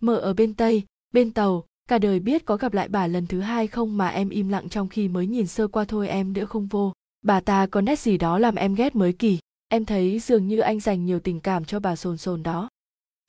Mợ 0.00 0.16
ở 0.16 0.34
bên 0.34 0.54
tây, 0.54 0.82
bên 1.10 1.32
tàu, 1.32 1.64
cả 1.88 1.98
đời 1.98 2.20
biết 2.20 2.44
có 2.44 2.56
gặp 2.56 2.74
lại 2.74 2.88
bà 2.88 3.06
lần 3.06 3.26
thứ 3.26 3.40
hai 3.40 3.66
không 3.66 3.96
mà 3.96 4.08
em 4.08 4.28
im 4.28 4.48
lặng 4.48 4.68
trong 4.68 4.88
khi 4.88 5.08
mới 5.08 5.26
nhìn 5.26 5.46
sơ 5.46 5.68
qua 5.68 5.84
thôi 5.84 6.08
em 6.08 6.34
đỡ 6.34 6.46
không 6.46 6.66
vô. 6.66 6.92
Bà 7.22 7.40
ta 7.40 7.66
có 7.66 7.80
nét 7.80 7.98
gì 7.98 8.18
đó 8.18 8.38
làm 8.38 8.54
em 8.54 8.74
ghét 8.74 8.96
mới 8.96 9.12
kỳ. 9.12 9.38
Em 9.68 9.84
thấy 9.84 10.18
dường 10.18 10.48
như 10.48 10.58
anh 10.58 10.80
dành 10.80 11.04
nhiều 11.04 11.20
tình 11.20 11.40
cảm 11.40 11.64
cho 11.64 11.80
bà 11.80 11.96
sồn 11.96 12.18
sồn 12.18 12.42
đó. 12.42 12.68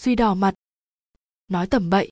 Duy 0.01 0.15
đỏ 0.15 0.33
mặt. 0.33 0.53
Nói 1.47 1.67
tầm 1.67 1.89
bậy. 1.89 2.11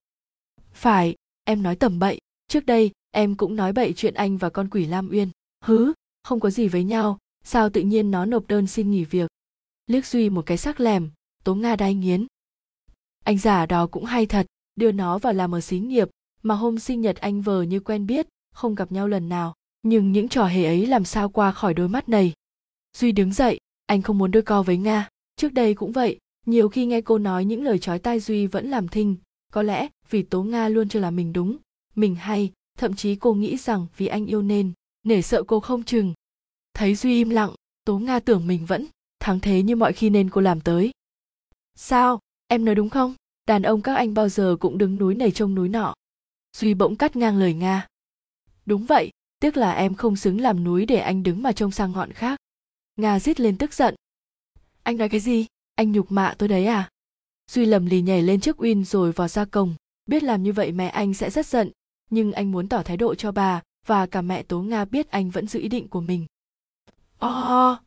Phải, 0.73 1.15
em 1.43 1.63
nói 1.63 1.75
tầm 1.75 1.99
bậy. 1.99 2.19
Trước 2.47 2.65
đây, 2.65 2.91
em 3.11 3.35
cũng 3.35 3.55
nói 3.55 3.73
bậy 3.73 3.93
chuyện 3.93 4.13
anh 4.13 4.37
và 4.37 4.49
con 4.49 4.69
quỷ 4.69 4.85
lam 4.85 5.09
uyên. 5.09 5.29
Hứ, 5.63 5.93
không 6.23 6.39
có 6.39 6.49
gì 6.49 6.67
với 6.67 6.83
nhau. 6.83 7.17
Sao 7.43 7.69
tự 7.69 7.81
nhiên 7.81 8.11
nó 8.11 8.25
nộp 8.25 8.47
đơn 8.47 8.67
xin 8.67 8.91
nghỉ 8.91 9.05
việc? 9.05 9.31
Liếc 9.87 10.05
duy 10.05 10.29
một 10.29 10.45
cái 10.45 10.57
sắc 10.57 10.79
lèm. 10.79 11.09
Tố 11.43 11.55
nga 11.55 11.75
đai 11.75 11.95
nghiến 11.95 12.27
anh 13.23 13.37
giả 13.37 13.65
đó 13.65 13.87
cũng 13.87 14.05
hay 14.05 14.25
thật, 14.25 14.45
đưa 14.75 14.91
nó 14.91 15.17
vào 15.17 15.33
làm 15.33 15.55
ở 15.55 15.61
xí 15.61 15.79
nghiệp, 15.79 16.09
mà 16.41 16.55
hôm 16.55 16.79
sinh 16.79 17.01
nhật 17.01 17.15
anh 17.15 17.41
vờ 17.41 17.61
như 17.61 17.79
quen 17.79 18.07
biết, 18.07 18.27
không 18.53 18.75
gặp 18.75 18.91
nhau 18.91 19.07
lần 19.07 19.29
nào. 19.29 19.53
Nhưng 19.81 20.11
những 20.11 20.29
trò 20.29 20.45
hề 20.45 20.65
ấy 20.65 20.85
làm 20.85 21.05
sao 21.05 21.29
qua 21.29 21.51
khỏi 21.51 21.73
đôi 21.73 21.89
mắt 21.89 22.09
này? 22.09 22.33
Duy 22.97 23.11
đứng 23.11 23.33
dậy, 23.33 23.59
anh 23.85 24.01
không 24.01 24.17
muốn 24.17 24.31
đôi 24.31 24.43
co 24.43 24.63
với 24.63 24.77
nga. 24.77 25.09
Trước 25.35 25.53
đây 25.53 25.73
cũng 25.73 25.91
vậy, 25.91 26.19
nhiều 26.45 26.69
khi 26.69 26.85
nghe 26.85 27.01
cô 27.01 27.17
nói 27.17 27.45
những 27.45 27.63
lời 27.63 27.79
chói 27.79 27.99
tai 27.99 28.19
duy 28.19 28.47
vẫn 28.47 28.69
làm 28.69 28.87
thinh. 28.87 29.15
Có 29.51 29.61
lẽ 29.61 29.87
vì 30.09 30.23
tố 30.23 30.43
nga 30.43 30.69
luôn 30.69 30.89
cho 30.89 30.99
là 30.99 31.11
mình 31.11 31.33
đúng, 31.33 31.57
mình 31.95 32.15
hay, 32.15 32.51
thậm 32.77 32.95
chí 32.95 33.15
cô 33.15 33.33
nghĩ 33.33 33.57
rằng 33.57 33.87
vì 33.97 34.07
anh 34.07 34.25
yêu 34.25 34.41
nên, 34.41 34.71
nể 35.03 35.21
sợ 35.21 35.43
cô 35.43 35.59
không 35.59 35.83
chừng. 35.83 36.13
Thấy 36.73 36.95
duy 36.95 37.17
im 37.17 37.29
lặng, 37.29 37.51
tố 37.85 37.99
nga 37.99 38.19
tưởng 38.19 38.47
mình 38.47 38.65
vẫn 38.65 38.85
thắng 39.19 39.39
thế 39.39 39.63
như 39.63 39.75
mọi 39.75 39.93
khi 39.93 40.09
nên 40.09 40.29
cô 40.29 40.41
làm 40.41 40.61
tới. 40.61 40.91
Sao? 41.75 42.19
Em 42.53 42.65
nói 42.65 42.75
đúng 42.75 42.89
không? 42.89 43.13
Đàn 43.47 43.61
ông 43.61 43.81
các 43.81 43.95
anh 43.95 44.13
bao 44.13 44.29
giờ 44.29 44.55
cũng 44.59 44.77
đứng 44.77 44.95
núi 44.95 45.15
này 45.15 45.31
trông 45.31 45.55
núi 45.55 45.69
nọ. 45.69 45.93
Duy 46.57 46.73
bỗng 46.73 46.95
cắt 46.95 47.15
ngang 47.15 47.37
lời 47.37 47.53
nga. 47.53 47.87
Đúng 48.65 48.85
vậy 48.85 49.11
tiếc 49.39 49.57
là 49.57 49.71
em 49.71 49.95
không 49.95 50.15
xứng 50.15 50.41
làm 50.41 50.63
núi 50.63 50.85
để 50.85 50.97
anh 50.97 51.23
đứng 51.23 51.43
mà 51.43 51.51
trông 51.51 51.71
sang 51.71 51.91
ngọn 51.91 52.11
khác. 52.11 52.39
Nga 52.95 53.19
rít 53.19 53.39
lên 53.39 53.57
tức 53.57 53.73
giận. 53.73 53.95
Anh 54.83 54.97
nói 54.97 55.09
cái 55.09 55.19
gì? 55.19 55.45
Anh 55.75 55.91
nhục 55.91 56.11
mạ 56.11 56.35
tôi 56.37 56.49
đấy 56.49 56.65
à? 56.65 56.89
Duy 57.51 57.65
lầm 57.65 57.85
lì 57.85 58.01
nhảy 58.01 58.21
lên 58.21 58.39
trước 58.39 58.61
uyên 58.61 58.85
rồi 58.85 59.11
vào 59.11 59.27
ra 59.27 59.45
cổng. 59.45 59.75
Biết 60.05 60.23
làm 60.23 60.43
như 60.43 60.53
vậy 60.53 60.71
mẹ 60.71 60.87
anh 60.87 61.13
sẽ 61.13 61.29
rất 61.29 61.45
giận. 61.45 61.71
Nhưng 62.09 62.31
anh 62.31 62.51
muốn 62.51 62.69
tỏ 62.69 62.83
thái 62.83 62.97
độ 62.97 63.15
cho 63.15 63.31
bà 63.31 63.61
và 63.87 64.05
cả 64.05 64.21
mẹ 64.21 64.43
tố 64.43 64.61
nga 64.61 64.85
biết 64.85 65.09
anh 65.09 65.29
vẫn 65.29 65.47
giữ 65.47 65.59
ý 65.59 65.67
định 65.67 65.87
của 65.87 66.01
mình. 66.01 66.25
Oh 67.25 67.77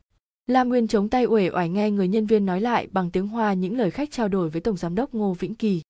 lam 0.47 0.69
nguyên 0.69 0.87
chống 0.87 1.09
tay 1.09 1.25
uể 1.25 1.49
oải 1.49 1.69
nghe 1.69 1.91
người 1.91 2.07
nhân 2.07 2.25
viên 2.25 2.45
nói 2.45 2.61
lại 2.61 2.87
bằng 2.91 3.11
tiếng 3.11 3.27
hoa 3.27 3.53
những 3.53 3.77
lời 3.77 3.91
khách 3.91 4.11
trao 4.11 4.27
đổi 4.27 4.49
với 4.49 4.61
tổng 4.61 4.77
giám 4.77 4.95
đốc 4.95 5.13
ngô 5.13 5.33
vĩnh 5.33 5.55
kỳ. 5.55 5.81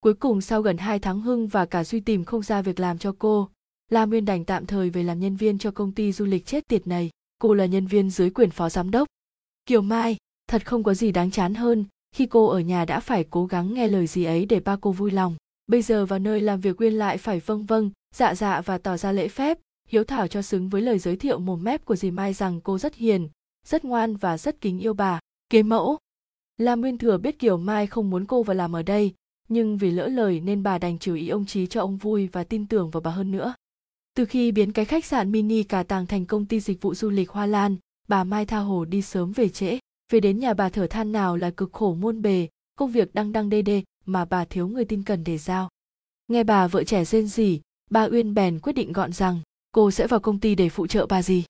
Cuối 0.00 0.14
cùng 0.14 0.40
sau 0.40 0.62
gần 0.62 0.78
hai 0.78 0.98
tháng 0.98 1.20
hưng 1.20 1.48
và 1.48 1.66
cả 1.66 1.84
Suy 1.84 2.00
tìm 2.00 2.24
không 2.24 2.42
ra 2.42 2.62
việc 2.62 2.80
làm 2.80 2.98
cho 2.98 3.14
cô 3.18 3.48
lam 3.88 4.10
nguyên 4.10 4.24
đành 4.24 4.44
tạm 4.44 4.66
thời 4.66 4.90
về 4.90 5.02
làm 5.02 5.20
nhân 5.20 5.36
viên 5.36 5.58
cho 5.58 5.70
công 5.70 5.92
ty 5.92 6.12
du 6.12 6.24
lịch 6.24 6.46
chết 6.46 6.68
tiệt 6.68 6.86
này. 6.86 7.10
Cô 7.38 7.54
là 7.54 7.66
nhân 7.66 7.86
viên 7.86 8.10
dưới 8.10 8.30
quyền 8.30 8.50
phó 8.50 8.68
giám 8.68 8.90
đốc. 8.90 9.08
Kiều 9.66 9.82
mai, 9.82 10.16
thật 10.48 10.66
không 10.66 10.82
có 10.82 10.94
gì 10.94 11.12
đáng 11.12 11.30
chán 11.30 11.54
hơn, 11.54 11.84
khi 12.14 12.26
cô 12.26 12.46
ở 12.46 12.60
nhà 12.60 12.84
đã 12.84 13.00
phải 13.00 13.24
cố 13.30 13.46
gắng 13.46 13.74
nghe 13.74 13.88
lời 13.88 14.06
gì 14.06 14.24
ấy 14.24 14.46
để 14.46 14.60
ba 14.60 14.76
cô 14.80 14.92
vui 14.92 15.10
lòng. 15.10 15.36
Bây 15.66 15.82
giờ 15.82 16.06
vào 16.06 16.18
nơi 16.18 16.40
làm 16.40 16.60
việc 16.60 16.76
quyên 16.76 16.92
lại 16.92 17.18
phải 17.18 17.40
vâng 17.40 17.66
vâng 17.66 17.90
dạ 18.14 18.34
dạ 18.34 18.60
và 18.60 18.78
tỏ 18.78 18.96
ra 18.96 19.12
lễ 19.12 19.28
phép, 19.28 19.58
hiếu 19.88 20.04
thảo 20.04 20.28
cho 20.28 20.42
xứng 20.42 20.68
với 20.68 20.82
lời 20.82 20.98
giới 20.98 21.16
thiệu 21.16 21.38
mồm 21.38 21.64
mép 21.64 21.84
của 21.84 21.96
dì 21.96 22.10
mai 22.10 22.32
rằng 22.32 22.60
cô 22.60 22.78
rất 22.78 22.94
hiền 22.94 23.28
rất 23.68 23.84
ngoan 23.84 24.16
và 24.16 24.38
rất 24.38 24.60
kính 24.60 24.78
yêu 24.78 24.94
bà. 24.94 25.20
Kế 25.50 25.62
mẫu. 25.62 25.98
Lam 26.56 26.80
nguyên 26.80 26.98
thừa 26.98 27.18
biết 27.18 27.38
kiều 27.38 27.56
mai 27.56 27.86
không 27.86 28.10
muốn 28.10 28.24
cô 28.24 28.42
vào 28.42 28.54
làm 28.54 28.76
ở 28.76 28.82
đây, 28.82 29.14
nhưng 29.48 29.78
vì 29.78 29.90
lỡ 29.90 30.06
lời 30.06 30.40
nên 30.40 30.62
bà 30.62 30.78
đành 30.78 30.98
chửi 30.98 31.20
ý 31.20 31.28
ông 31.28 31.46
trí 31.46 31.66
cho 31.66 31.80
ông 31.80 31.96
vui 31.96 32.28
và 32.32 32.44
tin 32.44 32.66
tưởng 32.66 32.90
vào 32.90 33.00
bà 33.00 33.10
hơn 33.10 33.30
nữa. 33.30 33.54
Từ 34.14 34.24
khi 34.24 34.52
biến 34.52 34.72
cái 34.72 34.84
khách 34.84 35.04
sạn 35.04 35.32
mini 35.32 35.62
cả 35.62 35.82
tàng 35.82 36.06
thành 36.06 36.26
công 36.26 36.46
ty 36.46 36.60
dịch 36.60 36.82
vụ 36.82 36.94
du 36.94 37.10
lịch 37.10 37.30
hoa 37.30 37.46
lan, 37.46 37.76
bà 38.08 38.24
mai 38.24 38.46
tha 38.46 38.58
hồ 38.58 38.84
đi 38.84 39.02
sớm 39.02 39.32
về 39.32 39.48
trễ. 39.48 39.78
Về 40.12 40.20
đến 40.20 40.38
nhà 40.38 40.54
bà 40.54 40.68
thở 40.68 40.86
than 40.86 41.12
nào 41.12 41.36
là 41.36 41.50
cực 41.50 41.72
khổ 41.72 41.94
muôn 41.94 42.22
bề, 42.22 42.48
công 42.76 42.90
việc 42.90 43.14
đang 43.14 43.32
đăng 43.32 43.50
đê 43.50 43.62
đê 43.62 43.82
mà 44.06 44.24
bà 44.24 44.44
thiếu 44.44 44.68
người 44.68 44.84
tin 44.84 45.02
cần 45.02 45.24
để 45.24 45.38
giao. 45.38 45.68
Nghe 46.28 46.44
bà 46.44 46.66
vợ 46.66 46.84
trẻ 46.84 47.04
rên 47.04 47.26
rỉ, 47.26 47.60
bà 47.90 48.04
uyên 48.04 48.34
bèn 48.34 48.58
quyết 48.60 48.72
định 48.72 48.92
gọn 48.92 49.12
rằng, 49.12 49.40
cô 49.72 49.90
sẽ 49.90 50.06
vào 50.06 50.20
công 50.20 50.40
ty 50.40 50.54
để 50.54 50.68
phụ 50.68 50.86
trợ 50.86 51.06
bà 51.06 51.22
gì? 51.22 51.44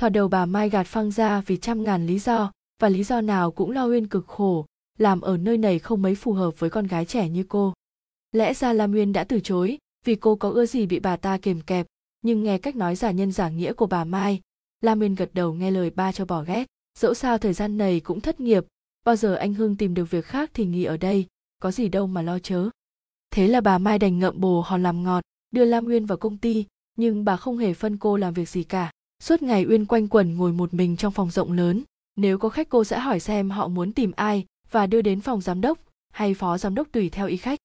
Thoạt 0.00 0.12
đầu 0.12 0.28
bà 0.28 0.46
mai 0.46 0.70
gạt 0.70 0.86
phăng 0.86 1.10
ra 1.10 1.40
vì 1.40 1.56
trăm 1.56 1.84
ngàn 1.84 2.06
lý 2.06 2.18
do, 2.18 2.52
và 2.82 2.88
lý 2.88 3.04
do 3.04 3.20
nào 3.20 3.50
cũng 3.50 3.70
lo 3.70 3.86
uyên 3.86 4.06
cực 4.06 4.26
khổ, 4.26 4.66
làm 4.98 5.20
ở 5.20 5.36
nơi 5.36 5.58
này 5.58 5.78
không 5.78 6.02
mấy 6.02 6.14
phù 6.14 6.32
hợp 6.32 6.58
với 6.58 6.70
con 6.70 6.86
gái 6.86 7.04
trẻ 7.04 7.28
như 7.28 7.44
cô. 7.48 7.74
Lẽ 8.32 8.54
ra 8.54 8.72
lam 8.72 8.92
uyên 8.92 9.12
đã 9.12 9.24
từ 9.24 9.40
chối, 9.40 9.78
vì 10.04 10.14
cô 10.14 10.36
có 10.36 10.50
ưa 10.50 10.66
gì 10.66 10.86
bị 10.86 11.00
bà 11.00 11.16
ta 11.16 11.38
kềm 11.38 11.60
kẹp. 11.60 11.86
Nhưng 12.22 12.42
nghe 12.42 12.58
cách 12.58 12.76
nói 12.76 12.96
giả 12.96 13.10
nhân 13.10 13.32
giả 13.32 13.48
nghĩa 13.48 13.72
của 13.72 13.86
bà 13.86 14.04
mai 14.04 14.40
lam 14.80 15.00
uyên 15.00 15.14
gật 15.14 15.30
đầu 15.34 15.52
nghe 15.52 15.70
lời 15.70 15.90
ba 15.90 16.12
cho 16.12 16.24
bỏ 16.24 16.42
ghét. 16.42 16.66
Dẫu 16.98 17.14
sao 17.14 17.38
thời 17.38 17.52
gian 17.52 17.78
này 17.78 18.00
cũng 18.00 18.20
thất 18.20 18.40
nghiệp, 18.40 18.64
bao 19.04 19.16
giờ 19.16 19.34
anh 19.34 19.54
hưng 19.54 19.76
tìm 19.76 19.94
được 19.94 20.10
việc 20.10 20.24
khác 20.24 20.50
thì 20.54 20.64
nghỉ 20.64 20.84
ở 20.84 20.96
đây, 20.96 21.26
có 21.62 21.70
gì 21.70 21.88
đâu 21.88 22.06
mà 22.06 22.22
lo 22.22 22.38
chớ. 22.38 22.68
Thế 23.30 23.48
là 23.48 23.60
bà 23.60 23.78
mai 23.78 23.98
đành 23.98 24.18
ngậm 24.18 24.40
bồ 24.40 24.60
hòn 24.60 24.82
làm 24.82 25.02
ngọt, 25.02 25.24
đưa 25.50 25.64
lam 25.64 25.86
uyên 25.86 26.06
vào 26.06 26.18
công 26.18 26.38
ty, 26.38 26.66
nhưng 26.96 27.24
bà 27.24 27.36
không 27.36 27.58
hề 27.58 27.74
phân 27.74 27.96
cô 27.96 28.16
làm 28.16 28.34
việc 28.34 28.48
gì 28.48 28.62
cả 28.62 28.90
suốt 29.20 29.42
ngày 29.42 29.66
uyên 29.68 29.86
quanh 29.86 30.08
quẩn 30.08 30.36
ngồi 30.36 30.52
một 30.52 30.74
mình 30.74 30.96
trong 30.96 31.12
phòng 31.12 31.30
rộng 31.30 31.52
lớn, 31.52 31.82
nếu 32.16 32.38
có 32.38 32.48
khách 32.48 32.68
cô 32.68 32.84
sẽ 32.84 32.98
hỏi 32.98 33.20
xem 33.20 33.50
họ 33.50 33.68
muốn 33.68 33.92
tìm 33.92 34.12
ai 34.16 34.46
và 34.70 34.86
đưa 34.86 35.02
đến 35.02 35.20
phòng 35.20 35.40
giám 35.40 35.60
đốc 35.60 35.78
hay 36.12 36.34
phó 36.34 36.58
giám 36.58 36.74
đốc 36.74 36.92
tùy 36.92 37.10
theo 37.10 37.26
ý 37.26 37.36
khách. 37.36 37.58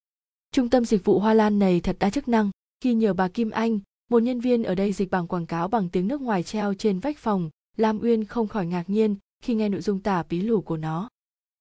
Trung 0.52 0.70
tâm 0.70 0.86
dịch 0.86 1.06
vụ 1.06 1.20
hoa 1.20 1.34
lan 1.34 1.60
này 1.60 1.80
thật 1.80 1.96
đa 2.00 2.10
chức 2.10 2.28
năng, 2.28 2.52
khi 2.82 2.94
nhờ 2.94 3.14
bà 3.14 3.28
kim 3.28 3.50
anh, 3.50 3.80
một 4.10 4.20
nhân 4.20 4.40
viên 4.40 4.64
ở 4.64 4.76
đây 4.76 4.94
dịch 4.94 5.12
bảng 5.12 5.28
quảng 5.28 5.46
cáo 5.46 5.68
bằng 5.68 5.90
tiếng 5.90 6.08
nước 6.08 6.22
ngoài 6.22 6.44
treo 6.44 6.74
trên 6.74 7.00
vách 7.00 7.18
phòng, 7.18 7.50
lam 7.78 8.00
uyên 8.00 8.26
không 8.26 8.48
khỏi 8.48 8.66
ngạc 8.66 8.90
nhiên 8.90 9.16
khi 9.44 9.56
nghe 9.56 9.70
nội 9.70 9.82
dung 9.82 10.00
tả 10.00 10.24
bí 10.30 10.42
lủ 10.42 10.62
của 10.62 10.78
nó. 10.78 11.10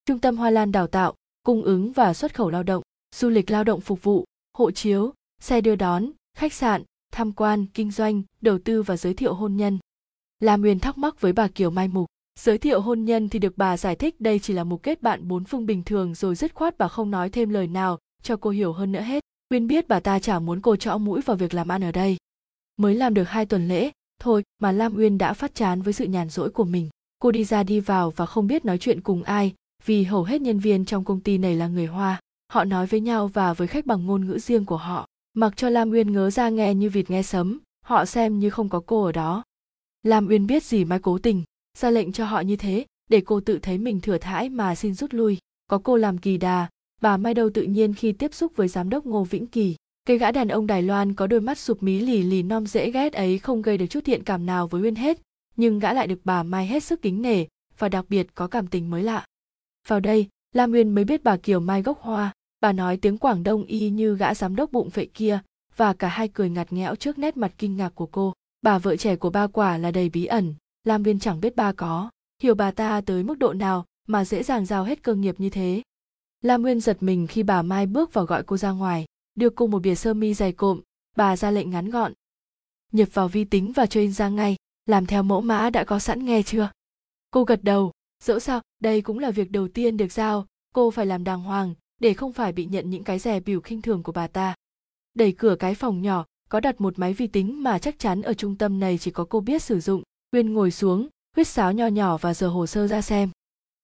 Trung 0.07 0.19
tâm 0.19 0.37
hoa 0.37 0.51
lan 0.51 0.73
đào 0.73 0.87
tạo, 0.87 1.15
cung 1.45 1.63
ứng 1.63 1.93
và 1.93 2.15
xuất 2.15 2.35
khẩu 2.35 2.51
lao 2.51 2.63
động, 2.63 2.83
du 3.15 3.29
lịch 3.29 3.51
lao 3.51 3.65
động 3.65 3.81
phục 3.81 4.03
vụ, 4.03 4.25
hộ 4.59 4.71
chiếu, 4.71 5.13
xe 5.41 5.61
đưa 5.61 5.77
đón, 5.77 6.11
khách 6.37 6.53
sạn, 6.53 6.83
tham 7.13 7.33
quan, 7.33 7.67
kinh 7.67 7.91
doanh, 7.91 8.23
đầu 8.41 8.59
tư 8.59 8.83
và 8.83 8.97
giới 8.97 9.15
thiệu 9.15 9.35
hôn 9.35 9.57
nhân 9.57 9.79
lam 10.45 10.61
Nguyên 10.61 10.79
thắc 10.79 10.99
mắc 10.99 11.21
với 11.21 11.33
bà 11.33 11.49
kiều 11.49 11.71
mai 11.71 11.89
mục. 11.89 12.07
Giới 12.41 12.59
thiệu 12.59 12.81
hôn 12.81 13.05
nhân 13.05 13.29
thì 13.29 13.39
được 13.39 13.59
bà 13.59 13.77
giải 13.77 13.97
thích 13.97 14.21
đây 14.21 14.39
chỉ 14.39 14.55
là 14.55 14.65
một 14.65 14.83
kết 14.83 15.03
bạn 15.03 15.29
bốn 15.29 15.45
phương 15.45 15.67
bình 15.67 15.83
thường 15.85 16.15
rồi 16.15 16.35
dứt 16.35 16.55
khoát 16.55 16.79
bà 16.79 16.89
không 16.89 17.11
nói 17.11 17.31
thêm 17.31 17.51
lời 17.51 17.67
nào, 17.67 17.99
cho 18.23 18.37
cô 18.37 18.51
hiểu 18.51 18.73
hơn 18.73 18.93
nữa 18.93 19.01
hết. 19.01 19.25
Nguyên 19.51 19.67
biết 19.67 19.89
bà 19.89 20.01
ta 20.01 20.19
chả 20.19 20.39
muốn 20.39 20.61
cô 20.61 20.77
trõ 20.77 20.99
mũi 20.99 21.21
vào 21.21 21.37
việc 21.37 21.55
làm 21.55 21.69
ăn 21.69 21.85
ở 21.85 21.93
đây. 21.93 22.17
Mới 22.77 22.95
làm 22.95 23.15
được 23.15 23.25
hai 23.25 23.47
tuần 23.47 23.69
lễ, 23.69 23.91
thôi 24.21 24.43
mà 24.63 24.73
lam 24.73 24.97
uyên 24.97 25.19
đã 25.19 25.33
phát 25.33 25.55
chán 25.55 25.83
với 25.83 25.93
sự 25.93 26.05
nhàn 26.05 26.29
rỗi 26.29 26.51
của 26.51 26.65
mình. 26.65 26.89
Cô 27.19 27.31
đi 27.31 27.45
ra 27.45 27.63
đi 27.63 27.81
vào 27.81 28.11
và 28.11 28.27
không 28.27 28.47
biết 28.47 28.65
nói 28.65 28.79
chuyện 28.79 29.01
cùng 29.01 29.23
ai, 29.23 29.55
vì 29.85 30.05
hầu 30.05 30.25
hết 30.25 30.41
nhân 30.41 30.59
viên 30.59 30.85
trong 30.85 31.05
công 31.05 31.21
ty 31.21 31.39
này 31.39 31.55
là 31.55 31.69
người 31.69 31.87
hoa. 31.87 32.21
Họ 32.53 32.65
nói 32.65 32.87
với 32.87 33.01
nhau 33.01 33.29
và 33.29 33.53
với 33.53 33.69
khách 33.69 33.87
bằng 33.87 34.07
ngôn 34.07 34.27
ngữ 34.27 34.39
riêng 34.39 34.65
của 34.65 34.77
họ. 34.77 35.07
Mặc 35.35 35.57
cho 35.57 35.69
lam 35.69 35.91
uyên 35.91 36.13
ngớ 36.13 36.31
ra 36.31 36.49
nghe 36.49 36.75
như 36.75 36.91
vịt 36.91 37.11
nghe 37.11 37.23
sấm, 37.23 37.61
họ 37.85 38.05
xem 38.05 38.39
như 38.39 38.51
không 38.51 38.69
có 38.69 38.81
cô 38.87 39.05
ở 39.05 39.13
đó 39.13 39.43
lam 40.05 40.29
uyên 40.29 40.47
biết 40.47 40.65
gì 40.65 40.85
mai 40.85 40.99
cố 40.99 41.19
tình, 41.19 41.43
ra 41.79 41.91
lệnh 41.91 42.13
cho 42.13 42.25
họ 42.25 42.41
như 42.41 42.57
thế, 42.57 42.87
để 43.11 43.23
cô 43.27 43.41
tự 43.41 43.59
thấy 43.59 43.79
mình 43.79 44.01
thừa 44.01 44.19
thãi 44.19 44.49
mà 44.49 44.75
xin 44.75 44.95
rút 44.95 45.15
lui. 45.15 45.39
Có 45.67 45.79
cô 45.79 45.97
làm 45.97 46.19
kỳ 46.19 46.39
đà, 46.39 46.69
bà 47.01 47.17
mai 47.17 47.35
đâu 47.35 47.51
tự 47.55 47.63
nhiên 47.63 47.95
khi 47.95 48.13
tiếp 48.13 48.35
xúc 48.35 48.53
với 48.57 48.69
giám 48.69 48.91
đốc 48.91 49.07
ngô 49.07 49.25
vĩnh 49.25 49.47
kỳ, 49.47 49.77
cái 50.05 50.19
gã 50.19 50.33
đàn 50.33 50.49
ông 50.49 50.67
đài 50.67 50.83
loan 50.83 51.15
có 51.15 51.27
đôi 51.27 51.41
mắt 51.41 51.59
sụp 51.59 51.83
mí 51.83 52.01
lì 52.01 52.23
lì 52.23 52.43
non 52.43 52.67
dễ 52.67 52.91
ghét 52.91 53.13
ấy 53.13 53.39
không 53.39 53.63
gây 53.63 53.79
được 53.79 53.87
chút 53.87 54.05
thiện 54.05 54.25
cảm 54.25 54.47
nào 54.47 54.67
với 54.67 54.83
uyên 54.83 54.95
hết, 54.95 55.21
nhưng 55.57 55.79
gã 55.79 55.93
lại 55.93 56.07
được 56.07 56.21
bà 56.25 56.43
mai 56.43 56.67
hết 56.67 56.85
sức 56.85 57.03
kính 57.03 57.23
nể 57.23 57.45
và 57.79 57.89
đặc 57.89 58.05
biệt 58.09 58.27
có 58.35 58.47
cảm 58.47 58.67
tình 58.67 58.91
mới 58.91 59.03
lạ. 59.03 59.25
Vào 59.89 60.01
đây, 60.01 60.29
lam 60.53 60.73
uyên 60.73 60.95
mới 60.95 61.05
biết 61.05 61.25
bà 61.25 61.37
kiều 61.37 61.61
mai 61.61 61.83
gốc 61.83 62.01
hoa. 62.01 62.33
Bà 62.61 62.73
nói 62.73 62.97
tiếng 62.97 63.19
quảng 63.19 63.43
đông 63.43 63.65
y 63.65 63.91
như 63.91 64.17
gã 64.17 64.35
giám 64.35 64.57
đốc 64.57 64.73
bụng 64.73 64.91
phệ 64.91 65.05
kia, 65.05 65.41
và 65.77 65.93
cả 65.93 66.09
hai 66.09 66.29
cười 66.29 66.51
ngặt 66.51 66.73
nghẽo 66.73 66.95
trước 66.95 67.19
nét 67.19 67.37
mặt 67.37 67.53
kinh 67.59 67.77
ngạc 67.77 67.95
của 67.95 68.07
cô 68.07 68.33
bà 68.65 68.79
vợ 68.79 68.97
trẻ 68.97 69.17
của 69.17 69.31
ba 69.31 69.47
quả 69.47 69.79
là 69.79 69.91
đầy 69.91 70.09
bí 70.09 70.25
ẩn, 70.25 70.55
lam 70.85 71.03
viên 71.03 71.19
chẳng 71.19 71.41
biết 71.41 71.57
ba 71.57 71.73
có. 71.73 72.11
Hiểu 72.43 72.55
bà 72.55 72.71
ta 72.71 73.01
tới 73.01 73.23
mức 73.23 73.39
độ 73.39 73.53
nào 73.53 73.85
mà 74.07 74.25
dễ 74.25 74.43
dàng 74.43 74.67
giao 74.67 74.85
hết 74.85 75.03
cơ 75.03 75.15
nghiệp 75.15 75.35
như 75.39 75.51
thế. 75.51 75.83
Lam 76.43 76.63
nguyên 76.63 76.81
giật 76.81 76.97
mình 77.01 77.27
khi 77.27 77.43
bà 77.43 77.63
mai 77.63 77.87
bước 77.87 78.13
vào 78.13 78.25
gọi 78.25 78.43
cô 78.43 78.57
ra 78.57 78.71
ngoài, 78.71 79.05
đưa 79.35 79.51
cô 79.51 79.67
một 79.67 79.79
bìa 79.83 79.95
sơ 79.95 80.15
mi 80.15 80.35
dày 80.35 80.53
cộm. 80.53 80.81
Bà 81.17 81.37
ra 81.37 81.51
lệnh 81.51 81.71
ngắn 81.71 81.91
gọn. 81.91 82.13
Nhập 82.93 83.09
vào 83.13 83.29
vi 83.29 83.45
tính 83.45 83.73
và 83.73 83.87
cho 83.87 84.01
in 84.01 84.13
ra 84.13 84.29
ngay, 84.29 84.57
làm 84.87 85.07
theo 85.07 85.23
mẫu 85.23 85.41
mã 85.41 85.71
đã 85.71 85.85
có 85.85 85.99
sẵn 85.99 86.25
nghe 86.25 86.43
chưa? 86.43 86.71
Cô 87.31 87.45
gật 87.45 87.65
đầu. 87.65 87.93
Dẫu 88.25 88.41
sao, 88.41 88.61
đây 88.81 89.03
cũng 89.03 89.19
là 89.19 89.31
việc 89.31 89.51
đầu 89.51 89.69
tiên 89.69 89.97
được 89.97 90.13
giao. 90.13 90.47
Cô 90.75 90.91
phải 90.91 91.07
làm 91.07 91.25
đàng 91.25 91.43
hoàng 91.43 91.75
để 92.01 92.15
không 92.15 92.33
phải 92.33 92.53
bị 92.53 92.67
nhận 92.67 92.91
những 92.91 93.05
cái 93.05 93.19
rẻ 93.19 93.41
biểu 93.41 93.61
khinh 93.61 93.83
thường 93.83 94.03
của 94.03 94.13
bà 94.13 94.27
ta. 94.27 94.55
Đẩy 95.15 95.33
cửa 95.33 95.57
cái 95.59 95.75
phòng 95.75 96.03
nhỏ 96.03 96.25
có 96.49 96.61
đặt 96.61 96.81
một 96.81 96.99
máy 96.99 97.13
vi 97.13 97.27
tính 97.27 97.63
mà 97.63 97.79
chắc 97.79 97.99
chắn 97.99 98.23
ở 98.23 98.35
trung 98.35 98.57
tâm 98.57 98.81
này 98.81 98.99
chỉ 98.99 99.11
có 99.11 99.25
cô 99.25 99.41
biết 99.41 99.63
sử 99.63 99.81
dụng, 99.81 100.03
uyên 100.33 100.53
ngồi 100.53 100.71
xuống, 100.71 101.09
huyết 101.37 101.49
sáo 101.49 101.73
nho 101.73 101.87
nhỏ 101.87 102.17
và 102.17 102.35
giờ 102.35 102.49
hồ 102.49 102.67
sơ 102.67 102.87
ra 102.87 103.03
xem. 103.03 103.31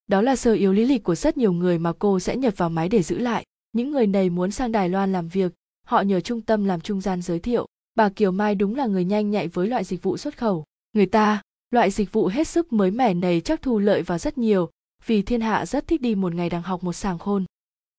Đó 0.07 0.23
là 0.23 0.37
sơ 0.37 0.53
yếu 0.53 0.73
lý 0.73 0.85
lịch 0.85 1.05
của 1.05 1.15
rất 1.15 1.37
nhiều 1.37 1.53
người 1.53 1.79
mà 1.79 1.93
cô 1.99 2.21
sẽ 2.21 2.37
nhập 2.37 2.55
vào 2.57 2.71
máy 2.71 2.89
để 2.89 3.03
giữ 3.03 3.19
lại. 3.19 3.45
Những 3.73 3.91
người 3.91 4.07
này 4.07 4.31
muốn 4.31 4.51
sang 4.51 4.73
đài 4.73 4.89
loan 4.89 5.13
làm 5.13 5.29
việc, 5.29 5.53
họ 5.87 6.01
nhờ 6.01 6.21
trung 6.21 6.41
tâm 6.41 6.65
làm 6.65 6.81
trung 6.81 7.01
gian 7.01 7.23
giới 7.23 7.39
thiệu. 7.39 7.67
Bà 7.95 8.09
kiều 8.09 8.31
mai 8.31 8.55
đúng 8.55 8.75
là 8.75 8.87
người 8.87 9.05
nhanh 9.05 9.31
nhạy 9.31 9.49
với 9.49 9.67
loại 9.67 9.85
dịch 9.85 10.03
vụ 10.03 10.17
xuất 10.17 10.39
khẩu. 10.39 10.65
Người 10.93 11.07
ta, 11.07 11.43
loại 11.71 11.91
dịch 11.91 12.13
vụ 12.13 12.27
hết 12.27 12.49
sức 12.49 12.73
mới 12.73 12.91
mẻ 12.91 13.15
này 13.15 13.41
chắc 13.41 13.63
thu 13.63 13.79
lợi 13.79 14.03
vào 14.03 14.19
rất 14.19 14.39
nhiều, 14.39 14.71
vì 15.07 15.23
thiên 15.23 15.41
hạ 15.41 15.67
rất 15.67 15.87
thích 15.87 16.01
đi 16.01 16.15
một 16.15 16.35
ngày 16.35 16.51
đang 16.51 16.63
học 16.63 16.85
một 16.85 16.93
sàng 16.93 17.19
khôn. 17.19 17.45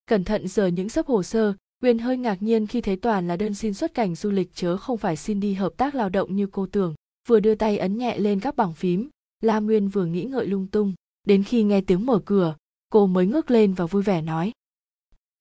Cẩn 0.06 0.24
thận 0.24 0.48
giờ 0.48 0.68
những 0.68 0.90
sấp 0.90 1.08
hồ 1.08 1.24
sơ 1.24 1.54
uyên 1.82 2.00
hơi 2.00 2.18
ngạc 2.18 2.42
nhiên 2.42 2.68
khi 2.68 2.82
thấy 2.82 2.96
toàn 2.96 3.28
là 3.28 3.36
đơn 3.36 3.54
xin 3.54 3.74
xuất 3.74 3.94
cảnh 3.94 4.16
du 4.16 4.32
lịch 4.32 4.56
chớ 4.56 4.78
không 4.78 4.98
phải 4.98 5.16
xin 5.16 5.40
đi 5.40 5.54
hợp 5.54 5.74
tác 5.78 5.96
lao 5.96 6.10
động 6.10 6.36
như 6.36 6.48
cô 6.52 6.68
tưởng. 6.72 6.96
Vừa 7.28 7.40
đưa 7.40 7.56
tay 7.56 7.78
ấn 7.78 7.98
nhẹ 7.98 8.18
lên 8.18 8.40
các 8.40 8.56
bảng 8.56 8.74
phím, 8.74 9.10
la 9.42 9.60
nguyên 9.60 9.90
vừa 9.90 10.06
nghĩ 10.06 10.24
ngợi 10.24 10.48
lung 10.48 10.68
tung. 10.68 10.94
Đến 11.24 11.44
khi 11.44 11.64
nghe 11.64 11.82
tiếng 11.82 12.06
mở 12.06 12.20
cửa, 12.26 12.56
cô 12.90 13.08
mới 13.08 13.26
ngước 13.26 13.52
lên 13.52 13.74
và 13.74 13.86
vui 13.86 14.04
vẻ 14.04 14.22
nói. 14.22 14.52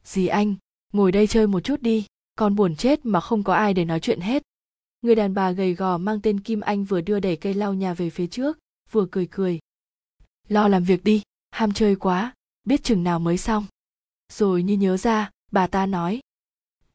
Dì 0.04 0.26
anh, 0.26 0.54
ngồi 0.92 1.12
đây 1.12 1.26
chơi 1.26 1.46
một 1.46 1.60
chút 1.60 1.82
đi, 1.82 2.06
con 2.34 2.54
buồn 2.54 2.76
chết 2.76 3.06
mà 3.06 3.20
không 3.20 3.42
có 3.42 3.54
ai 3.54 3.74
để 3.74 3.84
nói 3.84 4.00
chuyện 4.00 4.20
hết. 4.20 4.42
Người 5.02 5.14
đàn 5.14 5.34
bà 5.34 5.52
gầy 5.52 5.74
gò 5.74 5.98
mang 5.98 6.20
tên 6.20 6.40
kim 6.40 6.60
anh 6.60 6.84
vừa 6.84 7.00
đưa 7.00 7.20
đẩy 7.20 7.36
cây 7.36 7.54
lau 7.54 7.74
nhà 7.74 7.94
về 7.94 8.10
phía 8.10 8.26
trước, 8.26 8.58
vừa 8.90 9.06
cười 9.10 9.28
cười. 9.30 9.58
Lo 10.48 10.68
làm 10.68 10.84
việc 10.84 11.04
đi, 11.04 11.22
ham 11.50 11.72
chơi 11.72 11.96
quá, 11.96 12.34
biết 12.64 12.82
chừng 12.82 13.04
nào 13.04 13.18
mới 13.18 13.38
xong. 13.38 13.66
Rồi 14.32 14.62
như 14.62 14.74
nhớ 14.76 14.96
ra, 14.96 15.30
bà 15.52 15.66
ta 15.66 15.86
nói 15.86 16.20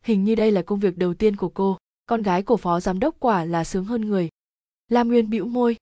hình 0.06 0.24
như 0.24 0.36
đây 0.36 0.52
là 0.52 0.62
công 0.62 0.80
việc 0.80 0.98
đầu 0.98 1.14
tiên 1.14 1.36
của 1.36 1.50
cô. 1.50 1.78
Con 2.06 2.22
gái 2.22 2.44
của 2.44 2.58
phó 2.58 2.80
giám 2.80 3.00
đốc 3.00 3.16
quả 3.20 3.46
là 3.46 3.64
sướng 3.64 3.86
hơn 3.86 4.02
người. 4.02 4.30
Lam 4.88 5.08
nguyên 5.08 5.30
bĩu 5.30 5.46
môi. 5.46 5.76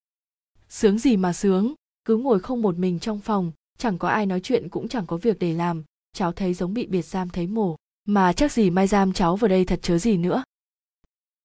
Sướng 0.70 1.00
gì 1.00 1.18
mà 1.18 1.34
sướng? 1.34 1.74
Cứ 2.06 2.18
ngồi 2.18 2.40
không 2.40 2.62
một 2.62 2.78
mình 2.78 3.00
trong 3.00 3.20
phòng, 3.20 3.52
chẳng 3.78 3.98
có 3.98 4.08
ai 4.08 4.26
nói 4.26 4.40
chuyện 4.44 4.70
cũng 4.70 4.88
chẳng 4.88 5.06
có 5.06 5.18
việc 5.18 5.40
để 5.40 5.54
làm. 5.54 5.84
Cháu 6.14 6.32
thấy 6.32 6.54
giống 6.54 6.74
bị 6.74 6.86
biệt 6.86 7.02
giam 7.02 7.30
thấy 7.30 7.48
mổ. 7.48 7.76
Mà 8.06 8.34
chắc 8.34 8.52
gì 8.52 8.70
mai 8.70 8.88
giam 8.88 9.14
cháu 9.14 9.36
vào 9.36 9.50
đây 9.50 9.66
thật 9.66 9.80
chớ 9.82 9.98
gì 9.98 10.18
nữa. 10.18 10.44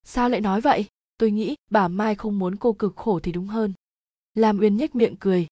Sao 0.03 0.29
lại 0.29 0.41
nói 0.41 0.61
vậy? 0.61 0.85
Tôi 1.17 1.31
nghĩ 1.31 1.55
bà 1.71 1.87
mai 1.87 2.15
không 2.15 2.39
muốn 2.39 2.55
cô 2.55 2.73
cực 2.73 2.95
khổ 2.95 3.19
thì 3.19 3.31
đúng 3.31 3.47
hơn. 3.47 3.73
Lam 4.33 4.59
uyên 4.59 4.77
nhếch 4.77 4.95
miệng 4.95 5.15
cười. 5.19 5.47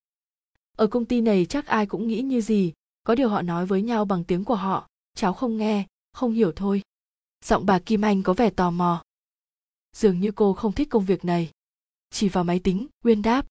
Ở 0.75 0.87
công 0.87 1.05
ty 1.05 1.21
này 1.21 1.45
chắc 1.45 1.65
ai 1.65 1.85
cũng 1.85 2.07
nghĩ 2.07 2.21
như 2.21 2.41
gì. 2.41 2.73
Có 3.03 3.15
điều 3.15 3.29
họ 3.29 3.41
nói 3.41 3.65
với 3.65 3.81
nhau 3.81 4.05
bằng 4.05 4.23
tiếng 4.23 4.43
của 4.43 4.55
họ. 4.55 4.87
Cháu 5.15 5.33
không 5.33 5.57
nghe, 5.57 5.85
không 6.13 6.31
hiểu 6.31 6.51
thôi 6.55 6.81
giọng 7.43 7.65
bà 7.65 7.79
kim 7.79 8.01
anh 8.01 8.23
có 8.23 8.33
vẻ 8.33 8.49
tò 8.49 8.71
mò. 8.71 9.03
Dường 9.95 10.19
như 10.19 10.31
cô 10.31 10.53
không 10.53 10.73
thích 10.73 10.89
công 10.89 11.05
việc 11.05 11.25
này. 11.25 11.51
Chỉ 12.09 12.29
vào 12.29 12.43
máy 12.43 12.59
tính, 12.59 12.87
uyên 13.03 13.21
đáp. 13.21 13.47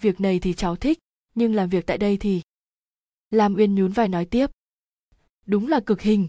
Việc 0.00 0.20
này 0.20 0.38
thì 0.38 0.54
cháu 0.54 0.76
thích, 0.76 0.98
nhưng 1.34 1.54
làm 1.54 1.68
việc 1.68 1.86
tại 1.86 1.98
đây 1.98 2.16
thì 2.16 2.42
lam 3.30 3.54
uyên 3.54 3.74
nhún 3.74 3.92
vai 3.92 4.08
nói 4.08 4.24
tiếp. 4.24 4.50
Đúng 5.46 5.68
là 5.68 5.80
cực 5.80 6.00
hình. 6.00 6.28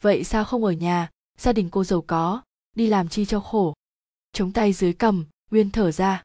Vậy 0.00 0.24
sao 0.24 0.44
không 0.44 0.64
ở 0.64 0.72
nhà? 0.72 1.10
Gia 1.38 1.52
đình 1.52 1.68
cô 1.70 1.84
giàu 1.84 2.02
có, 2.06 2.42
đi 2.76 2.86
làm 2.86 3.08
chi 3.08 3.24
cho 3.24 3.40
khổ. 3.40 3.74
Chống 4.32 4.52
tay 4.52 4.72
dưới 4.72 4.92
cầm 4.92 5.24
uyên 5.50 5.70
thở 5.70 5.92
ra. 5.92 6.22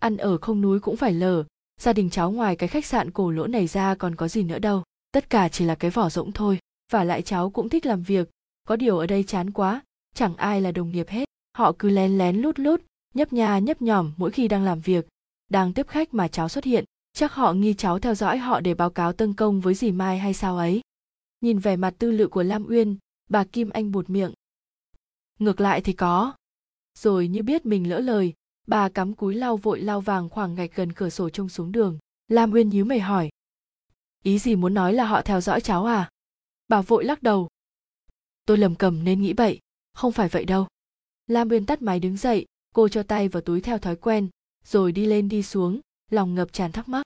Ăn 0.00 0.16
ở 0.16 0.38
không 0.38 0.60
núi 0.60 0.80
cũng 0.80 0.96
phải 0.96 1.12
lở 1.12 1.44
gia 1.80 1.92
đình 1.92 2.10
cháu 2.10 2.30
ngoài 2.30 2.56
cái 2.56 2.68
khách 2.68 2.86
sạn 2.86 3.10
cổ 3.10 3.30
lỗ 3.30 3.46
này 3.46 3.66
ra 3.66 3.94
còn 3.94 4.14
có 4.14 4.28
gì 4.28 4.42
nữa 4.42 4.58
đâu. 4.58 4.82
Tất 5.12 5.30
cả 5.30 5.48
chỉ 5.48 5.64
là 5.64 5.74
cái 5.74 5.90
vỏ 5.90 6.10
rỗng 6.10 6.32
thôi. 6.32 6.58
Và 6.92 7.04
lại 7.04 7.22
cháu 7.22 7.50
cũng 7.50 7.68
thích 7.68 7.86
làm 7.86 8.02
việc 8.02 8.30
có 8.64 8.76
điều 8.76 8.98
ở 8.98 9.06
đây 9.06 9.22
chán 9.22 9.50
quá, 9.50 9.82
chẳng 10.14 10.36
ai 10.36 10.60
là 10.60 10.72
đồng 10.72 10.90
nghiệp 10.90 11.08
hết. 11.08 11.28
Họ 11.56 11.72
cứ 11.78 11.90
lén 11.90 12.18
lén 12.18 12.36
lút 12.36 12.58
lút, 12.58 12.82
nhấp 13.14 13.32
nha 13.32 13.58
nhấp 13.58 13.82
nhòm 13.82 14.12
mỗi 14.16 14.30
khi 14.30 14.48
đang 14.48 14.64
làm 14.64 14.80
việc. 14.80 15.06
Đang 15.48 15.72
tiếp 15.72 15.88
khách 15.88 16.14
mà 16.14 16.28
cháu 16.28 16.48
xuất 16.48 16.64
hiện, 16.64 16.84
chắc 17.12 17.32
họ 17.32 17.52
nghi 17.52 17.74
cháu 17.74 17.98
theo 17.98 18.14
dõi 18.14 18.38
họ 18.38 18.60
để 18.60 18.74
báo 18.74 18.90
cáo 18.90 19.12
tân 19.12 19.34
công 19.34 19.60
với 19.60 19.74
dì 19.74 19.92
mai 19.92 20.18
hay 20.18 20.34
sao 20.34 20.56
ấy. 20.56 20.80
Nhìn 21.40 21.58
vẻ 21.58 21.76
mặt 21.76 21.94
tư 21.98 22.10
lự 22.10 22.28
của 22.28 22.42
lam 22.42 22.66
uyên, 22.66 22.96
bà 23.30 23.44
kim 23.44 23.70
anh 23.70 23.92
bụt 23.92 24.10
miệng. 24.10 24.32
Ngược 25.38 25.60
lại 25.60 25.80
thì 25.80 25.92
có. 25.92 26.34
Rồi 26.98 27.28
như 27.28 27.42
biết 27.42 27.66
mình 27.66 27.88
lỡ 27.88 28.00
lời, 28.00 28.32
bà 28.66 28.88
cắm 28.88 29.14
cúi 29.14 29.34
lau 29.34 29.56
vội 29.56 29.80
lau 29.80 30.00
vàng 30.00 30.28
khoảng 30.28 30.54
gạch 30.54 30.70
gần 30.74 30.92
cửa 30.92 31.08
sổ 31.08 31.30
trông 31.30 31.48
xuống 31.48 31.72
đường. 31.72 31.98
Lam 32.28 32.52
uyên 32.52 32.68
nhíu 32.68 32.84
mày 32.84 33.00
hỏi. 33.00 33.30
Ý 34.22 34.38
gì 34.38 34.56
muốn 34.56 34.74
nói 34.74 34.92
là 34.92 35.04
họ 35.04 35.22
theo 35.22 35.40
dõi 35.40 35.60
cháu 35.60 35.84
à? 35.84 36.10
Bà 36.68 36.82
vội 36.82 37.04
lắc 37.04 37.22
đầu 37.22 37.48
tôi 38.46 38.58
lầm 38.58 38.74
cầm 38.74 39.04
nên 39.04 39.22
nghĩ 39.22 39.32
bậy. 39.32 39.58
Không 39.94 40.12
phải 40.12 40.28
vậy 40.28 40.44
đâu. 40.44 40.66
Lam 41.26 41.48
uyên 41.48 41.66
tắt 41.66 41.82
máy 41.82 42.00
đứng 42.00 42.16
dậy, 42.16 42.46
cô 42.74 42.88
cho 42.88 43.02
tay 43.02 43.28
vào 43.28 43.40
túi 43.40 43.60
theo 43.60 43.78
thói 43.78 43.96
quen, 43.96 44.28
rồi 44.64 44.92
đi 44.92 45.06
lên 45.06 45.28
đi 45.28 45.42
xuống, 45.42 45.80
lòng 46.10 46.34
ngập 46.34 46.52
tràn 46.52 46.72
thắc 46.72 46.88
mắc. 46.88 47.02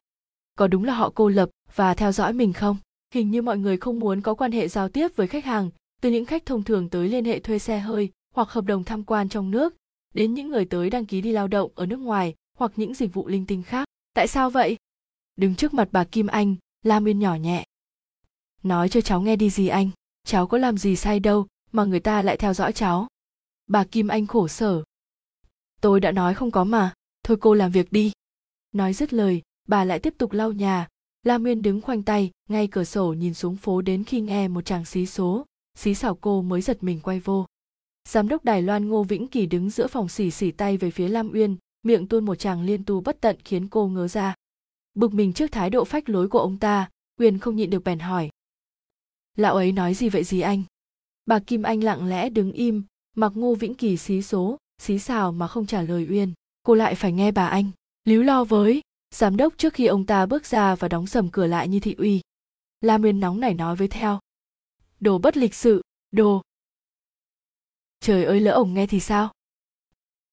Có 0.57 0.67
đúng 0.67 0.85
là 0.85 0.95
họ 0.95 1.13
cô 1.15 1.29
lập 1.29 1.51
và 1.75 1.95
theo 1.95 2.13
dõi 2.13 2.33
mình 2.33 2.53
không? 2.53 2.77
Hình 3.15 3.31
như 3.31 3.43
mọi 3.43 3.59
người 3.59 3.77
không 3.77 3.99
muốn 3.99 4.21
có 4.21 4.35
quan 4.35 4.53
hệ 4.53 4.69
giao 4.69 4.89
tiếp 4.89 5.09
với 5.17 5.27
khách 5.27 5.45
hàng, 5.45 5.71
từ 6.01 6.11
những 6.11 6.25
khách 6.25 6.47
thông 6.47 6.65
thường 6.65 6.89
tới 6.89 7.09
liên 7.09 7.25
hệ 7.25 7.41
thuê 7.41 7.59
xe 7.59 7.79
hơi 7.79 8.11
hoặc 8.35 8.51
hợp 8.51 8.65
đồng 8.65 8.85
tham 8.85 9.05
quan 9.05 9.29
trong 9.29 9.51
nước, 9.51 9.75
đến 10.15 10.35
những 10.35 10.49
người 10.49 10.65
tới 10.65 10.91
đăng 10.91 11.07
ký 11.07 11.21
đi 11.21 11.33
lao 11.33 11.49
động 11.49 11.71
ở 11.75 11.87
nước 11.87 11.97
ngoài 11.97 12.35
hoặc 12.59 12.73
những 12.77 12.95
dịch 12.95 13.15
vụ 13.15 13.29
linh 13.29 13.47
tinh 13.47 13.63
khác. 13.63 13.89
Tại 14.15 14.27
sao 14.29 14.51
vậy? 14.51 14.77
Đứng 15.37 15.55
trước 15.55 15.75
mặt 15.75 15.89
bà 15.93 16.05
kim 16.05 16.27
anh, 16.27 16.57
lam 16.83 17.05
uyên 17.05 17.19
nhỏ 17.19 17.35
nhẹ. 17.35 17.65
Nói 18.63 18.89
cho 18.89 19.01
cháu 19.01 19.21
nghe 19.21 19.37
đi 19.37 19.51
gì 19.51 19.69
anh? 19.69 19.91
Cháu 20.25 20.47
có 20.47 20.59
làm 20.59 20.79
gì 20.79 20.97
sai 20.97 21.21
đâu 21.21 21.47
mà 21.73 21.85
người 21.85 22.01
ta 22.01 22.23
lại 22.23 22.37
theo 22.37 22.55
dõi 22.55 22.73
cháu? 22.73 23.07
Bà 23.67 23.85
kim 23.85 24.09
anh 24.09 24.27
khổ 24.27 24.49
sở. 24.49 24.83
Tôi 25.81 26.01
đã 26.01 26.13
nói 26.13 26.35
không 26.35 26.51
có 26.51 26.65
mà, 26.65 26.93
thôi 27.25 27.37
cô 27.41 27.55
làm 27.55 27.71
việc 27.71 27.93
đi. 27.93 28.13
Nói 28.73 28.93
dứt 28.93 29.13
lời, 29.13 29.43
bà 29.69 29.85
lại 29.85 29.99
tiếp 29.99 30.15
tục 30.19 30.33
lau 30.33 30.53
nhà. 30.53 30.89
La 31.23 31.39
nguyên 31.39 31.63
đứng 31.63 31.81
khoanh 31.81 32.03
tay, 32.03 32.31
ngay 32.49 32.67
cửa 32.67 32.85
sổ 32.85 33.13
nhìn 33.13 33.35
xuống 33.35 33.57
phố 33.57 33.83
đến 33.83 34.05
khi 34.05 34.21
nghe 34.21 34.49
một 34.49 34.65
chàng 34.65 34.85
xí 34.85 35.07
số. 35.07 35.47
Xí 35.75 35.95
xảo 35.95 36.15
cô 36.15 36.43
mới 36.43 36.61
giật 36.61 36.83
mình 36.83 37.01
quay 37.01 37.21
vô. 37.21 37.47
Giám 38.09 38.29
đốc 38.29 38.45
đài 38.45 38.63
loan 38.63 38.89
ngô 38.89 39.03
vĩnh 39.03 39.29
kỳ 39.29 39.47
đứng 39.47 39.71
giữa 39.71 39.87
phòng 39.87 40.09
xỉ 40.09 40.31
xỉ 40.31 40.51
tay 40.51 40.77
về 40.77 40.91
phía 40.91 41.09
lam 41.09 41.33
uyên, 41.33 41.57
miệng 41.83 42.09
tuôn 42.09 42.25
một 42.25 42.35
chàng 42.35 42.63
liên 42.63 42.85
tu 42.85 43.01
bất 43.01 43.21
tận 43.21 43.37
khiến 43.45 43.69
cô 43.69 43.89
ngớ 43.89 44.09
ra. 44.09 44.35
Bực 44.95 45.15
mình 45.15 45.33
trước 45.33 45.53
thái 45.53 45.71
độ 45.71 45.85
phách 45.85 46.09
lối 46.09 46.29
của 46.29 46.39
ông 46.39 46.59
ta, 46.59 46.89
uyên 47.21 47.39
không 47.39 47.57
nhịn 47.57 47.71
được 47.71 47.85
bèn 47.85 47.99
hỏi 47.99 48.31
lão 49.39 49.55
ấy 49.55 49.73
nói 49.73 49.95
gì 49.95 50.09
vậy 50.09 50.25
gì 50.25 50.41
anh? 50.41 50.63
Bà 51.27 51.39
kim 51.39 51.63
anh 51.63 51.85
lặng 51.85 52.09
lẽ 52.09 52.31
đứng 52.31 52.53
im, 52.53 52.83
mặc 53.17 53.33
ngô 53.35 53.55
vĩnh 53.55 53.75
kỳ 53.75 53.97
xí 53.97 54.23
số, 54.23 54.57
xí 54.79 54.99
xào 54.99 55.33
mà 55.33 55.49
không 55.49 55.67
trả 55.67 55.83
lời 55.83 56.07
uyên. 56.11 56.33
Cô 56.63 56.75
lại 56.75 56.95
phải 56.95 57.13
nghe 57.13 57.31
bà 57.31 57.47
anh, 57.47 57.71
líu 58.05 58.23
lo 58.23 58.45
với 58.45 58.81
giám 59.15 59.37
đốc 59.37 59.59
trước 59.59 59.75
khi 59.75 59.87
ông 59.87 60.07
ta 60.07 60.27
bước 60.27 60.47
ra 60.47 60.75
và 60.75 60.89
đóng 60.89 61.07
sầm 61.07 61.29
cửa 61.31 61.47
lại 61.47 61.69
như 61.69 61.81
thị 61.81 61.95
uy. 61.99 62.21
La 62.81 62.99
uyên 62.99 63.21
nóng 63.21 63.41
nảy 63.41 63.55
nói 63.55 63.77
với 63.77 63.89
theo. 63.89 64.19
Đồ 65.01 65.19
bất 65.19 65.37
lịch 65.37 65.55
sự, 65.55 65.83
đồ. 66.11 66.43
Trời 68.01 68.25
ơi 68.25 68.41
lỡ 68.41 68.53
ổng 68.53 68.75
nghe 68.75 68.87
thì 68.87 69.01
sao? 69.01 69.33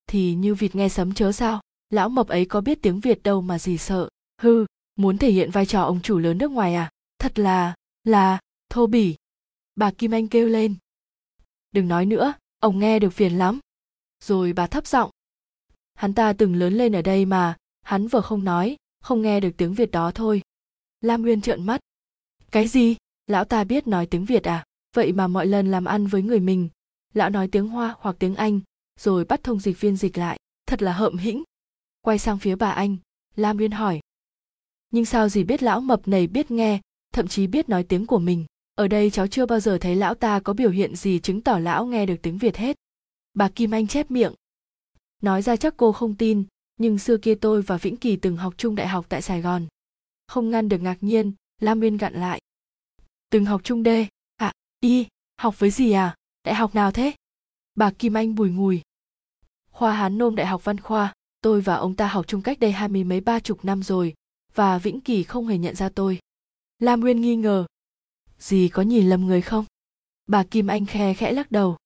Thì 0.07 0.35
như 0.35 0.55
vịt 0.55 0.75
nghe 0.75 0.89
sấm 0.89 1.13
chớ 1.13 1.31
sao? 1.31 1.61
Lão 1.89 2.09
mập 2.09 2.27
ấy 2.27 2.45
có 2.45 2.61
biết 2.61 2.81
tiếng 2.81 2.99
việt 2.99 3.23
đâu 3.23 3.41
mà 3.41 3.59
gì 3.59 3.77
sợ. 3.77 4.09
Hư 4.41 4.65
muốn 4.95 5.17
thể 5.17 5.31
hiện 5.31 5.51
vai 5.51 5.65
trò 5.65 5.81
ông 5.81 6.01
chủ 6.01 6.19
lớn 6.19 6.37
nước 6.37 6.51
ngoài 6.51 6.75
à? 6.75 6.89
Thật 7.19 7.39
là 7.39 7.75
là 8.03 8.39
thô 8.69 8.87
bỉ. 8.87 9.15
Bà 9.75 9.91
kim 9.91 10.11
anh 10.11 10.27
kêu 10.27 10.47
lên. 10.47 10.75
Đừng 11.71 11.87
nói 11.87 12.05
nữa, 12.05 12.33
ông 12.59 12.79
nghe 12.79 12.99
được 12.99 13.09
phiền 13.09 13.37
lắm. 13.37 13.59
Rồi 14.23 14.53
bà 14.53 14.67
thấp 14.67 14.87
giọng. 14.87 15.11
Hắn 15.93 16.13
ta 16.13 16.33
từng 16.33 16.55
lớn 16.55 16.73
lên 16.73 16.95
ở 16.95 17.01
đây 17.01 17.25
mà, 17.25 17.57
hắn 17.81 18.07
vừa 18.07 18.21
không 18.21 18.43
nói, 18.43 18.77
không 18.99 19.21
nghe 19.21 19.39
được 19.39 19.51
tiếng 19.57 19.73
việt 19.73 19.91
đó 19.91 20.11
thôi. 20.15 20.41
Lam 21.01 21.21
nguyên 21.21 21.41
trợn 21.41 21.63
mắt. 21.65 21.79
Cái 22.51 22.67
gì? 22.67 22.95
Lão 23.27 23.45
ta 23.45 23.63
biết 23.63 23.87
nói 23.87 24.05
tiếng 24.05 24.25
việt 24.25 24.43
à? 24.43 24.65
Vậy 24.95 25.11
mà 25.11 25.27
mọi 25.27 25.45
lần 25.47 25.71
làm 25.71 25.85
ăn 25.85 26.07
với 26.07 26.21
người 26.21 26.39
mình, 26.39 26.69
lão 27.13 27.29
nói 27.29 27.47
tiếng 27.51 27.67
hoa 27.67 27.95
hoặc 27.99 28.15
tiếng 28.19 28.35
anh, 28.35 28.59
rồi 28.99 29.25
bắt 29.25 29.43
thông 29.43 29.59
dịch 29.59 29.79
viên 29.79 29.97
dịch 29.97 30.17
lại, 30.17 30.39
thật 30.67 30.81
là 30.81 30.93
hợm 30.93 31.17
hĩnh. 31.17 31.43
Quay 32.01 32.19
sang 32.19 32.39
phía 32.39 32.55
bà 32.55 32.71
anh, 32.71 32.97
lam 33.35 33.57
nguyên 33.57 33.71
hỏi. 33.71 33.99
Nhưng 34.91 35.05
sao 35.05 35.29
gì 35.29 35.43
biết 35.43 35.63
lão 35.63 35.81
mập 35.81 36.07
này 36.07 36.27
biết 36.27 36.51
nghe, 36.51 36.81
thậm 37.13 37.27
chí 37.27 37.47
biết 37.47 37.69
nói 37.69 37.83
tiếng 37.83 38.05
của 38.05 38.19
mình? 38.19 38.45
Ở 38.75 38.87
đây 38.87 39.09
cháu 39.09 39.27
chưa 39.27 39.45
bao 39.45 39.59
giờ 39.59 39.77
thấy 39.77 39.95
lão 39.95 40.15
ta 40.15 40.39
có 40.39 40.53
biểu 40.53 40.69
hiện 40.69 40.95
gì 40.95 41.19
chứng 41.19 41.41
tỏ 41.41 41.59
lão 41.59 41.85
nghe 41.85 42.05
được 42.05 42.15
tiếng 42.21 42.37
việt 42.37 42.57
hết. 42.57 42.77
Bà 43.33 43.49
kim 43.49 43.71
anh 43.71 43.87
chép 43.87 44.11
miệng. 44.11 44.33
Nói 45.21 45.41
ra 45.41 45.55
chắc 45.55 45.73
cô 45.77 45.91
không 45.91 46.15
tin, 46.15 46.43
nhưng 46.77 46.99
xưa 46.99 47.17
kia 47.17 47.35
tôi 47.35 47.61
và 47.61 47.77
vĩnh 47.77 47.95
kỳ 47.95 48.15
từng 48.15 48.37
học 48.37 48.53
chung 48.57 48.75
đại 48.75 48.87
học 48.87 49.05
tại 49.09 49.21
sài 49.21 49.41
gòn. 49.41 49.67
Không 50.27 50.49
ngăn 50.49 50.69
được 50.69 50.81
ngạc 50.81 50.97
nhiên, 51.01 51.33
lam 51.61 51.79
nguyên 51.79 51.97
gặn 51.97 52.13
lại. 52.13 52.41
Từng 53.29 53.45
học 53.45 53.61
chung 53.63 53.83
đê 53.83 54.07
à 54.35 54.51
y, 54.79 55.05
học 55.37 55.59
với 55.59 55.69
gì 55.69 55.91
à? 55.91 56.15
Đại 56.43 56.55
học 56.55 56.75
nào 56.75 56.91
thế? 56.91 57.13
Bà 57.75 57.91
kim 57.91 58.13
anh 58.13 58.35
bùi 58.35 58.49
ngùi. 58.49 58.81
Khoa 59.71 59.93
hán 59.93 60.17
nôm 60.17 60.35
đại 60.35 60.47
học 60.47 60.63
văn 60.63 60.79
khoa, 60.79 61.13
tôi 61.41 61.61
và 61.61 61.75
ông 61.75 61.95
ta 61.95 62.07
học 62.07 62.27
chung 62.27 62.41
cách 62.41 62.59
đây 62.59 62.71
hai 62.71 62.89
mươi 62.89 63.03
mấy 63.03 63.21
ba 63.21 63.39
chục 63.39 63.65
năm 63.65 63.83
rồi, 63.83 64.13
và 64.53 64.77
vĩnh 64.77 65.01
kỳ 65.01 65.23
không 65.23 65.47
hề 65.47 65.57
nhận 65.57 65.75
ra 65.75 65.89
tôi. 65.89 66.19
Lam 66.79 66.99
nguyên 66.99 67.21
nghi 67.21 67.35
ngờ 67.35 67.65
gì 68.39 68.67
có 68.67 68.81
nhìn 68.81 69.09
lầm 69.09 69.25
người 69.25 69.41
không? 69.41 69.65
Bà 70.27 70.43
kim 70.43 70.67
anh 70.67 70.85
khe 70.85 71.13
khẽ 71.13 71.31
lắc 71.31 71.51
đầu. 71.51 71.77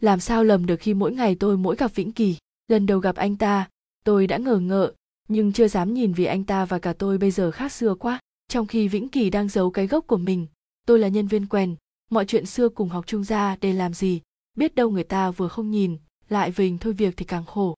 Làm 0.00 0.20
sao 0.20 0.44
lầm 0.44 0.66
được 0.66 0.76
khi 0.80 0.94
mỗi 0.94 1.12
ngày 1.12 1.36
tôi 1.40 1.56
mỗi 1.56 1.76
gặp 1.76 1.94
vĩnh 1.94 2.12
kỳ? 2.12 2.36
Lần 2.68 2.86
đầu 2.86 2.98
gặp 2.98 3.16
anh 3.16 3.36
ta, 3.36 3.68
tôi 4.04 4.26
đã 4.26 4.36
ngờ 4.36 4.58
ngợ, 4.58 4.92
nhưng 5.28 5.52
chưa 5.52 5.68
dám 5.68 5.94
nhìn 5.94 6.12
vì 6.12 6.24
anh 6.24 6.44
ta 6.44 6.64
và 6.64 6.78
cả 6.78 6.92
tôi 6.92 7.18
bây 7.18 7.30
giờ 7.30 7.50
khác 7.50 7.72
xưa 7.72 7.94
quá. 7.94 8.20
Trong 8.48 8.66
khi 8.66 8.88
vĩnh 8.88 9.08
kỳ 9.08 9.30
đang 9.30 9.48
giấu 9.48 9.70
cái 9.70 9.86
gốc 9.86 10.06
của 10.06 10.16
mình, 10.16 10.46
tôi 10.86 10.98
là 10.98 11.08
nhân 11.08 11.26
viên 11.26 11.46
quen 11.46 11.76
mọi 12.10 12.24
chuyện 12.26 12.46
xưa 12.46 12.68
cùng 12.68 12.88
học 12.88 13.06
chung 13.06 13.24
ra 13.24 13.56
để 13.60 13.72
làm 13.72 13.94
gì? 13.94 14.20
Biết 14.56 14.74
đâu 14.74 14.90
người 14.90 15.04
ta 15.04 15.30
vừa 15.30 15.48
không 15.48 15.70
nhìn, 15.70 15.96
lại 16.28 16.50
vình 16.50 16.78
thôi 16.78 16.92
việc 16.92 17.16
thì 17.16 17.24
càng 17.24 17.44
khổ. 17.44 17.74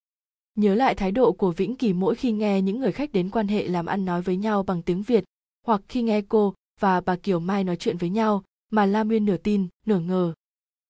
Nhớ 0.54 0.74
lại 0.74 0.94
thái 0.94 1.12
độ 1.12 1.32
của 1.32 1.52
vĩnh 1.52 1.76
kỳ 1.76 1.92
mỗi 1.92 2.14
khi 2.14 2.32
nghe 2.32 2.62
những 2.62 2.80
người 2.80 2.92
khách 2.92 3.12
đến 3.12 3.30
quan 3.30 3.48
hệ 3.48 3.68
làm 3.68 3.86
ăn 3.86 4.04
nói 4.04 4.22
với 4.22 4.36
nhau 4.36 4.62
bằng 4.62 4.82
tiếng 4.82 5.02
việt, 5.02 5.24
hoặc 5.66 5.82
khi 5.88 6.02
nghe 6.02 6.22
cô 6.22 6.54
và 6.80 7.00
bà 7.00 7.16
kiều 7.16 7.40
mai 7.40 7.64
nói 7.64 7.76
chuyện 7.76 7.96
với 7.96 8.10
nhau, 8.10 8.44
mà 8.70 8.86
la 8.86 9.02
nguyên 9.02 9.24
nửa 9.24 9.36
tin, 9.36 9.68
nửa 9.86 9.98
ngờ. 9.98 10.34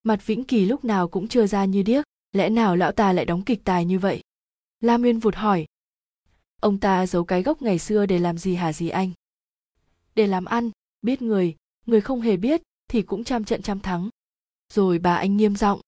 Mặt 0.02 0.26
vĩnh 0.26 0.44
kỳ 0.44 0.66
lúc 0.66 0.84
nào 0.84 1.08
cũng 1.08 1.28
chưa 1.28 1.46
ra 1.46 1.64
như 1.64 1.82
điếc, 1.82 2.04
lẽ 2.32 2.48
nào 2.48 2.76
lão 2.76 2.92
ta 2.92 3.12
lại 3.12 3.24
đóng 3.24 3.42
kịch 3.42 3.60
tài 3.64 3.84
như 3.84 3.98
vậy? 3.98 4.22
La 4.80 4.96
nguyên 4.96 5.18
vụt 5.18 5.34
hỏi. 5.34 5.66
Ông 6.60 6.78
ta 6.78 7.06
giấu 7.06 7.24
cái 7.24 7.42
gốc 7.42 7.62
ngày 7.62 7.78
xưa 7.78 8.06
để 8.06 8.18
làm 8.18 8.38
gì 8.38 8.54
hả 8.54 8.72
gì 8.72 8.88
anh? 8.88 9.10
Để 10.14 10.26
làm 10.26 10.44
ăn, 10.44 10.70
biết 11.02 11.22
người 11.22 11.56
người 11.86 12.00
không 12.00 12.20
hề 12.20 12.36
biết 12.36 12.62
thì 12.88 13.02
cũng 13.02 13.24
trăm 13.24 13.44
trận 13.44 13.62
trăm 13.62 13.80
thắng. 13.80 14.08
Rồi 14.72 14.98
bà 14.98 15.16
anh 15.16 15.36
nghiêm 15.36 15.56
giọng. 15.56 15.80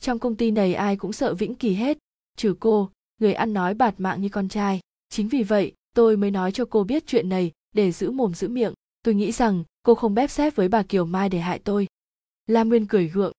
Trong 0.00 0.18
công 0.18 0.36
ty 0.36 0.50
này 0.50 0.74
ai 0.74 0.96
cũng 0.96 1.12
sợ 1.12 1.34
vĩnh 1.34 1.54
kỳ 1.54 1.74
hết, 1.74 1.98
trừ 2.36 2.54
cô, 2.60 2.90
người 3.18 3.32
ăn 3.32 3.52
nói 3.52 3.74
bạt 3.74 3.94
mạng 4.00 4.20
như 4.20 4.28
con 4.28 4.48
trai. 4.48 4.80
Chính 5.08 5.28
vì 5.28 5.42
vậy, 5.42 5.72
tôi 5.94 6.16
mới 6.16 6.30
nói 6.30 6.52
cho 6.52 6.64
cô 6.64 6.84
biết 6.84 7.06
chuyện 7.06 7.28
này, 7.28 7.52
để 7.72 7.92
giữ 7.92 8.10
mồm 8.10 8.34
giữ 8.34 8.48
miệng 8.48 8.74
tôi 9.02 9.14
nghĩ 9.14 9.32
rằng 9.32 9.64
cô 9.82 9.94
không 9.94 10.14
bép 10.14 10.30
xếp 10.30 10.56
với 10.56 10.68
bà 10.68 10.82
kiều 10.82 11.04
mai 11.04 11.28
để 11.28 11.40
hại 11.40 11.58
tôi. 11.58 11.86
Lam 12.46 12.68
nguyên 12.68 12.86
cười 12.86 13.08
gượng. 13.08 13.32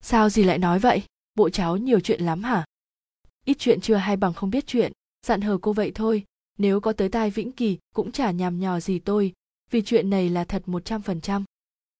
Sao 0.00 0.28
gì 0.28 0.44
lại 0.44 0.58
nói 0.58 0.78
vậy? 0.78 1.02
Bộ 1.34 1.50
cháu 1.50 1.76
nhiều 1.76 2.00
chuyện 2.00 2.20
lắm 2.20 2.42
hả? 2.42 2.64
Ít 3.44 3.56
chuyện 3.58 3.80
chưa 3.80 3.94
hay 3.94 4.16
bằng 4.16 4.34
không 4.34 4.50
biết 4.50 4.66
chuyện. 4.66 4.92
Dặn 5.26 5.40
hờ 5.40 5.58
cô 5.62 5.72
vậy 5.72 5.92
thôi. 5.94 6.24
Nếu 6.58 6.80
có 6.80 6.92
tới 6.92 7.08
tai 7.08 7.30
vĩnh 7.30 7.52
kỳ 7.52 7.78
cũng 7.94 8.12
chả 8.12 8.30
nhằm 8.30 8.60
nhò 8.60 8.80
gì 8.80 8.98
tôi, 8.98 9.32
vì 9.70 9.82
chuyện 9.82 10.10
này 10.10 10.28
là 10.30 10.44
thật 10.44 10.62
một 10.66 10.84
trăm 10.84 11.02
phần 11.02 11.20
trăm. 11.20 11.44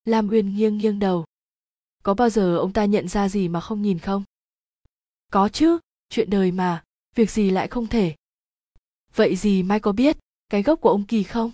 Lam 0.05 0.29
uyên 0.29 0.57
nghiêng 0.57 0.79
nghiêng 0.79 0.99
đầu. 0.99 1.25
Có 2.03 2.15
bao 2.15 2.31
giờ 2.31 2.57
ông 2.57 2.73
ta 2.73 2.85
nhận 2.85 3.09
ra 3.09 3.29
gì 3.29 3.49
mà 3.49 3.61
không 3.61 3.83
nhìn 3.83 3.99
không? 3.99 4.25
Có 5.33 5.49
chứ, 5.49 5.79
chuyện 6.09 6.31
đời 6.31 6.53
mà, 6.53 6.85
việc 7.15 7.31
gì 7.31 7.51
lại 7.51 7.69
không 7.69 7.87
thể. 7.87 8.15
Vậy 9.15 9.37
gì 9.37 9.63
mai 9.63 9.81
có 9.81 9.93
biết, 9.93 10.17
cái 10.49 10.63
gốc 10.63 10.81
của 10.81 10.91
ông 10.91 11.05
kỳ 11.05 11.23
không? 11.23 11.53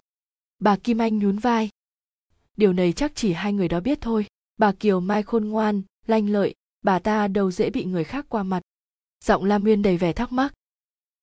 Bà 0.63 0.77
kim 0.77 0.99
anh 0.99 1.19
nhún 1.19 1.39
vai. 1.39 1.69
Điều 2.57 2.73
này 2.73 2.93
chắc 2.93 3.13
chỉ 3.15 3.33
hai 3.33 3.53
người 3.53 3.69
đó 3.69 3.81
biết 3.81 4.01
thôi. 4.01 4.27
Bà 4.57 4.73
kiều 4.73 5.01
mai 5.01 5.23
khôn 5.23 5.49
ngoan, 5.49 5.83
lanh 6.07 6.29
lợi, 6.29 6.55
bà 6.83 6.99
ta 6.99 7.29
đâu 7.29 7.51
dễ 7.51 7.71
bị 7.71 7.85
người 7.85 8.05
khác 8.05 8.27
qua 8.29 8.43
mặt. 8.43 8.63
Giọng 9.25 9.45
lam 9.45 9.63
nguyên 9.63 9.83
đầy 9.83 9.97
vẻ 9.97 10.13
thắc 10.13 10.33
mắc. 10.33 10.55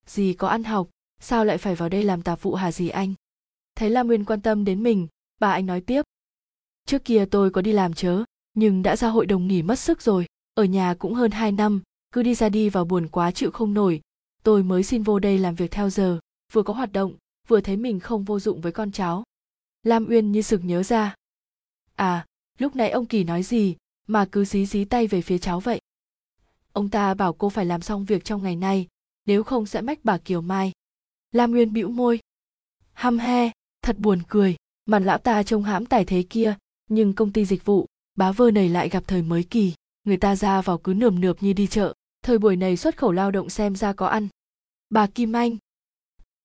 Dì 0.06 0.34
có 0.34 0.48
ăn 0.48 0.64
học, 0.64 0.90
sao 1.20 1.45
lại 1.45 1.57
phải 1.57 1.76
vào 1.76 1.90
đây 1.90 2.03
làm 2.03 2.22
tạp 2.22 2.41
vụ 2.41 2.56
hà 2.56 2.72
dì 2.72 2.90
anh? 2.90 3.14
Thấy 3.76 3.90
lam 3.90 4.07
nguyên 4.07 4.26
quan 4.26 4.41
tâm 4.41 4.66
đến 4.66 4.84
mình, 4.84 5.07
bà 5.40 5.52
anh 5.52 5.66
nói 5.66 5.82
tiếp. 5.82 6.02
Trước 6.86 7.06
kia 7.06 7.26
tôi 7.32 7.52
có 7.52 7.61
đi 7.61 7.72
làm 7.72 7.94
chớ, 7.94 8.24
nhưng 8.53 8.84
đã 8.84 8.95
ra 8.95 9.07
hội 9.07 9.26
đồng 9.26 9.48
nghỉ 9.48 9.61
mất 9.61 9.80
sức 9.80 10.02
rồi. 10.02 10.26
Ở 10.53 10.64
nhà 10.64 10.95
cũng 10.99 11.14
hơn 11.14 11.32
hai 11.32 11.52
năm, 11.52 11.82
cứ 12.11 12.24
đi 12.24 12.36
ra 12.36 12.49
đi 12.49 12.70
vào 12.70 12.86
buồn 12.86 13.07
quá 13.07 13.32
chịu 13.32 13.52
không 13.52 13.74
nổi. 13.74 14.02
Tôi 14.44 14.64
mới 14.64 14.84
xin 14.84 15.03
vô 15.03 15.20
đây 15.20 15.38
làm 15.38 15.56
việc 15.56 15.72
theo 15.72 15.90
giờ, 15.90 16.20
vừa 16.53 16.64
có 16.64 16.74
hoạt 16.74 16.91
động, 16.91 17.14
vừa 17.48 17.61
thấy 17.61 17.78
mình 17.78 17.99
không 17.99 18.24
vô 18.24 18.40
dụng 18.40 18.61
với 18.61 18.72
con 18.72 18.91
cháu 18.91 19.24
lam 19.90 20.07
uyên 20.10 20.32
như 20.32 20.41
sực 20.41 20.61
nhớ 20.64 20.84
ra. 20.84 21.16
À 21.95 22.26
lúc 22.57 22.76
nãy 22.76 22.90
ông 22.90 23.06
kỳ 23.06 23.24
nói 23.24 23.44
gì 23.44 23.76
mà 24.07 24.26
cứ 24.32 24.45
dí 24.45 24.66
dí 24.66 24.86
tay 24.86 25.07
về 25.07 25.22
phía 25.22 25.38
cháu 25.38 25.60
vậy? 25.60 25.82
Ông 26.74 26.90
ta 26.90 27.14
bảo 27.14 27.34
cô 27.34 27.49
phải 27.49 27.66
làm 27.66 27.82
xong 27.82 28.06
việc 28.06 28.24
trong 28.24 28.44
ngày 28.44 28.56
nay, 28.56 28.88
nếu 29.26 29.44
không 29.44 29.66
sẽ 29.66 29.82
mách 29.82 29.99
bà 30.03 30.18
kiều 30.18 30.41
mai. 30.41 30.72
Lam 31.32 31.53
Uyên 31.53 31.74
bĩu 31.74 31.90
môi. 31.90 32.20
Hăm 32.94 33.20
he, 33.20 33.52
thật 33.82 33.99
buồn 33.99 34.22
cười, 34.28 34.56
mặt 34.86 34.99
lão 34.99 35.18
ta 35.18 35.44
trông 35.44 35.64
hãm 35.64 35.86
tài 35.86 36.06
thế 36.06 36.24
kia, 36.30 36.56
nhưng 36.90 37.14
công 37.14 37.32
ty 37.32 37.45
dịch 37.45 37.66
vụ, 37.66 37.86
bá 38.16 38.32
vơ 38.32 38.52
này 38.52 38.70
lại 38.70 38.90
gặp 38.90 39.03
thời 39.07 39.22
mới 39.22 39.44
kỳ, 39.44 39.74
người 40.03 40.18
ta 40.18 40.36
ra 40.36 40.61
vào 40.61 40.78
cứ 40.78 40.94
nườm 40.94 41.22
nượp 41.22 41.44
như 41.44 41.53
đi 41.53 41.68
chợ, 41.68 41.94
thời 42.24 42.38
buổi 42.38 42.56
này 42.56 42.78
xuất 42.78 42.98
khẩu 42.98 43.11
lao 43.11 43.32
động 43.32 43.49
xem 43.49 43.76
ra 43.76 43.94
có 43.94 44.07
ăn. 44.07 44.28
Bà 44.90 45.07
kim 45.07 45.34
anh. 45.34 45.57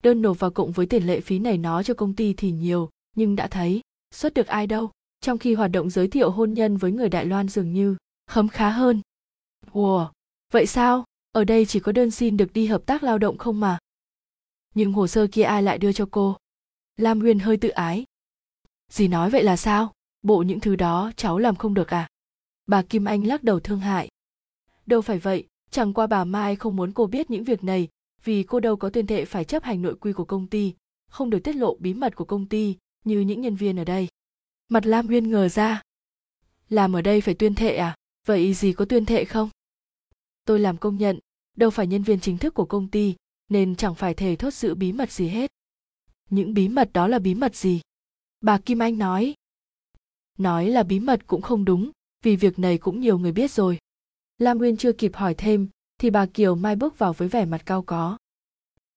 Đơn 0.02 0.22
nộp 0.22 0.38
vào 0.38 0.50
cộng 0.50 0.72
với 0.72 0.86
tiền 0.86 1.06
lệ 1.06 1.20
phí 1.20 1.38
này 1.38 1.58
nó 1.58 1.82
cho 1.82 1.94
công 1.94 2.14
ty 2.14 2.34
thì 2.34 2.50
nhiều 2.50 2.90
nhưng 3.14 3.36
đã 3.36 3.48
thấy 3.48 3.80
xuất 4.14 4.34
được 4.34 4.46
ai 4.46 4.66
đâu. 4.66 4.90
Trong 5.20 5.38
khi 5.38 5.54
hoạt 5.54 5.70
động 5.70 5.90
giới 5.90 6.08
thiệu 6.08 6.30
hôn 6.30 6.54
nhân 6.54 6.76
với 6.76 6.92
người 6.92 7.08
đài 7.08 7.26
loan 7.26 7.48
dường 7.48 7.72
như 7.72 7.96
khấm 8.26 8.48
khá 8.48 8.70
hơn. 8.70 9.00
Ùa 9.72 10.10
vậy 10.52 10.66
sao? 10.66 11.04
Ở 11.32 11.44
đây 11.44 11.66
chỉ 11.66 11.80
có 11.80 11.92
đơn 11.92 12.10
xin 12.10 12.36
được 12.36 12.52
đi 12.52 12.66
hợp 12.66 12.86
tác 12.86 13.02
lao 13.02 13.18
động 13.18 13.38
không 13.38 13.60
mà. 13.60 13.78
Nhưng 14.74 14.92
hồ 14.92 15.06
sơ 15.06 15.26
kia 15.32 15.42
ai 15.42 15.62
lại 15.62 15.78
đưa 15.78 15.92
cho 15.92 16.08
cô? 16.10 16.36
Lam 16.96 17.18
nguyên 17.18 17.38
hơi 17.38 17.56
tự 17.56 17.68
ái. 17.68 18.04
Dì 18.90 19.08
nói 19.08 19.30
vậy 19.30 19.42
là 19.42 19.56
sao? 19.56 19.92
Bộ 20.22 20.42
những 20.42 20.60
thứ 20.60 20.76
đó 20.76 21.12
cháu 21.16 21.38
làm 21.38 21.56
không 21.56 21.74
được 21.74 21.88
à? 21.88 22.08
Bà 22.66 22.82
kim 22.82 23.04
anh 23.04 23.26
lắc 23.26 23.42
đầu 23.42 23.60
thương 23.60 23.80
hại. 23.80 24.08
Đâu 24.86 25.00
phải 25.00 25.18
vậy, 25.18 25.46
chẳng 25.70 25.92
qua 25.92 26.06
bà 26.06 26.24
mai 26.24 26.56
không 26.56 26.76
muốn 26.76 26.92
cô 26.92 27.06
biết 27.06 27.30
những 27.30 27.44
việc 27.44 27.64
này, 27.64 27.88
vì 28.24 28.42
cô 28.42 28.60
đâu 28.60 28.76
có 28.76 28.90
tuyên 28.90 29.06
thệ 29.06 29.24
phải 29.24 29.44
chấp 29.44 29.62
hành 29.62 29.82
nội 29.82 29.94
quy 30.00 30.12
của 30.12 30.24
công 30.24 30.46
ty, 30.46 30.74
không 31.10 31.30
được 31.30 31.38
tiết 31.44 31.56
lộ 31.56 31.76
bí 31.80 31.94
mật 31.94 32.16
của 32.16 32.24
công 32.24 32.46
ty 32.46 32.76
như 33.04 33.20
những 33.20 33.40
nhân 33.40 33.56
viên 33.56 33.76
ở 33.76 33.84
đây. 33.84 34.08
Mặt 34.68 34.86
lam 34.86 35.06
nguyên 35.06 35.30
ngờ 35.30 35.48
ra. 35.48 35.82
Làm 36.68 36.96
ở 36.96 37.02
đây 37.02 37.20
phải 37.20 37.34
tuyên 37.34 37.54
thệ 37.54 37.76
à? 37.76 37.96
Vậy 38.26 38.54
gì 38.54 38.72
có 38.72 38.84
tuyên 38.84 39.04
thệ 39.04 39.24
không? 39.24 39.50
Tôi 40.44 40.60
làm 40.60 40.76
công 40.76 40.96
nhận, 40.96 41.18
đâu 41.56 41.70
phải 41.70 41.86
nhân 41.86 42.02
viên 42.02 42.20
chính 42.20 42.38
thức 42.38 42.54
của 42.54 42.64
công 42.64 42.88
ty, 42.88 43.14
nên 43.48 43.76
chẳng 43.76 43.94
phải 43.94 44.14
thề 44.14 44.36
thốt 44.36 44.54
giữ 44.54 44.74
bí 44.74 44.92
mật 44.92 45.12
gì 45.12 45.28
hết. 45.28 45.50
Những 46.30 46.54
bí 46.54 46.68
mật 46.68 46.92
đó 46.92 47.08
là 47.08 47.18
bí 47.18 47.34
mật 47.34 47.56
gì? 47.56 47.80
Bà 48.40 48.58
kim 48.58 48.78
anh 48.78 48.98
nói. 48.98 49.34
Nói 50.38 50.68
là 50.68 50.82
bí 50.82 51.00
mật 51.00 51.26
cũng 51.26 51.42
không 51.42 51.64
đúng, 51.64 51.90
vì 52.22 52.36
việc 52.36 52.58
này 52.58 52.78
cũng 52.78 53.00
nhiều 53.00 53.18
người 53.18 53.32
biết 53.32 53.50
rồi. 53.50 53.78
Lam 54.38 54.58
nguyên 54.58 54.76
chưa 54.76 54.92
kịp 54.92 55.14
hỏi 55.14 55.34
thêm, 55.34 55.68
thì 55.98 56.10
bà 56.10 56.26
kiều 56.26 56.54
mai 56.54 56.76
bước 56.76 56.98
vào 56.98 57.12
với 57.12 57.28
vẻ 57.28 57.44
mặt 57.44 57.62
cao 57.66 57.82
có. 57.82 58.18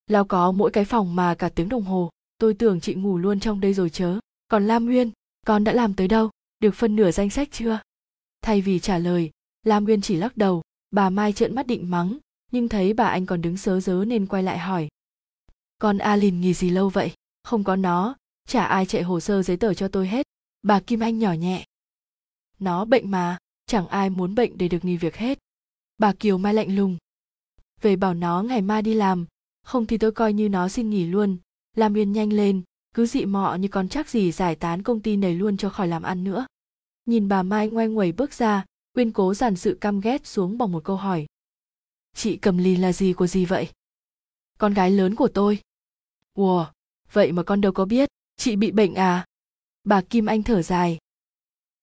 Lao 0.08 0.26
có 0.26 0.52
mỗi 0.52 0.72
cái 0.72 0.86
phòng 0.86 1.16
mà 1.16 1.36
cả 1.36 1.50
tiếng 1.50 1.70
đồng 1.70 1.84
hồ 1.84 2.10
tôi 2.38 2.54
tưởng 2.54 2.80
chị 2.80 2.94
ngủ 2.94 3.18
luôn 3.18 3.40
trong 3.40 3.60
đây 3.60 3.74
rồi 3.74 3.90
chớ. 3.90 4.20
Còn 4.48 4.68
lam 4.68 4.86
nguyên 4.86 5.12
con 5.46 5.64
đã 5.64 5.74
làm 5.74 5.94
tới 5.94 6.08
đâu? 6.08 6.30
Được 6.60 6.76
phân 6.76 6.96
nửa 6.96 7.12
danh 7.12 7.30
sách 7.30 7.48
chưa? 7.52 7.80
Thay 8.42 8.62
vì 8.62 8.80
trả 8.80 8.98
lời, 8.98 9.32
lam 9.64 9.84
nguyên 9.84 10.02
chỉ 10.02 10.16
lắc 10.16 10.38
đầu. 10.38 10.62
Bà 10.92 11.10
mai 11.10 11.34
trợn 11.34 11.56
mắt 11.56 11.68
định 11.68 11.90
mắng, 11.90 12.18
nhưng 12.52 12.70
thấy 12.70 12.94
bà 12.94 13.08
anh 13.08 13.26
còn 13.26 13.42
đứng 13.42 13.58
sớ 13.58 13.80
dớ 13.80 14.06
nên 14.08 14.26
quay 14.26 14.44
lại 14.44 14.58
hỏi. 14.58 14.88
Con 15.78 15.98
alin 15.98 16.42
nghỉ 16.42 16.54
gì 16.54 16.70
lâu 16.70 16.90
vậy? 16.90 17.12
Không 17.44 17.64
có 17.64 17.76
nó, 17.76 18.16
chả 18.48 18.66
ai 18.66 18.86
chạy 18.86 19.04
hồ 19.04 19.20
sơ 19.20 19.44
giấy 19.44 19.58
tờ 19.58 19.74
cho 19.74 19.88
tôi 19.88 20.08
hết. 20.08 20.28
Bà 20.62 20.80
kim 20.80 21.00
anh 21.00 21.20
nhỏ 21.20 21.34
nhẹ. 21.34 21.66
Nó 22.60 22.86
bệnh 22.86 23.12
mà, 23.12 23.38
chẳng 23.66 23.88
ai 23.88 24.10
muốn 24.10 24.36
bệnh 24.36 24.58
để 24.58 24.68
được 24.68 24.86
nghỉ 24.86 24.98
việc 24.98 25.16
hết. 25.16 25.40
Bà 25.98 26.14
kiều 26.14 26.38
mai 26.38 26.54
lạnh 26.54 26.76
lùng. 26.76 26.98
Về 27.82 27.96
bảo 27.96 28.14
nó 28.14 28.44
ngày 28.44 28.62
mai 28.62 28.82
đi 28.82 28.94
làm, 28.94 29.26
không 29.64 29.86
thì 29.86 29.98
tôi 29.98 30.12
coi 30.12 30.34
như 30.34 30.50
nó 30.50 30.70
xin 30.70 30.90
nghỉ 30.90 31.06
luôn 31.06 31.38
làm 31.78 31.98
yên 31.98 32.12
nhanh 32.12 32.34
lên 32.34 32.62
cứ 32.94 33.06
dị 33.06 33.26
mọ 33.26 33.56
như 33.56 33.68
con 33.68 33.90
chắc 33.90 34.10
gì 34.10 34.32
giải 34.32 34.56
tán 34.56 34.84
công 34.84 35.00
ty 35.00 35.16
này 35.16 35.36
luôn 35.36 35.58
cho 35.58 35.70
khỏi 35.70 35.88
làm 35.88 36.04
ăn 36.04 36.24
nữa. 36.24 36.46
Nhìn 37.06 37.28
bà 37.28 37.44
mai 37.44 37.70
ngoay 37.70 37.88
nguẩy 37.88 38.12
bước 38.12 38.34
ra 38.34 38.66
uyên 38.98 39.12
cố 39.12 39.34
dàn 39.34 39.56
sự 39.56 39.78
căm 39.82 40.00
ghét 40.00 40.28
xuống 40.28 40.58
bằng 40.58 40.72
một 40.72 40.84
câu 40.84 40.96
hỏi. 40.96 41.26
Chị 42.16 42.38
cầm 42.38 42.58
lì 42.58 42.76
là 42.76 42.94
gì 42.94 43.14
của 43.14 43.28
gì 43.28 43.46
vậy? 43.46 43.70
Con 44.58 44.74
gái 44.74 44.92
lớn 44.92 45.16
của 45.16 45.28
tôi. 45.28 45.60
Wow, 46.36 46.66
vậy 47.12 47.32
mà 47.32 47.44
con 47.44 47.62
đâu 47.62 47.72
có 47.72 47.86
biết 47.86 48.10
chị 48.38 48.56
bị 48.56 48.72
bệnh 48.72 48.96
à? 48.96 49.26
Bà 49.84 50.02
kim 50.02 50.26
anh 50.26 50.44
thở 50.44 50.62
dài. 50.62 50.98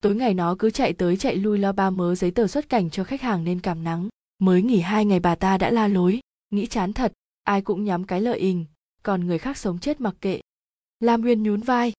Tối 0.01 0.15
ngày 0.15 0.35
nó 0.35 0.57
cứ 0.59 0.71
chạy 0.71 0.93
tới 0.93 1.17
chạy 1.17 1.37
lui 1.37 1.59
lo 1.59 1.73
ba 1.73 1.91
mớ 1.91 2.15
giấy 2.15 2.31
tờ 2.31 2.47
xuất 2.47 2.69
cảnh 2.69 2.91
cho 2.91 3.05
khách 3.05 3.23
hàng 3.23 3.45
nên 3.45 3.61
cảm 3.61 3.85
nắng. 3.85 4.09
Mới 4.39 4.63
nghỉ 4.63 4.81
hai 4.81 5.05
ngày 5.05 5.21
bà 5.21 5.35
ta 5.35 5.59
đã 5.59 5.71
la 5.71 5.89
lối 5.89 6.21
nghĩ 6.51 6.67
chán 6.67 6.93
thật 6.93 7.13
ai 7.43 7.63
cũng 7.63 7.85
nhắm 7.85 8.05
cái 8.05 8.21
lợi 8.21 8.39
ình 8.39 8.65
còn 9.05 9.27
người 9.27 9.39
khác 9.39 9.59
sống 9.59 9.79
chết 9.79 10.01
mặc 10.01 10.15
kệ. 10.21 10.41
Lam 11.01 11.21
nguyên 11.21 11.43
nhún 11.43 11.61
vai. 11.61 11.93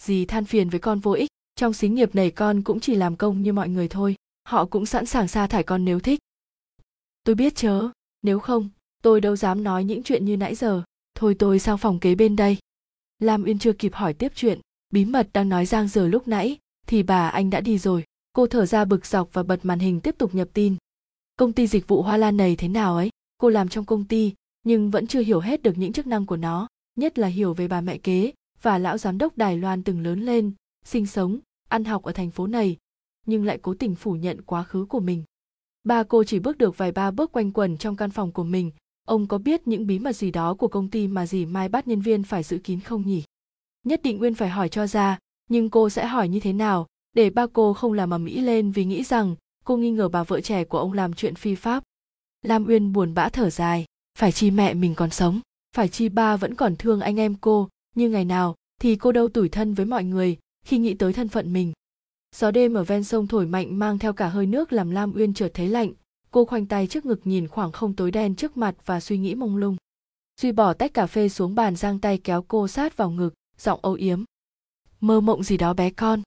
Dì 0.00 0.24
than 0.24 0.44
phiền 0.44 0.68
với 0.68 0.80
con 0.80 1.00
vô 1.00 1.12
ích, 1.12 1.30
trong 1.56 1.72
xí 1.72 1.88
nghiệp 1.88 2.14
này 2.14 2.30
con 2.30 2.62
cũng 2.62 2.80
chỉ 2.80 2.94
làm 2.94 3.16
công 3.16 3.42
như 3.42 3.52
mọi 3.52 3.68
người 3.68 3.88
thôi, 3.88 4.16
họ 4.44 4.66
cũng 4.66 4.86
sẵn 4.86 5.06
sàng 5.06 5.28
sa 5.28 5.46
thải 5.46 5.62
con 5.62 5.84
nếu 5.84 6.00
thích. 6.00 6.20
Tôi 7.24 7.34
biết 7.34 7.54
chớ, 7.56 7.88
nếu 8.22 8.38
không, 8.38 8.68
tôi 9.02 9.20
đâu 9.20 9.36
dám 9.36 9.64
nói 9.64 9.84
những 9.84 10.02
chuyện 10.02 10.24
như 10.24 10.36
nãy 10.36 10.54
giờ. 10.54 10.82
Thôi 11.14 11.36
tôi 11.38 11.58
sang 11.58 11.78
phòng 11.78 12.00
kế 12.00 12.14
bên 12.14 12.36
đây. 12.36 12.56
Lam 13.18 13.44
uyên 13.44 13.58
chưa 13.58 13.72
kịp 13.72 13.94
hỏi 13.94 14.14
tiếp 14.14 14.32
chuyện, 14.34 14.60
bí 14.90 15.04
mật 15.04 15.28
đang 15.32 15.48
nói 15.48 15.66
giang 15.66 15.88
giờ 15.88 16.08
lúc 16.08 16.28
nãy, 16.28 16.58
thì 16.86 17.02
bà 17.02 17.28
anh 17.28 17.50
đã 17.50 17.60
đi 17.60 17.78
rồi. 17.78 18.04
Cô 18.32 18.46
thở 18.46 18.66
ra 18.66 18.84
bực 18.84 19.06
dọc 19.06 19.28
và 19.32 19.42
bật 19.42 19.60
màn 19.62 19.78
hình 19.78 20.00
tiếp 20.00 20.14
tục 20.18 20.34
nhập 20.34 20.48
tin. 20.52 20.76
Công 21.36 21.52
ty 21.52 21.66
dịch 21.66 21.88
vụ 21.88 22.02
hoa 22.02 22.16
lan 22.16 22.36
này 22.36 22.56
thế 22.56 22.68
nào 22.68 22.96
ấy? 22.96 23.10
Cô 23.38 23.48
làm 23.48 23.68
trong 23.68 23.84
công 23.84 24.04
ty 24.04 24.34
nhưng 24.68 24.90
vẫn 24.90 25.06
chưa 25.06 25.20
hiểu 25.20 25.40
hết 25.40 25.62
được 25.62 25.78
những 25.78 25.92
chức 25.92 26.06
năng 26.06 26.26
của 26.26 26.36
nó, 26.36 26.68
nhất 26.96 27.18
là 27.18 27.28
hiểu 27.28 27.54
về 27.54 27.68
bà 27.68 27.80
mẹ 27.80 27.98
kế 27.98 28.32
và 28.62 28.78
lão 28.78 28.98
giám 28.98 29.18
đốc 29.18 29.36
đài 29.36 29.56
loan 29.56 29.82
từng 29.82 30.00
lớn 30.00 30.20
lên, 30.20 30.52
sinh 30.84 31.06
sống, 31.06 31.38
ăn 31.68 31.84
học 31.84 32.02
ở 32.02 32.12
thành 32.12 32.30
phố 32.30 32.46
này, 32.46 32.76
nhưng 33.26 33.44
lại 33.44 33.58
cố 33.62 33.74
tình 33.74 33.94
phủ 33.94 34.12
nhận 34.12 34.42
quá 34.42 34.62
khứ 34.62 34.84
của 34.84 35.00
mình. 35.00 35.24
Ba 35.84 36.02
cô 36.02 36.24
chỉ 36.24 36.38
bước 36.38 36.58
được 36.58 36.78
vài 36.78 36.92
ba 36.92 37.10
bước 37.10 37.32
quanh 37.32 37.52
quẩn 37.52 37.76
trong 37.76 37.96
căn 37.96 38.10
phòng 38.10 38.32
của 38.32 38.44
mình. 38.44 38.70
Ông 39.04 39.26
có 39.26 39.38
biết 39.38 39.68
những 39.68 39.86
bí 39.86 39.98
mật 39.98 40.16
gì 40.16 40.30
đó 40.30 40.54
của 40.54 40.68
công 40.68 40.90
ty 40.90 41.08
mà 41.08 41.26
dì 41.26 41.46
mai 41.46 41.68
bắt 41.68 41.88
nhân 41.88 42.00
viên 42.00 42.22
phải 42.22 42.42
giữ 42.42 42.58
kín 42.58 42.80
không 42.80 43.06
nhỉ? 43.06 43.22
Nhất 43.84 44.00
định 44.02 44.18
nguyên 44.18 44.34
phải 44.34 44.48
hỏi 44.48 44.68
cho 44.68 44.86
ra, 44.86 45.18
nhưng 45.50 45.70
cô 45.70 45.90
sẽ 45.90 46.06
hỏi 46.06 46.28
như 46.28 46.40
thế 46.40 46.52
nào 46.52 46.86
để 47.12 47.30
ba 47.30 47.46
cô 47.52 47.74
không 47.74 47.92
làm 47.92 48.10
ầm 48.10 48.26
ĩ 48.26 48.40
lên 48.40 48.70
vì 48.70 48.84
nghĩ 48.84 49.02
rằng 49.04 49.36
cô 49.64 49.76
nghi 49.76 49.90
ngờ 49.90 50.08
bà 50.08 50.22
vợ 50.22 50.40
trẻ 50.40 50.64
của 50.64 50.78
ông 50.78 50.92
làm 50.92 51.12
chuyện 51.12 51.34
phi 51.34 51.54
pháp. 51.54 51.84
Lam 52.42 52.66
uyên 52.66 52.92
buồn 52.92 53.14
bã 53.14 53.28
thở 53.28 53.50
dài 53.50 53.84
phải 54.18 54.32
chi 54.32 54.50
mẹ 54.50 54.74
mình 54.74 54.94
còn 54.94 55.10
sống, 55.10 55.40
phải 55.76 55.88
chi 55.88 56.08
ba 56.08 56.36
vẫn 56.36 56.54
còn 56.54 56.76
thương 56.76 57.00
anh 57.00 57.20
em 57.20 57.34
cô, 57.40 57.68
như 57.94 58.10
ngày 58.10 58.24
nào 58.24 58.54
thì 58.80 58.96
cô 58.96 59.12
đâu 59.12 59.28
tủi 59.28 59.48
thân 59.48 59.74
với 59.74 59.86
mọi 59.86 60.04
người 60.04 60.36
khi 60.64 60.78
nghĩ 60.78 60.94
tới 60.94 61.12
thân 61.12 61.28
phận 61.28 61.52
mình. 61.52 61.72
Gió 62.36 62.50
đêm 62.50 62.74
ở 62.74 62.84
ven 62.84 63.04
sông 63.04 63.26
thổi 63.26 63.46
mạnh 63.46 63.78
mang 63.78 63.98
theo 63.98 64.12
cả 64.12 64.28
hơi 64.28 64.46
nước 64.46 64.72
làm 64.72 64.90
lam 64.90 65.12
uyên 65.14 65.34
chợt 65.34 65.50
thấy 65.54 65.68
lạnh, 65.68 65.92
cô 66.30 66.44
khoanh 66.44 66.66
tay 66.66 66.86
trước 66.86 67.06
ngực 67.06 67.20
nhìn 67.24 67.48
khoảng 67.48 67.72
không 67.72 67.94
tối 67.94 68.10
đen 68.10 68.34
trước 68.34 68.56
mặt 68.56 68.74
và 68.84 69.00
suy 69.00 69.18
nghĩ 69.18 69.34
mông 69.34 69.56
lung. 69.56 69.76
Duy 70.40 70.52
bỏ 70.52 70.72
tách 70.74 70.94
cà 70.94 71.06
phê 71.06 71.28
xuống 71.28 71.54
bàn 71.54 71.76
giang 71.76 71.98
tay 71.98 72.18
kéo 72.18 72.44
cô 72.48 72.68
sát 72.68 72.96
vào 72.96 73.10
ngực, 73.10 73.34
giọng 73.58 73.80
âu 73.82 73.92
yếm. 73.92 74.24
Mơ 75.00 75.20
mộng 75.20 75.42
gì 75.42 75.56
đó 75.56 75.74
bé 75.74 75.90
con. 75.90 76.22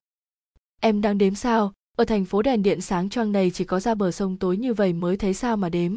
Em 0.79 1.01
đang 1.01 1.17
đếm 1.17 1.35
sao? 1.35 1.73
Ở 1.97 2.05
thành 2.05 2.25
phố 2.25 2.41
đèn 2.41 2.63
điện 2.63 2.81
sáng 2.81 3.09
choang 3.09 3.31
này 3.31 3.51
chỉ 3.51 3.63
có 3.63 3.79
ra 3.79 3.95
bờ 3.95 4.11
sông 4.11 4.37
tối 4.37 4.57
như 4.57 4.73
vậy 4.73 4.93
mới 4.93 5.17
thấy 5.17 5.33
sao 5.33 5.57
mà 5.57 5.69
đếm 5.69 5.95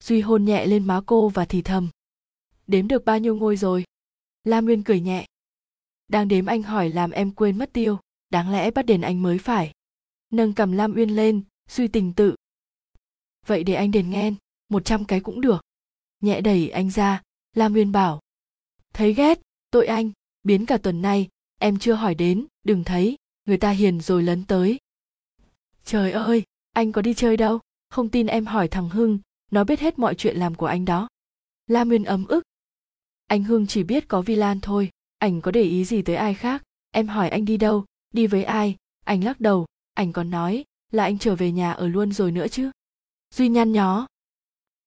duy 0.00 0.20
hôn 0.20 0.44
nhẹ 0.44 0.66
lên 0.66 0.86
má 0.86 1.00
cô 1.06 1.28
và 1.28 1.44
thì 1.44 1.62
thầm. 1.62 1.90
Đếm 2.66 2.88
được 2.88 3.04
bao 3.04 3.18
nhiêu 3.18 3.36
ngôi 3.36 3.56
rồi? 3.56 3.84
Lam 4.44 4.64
nguyên 4.64 4.82
cười 4.82 5.00
nhẹ. 5.00 5.26
Đang 6.08 6.28
đếm 6.28 6.46
anh 6.46 6.62
hỏi 6.62 6.88
làm 6.88 7.10
em 7.10 7.30
quên 7.30 7.58
mất 7.58 7.72
tiêu, 7.72 7.98
đáng 8.30 8.52
lẽ 8.52 8.70
bắt 8.70 8.86
đền 8.86 9.00
anh 9.00 9.22
mới 9.22 9.38
phải. 9.38 9.72
Nâng 10.30 10.54
cầm 10.54 10.72
lam 10.72 10.94
uyên 10.94 11.10
lên, 11.10 11.42
suy 11.68 11.88
tình 11.88 12.12
tự. 12.12 12.34
Vậy 13.46 13.64
để 13.64 13.74
anh 13.74 13.90
đền 13.90 14.10
nghen 14.10 14.34
một 14.68 14.84
trăm 14.84 15.04
cái 15.04 15.20
cũng 15.20 15.40
được. 15.40 15.60
Nhẹ 16.20 16.40
đẩy 16.40 16.68
anh 16.70 16.90
ra, 16.90 17.22
lam 17.54 17.74
uyên 17.74 17.92
bảo. 17.92 18.20
Thấy 18.92 19.14
ghét, 19.14 19.40
tội 19.70 19.86
anh, 19.86 20.10
biến 20.42 20.66
cả 20.66 20.78
tuần 20.78 21.02
nay, 21.02 21.28
em 21.60 21.78
chưa 21.78 21.94
hỏi 21.94 22.14
đến, 22.14 22.46
đừng 22.64 22.84
thấy, 22.84 23.16
người 23.44 23.58
ta 23.58 23.70
hiền 23.70 24.00
rồi 24.00 24.22
lấn 24.22 24.44
tới. 24.44 24.78
Trời 25.84 26.12
ơi, 26.12 26.42
anh 26.72 26.92
có 26.92 27.02
đi 27.02 27.14
chơi 27.14 27.36
đâu? 27.36 27.60
Không 27.88 28.08
tin 28.08 28.26
em 28.26 28.46
hỏi 28.46 28.68
thằng 28.68 28.88
hưng 28.88 29.18
nó 29.50 29.64
biết 29.64 29.80
hết 29.80 29.98
mọi 29.98 30.14
chuyện 30.14 30.36
làm 30.36 30.54
của 30.54 30.66
anh 30.66 30.84
đó. 30.84 31.08
La 31.66 31.84
nguyên 31.84 32.04
ấm 32.04 32.26
ức. 32.26 32.42
Anh 33.26 33.44
hưng 33.44 33.66
chỉ 33.66 33.82
biết 33.82 34.08
có 34.08 34.22
vi 34.22 34.34
lan 34.34 34.60
thôi. 34.60 34.90
Ảnh 35.18 35.40
có 35.40 35.50
để 35.50 35.62
ý 35.62 35.84
gì 35.84 36.02
tới 36.02 36.16
ai 36.16 36.34
khác? 36.34 36.62
Em 36.90 37.08
hỏi 37.08 37.28
anh 37.28 37.44
đi 37.44 37.56
đâu? 37.56 37.84
Đi 38.10 38.26
với 38.26 38.44
ai? 38.44 38.76
Anh 39.04 39.24
lắc 39.24 39.40
đầu. 39.40 39.66
Anh 39.94 40.12
còn 40.12 40.30
nói 40.30 40.64
là 40.92 41.04
anh 41.04 41.18
trở 41.18 41.36
về 41.36 41.52
nhà 41.52 41.72
ở 41.72 41.88
luôn 41.88 42.12
rồi 42.12 42.32
nữa 42.32 42.48
chứ. 42.48 42.70
Duy 43.34 43.48
nhăn 43.48 43.72
nhó. 43.72 44.06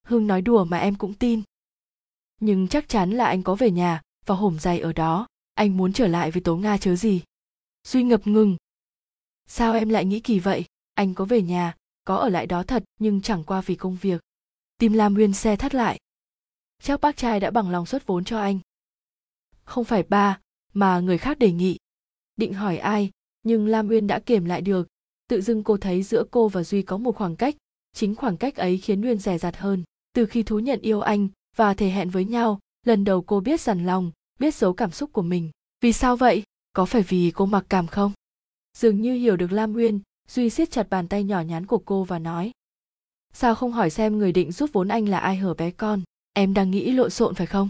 Hưng 0.03 0.27
nói 0.27 0.41
đùa 0.41 0.65
mà 0.65 0.77
em 0.77 0.95
cũng 0.95 1.13
tin. 1.13 1.41
Nhưng 2.39 2.67
chắc 2.67 2.89
chắn 2.89 3.11
là 3.11 3.25
anh 3.25 3.43
có 3.43 3.55
về 3.55 3.71
nhà 3.71 4.01
và 4.25 4.35
hổm 4.35 4.59
dày 4.59 4.79
ở 4.79 4.93
đó. 4.93 5.27
Anh 5.53 5.77
muốn 5.77 5.93
trở 5.93 6.07
lại 6.07 6.31
với 6.31 6.41
tố 6.41 6.57
nga 6.57 6.77
chớ 6.77 6.95
gì? 6.95 7.21
Duy 7.83 8.03
ngập 8.03 8.27
ngừng. 8.27 8.57
Sao 9.47 9.73
em 9.73 9.89
lại 9.89 10.05
nghĩ 10.05 10.19
kỳ 10.19 10.39
vậy? 10.39 10.65
Anh 10.93 11.13
có 11.13 11.25
về 11.25 11.41
nhà, 11.41 11.75
có 12.03 12.15
ở 12.15 12.29
lại 12.29 12.47
đó 12.47 12.63
thật 12.63 12.83
nhưng 12.99 13.21
chẳng 13.21 13.43
qua 13.43 13.61
vì 13.61 13.75
công 13.75 13.95
việc 13.95 14.21
tim 14.77 14.93
lam 14.93 15.13
nguyên 15.13 15.33
xe 15.33 15.55
thắt 15.55 15.75
lại. 15.75 15.99
Chắc 16.81 17.01
bác 17.01 17.17
trai 17.17 17.39
đã 17.39 17.51
bằng 17.51 17.69
lòng 17.69 17.85
xuất 17.85 18.07
vốn 18.07 18.23
cho 18.23 18.39
anh. 18.39 18.59
Không 19.63 19.83
phải 19.83 20.03
ba, 20.03 20.39
mà 20.73 20.99
người 20.99 21.17
khác 21.17 21.39
đề 21.39 21.51
nghị. 21.51 21.77
Định 22.35 22.53
hỏi 22.53 22.77
ai, 22.77 23.11
nhưng 23.43 23.67
lam 23.67 23.89
uyên 23.89 24.07
đã 24.07 24.19
kiềm 24.19 24.45
lại 24.45 24.61
được. 24.61 24.87
Tự 25.27 25.41
dưng 25.41 25.63
cô 25.63 25.77
thấy 25.77 26.03
giữa 26.03 26.23
cô 26.31 26.47
và 26.47 26.63
duy 26.63 26.81
có 26.81 26.97
một 26.97 27.15
khoảng 27.15 27.35
cách. 27.35 27.55
Chính 27.93 28.15
khoảng 28.15 28.37
cách 28.37 28.55
ấy 28.55 28.77
khiến 28.77 29.01
uyên 29.01 29.17
rẻ 29.17 29.37
rạt 29.37 29.57
hơn. 29.57 29.83
Từ 30.13 30.25
khi 30.25 30.43
thú 30.43 30.59
nhận 30.59 30.81
yêu 30.81 31.01
anh 31.01 31.27
và 31.55 31.73
thể 31.73 31.89
hẹn 31.89 32.09
với 32.09 32.25
nhau, 32.25 32.59
lần 32.85 33.03
đầu 33.03 33.21
cô 33.21 33.39
biết 33.39 33.61
dằn 33.61 33.85
lòng, 33.85 34.11
biết 34.39 34.55
giấu 34.55 34.73
cảm 34.73 34.91
xúc 34.91 35.13
của 35.13 35.21
mình. 35.21 35.51
Vì 35.81 35.93
sao 35.93 36.17
vậy? 36.17 36.43
Có 36.73 36.85
phải 36.85 37.01
vì 37.01 37.31
cô 37.35 37.45
mặc 37.45 37.65
cảm 37.69 37.87
không? 37.87 38.11
Dường 38.77 39.01
như 39.01 39.13
hiểu 39.13 39.37
được 39.37 39.51
lam 39.51 39.73
uyên 39.73 40.01
duy 40.27 40.49
siết 40.49 40.71
chặt 40.71 40.89
bàn 40.89 41.07
tay 41.07 41.23
nhỏ 41.23 41.41
nhắn 41.41 41.65
của 41.65 41.77
cô 41.85 42.03
và 42.03 42.19
nói 42.19 42.51
sao 43.39 43.55
không 43.55 43.71
hỏi 43.71 43.89
xem 43.89 44.17
người 44.17 44.31
định 44.31 44.51
giúp 44.51 44.69
vốn 44.73 44.87
anh 44.87 45.09
là 45.09 45.19
ai 45.19 45.37
hở 45.37 45.53
bé 45.53 45.71
con? 45.71 46.01
Em 46.33 46.53
đang 46.53 46.71
nghĩ 46.71 46.91
lộn 46.91 47.09
xộn 47.09 47.35
phải 47.35 47.47
không? 47.47 47.69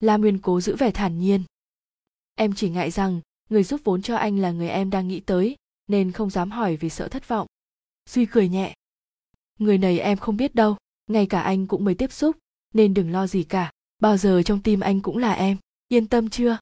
Lam 0.00 0.20
Nguyên 0.20 0.38
cố 0.38 0.60
giữ 0.60 0.76
vẻ 0.76 0.90
thản 0.90 1.18
nhiên. 1.18 1.42
Em 2.34 2.54
chỉ 2.54 2.70
ngại 2.70 2.90
rằng, 2.90 3.20
người 3.50 3.64
giúp 3.64 3.80
vốn 3.84 4.02
cho 4.02 4.16
anh 4.16 4.38
là 4.38 4.50
người 4.50 4.68
em 4.68 4.90
đang 4.90 5.08
nghĩ 5.08 5.20
tới, 5.20 5.56
nên 5.86 6.12
không 6.12 6.30
dám 6.30 6.50
hỏi 6.50 6.76
vì 6.76 6.90
sợ 6.90 7.08
thất 7.08 7.28
vọng. 7.28 7.46
Duy 8.10 8.26
cười 8.26 8.48
nhẹ. 8.48 8.74
Người 9.58 9.78
này 9.78 9.98
em 9.98 10.18
không 10.18 10.36
biết 10.36 10.54
đâu, 10.54 10.76
ngay 11.06 11.26
cả 11.26 11.40
anh 11.40 11.66
cũng 11.66 11.84
mới 11.84 11.94
tiếp 11.94 12.12
xúc, 12.12 12.36
nên 12.74 12.94
đừng 12.94 13.12
lo 13.12 13.26
gì 13.26 13.42
cả, 13.42 13.72
bao 13.98 14.16
giờ 14.16 14.42
trong 14.42 14.62
tim 14.62 14.80
anh 14.80 15.00
cũng 15.00 15.18
là 15.18 15.32
em, 15.32 15.56
yên 15.88 16.06
tâm 16.06 16.30
chưa? 16.30 16.58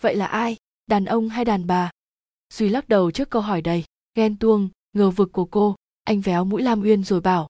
Vậy 0.00 0.16
là 0.16 0.26
ai? 0.26 0.56
Đàn 0.86 1.04
ông 1.04 1.28
hay 1.28 1.44
đàn 1.44 1.66
bà? 1.66 1.90
Duy 2.54 2.68
lắc 2.68 2.88
đầu 2.88 3.10
trước 3.10 3.30
câu 3.30 3.42
hỏi 3.42 3.62
đầy, 3.62 3.84
ghen 4.14 4.36
tuông, 4.36 4.68
ngờ 4.92 5.10
vực 5.10 5.32
của 5.32 5.44
cô 5.44 5.76
anh 6.04 6.20
véo 6.20 6.44
mũi 6.44 6.62
lam 6.62 6.82
uyên 6.82 7.04
rồi 7.04 7.20
bảo, 7.20 7.48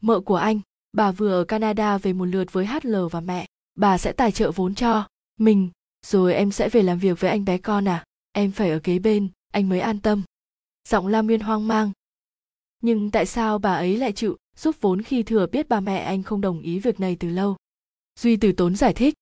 mợ 0.00 0.20
của 0.20 0.36
anh, 0.36 0.60
bà 0.92 1.12
vừa 1.12 1.40
ở 1.40 1.44
canada 1.44 1.98
về 1.98 2.12
một 2.12 2.24
lượt 2.24 2.52
với 2.52 2.66
hl 2.66 2.96
và 3.10 3.20
mẹ. 3.20 3.46
Bà 3.74 3.98
sẽ 3.98 4.12
tài 4.12 4.32
trợ 4.32 4.50
vốn 4.50 4.74
cho 4.74 5.08
mình, 5.38 5.70
rồi 6.06 6.34
em 6.34 6.52
sẽ 6.52 6.68
về 6.68 6.82
làm 6.82 6.98
việc 6.98 7.20
với 7.20 7.30
anh 7.30 7.44
bé 7.44 7.58
con 7.58 7.88
à? 7.88 8.04
Em 8.32 8.52
phải 8.52 8.70
ở 8.70 8.78
kế 8.78 8.98
bên, 8.98 9.28
anh 9.52 9.68
mới 9.68 9.80
an 9.80 10.00
tâm. 10.00 10.22
Giọng 10.88 11.06
lam 11.06 11.28
uyên 11.28 11.40
hoang 11.40 11.68
mang. 11.68 11.92
Nhưng 12.80 13.10
tại 13.10 13.26
sao 13.26 13.58
bà 13.58 13.74
ấy 13.74 13.96
lại 13.96 14.12
chịu 14.12 14.36
giúp 14.56 14.76
vốn 14.80 15.02
khi 15.02 15.22
thừa 15.22 15.46
biết 15.46 15.68
ba 15.68 15.80
mẹ 15.80 15.98
anh 15.98 16.22
không 16.22 16.40
đồng 16.40 16.60
ý 16.60 16.78
việc 16.78 17.00
này 17.00 17.16
từ 17.20 17.28
lâu? 17.28 17.56
Duy 18.20 18.36
từ 18.36 18.52
tốn 18.52 18.76
giải 18.76 18.92
thích, 18.92 19.14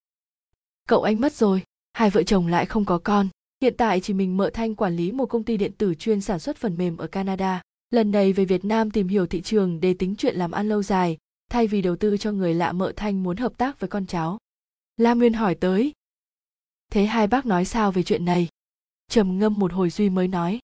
cậu 0.87 1.03
anh 1.03 1.21
mất 1.21 1.33
rồi, 1.33 1.63
hai 1.93 2.09
vợ 2.09 2.23
chồng 2.23 2.47
lại 2.47 2.65
không 2.65 2.85
có 2.85 2.99
con. 3.03 3.29
Hiện 3.61 3.73
tại 3.77 4.01
chỉ 4.01 4.13
mình 4.13 4.37
mợ 4.37 4.49
thanh 4.53 4.75
quản 4.75 4.95
lý 4.95 5.11
một 5.11 5.25
công 5.25 5.43
ty 5.43 5.57
điện 5.57 5.71
tử 5.77 5.95
chuyên 5.95 6.21
sản 6.21 6.39
xuất 6.39 6.57
phần 6.57 6.77
mềm 6.77 6.97
ở 6.97 7.07
canada 7.07 7.61
lần 7.91 8.11
này 8.11 8.33
về 8.33 8.45
việt 8.45 8.65
nam 8.65 8.91
tìm 8.91 9.07
hiểu 9.07 9.27
thị 9.27 9.41
trường 9.41 9.79
để 9.79 9.93
tính 9.93 10.15
chuyện 10.15 10.35
làm 10.35 10.51
ăn 10.51 10.69
lâu 10.69 10.83
dài, 10.83 11.17
thay 11.49 11.67
vì 11.67 11.81
đầu 11.81 11.95
tư 11.95 12.17
cho 12.17 12.31
người 12.31 12.53
lạ 12.53 12.71
mợ 12.71 12.93
thanh 12.95 13.23
muốn 13.23 13.37
hợp 13.37 13.57
tác 13.57 13.79
với 13.79 13.87
con 13.87 14.05
cháu. 14.05 14.37
Lam 14.97 15.19
nguyên 15.19 15.33
hỏi 15.33 15.55
tới. 15.55 15.93
Thế 16.91 17.05
hai 17.05 17.27
bác 17.27 17.45
nói 17.45 17.65
sao 17.65 17.91
về 17.91 18.03
chuyện 18.03 18.25
này? 18.25 18.47
Trầm 19.09 19.39
ngâm 19.39 19.53
một 19.53 19.73
hồi 19.73 19.89
duy 19.89 20.09
mới 20.09 20.27
nói. 20.27 20.59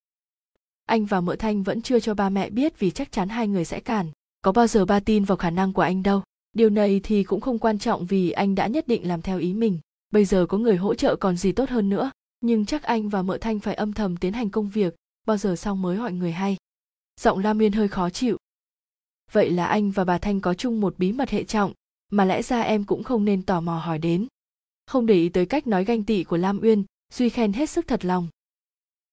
Anh 0.86 1.06
và 1.06 1.22
mợ 1.22 1.36
thanh 1.36 1.64
vẫn 1.64 1.82
chưa 1.82 2.00
cho 2.00 2.14
ba 2.14 2.30
mẹ 2.30 2.50
biết 2.50 2.80
vì 2.80 2.92
chắc 2.92 3.12
chắn 3.12 3.30
hai 3.30 3.48
người 3.48 3.66
sẽ 3.66 3.80
cản. 3.80 4.12
Có 4.42 4.52
bao 4.52 4.68
giờ 4.68 4.86
ba 4.86 5.00
tin 5.00 5.24
vào 5.24 5.38
khả 5.38 5.50
năng 5.50 5.74
của 5.74 5.82
anh 5.82 6.04
đâu. 6.04 6.22
Điều 6.54 6.70
này 6.70 7.02
thì 7.04 7.24
cũng 7.24 7.42
không 7.42 7.60
quan 7.60 7.80
trọng 7.80 8.06
vì 8.06 8.32
anh 8.32 8.56
đã 8.56 8.68
nhất 8.68 8.88
định 8.88 9.08
làm 9.08 9.22
theo 9.22 9.40
ý 9.40 9.54
mình. 9.54 9.80
Bây 10.10 10.26
giờ 10.26 10.46
có 10.46 10.58
người 10.58 10.76
hỗ 10.76 10.96
trợ 10.96 11.16
còn 11.16 11.38
gì 11.38 11.52
tốt 11.52 11.70
hơn 11.70 11.90
nữa. 11.90 12.12
Nhưng 12.42 12.66
chắc 12.66 12.84
anh 12.84 13.10
và 13.10 13.22
mợ 13.22 13.38
thanh 13.38 13.60
phải 13.60 13.76
âm 13.76 13.94
thầm 13.94 14.18
tiến 14.18 14.34
hành 14.34 14.50
công 14.50 14.70
việc. 14.70 14.96
Bao 15.26 15.38
giờ 15.38 15.56
xong 15.56 15.82
mới 15.82 15.98
hỏi 15.98 16.14
người 16.14 16.32
hay? 16.32 16.58
Giọng 17.20 17.40
lam 17.40 17.58
miên 17.58 17.72
hơi 17.72 17.88
khó 17.88 18.10
chịu. 18.10 18.38
Vậy 19.32 19.52
là 19.52 19.66
anh 19.66 19.92
và 19.92 20.04
bà 20.04 20.18
thanh 20.18 20.42
có 20.42 20.54
chung 20.54 20.82
một 20.82 20.96
bí 20.98 21.12
mật 21.12 21.30
hệ 21.30 21.44
trọng, 21.44 21.74
mà 22.12 22.26
lẽ 22.26 22.42
ra 22.42 22.62
em 22.62 22.84
cũng 22.84 23.04
không 23.04 23.26
nên 23.26 23.42
tò 23.42 23.62
mò 23.62 23.78
hỏi 23.78 24.00
đến. 24.00 24.28
Không 24.86 25.06
để 25.06 25.16
ý 25.16 25.30
tới 25.30 25.46
cách 25.46 25.68
nói 25.68 25.86
ganh 25.86 26.04
tị 26.04 26.24
của 26.24 26.38
lam 26.38 26.60
uyên, 26.62 26.84
duy 27.14 27.30
khen 27.30 27.54
hết 27.54 27.70
sức 27.70 27.88
thật 27.88 28.06
lòng. 28.06 28.28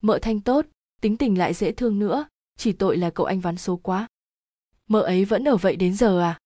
Mợ 0.02 0.18
thanh 0.22 0.40
tốt, 0.40 0.66
tính 1.00 1.16
tình 1.16 1.38
lại 1.38 1.54
dễ 1.54 1.72
thương 1.72 1.98
nữa, 1.98 2.26
chỉ 2.56 2.72
tội 2.72 2.96
là 2.96 3.10
cậu 3.10 3.26
anh 3.26 3.40
vắn 3.40 3.56
số 3.56 3.76
quá. 3.76 4.06
Mợ 4.86 5.00
ấy 5.00 5.24
vẫn 5.24 5.44
ở 5.44 5.56
vậy 5.56 5.76
đến 5.76 5.94
giờ 5.94 6.20
à? 6.20 6.38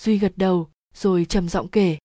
Duy 0.00 0.18
gật 0.18 0.32
đầu, 0.36 0.68
rồi 0.94 1.24
trầm 1.24 1.48
giọng 1.48 1.68
kể. 1.68 1.98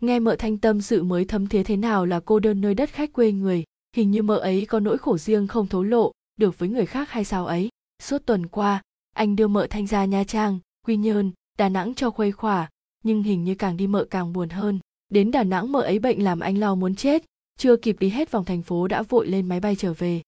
Nghe 0.00 0.18
mợ 0.18 0.36
thanh 0.38 0.58
tâm 0.58 0.80
sự 0.80 1.02
mới 1.02 1.24
thấm 1.24 1.46
thía 1.46 1.62
thế 1.62 1.76
nào 1.76 2.06
là 2.06 2.20
cô 2.20 2.38
đơn 2.38 2.60
nơi 2.60 2.74
đất 2.74 2.90
khách 2.90 3.12
quê 3.12 3.32
người, 3.32 3.64
hình 3.96 4.10
như 4.10 4.22
mợ 4.22 4.36
ấy 4.36 4.66
có 4.66 4.80
nỗi 4.80 4.98
khổ 4.98 5.18
riêng 5.18 5.46
không 5.46 5.68
thấu 5.68 5.82
lộ, 5.82 6.12
được 6.36 6.58
với 6.58 6.68
người 6.68 6.86
khác 6.86 7.10
hay 7.10 7.24
sao 7.24 7.46
ấy? 7.46 7.68
Suốt 8.02 8.22
tuần 8.26 8.46
qua, 8.46 8.82
anh 9.12 9.36
đưa 9.36 9.48
mợ 9.48 9.66
thanh 9.70 9.86
ra 9.86 10.04
nha 10.04 10.24
trang, 10.24 10.58
quy 10.86 10.96
nhơn, 10.96 11.32
đà 11.58 11.68
nẵng 11.68 11.94
cho 11.94 12.10
khuây 12.10 12.32
khỏa, 12.32 12.68
nhưng 13.04 13.22
hình 13.22 13.44
như 13.44 13.54
càng 13.54 13.76
đi 13.76 13.86
mợ 13.86 14.04
càng 14.10 14.32
buồn 14.32 14.48
hơn. 14.48 14.80
Đến 15.08 15.30
đà 15.30 15.44
nẵng 15.44 15.72
mợ 15.72 15.80
ấy 15.80 15.98
bệnh 15.98 16.24
làm 16.24 16.40
anh 16.40 16.58
lo 16.58 16.74
muốn 16.74 16.94
chết, 16.94 17.24
chưa 17.58 17.76
kịp 17.76 17.96
đi 18.00 18.08
hết 18.08 18.30
vòng 18.30 18.44
thành 18.44 18.62
phố 18.62 18.88
đã 18.88 19.02
vội 19.02 19.28
lên 19.28 19.48
máy 19.48 19.60
bay 19.60 19.76
trở 19.76 19.92
về. 19.92 20.22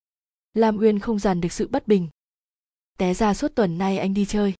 Lam 0.54 0.78
uyên 0.78 0.98
không 0.98 1.18
dằn 1.18 1.40
được 1.40 1.52
sự 1.52 1.68
bất 1.68 1.88
bình. 1.88 2.08
Té 2.98 3.14
ra 3.14 3.34
suốt 3.34 3.54
tuần 3.54 3.78
nay 3.78 3.98
anh 3.98 4.14
đi 4.14 4.24
chơi. 4.24 4.54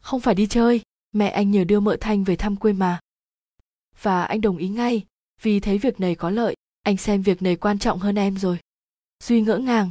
Không 0.00 0.20
phải 0.20 0.34
đi 0.34 0.46
chơi, 0.46 0.80
mẹ 1.12 1.28
anh 1.28 1.50
nhờ 1.50 1.64
đưa 1.64 1.80
mợ 1.80 1.96
thanh 2.00 2.24
về 2.24 2.36
thăm 2.36 2.56
quê 2.56 2.72
mà. 2.72 3.00
Và 4.02 4.24
anh 4.24 4.40
đồng 4.40 4.56
ý 4.56 4.68
ngay, 4.68 5.04
vì 5.42 5.60
thấy 5.60 5.78
việc 5.78 6.00
này 6.00 6.14
có 6.14 6.30
lợi, 6.30 6.54
anh 6.82 6.96
xem 6.96 7.22
việc 7.22 7.42
này 7.42 7.56
quan 7.56 7.78
trọng 7.78 7.98
hơn 7.98 8.18
em 8.18 8.38
rồi. 8.38 8.58
Duy 9.24 9.40
ngỡ 9.40 9.58
ngàng. 9.58 9.90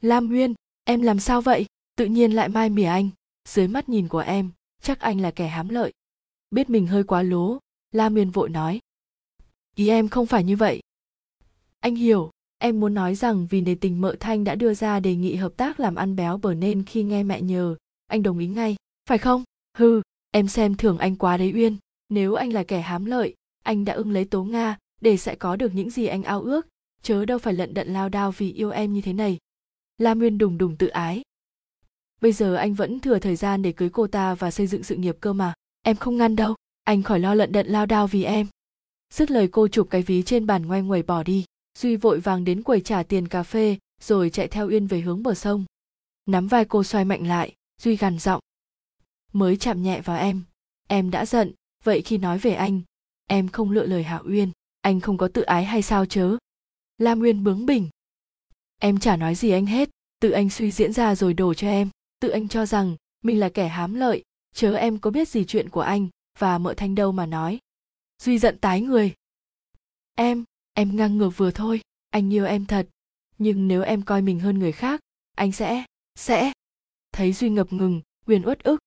Lam 0.00 0.30
uyên 0.30 0.54
em 0.88 1.02
làm 1.02 1.20
sao 1.20 1.40
vậy? 1.40 1.66
Tự 1.96 2.04
nhiên 2.06 2.32
lại 2.32 2.48
mai 2.48 2.70
mỉa 2.70 2.84
anh. 2.84 3.10
Dưới 3.48 3.68
mắt 3.68 3.88
nhìn 3.88 4.08
của 4.08 4.18
em, 4.18 4.50
chắc 4.82 5.00
anh 5.00 5.20
là 5.20 5.30
kẻ 5.30 5.46
hám 5.46 5.68
lợi. 5.68 5.92
Biết 6.50 6.70
mình 6.70 6.86
hơi 6.86 7.04
quá 7.04 7.22
lố, 7.22 7.58
La 7.92 8.08
Miên 8.08 8.30
vội 8.30 8.48
nói. 8.48 8.80
Ý 9.74 9.88
em 9.88 10.08
không 10.08 10.26
phải 10.26 10.44
như 10.44 10.56
vậy. 10.56 10.80
Anh 11.80 11.94
hiểu, 11.94 12.30
em 12.58 12.80
muốn 12.80 12.94
nói 12.94 13.14
rằng 13.14 13.46
vì 13.50 13.60
nề 13.60 13.74
tình 13.74 14.00
mợ 14.00 14.16
thanh 14.20 14.44
đã 14.44 14.54
đưa 14.54 14.74
ra 14.74 15.00
đề 15.00 15.14
nghị 15.14 15.34
hợp 15.34 15.56
tác 15.56 15.80
làm 15.80 15.94
ăn 15.94 16.16
béo 16.16 16.38
bở 16.38 16.54
nên 16.54 16.82
khi 16.84 17.02
nghe 17.02 17.22
mẹ 17.22 17.40
nhờ, 17.40 17.76
anh 18.06 18.22
đồng 18.22 18.38
ý 18.38 18.46
ngay. 18.46 18.76
Phải 19.08 19.18
không? 19.18 19.44
Hư 19.78 20.02
em 20.30 20.48
xem 20.48 20.74
thường 20.74 20.98
anh 20.98 21.16
quá 21.16 21.36
đấy 21.36 21.52
uyên. 21.54 21.76
Nếu 22.08 22.34
anh 22.34 22.52
là 22.52 22.64
kẻ 22.64 22.80
hám 22.80 23.04
lợi, 23.04 23.34
anh 23.62 23.84
đã 23.84 23.92
ưng 23.92 24.10
lấy 24.10 24.24
tố 24.24 24.44
nga, 24.44 24.78
để 25.00 25.16
sẽ 25.16 25.34
có 25.34 25.56
được 25.56 25.74
những 25.74 25.90
gì 25.90 26.06
anh 26.06 26.22
ao 26.22 26.42
ước. 26.42 26.66
Chớ 27.02 27.24
đâu 27.24 27.38
phải 27.38 27.54
lận 27.54 27.74
đận 27.74 27.92
lao 27.92 28.08
đao 28.08 28.32
vì 28.32 28.52
yêu 28.52 28.70
em 28.70 28.92
như 28.92 29.00
thế 29.00 29.12
này. 29.12 29.38
La 29.98 30.14
nguyên 30.14 30.38
đùng 30.38 30.58
đùng 30.58 30.76
tự 30.76 30.86
ái. 30.86 31.22
Bây 32.20 32.32
giờ 32.32 32.54
anh 32.54 32.74
vẫn 32.74 33.00
thừa 33.00 33.18
thời 33.18 33.36
gian 33.36 33.62
để 33.62 33.72
cưới 33.72 33.88
cô 33.88 34.06
ta 34.06 34.34
và 34.34 34.50
xây 34.50 34.66
dựng 34.66 34.82
sự 34.82 34.96
nghiệp 34.96 35.16
cơ 35.20 35.32
mà. 35.32 35.54
Em 35.82 35.96
không 35.96 36.16
ngăn 36.16 36.36
đâu, 36.36 36.54
anh 36.84 37.02
khỏi 37.02 37.20
lo 37.20 37.34
lận 37.34 37.52
đận 37.52 37.66
lao 37.66 37.86
đao 37.86 38.06
vì 38.06 38.24
em. 38.24 38.46
Dứt 39.14 39.30
lời 39.30 39.48
cô 39.52 39.68
chụp 39.68 39.88
cái 39.90 40.02
ví 40.02 40.22
trên 40.22 40.46
bàn 40.46 40.66
ngoay 40.66 40.82
nguẩy 40.82 41.02
bỏ 41.02 41.22
đi, 41.22 41.44
duy 41.78 41.96
vội 41.96 42.20
vàng 42.20 42.44
đến 42.44 42.62
quầy 42.62 42.80
trả 42.80 43.02
tiền 43.02 43.28
cà 43.28 43.42
phê, 43.42 43.78
rồi 44.00 44.30
chạy 44.30 44.48
theo 44.48 44.68
uyên 44.68 44.86
về 44.86 45.00
hướng 45.00 45.22
bờ 45.22 45.34
sông. 45.34 45.64
Nắm 46.26 46.48
vai 46.48 46.64
cô 46.64 46.84
xoay 46.84 47.04
mạnh 47.04 47.26
lại, 47.26 47.54
duy 47.82 47.96
gằn 47.96 48.18
giọng. 48.18 48.40
Mới 49.32 49.56
chạm 49.56 49.82
nhẹ 49.82 50.00
vào 50.00 50.18
em 50.18 50.42
em 50.86 51.10
đã 51.10 51.26
giận, 51.26 51.52
vậy 51.84 52.02
khi 52.02 52.18
nói 52.18 52.38
về 52.38 52.54
anh, 52.54 52.80
em 53.26 53.48
không 53.48 53.70
lựa 53.70 53.86
lời 53.86 54.02
hạ 54.02 54.20
uyên, 54.24 54.50
anh 54.80 55.00
không 55.00 55.18
có 55.18 55.28
tự 55.28 55.42
ái 55.42 55.64
hay 55.64 55.82
sao 55.82 56.06
chớ? 56.06 56.36
Lam 56.98 57.20
uyên 57.20 57.44
bướng 57.44 57.66
bỉnh 57.66 57.88
em 58.78 58.98
chả 58.98 59.16
nói 59.16 59.34
gì 59.34 59.50
anh 59.50 59.66
hết. 59.66 59.90
Tự 60.20 60.30
anh 60.30 60.50
suy 60.50 60.70
diễn 60.70 60.92
ra 60.92 61.14
rồi 61.14 61.34
đổ 61.34 61.54
cho 61.54 61.68
em. 61.68 61.90
Tự 62.20 62.28
anh 62.28 62.48
cho 62.48 62.66
rằng 62.66 62.96
mình 63.22 63.40
là 63.40 63.48
kẻ 63.48 63.68
hám 63.68 63.94
lợi. 63.94 64.22
Chớ 64.54 64.74
em 64.74 64.98
có 64.98 65.10
biết 65.10 65.28
gì 65.28 65.44
chuyện 65.44 65.68
của 65.68 65.80
anh 65.80 66.08
và 66.38 66.58
mợ 66.58 66.74
thanh 66.76 66.94
đâu 66.94 67.12
mà 67.12 67.26
nói. 67.26 67.58
Duy 68.22 68.38
giận 68.38 68.58
tái 68.58 68.80
người. 68.80 69.14
Em 70.14 70.44
em 70.72 70.96
ngang 70.96 71.18
ngược 71.18 71.30
vừa 71.36 71.50
thôi. 71.50 71.80
Anh 72.10 72.32
yêu 72.32 72.44
em 72.46 72.66
thật. 72.66 72.88
Nhưng 73.38 73.68
nếu 73.68 73.82
em 73.82 74.02
coi 74.02 74.22
mình 74.22 74.40
hơn 74.40 74.58
người 74.58 74.72
khác, 74.72 75.00
anh 75.34 75.52
sẽ 75.52 75.84
sẽ 76.14 76.52
thấy 77.12 77.32
duy 77.32 77.50
ngập 77.50 77.72
ngừng 77.72 78.00
quyền 78.26 78.46
uất 78.46 78.62
ức. 78.62 78.80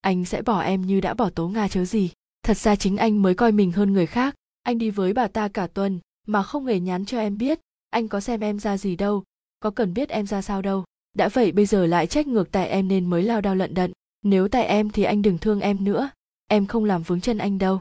Anh 0.00 0.24
sẽ 0.24 0.42
bỏ 0.42 0.60
em 0.60 0.86
như 0.86 1.00
đã 1.00 1.14
bỏ 1.14 1.30
tố 1.30 1.48
nga 1.48 1.68
chớ 1.68 1.84
gì. 1.84 2.10
Thật 2.42 2.56
ra 2.56 2.76
chính 2.76 2.96
anh 2.96 3.22
mới 3.22 3.34
coi 3.34 3.52
mình 3.52 3.72
hơn 3.72 3.92
người 3.92 4.06
khác. 4.06 4.34
Anh 4.62 4.78
đi 4.78 4.90
với 4.90 5.12
bà 5.12 5.28
ta 5.28 5.48
cả 5.48 5.66
tuần 5.66 6.00
mà 6.26 6.42
không 6.42 6.66
hề 6.66 6.80
nhắn 6.80 7.04
cho 7.04 7.18
em 7.18 7.38
biết 7.38 7.60
anh 7.92 8.08
có 8.08 8.20
xem 8.20 8.40
em 8.40 8.58
ra 8.58 8.78
gì 8.78 8.96
đâu, 8.96 9.24
có 9.60 9.70
cần 9.70 9.94
biết 9.94 10.08
em 10.08 10.26
ra 10.26 10.42
sao 10.42 10.62
đâu. 10.62 10.84
Đã 11.14 11.28
vậy 11.28 11.52
bây 11.52 11.66
giờ 11.66 11.86
lại 11.86 12.06
trách 12.06 12.26
ngược 12.26 12.52
tại 12.52 12.68
em 12.68 12.88
nên 12.88 13.10
mới 13.10 13.22
lao 13.22 13.40
đao 13.40 13.54
lận 13.54 13.74
đận. 13.74 13.92
Nếu 14.22 14.48
tại 14.48 14.64
em 14.64 14.90
thì 14.90 15.02
anh 15.02 15.22
đừng 15.22 15.38
thương 15.38 15.60
em 15.60 15.84
nữa. 15.84 16.10
Em 16.46 16.66
không 16.66 16.84
làm 16.84 17.02
vướng 17.02 17.20
chân 17.20 17.38
anh 17.38 17.58
đâu. 17.58 17.80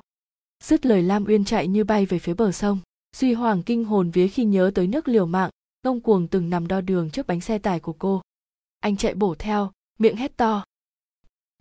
Dứt 0.64 0.86
lời 0.86 1.04
lam 1.04 1.26
uyên 1.26 1.46
chạy 1.46 1.68
như 1.68 1.84
bay 1.84 2.06
về 2.06 2.20
phía 2.20 2.34
bờ 2.34 2.52
sông. 2.52 2.80
Duy 3.16 3.34
hoàng 3.34 3.64
kinh 3.64 3.86
hồn 3.86 4.12
vía 4.12 4.28
khi 4.28 4.46
nhớ 4.46 4.72
tới 4.76 4.88
nước 4.88 5.08
liều 5.08 5.26
mạng, 5.26 5.50
ngông 5.84 6.02
cuồng 6.02 6.28
từng 6.28 6.50
nằm 6.50 6.68
đo 6.68 6.82
đường 6.82 7.10
trước 7.10 7.28
bánh 7.28 7.42
xe 7.42 7.58
tải 7.58 7.80
của 7.80 7.94
cô. 7.94 8.22
Anh 8.80 8.98
chạy 8.98 9.14
bổ 9.14 9.36
theo, 9.36 9.72
miệng 10.00 10.16
hét 10.16 10.38
to. 10.38 10.64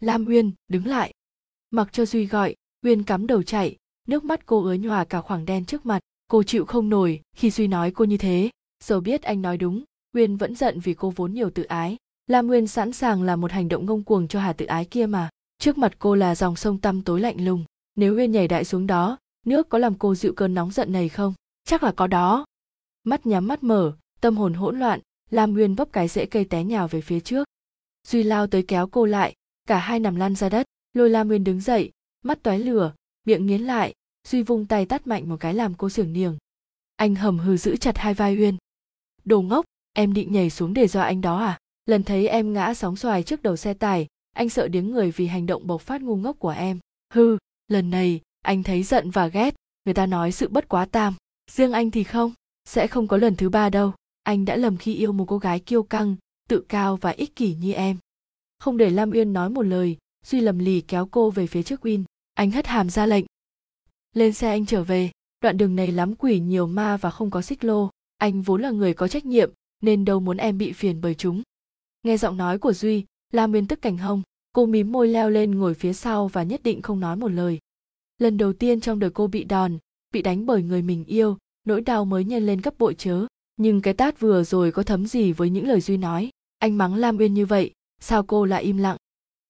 Lam 0.01 0.25
uyên, 0.25 0.53
đứng 0.69 0.87
lại. 0.87 1.13
Mặc 1.71 1.89
cho 1.93 2.07
duy 2.07 2.27
gọi, 2.27 2.55
uyên 2.83 3.03
cắm 3.03 3.27
đầu 3.27 3.43
chạy, 3.43 3.77
nước 4.09 4.25
mắt 4.25 4.47
cô 4.47 4.65
ứa 4.65 4.75
nhòa 4.75 5.05
cả 5.05 5.21
khoảng 5.21 5.45
đen 5.45 5.65
trước 5.65 5.87
mặt 5.87 6.01
cô 6.31 6.43
chịu 6.43 6.65
không 6.65 6.89
nổi 6.89 7.21
khi 7.37 7.51
duy 7.51 7.69
nói 7.69 7.91
cô 7.91 8.05
như 8.05 8.17
thế. 8.17 8.51
Dầu 8.85 9.01
biết 9.01 9.23
anh 9.23 9.43
nói 9.43 9.57
đúng, 9.57 9.85
nguyên 10.13 10.37
vẫn 10.37 10.55
giận 10.55 10.81
vì 10.81 10.95
cô 10.95 11.13
vốn 11.17 11.35
nhiều 11.35 11.51
tự 11.51 11.63
ái. 11.63 11.97
Lam 12.27 12.47
nguyên 12.47 12.67
sẵn 12.67 12.93
sàng 12.93 13.23
là 13.23 13.37
một 13.37 13.53
hành 13.53 13.69
động 13.69 13.87
ngông 13.87 14.03
cuồng 14.03 14.29
cho 14.29 14.41
hà 14.41 14.53
tự 14.53 14.67
ái 14.67 14.85
kia 14.85 15.07
mà. 15.07 15.29
Trước 15.59 15.79
mặt 15.79 15.93
cô 15.99 16.15
là 16.15 16.35
dòng 16.35 16.57
sông 16.57 16.79
tăm 16.79 17.03
tối 17.03 17.21
lạnh 17.21 17.45
lùng. 17.45 17.65
Nếu 17.97 18.15
nguyên 18.15 18.33
nhảy 18.33 18.49
đại 18.49 18.65
xuống 18.65 18.87
đó, 18.87 19.19
nước 19.47 19.69
có 19.69 19.79
làm 19.79 19.95
cô 19.95 20.15
dịu 20.15 20.33
cơn 20.33 20.55
nóng 20.55 20.71
giận 20.71 20.93
này 20.93 21.09
không? 21.09 21.35
Chắc 21.65 21.83
là 21.83 21.93
có 21.93 22.07
đó. 22.07 22.45
Mắt 23.05 23.27
nhắm 23.27 23.47
mắt 23.47 23.63
mở, 23.63 23.93
tâm 24.21 24.37
hồn 24.37 24.55
hỗn 24.55 24.79
loạn 24.79 25.01
lam 25.31 25.53
nguyên 25.53 25.75
vấp 25.75 25.93
cái 25.93 26.09
rễ 26.09 26.27
cây 26.27 26.45
té 26.45 26.65
nhào 26.65 26.89
về 26.89 27.01
phía 27.01 27.21
trước. 27.21 27.49
Duy 28.09 28.23
lao 28.23 28.47
tới 28.47 28.63
kéo 28.63 28.87
cô 28.87 29.05
lại, 29.05 29.35
cả 29.69 29.79
hai 29.79 30.01
nằm 30.01 30.17
lăn 30.17 30.35
ra 30.35 30.49
đất. 30.49 30.67
Lôi 30.93 31.11
lam 31.11 31.29
nguyên 31.29 31.45
đứng 31.45 31.61
dậy, 31.61 31.91
mắt 32.25 32.43
toái 32.43 32.59
lửa, 32.59 32.93
miệng 33.27 33.47
nghiến 33.47 33.61
lại 33.61 33.95
duy 34.29 34.43
vung 34.43 34.67
tay 34.67 34.87
tắt 34.87 35.07
mạnh 35.07 35.29
một 35.29 35.37
cái 35.41 35.55
làm 35.55 35.75
cô 35.75 35.89
sưởng 35.89 36.13
niềng. 36.13 36.39
Anh 36.97 37.15
hầm 37.15 37.39
hừ 37.39 37.57
giữ 37.57 37.77
chặt 37.77 37.99
hai 37.99 38.15
vai 38.15 38.37
uyên. 38.37 38.57
Đồ 39.25 39.43
ngốc, 39.43 39.65
em 39.93 40.13
định 40.13 40.33
nhảy 40.33 40.51
xuống 40.51 40.75
để 40.75 40.89
dọa 40.89 41.05
anh 41.05 41.21
đó 41.21 41.39
à? 41.39 41.59
Lần 41.87 42.03
thấy 42.03 42.29
em 42.29 42.53
ngã 42.53 42.75
sóng 42.75 42.97
xoài 42.97 43.23
trước 43.23 43.43
đầu 43.43 43.57
xe 43.57 43.75
tải, 43.75 44.07
anh 44.33 44.49
sợ 44.49 44.69
điếng 44.69 44.91
người 44.91 45.11
vì 45.11 45.27
hành 45.27 45.47
động 45.47 45.67
bộc 45.67 45.83
phát 45.83 46.03
ngu 46.03 46.17
ngốc 46.17 46.39
của 46.39 46.49
em. 46.49 46.79
Hư 47.15 47.39
lần 47.69 47.91
này, 47.91 48.21
anh 48.43 48.63
thấy 48.63 48.83
giận 48.83 49.11
và 49.11 49.27
ghét, 49.27 49.55
người 49.85 49.95
ta 49.95 50.07
nói 50.07 50.33
sự 50.33 50.49
bất 50.49 50.69
quá 50.69 50.85
tam. 50.85 51.15
Riêng 51.51 51.73
anh 51.73 51.91
thì 51.91 52.05
không, 52.05 52.33
sẽ 52.65 52.87
không 52.87 53.09
có 53.09 53.17
lần 53.17 53.37
thứ 53.37 53.49
ba 53.49 53.71
đâu. 53.71 53.93
Anh 54.23 54.45
đã 54.45 54.57
lầm 54.57 54.77
khi 54.77 54.95
yêu 54.95 55.13
một 55.13 55.25
cô 55.29 55.39
gái 55.39 55.61
kiêu 55.61 55.83
căng, 55.83 56.17
tự 56.49 56.65
cao 56.69 56.97
và 56.97 57.11
ích 57.11 57.37
kỷ 57.37 57.55
như 57.55 57.73
em. 57.73 57.97
Không 58.59 58.77
để 58.77 58.91
lam 58.91 59.11
uyên 59.11 59.33
nói 59.33 59.51
một 59.51 59.63
lời, 59.63 59.97
duy 60.27 60.41
lầm 60.41 60.59
lì 60.59 60.81
kéo 60.81 61.09
cô 61.11 61.31
về 61.31 61.47
phía 61.47 61.63
trước 61.63 61.81
win 61.87 62.05
anh 62.35 62.51
hất 62.51 62.67
hàm 62.67 62.91
ra 62.91 63.07
lệnh 63.07 63.25
lên 64.17 64.33
xe 64.33 64.49
anh 64.49 64.67
trở 64.67 64.85
về. 64.85 65.11
Đoạn 65.41 65.57
đường 65.57 65.77
này 65.77 65.93
lắm 65.93 66.15
quỷ, 66.15 66.41
nhiều 66.41 66.67
ma 66.67 66.97
và 66.97 67.11
không 67.11 67.31
có 67.31 67.43
xích 67.43 67.65
lô. 67.65 67.91
Anh 68.19 68.43
vốn 68.43 68.63
là 68.63 68.71
người 68.71 68.95
có 68.95 69.09
trách 69.09 69.27
nhiệm, 69.27 69.51
nên 69.83 70.05
đâu 70.05 70.21
muốn 70.21 70.37
em 70.37 70.59
bị 70.59 70.73
phiền 70.73 71.01
bởi 71.01 71.15
chúng. 71.15 71.43
Nghe 72.03 72.17
giọng 72.17 72.37
nói 72.37 72.59
của 72.59 72.73
duy 72.73 73.05
lam 73.33 73.53
uyên 73.53 73.67
tức 73.67 73.83
cảnh 73.83 73.99
hông. 73.99 74.23
Cô 74.53 74.67
mím 74.67 74.93
môi 74.93 75.09
leo 75.09 75.31
lên 75.31 75.59
ngồi 75.59 75.75
phía 75.75 75.93
sau 75.93 76.29
và 76.29 76.43
nhất 76.43 76.63
định 76.63 76.83
không 76.83 77.01
nói 77.01 77.17
một 77.17 77.29
lời. 77.29 77.59
Lần 78.19 78.37
đầu 78.37 78.53
tiên 78.53 78.81
trong 78.81 78.99
đời 78.99 79.11
cô 79.11 79.27
bị 79.27 79.45
đòn, 79.45 79.79
bị 80.11 80.23
đánh 80.23 80.47
bởi 80.47 80.63
người 80.63 80.83
mình 80.83 81.05
yêu, 81.05 81.37
nỗi 81.65 81.81
đau 81.81 82.05
mới 82.05 82.25
nhân 82.25 82.47
lên 82.47 82.61
gấp 82.61 82.79
bội 82.79 82.95
chớ. 82.95 83.27
Nhưng 83.57 83.83
cái 83.83 83.95
tát 83.95 84.21
vừa 84.21 84.45
rồi 84.45 84.73
có 84.73 84.83
thấm 84.83 85.07
gì 85.07 85.33
với 85.33 85.51
những 85.51 85.67
lời 85.67 85.81
duy 85.81 85.97
nói? 85.97 86.31
Anh 86.59 86.79
mắng 86.79 86.95
lam 86.95 87.19
uyên 87.19 87.35
như 87.35 87.47
vậy, 87.47 87.73
sao 88.01 88.23
cô 88.23 88.45
lại 88.45 88.63
im 88.63 88.77
lặng? 88.77 88.97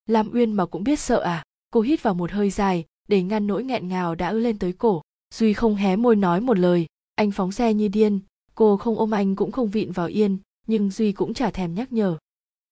Lam 0.06 0.30
uyên 0.32 0.52
mà 0.52 0.66
cũng 0.66 0.84
biết 0.84 1.00
sợ 1.00 1.20
à? 1.20 1.44
Cô 1.70 1.80
hít 1.80 2.02
vào 2.02 2.14
một 2.14 2.30
hơi 2.30 2.50
dài 2.50 2.84
để 3.10 3.22
ngăn 3.22 3.46
nỗi 3.46 3.64
nghẹn 3.64 3.88
ngào 3.88 4.14
đã 4.14 4.28
ứ 4.28 4.38
lên 4.38 4.58
tới 4.58 4.72
cổ. 4.72 5.02
Duy 5.34 5.52
không 5.52 5.74
hé 5.74 5.96
môi 5.96 6.16
nói 6.16 6.40
một 6.40 6.58
lời. 6.58 6.86
Anh 7.14 7.30
phóng 7.30 7.52
xe 7.52 7.74
như 7.74 7.88
điên. 7.88 8.20
Cô 8.54 8.76
không 8.76 8.98
ôm 8.98 9.10
anh 9.10 9.36
cũng 9.36 9.52
không 9.52 9.68
vịn 9.68 9.92
vào 9.92 10.06
yên, 10.06 10.38
nhưng 10.66 10.90
duy 10.90 11.12
cũng 11.12 11.34
chả 11.34 11.50
thèm 11.50 11.74
nhắc 11.74 11.92
nhở. 11.92 12.16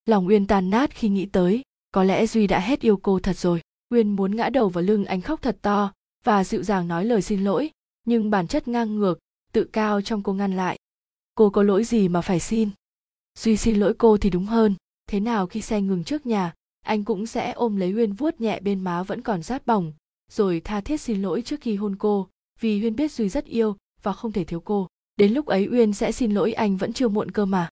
Lòng 0.07 0.27
uyên 0.27 0.47
tan 0.47 0.71
nát 0.71 0.91
khi 0.95 1.09
nghĩ 1.09 1.27
tới, 1.27 1.63
có 1.93 2.05
lẽ 2.05 2.27
duy 2.27 2.47
đã 2.47 2.61
hết 2.61 2.81
yêu 2.81 2.97
cô 2.97 3.19
thật 3.19 3.37
rồi. 3.37 3.61
Uyên 3.91 4.17
muốn 4.17 4.37
ngã 4.37 4.49
đầu 4.49 4.69
vào 4.69 4.85
lưng 4.85 5.05
anh 5.05 5.21
khóc 5.21 5.43
thật 5.43 5.59
to 5.63 5.93
và 6.25 6.45
dịu 6.45 6.63
dàng 6.63 6.89
nói 6.89 7.05
lời 7.05 7.23
xin 7.23 7.45
lỗi, 7.45 7.71
nhưng 8.05 8.31
bản 8.31 8.47
chất 8.47 8.69
ngang 8.69 8.97
ngược, 8.97 9.19
tự 9.53 9.65
cao 9.65 10.01
trong 10.01 10.23
cô 10.23 10.33
ngăn 10.33 10.57
lại. 10.57 10.79
Cô 11.35 11.51
có 11.51 11.63
lỗi 11.63 11.85
gì 11.85 12.09
mà 12.09 12.21
phải 12.21 12.41
xin? 12.41 12.71
Duy 13.39 13.57
xin 13.57 13.77
lỗi 13.77 13.95
cô 13.99 14.17
thì 14.17 14.31
đúng 14.31 14.47
hơn. 14.47 14.75
Thế 15.07 15.21
nào 15.21 15.47
khi 15.47 15.61
xe 15.61 15.81
ngừng 15.81 16.05
trước 16.05 16.27
nhà, 16.27 16.55
anh 16.85 17.05
cũng 17.05 17.27
sẽ 17.27 17.53
ôm 17.53 17.77
lấy 17.77 17.93
uyên 17.93 18.13
vuốt 18.13 18.41
nhẹ 18.41 18.61
bên 18.61 18.81
má 18.81 19.03
vẫn 19.03 19.23
còn 19.23 19.43
rát 19.43 19.67
bỏng 19.67 19.93
rồi 20.33 20.61
tha 20.65 20.81
thiết 20.81 21.01
xin 21.01 21.23
lỗi 21.23 21.43
trước 21.43 21.61
khi 21.61 21.77
hôn 21.77 21.97
cô, 21.97 22.29
vì 22.61 22.81
huyên 22.81 22.97
biết 22.97 23.13
duy 23.13 23.29
rất 23.29 23.45
yêu 23.45 23.77
và 24.03 24.13
không 24.13 24.33
thể 24.33 24.45
thiếu 24.45 24.61
cô. 24.61 24.87
Đến 25.17 25.33
lúc 25.33 25.47
ấy 25.47 25.69
uyên 25.71 25.93
sẽ 25.93 26.13
xin 26.13 26.33
lỗi 26.33 26.53
anh 26.53 26.77
vẫn 26.77 26.93
chưa 26.93 27.09
muộn 27.09 27.31
cơ 27.31 27.45
mà. 27.45 27.69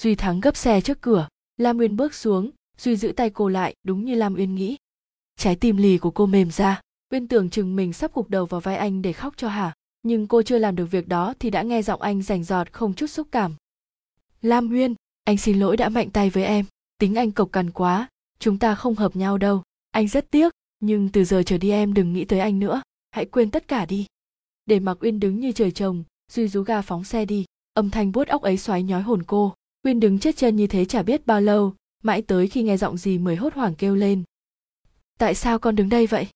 Duy 0.00 0.14
thắng 0.14 0.40
gấp 0.40 0.56
xe 0.56 0.80
trước 0.80 1.00
cửa, 1.00 1.28
lam 1.56 1.78
uyên 1.78 1.96
bước 1.96 2.14
xuống, 2.14 2.50
duy 2.78 2.96
giữ 2.96 3.12
tay 3.12 3.30
cô 3.30 3.48
lại 3.48 3.74
đúng 3.84 4.04
như 4.04 4.14
lam 4.14 4.34
uyên 4.34 4.54
nghĩ. 4.54 4.76
Trái 5.36 5.56
tim 5.56 5.76
lì 5.76 5.98
của 5.98 6.10
cô 6.10 6.26
mềm 6.26 6.50
ra, 6.50 6.80
uyên 7.12 7.28
tưởng 7.28 7.50
chừng 7.50 7.76
mình 7.76 7.92
sắp 7.92 8.14
gục 8.14 8.30
đầu 8.30 8.46
vào 8.46 8.60
vai 8.60 8.76
anh 8.76 9.02
để 9.02 9.12
khóc 9.12 9.34
cho 9.36 9.48
hả, 9.48 9.74
nhưng 10.02 10.26
cô 10.26 10.42
chưa 10.42 10.58
làm 10.58 10.76
được 10.76 10.86
việc 10.90 11.08
đó 11.08 11.34
thì 11.38 11.50
đã 11.50 11.62
nghe 11.62 11.82
giọng 11.82 12.02
anh 12.02 12.22
rành 12.22 12.44
giọt 12.44 12.72
không 12.72 12.94
chút 12.94 13.06
xúc 13.06 13.28
cảm. 13.30 13.54
Lam 14.42 14.70
uyên, 14.70 14.94
anh 15.24 15.36
xin 15.36 15.60
lỗi 15.60 15.76
đã 15.76 15.88
mạnh 15.88 16.10
tay 16.10 16.30
với 16.30 16.44
em, 16.44 16.64
tính 16.98 17.14
anh 17.14 17.32
cộc 17.32 17.52
cằn 17.52 17.70
quá, 17.70 18.08
chúng 18.38 18.58
ta 18.58 18.74
không 18.74 18.94
hợp 18.94 19.16
nhau 19.16 19.38
đâu, 19.38 19.62
anh 19.90 20.08
rất 20.08 20.30
tiếc 20.30 20.52
nhưng 20.80 21.08
từ 21.08 21.24
giờ 21.24 21.42
trở 21.46 21.58
đi 21.58 21.70
em 21.70 21.94
đừng 21.94 22.12
nghĩ 22.12 22.24
tới 22.24 22.40
anh 22.40 22.58
nữa. 22.58 22.82
Hãy 23.10 23.26
quên 23.26 23.50
tất 23.50 23.68
cả 23.68 23.86
đi. 23.86 24.06
Để 24.66 24.80
mặc 24.80 24.98
uyên 25.00 25.20
đứng 25.20 25.40
như 25.40 25.52
trời 25.52 25.70
trồng, 25.70 26.04
duy 26.32 26.48
rú 26.48 26.62
ga 26.62 26.82
phóng 26.82 27.04
xe 27.04 27.24
đi. 27.24 27.44
Âm 27.74 27.90
thanh 27.90 28.12
buốt 28.12 28.28
óc 28.28 28.42
ấy 28.42 28.56
xoáy 28.56 28.82
nhói 28.82 29.02
hồn 29.02 29.22
cô. 29.22 29.54
Uyên 29.84 30.00
đứng 30.00 30.18
chết 30.18 30.36
chân 30.36 30.56
như 30.56 30.66
thế 30.66 30.84
chả 30.84 31.02
biết 31.02 31.26
bao 31.26 31.40
lâu, 31.40 31.74
mãi 32.02 32.22
tới 32.22 32.48
khi 32.48 32.62
nghe 32.62 32.76
giọng 32.76 32.96
gì 32.96 33.18
mới 33.18 33.36
hốt 33.36 33.54
hoảng 33.54 33.74
kêu 33.74 33.94
lên. 33.94 34.22
Tại 35.18 35.34
sao 35.34 35.58
con 35.58 35.76
đứng 35.76 35.88
đây 35.88 36.06
vậy? 36.06 36.28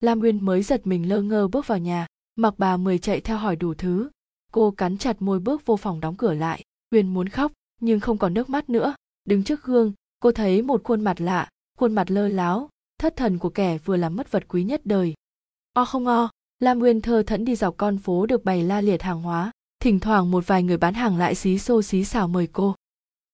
Lam 0.00 0.20
uyên 0.20 0.44
mới 0.44 0.62
giật 0.62 0.86
mình 0.86 1.08
lơ 1.08 1.22
ngơ 1.22 1.48
bước 1.48 1.66
vào 1.66 1.78
nhà. 1.78 2.06
Mặc 2.36 2.54
bà 2.58 2.76
mười 2.76 2.98
chạy 2.98 3.20
theo 3.20 3.36
hỏi 3.36 3.56
đủ 3.56 3.74
thứ. 3.74 4.10
Cô 4.52 4.70
cắn 4.70 4.98
chặt 4.98 5.22
môi 5.22 5.40
bước 5.40 5.66
vô 5.66 5.76
phòng 5.76 6.00
đóng 6.00 6.16
cửa 6.16 6.34
lại. 6.34 6.62
Uyên 6.90 7.14
muốn 7.14 7.28
khóc, 7.28 7.52
nhưng 7.80 8.00
không 8.00 8.18
còn 8.18 8.34
nước 8.34 8.48
mắt 8.48 8.70
nữa. 8.70 8.94
Đứng 9.24 9.44
trước 9.44 9.64
gương, 9.64 9.92
cô 10.20 10.32
thấy 10.32 10.62
một 10.62 10.84
khuôn 10.84 11.00
mặt 11.00 11.20
lạ, 11.20 11.48
khuôn 11.78 11.94
mặt 11.94 12.10
lơ 12.10 12.28
láo 12.28 12.68
thất 12.98 13.16
thần 13.16 13.38
của 13.38 13.50
kẻ 13.50 13.78
vừa 13.78 13.96
làm 13.96 14.16
mất 14.16 14.32
vật 14.32 14.48
quý 14.48 14.64
nhất 14.64 14.80
đời. 14.84 15.14
O 15.72 15.84
không 15.84 16.06
o 16.06 16.30
lam 16.58 16.78
Nguyên 16.78 17.00
thơ 17.00 17.22
thẫn 17.26 17.44
đi 17.44 17.56
dọc 17.56 17.76
con 17.76 17.98
phố 17.98 18.26
được 18.26 18.44
bày 18.44 18.62
la 18.62 18.80
liệt 18.80 19.02
hàng 19.02 19.22
hóa, 19.22 19.50
thỉnh 19.80 20.00
thoảng 20.00 20.30
một 20.30 20.46
vài 20.46 20.62
người 20.62 20.76
bán 20.76 20.94
hàng 20.94 21.16
lại 21.16 21.34
xí 21.34 21.58
xô 21.58 21.82
xí 21.82 22.04
xào 22.04 22.28
mời 22.28 22.48
cô. 22.52 22.74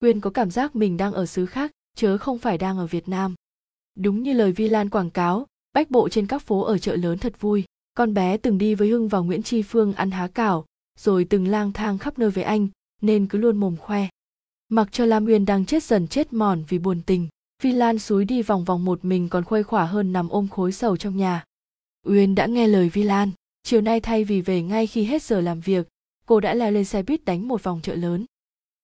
Uyên 0.00 0.20
có 0.20 0.30
cảm 0.30 0.50
giác 0.50 0.76
mình 0.76 0.96
đang 0.96 1.12
ở 1.12 1.26
xứ 1.26 1.46
khác, 1.46 1.70
chớ 1.96 2.18
không 2.18 2.38
phải 2.38 2.58
đang 2.58 2.78
ở 2.78 2.86
việt 2.86 3.08
nam. 3.08 3.34
Đúng 3.94 4.22
như 4.22 4.32
lời 4.32 4.52
vi 4.52 4.68
lan 4.68 4.90
quảng 4.90 5.10
cáo, 5.10 5.46
bách 5.72 5.90
bộ 5.90 6.08
trên 6.08 6.26
các 6.26 6.42
phố 6.42 6.60
ở 6.62 6.78
chợ 6.78 6.96
lớn 6.96 7.18
thật 7.18 7.40
vui. 7.40 7.64
Con 7.94 8.14
bé 8.14 8.36
từng 8.36 8.58
đi 8.58 8.74
với 8.74 8.88
hưng 8.88 9.08
và 9.08 9.18
nguyễn 9.18 9.42
tri 9.42 9.62
phương 9.62 9.92
ăn 9.92 10.10
há 10.10 10.26
cảo, 10.26 10.64
rồi 10.98 11.26
từng 11.30 11.48
lang 11.48 11.72
thang 11.72 11.98
khắp 11.98 12.18
nơi 12.18 12.30
với 12.30 12.44
anh, 12.44 12.68
nên 13.02 13.26
cứ 13.26 13.38
luôn 13.38 13.56
mồm 13.56 13.76
khoe. 13.76 14.08
Mặc 14.68 14.88
cho 14.92 15.06
lam 15.06 15.26
uyên 15.26 15.44
đang 15.44 15.66
chết 15.66 15.82
dần 15.82 16.08
chết 16.08 16.32
mòn 16.32 16.64
vì 16.68 16.78
buồn 16.78 17.00
tình 17.06 17.28
phi 17.62 17.72
lan 17.72 17.98
suối 17.98 18.24
đi 18.24 18.42
vòng 18.42 18.64
vòng 18.64 18.84
một 18.84 19.04
mình 19.04 19.28
còn 19.28 19.44
khuây 19.44 19.62
khỏa 19.62 19.84
hơn 19.84 20.12
nằm 20.12 20.28
ôm 20.28 20.48
khối 20.48 20.72
sầu 20.72 20.96
trong 20.96 21.16
nhà. 21.16 21.44
Uyên 22.06 22.34
đã 22.34 22.46
nghe 22.46 22.66
lời 22.68 22.88
vi 22.88 23.02
lan. 23.02 23.30
Chiều 23.62 23.80
nay 23.80 24.00
thay 24.00 24.24
vì 24.24 24.40
về 24.40 24.62
ngay 24.62 24.86
khi 24.86 25.04
hết 25.04 25.22
giờ 25.22 25.40
làm 25.40 25.60
việc, 25.60 25.88
cô 26.26 26.40
đã 26.40 26.54
leo 26.54 26.70
lên 26.72 26.84
xe 26.84 27.02
buýt 27.02 27.24
đánh 27.24 27.48
một 27.48 27.62
vòng 27.62 27.80
chợ 27.82 27.94
lớn. 27.94 28.24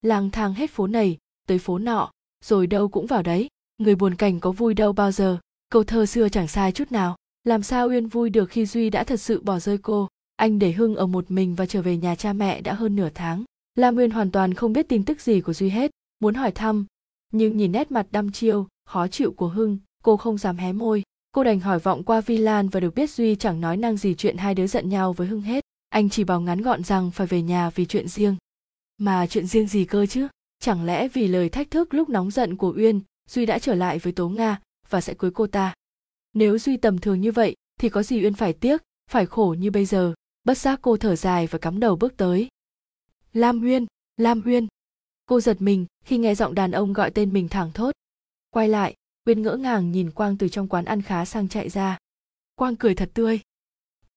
Lang 0.02 0.30
thang 0.30 0.54
hết 0.54 0.70
phố 0.70 0.86
này, 0.86 1.18
tới 1.46 1.58
phố 1.58 1.78
nọ, 1.78 2.10
rồi 2.44 2.66
đâu 2.66 2.88
cũng 2.88 3.06
vào 3.06 3.22
đấy. 3.22 3.48
Người 3.78 3.94
buồn 3.94 4.14
cảnh 4.14 4.40
có 4.40 4.52
vui 4.52 4.74
đâu 4.74 4.92
bao 4.92 5.12
giờ, 5.12 5.38
câu 5.68 5.84
thơ 5.84 6.06
xưa 6.06 6.28
chẳng 6.28 6.48
sai 6.48 6.72
chút 6.72 6.92
nào. 6.92 7.16
Làm 7.44 7.62
sao 7.62 7.88
uyên 7.88 8.06
vui 8.06 8.30
được 8.30 8.46
khi 8.50 8.66
duy 8.66 8.90
đã 8.90 9.04
thật 9.04 9.20
sự 9.20 9.40
bỏ 9.40 9.58
rơi 9.58 9.78
cô? 9.78 10.08
Anh 10.36 10.58
để 10.58 10.72
hưng 10.72 10.96
ở 10.96 11.06
một 11.06 11.30
mình 11.30 11.54
và 11.54 11.66
trở 11.66 11.82
về 11.82 11.96
nhà 11.96 12.14
cha 12.14 12.32
mẹ 12.32 12.60
đã 12.60 12.74
hơn 12.74 12.96
nửa 12.96 13.08
tháng. 13.14 13.44
Lam 13.74 13.96
uyên 13.96 14.10
hoàn 14.10 14.30
toàn 14.30 14.54
không 14.54 14.72
biết 14.72 14.88
tin 14.88 15.04
tức 15.04 15.20
gì 15.20 15.40
của 15.40 15.52
duy 15.52 15.70
hết. 15.70 15.90
Muốn 16.20 16.34
hỏi 16.34 16.52
thăm 16.52 16.86
nhưng 17.32 17.56
nhìn 17.56 17.72
nét 17.72 17.90
mặt 17.90 18.06
đăm 18.10 18.32
chiêu, 18.32 18.66
khó 18.84 19.08
chịu 19.08 19.32
của 19.32 19.48
hưng, 19.48 19.78
cô 20.02 20.16
không 20.16 20.38
dám 20.38 20.56
hé 20.56 20.72
môi. 20.72 21.02
Cô 21.32 21.44
đành 21.44 21.60
hỏi 21.60 21.78
vọng 21.78 22.04
qua 22.04 22.20
vi 22.20 22.36
lan 22.36 22.68
và 22.68 22.80
được 22.80 22.94
biết 22.94 23.10
duy 23.10 23.36
chẳng 23.36 23.60
nói 23.60 23.76
năng 23.76 23.96
gì 23.96 24.14
chuyện 24.14 24.36
hai 24.36 24.54
đứa 24.54 24.66
giận 24.66 24.88
nhau 24.88 25.12
với 25.12 25.26
hưng 25.26 25.40
hết. 25.40 25.64
Anh 25.88 26.10
chỉ 26.10 26.24
bảo 26.24 26.40
ngắn 26.40 26.62
gọn 26.62 26.84
rằng 26.84 27.10
phải 27.10 27.26
về 27.26 27.42
nhà 27.42 27.70
vì 27.70 27.86
chuyện 27.86 28.08
riêng. 28.08 28.36
Mà 28.98 29.26
chuyện 29.26 29.46
riêng 29.46 29.66
gì 29.66 29.84
cơ 29.84 30.06
chứ? 30.06 30.28
Chẳng 30.60 30.84
lẽ 30.84 31.08
vì 31.08 31.28
lời 31.28 31.48
thách 31.48 31.70
thức 31.70 31.94
lúc 31.94 32.08
nóng 32.08 32.30
giận 32.30 32.56
của 32.56 32.74
uyên, 32.76 33.00
duy 33.30 33.46
đã 33.46 33.58
trở 33.58 33.74
lại 33.74 33.98
với 33.98 34.12
tố 34.12 34.28
nga 34.28 34.60
và 34.88 35.00
sẽ 35.00 35.14
cưới 35.18 35.30
cô 35.30 35.46
ta? 35.46 35.74
Nếu 36.34 36.58
duy 36.58 36.76
tầm 36.76 36.98
thường 36.98 37.20
như 37.20 37.32
vậy, 37.32 37.54
thì 37.80 37.88
có 37.88 38.02
gì 38.02 38.22
uyên 38.22 38.34
phải 38.34 38.52
tiếc, 38.52 38.82
phải 39.10 39.26
khổ 39.26 39.54
như 39.58 39.70
bây 39.70 39.84
giờ? 39.84 40.14
Bất 40.44 40.58
giác 40.58 40.78
cô 40.82 40.96
thở 40.96 41.16
dài 41.16 41.46
và 41.46 41.58
cắm 41.58 41.80
đầu 41.80 41.96
bước 41.96 42.16
tới. 42.16 42.48
Lam 43.32 43.62
uyên 43.62 43.86
lam 44.16 44.42
uyên 44.44 44.66
cô 45.28 45.40
giật 45.40 45.62
mình 45.62 45.86
khi 46.04 46.18
nghe 46.18 46.34
giọng 46.34 46.54
đàn 46.54 46.70
ông 46.70 46.92
gọi 46.92 47.10
tên 47.10 47.32
mình 47.32 47.48
thẳng 47.48 47.72
thốt. 47.72 47.92
Quay 48.50 48.68
lại, 48.68 48.94
uyên 49.26 49.42
ngỡ 49.42 49.56
ngàng 49.56 49.92
nhìn 49.92 50.10
quang 50.10 50.36
từ 50.36 50.48
trong 50.48 50.68
quán 50.68 50.84
ăn 50.84 51.02
khá 51.02 51.24
sang 51.24 51.48
chạy 51.48 51.68
ra. 51.68 51.98
Quang 52.54 52.76
cười 52.76 52.94
thật 52.94 53.10
tươi. 53.14 53.40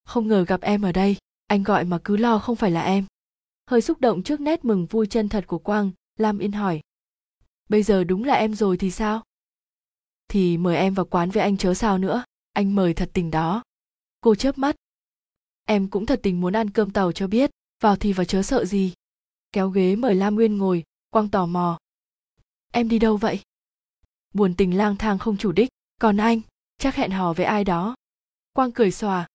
Không 0.04 0.28
ngờ 0.28 0.46
gặp 0.48 0.62
em 0.62 0.82
ở 0.82 0.92
đây, 0.92 1.18
anh 1.48 1.64
gọi 1.64 1.84
mà 1.84 2.00
cứ 2.04 2.18
lo 2.18 2.40
không 2.40 2.56
phải 2.56 2.72
là 2.72 2.82
em. 2.82 3.06
Hơi 3.68 3.82
xúc 3.82 4.02
động 4.02 4.24
trước 4.24 4.40
nét 4.40 4.66
mừng 4.66 4.86
vui 4.86 5.08
chân 5.08 5.30
thật 5.30 5.48
của 5.48 5.58
quang, 5.58 5.92
lam 6.18 6.40
yên 6.40 6.52
hỏi. 6.52 6.82
Bây 7.70 7.84
giờ 7.84 8.04
đúng 8.04 8.24
là 8.24 8.34
em 8.34 8.56
rồi 8.56 8.78
thì 8.78 8.92
sao? 8.92 9.24
Thì 10.28 10.58
mời 10.58 10.76
em 10.76 10.94
vào 10.94 11.06
quán 11.06 11.30
với 11.30 11.44
anh 11.44 11.58
chớ 11.58 11.74
sao 11.74 11.98
nữa, 11.98 12.24
anh 12.54 12.76
mời 12.76 12.94
thật 12.94 13.10
tình 13.14 13.32
đó. 13.32 13.64
Cô 14.22 14.36
chớp 14.36 14.58
mắt. 14.58 14.76
Em 15.66 15.88
cũng 15.88 16.06
thật 16.06 16.20
tình 16.24 16.42
muốn 16.42 16.54
ăn 16.54 16.70
cơm 16.70 16.92
tàu 16.92 17.12
cho 17.12 17.28
biết, 17.28 17.52
vào 17.82 17.96
thì 17.96 18.14
vào 18.14 18.26
chớ 18.26 18.44
sợ 18.44 18.66
gì. 18.66 18.94
Kéo 19.52 19.70
ghế 19.70 19.96
mời 19.96 20.16
lam 20.16 20.36
nguyên 20.36 20.58
ngồi 20.58 20.84
quang 21.12 21.30
tò 21.30 21.46
mò. 21.46 21.78
Em 22.72 22.90
đi 22.90 23.00
đâu 23.00 23.18
vậy? 23.18 23.40
Buồn 24.34 24.54
tình 24.58 24.78
lang 24.78 24.96
thang 24.96 25.20
không 25.20 25.38
chủ 25.38 25.52
đích. 25.52 25.70
Còn 26.00 26.18
anh, 26.18 26.42
chắc 26.78 26.96
hẹn 26.96 27.12
hò 27.12 27.34
với 27.34 27.46
ai 27.46 27.64
đó. 27.64 27.96
Quang 28.54 28.72
cười 28.72 28.92
xòa. 28.92 29.28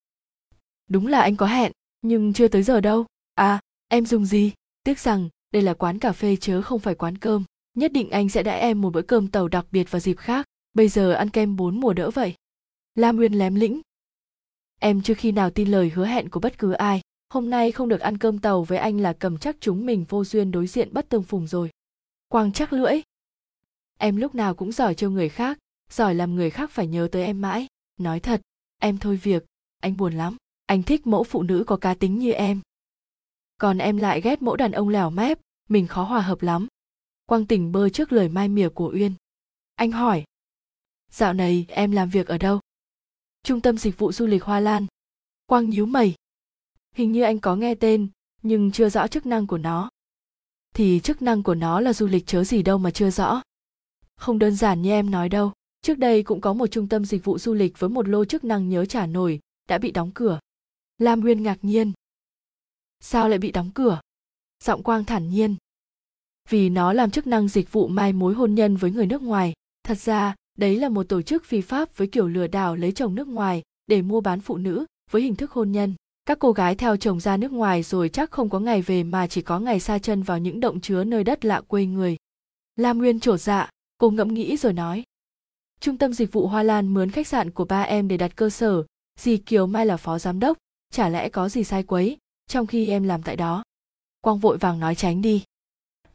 Đúng 0.89 1.07
là 1.07 1.21
anh 1.21 1.37
có 1.37 1.47
hẹn, 1.47 1.73
nhưng 2.03 2.33
chưa 2.33 2.49
tới 2.49 2.63
giờ 2.63 2.81
đâu. 2.81 3.07
À 3.35 3.61
em 3.89 4.07
dùng 4.07 4.27
gì? 4.27 4.53
Tiếc 4.85 4.99
rằng, 4.99 5.29
đây 5.53 5.63
là 5.63 5.75
quán 5.75 5.99
cà 5.99 6.13
phê 6.13 6.37
chớ 6.37 6.63
không 6.63 6.81
phải 6.81 6.95
quán 6.95 7.19
cơm. 7.19 7.45
Nhất 7.75 7.93
định 7.93 8.11
anh 8.11 8.29
sẽ 8.29 8.43
đãi 8.43 8.61
em 8.61 8.81
một 8.81 8.91
bữa 8.91 9.03
cơm 9.03 9.29
tàu 9.29 9.49
đặc 9.49 9.67
biệt 9.71 9.91
vào 9.91 10.01
dịp 10.01 10.19
khác. 10.19 10.47
Bây 10.75 10.89
giờ 10.89 11.13
ăn 11.13 11.31
kem 11.31 11.57
bốn 11.57 11.81
mùa 11.81 11.93
đỡ 11.93 12.11
vậy. 12.11 12.35
Lam 12.95 13.17
nguyên 13.17 13.33
lém 13.33 13.55
lĩnh. 13.55 13.81
Em 14.81 15.03
chưa 15.03 15.15
khi 15.15 15.33
nào 15.33 15.51
tin 15.51 15.69
lời 15.69 15.91
hứa 15.95 16.07
hẹn 16.07 16.29
của 16.29 16.41
bất 16.41 16.59
cứ 16.59 16.73
ai 16.73 17.01
hôm 17.37 17.51
nay 17.51 17.73
không 17.73 17.89
được 17.89 18.01
ăn 18.01 18.19
cơm 18.19 18.39
tàu 18.39 18.65
với 18.65 18.79
anh 18.79 19.01
là 19.01 19.13
cầm 19.13 19.39
chắc 19.39 19.57
chúng 19.61 19.87
mình 19.87 20.05
vô 20.09 20.25
duyên 20.25 20.51
đối 20.51 20.67
diện 20.67 20.93
bất 20.93 21.09
tương 21.09 21.23
phùng 21.23 21.47
rồi. 21.47 21.71
Quang 22.29 22.53
chắc 22.53 22.73
lưỡi. 22.73 23.01
Em 23.99 24.17
lúc 24.17 24.35
nào 24.35 24.55
cũng 24.55 24.73
giỏi 24.73 24.95
trêu 24.95 25.11
người 25.11 25.29
khác, 25.29 25.59
giỏi 25.91 26.15
làm 26.15 26.35
người 26.35 26.51
khác 26.51 26.71
phải 26.71 26.87
nhớ 26.87 27.09
tới 27.13 27.25
em 27.25 27.41
mãi. 27.41 27.67
Nói 27.97 28.21
thật, 28.21 28.41
em 28.79 28.99
thôi 28.99 29.21
việc, 29.23 29.45
anh 29.81 29.97
buồn 29.97 30.13
lắm. 30.13 30.37
Anh 30.67 30.83
thích 30.83 31.07
mẫu 31.07 31.25
phụ 31.25 31.43
nữ 31.43 31.65
có 31.67 31.77
cá 31.77 31.95
tính 31.95 32.19
như 32.19 32.33
em. 32.33 32.61
Còn 33.59 33.79
em 33.79 33.97
lại 33.97 34.21
ghét 34.21 34.43
mẫu 34.43 34.57
đàn 34.57 34.73
ông 34.73 34.89
lẻo 34.89 35.11
mép, 35.11 35.39
mình 35.69 35.87
khó 35.87 36.03
hòa 36.03 36.21
hợp 36.21 36.43
lắm. 36.43 36.67
Quang 37.27 37.47
tỉnh 37.47 37.73
bơ 37.73 37.89
trước 37.89 38.13
lời 38.13 38.29
mai 38.29 38.49
mỉa 38.49 38.69
của 38.69 38.91
uyên. 38.95 39.13
Anh 39.75 39.93
hỏi, 39.93 40.25
dạo 41.11 41.33
này 41.33 41.67
em 41.69 41.91
làm 41.91 42.09
việc 42.09 42.27
ở 42.27 42.39
đâu? 42.39 42.61
Trung 43.43 43.61
tâm 43.61 43.79
dịch 43.79 43.99
vụ 43.99 44.13
du 44.13 44.27
lịch 44.27 44.45
hoa 44.45 44.61
lan. 44.61 44.87
Quang 45.47 45.71
nhíu 45.71 45.87
mày 45.87 46.15
hình 46.97 47.13
như 47.13 47.23
anh 47.23 47.39
có 47.39 47.57
nghe 47.57 47.75
tên, 47.75 48.09
nhưng 48.43 48.73
chưa 48.73 48.89
rõ 48.89 49.07
chức 49.07 49.27
năng 49.27 49.47
của 49.47 49.59
nó. 49.59 49.91
Thì 50.75 51.01
chức 51.01 51.23
năng 51.23 51.43
của 51.43 51.55
nó 51.55 51.81
là 51.81 51.93
du 51.93 52.07
lịch 52.07 52.27
chớ 52.27 52.45
gì 52.45 52.63
đâu 52.63 52.79
mà 52.79 52.91
chưa 52.91 53.11
rõ. 53.11 53.43
Không 54.17 54.39
đơn 54.39 54.57
giản 54.57 54.83
như 54.83 54.91
em 54.91 55.11
nói 55.11 55.29
đâu. 55.29 55.53
Trước 55.83 55.99
đây 55.99 56.23
cũng 56.23 56.41
có 56.41 56.53
một 56.53 56.67
trung 56.67 56.89
tâm 56.89 57.05
dịch 57.05 57.25
vụ 57.25 57.39
du 57.39 57.55
lịch 57.55 57.79
với 57.79 57.91
một 57.91 58.09
lô 58.09 58.25
chức 58.25 58.45
năng 58.45 58.69
nhớ 58.69 58.85
trả 58.85 59.07
nổi, 59.07 59.41
đã 59.69 59.79
bị 59.79 59.91
đóng 59.91 60.11
cửa. 60.15 60.41
Lam 60.99 61.23
Huyên 61.23 61.43
ngạc 61.43 61.59
nhiên. 61.63 61.93
Sao 63.01 63.29
lại 63.29 63.39
bị 63.39 63.53
đóng 63.53 63.71
cửa? 63.75 64.01
Giọng 64.65 64.83
quang 64.83 65.05
thản 65.05 65.31
nhiên. 65.31 65.57
Vì 66.49 66.69
nó 66.69 66.93
làm 66.93 67.11
chức 67.11 67.27
năng 67.27 67.49
dịch 67.49 67.73
vụ 67.73 67.89
mai 67.89 68.13
mối 68.13 68.35
hôn 68.35 68.55
nhân 68.55 68.77
với 68.77 68.91
người 68.91 69.07
nước 69.07 69.23
ngoài. 69.23 69.53
Thật 69.83 69.99
ra, 69.99 70.35
đấy 70.59 70.77
là 70.77 70.89
một 70.89 71.09
tổ 71.09 71.23
chức 71.23 71.45
phi 71.45 71.61
pháp 71.61 71.97
với 71.97 72.07
kiểu 72.07 72.29
lừa 72.29 72.47
đảo 72.47 72.77
lấy 72.77 72.93
chồng 72.93 73.15
nước 73.15 73.29
ngoài 73.29 73.63
để 73.87 74.03
mua 74.03 74.21
bán 74.21 74.41
phụ 74.41 74.57
nữ 74.57 74.87
với 75.11 75.23
hình 75.23 75.37
thức 75.37 75.51
hôn 75.51 75.73
nhân 75.73 75.95
các 76.27 76.39
cô 76.39 76.53
gái 76.53 76.75
theo 76.75 76.97
chồng 76.97 77.21
ra 77.21 77.37
nước 77.37 77.53
ngoài 77.53 77.83
rồi 77.83 78.09
chắc 78.09 78.31
không 78.31 78.49
có 78.49 78.61
ngày 78.61 78.83
về 78.83 79.03
mà 79.03 79.27
chỉ 79.27 79.43
có 79.43 79.61
ngày 79.61 79.81
xa 79.81 79.99
chân 79.99 80.23
vào 80.23 80.39
những 80.39 80.61
động 80.61 80.81
chứa 80.81 81.05
nơi 81.05 81.25
đất 81.25 81.45
lạ 81.45 81.61
quê 81.61 81.85
người. 81.85 82.17
Lam 82.77 82.99
nguyên 82.99 83.21
trổ 83.21 83.37
dạ 83.37 83.71
cô 83.99 84.11
ngẫm 84.11 84.35
nghĩ 84.35 84.57
rồi 84.57 84.73
nói. 84.73 85.05
Trung 85.81 85.99
tâm 85.99 86.13
dịch 86.13 86.33
vụ 86.33 86.47
hoa 86.47 86.63
lan 86.63 86.95
mướn 86.95 87.11
khách 87.11 87.27
sạn 87.27 87.51
của 87.51 87.65
ba 87.65 87.83
em 87.83 88.09
để 88.09 88.17
đặt 88.17 88.37
cơ 88.37 88.51
sở. 88.51 88.85
Dì 89.19 89.37
kiều 89.37 89.67
mai 89.67 89.87
là 89.87 89.97
phó 89.97 90.19
giám 90.19 90.41
đốc, 90.41 90.59
chả 90.93 91.09
lẽ 91.09 91.29
có 91.29 91.49
gì 91.49 91.65
sai 91.65 91.83
quấy, 91.83 92.17
trong 92.47 92.67
khi 92.67 92.87
em 92.87 93.03
làm 93.03 93.23
tại 93.23 93.37
đó. 93.37 93.63
Quang 94.21 94.39
vội 94.39 94.59
vàng 94.59 94.81
nói 94.81 94.95
tránh 94.95 95.23
đi. 95.23 95.45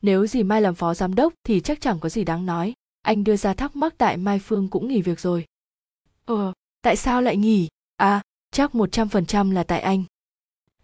Nếu 0.02 0.28
dì 0.28 0.44
mai 0.44 0.62
làm 0.62 0.76
phó 0.76 0.94
giám 0.94 1.16
đốc 1.16 1.34
thì 1.44 1.60
chắc 1.60 1.82
chẳng 1.82 2.00
có 2.00 2.10
gì 2.10 2.24
đáng 2.24 2.46
nói. 2.46 2.74
Anh 3.02 3.24
đưa 3.24 3.36
ra 3.36 3.54
thắc 3.54 3.76
mắc 3.76 3.94
tại 3.98 4.18
mai 4.18 4.40
phương 4.40 4.68
cũng 4.68 4.88
nghỉ 4.88 5.02
việc 5.02 5.20
rồi. 5.20 5.46
Ờ 6.26 6.54
tại 6.82 6.96
sao 6.96 7.22
lại 7.22 7.38
nghỉ? 7.38 7.68
À 7.98 8.22
chắc 8.52 8.76
một 8.76 8.92
trăm 8.92 9.10
phần 9.10 9.26
trăm 9.26 9.52
là 9.52 9.64
tại 9.64 9.82
anh. 9.82 10.04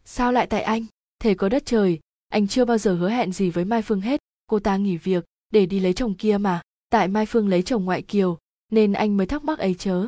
Sao 0.05 0.31
lại 0.31 0.47
tại 0.47 0.61
anh? 0.61 0.85
Thể 1.19 1.33
có 1.33 1.49
đất 1.49 1.65
trời, 1.65 1.99
anh 2.27 2.47
chưa 2.47 2.65
bao 2.65 2.77
giờ 2.77 2.95
hứa 2.95 3.09
hẹn 3.09 3.31
gì 3.31 3.49
với 3.49 3.65
mai 3.65 3.81
phương 3.81 4.01
hết. 4.01 4.19
Cô 4.47 4.59
ta 4.59 4.77
nghỉ 4.77 4.97
việc, 4.97 5.25
để 5.49 5.65
đi 5.65 5.79
lấy 5.79 5.93
chồng 5.93 6.15
kia 6.15 6.37
mà. 6.37 6.61
Tại 6.89 7.07
mai 7.07 7.25
phương 7.25 7.47
lấy 7.47 7.63
chồng 7.63 7.85
ngoại 7.85 8.01
kiều, 8.01 8.37
nên 8.71 8.93
anh 8.93 9.17
mới 9.17 9.27
thắc 9.27 9.43
mắc 9.43 9.59
ấy 9.59 9.75
chớ. 9.79 10.07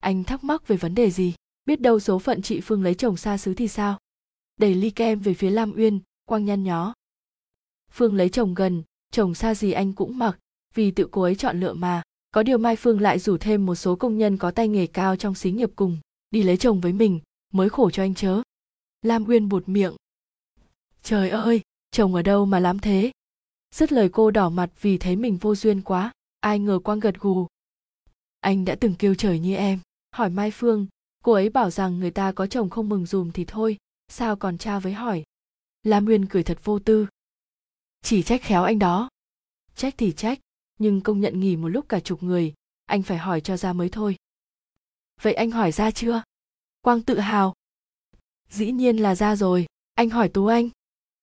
Anh 0.00 0.24
thắc 0.24 0.44
mắc 0.44 0.68
về 0.68 0.76
vấn 0.76 0.94
đề 0.94 1.10
gì? 1.10 1.34
Biết 1.66 1.80
đâu 1.80 2.00
số 2.00 2.18
phận 2.18 2.42
chị 2.42 2.60
phương 2.60 2.82
lấy 2.82 2.94
chồng 2.94 3.16
xa 3.16 3.38
xứ 3.38 3.54
thì 3.54 3.68
sao? 3.68 3.98
Đẩy 4.56 4.74
ly 4.74 4.90
kem 4.90 5.20
về 5.20 5.34
phía 5.34 5.50
lam 5.50 5.72
uyên 5.76 6.00
quang 6.24 6.44
nhăn 6.44 6.64
nhó. 6.64 6.94
Phương 7.90 8.14
lấy 8.14 8.28
chồng 8.28 8.54
gần, 8.54 8.82
chồng 9.10 9.34
xa 9.34 9.54
gì 9.54 9.72
anh 9.72 9.92
cũng 9.92 10.18
mặc, 10.18 10.38
vì 10.74 10.90
tự 10.90 11.08
cô 11.10 11.22
ấy 11.22 11.34
chọn 11.34 11.60
lựa 11.60 11.72
mà. 11.72 12.02
Có 12.30 12.42
điều 12.42 12.58
mai 12.58 12.76
phương 12.76 13.00
lại 13.00 13.18
rủ 13.18 13.36
thêm 13.38 13.66
một 13.66 13.74
số 13.74 13.96
công 13.96 14.18
nhân 14.18 14.36
có 14.36 14.50
tay 14.50 14.68
nghề 14.68 14.86
cao 14.86 15.16
trong 15.16 15.34
xí 15.34 15.50
nghiệp 15.50 15.70
cùng 15.76 15.98
đi 16.34 16.42
lấy 16.42 16.56
chồng 16.56 16.80
với 16.80 16.92
mình, 16.92 17.20
mới 17.52 17.68
khổ 17.68 17.90
cho 17.90 18.02
anh 18.02 18.14
chớ. 18.14 18.42
Lam 19.02 19.24
uyên 19.24 19.48
bụt 19.48 19.68
miệng. 19.68 19.96
Trời 21.02 21.30
ơi, 21.30 21.60
chồng 21.90 22.14
ở 22.14 22.22
đâu 22.22 22.46
mà 22.46 22.60
lắm 22.60 22.78
thế? 22.78 23.12
Dứt 23.74 23.92
lời 23.92 24.08
cô 24.12 24.30
đỏ 24.30 24.48
mặt 24.48 24.70
vì 24.80 24.98
thấy 24.98 25.16
mình 25.16 25.36
vô 25.36 25.54
duyên 25.54 25.82
quá, 25.82 26.12
ai 26.40 26.58
ngờ 26.58 26.78
quang 26.84 27.00
gật 27.00 27.20
gù. 27.20 27.46
Anh 28.40 28.64
đã 28.64 28.76
từng 28.80 28.94
kêu 28.98 29.14
trời 29.14 29.38
như 29.38 29.56
em. 29.56 29.78
Hỏi 30.10 30.30
mai 30.30 30.50
phương, 30.50 30.86
cô 31.24 31.32
ấy 31.32 31.48
bảo 31.48 31.70
rằng 31.70 32.00
người 32.00 32.10
ta 32.10 32.32
có 32.32 32.46
chồng 32.46 32.70
không 32.70 32.88
mừng 32.88 33.06
dùm 33.06 33.30
thì 33.30 33.44
thôi, 33.44 33.76
sao 34.08 34.36
còn 34.36 34.58
cha 34.58 34.78
với 34.78 34.92
hỏi? 34.92 35.24
Lam 35.82 36.04
nguyên 36.04 36.26
cười 36.26 36.42
thật 36.42 36.58
vô 36.64 36.78
tư. 36.78 37.06
Chỉ 38.02 38.22
trách 38.22 38.42
khéo 38.42 38.62
anh 38.62 38.78
đó. 38.78 39.08
Trách 39.76 39.94
thì 39.98 40.12
trách, 40.12 40.38
nhưng 40.78 41.00
công 41.00 41.20
nhận 41.20 41.40
nghỉ 41.40 41.56
một 41.56 41.68
lúc 41.68 41.88
cả 41.88 42.00
chục 42.00 42.22
người, 42.22 42.54
anh 42.86 43.02
phải 43.02 43.18
hỏi 43.18 43.40
cho 43.40 43.56
ra 43.56 43.72
mới 43.72 43.88
thôi 43.88 44.16
vậy 45.22 45.34
anh 45.34 45.50
hỏi 45.50 45.72
ra 45.72 45.90
chưa? 45.90 46.22
Quang 46.80 47.02
tự 47.02 47.18
hào. 47.18 47.54
Dĩ 48.48 48.72
nhiên 48.72 48.96
là 48.96 49.14
ra 49.14 49.36
rồi. 49.36 49.66
Anh 49.94 50.10
hỏi 50.10 50.28
tú 50.28 50.46
anh. 50.46 50.68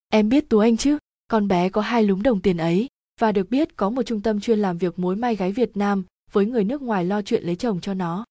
Em 0.08 0.28
biết 0.28 0.48
tú 0.48 0.58
anh 0.58 0.76
chứ? 0.76 0.98
Con 1.28 1.48
bé 1.48 1.68
có 1.68 1.80
hai 1.80 2.02
lúm 2.02 2.22
đồng 2.22 2.40
tiền 2.40 2.56
ấy. 2.56 2.88
Và 3.20 3.32
được 3.32 3.50
biết 3.50 3.76
có 3.76 3.90
một 3.90 4.02
trung 4.02 4.20
tâm 4.20 4.40
chuyên 4.40 4.58
làm 4.58 4.78
việc 4.78 4.98
mối 4.98 5.16
may 5.16 5.36
gái 5.36 5.52
việt 5.52 5.76
nam 5.76 6.04
với 6.32 6.46
người 6.46 6.64
nước 6.64 6.82
ngoài 6.82 7.04
lo 7.04 7.22
chuyện 7.22 7.44
lấy 7.44 7.56
chồng 7.56 7.80
cho 7.80 7.94
nó. 7.94 8.24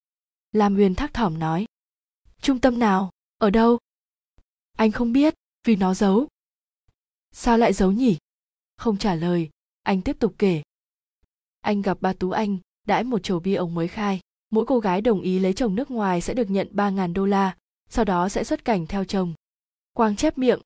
Lam 0.51 0.75
huyền 0.75 0.95
thắc 0.95 1.13
thỏm 1.13 1.39
nói. 1.39 1.65
Trung 2.41 2.59
tâm 2.59 2.79
nào? 2.79 3.11
Ở 3.37 3.49
đâu? 3.49 3.79
Anh 4.77 4.91
không 4.91 5.13
biết, 5.13 5.33
vì 5.63 5.75
nó 5.75 5.93
giấu. 5.93 6.27
Sao 7.31 7.57
lại 7.57 7.73
giấu 7.73 7.91
nhỉ? 7.91 8.17
Không 8.77 8.97
trả 8.97 9.15
lời, 9.15 9.49
anh 9.83 10.01
tiếp 10.01 10.19
tục 10.19 10.35
kể. 10.37 10.61
Anh 11.61 11.81
gặp 11.81 11.97
ba 12.01 12.13
tú 12.13 12.31
anh, 12.31 12.57
đãi 12.87 13.03
một 13.03 13.19
chầu 13.23 13.39
bia 13.39 13.55
ông 13.55 13.75
mới 13.75 13.87
khai 13.87 14.19
mỗi 14.51 14.65
cô 14.65 14.79
gái 14.79 15.01
đồng 15.01 15.21
ý 15.21 15.39
lấy 15.39 15.53
chồng 15.53 15.75
nước 15.75 15.91
ngoài 15.91 16.21
sẽ 16.21 16.33
được 16.33 16.49
nhận 16.49 16.67
3.000 16.73 17.13
đô 17.13 17.25
la, 17.25 17.55
sau 17.89 18.05
đó 18.05 18.29
sẽ 18.29 18.43
xuất 18.43 18.65
cảnh 18.65 18.87
theo 18.87 19.03
chồng. 19.05 19.33
Quang 19.93 20.15
chép 20.15 20.37
miệng. 20.37 20.59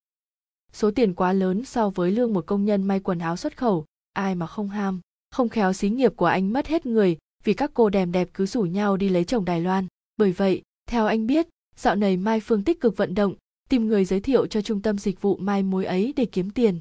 Số 0.74 0.92
tiền 0.92 1.14
quá 1.14 1.34
lớn 1.34 1.66
so 1.66 1.90
với 1.90 2.12
lương 2.12 2.34
một 2.34 2.46
công 2.46 2.66
nhân 2.66 2.84
may 2.84 3.00
quần 3.00 3.20
áo 3.20 3.36
xuất 3.36 3.58
khẩu, 3.58 3.86
ai 4.14 4.36
mà 4.36 4.48
không 4.48 4.70
ham. 4.70 5.02
Không 5.32 5.50
khéo 5.50 5.74
xí 5.74 5.90
nghiệp 5.90 6.14
của 6.16 6.26
anh 6.26 6.54
mất 6.54 6.68
hết 6.68 6.86
người 6.86 7.18
vì 7.44 7.54
các 7.54 7.72
cô 7.74 7.90
đèm 7.90 8.12
đẹp 8.12 8.30
cứ 8.34 8.46
rủ 8.46 8.62
nhau 8.62 8.98
đi 8.98 9.10
lấy 9.10 9.24
chồng 9.24 9.46
Đài 9.46 9.62
Loan. 9.62 9.88
Bởi 10.18 10.32
vậy, 10.32 10.62
theo 10.88 11.06
anh 11.06 11.28
biết, 11.28 11.48
dạo 11.76 11.96
này 11.96 12.18
Mai 12.18 12.40
Phương 12.40 12.64
tích 12.64 12.82
cực 12.82 12.98
vận 12.98 13.16
động, 13.16 13.36
tìm 13.70 13.88
người 13.88 14.06
giới 14.06 14.20
thiệu 14.20 14.48
cho 14.48 14.62
trung 14.62 14.82
tâm 14.82 14.98
dịch 14.98 15.22
vụ 15.22 15.36
mai 15.36 15.64
mối 15.64 15.86
ấy 15.86 16.14
để 16.16 16.26
kiếm 16.26 16.52
tiền. 16.52 16.80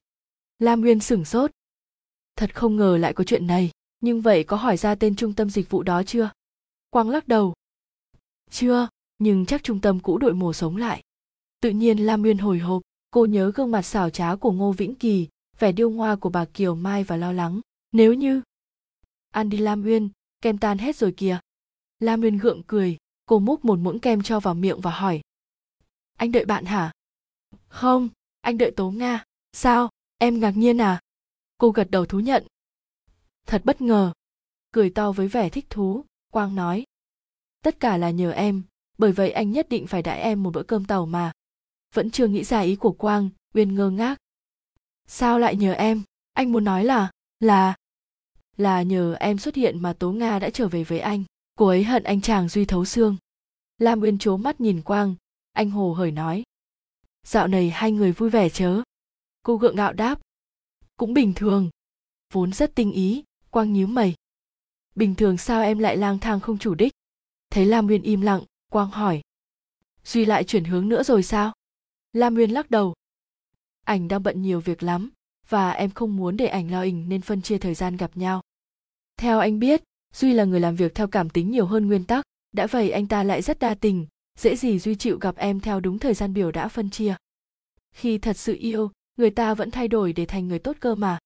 Lam 0.58 0.80
Nguyên 0.80 1.00
sửng 1.00 1.24
sốt. 1.24 1.50
Thật 2.36 2.54
không 2.54 2.76
ngờ 2.76 2.96
lại 2.96 3.12
có 3.12 3.24
chuyện 3.24 3.46
này, 3.46 3.70
nhưng 4.00 4.20
vậy 4.20 4.44
có 4.44 4.56
hỏi 4.56 4.76
ra 4.76 4.94
tên 4.94 5.16
trung 5.16 5.32
tâm 5.32 5.50
dịch 5.50 5.70
vụ 5.70 5.82
đó 5.82 6.02
chưa? 6.02 6.30
Quang 6.94 7.10
lắc 7.10 7.28
đầu. 7.28 7.54
Chưa, 8.50 8.88
nhưng 9.18 9.46
chắc 9.46 9.62
trung 9.62 9.80
tâm 9.80 10.00
cũ 10.00 10.18
đội 10.18 10.34
mồ 10.34 10.52
sống 10.52 10.76
lại. 10.76 11.02
Tự 11.60 11.70
nhiên 11.70 11.98
Lam 11.98 12.22
Nguyên 12.22 12.38
hồi 12.38 12.58
hộp, 12.58 12.82
cô 13.10 13.26
nhớ 13.26 13.52
gương 13.54 13.70
mặt 13.70 13.82
xảo 13.82 14.10
trá 14.10 14.36
của 14.36 14.52
Ngô 14.52 14.72
Vĩnh 14.72 14.94
Kỳ, 14.94 15.28
vẻ 15.58 15.72
điêu 15.72 15.90
hoa 15.90 16.16
của 16.16 16.28
bà 16.28 16.44
Kiều 16.44 16.74
Mai 16.74 17.04
và 17.04 17.16
lo 17.16 17.32
lắng. 17.32 17.60
Nếu 17.92 18.14
như... 18.14 18.42
Ăn 19.30 19.50
đi 19.50 19.58
Lam 19.58 19.82
Nguyên, 19.82 20.08
kem 20.40 20.58
tan 20.58 20.78
hết 20.78 20.96
rồi 20.96 21.14
kìa. 21.16 21.38
Lam 21.98 22.20
Nguyên 22.20 22.38
gượng 22.38 22.62
cười, 22.66 22.96
cô 23.26 23.38
múc 23.38 23.64
một 23.64 23.78
muỗng 23.78 24.00
kem 24.00 24.22
cho 24.22 24.40
vào 24.40 24.54
miệng 24.54 24.80
và 24.80 24.90
hỏi. 24.90 25.20
Anh 26.16 26.32
đợi 26.32 26.44
bạn 26.44 26.64
hả? 26.64 26.92
Không, 27.68 28.08
anh 28.40 28.58
đợi 28.58 28.70
Tố 28.70 28.90
Nga. 28.90 29.24
Sao, 29.52 29.90
em 30.18 30.40
ngạc 30.40 30.56
nhiên 30.56 30.80
à? 30.80 31.00
Cô 31.58 31.70
gật 31.70 31.90
đầu 31.90 32.06
thú 32.06 32.20
nhận. 32.20 32.46
Thật 33.46 33.62
bất 33.64 33.80
ngờ. 33.80 34.12
Cười 34.72 34.90
to 34.90 35.12
với 35.12 35.28
vẻ 35.28 35.50
thích 35.50 35.66
thú, 35.70 36.04
Quang 36.34 36.54
nói. 36.54 36.84
Tất 37.62 37.80
cả 37.80 37.96
là 37.96 38.10
nhờ 38.10 38.30
em, 38.30 38.62
bởi 38.98 39.12
vậy 39.12 39.30
anh 39.30 39.50
nhất 39.50 39.68
định 39.68 39.86
phải 39.86 40.02
đãi 40.02 40.20
em 40.20 40.42
một 40.42 40.50
bữa 40.50 40.62
cơm 40.62 40.84
tàu 40.84 41.06
mà. 41.06 41.32
Vẫn 41.94 42.10
chưa 42.10 42.26
nghĩ 42.26 42.44
ra 42.44 42.60
ý 42.60 42.76
của 42.76 42.92
Quang, 42.92 43.30
Uyên 43.52 43.74
ngơ 43.74 43.90
ngác. 43.90 44.18
Sao 45.06 45.38
lại 45.38 45.56
nhờ 45.56 45.72
em? 45.72 46.02
Anh 46.32 46.52
muốn 46.52 46.64
nói 46.64 46.84
là, 46.84 47.10
là... 47.40 47.74
Là 48.56 48.82
nhờ 48.82 49.14
em 49.20 49.38
xuất 49.38 49.54
hiện 49.54 49.82
mà 49.82 49.92
Tố 49.92 50.12
Nga 50.12 50.38
đã 50.38 50.50
trở 50.50 50.68
về 50.68 50.84
với 50.84 51.00
anh. 51.00 51.24
Cô 51.54 51.66
ấy 51.66 51.84
hận 51.84 52.04
anh 52.04 52.20
chàng 52.20 52.48
Duy 52.48 52.64
thấu 52.64 52.84
xương. 52.84 53.16
Lam 53.78 54.00
Uyên 54.00 54.18
chố 54.18 54.36
mắt 54.36 54.60
nhìn 54.60 54.82
Quang, 54.82 55.14
anh 55.52 55.70
hồ 55.70 55.92
hởi 55.92 56.10
nói. 56.10 56.42
Dạo 57.26 57.48
này 57.48 57.70
hai 57.70 57.92
người 57.92 58.12
vui 58.12 58.30
vẻ 58.30 58.48
chớ. 58.48 58.82
Cô 59.42 59.56
gượng 59.56 59.76
gạo 59.76 59.92
đáp. 59.92 60.20
Cũng 60.96 61.14
bình 61.14 61.32
thường. 61.36 61.70
Vốn 62.32 62.52
rất 62.52 62.74
tinh 62.74 62.92
ý, 62.92 63.24
Quang 63.50 63.72
nhíu 63.72 63.86
mày 63.86 64.14
bình 64.94 65.14
thường 65.14 65.36
sao 65.36 65.62
em 65.62 65.78
lại 65.78 65.96
lang 65.96 66.18
thang 66.18 66.40
không 66.40 66.58
chủ 66.58 66.74
đích? 66.74 66.92
Thấy 67.50 67.66
lam 67.66 67.86
nguyên 67.86 68.02
im 68.02 68.20
lặng, 68.20 68.42
quang 68.70 68.90
hỏi. 68.90 69.20
Duy 70.04 70.24
lại 70.24 70.44
chuyển 70.44 70.64
hướng 70.64 70.88
nữa 70.88 71.02
rồi 71.02 71.22
sao? 71.22 71.52
Lam 72.12 72.34
nguyên 72.34 72.50
lắc 72.50 72.70
đầu. 72.70 72.94
Ảnh 73.84 74.08
đang 74.08 74.22
bận 74.22 74.42
nhiều 74.42 74.60
việc 74.60 74.82
lắm, 74.82 75.10
và 75.48 75.70
em 75.70 75.90
không 75.90 76.16
muốn 76.16 76.36
để 76.36 76.46
ảnh 76.46 76.70
lo 76.70 76.82
ỉnh 76.82 77.08
nên 77.08 77.20
phân 77.20 77.42
chia 77.42 77.58
thời 77.58 77.74
gian 77.74 77.96
gặp 77.96 78.16
nhau. 78.16 78.40
Theo 79.16 79.38
anh 79.38 79.58
biết, 79.58 79.82
duy 80.14 80.32
là 80.32 80.44
người 80.44 80.60
làm 80.60 80.76
việc 80.76 80.94
theo 80.94 81.06
cảm 81.06 81.30
tính 81.30 81.50
nhiều 81.50 81.66
hơn 81.66 81.86
nguyên 81.86 82.04
tắc, 82.04 82.24
đã 82.52 82.66
vậy 82.66 82.90
anh 82.90 83.06
ta 83.06 83.22
lại 83.22 83.42
rất 83.42 83.58
đa 83.58 83.74
tình, 83.74 84.06
dễ 84.38 84.56
gì 84.56 84.78
duy 84.78 84.94
chịu 84.94 85.18
gặp 85.18 85.36
em 85.36 85.60
theo 85.60 85.80
đúng 85.80 85.98
thời 85.98 86.14
gian 86.14 86.34
biểu 86.34 86.50
đã 86.50 86.68
phân 86.68 86.90
chia. 86.90 87.16
Khi 87.92 88.18
thật 88.18 88.36
sự 88.36 88.56
yêu, 88.58 88.90
người 89.16 89.30
ta 89.30 89.54
vẫn 89.54 89.70
thay 89.70 89.88
đổi 89.88 90.12
để 90.12 90.26
thành 90.26 90.48
người 90.48 90.58
tốt 90.58 90.76
cơ 90.80 90.94
mà. 90.94 91.18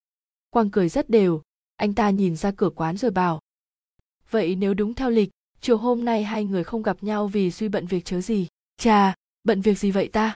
Quang 0.50 0.70
cười 0.70 0.88
rất 0.88 1.10
đều, 1.10 1.42
anh 1.76 1.94
ta 1.94 2.10
nhìn 2.10 2.36
ra 2.36 2.50
cửa 2.50 2.70
quán 2.70 2.96
rồi 2.96 3.10
bảo 3.10 3.40
vậy 4.30 4.56
nếu 4.56 4.74
đúng 4.74 4.94
theo 4.94 5.10
lịch, 5.10 5.30
chiều 5.60 5.76
hôm 5.76 6.04
nay 6.04 6.24
hai 6.24 6.44
người 6.44 6.64
không 6.64 6.82
gặp 6.82 7.02
nhau 7.02 7.28
vì 7.28 7.50
suy 7.50 7.68
bận 7.68 7.86
việc 7.86 8.04
chớ 8.04 8.20
gì. 8.20 8.46
Chà, 8.80 9.14
bận 9.44 9.60
việc 9.60 9.78
gì 9.78 9.90
vậy 9.90 10.08
ta? 10.08 10.34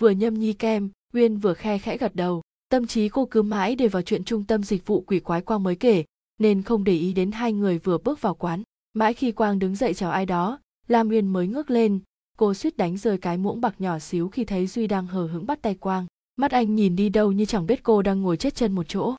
Vừa 0.00 0.10
nhâm 0.10 0.34
nhi 0.34 0.52
kem, 0.52 0.90
uyên 1.12 1.36
vừa 1.36 1.54
khe 1.54 1.78
khẽ 1.78 1.96
gật 1.96 2.14
đầu. 2.14 2.42
Tâm 2.68 2.86
trí 2.86 3.08
cô 3.08 3.26
cứ 3.26 3.42
mãi 3.42 3.76
để 3.76 3.88
vào 3.88 4.02
chuyện 4.02 4.24
trung 4.24 4.44
tâm 4.44 4.62
dịch 4.62 4.86
vụ 4.86 5.00
quỷ 5.00 5.20
quái 5.20 5.40
quang 5.40 5.62
mới 5.62 5.76
kể, 5.76 6.04
nên 6.38 6.62
không 6.62 6.84
để 6.84 6.92
ý 6.92 7.12
đến 7.12 7.32
hai 7.32 7.52
người 7.52 7.78
vừa 7.78 7.98
bước 7.98 8.20
vào 8.20 8.34
quán. 8.34 8.62
Mãi 8.92 9.14
khi 9.14 9.32
quang 9.32 9.58
đứng 9.58 9.76
dậy 9.76 9.94
chào 9.94 10.10
ai 10.10 10.26
đó, 10.26 10.60
lam 10.88 11.08
uyên 11.08 11.26
mới 11.26 11.46
ngước 11.46 11.70
lên. 11.70 12.00
Cô 12.36 12.54
suýt 12.54 12.76
đánh 12.76 12.96
rơi 12.96 13.18
cái 13.18 13.38
muỗng 13.38 13.60
bạc 13.60 13.74
nhỏ 13.78 13.98
xíu 13.98 14.28
khi 14.28 14.44
thấy 14.44 14.66
duy 14.66 14.86
đang 14.86 15.06
hờ 15.06 15.26
hững 15.26 15.46
bắt 15.46 15.62
tay 15.62 15.74
quang. 15.74 16.06
Mắt 16.36 16.50
anh 16.50 16.74
nhìn 16.74 16.96
đi 16.96 17.08
đâu 17.08 17.32
như 17.32 17.44
chẳng 17.44 17.66
biết 17.66 17.82
cô 17.82 18.02
đang 18.02 18.22
ngồi 18.22 18.36
chết 18.36 18.54
chân 18.54 18.72
một 18.72 18.86
chỗ. 18.88 19.14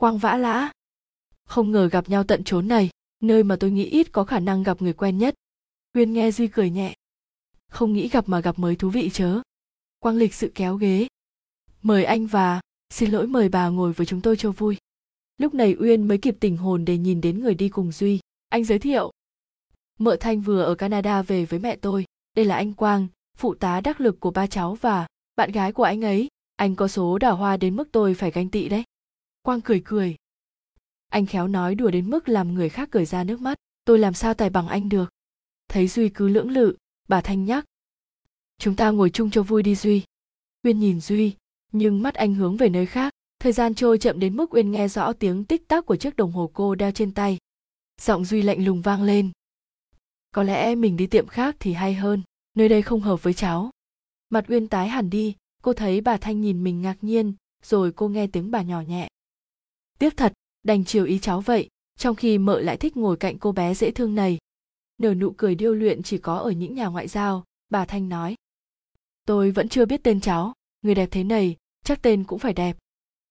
Quang 0.00 0.18
vã 0.18 0.36
lã. 0.36 0.70
Không 1.46 1.70
ngờ 1.70 1.88
gặp 1.92 2.08
nhau 2.08 2.24
tận 2.24 2.44
chốn 2.44 2.68
này 2.68 2.90
nơi 3.24 3.42
mà 3.42 3.56
tôi 3.60 3.70
nghĩ 3.70 3.84
ít 3.84 4.12
có 4.12 4.24
khả 4.24 4.40
năng 4.40 4.62
gặp 4.62 4.82
người 4.82 4.92
quen 4.92 5.18
nhất. 5.18 5.34
Huyên 5.94 6.12
nghe 6.12 6.30
duy 6.30 6.48
cười 6.48 6.70
nhẹ. 6.70 6.94
Không 7.70 7.92
nghĩ 7.92 8.08
gặp 8.08 8.28
mà 8.28 8.40
gặp 8.40 8.58
mới 8.58 8.76
thú 8.76 8.90
vị 8.90 9.10
chớ. 9.12 9.40
Quang 9.98 10.16
lịch 10.16 10.34
sự 10.34 10.52
kéo 10.54 10.76
ghế. 10.76 11.06
Mời 11.82 12.04
anh 12.04 12.26
và, 12.26 12.60
xin 12.90 13.10
lỗi 13.10 13.26
mời 13.26 13.48
bà 13.48 13.68
ngồi 13.68 13.92
với 13.92 14.06
chúng 14.06 14.20
tôi 14.20 14.36
cho 14.36 14.50
vui. 14.50 14.76
Lúc 15.38 15.54
này 15.54 15.76
uyên 15.78 16.08
mới 16.08 16.18
kịp 16.18 16.36
tỉnh 16.40 16.56
hồn 16.56 16.84
để 16.84 16.98
nhìn 16.98 17.20
đến 17.20 17.40
người 17.40 17.54
đi 17.54 17.68
cùng 17.68 17.92
duy. 17.92 18.20
Anh 18.48 18.64
giới 18.64 18.78
thiệu. 18.78 19.10
Mợ 19.98 20.16
thanh 20.20 20.40
vừa 20.40 20.62
ở 20.62 20.74
canada 20.74 21.22
về 21.22 21.44
với 21.44 21.60
mẹ 21.60 21.76
tôi. 21.76 22.04
Đây 22.36 22.44
là 22.44 22.56
anh 22.56 22.72
quang, 22.72 23.06
phụ 23.36 23.54
tá 23.54 23.80
đắc 23.80 24.00
lực 24.00 24.20
của 24.20 24.30
ba 24.30 24.46
cháu 24.46 24.74
và 24.74 25.06
bạn 25.36 25.52
gái 25.52 25.72
của 25.72 25.82
anh 25.82 26.04
ấy. 26.04 26.28
Anh 26.56 26.76
có 26.76 26.88
số 26.88 27.18
đào 27.18 27.36
hoa 27.36 27.56
đến 27.56 27.76
mức 27.76 27.88
tôi 27.92 28.14
phải 28.14 28.30
ganh 28.30 28.50
tị 28.50 28.68
đấy. 28.68 28.84
Quang 29.42 29.60
cười 29.60 29.82
cười 29.84 30.16
anh 31.14 31.26
khéo 31.26 31.48
nói 31.48 31.74
đùa 31.74 31.90
đến 31.90 32.10
mức 32.10 32.28
làm 32.28 32.54
người 32.54 32.68
khác 32.68 32.88
cười 32.92 33.04
ra 33.04 33.24
nước 33.24 33.40
mắt. 33.40 33.58
Tôi 33.84 33.98
làm 33.98 34.14
sao 34.14 34.34
tài 34.34 34.50
bằng 34.50 34.68
anh 34.68 34.88
được? 34.88 35.10
Thấy 35.68 35.88
duy 35.88 36.08
cứ 36.08 36.28
lưỡng 36.28 36.50
lự, 36.50 36.76
bà 37.08 37.20
thanh 37.20 37.44
nhắc. 37.44 37.64
Chúng 38.58 38.76
ta 38.76 38.90
ngồi 38.90 39.10
chung 39.10 39.30
cho 39.30 39.42
vui 39.42 39.62
đi 39.62 39.74
duy. 39.74 40.02
Uyên 40.62 40.80
nhìn 40.80 41.00
duy, 41.00 41.34
nhưng 41.72 42.02
mắt 42.02 42.14
anh 42.14 42.34
hướng 42.34 42.56
về 42.56 42.68
nơi 42.68 42.86
khác. 42.86 43.12
Thời 43.38 43.52
gian 43.52 43.74
trôi 43.74 43.98
chậm 43.98 44.20
đến 44.20 44.36
mức 44.36 44.54
uyên 44.54 44.70
nghe 44.70 44.88
rõ 44.88 45.12
tiếng 45.12 45.44
tích 45.44 45.68
tắc 45.68 45.86
của 45.86 45.96
chiếc 45.96 46.16
đồng 46.16 46.32
hồ 46.32 46.50
cô 46.54 46.74
đeo 46.74 46.90
trên 46.90 47.12
tay. 47.12 47.38
Giọng 48.00 48.24
duy 48.24 48.42
lạnh 48.42 48.64
lùng 48.64 48.82
vang 48.82 49.02
lên. 49.02 49.30
Có 50.32 50.42
lẽ 50.42 50.74
mình 50.74 50.96
đi 50.96 51.06
tiệm 51.06 51.26
khác 51.26 51.56
thì 51.60 51.72
hay 51.72 51.94
hơn. 51.94 52.22
Nơi 52.54 52.68
đây 52.68 52.82
không 52.82 53.00
hợp 53.00 53.22
với 53.22 53.34
cháu. 53.34 53.70
Mặt 54.30 54.44
uyên 54.48 54.68
tái 54.68 54.88
hẳn 54.88 55.10
đi. 55.10 55.34
Cô 55.62 55.72
thấy 55.72 56.00
bà 56.00 56.16
thanh 56.16 56.40
nhìn 56.40 56.64
mình 56.64 56.82
ngạc 56.82 56.96
nhiên, 57.00 57.34
rồi 57.62 57.92
cô 57.92 58.08
nghe 58.08 58.26
tiếng 58.26 58.50
bà 58.50 58.62
nhỏ 58.62 58.80
nhẹ. 58.80 59.08
Tiếc 59.98 60.16
thật 60.16 60.32
đành 60.64 60.84
chiều 60.84 61.04
ý 61.04 61.18
cháu 61.18 61.40
vậy, 61.40 61.68
trong 61.98 62.16
khi 62.16 62.38
mợ 62.38 62.60
lại 62.60 62.76
thích 62.76 62.96
ngồi 62.96 63.16
cạnh 63.16 63.38
cô 63.38 63.52
bé 63.52 63.74
dễ 63.74 63.90
thương 63.90 64.14
này. 64.14 64.38
Nở 64.98 65.14
nụ 65.14 65.30
cười 65.36 65.54
điêu 65.54 65.74
luyện 65.74 66.02
chỉ 66.02 66.18
có 66.18 66.36
ở 66.36 66.50
những 66.50 66.74
nhà 66.74 66.86
ngoại 66.86 67.08
giao, 67.08 67.44
bà 67.70 67.84
thanh 67.84 68.08
nói. 68.08 68.34
Tôi 69.26 69.50
vẫn 69.50 69.68
chưa 69.68 69.86
biết 69.86 70.02
tên 70.02 70.20
cháu, 70.20 70.52
người 70.82 70.94
đẹp 70.94 71.08
thế 71.10 71.24
này, 71.24 71.56
chắc 71.84 72.02
tên 72.02 72.24
cũng 72.24 72.38
phải 72.38 72.52
đẹp. 72.52 72.76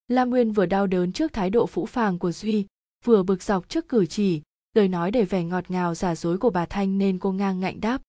Lam 0.08 0.30
nguyên 0.30 0.52
vừa 0.52 0.66
đau 0.66 0.86
đớn 0.86 1.12
trước 1.12 1.32
thái 1.32 1.50
độ 1.50 1.66
phũ 1.66 1.86
phàng 1.86 2.18
của 2.18 2.32
duy, 2.32 2.66
vừa 3.04 3.22
bực 3.22 3.42
dọc 3.42 3.68
trước 3.68 3.88
cử 3.88 4.06
chỉ, 4.06 4.42
lời 4.74 4.88
nói 4.88 5.10
để 5.10 5.24
vẻ 5.24 5.44
ngọt 5.44 5.70
ngào 5.70 5.94
giả 5.94 6.14
dối 6.14 6.38
của 6.38 6.50
bà 6.50 6.66
thanh 6.66 6.98
nên 6.98 7.18
cô 7.18 7.32
ngang 7.32 7.60
ngạnh 7.60 7.80
đáp. 7.80 8.02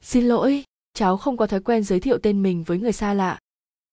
Xin 0.00 0.24
lỗi, 0.24 0.64
cháu 0.94 1.16
không 1.16 1.36
có 1.36 1.46
thói 1.46 1.60
quen 1.60 1.84
giới 1.84 2.00
thiệu 2.00 2.18
tên 2.18 2.42
mình 2.42 2.64
với 2.64 2.78
người 2.78 2.92
xa 2.92 3.14
lạ. 3.14 3.38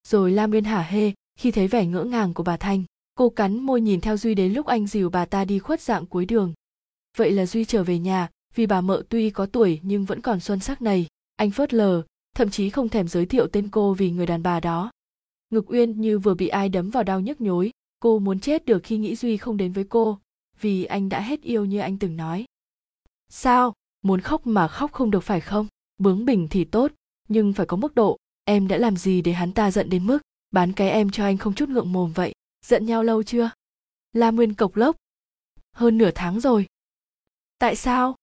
Rồi 0.08 0.32
lam 0.32 0.50
nguyên 0.50 0.64
hả 0.64 0.82
hê 0.82 1.14
khi 1.40 1.52
thấy 1.52 1.68
vẻ 1.68 1.86
ngỡ 1.86 2.04
ngàng 2.04 2.34
của 2.34 2.44
bà 2.44 2.58
thanh 2.58 2.84
cô 3.16 3.30
cắn 3.30 3.60
môi 3.60 3.82
nhìn 3.82 4.02
theo 4.02 4.18
duy 4.18 4.36
đến 4.36 4.54
lúc 4.54 4.66
anh 4.66 4.88
dìu 4.88 5.10
bà 5.10 5.26
ta 5.26 5.46
đi 5.46 5.60
khuất 5.60 5.82
dạng 5.82 6.06
cuối 6.06 6.26
đường. 6.26 6.54
Vậy 7.18 7.32
là 7.32 7.46
duy 7.46 7.66
trở 7.66 7.84
về 7.84 8.00
nhà, 8.00 8.30
vì 8.56 8.66
bà 8.66 8.82
mợ 8.82 9.04
tuy 9.10 9.30
có 9.30 9.46
tuổi 9.46 9.80
nhưng 9.84 10.06
vẫn 10.06 10.22
còn 10.22 10.40
xuân 10.40 10.60
sắc 10.60 10.82
này. 10.82 11.08
Anh 11.36 11.52
phớt 11.52 11.74
lờ, 11.74 12.02
thậm 12.36 12.50
chí 12.50 12.70
không 12.70 12.90
thèm 12.90 13.08
giới 13.08 13.26
thiệu 13.26 13.48
tên 13.48 13.70
cô 13.72 13.94
vì 13.94 14.12
người 14.12 14.26
đàn 14.26 14.44
bà 14.44 14.60
đó. 14.60 14.92
Ngực 15.50 15.72
uyên 15.72 16.02
như 16.02 16.20
vừa 16.20 16.34
bị 16.34 16.48
ai 16.48 16.70
đấm 16.70 16.90
vào 16.90 17.04
đau 17.04 17.20
nhức 17.20 17.42
nhối, 17.42 17.72
cô 18.00 18.20
muốn 18.20 18.40
chết 18.40 18.66
được 18.66 18.84
khi 18.84 18.98
nghĩ 18.98 19.16
duy 19.16 19.38
không 19.38 19.58
đến 19.58 19.72
với 19.72 19.84
cô, 19.84 20.20
vì 20.62 20.84
anh 20.84 21.10
đã 21.10 21.22
hết 21.22 21.42
yêu 21.42 21.66
như 21.66 21.80
anh 21.80 21.98
từng 21.98 22.18
nói. 22.18 22.46
Sao? 23.30 23.74
Muốn 24.02 24.22
khóc 24.22 24.48
mà 24.48 24.68
khóc 24.68 24.92
không 24.92 25.12
được 25.12 25.24
phải 25.24 25.42
không? 25.42 25.68
Bướng 25.98 26.26
bỉnh 26.26 26.48
thì 26.48 26.64
tốt, 26.64 26.92
nhưng 27.28 27.54
phải 27.54 27.66
có 27.66 27.78
mức 27.78 27.96
độ, 27.96 28.18
em 28.44 28.68
đã 28.68 28.78
làm 28.78 28.98
gì 28.98 29.22
để 29.22 29.34
hắn 29.34 29.52
ta 29.52 29.72
giận 29.72 29.90
đến 29.90 30.06
mức, 30.06 30.20
bán 30.52 30.74
cái 30.74 30.90
em 30.90 31.10
cho 31.10 31.24
anh 31.24 31.38
không 31.38 31.54
chút 31.54 31.70
ngượng 31.70 31.94
mồm 31.94 32.12
vậy? 32.16 32.35
Giận 32.66 32.86
nhau 32.86 33.04
lâu 33.04 33.24
chưa? 33.24 33.50
La 34.14 34.32
nguyên 34.32 34.54
cộc 34.54 34.76
lốc. 34.76 34.96
Hơn 35.72 35.98
nửa 35.98 36.12
tháng 36.16 36.40
rồi. 36.40 36.68
Tại 37.60 37.76
sao? 37.76 38.16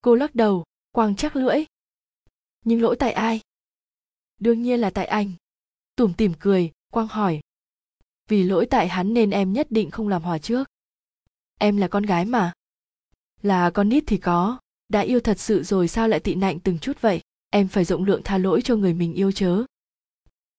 Cô 0.00 0.14
lắc 0.14 0.34
đầu 0.34 0.64
quang 0.92 1.16
chắc 1.16 1.36
lưỡi. 1.36 1.64
Nhưng 2.64 2.82
lỗi 2.82 2.96
tại 2.98 3.12
ai? 3.12 3.40
Đương 4.40 4.62
nhiên 4.62 4.80
là 4.80 4.90
tại 4.90 5.06
anh. 5.06 5.32
Tủm 5.96 6.14
tỉm 6.14 6.32
cười, 6.40 6.72
quang 6.92 7.08
hỏi. 7.08 7.40
Vì 8.28 8.42
lỗi 8.42 8.66
tại 8.70 8.88
hắn 8.88 9.14
nên 9.14 9.30
em 9.30 9.52
nhất 9.52 9.66
định 9.70 9.90
không 9.90 10.08
làm 10.08 10.22
hòa 10.22 10.38
trước. 10.38 10.68
Em 11.58 11.76
là 11.76 11.88
con 11.88 12.02
gái 12.02 12.24
mà. 12.24 12.52
Là 13.42 13.70
con 13.70 13.88
nít 13.88 14.04
thì 14.06 14.16
có. 14.16 14.58
Đã 14.88 15.00
yêu 15.00 15.20
thật 15.20 15.40
sự 15.40 15.62
rồi 15.62 15.88
sao 15.88 16.08
lại 16.08 16.20
tị 16.20 16.34
nạnh 16.34 16.60
từng 16.60 16.78
chút 16.78 17.00
vậy? 17.00 17.20
Em 17.50 17.68
phải 17.68 17.84
rộng 17.84 18.04
lượng 18.04 18.20
tha 18.24 18.38
lỗi 18.38 18.60
cho 18.64 18.76
người 18.76 18.94
mình 18.94 19.14
yêu 19.14 19.32
chớ. 19.32 19.64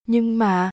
Nhưng 0.07 0.37
mà 0.37 0.71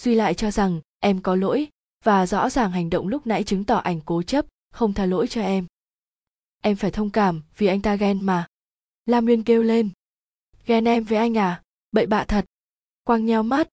duy 0.00 0.14
lại 0.14 0.34
cho 0.34 0.50
rằng 0.50 0.80
em 0.98 1.22
có 1.22 1.36
lỗi 1.36 1.68
và 2.04 2.26
rõ 2.26 2.50
ràng 2.50 2.70
hành 2.70 2.90
động 2.90 3.08
lúc 3.08 3.26
nãy 3.26 3.44
chứng 3.44 3.64
tỏ 3.64 3.76
ảnh 3.76 4.00
cố 4.04 4.22
chấp, 4.22 4.46
không 4.72 4.92
tha 4.92 5.06
lỗi 5.06 5.26
cho 5.26 5.42
em. 5.42 5.66
Em 6.62 6.76
phải 6.76 6.90
thông 6.90 7.10
cảm 7.10 7.42
vì 7.56 7.66
anh 7.66 7.82
ta 7.82 7.96
ghen 7.96 8.26
mà. 8.26 8.46
Lam 9.06 9.24
nguyên 9.24 9.44
kêu 9.44 9.62
lên. 9.62 9.90
Ghen 10.66 10.84
em 10.84 11.04
với 11.04 11.18
anh 11.18 11.38
à? 11.38 11.62
Bậy 11.92 12.06
bạ 12.06 12.24
thật. 12.24 12.44
Quang 13.04 13.26
nheo 13.26 13.42
mắt. 13.42 13.68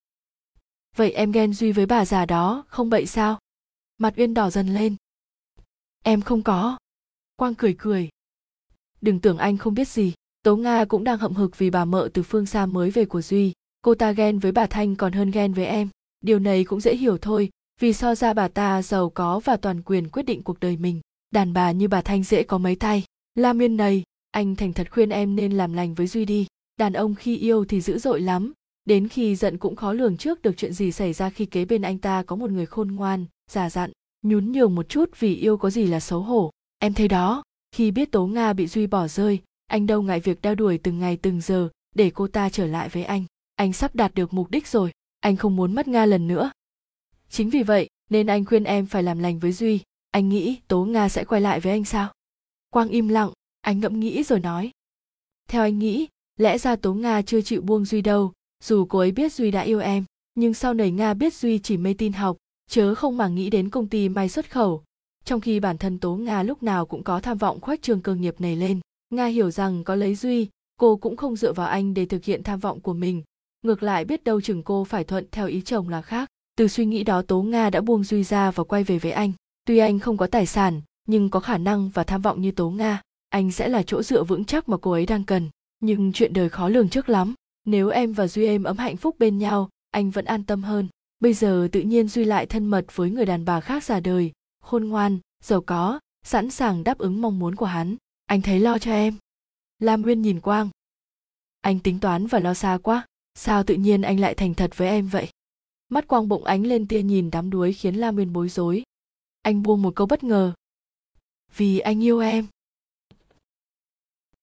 Vậy 0.95 1.11
em 1.11 1.31
ghen 1.31 1.53
duy 1.53 1.71
với 1.71 1.85
bà 1.85 2.05
già 2.05 2.25
đó, 2.25 2.65
không 2.67 2.89
bậy 2.89 3.05
sao? 3.05 3.39
Mặt 3.97 4.13
uyên 4.17 4.33
đỏ 4.33 4.49
dần 4.49 4.67
lên. 4.73 4.95
Em 6.03 6.21
không 6.21 6.43
có. 6.43 6.77
Quang 7.35 7.55
cười 7.55 7.75
cười. 7.77 8.09
Đừng 9.01 9.19
tưởng 9.19 9.37
anh 9.37 9.57
không 9.57 9.73
biết 9.73 9.87
gì. 9.87 10.13
Tố 10.43 10.55
nga 10.55 10.85
cũng 10.85 11.03
đang 11.03 11.17
hậm 11.17 11.33
hực 11.33 11.57
vì 11.57 11.69
bà 11.69 11.85
mợ 11.85 12.09
từ 12.13 12.23
phương 12.23 12.45
xa 12.45 12.65
mới 12.65 12.91
về 12.91 13.05
của 13.05 13.21
duy. 13.21 13.53
Cô 13.81 13.95
ta 13.95 14.11
ghen 14.11 14.39
với 14.39 14.51
bà 14.51 14.67
thanh 14.67 14.95
còn 14.95 15.13
hơn 15.13 15.31
ghen 15.31 15.53
với 15.53 15.65
em. 15.65 15.89
Điều 16.21 16.39
này 16.39 16.63
cũng 16.63 16.81
dễ 16.81 16.95
hiểu 16.95 17.17
thôi 17.17 17.49
vì 17.81 17.93
so 17.93 18.15
ra 18.15 18.33
bà 18.33 18.47
ta 18.47 18.81
giàu 18.81 19.09
có 19.09 19.39
và 19.39 19.57
toàn 19.57 19.81
quyền 19.81 20.09
quyết 20.09 20.23
định 20.23 20.43
cuộc 20.43 20.59
đời 20.59 20.77
mình, 20.77 21.01
đàn 21.31 21.53
bà 21.53 21.71
như 21.71 21.87
bà 21.87 22.01
thanh 22.01 22.23
dễ 22.23 22.43
có 22.43 22.57
mấy 22.57 22.75
tay 22.75 23.03
la 23.37 23.53
miên 23.53 23.77
này, 23.77 24.03
anh 24.31 24.55
thành 24.55 24.73
thật 24.73 24.91
khuyên 24.91 25.09
em 25.09 25.35
nên 25.35 25.51
làm 25.51 25.73
lành 25.73 25.93
với 25.93 26.07
duy 26.07 26.25
đi. 26.25 26.47
Đàn 26.79 26.93
ông 26.93 27.15
khi 27.15 27.37
yêu 27.37 27.65
thì 27.65 27.81
dữ 27.81 27.99
dội 27.99 28.21
lắm. 28.21 28.53
Đến 28.85 29.07
khi 29.07 29.35
giận 29.35 29.57
cũng 29.57 29.75
khó 29.75 29.93
lường 29.93 30.17
trước 30.17 30.41
được 30.41 30.57
chuyện 30.57 30.73
gì 30.73 30.91
xảy 30.91 31.13
ra 31.13 31.29
khi 31.29 31.45
kế 31.45 31.65
bên 31.65 31.81
anh 31.81 31.97
ta 31.97 32.23
có 32.23 32.35
một 32.35 32.51
người 32.51 32.65
khôn 32.65 32.87
ngoan, 32.87 33.25
già 33.51 33.69
dặn, 33.69 33.91
nhún 34.23 34.51
nhường 34.51 34.75
một 34.75 34.89
chút 34.89 35.09
vì 35.19 35.35
yêu 35.35 35.57
có 35.57 35.69
gì 35.69 35.87
là 35.87 35.99
xấu 35.99 36.21
hổ. 36.21 36.51
Em 36.79 36.93
thấy 36.93 37.07
đó, 37.07 37.43
khi 37.71 37.91
biết 37.91 38.11
tố 38.11 38.27
nga 38.27 38.53
bị 38.53 38.67
duy 38.67 38.87
bỏ 38.87 39.07
rơi, 39.07 39.39
anh 39.67 39.87
đâu 39.87 40.01
ngại 40.01 40.19
việc 40.19 40.41
đeo 40.41 40.55
đuổi 40.55 40.77
từng 40.77 40.99
ngày 40.99 41.17
từng 41.17 41.41
giờ 41.41 41.69
để 41.95 42.11
cô 42.13 42.27
ta 42.27 42.49
trở 42.49 42.65
lại 42.65 42.89
với 42.89 43.03
anh. 43.03 43.23
Anh 43.55 43.73
sắp 43.73 43.95
đạt 43.95 44.15
được 44.15 44.33
mục 44.33 44.51
đích 44.51 44.67
rồi, 44.67 44.91
anh 45.19 45.35
không 45.35 45.55
muốn 45.55 45.75
mất 45.75 45.87
nga 45.87 46.05
lần 46.05 46.27
nữa 46.27 46.51
chính 47.29 47.49
vì 47.49 47.63
vậy, 47.63 47.87
nên 48.09 48.27
anh 48.27 48.45
khuyên 48.45 48.63
em 48.63 48.85
phải 48.85 49.03
làm 49.03 49.19
lành 49.19 49.39
với 49.39 49.51
duy. 49.51 49.79
Anh 50.11 50.29
nghĩ 50.29 50.57
tố 50.67 50.85
nga 50.85 51.09
sẽ 51.09 51.23
quay 51.23 51.41
lại 51.41 51.59
với 51.59 51.71
anh 51.71 51.85
sao? 51.85 52.11
Quang 52.69 52.89
im 52.89 53.07
lặng, 53.07 53.31
anh 53.61 53.79
ngẫm 53.79 53.99
nghĩ 53.99 54.23
rồi 54.23 54.39
nói. 54.39 54.71
Theo 55.49 55.61
anh 55.61 55.79
nghĩ, 55.79 56.07
lẽ 56.37 56.57
ra 56.57 56.75
tố 56.75 56.93
nga 56.93 57.21
chưa 57.21 57.41
chịu 57.41 57.61
buông 57.61 57.85
duy 57.85 58.01
đâu, 58.01 58.33
dù 58.63 58.85
cô 58.85 58.99
ấy 58.99 59.11
biết 59.11 59.33
duy 59.33 59.51
đã 59.51 59.61
yêu 59.61 59.79
em, 59.79 60.03
nhưng 60.35 60.53
sau 60.53 60.73
này 60.73 60.91
nga 60.91 61.13
biết 61.13 61.33
duy 61.33 61.59
chỉ 61.59 61.77
mê 61.77 61.93
tin 61.97 62.13
học, 62.13 62.37
chớ 62.69 62.95
không 62.95 63.17
mà 63.17 63.27
nghĩ 63.27 63.49
đến 63.49 63.69
công 63.69 63.87
ty 63.87 64.09
may 64.09 64.29
xuất 64.29 64.51
khẩu. 64.51 64.83
Trong 65.25 65.41
khi 65.41 65.59
bản 65.59 65.77
thân 65.77 65.99
tố 65.99 66.15
nga 66.15 66.43
lúc 66.43 66.63
nào 66.63 66.85
cũng 66.85 67.03
có 67.03 67.19
tham 67.19 67.37
vọng 67.37 67.59
khoách 67.61 67.81
trường 67.81 68.01
cơ 68.01 68.15
nghiệp 68.15 68.41
này 68.41 68.55
lên, 68.55 68.79
nga 69.09 69.25
hiểu 69.25 69.51
rằng 69.51 69.83
có 69.83 69.95
lấy 69.95 70.15
duy, 70.15 70.49
cô 70.77 70.95
cũng 70.95 71.17
không 71.17 71.35
dựa 71.35 71.53
vào 71.53 71.67
anh 71.67 71.93
để 71.93 72.05
thực 72.05 72.23
hiện 72.23 72.43
tham 72.43 72.59
vọng 72.59 72.79
của 72.79 72.93
mình. 72.93 73.23
Ngược 73.61 73.83
lại 73.83 74.05
biết 74.05 74.23
đâu 74.23 74.41
chừng 74.41 74.63
cô 74.63 74.83
phải 74.83 75.03
thuận 75.03 75.25
theo 75.31 75.47
ý 75.47 75.61
chồng 75.61 75.89
là 75.89 76.01
khác 76.01 76.29
từ 76.57 76.67
suy 76.67 76.85
nghĩ 76.85 77.03
đó 77.03 77.21
tố 77.21 77.41
nga 77.41 77.69
đã 77.69 77.81
buông 77.81 78.03
duy 78.03 78.23
ra 78.23 78.51
và 78.51 78.63
quay 78.63 78.83
về 78.83 78.99
với 78.99 79.11
anh. 79.11 79.31
Tuy 79.65 79.77
anh 79.77 79.99
không 79.99 80.17
có 80.17 80.27
tài 80.27 80.45
sản, 80.45 80.81
nhưng 81.07 81.29
có 81.29 81.39
khả 81.39 81.57
năng 81.57 81.89
và 81.89 82.03
tham 82.03 82.21
vọng 82.21 82.41
như 82.41 82.51
tố 82.51 82.69
nga, 82.69 83.01
anh 83.29 83.51
sẽ 83.51 83.67
là 83.67 83.83
chỗ 83.83 84.03
dựa 84.03 84.23
vững 84.23 84.45
chắc 84.45 84.69
mà 84.69 84.77
cô 84.77 84.91
ấy 84.91 85.05
đang 85.05 85.23
cần. 85.23 85.49
Nhưng 85.79 86.11
chuyện 86.13 86.33
đời 86.33 86.49
khó 86.49 86.69
lường 86.69 86.89
trước 86.89 87.09
lắm, 87.09 87.33
nếu 87.65 87.89
em 87.89 88.13
và 88.13 88.27
duy 88.27 88.45
êm 88.45 88.63
ấm 88.63 88.77
hạnh 88.77 88.97
phúc 88.97 89.15
bên 89.19 89.37
nhau, 89.37 89.69
anh 89.91 90.11
vẫn 90.11 90.25
an 90.25 90.43
tâm 90.43 90.63
hơn. 90.63 90.87
Bây 91.19 91.33
giờ 91.33 91.67
tự 91.71 91.81
nhiên 91.81 92.07
duy 92.07 92.23
lại 92.23 92.45
thân 92.45 92.65
mật 92.65 92.85
với 92.95 93.09
người 93.09 93.25
đàn 93.25 93.45
bà 93.45 93.59
khác 93.59 93.83
già 93.83 93.99
đời, 93.99 94.31
khôn 94.63 94.87
ngoan, 94.87 95.19
giàu 95.43 95.61
có, 95.61 95.99
sẵn 96.23 96.49
sàng 96.49 96.83
đáp 96.83 96.97
ứng 96.97 97.21
mong 97.21 97.39
muốn 97.39 97.55
của 97.55 97.65
hắn. 97.65 97.95
Anh 98.25 98.41
thấy 98.41 98.59
lo 98.59 98.77
cho 98.77 98.91
em. 98.91 99.15
Lam 99.79 100.01
nguyên 100.01 100.21
nhìn 100.21 100.39
quang. 100.39 100.69
Anh 101.61 101.79
tính 101.79 101.99
toán 101.99 102.27
và 102.27 102.39
lo 102.39 102.53
xa 102.53 102.77
quá, 102.83 103.05
sao 103.35 103.63
tự 103.63 103.75
nhiên 103.75 104.01
anh 104.01 104.19
lại 104.19 104.33
thành 104.35 104.53
thật 104.53 104.77
với 104.77 104.87
em 104.87 105.07
vậy? 105.07 105.29
Mắt 105.89 106.07
quang 106.07 106.27
bụng 106.27 106.43
ánh 106.43 106.65
lên 106.65 106.87
tia 106.87 107.01
nhìn 107.01 107.31
đám 107.31 107.49
đuối 107.49 107.73
khiến 107.73 107.95
La 107.95 108.11
nguyên 108.11 108.33
bối 108.33 108.49
rối. 108.49 108.83
Anh 109.41 109.63
buông 109.63 109.81
một 109.81 109.95
câu 109.95 110.07
bất 110.07 110.23
ngờ. 110.23 110.53
Vì 111.57 111.79
anh 111.79 112.03
yêu 112.03 112.19
em. 112.19 112.47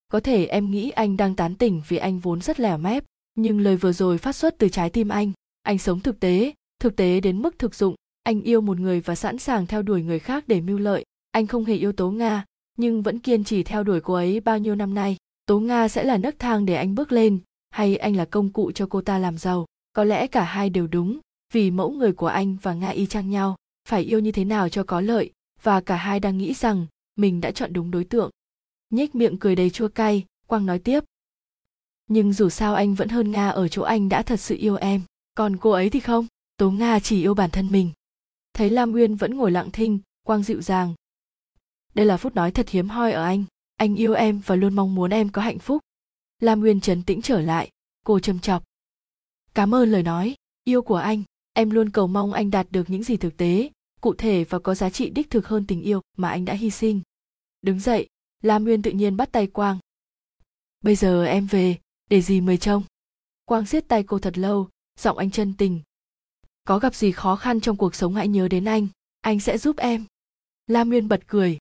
Có 0.08 0.20
thể 0.20 0.46
em 0.46 0.70
nghĩ 0.70 0.90
anh 0.90 1.16
đang 1.16 1.36
tán 1.36 1.54
tỉnh 1.54 1.82
vì 1.88 1.96
anh 1.96 2.18
vốn 2.18 2.40
rất 2.40 2.60
lẻ 2.60 2.76
mép, 2.76 3.04
nhưng 3.34 3.60
lời 3.60 3.76
vừa 3.76 3.92
rồi 3.92 4.18
phát 4.18 4.32
xuất 4.32 4.58
từ 4.58 4.68
trái 4.68 4.90
tim 4.90 5.08
anh 5.08 5.32
anh 5.64 5.78
sống 5.78 6.00
thực 6.00 6.20
tế 6.20 6.52
thực 6.80 6.96
tế 6.96 7.20
đến 7.20 7.42
mức 7.42 7.58
thực 7.58 7.74
dụng. 7.74 7.94
Anh 8.22 8.42
yêu 8.42 8.60
một 8.60 8.78
người 8.80 9.00
và 9.00 9.14
sẵn 9.14 9.38
sàng 9.38 9.66
theo 9.66 9.82
đuổi 9.82 10.02
người 10.02 10.18
khác 10.18 10.44
để 10.46 10.60
mưu 10.60 10.78
lợi. 10.78 11.04
Anh 11.30 11.46
không 11.46 11.64
hề 11.64 11.74
yêu 11.74 11.92
tố 11.92 12.10
nga, 12.10 12.44
nhưng 12.76 13.02
vẫn 13.02 13.18
kiên 13.18 13.44
trì 13.44 13.62
theo 13.62 13.84
đuổi 13.84 14.00
cô 14.00 14.14
ấy 14.14 14.40
bao 14.40 14.58
nhiêu 14.58 14.74
năm 14.74 14.94
nay. 14.94 15.16
Tố 15.46 15.60
nga 15.60 15.88
sẽ 15.88 16.04
là 16.04 16.16
nấc 16.16 16.38
thang 16.38 16.66
để 16.66 16.74
anh 16.74 16.94
bước 16.94 17.12
lên, 17.12 17.38
hay 17.70 17.96
anh 17.96 18.16
là 18.16 18.24
công 18.24 18.52
cụ 18.52 18.72
cho 18.72 18.86
cô 18.90 19.00
ta 19.00 19.18
làm 19.18 19.38
giàu? 19.38 19.66
Có 19.92 20.04
lẽ 20.04 20.26
cả 20.26 20.44
hai 20.44 20.70
đều 20.70 20.86
đúng 20.86 21.18
vì 21.54 21.70
mẫu 21.70 21.90
người 21.90 22.12
của 22.12 22.26
anh 22.26 22.56
và 22.62 22.74
nga 22.74 22.88
y 22.88 23.06
chang 23.06 23.30
nhau, 23.30 23.56
phải 23.88 24.02
yêu 24.02 24.20
như 24.20 24.32
thế 24.32 24.44
nào 24.44 24.68
cho 24.68 24.84
có 24.84 25.00
lợi, 25.00 25.30
và 25.62 25.80
cả 25.80 25.96
hai 25.96 26.20
đang 26.20 26.38
nghĩ 26.38 26.54
rằng 26.54 26.86
mình 27.16 27.40
đã 27.40 27.50
chọn 27.50 27.72
đúng 27.72 27.90
đối 27.90 28.04
tượng. 28.04 28.30
Nhếch 28.90 29.14
miệng 29.14 29.38
cười 29.38 29.56
đầy 29.56 29.70
chua 29.70 29.88
cay, 29.88 30.24
quang 30.46 30.66
nói 30.66 30.78
tiếp. 30.78 31.04
Nhưng 32.06 32.32
dù 32.32 32.48
sao 32.48 32.74
anh 32.74 32.94
vẫn 32.94 33.08
hơn 33.08 33.30
nga 33.30 33.48
ở 33.48 33.68
chỗ 33.68 33.82
anh 33.82 34.08
đã 34.08 34.22
thật 34.22 34.40
sự 34.40 34.56
yêu 34.56 34.76
em. 34.76 35.02
Còn 35.34 35.56
cô 35.56 35.70
ấy 35.70 35.90
thì 35.90 36.00
không? 36.00 36.26
Tố 36.56 36.70
nga 36.70 37.00
chỉ 37.00 37.22
yêu 37.22 37.34
bản 37.34 37.50
thân 37.50 37.68
mình. 37.70 37.90
Thấy 38.54 38.70
lam 38.70 38.92
uyên 38.92 39.14
vẫn 39.14 39.36
ngồi 39.36 39.50
lặng 39.50 39.70
thinh, 39.70 39.98
quang 40.26 40.42
dịu 40.42 40.62
dàng. 40.62 40.94
Đây 41.94 42.06
là 42.06 42.16
phút 42.16 42.34
nói 42.34 42.50
thật 42.50 42.68
hiếm 42.68 42.88
hoi 42.88 43.12
ở 43.12 43.24
anh. 43.24 43.44
Anh 43.76 43.94
yêu 43.94 44.12
em 44.14 44.40
và 44.46 44.56
luôn 44.56 44.74
mong 44.74 44.94
muốn 44.94 45.10
em 45.10 45.28
có 45.28 45.42
hạnh 45.42 45.58
phúc. 45.58 45.82
Lam 46.40 46.62
uyên 46.62 46.80
trấn 46.80 47.02
tĩnh 47.02 47.22
trở 47.22 47.40
lại. 47.40 47.70
Cô 48.04 48.20
châm 48.20 48.38
chọc. 48.38 48.64
Cảm 49.54 49.74
ơn 49.74 49.92
lời 49.92 50.02
nói. 50.02 50.34
Yêu 50.64 50.82
của 50.82 50.96
anh 50.96 51.22
em 51.54 51.70
luôn 51.70 51.90
cầu 51.90 52.06
mong 52.06 52.32
anh 52.32 52.50
đạt 52.50 52.66
được 52.70 52.90
những 52.90 53.02
gì 53.02 53.16
thực 53.16 53.36
tế, 53.36 53.70
cụ 54.00 54.14
thể 54.14 54.44
và 54.44 54.58
có 54.58 54.74
giá 54.74 54.90
trị 54.90 55.10
đích 55.10 55.30
thực 55.30 55.46
hơn 55.46 55.66
tình 55.66 55.82
yêu 55.82 56.00
mà 56.16 56.30
anh 56.30 56.44
đã 56.44 56.54
hy 56.54 56.70
sinh. 56.70 57.00
Đứng 57.62 57.80
dậy, 57.80 58.08
lam 58.42 58.64
Nguyên 58.64 58.82
tự 58.82 58.90
nhiên 58.90 59.16
bắt 59.16 59.32
tay 59.32 59.46
quang. 59.46 59.78
Bây 60.80 60.96
giờ 60.96 61.24
em 61.24 61.46
về, 61.46 61.78
để 62.10 62.20
gì 62.20 62.40
mời 62.40 62.56
trông? 62.56 62.82
Quang 63.44 63.66
siết 63.66 63.88
tay 63.88 64.02
cô 64.02 64.18
thật 64.18 64.38
lâu, 64.38 64.68
giọng 64.98 65.18
anh 65.18 65.30
chân 65.30 65.54
tình. 65.58 65.80
Có 66.64 66.78
gặp 66.78 66.94
gì 66.94 67.12
khó 67.12 67.36
khăn 67.36 67.60
trong 67.60 67.76
cuộc 67.76 67.94
sống 67.94 68.14
hãy 68.14 68.28
nhớ 68.28 68.48
đến 68.48 68.64
anh 68.64 68.88
anh 69.24 69.40
sẽ 69.40 69.58
giúp 69.58 69.76
em. 69.76 70.04
Lam 70.66 70.88
Nguyên 70.88 71.08
bật 71.08 71.20
cười. 71.26 71.58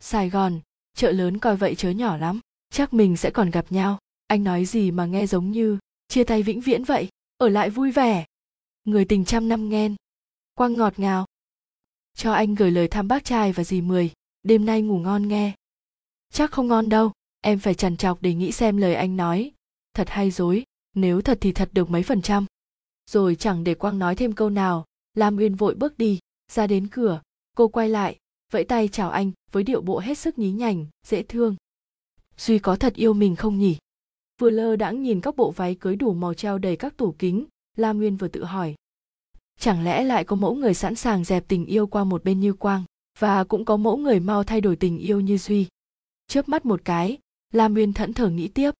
Sài 0.00 0.30
gòn, 0.30 0.60
chợ 0.94 1.12
lớn 1.12 1.38
coi 1.38 1.56
vậy 1.56 1.74
chớ 1.74 1.90
nhỏ 1.90 2.16
lắm, 2.16 2.40
chắc 2.70 2.92
mình 2.92 3.16
sẽ 3.16 3.30
còn 3.30 3.50
gặp 3.50 3.72
nhau. 3.72 3.98
Anh 4.26 4.44
nói 4.44 4.64
gì 4.64 4.90
mà 4.90 5.06
nghe 5.06 5.26
giống 5.26 5.50
như 5.50 5.78
chia 6.08 6.24
tay 6.24 6.42
vĩnh 6.42 6.60
viễn 6.60 6.84
vậy, 6.84 7.08
ở 7.36 7.48
lại 7.48 7.70
vui 7.70 7.90
vẻ 7.90 8.24
người 8.90 9.04
tình 9.04 9.24
trăm 9.24 9.48
năm 9.48 9.68
nghen. 9.68 9.96
Quang 10.54 10.72
ngọt 10.72 10.98
ngào. 10.98 11.26
Cho 12.14 12.32
anh 12.32 12.54
gửi 12.54 12.70
lời 12.70 12.88
thăm 12.88 13.08
bác 13.08 13.24
trai 13.24 13.52
và 13.52 13.64
dì 13.64 13.80
mười. 13.80 14.10
Đêm 14.42 14.66
nay 14.66 14.82
ngủ 14.82 14.98
ngon 14.98 15.28
nghe. 15.28 15.52
Chắc 16.32 16.50
không 16.50 16.68
ngon 16.68 16.88
đâu, 16.88 17.12
em 17.40 17.58
phải 17.58 17.74
trằn 17.74 17.96
trọc 17.96 18.22
để 18.22 18.34
nghĩ 18.34 18.52
xem 18.52 18.76
lời 18.76 18.94
anh 18.94 19.16
nói. 19.16 19.52
Thật 19.94 20.08
hay 20.08 20.30
dối, 20.30 20.64
nếu 20.94 21.20
thật 21.20 21.38
thì 21.40 21.52
thật 21.52 21.68
được 21.72 21.90
mấy 21.90 22.02
phần 22.02 22.22
trăm. 22.22 22.46
Rồi 23.10 23.34
chẳng 23.34 23.64
để 23.64 23.74
quang 23.74 23.98
nói 23.98 24.16
thêm 24.16 24.32
câu 24.32 24.50
nào, 24.50 24.84
lam 25.14 25.36
uyên 25.36 25.54
vội 25.54 25.74
bước 25.74 25.98
đi, 25.98 26.18
ra 26.52 26.66
đến 26.66 26.88
cửa. 26.88 27.22
Cô 27.56 27.68
quay 27.68 27.88
lại, 27.88 28.18
vẫy 28.52 28.64
tay 28.64 28.88
chào 28.88 29.10
anh, 29.10 29.32
với 29.52 29.62
điệu 29.62 29.80
bộ 29.80 29.98
hết 29.98 30.18
sức 30.18 30.38
nhí 30.38 30.50
nhảnh, 30.50 30.86
dễ 31.06 31.22
thương. 31.22 31.56
Duy 32.36 32.58
có 32.58 32.76
thật 32.76 32.94
yêu 32.94 33.12
mình 33.12 33.36
không 33.36 33.58
nhỉ? 33.58 33.76
Vừa 34.40 34.50
lơ 34.50 34.76
đãng 34.76 35.02
nhìn 35.02 35.20
các 35.20 35.36
bộ 35.36 35.50
váy 35.50 35.74
cưới 35.74 35.96
đủ 35.96 36.14
màu 36.14 36.34
treo 36.34 36.58
đầy 36.58 36.76
các 36.76 36.96
tủ 36.96 37.14
kính 37.18 37.44
lam 37.78 37.98
nguyên 37.98 38.16
vừa 38.16 38.28
tự 38.28 38.44
hỏi. 38.44 38.74
Chẳng 39.58 39.84
lẽ 39.84 40.04
lại 40.04 40.24
có 40.24 40.36
mẫu 40.36 40.54
người 40.54 40.74
sẵn 40.74 40.94
sàng 40.94 41.24
dẹp 41.24 41.48
tình 41.48 41.66
yêu 41.66 41.86
qua 41.86 42.04
một 42.04 42.24
bên 42.24 42.40
như 42.40 42.52
quang, 42.52 42.84
và 43.18 43.44
cũng 43.44 43.64
có 43.64 43.76
mẫu 43.76 43.96
người 43.96 44.20
mau 44.20 44.44
thay 44.44 44.60
đổi 44.60 44.76
tình 44.76 44.98
yêu 44.98 45.20
như 45.20 45.38
duy? 45.38 45.66
Chớp 46.26 46.48
mắt 46.48 46.66
một 46.66 46.80
cái 46.84 47.18
lam 47.52 47.74
nguyên 47.74 47.92
thẫn 47.92 48.14
thờ 48.14 48.30
nghĩ 48.30 48.48
tiếp. 48.48 48.70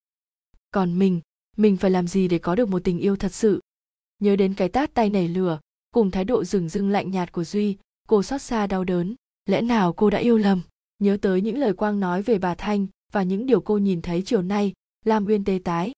Còn 0.71 0.99
mình 0.99 1.21
mình 1.57 1.77
phải 1.77 1.91
làm 1.91 2.09
gì 2.09 2.29
để 2.29 2.39
có 2.39 2.55
được 2.55 2.69
một 2.69 2.85
tình 2.85 2.99
yêu 2.99 3.17
thật 3.17 3.35
sự? 3.35 3.61
Nhớ 4.19 4.37
đến 4.37 4.55
cái 4.55 4.69
tát 4.69 4.95
tay 4.95 5.11
nảy 5.11 5.29
lửa, 5.29 5.61
cùng 5.95 6.11
thái 6.11 6.25
độ 6.25 6.45
rừng 6.45 6.69
rưng 6.69 6.91
lạnh 6.91 7.11
nhạt 7.11 7.33
của 7.33 7.45
duy, 7.45 7.77
cô 8.09 8.23
xót 8.23 8.43
xa 8.43 8.67
đau 8.67 8.85
đớn. 8.85 9.15
Lẽ 9.47 9.61
nào 9.61 9.93
cô 9.93 10.11
đã 10.11 10.19
yêu 10.19 10.39
lầm? 10.39 10.63
Nhớ 10.99 11.19
tới 11.23 11.41
những 11.41 11.59
lời 11.59 11.73
quang 11.73 12.01
nói 12.01 12.23
về 12.23 12.39
bà 12.39 12.55
thanh 12.55 12.87
và 13.13 13.23
những 13.23 13.47
điều 13.47 13.61
cô 13.61 13.79
nhìn 13.79 14.03
thấy 14.03 14.23
chiều 14.23 14.43
nay 14.43 14.73
lam 15.05 15.27
uyên 15.27 15.45
tê 15.45 15.61
tái 15.65 15.93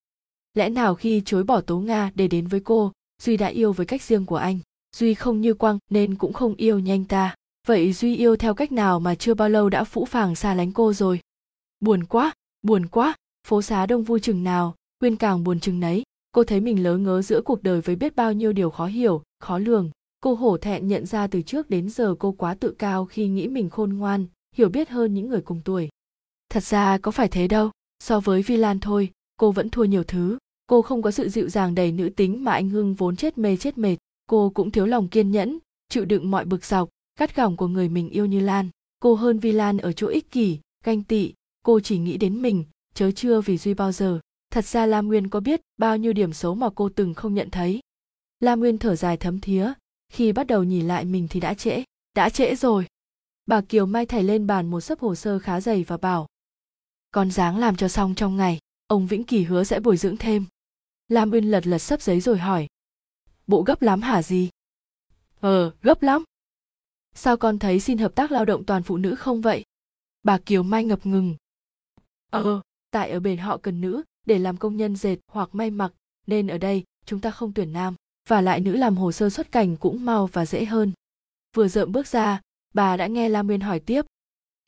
lẽ 0.55 0.68
nào 0.68 0.94
khi 0.94 1.22
chối 1.24 1.44
bỏ 1.44 1.60
tố 1.60 1.78
nga 1.78 2.10
để 2.14 2.28
đến 2.28 2.47
với 2.47 2.60
cô, 2.60 2.93
duy 3.22 3.36
đã 3.36 3.47
yêu 3.47 3.72
với 3.72 3.86
cách 3.86 4.02
riêng 4.02 4.27
của 4.27 4.36
anh? 4.36 4.59
Duy 4.97 5.14
không 5.14 5.40
như 5.40 5.55
quang 5.55 5.78
nên 5.90 6.14
cũng 6.14 6.32
không 6.32 6.55
yêu 6.55 6.78
nhanh 6.78 7.05
ta. 7.05 7.35
Vậy 7.66 7.93
duy 7.93 8.16
yêu 8.16 8.36
theo 8.36 8.55
cách 8.55 8.72
nào 8.72 9.01
mà 9.01 9.14
chưa 9.14 9.35
bao 9.35 9.48
lâu 9.48 9.68
đã 9.68 9.85
phũ 9.85 10.05
phàng 10.05 10.35
xa 10.35 10.55
lánh 10.55 10.72
cô 10.72 10.93
rồi? 10.93 11.20
Buồn 11.81 12.05
quá 12.05 12.32
buồn 12.62 12.86
quá. 12.86 13.14
Phố 13.47 13.62
xá 13.62 13.86
đông 13.86 14.02
vui 14.02 14.20
chừng 14.20 14.44
nào 14.44 14.74
quyên 14.98 15.16
càng 15.16 15.44
buồn 15.44 15.60
chừng 15.60 15.81
nấy. 15.81 16.02
Cô 16.32 16.44
thấy 16.44 16.60
mình 16.60 16.82
lớ 16.82 16.97
ngớ 16.97 17.22
giữa 17.22 17.40
cuộc 17.40 17.62
đời 17.62 17.81
với 17.81 17.97
biết 17.97 18.16
bao 18.16 18.32
nhiêu 18.32 18.52
điều 18.52 18.70
khó 18.70 18.86
hiểu, 18.86 19.22
khó 19.40 19.59
lường. 19.59 19.90
Cô 20.20 20.35
hổ 20.35 20.56
thẹn 20.56 20.89
nhận 20.89 21.06
ra 21.06 21.27
từ 21.27 21.43
trước 21.43 21.70
đến 21.70 21.90
giờ 21.90 22.14
cô 22.18 22.32
quá 22.32 22.55
tự 22.55 22.74
cao 22.78 23.05
khi 23.05 23.28
nghĩ 23.28 23.48
mình 23.48 23.70
khôn 23.70 23.93
ngoan, 23.93 24.27
hiểu 24.56 24.68
biết 24.68 24.89
hơn 24.89 25.14
những 25.14 25.28
người 25.28 25.40
cùng 25.40 25.60
tuổi. 25.64 25.89
Thật 26.48 26.62
ra 26.62 26.98
có 26.98 27.10
phải 27.10 27.28
thế 27.28 27.48
đâu. 27.48 27.70
So 28.05 28.20
với 28.20 28.43
vi 28.43 28.56
lan 28.56 28.81
thôi 28.81 29.10
cô 29.40 29.52
vẫn 29.52 29.70
thua 29.70 29.84
nhiều 29.84 30.04
thứ. 30.04 30.38
Cô 30.66 30.82
không 30.82 31.02
có 31.02 31.10
sự 31.10 31.28
dịu 31.28 31.48
dàng 31.48 31.74
đầy 31.74 31.92
nữ 31.92 32.08
tính 32.16 32.44
mà 32.44 32.52
anh 32.52 32.68
hưng 32.70 32.94
vốn 32.94 33.16
chết 33.16 33.38
mê 33.38 33.56
chết 33.56 33.78
mệt. 33.78 33.96
Cô 34.26 34.50
cũng 34.54 34.70
thiếu 34.70 34.86
lòng 34.86 35.08
kiên 35.08 35.30
nhẫn, 35.30 35.58
chịu 35.88 36.04
đựng 36.04 36.30
mọi 36.30 36.44
bực 36.44 36.64
dọc, 36.64 36.88
cắt 37.18 37.36
gỏng 37.36 37.56
của 37.56 37.66
người 37.66 37.88
mình 37.88 38.10
yêu 38.10 38.26
như 38.26 38.40
lan. 38.40 38.68
Cô 39.00 39.14
hơn 39.14 39.38
vi 39.38 39.52
lan 39.52 39.78
ở 39.78 39.92
chỗ 39.92 40.06
ích 40.06 40.30
kỷ 40.30 40.58
ganh 40.84 41.02
tị. 41.02 41.32
Cô 41.64 41.80
chỉ 41.80 41.98
nghĩ 41.98 42.16
đến 42.16 42.42
mình, 42.42 42.64
chớ 42.94 43.10
chưa 43.10 43.40
vì 43.40 43.58
duy 43.58 43.74
bao 43.74 43.92
giờ. 43.92 44.20
Thật 44.52 44.64
ra 44.64 44.86
lam 44.86 45.08
nguyên 45.08 45.28
có 45.28 45.40
biết 45.40 45.60
bao 45.78 45.96
nhiêu 45.96 46.12
điểm 46.12 46.32
xấu 46.32 46.54
mà 46.54 46.68
cô 46.74 46.88
từng 46.88 47.14
không 47.14 47.34
nhận 47.34 47.50
thấy. 47.50 47.80
Lam 48.40 48.60
nguyên 48.60 48.78
thở 48.78 48.96
dài 48.96 49.16
thấm 49.16 49.40
thía. 49.40 49.72
Khi 50.12 50.32
bắt 50.32 50.46
đầu 50.46 50.64
nhìn 50.64 50.88
lại 50.88 51.04
mình 51.04 51.28
thì 51.30 51.40
đã 51.40 51.54
trễ 51.54 51.84
đã 52.16 52.28
trễ 52.28 52.54
rồi. 52.54 52.86
Bà 53.46 53.60
kiều 53.60 53.86
mai 53.86 54.06
thảy 54.06 54.22
lên 54.22 54.46
bàn 54.46 54.70
một 54.70 54.80
sấp 54.80 55.00
hồ 55.00 55.14
sơ 55.14 55.38
khá 55.38 55.60
dày 55.60 55.84
và 55.84 55.96
bảo, 55.96 56.26
con 57.10 57.30
dáng 57.30 57.58
làm 57.58 57.76
cho 57.76 57.88
xong 57.88 58.14
trong 58.14 58.36
ngày 58.36 58.58
ông 58.90 59.06
vĩnh 59.06 59.24
kỳ 59.24 59.44
hứa 59.44 59.64
sẽ 59.64 59.80
bồi 59.80 59.96
dưỡng 59.96 60.16
thêm. 60.16 60.46
Lam 61.08 61.30
uyên 61.30 61.44
lật 61.44 61.66
lật 61.66 61.78
sấp 61.78 62.02
giấy 62.02 62.20
rồi 62.20 62.38
hỏi. 62.38 62.66
Bộ 63.46 63.62
gấp 63.62 63.82
lắm 63.82 64.02
hả 64.02 64.22
gì? 64.22 64.50
Ờ 65.40 65.72
gấp 65.82 66.02
lắm. 66.02 66.24
Sao 67.14 67.36
con 67.36 67.58
thấy 67.58 67.80
xin 67.80 67.98
hợp 67.98 68.14
tác 68.14 68.32
lao 68.32 68.44
động 68.44 68.64
toàn 68.64 68.82
phụ 68.82 68.96
nữ 68.96 69.14
không 69.14 69.40
vậy? 69.40 69.64
Bà 70.22 70.38
kiều 70.38 70.62
mai 70.62 70.84
ngập 70.84 71.06
ngừng. 71.06 71.36
Ờ 72.30 72.60
tại 72.90 73.10
ở 73.10 73.20
bền 73.20 73.38
họ 73.38 73.56
cần 73.56 73.80
nữ, 73.80 74.02
để 74.26 74.38
làm 74.38 74.56
công 74.56 74.76
nhân 74.76 74.96
dệt 74.96 75.16
hoặc 75.32 75.48
may 75.52 75.70
mặc, 75.70 75.92
nên 76.26 76.46
ở 76.46 76.58
đây, 76.58 76.84
chúng 77.06 77.20
ta 77.20 77.30
không 77.30 77.52
tuyển 77.52 77.72
nam. 77.72 77.94
Và 78.28 78.40
lại 78.40 78.60
nữ 78.60 78.76
làm 78.76 78.96
hồ 78.96 79.12
sơ 79.12 79.30
xuất 79.30 79.52
cảnh 79.52 79.76
cũng 79.76 80.04
mau 80.04 80.26
và 80.26 80.46
dễ 80.46 80.64
hơn. 80.64 80.92
Vừa 81.56 81.68
rợm 81.68 81.92
bước 81.92 82.06
ra, 82.06 82.40
bà 82.74 82.96
đã 82.96 83.06
nghe 83.06 83.28
lam 83.28 83.46
nguyên 83.46 83.60
hỏi 83.60 83.80
tiếp. 83.80 84.06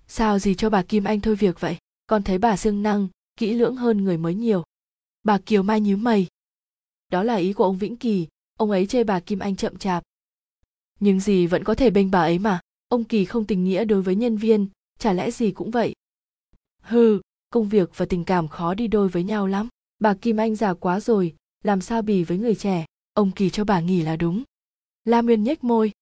Sao 0.06 0.38
gì 0.38 0.54
cho 0.54 0.70
bà 0.70 0.82
kim 0.82 1.04
anh 1.04 1.20
thôi 1.20 1.36
việc 1.36 1.60
vậy? 1.60 1.76
Con 2.06 2.22
thấy 2.22 2.38
bà 2.38 2.56
siêng 2.56 2.82
năng 2.82 3.08
kỹ 3.43 3.55
lưỡng 3.55 3.77
hơn 3.77 4.05
người 4.05 4.16
mới 4.16 4.35
nhiều. 4.35 4.62
Bà 5.23 5.39
kiều 5.39 5.62
mai 5.62 5.81
nhíu 5.81 5.97
mày. 5.97 6.27
Đó 7.09 7.23
là 7.23 7.35
ý 7.35 7.52
của 7.52 7.64
ông 7.64 7.78
vĩnh 7.78 7.97
kỳ, 7.97 8.27
ông 8.59 8.70
ấy 8.70 8.86
chê 8.86 9.05
bà 9.05 9.20
kim 9.20 9.39
anh 9.39 9.56
chậm 9.56 9.78
chạp. 9.78 10.02
Nhưng 11.01 11.20
gì 11.20 11.47
vẫn 11.47 11.64
có 11.64 11.74
thể 11.74 11.90
bênh 11.90 12.10
bà 12.10 12.20
ấy 12.20 12.39
mà, 12.39 12.60
ông 12.89 13.05
kỳ 13.05 13.24
không 13.24 13.44
tình 13.44 13.64
nghĩa 13.64 13.85
đối 13.85 14.02
với 14.02 14.14
nhân 14.14 14.36
viên, 14.36 14.66
chả 14.98 15.12
lẽ 15.12 15.31
gì 15.31 15.51
cũng 15.51 15.70
vậy? 15.70 15.94
Hừ, 16.82 17.20
công 17.51 17.69
việc 17.69 17.90
và 17.97 18.06
tình 18.06 18.24
cảm 18.24 18.48
khó 18.48 18.74
đi 18.74 18.86
đôi 18.86 19.09
với 19.09 19.23
nhau 19.23 19.47
lắm, 19.47 19.69
bà 19.98 20.14
kim 20.14 20.36
anh 20.36 20.55
già 20.55 20.74
quá 20.74 21.01
rồi, 21.01 21.35
làm 21.64 21.81
sao 21.81 22.02
bì 22.02 22.24
với 22.24 22.39
người 22.39 22.55
trẻ, 22.55 22.86
ông 23.14 23.31
kỳ 23.31 23.51
cho 23.51 23.64
bà 23.64 23.81
nghỉ 23.81 24.02
là 24.02 24.16
đúng. 24.16 24.43
La 25.05 25.20
nguyên 25.20 25.44
nhếch 25.44 25.64
môi. 25.64 25.93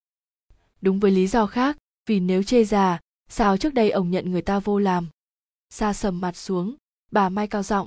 Đúng 0.81 1.01
với 1.01 1.11
lý 1.11 1.27
do 1.27 1.47
khác, 1.47 1.77
vì 2.07 2.21
nếu 2.21 2.43
chê 2.43 2.65
già, 2.65 3.01
sao 3.29 3.57
trước 3.57 3.75
đây 3.75 3.91
ông 3.91 4.11
nhận 4.11 4.31
người 4.31 4.43
ta 4.43 4.59
vô 4.59 4.79
làm? 4.79 5.09
Sa 5.71 5.93
sầm 5.93 6.21
mặt 6.21 6.37
xuống 6.37 6.77
bà 7.11 7.29
mai 7.29 7.47
cao 7.47 7.63
giọng. 7.63 7.87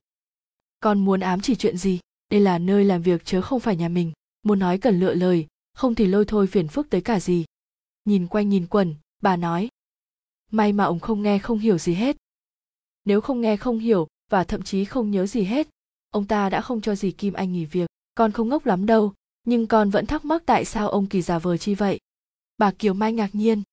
Con 0.80 1.06
muốn 1.06 1.20
ám 1.20 1.42
chỉ 1.42 1.56
chuyện 1.56 1.78
gì? 1.78 2.00
Đây 2.30 2.40
là 2.42 2.58
nơi 2.58 2.86
làm 2.86 3.02
việc 3.02 3.26
chớ 3.26 3.42
không 3.42 3.60
phải 3.60 3.76
nhà 3.76 3.90
mình. 3.90 4.12
Muốn 4.44 4.60
nói 4.60 4.78
cần 4.78 5.00
lựa 5.00 5.14
lời 5.14 5.48
không 5.74 5.96
thì 5.96 6.08
lôi 6.08 6.26
thôi 6.26 6.48
phiền 6.48 6.68
phức 6.68 6.90
tới 6.90 7.02
cả 7.02 7.20
gì. 7.20 7.46
Nhìn 8.06 8.28
quanh 8.28 8.50
nhìn 8.50 8.68
quần, 8.68 8.96
bà 9.22 9.36
nói. 9.36 9.70
May 10.52 10.74
mà 10.74 10.84
ông 10.84 11.00
không 11.00 11.22
nghe 11.22 11.40
không 11.40 11.60
hiểu 11.60 11.78
gì 11.78 11.94
hết. 11.94 12.18
Nếu 13.06 13.22
không 13.22 13.42
nghe 13.42 13.58
không 13.58 13.80
hiểu 13.80 14.08
và 14.30 14.44
thậm 14.44 14.62
chí 14.62 14.86
không 14.86 15.12
nhớ 15.12 15.26
gì 15.26 15.44
hết 15.44 15.68
ông 16.14 16.28
ta 16.28 16.50
đã 16.50 16.62
không 16.62 16.82
cho 16.82 16.96
dì 16.96 17.12
kim 17.12 17.34
anh 17.34 17.54
nghỉ 17.54 17.66
việc. 17.66 17.90
Con 18.16 18.32
không 18.32 18.50
ngốc 18.50 18.66
lắm 18.66 18.86
đâu 18.86 19.14
nhưng 19.44 19.68
con 19.68 19.90
vẫn 19.90 20.06
thắc 20.06 20.26
mắc 20.26 20.44
tại 20.46 20.66
sao 20.66 20.90
ông 20.90 21.08
kỳ 21.08 21.22
giả 21.22 21.40
vờ 21.40 21.58
chi 21.58 21.76
vậy. 21.76 22.00
Bà 22.58 22.72
kiều 22.72 22.94
mai 22.94 23.14
ngạc 23.14 23.36
nhiên. 23.36 23.64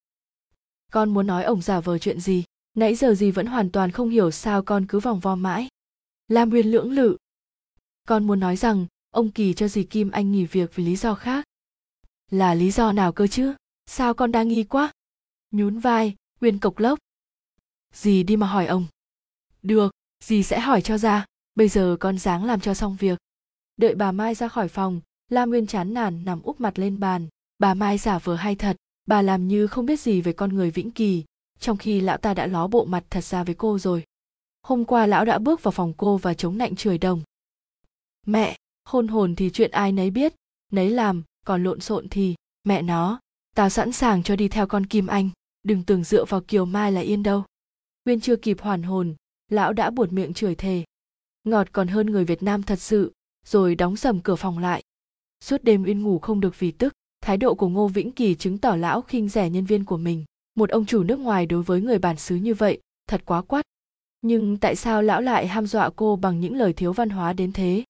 Con 0.91 1.13
muốn 1.13 1.27
nói 1.27 1.43
ông 1.43 1.61
giả 1.61 1.79
vờ 1.79 1.97
chuyện 1.97 2.19
gì? 2.19 2.43
Nãy 2.73 2.95
giờ 2.95 3.13
gì 3.13 3.31
vẫn 3.31 3.45
hoàn 3.45 3.69
toàn 3.69 3.91
không 3.91 4.09
hiểu 4.09 4.31
sao 4.31 4.63
con 4.63 4.85
cứ 4.85 4.99
vòng 4.99 5.19
vo 5.19 5.35
mãi. 5.35 5.67
Lam 6.27 6.51
uyên 6.51 6.67
lưỡng 6.67 6.91
lự. 6.91 7.17
Con 8.07 8.27
muốn 8.27 8.39
nói 8.39 8.55
rằng, 8.55 8.85
ông 9.09 9.31
kỳ 9.31 9.53
cho 9.53 9.67
dì 9.67 9.83
kim 9.83 10.11
anh 10.11 10.31
nghỉ 10.31 10.45
việc 10.45 10.75
vì 10.75 10.83
lý 10.85 10.95
do 10.95 11.15
khác. 11.15 11.45
Là 12.31 12.53
lý 12.53 12.71
do 12.71 12.91
nào 12.91 13.11
cơ 13.11 13.27
chứ? 13.27 13.53
Sao 13.85 14.13
con 14.13 14.31
đang 14.31 14.47
nghi 14.47 14.63
quá? 14.63 14.91
Nhún 15.51 15.79
vai, 15.79 16.15
uyên 16.41 16.59
cộc 16.59 16.79
lốc. 16.79 16.99
Dì 17.93 18.23
đi 18.23 18.35
mà 18.35 18.47
hỏi 18.47 18.65
ông. 18.67 18.85
Được, 19.61 19.91
dì 20.23 20.43
sẽ 20.43 20.59
hỏi 20.59 20.81
cho 20.81 20.97
ra, 20.97 21.25
bây 21.55 21.67
giờ 21.67 21.97
con 21.99 22.17
dáng 22.17 22.45
làm 22.45 22.59
cho 22.59 22.73
xong 22.73 22.95
việc. 22.99 23.19
Đợi 23.77 23.95
bà 23.95 24.11
mai 24.11 24.35
ra 24.35 24.47
khỏi 24.47 24.67
phòng, 24.67 25.01
lam 25.29 25.49
nguyên 25.49 25.67
chán 25.67 25.93
nản 25.93 26.25
nằm 26.25 26.41
úp 26.41 26.61
mặt 26.61 26.79
lên 26.79 26.99
bàn. 26.99 27.27
Bà 27.59 27.73
mai 27.73 27.97
giả 27.97 28.19
vờ 28.19 28.35
hay 28.35 28.55
thật, 28.55 28.77
bà 29.05 29.21
làm 29.21 29.47
như 29.47 29.67
không 29.67 29.85
biết 29.85 29.99
gì 29.99 30.21
về 30.21 30.33
con 30.33 30.55
người 30.55 30.71
vĩnh 30.71 30.91
kỳ 30.91 31.23
trong 31.61 31.77
khi 31.77 32.01
lão 32.01 32.17
ta 32.17 32.33
đã 32.33 32.47
ló 32.47 32.67
bộ 32.67 32.85
mặt 32.85 33.03
thật 33.09 33.23
ra 33.23 33.43
với 33.43 33.55
cô 33.55 33.79
rồi. 33.79 34.03
Hôm 34.61 34.85
qua 34.85 35.05
lão 35.05 35.25
đã 35.25 35.39
bước 35.39 35.63
vào 35.63 35.71
phòng 35.71 35.93
cô 35.97 36.17
và 36.17 36.33
chống 36.33 36.57
nạnh 36.57 36.75
chửi 36.75 36.97
đồng. 36.97 37.21
Mẹ, 38.25 38.57
hôn 38.85 39.07
hồn 39.07 39.35
thì 39.35 39.49
chuyện 39.49 39.71
ai 39.71 39.91
nấy 39.91 40.09
biết, 40.09 40.33
nấy 40.71 40.89
làm, 40.89 41.23
còn 41.45 41.63
lộn 41.63 41.79
xộn 41.79 42.09
thì, 42.09 42.35
mẹ 42.63 42.81
nó, 42.81 43.19
tao 43.55 43.69
sẵn 43.69 43.91
sàng 43.91 44.23
cho 44.23 44.35
đi 44.35 44.47
theo 44.47 44.67
con 44.67 44.85
kim 44.85 45.07
anh, 45.07 45.29
đừng 45.63 45.83
tưởng 45.83 46.03
dựa 46.03 46.25
vào 46.25 46.41
kiều 46.41 46.65
mai 46.65 46.91
là 46.91 47.01
yên 47.01 47.23
đâu. 47.23 47.43
Uyên 48.05 48.21
chưa 48.21 48.35
kịp 48.35 48.61
hoàn 48.61 48.83
hồn, 48.83 49.15
lão 49.49 49.73
đã 49.73 49.89
buột 49.89 50.11
miệng 50.11 50.33
chửi 50.33 50.55
thề. 50.55 50.83
Ngọt 51.43 51.67
còn 51.71 51.87
hơn 51.87 52.07
người 52.07 52.25
việt 52.25 52.43
nam 52.43 52.63
thật 52.63 52.79
sự, 52.79 53.13
rồi 53.45 53.75
đóng 53.75 53.95
sầm 53.95 54.19
cửa 54.19 54.35
phòng 54.35 54.57
lại. 54.57 54.83
Suốt 55.43 55.63
đêm 55.63 55.83
uyên 55.83 56.01
ngủ 56.01 56.19
không 56.19 56.39
được 56.39 56.59
vì 56.59 56.71
tức, 56.71 56.93
thái 57.21 57.37
độ 57.37 57.55
của 57.55 57.69
ngô 57.69 57.87
vĩnh 57.87 58.11
kỳ 58.11 58.35
chứng 58.35 58.57
tỏ 58.57 58.75
lão 58.75 59.01
khinh 59.01 59.29
rẻ 59.29 59.49
nhân 59.49 59.65
viên 59.65 59.85
của 59.85 59.97
mình 59.97 60.25
một 60.55 60.69
ông 60.69 60.85
chủ 60.85 61.03
nước 61.03 61.19
ngoài 61.19 61.45
đối 61.45 61.63
với 61.63 61.81
người 61.81 61.99
bản 61.99 62.17
xứ 62.17 62.35
như 62.35 62.53
vậy, 62.53 62.79
thật 63.07 63.21
quá 63.25 63.41
quát. 63.41 63.61
Nhưng 64.21 64.57
tại 64.57 64.75
sao 64.75 65.01
lão 65.01 65.21
lại 65.21 65.47
ham 65.47 65.67
dọa 65.67 65.89
cô 65.95 66.15
bằng 66.15 66.39
những 66.39 66.55
lời 66.55 66.73
thiếu 66.73 66.93
văn 66.93 67.09
hóa 67.09 67.33
đến 67.33 67.51
thế? 67.51 67.83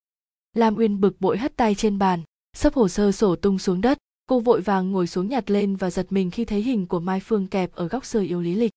Lam 0.54 0.76
uyên 0.76 1.02
bực 1.02 1.22
bội 1.22 1.38
hất 1.38 1.56
tay 1.56 1.76
trên 1.76 2.00
bàn, 2.00 2.22
sấp 2.54 2.74
hồ 2.74 2.88
sơ 2.88 3.12
sổ 3.12 3.36
tung 3.36 3.60
xuống 3.60 3.82
đất. 3.82 3.98
Cô 4.26 4.40
vội 4.40 4.62
vàng 4.62 4.92
ngồi 4.92 5.08
xuống 5.08 5.28
nhặt 5.28 5.52
lên 5.52 5.76
và 5.76 5.92
giật 5.92 6.08
mình 6.10 6.32
khi 6.32 6.46
thấy 6.46 6.62
hình 6.62 6.88
của 6.88 7.00
mai 7.00 7.20
phương 7.20 7.48
kẹp 7.48 7.76
ở 7.76 7.88
góc 7.88 8.06
sơ 8.06 8.20
yếu 8.20 8.42
lý 8.42 8.56
lịch. 8.56 8.72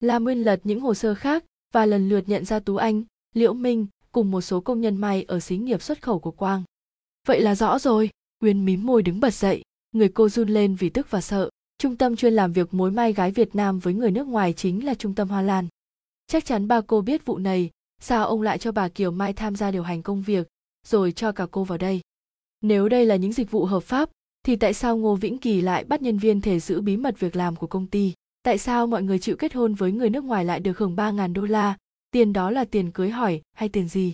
Lam 0.00 0.24
uyên 0.24 0.38
lật 0.38 0.60
những 0.64 0.80
hồ 0.80 0.94
sơ 0.94 1.14
khác 1.14 1.44
và 1.72 1.86
lần 1.86 2.08
lượt 2.08 2.28
nhận 2.28 2.44
ra 2.44 2.60
tú 2.60 2.76
anh, 2.76 3.02
liễu 3.34 3.52
minh 3.54 3.86
cùng 4.12 4.30
một 4.30 4.40
số 4.40 4.60
công 4.60 4.80
nhân 4.80 4.96
may 4.96 5.22
ở 5.22 5.40
xí 5.40 5.56
nghiệp 5.56 5.82
xuất 5.82 6.02
khẩu 6.02 6.18
của 6.18 6.30
quang. 6.30 6.62
Vậy 7.26 7.40
là 7.40 7.54
rõ 7.54 7.78
rồi. 7.78 8.10
Uyên 8.40 8.64
mím 8.64 8.86
môi 8.86 9.02
đứng 9.02 9.20
bật 9.20 9.34
dậy. 9.34 9.62
Người 9.92 10.08
cô 10.08 10.28
run 10.28 10.48
lên 10.48 10.74
vì 10.74 10.88
tức 10.88 11.10
và 11.10 11.20
sợ 11.20 11.50
trung 11.78 11.96
tâm 11.96 12.16
chuyên 12.16 12.32
làm 12.32 12.52
việc 12.52 12.74
mối 12.74 12.90
may 12.90 13.12
gái 13.12 13.30
việt 13.30 13.54
nam 13.54 13.78
với 13.78 13.94
người 13.94 14.10
nước 14.10 14.26
ngoài 14.26 14.52
chính 14.52 14.84
là 14.84 14.94
trung 14.94 15.14
tâm 15.14 15.28
hoa 15.28 15.42
lan. 15.42 15.68
Chắc 16.26 16.44
chắn 16.44 16.68
ba 16.68 16.80
cô 16.80 17.00
biết 17.00 17.24
vụ 17.24 17.38
này, 17.38 17.70
sao 18.00 18.26
ông 18.26 18.42
lại 18.42 18.58
cho 18.58 18.72
bà 18.72 18.88
kiều 18.88 19.10
mai 19.10 19.32
tham 19.32 19.56
gia 19.56 19.70
điều 19.70 19.82
hành 19.82 20.02
công 20.02 20.22
việc, 20.22 20.48
rồi 20.86 21.12
cho 21.12 21.32
cả 21.32 21.46
cô 21.50 21.64
vào 21.64 21.78
đây? 21.78 22.00
Nếu 22.60 22.88
đây 22.88 23.06
là 23.06 23.16
những 23.16 23.32
dịch 23.32 23.50
vụ 23.50 23.64
hợp 23.64 23.82
pháp, 23.82 24.10
thì 24.42 24.56
tại 24.56 24.74
sao 24.74 24.96
ngô 24.96 25.14
vĩnh 25.14 25.38
kỳ 25.38 25.60
lại 25.60 25.84
bắt 25.84 26.02
nhân 26.02 26.18
viên 26.18 26.40
thể 26.40 26.60
giữ 26.60 26.80
bí 26.80 26.96
mật 26.96 27.20
việc 27.20 27.36
làm 27.36 27.56
của 27.56 27.66
công 27.66 27.86
ty? 27.86 28.12
Tại 28.42 28.58
sao 28.58 28.86
mọi 28.86 29.02
người 29.02 29.18
chịu 29.18 29.36
kết 29.36 29.54
hôn 29.54 29.74
với 29.74 29.92
người 29.92 30.10
nước 30.10 30.24
ngoài 30.24 30.44
lại 30.44 30.60
được 30.60 30.78
hưởng 30.78 30.96
3.000 30.96 31.32
đô 31.32 31.42
la? 31.42 31.76
Tiền 32.10 32.32
đó 32.32 32.50
là 32.50 32.64
tiền 32.64 32.90
cưới 32.90 33.10
hỏi 33.10 33.42
hay 33.52 33.68
tiền 33.68 33.88
gì? 33.88 34.12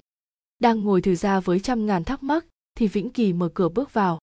Đang 0.58 0.80
ngồi 0.80 1.02
thử 1.02 1.14
ra 1.14 1.40
với 1.40 1.60
trăm 1.60 1.86
ngàn 1.86 2.04
thắc 2.04 2.22
mắc, 2.22 2.46
thì 2.74 2.88
vĩnh 2.88 3.10
kỳ 3.10 3.32
mở 3.32 3.48
cửa 3.54 3.68
bước 3.68 3.92
vào. 3.92 4.18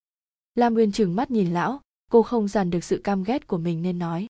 Lam 0.55 0.73
nguyên 0.73 0.91
trừng 0.91 1.15
mắt 1.15 1.31
nhìn 1.31 1.53
lão 1.53 1.81
cô 2.15 2.23
không 2.23 2.47
dằn 2.47 2.69
được 2.69 2.83
sự 2.83 3.01
cam 3.03 3.23
ghét 3.23 3.47
của 3.47 3.57
mình 3.57 3.81
nên 3.81 3.99
nói. 3.99 4.27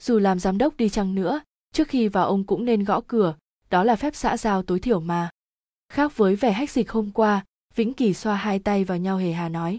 Dù 0.00 0.18
làm 0.18 0.38
giám 0.38 0.58
đốc 0.58 0.76
đi 0.76 0.88
chăng 0.88 1.14
nữa, 1.14 1.40
trước 1.72 1.88
khi 1.88 2.08
vào 2.08 2.26
ông 2.26 2.44
cũng 2.44 2.64
nên 2.64 2.84
gõ 2.84 3.00
cửa, 3.06 3.36
đó 3.70 3.84
là 3.84 3.96
phép 3.96 4.16
xã 4.16 4.36
giao 4.36 4.62
tối 4.62 4.80
thiểu 4.80 5.00
mà. 5.00 5.30
Khác 5.88 6.16
với 6.16 6.36
vẻ 6.36 6.52
hách 6.52 6.70
dịch 6.70 6.90
hôm 6.90 7.10
qua, 7.10 7.44
vĩnh 7.74 7.92
kỳ 7.92 8.14
xoa 8.14 8.36
hai 8.36 8.58
tay 8.58 8.84
vào 8.84 8.98
nhau 8.98 9.16
hề 9.16 9.32
hà 9.32 9.48
nói. 9.48 9.78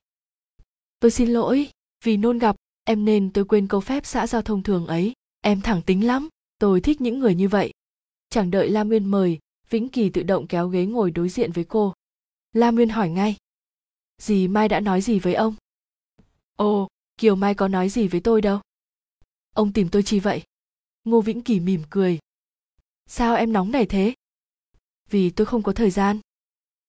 Tôi 0.99 1.11
xin 1.11 1.29
lỗi, 1.29 1.69
vì 2.03 2.17
nôn 2.17 2.39
gặp, 2.39 2.55
em 2.83 3.05
nên 3.05 3.33
tôi 3.33 3.45
quên 3.45 3.67
câu 3.67 3.81
phép 3.81 4.05
xã 4.05 4.27
giao 4.27 4.41
thông 4.41 4.63
thường 4.63 4.87
ấy, 4.87 5.13
em 5.41 5.61
thẳng 5.61 5.81
tính 5.81 6.07
lắm, 6.07 6.29
tôi 6.59 6.81
thích 6.81 7.01
những 7.01 7.19
người 7.19 7.35
như 7.35 7.47
vậy. 7.47 7.71
Chẳng 8.29 8.51
đợi 8.51 8.69
lam 8.69 8.87
nguyên 8.87 9.05
mời, 9.05 9.39
vĩnh 9.69 9.89
kỳ 9.89 10.09
tự 10.09 10.23
động 10.23 10.47
kéo 10.47 10.67
ghế 10.67 10.85
ngồi 10.85 11.11
đối 11.11 11.29
diện 11.29 11.51
với 11.51 11.63
cô. 11.63 11.93
Lam 12.53 12.75
nguyên 12.75 12.89
hỏi 12.89 13.09
ngay. 13.09 13.35
Dì 14.17 14.47
mai 14.47 14.67
đã 14.67 14.79
nói 14.79 15.01
gì 15.01 15.19
với 15.19 15.33
ông? 15.33 15.55
Ồ 16.55 16.87
kiều 17.21 17.35
mai 17.35 17.55
có 17.55 17.67
nói 17.67 17.89
gì 17.89 18.07
với 18.07 18.21
tôi 18.21 18.41
đâu? 18.41 18.59
Ông 19.53 19.73
tìm 19.73 19.89
tôi 19.89 20.03
chi 20.03 20.19
vậy? 20.19 20.43
Ngô 21.03 21.21
vĩnh 21.21 21.41
kỳ 21.41 21.59
mỉm 21.59 21.81
cười. 21.89 22.19
Sao 23.07 23.35
em 23.35 23.53
nóng 23.53 23.71
nảy 23.71 23.85
thế? 23.85 24.13
Vì 25.09 25.29
tôi 25.29 25.45
không 25.45 25.63
có 25.63 25.71
thời 25.71 25.89
gian. 25.91 26.19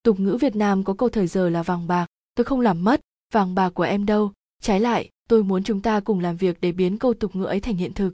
Tục 0.03 0.21
ngữ 0.21 0.39
việt 0.41 0.57
nam 0.57 0.85
có 0.85 0.95
câu 0.95 1.09
thời 1.09 1.27
giờ 1.27 1.49
là 1.49 1.63
vàng 1.63 1.87
bạc. 1.87 2.07
Tôi 2.35 2.45
không 2.45 2.61
làm 2.61 2.85
mất, 2.85 3.01
vàng 3.33 3.55
bạc 3.55 3.71
của 3.71 3.83
em 3.83 4.07
đâu. 4.07 4.33
Trái 4.63 4.81
lại, 4.81 5.11
tôi 5.29 5.45
muốn 5.45 5.65
chúng 5.65 5.83
ta 5.83 6.01
cùng 6.01 6.21
làm 6.21 6.37
việc 6.37 6.61
để 6.61 6.73
biến 6.73 6.99
câu 6.99 7.15
tục 7.15 7.37
ngữ 7.37 7.45
ấy 7.45 7.61
thành 7.61 7.77
hiện 7.77 7.93
thực. 7.93 8.13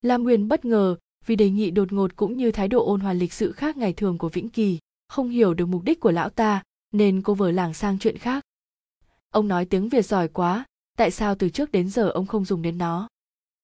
Lam 0.00 0.22
nguyên 0.22 0.48
bất 0.48 0.64
ngờ 0.64 0.96
vì 1.26 1.36
đề 1.36 1.50
nghị 1.50 1.70
đột 1.70 1.92
ngột 1.92 2.16
cũng 2.16 2.36
như 2.36 2.52
thái 2.52 2.68
độ 2.68 2.86
ôn 2.86 3.00
hòa 3.00 3.12
lịch 3.12 3.32
sự 3.32 3.52
khác 3.52 3.76
ngày 3.76 3.92
thường 3.92 4.18
của 4.18 4.28
vĩnh 4.28 4.48
kỳ, 4.48 4.78
không 5.08 5.28
hiểu 5.28 5.54
được 5.54 5.66
mục 5.66 5.82
đích 5.84 6.00
của 6.00 6.10
lão 6.10 6.28
ta, 6.28 6.62
nên 6.92 7.22
cô 7.22 7.34
vờ 7.34 7.50
lảng 7.50 7.74
sang 7.74 7.98
chuyện 7.98 8.18
khác. 8.18 8.44
Ông 9.30 9.48
nói 9.48 9.64
tiếng 9.64 9.88
việt 9.88 10.06
giỏi 10.06 10.28
quá 10.28 10.64
tại 10.96 11.10
sao 11.10 11.34
từ 11.34 11.48
trước 11.48 11.72
đến 11.72 11.90
giờ 11.90 12.08
ông 12.08 12.26
không 12.26 12.44
dùng 12.44 12.62
đến 12.62 12.78
nó? 12.78 13.08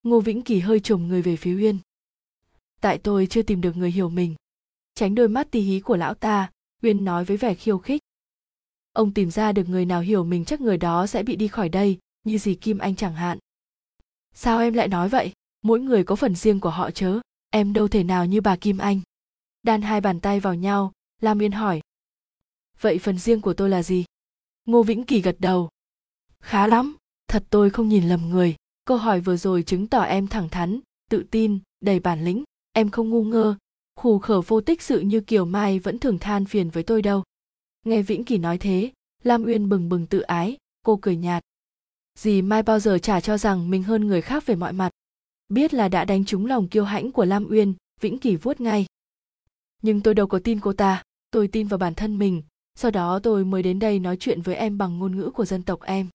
Ngô 0.02 0.20
vĩnh 0.20 0.42
kỳ 0.42 0.60
hơi 0.60 0.80
trùng 0.80 1.08
người 1.08 1.22
về 1.22 1.36
phía 1.36 1.56
uyên 1.56 1.78
tại 2.80 2.98
tôi 2.98 3.26
chưa 3.26 3.42
tìm 3.42 3.60
được 3.60 3.76
người 3.76 3.90
hiểu 3.90 4.08
mình. 4.08 4.34
Tránh 4.94 5.14
đôi 5.14 5.28
mắt 5.28 5.50
tí 5.50 5.60
hí 5.60 5.80
của 5.80 5.96
lão 5.96 6.14
ta 6.14 6.50
uyên 6.82 7.04
nói 7.04 7.24
với 7.24 7.36
vẻ 7.36 7.54
khiêu 7.54 7.78
khích. 7.78 8.02
Ông 8.92 9.14
tìm 9.14 9.30
ra 9.30 9.52
được 9.52 9.68
người 9.68 9.84
nào 9.84 10.00
hiểu 10.00 10.24
mình 10.24 10.44
chắc 10.44 10.60
người 10.60 10.76
đó 10.76 11.06
sẽ 11.06 11.22
bị 11.22 11.36
đi 11.36 11.48
khỏi 11.48 11.68
đây, 11.68 11.98
như 12.24 12.38
gì 12.38 12.54
kim 12.54 12.78
anh 12.78 12.96
chẳng 12.96 13.14
hạn. 13.14 13.38
Sao 14.34 14.58
em 14.58 14.74
lại 14.74 14.88
nói 14.88 15.08
vậy? 15.08 15.32
Mỗi 15.62 15.80
người 15.80 16.04
có 16.04 16.16
phần 16.16 16.34
riêng 16.34 16.60
của 16.60 16.70
họ 16.70 16.90
chớ. 16.90 17.20
Em 17.50 17.72
đâu 17.72 17.88
thể 17.88 18.04
nào 18.04 18.26
như 18.26 18.40
bà 18.40 18.56
kim 18.56 18.78
anh. 18.78 19.00
Đan 19.62 19.82
hai 19.82 20.00
bàn 20.00 20.20
tay 20.20 20.40
vào 20.40 20.54
nhau, 20.54 20.92
lam 21.20 21.38
uyên 21.38 21.52
hỏi. 21.52 21.80
Vậy 22.80 22.98
phần 22.98 23.18
riêng 23.18 23.40
của 23.40 23.54
tôi 23.54 23.68
là 23.68 23.82
gì? 23.82 24.04
Ngô 24.64 24.82
vĩnh 24.82 25.04
kỳ 25.04 25.20
gật 25.20 25.36
đầu. 25.38 25.68
Khá 26.40 26.66
lắm 26.66 26.96
thật 27.28 27.44
tôi 27.50 27.70
không 27.70 27.88
nhìn 27.88 28.08
lầm 28.08 28.28
người. 28.28 28.56
Câu 28.84 28.96
hỏi 28.96 29.20
vừa 29.20 29.36
rồi 29.36 29.62
chứng 29.62 29.86
tỏ 29.86 30.02
em 30.02 30.26
thẳng 30.26 30.48
thắn, 30.48 30.80
tự 31.10 31.24
tin, 31.30 31.58
đầy 31.80 32.00
bản 32.00 32.24
lĩnh. 32.24 32.44
Em 32.72 32.90
không 32.90 33.10
ngu 33.10 33.24
ngơ. 33.24 33.54
Khù 33.96 34.18
khở 34.18 34.40
vô 34.40 34.60
tích 34.60 34.82
sự 34.82 35.00
như 35.00 35.20
kiều 35.20 35.44
mai 35.44 35.78
vẫn 35.78 35.98
thường 35.98 36.18
than 36.18 36.44
phiền 36.44 36.70
với 36.70 36.82
tôi 36.82 37.02
đâu. 37.02 37.22
Nghe 37.84 38.02
vĩnh 38.02 38.24
kỳ 38.24 38.38
nói 38.38 38.58
thế, 38.58 38.92
lam 39.22 39.44
uyên 39.44 39.68
bừng 39.68 39.88
bừng 39.88 40.06
tự 40.06 40.20
ái. 40.20 40.56
Cô 40.82 40.98
cười 41.02 41.16
nhạt. 41.16 41.42
Dì 42.18 42.42
mai 42.42 42.62
bao 42.62 42.78
giờ 42.78 42.98
chả 42.98 43.20
cho 43.20 43.38
rằng 43.38 43.70
mình 43.70 43.82
hơn 43.82 44.06
người 44.06 44.20
khác 44.20 44.46
về 44.46 44.54
mọi 44.54 44.72
mặt. 44.72 44.90
Biết 45.48 45.74
là 45.74 45.88
đã 45.88 46.04
đánh 46.04 46.24
trúng 46.24 46.46
lòng 46.46 46.68
kiêu 46.68 46.84
hãnh 46.84 47.12
của 47.12 47.24
lam 47.24 47.46
uyên, 47.50 47.74
vĩnh 48.00 48.18
kỳ 48.18 48.36
vuốt 48.36 48.60
ngay. 48.60 48.86
Nhưng 49.82 50.00
tôi 50.00 50.14
đâu 50.14 50.26
có 50.26 50.40
tin 50.44 50.60
cô 50.60 50.72
ta. 50.72 51.02
Tôi 51.30 51.48
tin 51.48 51.66
vào 51.66 51.78
bản 51.78 51.94
thân 51.94 52.18
mình. 52.18 52.42
Sau 52.74 52.90
đó 52.90 53.20
tôi 53.22 53.44
mới 53.44 53.62
đến 53.62 53.78
đây 53.78 53.98
nói 53.98 54.16
chuyện 54.20 54.42
với 54.42 54.54
em 54.54 54.78
bằng 54.78 54.98
ngôn 54.98 55.16
ngữ 55.16 55.30
của 55.30 55.44
dân 55.44 55.62
tộc 55.62 55.82
em 55.82 56.08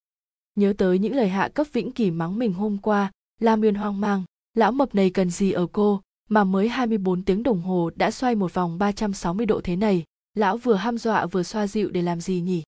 nhớ 0.55 0.73
tới 0.77 0.99
những 0.99 1.15
lời 1.15 1.29
hạ 1.29 1.49
cấp 1.53 1.67
vĩnh 1.73 1.91
kỳ 1.91 2.11
mắng 2.11 2.39
mình 2.39 2.53
hôm 2.53 2.77
qua 2.77 3.11
lam 3.39 3.61
uyên 3.61 3.75
hoang 3.75 4.01
mang 4.01 4.23
lão 4.53 4.71
mập 4.71 4.95
này 4.95 5.09
cần 5.09 5.29
gì 5.29 5.51
ở 5.51 5.67
cô 5.71 6.01
mà 6.29 6.43
mới 6.43 6.69
24 6.69 7.23
tiếng 7.23 7.43
đồng 7.43 7.61
hồ 7.61 7.89
đã 7.95 8.11
xoay 8.11 8.35
một 8.35 8.53
vòng 8.53 8.77
360 8.77 9.45
độ 9.45 9.61
thế 9.63 9.75
này, 9.75 10.03
lão 10.33 10.57
vừa 10.57 10.75
ham 10.75 10.97
dọa 10.97 11.25
vừa 11.25 11.43
xoa 11.43 11.67
dịu 11.67 11.89
để 11.89 12.01
làm 12.01 12.21
gì 12.21 12.41
nhỉ? 12.41 12.63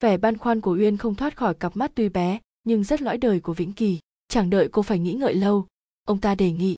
Vẻ 0.00 0.16
băn 0.16 0.38
khoăn 0.38 0.60
của 0.60 0.76
Uyên 0.76 0.96
không 0.96 1.14
thoát 1.14 1.36
khỏi 1.36 1.54
cặp 1.54 1.76
mắt 1.76 1.92
tuy 1.94 2.08
bé, 2.08 2.40
nhưng 2.64 2.84
rất 2.84 3.02
lõi 3.02 3.18
đời 3.18 3.40
của 3.40 3.54
Vĩnh 3.54 3.72
Kỳ. 3.72 3.98
Chẳng 4.28 4.50
đợi 4.50 4.68
cô 4.72 4.82
phải 4.82 4.98
nghĩ 4.98 5.12
ngợi 5.14 5.34
lâu, 5.34 5.66
ông 6.04 6.20
ta 6.20 6.34
đề 6.34 6.52
nghị. 6.52 6.76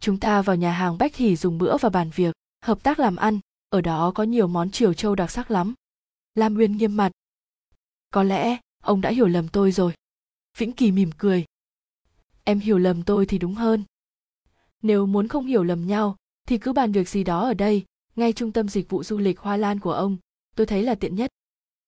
Chúng 0.00 0.20
ta 0.20 0.42
vào 0.42 0.56
nhà 0.56 0.72
hàng 0.72 0.98
Bách 0.98 1.16
Hỷ 1.16 1.36
dùng 1.36 1.58
bữa 1.58 1.76
và 1.78 1.88
bàn 1.88 2.10
việc, 2.14 2.34
hợp 2.64 2.82
tác 2.82 2.98
làm 2.98 3.16
ăn, 3.16 3.40
ở 3.68 3.80
đó 3.80 4.12
có 4.14 4.22
nhiều 4.22 4.46
món 4.46 4.70
triều 4.70 4.94
châu 4.94 5.14
đặc 5.14 5.30
sắc 5.30 5.50
lắm. 5.50 5.74
Lam 6.34 6.56
Uyên 6.56 6.76
nghiêm 6.76 6.96
mặt. 6.96 7.12
Có 8.10 8.22
lẽ 8.22 8.58
ông 8.84 9.00
đã 9.00 9.10
hiểu 9.10 9.26
lầm 9.26 9.48
tôi 9.48 9.72
rồi. 9.72 9.92
Vĩnh 10.58 10.72
Kỳ 10.72 10.92
mỉm 10.92 11.10
cười. 11.18 11.44
Em 12.44 12.58
hiểu 12.58 12.78
lầm 12.78 13.02
tôi 13.02 13.26
thì 13.26 13.38
đúng 13.38 13.54
hơn. 13.54 13.84
Nếu 14.82 15.06
muốn 15.06 15.28
không 15.28 15.46
hiểu 15.46 15.64
lầm 15.64 15.86
nhau, 15.86 16.16
thì 16.48 16.58
cứ 16.58 16.72
bàn 16.72 16.92
việc 16.92 17.08
gì 17.08 17.24
đó 17.24 17.40
ở 17.40 17.54
đây, 17.54 17.84
ngay 18.16 18.32
trung 18.32 18.52
tâm 18.52 18.68
dịch 18.68 18.88
vụ 18.88 19.02
du 19.02 19.18
lịch 19.18 19.38
hoa 19.38 19.56
lan 19.56 19.80
của 19.80 19.92
ông, 19.92 20.16
tôi 20.56 20.66
thấy 20.66 20.82
là 20.82 20.94
tiện 20.94 21.14
nhất. 21.14 21.30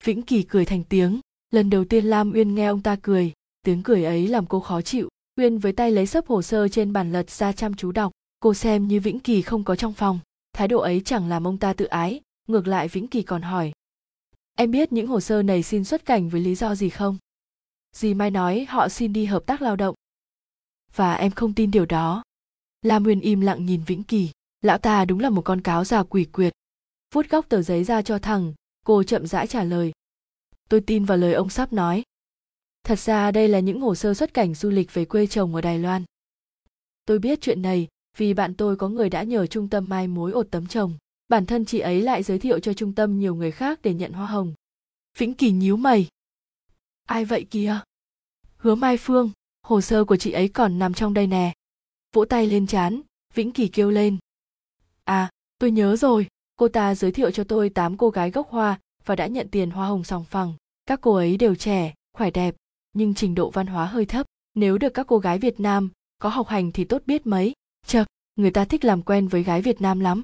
Vĩnh 0.04 0.22
kỳ 0.22 0.42
cười 0.42 0.64
thành 0.64 0.84
tiếng. 0.84 1.20
Lần 1.50 1.70
đầu 1.70 1.84
tiên 1.84 2.04
lam 2.04 2.32
uyên 2.32 2.54
nghe 2.54 2.66
ông 2.66 2.82
ta 2.82 2.96
cười, 3.02 3.32
tiếng 3.62 3.82
cười 3.82 4.04
ấy 4.04 4.28
làm 4.28 4.46
cô 4.46 4.60
khó 4.60 4.82
chịu. 4.82 5.08
Uyên 5.36 5.58
với 5.58 5.72
tay 5.72 5.90
lấy 5.90 6.06
sấp 6.06 6.26
hồ 6.26 6.42
sơ 6.42 6.68
trên 6.68 6.92
bàn 6.92 7.12
lật 7.12 7.30
ra 7.30 7.52
chăm 7.52 7.74
chú 7.74 7.92
đọc, 7.92 8.12
cô 8.40 8.54
xem 8.54 8.88
như 8.88 9.00
vĩnh 9.00 9.18
kỳ 9.18 9.42
không 9.42 9.64
có 9.64 9.76
trong 9.76 9.92
phòng. 9.92 10.18
Thái 10.52 10.68
độ 10.68 10.80
ấy 10.80 11.02
chẳng 11.04 11.28
làm 11.28 11.46
ông 11.46 11.58
ta 11.58 11.72
tự 11.72 11.84
ái. 11.84 12.20
Ngược 12.48 12.66
lại 12.66 12.88
vĩnh 12.88 13.06
kỳ 13.06 13.22
còn 13.22 13.42
hỏi 13.42 13.72
em 14.56 14.70
biết 14.70 14.92
những 14.92 15.06
hồ 15.06 15.20
sơ 15.20 15.42
này 15.42 15.62
xin 15.62 15.84
xuất 15.84 16.04
cảnh 16.04 16.28
với 16.28 16.40
lý 16.40 16.54
do 16.54 16.74
gì 16.74 16.88
không? 16.88 17.18
Dì 17.92 18.14
mai 18.14 18.30
nói 18.30 18.66
họ 18.68 18.88
xin 18.88 19.12
đi 19.12 19.24
hợp 19.24 19.46
tác 19.46 19.62
lao 19.62 19.76
động. 19.76 19.94
Và 20.94 21.14
em 21.14 21.32
không 21.32 21.54
tin 21.54 21.70
điều 21.70 21.86
đó. 21.86 22.22
La 22.82 22.98
nguyên 22.98 23.20
im 23.20 23.40
lặng 23.40 23.66
nhìn 23.66 23.82
vĩnh 23.86 24.02
kỳ. 24.02 24.30
Lão 24.62 24.78
ta 24.78 25.04
đúng 25.04 25.20
là 25.20 25.30
một 25.30 25.42
con 25.44 25.60
cáo 25.60 25.84
già 25.84 26.02
quỷ 26.02 26.24
quyệt. 26.24 26.52
Vút 27.14 27.26
góc 27.30 27.48
tờ 27.48 27.62
giấy 27.62 27.84
ra 27.84 28.02
cho 28.02 28.18
thằng 28.18 28.54
cô 28.86 29.02
chậm 29.02 29.26
rãi 29.26 29.46
trả 29.46 29.64
lời. 29.64 29.92
Tôi 30.68 30.80
tin 30.80 31.04
vào 31.04 31.18
lời 31.18 31.34
ông 31.34 31.50
sắp 31.50 31.72
nói. 31.72 32.02
Thật 32.84 32.98
ra 32.98 33.30
đây 33.30 33.48
là 33.48 33.60
những 33.60 33.80
hồ 33.80 33.94
sơ 33.94 34.14
xuất 34.14 34.34
cảnh 34.34 34.54
du 34.54 34.70
lịch 34.70 34.94
về 34.94 35.04
quê 35.04 35.26
chồng 35.26 35.54
ở 35.54 35.60
đài 35.60 35.78
loan. 35.78 36.04
Tôi 37.06 37.18
biết 37.18 37.40
chuyện 37.40 37.62
này 37.62 37.88
vì 38.16 38.34
bạn 38.34 38.54
tôi 38.54 38.76
có 38.76 38.88
người 38.88 39.10
đã 39.10 39.22
nhờ 39.22 39.46
trung 39.46 39.68
tâm 39.68 39.84
mai 39.88 40.08
mối 40.08 40.32
ột 40.32 40.46
tấm 40.50 40.66
chồng 40.66 40.96
bản 41.28 41.46
thân 41.46 41.64
chị 41.64 41.78
ấy 41.78 42.02
lại 42.02 42.22
giới 42.22 42.38
thiệu 42.38 42.58
cho 42.58 42.72
trung 42.72 42.92
tâm 42.92 43.18
nhiều 43.18 43.34
người 43.34 43.50
khác 43.50 43.80
để 43.82 43.94
nhận 43.94 44.12
hoa 44.12 44.26
hồng. 44.26 44.54
Vĩnh 45.18 45.34
kỳ 45.34 45.50
nhíu 45.50 45.76
mày. 45.76 46.08
Ai 47.06 47.24
vậy 47.24 47.46
kìa? 47.50 47.80
Hứa 48.56 48.74
mai 48.74 48.96
phương, 48.96 49.30
hồ 49.62 49.80
sơ 49.80 50.04
của 50.04 50.16
chị 50.16 50.32
ấy 50.32 50.48
còn 50.48 50.78
nằm 50.78 50.94
trong 50.94 51.14
đây 51.14 51.26
nè. 51.26 51.54
Vỗ 52.12 52.24
tay 52.24 52.46
lên 52.46 52.66
chán, 52.66 53.00
vĩnh 53.34 53.52
kỳ 53.52 53.68
kêu 53.68 53.90
lên. 53.90 54.18
À 55.04 55.30
tôi 55.58 55.70
nhớ 55.70 55.96
rồi, 55.96 56.26
cô 56.56 56.68
ta 56.68 56.94
giới 56.94 57.12
thiệu 57.12 57.30
cho 57.30 57.44
tôi 57.44 57.68
tám 57.68 57.96
cô 57.96 58.10
gái 58.10 58.30
gốc 58.30 58.50
hoa 58.50 58.80
và 59.04 59.16
đã 59.16 59.26
nhận 59.26 59.48
tiền 59.48 59.70
hoa 59.70 59.86
hồng 59.86 60.04
sòng 60.04 60.24
phẳng. 60.24 60.54
Các 60.86 61.00
cô 61.00 61.14
ấy 61.14 61.36
đều 61.36 61.54
trẻ, 61.54 61.94
khỏe 62.12 62.30
đẹp, 62.30 62.54
nhưng 62.92 63.14
trình 63.14 63.34
độ 63.34 63.50
văn 63.50 63.66
hóa 63.66 63.86
hơi 63.86 64.06
thấp. 64.06 64.26
Nếu 64.54 64.78
được 64.78 64.94
các 64.94 65.06
cô 65.06 65.18
gái 65.18 65.38
việt 65.38 65.60
nam 65.60 65.90
có 66.18 66.28
học 66.28 66.48
hành 66.48 66.72
thì 66.72 66.84
tốt 66.84 67.02
biết 67.06 67.26
mấy. 67.26 67.52
Chật, 67.86 68.06
người 68.36 68.50
ta 68.50 68.64
thích 68.64 68.84
làm 68.84 69.02
quen 69.02 69.28
với 69.28 69.42
gái 69.42 69.62
việt 69.62 69.80
nam 69.80 70.00
lắm 70.00 70.22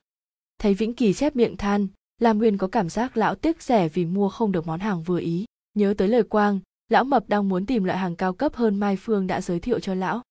thấy 0.63 0.75
vĩnh 0.75 0.95
kỳ 0.95 1.13
chép 1.13 1.37
miệng 1.37 1.57
than, 1.57 1.87
lam 2.19 2.39
nguyên 2.39 2.59
có 2.59 2.69
cảm 2.69 2.89
giác 2.89 3.17
lão 3.17 3.35
tiếc 3.35 3.63
rẻ 3.63 3.89
vì 3.89 4.05
mua 4.05 4.29
không 4.29 4.53
được 4.53 4.67
món 4.67 4.81
hàng 4.81 5.03
vừa 5.03 5.21
ý. 5.21 5.45
Nhớ 5.75 5.95
tới 5.99 6.09
lời 6.09 6.23
quang, 6.23 6.61
lão 6.89 7.05
mập 7.05 7.29
đang 7.29 7.49
muốn 7.49 7.67
tìm 7.67 7.85
loại 7.85 7.99
hàng 7.99 8.17
cao 8.17 8.33
cấp 8.33 8.55
hơn 8.55 8.81
mai 8.81 8.97
phương 8.97 9.27
đã 9.27 9.41
giới 9.41 9.61
thiệu 9.61 9.81
cho 9.81 9.95
lão. 9.95 10.23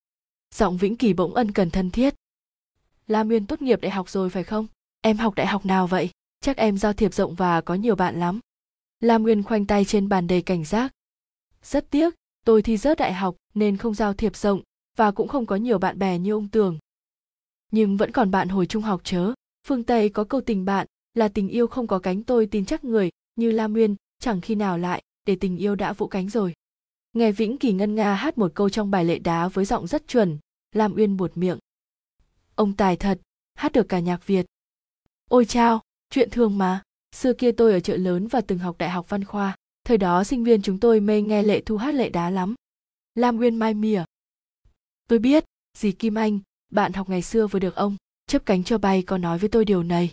Giọng 0.55 0.77
vĩnh 0.77 0.95
kỳ 0.95 1.13
bỗng 1.13 1.33
ân 1.33 1.51
cần 1.51 1.69
thân 1.69 1.91
thiết. 1.91 2.15
Lam 3.07 3.27
nguyên 3.27 3.45
tốt 3.45 3.61
nghiệp 3.61 3.81
đại 3.81 3.91
học 3.91 4.09
rồi 4.09 4.29
phải 4.29 4.43
không? 4.43 4.67
Em 5.01 5.17
học 5.17 5.35
đại 5.35 5.47
học 5.47 5.65
nào 5.65 5.87
vậy? 5.87 6.09
Chắc 6.41 6.57
em 6.57 6.77
giao 6.77 6.93
thiệp 6.93 7.13
rộng 7.13 7.35
và 7.35 7.61
có 7.61 7.75
nhiều 7.75 7.95
bạn 7.95 8.19
lắm. 8.19 8.39
Lam 8.99 9.23
nguyên 9.23 9.43
khoanh 9.43 9.65
tay 9.65 9.85
trên 9.85 10.09
bàn 10.09 10.27
đầy 10.27 10.41
cảnh 10.41 10.65
giác. 10.65 10.91
Rất 11.63 11.89
tiếc, 11.89 12.13
tôi 12.45 12.61
thi 12.61 12.77
rớt 12.77 12.97
đại 12.97 13.13
học 13.13 13.35
nên 13.53 13.77
không 13.77 13.93
giao 13.93 14.13
thiệp 14.13 14.35
rộng 14.35 14.61
và 14.97 15.11
cũng 15.11 15.27
không 15.27 15.45
có 15.45 15.55
nhiều 15.55 15.79
bạn 15.79 15.99
bè 15.99 16.19
như 16.19 16.33
ông 16.33 16.47
tường. 16.47 16.79
Nhưng 17.71 17.97
vẫn 17.97 18.11
còn 18.11 18.31
bạn 18.31 18.49
hồi 18.49 18.65
trung 18.65 18.83
học 18.83 19.01
chớ 19.03 19.33
phương 19.67 19.83
tây 19.83 20.09
có 20.09 20.23
câu 20.23 20.41
tình 20.41 20.65
bạn, 20.65 20.87
là 21.13 21.27
tình 21.27 21.47
yêu 21.47 21.67
không 21.67 21.87
có 21.87 21.99
cánh 21.99 22.23
tôi 22.23 22.45
tin 22.45 22.65
chắc 22.65 22.83
người, 22.83 23.09
như 23.35 23.51
la 23.51 23.67
nguyên, 23.67 23.95
chẳng 24.19 24.41
khi 24.41 24.55
nào 24.55 24.77
lại, 24.77 25.03
để 25.25 25.37
tình 25.39 25.57
yêu 25.57 25.75
đã 25.75 25.93
vỗ 25.93 26.07
cánh 26.07 26.29
rồi. 26.29 26.53
Nghe 27.13 27.31
vĩnh 27.31 27.57
kỳ 27.57 27.73
ngân 27.73 27.95
nga 27.95 28.13
hát 28.13 28.37
một 28.37 28.51
câu 28.55 28.69
trong 28.69 28.91
bài 28.91 29.05
lệ 29.05 29.19
đá 29.19 29.47
với 29.47 29.65
giọng 29.65 29.87
rất 29.87 30.07
chuẩn 30.07 30.37
lam 30.75 30.95
uyên 30.95 31.17
buột 31.17 31.31
miệng. 31.37 31.59
Ông 32.55 32.75
tài 32.75 32.95
thật, 32.95 33.19
hát 33.53 33.71
được 33.71 33.89
cả 33.89 33.99
nhạc 33.99 34.27
việt. 34.27 34.45
Ôi 35.29 35.45
chao, 35.45 35.81
chuyện 36.09 36.29
thường 36.29 36.57
mà, 36.57 36.81
xưa 37.15 37.33
kia 37.33 37.51
tôi 37.51 37.73
ở 37.73 37.79
chợ 37.79 37.97
lớn 37.97 38.27
và 38.27 38.41
từng 38.41 38.59
học 38.59 38.77
đại 38.77 38.89
học 38.89 39.09
văn 39.09 39.23
khoa, 39.23 39.55
thời 39.83 39.97
đó 39.97 40.23
sinh 40.23 40.43
viên 40.43 40.61
chúng 40.61 40.79
tôi 40.79 40.99
mê 40.99 41.21
nghe 41.21 41.43
lệ 41.43 41.61
thu 41.61 41.77
hát 41.77 41.95
lệ 41.95 42.09
đá 42.09 42.29
lắm. 42.29 42.55
Lam 43.15 43.37
nguyên 43.37 43.55
mai 43.55 43.73
mỉa. 43.73 44.03
Tôi 45.07 45.19
biết, 45.19 45.45
dì 45.77 45.91
kim 45.91 46.15
anh, 46.15 46.39
bạn 46.71 46.93
học 46.93 47.09
ngày 47.09 47.21
xưa 47.21 47.47
vừa 47.47 47.59
được 47.59 47.75
ông 47.75 47.95
chấp 48.27 48.45
cánh 48.45 48.63
cho 48.63 48.77
bay 48.77 49.03
có 49.03 49.17
nói 49.17 49.37
với 49.37 49.49
tôi 49.49 49.65
điều 49.65 49.83
này. 49.83 50.11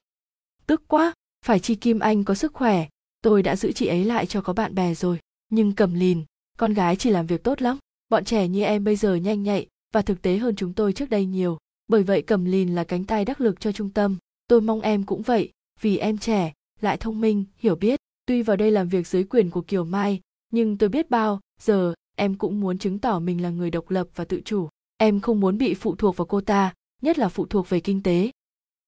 Tức 0.66 0.82
quá, 0.88 1.12
phải 1.44 1.60
chi 1.60 1.74
kim 1.74 1.98
anh 1.98 2.24
có 2.24 2.34
sức 2.34 2.54
khỏe. 2.54 2.86
Tôi 3.22 3.42
đã 3.42 3.56
giữ 3.56 3.72
chị 3.72 3.86
ấy 3.86 4.04
lại 4.04 4.26
cho 4.26 4.40
có 4.40 4.52
bạn 4.52 4.74
bè 4.74 4.94
rồi. 4.94 5.18
Nhưng 5.50 5.72
cầm 5.72 5.94
lìn, 5.94 6.24
con 6.58 6.74
gái 6.74 6.96
chỉ 6.96 7.10
làm 7.10 7.26
việc 7.26 7.44
tốt 7.44 7.62
lắm. 7.62 7.78
Bọn 8.08 8.24
trẻ 8.24 8.48
như 8.48 8.62
em 8.62 8.84
bây 8.84 8.96
giờ 8.96 9.14
nhanh 9.14 9.42
nhạy 9.42 9.66
và 9.92 10.02
thực 10.02 10.22
tế 10.22 10.36
hơn 10.36 10.56
chúng 10.56 10.72
tôi 10.72 10.92
trước 10.92 11.10
đây 11.10 11.26
nhiều. 11.26 11.58
Bởi 11.88 12.02
vậy 12.02 12.22
cầm 12.22 12.44
lìn 12.44 12.74
là 12.74 12.84
cánh 12.84 13.04
tay 13.04 13.24
đắc 13.24 13.40
lực 13.40 13.60
cho 13.60 13.72
trung 13.72 13.90
tâm. 13.90 14.16
Tôi 14.48 14.60
mong 14.60 14.80
em 14.80 15.04
cũng 15.04 15.22
vậy, 15.22 15.52
vì 15.80 15.96
em 15.96 16.18
trẻ, 16.18 16.52
lại 16.80 16.96
thông 16.96 17.20
minh, 17.20 17.44
hiểu 17.56 17.76
biết. 17.76 18.00
Tuy 18.26 18.42
vào 18.42 18.56
đây 18.56 18.70
làm 18.70 18.88
việc 18.88 19.06
dưới 19.06 19.24
quyền 19.24 19.50
của 19.50 19.62
kiều 19.62 19.84
mai, 19.84 20.20
nhưng 20.50 20.78
tôi 20.78 20.88
biết 20.88 21.10
bao 21.10 21.40
giờ 21.60 21.94
em 22.16 22.34
cũng 22.34 22.60
muốn 22.60 22.78
chứng 22.78 22.98
tỏ 22.98 23.18
mình 23.18 23.42
là 23.42 23.50
người 23.50 23.70
độc 23.70 23.90
lập 23.90 24.08
và 24.14 24.24
tự 24.24 24.40
chủ. 24.44 24.68
Em 24.96 25.20
không 25.20 25.40
muốn 25.40 25.58
bị 25.58 25.74
phụ 25.74 25.94
thuộc 25.94 26.16
vào 26.16 26.26
cô 26.26 26.40
ta 26.40 26.74
nhất 27.02 27.18
là 27.18 27.28
phụ 27.28 27.46
thuộc 27.46 27.68
về 27.68 27.80
kinh 27.80 28.02
tế. 28.02 28.30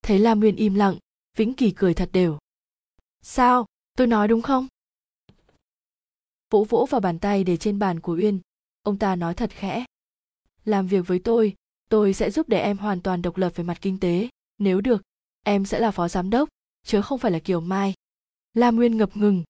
Thấy 0.02 0.18
lam 0.18 0.40
nguyên 0.40 0.56
im 0.56 0.74
lặng, 0.74 0.98
vĩnh 1.36 1.54
kỳ 1.54 1.70
cười 1.70 1.94
thật 1.94 2.10
đều. 2.12 2.38
Sao? 3.22 3.66
Tôi 3.96 4.06
nói 4.06 4.28
đúng 4.28 4.42
không? 4.42 4.66
Vỗ 6.50 6.64
vỗ 6.64 6.86
vào 6.90 7.00
bàn 7.00 7.18
tay 7.18 7.44
để 7.44 7.56
trên 7.56 7.78
bàn 7.78 8.00
của 8.00 8.16
uyên. 8.20 8.40
Ông 8.82 8.98
ta 8.98 9.16
nói 9.16 9.34
thật 9.34 9.50
khẽ. 9.50 9.84
Làm 10.64 10.86
việc 10.86 11.06
với 11.06 11.18
tôi 11.18 11.54
tôi 11.90 12.14
sẽ 12.14 12.30
giúp 12.30 12.48
để 12.48 12.60
em 12.60 12.78
hoàn 12.78 13.00
toàn 13.00 13.22
độc 13.22 13.36
lập 13.36 13.52
về 13.54 13.64
mặt 13.64 13.78
kinh 13.80 14.00
tế. 14.00 14.28
Nếu 14.58 14.80
được, 14.80 15.02
em 15.44 15.64
sẽ 15.64 15.80
là 15.80 15.90
phó 15.90 16.08
giám 16.08 16.30
đốc, 16.30 16.48
chứ 16.86 17.02
không 17.02 17.18
phải 17.18 17.30
là 17.30 17.38
kiều 17.38 17.60
mai. 17.60 17.94
Lam 18.54 18.76
nguyên 18.76 18.96
ngập 18.96 19.16
ngừng. 19.16 19.44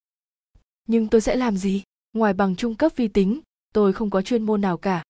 Nhưng 0.87 1.09
tôi 1.09 1.21
sẽ 1.21 1.37
làm 1.37 1.57
gì? 1.57 1.83
Ngoài 2.13 2.33
bằng 2.33 2.57
trung 2.57 2.75
cấp 2.75 2.93
vi 2.97 3.09
tính, 3.09 3.41
tôi 3.73 3.93
không 3.93 4.11
có 4.11 4.23
chuyên 4.23 4.43
môn 4.43 4.61
nào 4.61 4.79
cả. 4.79 5.03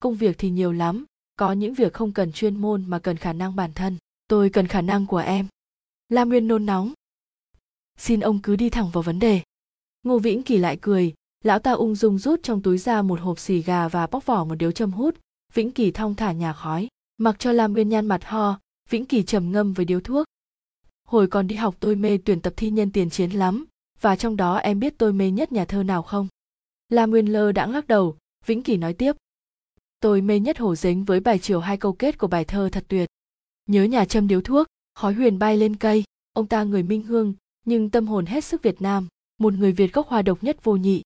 Công 0.00 0.14
việc 0.14 0.36
thì 0.38 0.50
nhiều 0.50 0.72
lắm 0.72 1.04
có 1.42 1.52
những 1.52 1.74
việc 1.74 1.92
không 1.92 2.12
cần 2.12 2.32
chuyên 2.32 2.56
môn 2.56 2.84
mà 2.86 2.98
cần 2.98 3.16
khả 3.16 3.32
năng 3.32 3.56
bản 3.56 3.72
thân. 3.74 3.96
Tôi 4.28 4.50
cần 4.50 4.66
khả 4.66 4.80
năng 4.80 5.06
của 5.06 5.16
em. 5.18 5.46
Lam 6.08 6.28
nguyên 6.28 6.48
nôn 6.48 6.66
nóng. 6.66 6.92
Xin 7.98 8.20
ông 8.20 8.38
cứ 8.42 8.56
đi 8.56 8.70
thẳng 8.70 8.90
vào 8.90 9.02
vấn 9.02 9.18
đề. 9.18 9.42
Ngô 10.02 10.18
vĩnh 10.18 10.42
kỳ 10.42 10.58
lại 10.58 10.78
cười. 10.80 11.14
Lão 11.44 11.58
ta 11.58 11.72
ung 11.72 11.94
dung 11.94 12.18
rút 12.18 12.40
trong 12.42 12.62
túi 12.62 12.78
ra 12.78 13.02
một 13.02 13.20
hộp 13.20 13.38
xì 13.38 13.62
gà 13.62 13.88
và 13.88 14.06
bóc 14.06 14.26
vỏ 14.26 14.44
một 14.44 14.54
điếu 14.54 14.72
châm 14.72 14.92
hút. 14.92 15.16
Vĩnh 15.54 15.72
kỳ 15.72 15.90
thong 15.90 16.14
thả 16.14 16.32
nhà 16.32 16.52
khói. 16.52 16.88
Mặc 17.18 17.36
cho 17.38 17.52
lam 17.52 17.72
nguyên 17.72 17.88
nhăn 17.88 18.06
mặt 18.06 18.24
ho, 18.24 18.60
vĩnh 18.90 19.04
kỳ 19.04 19.22
trầm 19.22 19.52
ngâm 19.52 19.72
với 19.72 19.84
điếu 19.84 20.00
thuốc. 20.00 20.26
Hồi 21.08 21.26
còn 21.26 21.46
đi 21.46 21.56
học 21.56 21.76
tôi 21.80 21.94
mê 21.94 22.18
tuyển 22.24 22.40
tập 22.40 22.52
thi 22.56 22.70
nhân 22.70 22.92
tiền 22.92 23.10
chiến 23.10 23.30
lắm, 23.30 23.66
và 24.00 24.16
trong 24.16 24.36
đó 24.36 24.56
em 24.56 24.80
biết 24.80 24.94
tôi 24.98 25.12
mê 25.12 25.30
nhất 25.30 25.52
nhà 25.52 25.64
thơ 25.64 25.82
nào 25.82 26.02
không? 26.02 26.28
Lam 26.88 27.10
nguyên 27.10 27.26
lơ 27.26 27.52
đãng 27.52 27.70
lắc 27.70 27.86
đầu. 27.86 28.16
Vĩnh 28.46 28.62
kỳ 28.62 28.76
nói 28.76 28.94
tiếp 28.94 29.16
tôi 30.02 30.20
mê 30.20 30.40
nhất 30.40 30.58
hổ 30.58 30.74
dính 30.74 31.04
với 31.04 31.20
bài 31.20 31.38
chiều 31.38 31.60
hai 31.60 31.76
câu 31.76 31.92
kết 31.92 32.18
của 32.18 32.26
bài 32.26 32.44
thơ 32.44 32.68
thật 32.72 32.84
tuyệt. 32.88 33.08
Nhớ 33.66 33.84
nhà 33.84 34.04
châm 34.04 34.28
điếu 34.28 34.40
thuốc, 34.40 34.66
khói 34.94 35.14
huyền 35.14 35.38
bay 35.38 35.56
lên 35.56 35.76
cây. 35.76 36.04
Ông 36.32 36.46
ta 36.46 36.64
người 36.64 36.82
minh 36.82 37.02
hương, 37.02 37.34
nhưng 37.64 37.90
tâm 37.90 38.06
hồn 38.06 38.26
hết 38.26 38.44
sức 38.44 38.62
việt 38.62 38.82
nam. 38.82 39.08
Một 39.38 39.54
người 39.54 39.72
việt 39.72 39.92
gốc 39.92 40.08
hoa 40.08 40.22
độc 40.22 40.44
nhất 40.44 40.64
vô 40.64 40.76
nhị. 40.76 41.02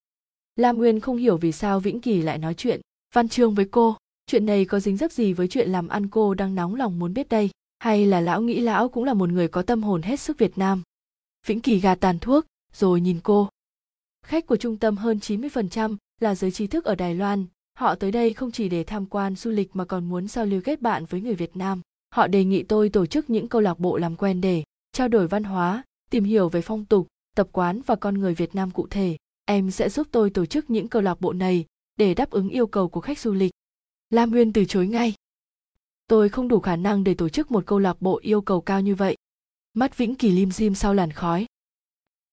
Lam 0.57 0.77
nguyên 0.77 1.01
không 1.01 1.17
hiểu 1.17 1.37
vì 1.37 1.53
sao 1.53 1.81
vĩnh 1.81 2.01
kỳ 2.01 2.23
lại 2.23 2.39
nói 2.39 2.55
chuyện. 2.55 2.81
Văn 3.15 3.29
chương 3.29 3.55
với 3.55 3.65
cô, 3.71 3.97
chuyện 4.27 4.47
này 4.47 4.65
có 4.65 4.81
dính 4.81 4.97
dấp 4.97 5.13
gì 5.13 5.33
với 5.33 5.49
chuyện 5.49 5.71
làm 5.71 5.89
ăn 5.89 6.09
cô 6.09 6.35
đang 6.35 6.55
nóng 6.55 6.75
lòng 6.75 6.99
muốn 6.99 7.15
biết 7.15 7.29
đây? 7.29 7.51
Hay 7.79 8.07
là 8.07 8.21
lão 8.21 8.41
nghĩ 8.41 8.61
lão 8.61 8.89
cũng 8.89 9.05
là 9.05 9.15
một 9.15 9.29
người 9.29 9.49
có 9.49 9.63
tâm 9.63 9.83
hồn 9.83 10.03
hết 10.03 10.21
sức 10.21 10.39
việt 10.39 10.59
nam? 10.59 10.83
Vĩnh 11.47 11.61
kỳ 11.61 11.81
gà 11.81 11.95
tàn 11.95 12.19
thuốc, 12.19 12.47
rồi 12.73 13.01
nhìn 13.01 13.21
cô. 13.23 13.49
Khách 14.27 14.47
của 14.47 14.57
trung 14.57 14.77
tâm 14.77 14.97
hơn 14.97 15.19
90% 15.19 15.97
là 16.21 16.35
giới 16.35 16.51
trí 16.51 16.67
thức 16.67 16.85
ở 16.85 16.95
Đài 16.95 17.15
Loan. 17.15 17.47
Họ 17.77 17.95
tới 17.95 18.13
đây 18.13 18.33
không 18.33 18.51
chỉ 18.51 18.69
để 18.69 18.85
tham 18.85 19.07
quan 19.07 19.37
du 19.37 19.51
lịch 19.51 19.77
mà 19.77 19.85
còn 19.85 20.09
muốn 20.09 20.29
giao 20.29 20.47
lưu 20.47 20.61
kết 20.65 20.81
bạn 20.81 21.05
với 21.05 21.21
người 21.21 21.35
Việt 21.35 21.57
Nam. 21.57 21.81
Họ 22.11 22.27
đề 22.27 22.45
nghị 22.45 22.63
tôi 22.63 22.89
tổ 22.89 23.07
chức 23.07 23.31
những 23.31 23.49
câu 23.49 23.61
lạc 23.61 23.79
bộ 23.79 23.97
làm 23.97 24.17
quen 24.17 24.41
để 24.41 24.65
trao 24.93 25.09
đổi 25.09 25.29
văn 25.29 25.45
hóa, 25.45 25.83
tìm 26.11 26.25
hiểu 26.25 26.49
về 26.49 26.63
phong 26.63 26.85
tục, 26.85 27.07
tập 27.35 27.49
quán 27.53 27.81
và 27.87 27.97
con 27.97 28.19
người 28.19 28.35
Việt 28.35 28.55
Nam 28.55 28.71
cụ 28.71 28.87
thể. 28.91 29.17
Em 29.45 29.71
sẽ 29.71 29.89
giúp 29.89 30.07
tôi 30.11 30.31
tổ 30.31 30.47
chức 30.47 30.71
những 30.71 30.89
câu 30.89 31.03
lạc 31.03 31.21
bộ 31.21 31.33
này 31.33 31.65
để 31.97 32.15
đáp 32.15 32.31
ứng 32.31 32.49
yêu 32.49 32.67
cầu 32.67 32.89
của 32.89 33.01
khách 33.01 33.19
du 33.19 33.33
lịch. 33.33 33.51
Lam 34.11 34.31
Nguyên 34.31 34.53
từ 34.53 34.65
chối 34.65 34.87
ngay. 34.87 35.15
Tôi 36.07 36.29
không 36.29 36.49
đủ 36.49 36.61
khả 36.61 36.77
năng 36.77 37.05
để 37.05 37.15
tổ 37.15 37.29
chức 37.29 37.51
một 37.51 37.67
câu 37.67 37.79
lạc 37.79 38.03
bộ 38.03 38.19
yêu 38.23 38.41
cầu 38.41 38.61
cao 38.61 38.81
như 38.81 38.95
vậy. 38.95 39.17
Mắt 39.75 39.97
Vĩnh 39.97 40.15
Kỳ 40.15 40.31
lim 40.31 40.51
dim 40.51 40.75
sau 40.75 40.95
làn 40.95 41.11
khói. 41.11 41.47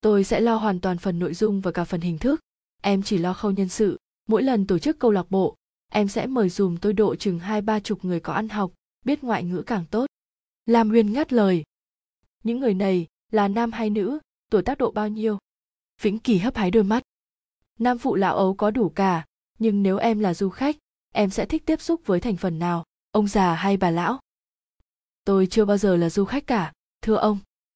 Tôi 0.01 0.23
sẽ 0.23 0.39
lo 0.39 0.55
hoàn 0.55 0.79
toàn 0.79 0.97
phần 0.97 1.19
nội 1.19 1.33
dung 1.33 1.61
và 1.61 1.71
cả 1.71 1.83
phần 1.83 2.01
hình 2.01 2.17
thức. 2.17 2.39
Em 2.81 3.03
chỉ 3.03 3.17
lo 3.17 3.33
khâu 3.33 3.51
nhân 3.51 3.69
sự. 3.69 3.97
Mỗi 4.27 4.43
lần 4.43 4.67
tổ 4.67 4.79
chức 4.79 4.99
câu 4.99 5.11
lạc 5.11 5.31
bộ, 5.31 5.55
em 5.91 6.07
sẽ 6.07 6.27
mời 6.27 6.49
dùm 6.49 6.77
tôi 6.77 6.93
độ 6.93 7.15
chừng 7.15 7.39
hai 7.39 7.61
ba 7.61 7.79
chục 7.79 8.05
người 8.05 8.19
có 8.19 8.33
ăn 8.33 8.49
học, 8.49 8.73
biết 9.05 9.23
ngoại 9.23 9.43
ngữ 9.43 9.61
càng 9.61 9.85
tốt. 9.91 10.05
Lam 10.65 10.91
uyên 10.91 11.13
ngắt 11.13 11.33
lời. 11.33 11.63
Những 12.43 12.59
người 12.59 12.73
này 12.73 13.07
là 13.31 13.47
nam 13.47 13.71
hay 13.71 13.89
nữ, 13.89 14.19
tuổi 14.49 14.61
tác 14.61 14.77
độ 14.77 14.91
bao 14.91 15.07
nhiêu? 15.07 15.37
Vĩnh 16.01 16.19
Kỳ 16.19 16.37
hấp 16.37 16.55
hái 16.55 16.71
đôi 16.71 16.83
mắt. 16.83 17.03
Nam 17.79 17.97
phụ 17.97 18.15
lão 18.15 18.35
ấu 18.35 18.53
có 18.53 18.71
đủ 18.71 18.89
cả, 18.89 19.25
nhưng 19.59 19.83
nếu 19.83 19.97
em 19.97 20.19
là 20.19 20.33
du 20.33 20.49
khách, 20.49 20.75
em 21.13 21.29
sẽ 21.29 21.45
thích 21.45 21.63
tiếp 21.65 21.81
xúc 21.81 22.01
với 22.05 22.19
thành 22.19 22.37
phần 22.37 22.59
nào, 22.59 22.83
ông 23.11 23.27
già 23.27 23.53
hay 23.53 23.77
bà 23.77 23.89
lão? 23.89 24.19
Tôi 25.25 25.47
chưa 25.47 25.65
bao 25.65 25.77
giờ 25.77 25.95
là 25.95 26.09
du 26.09 26.25
khách 26.25 26.47
cả, 26.47 26.71
thưa 27.01 27.15
ông. 27.15 27.39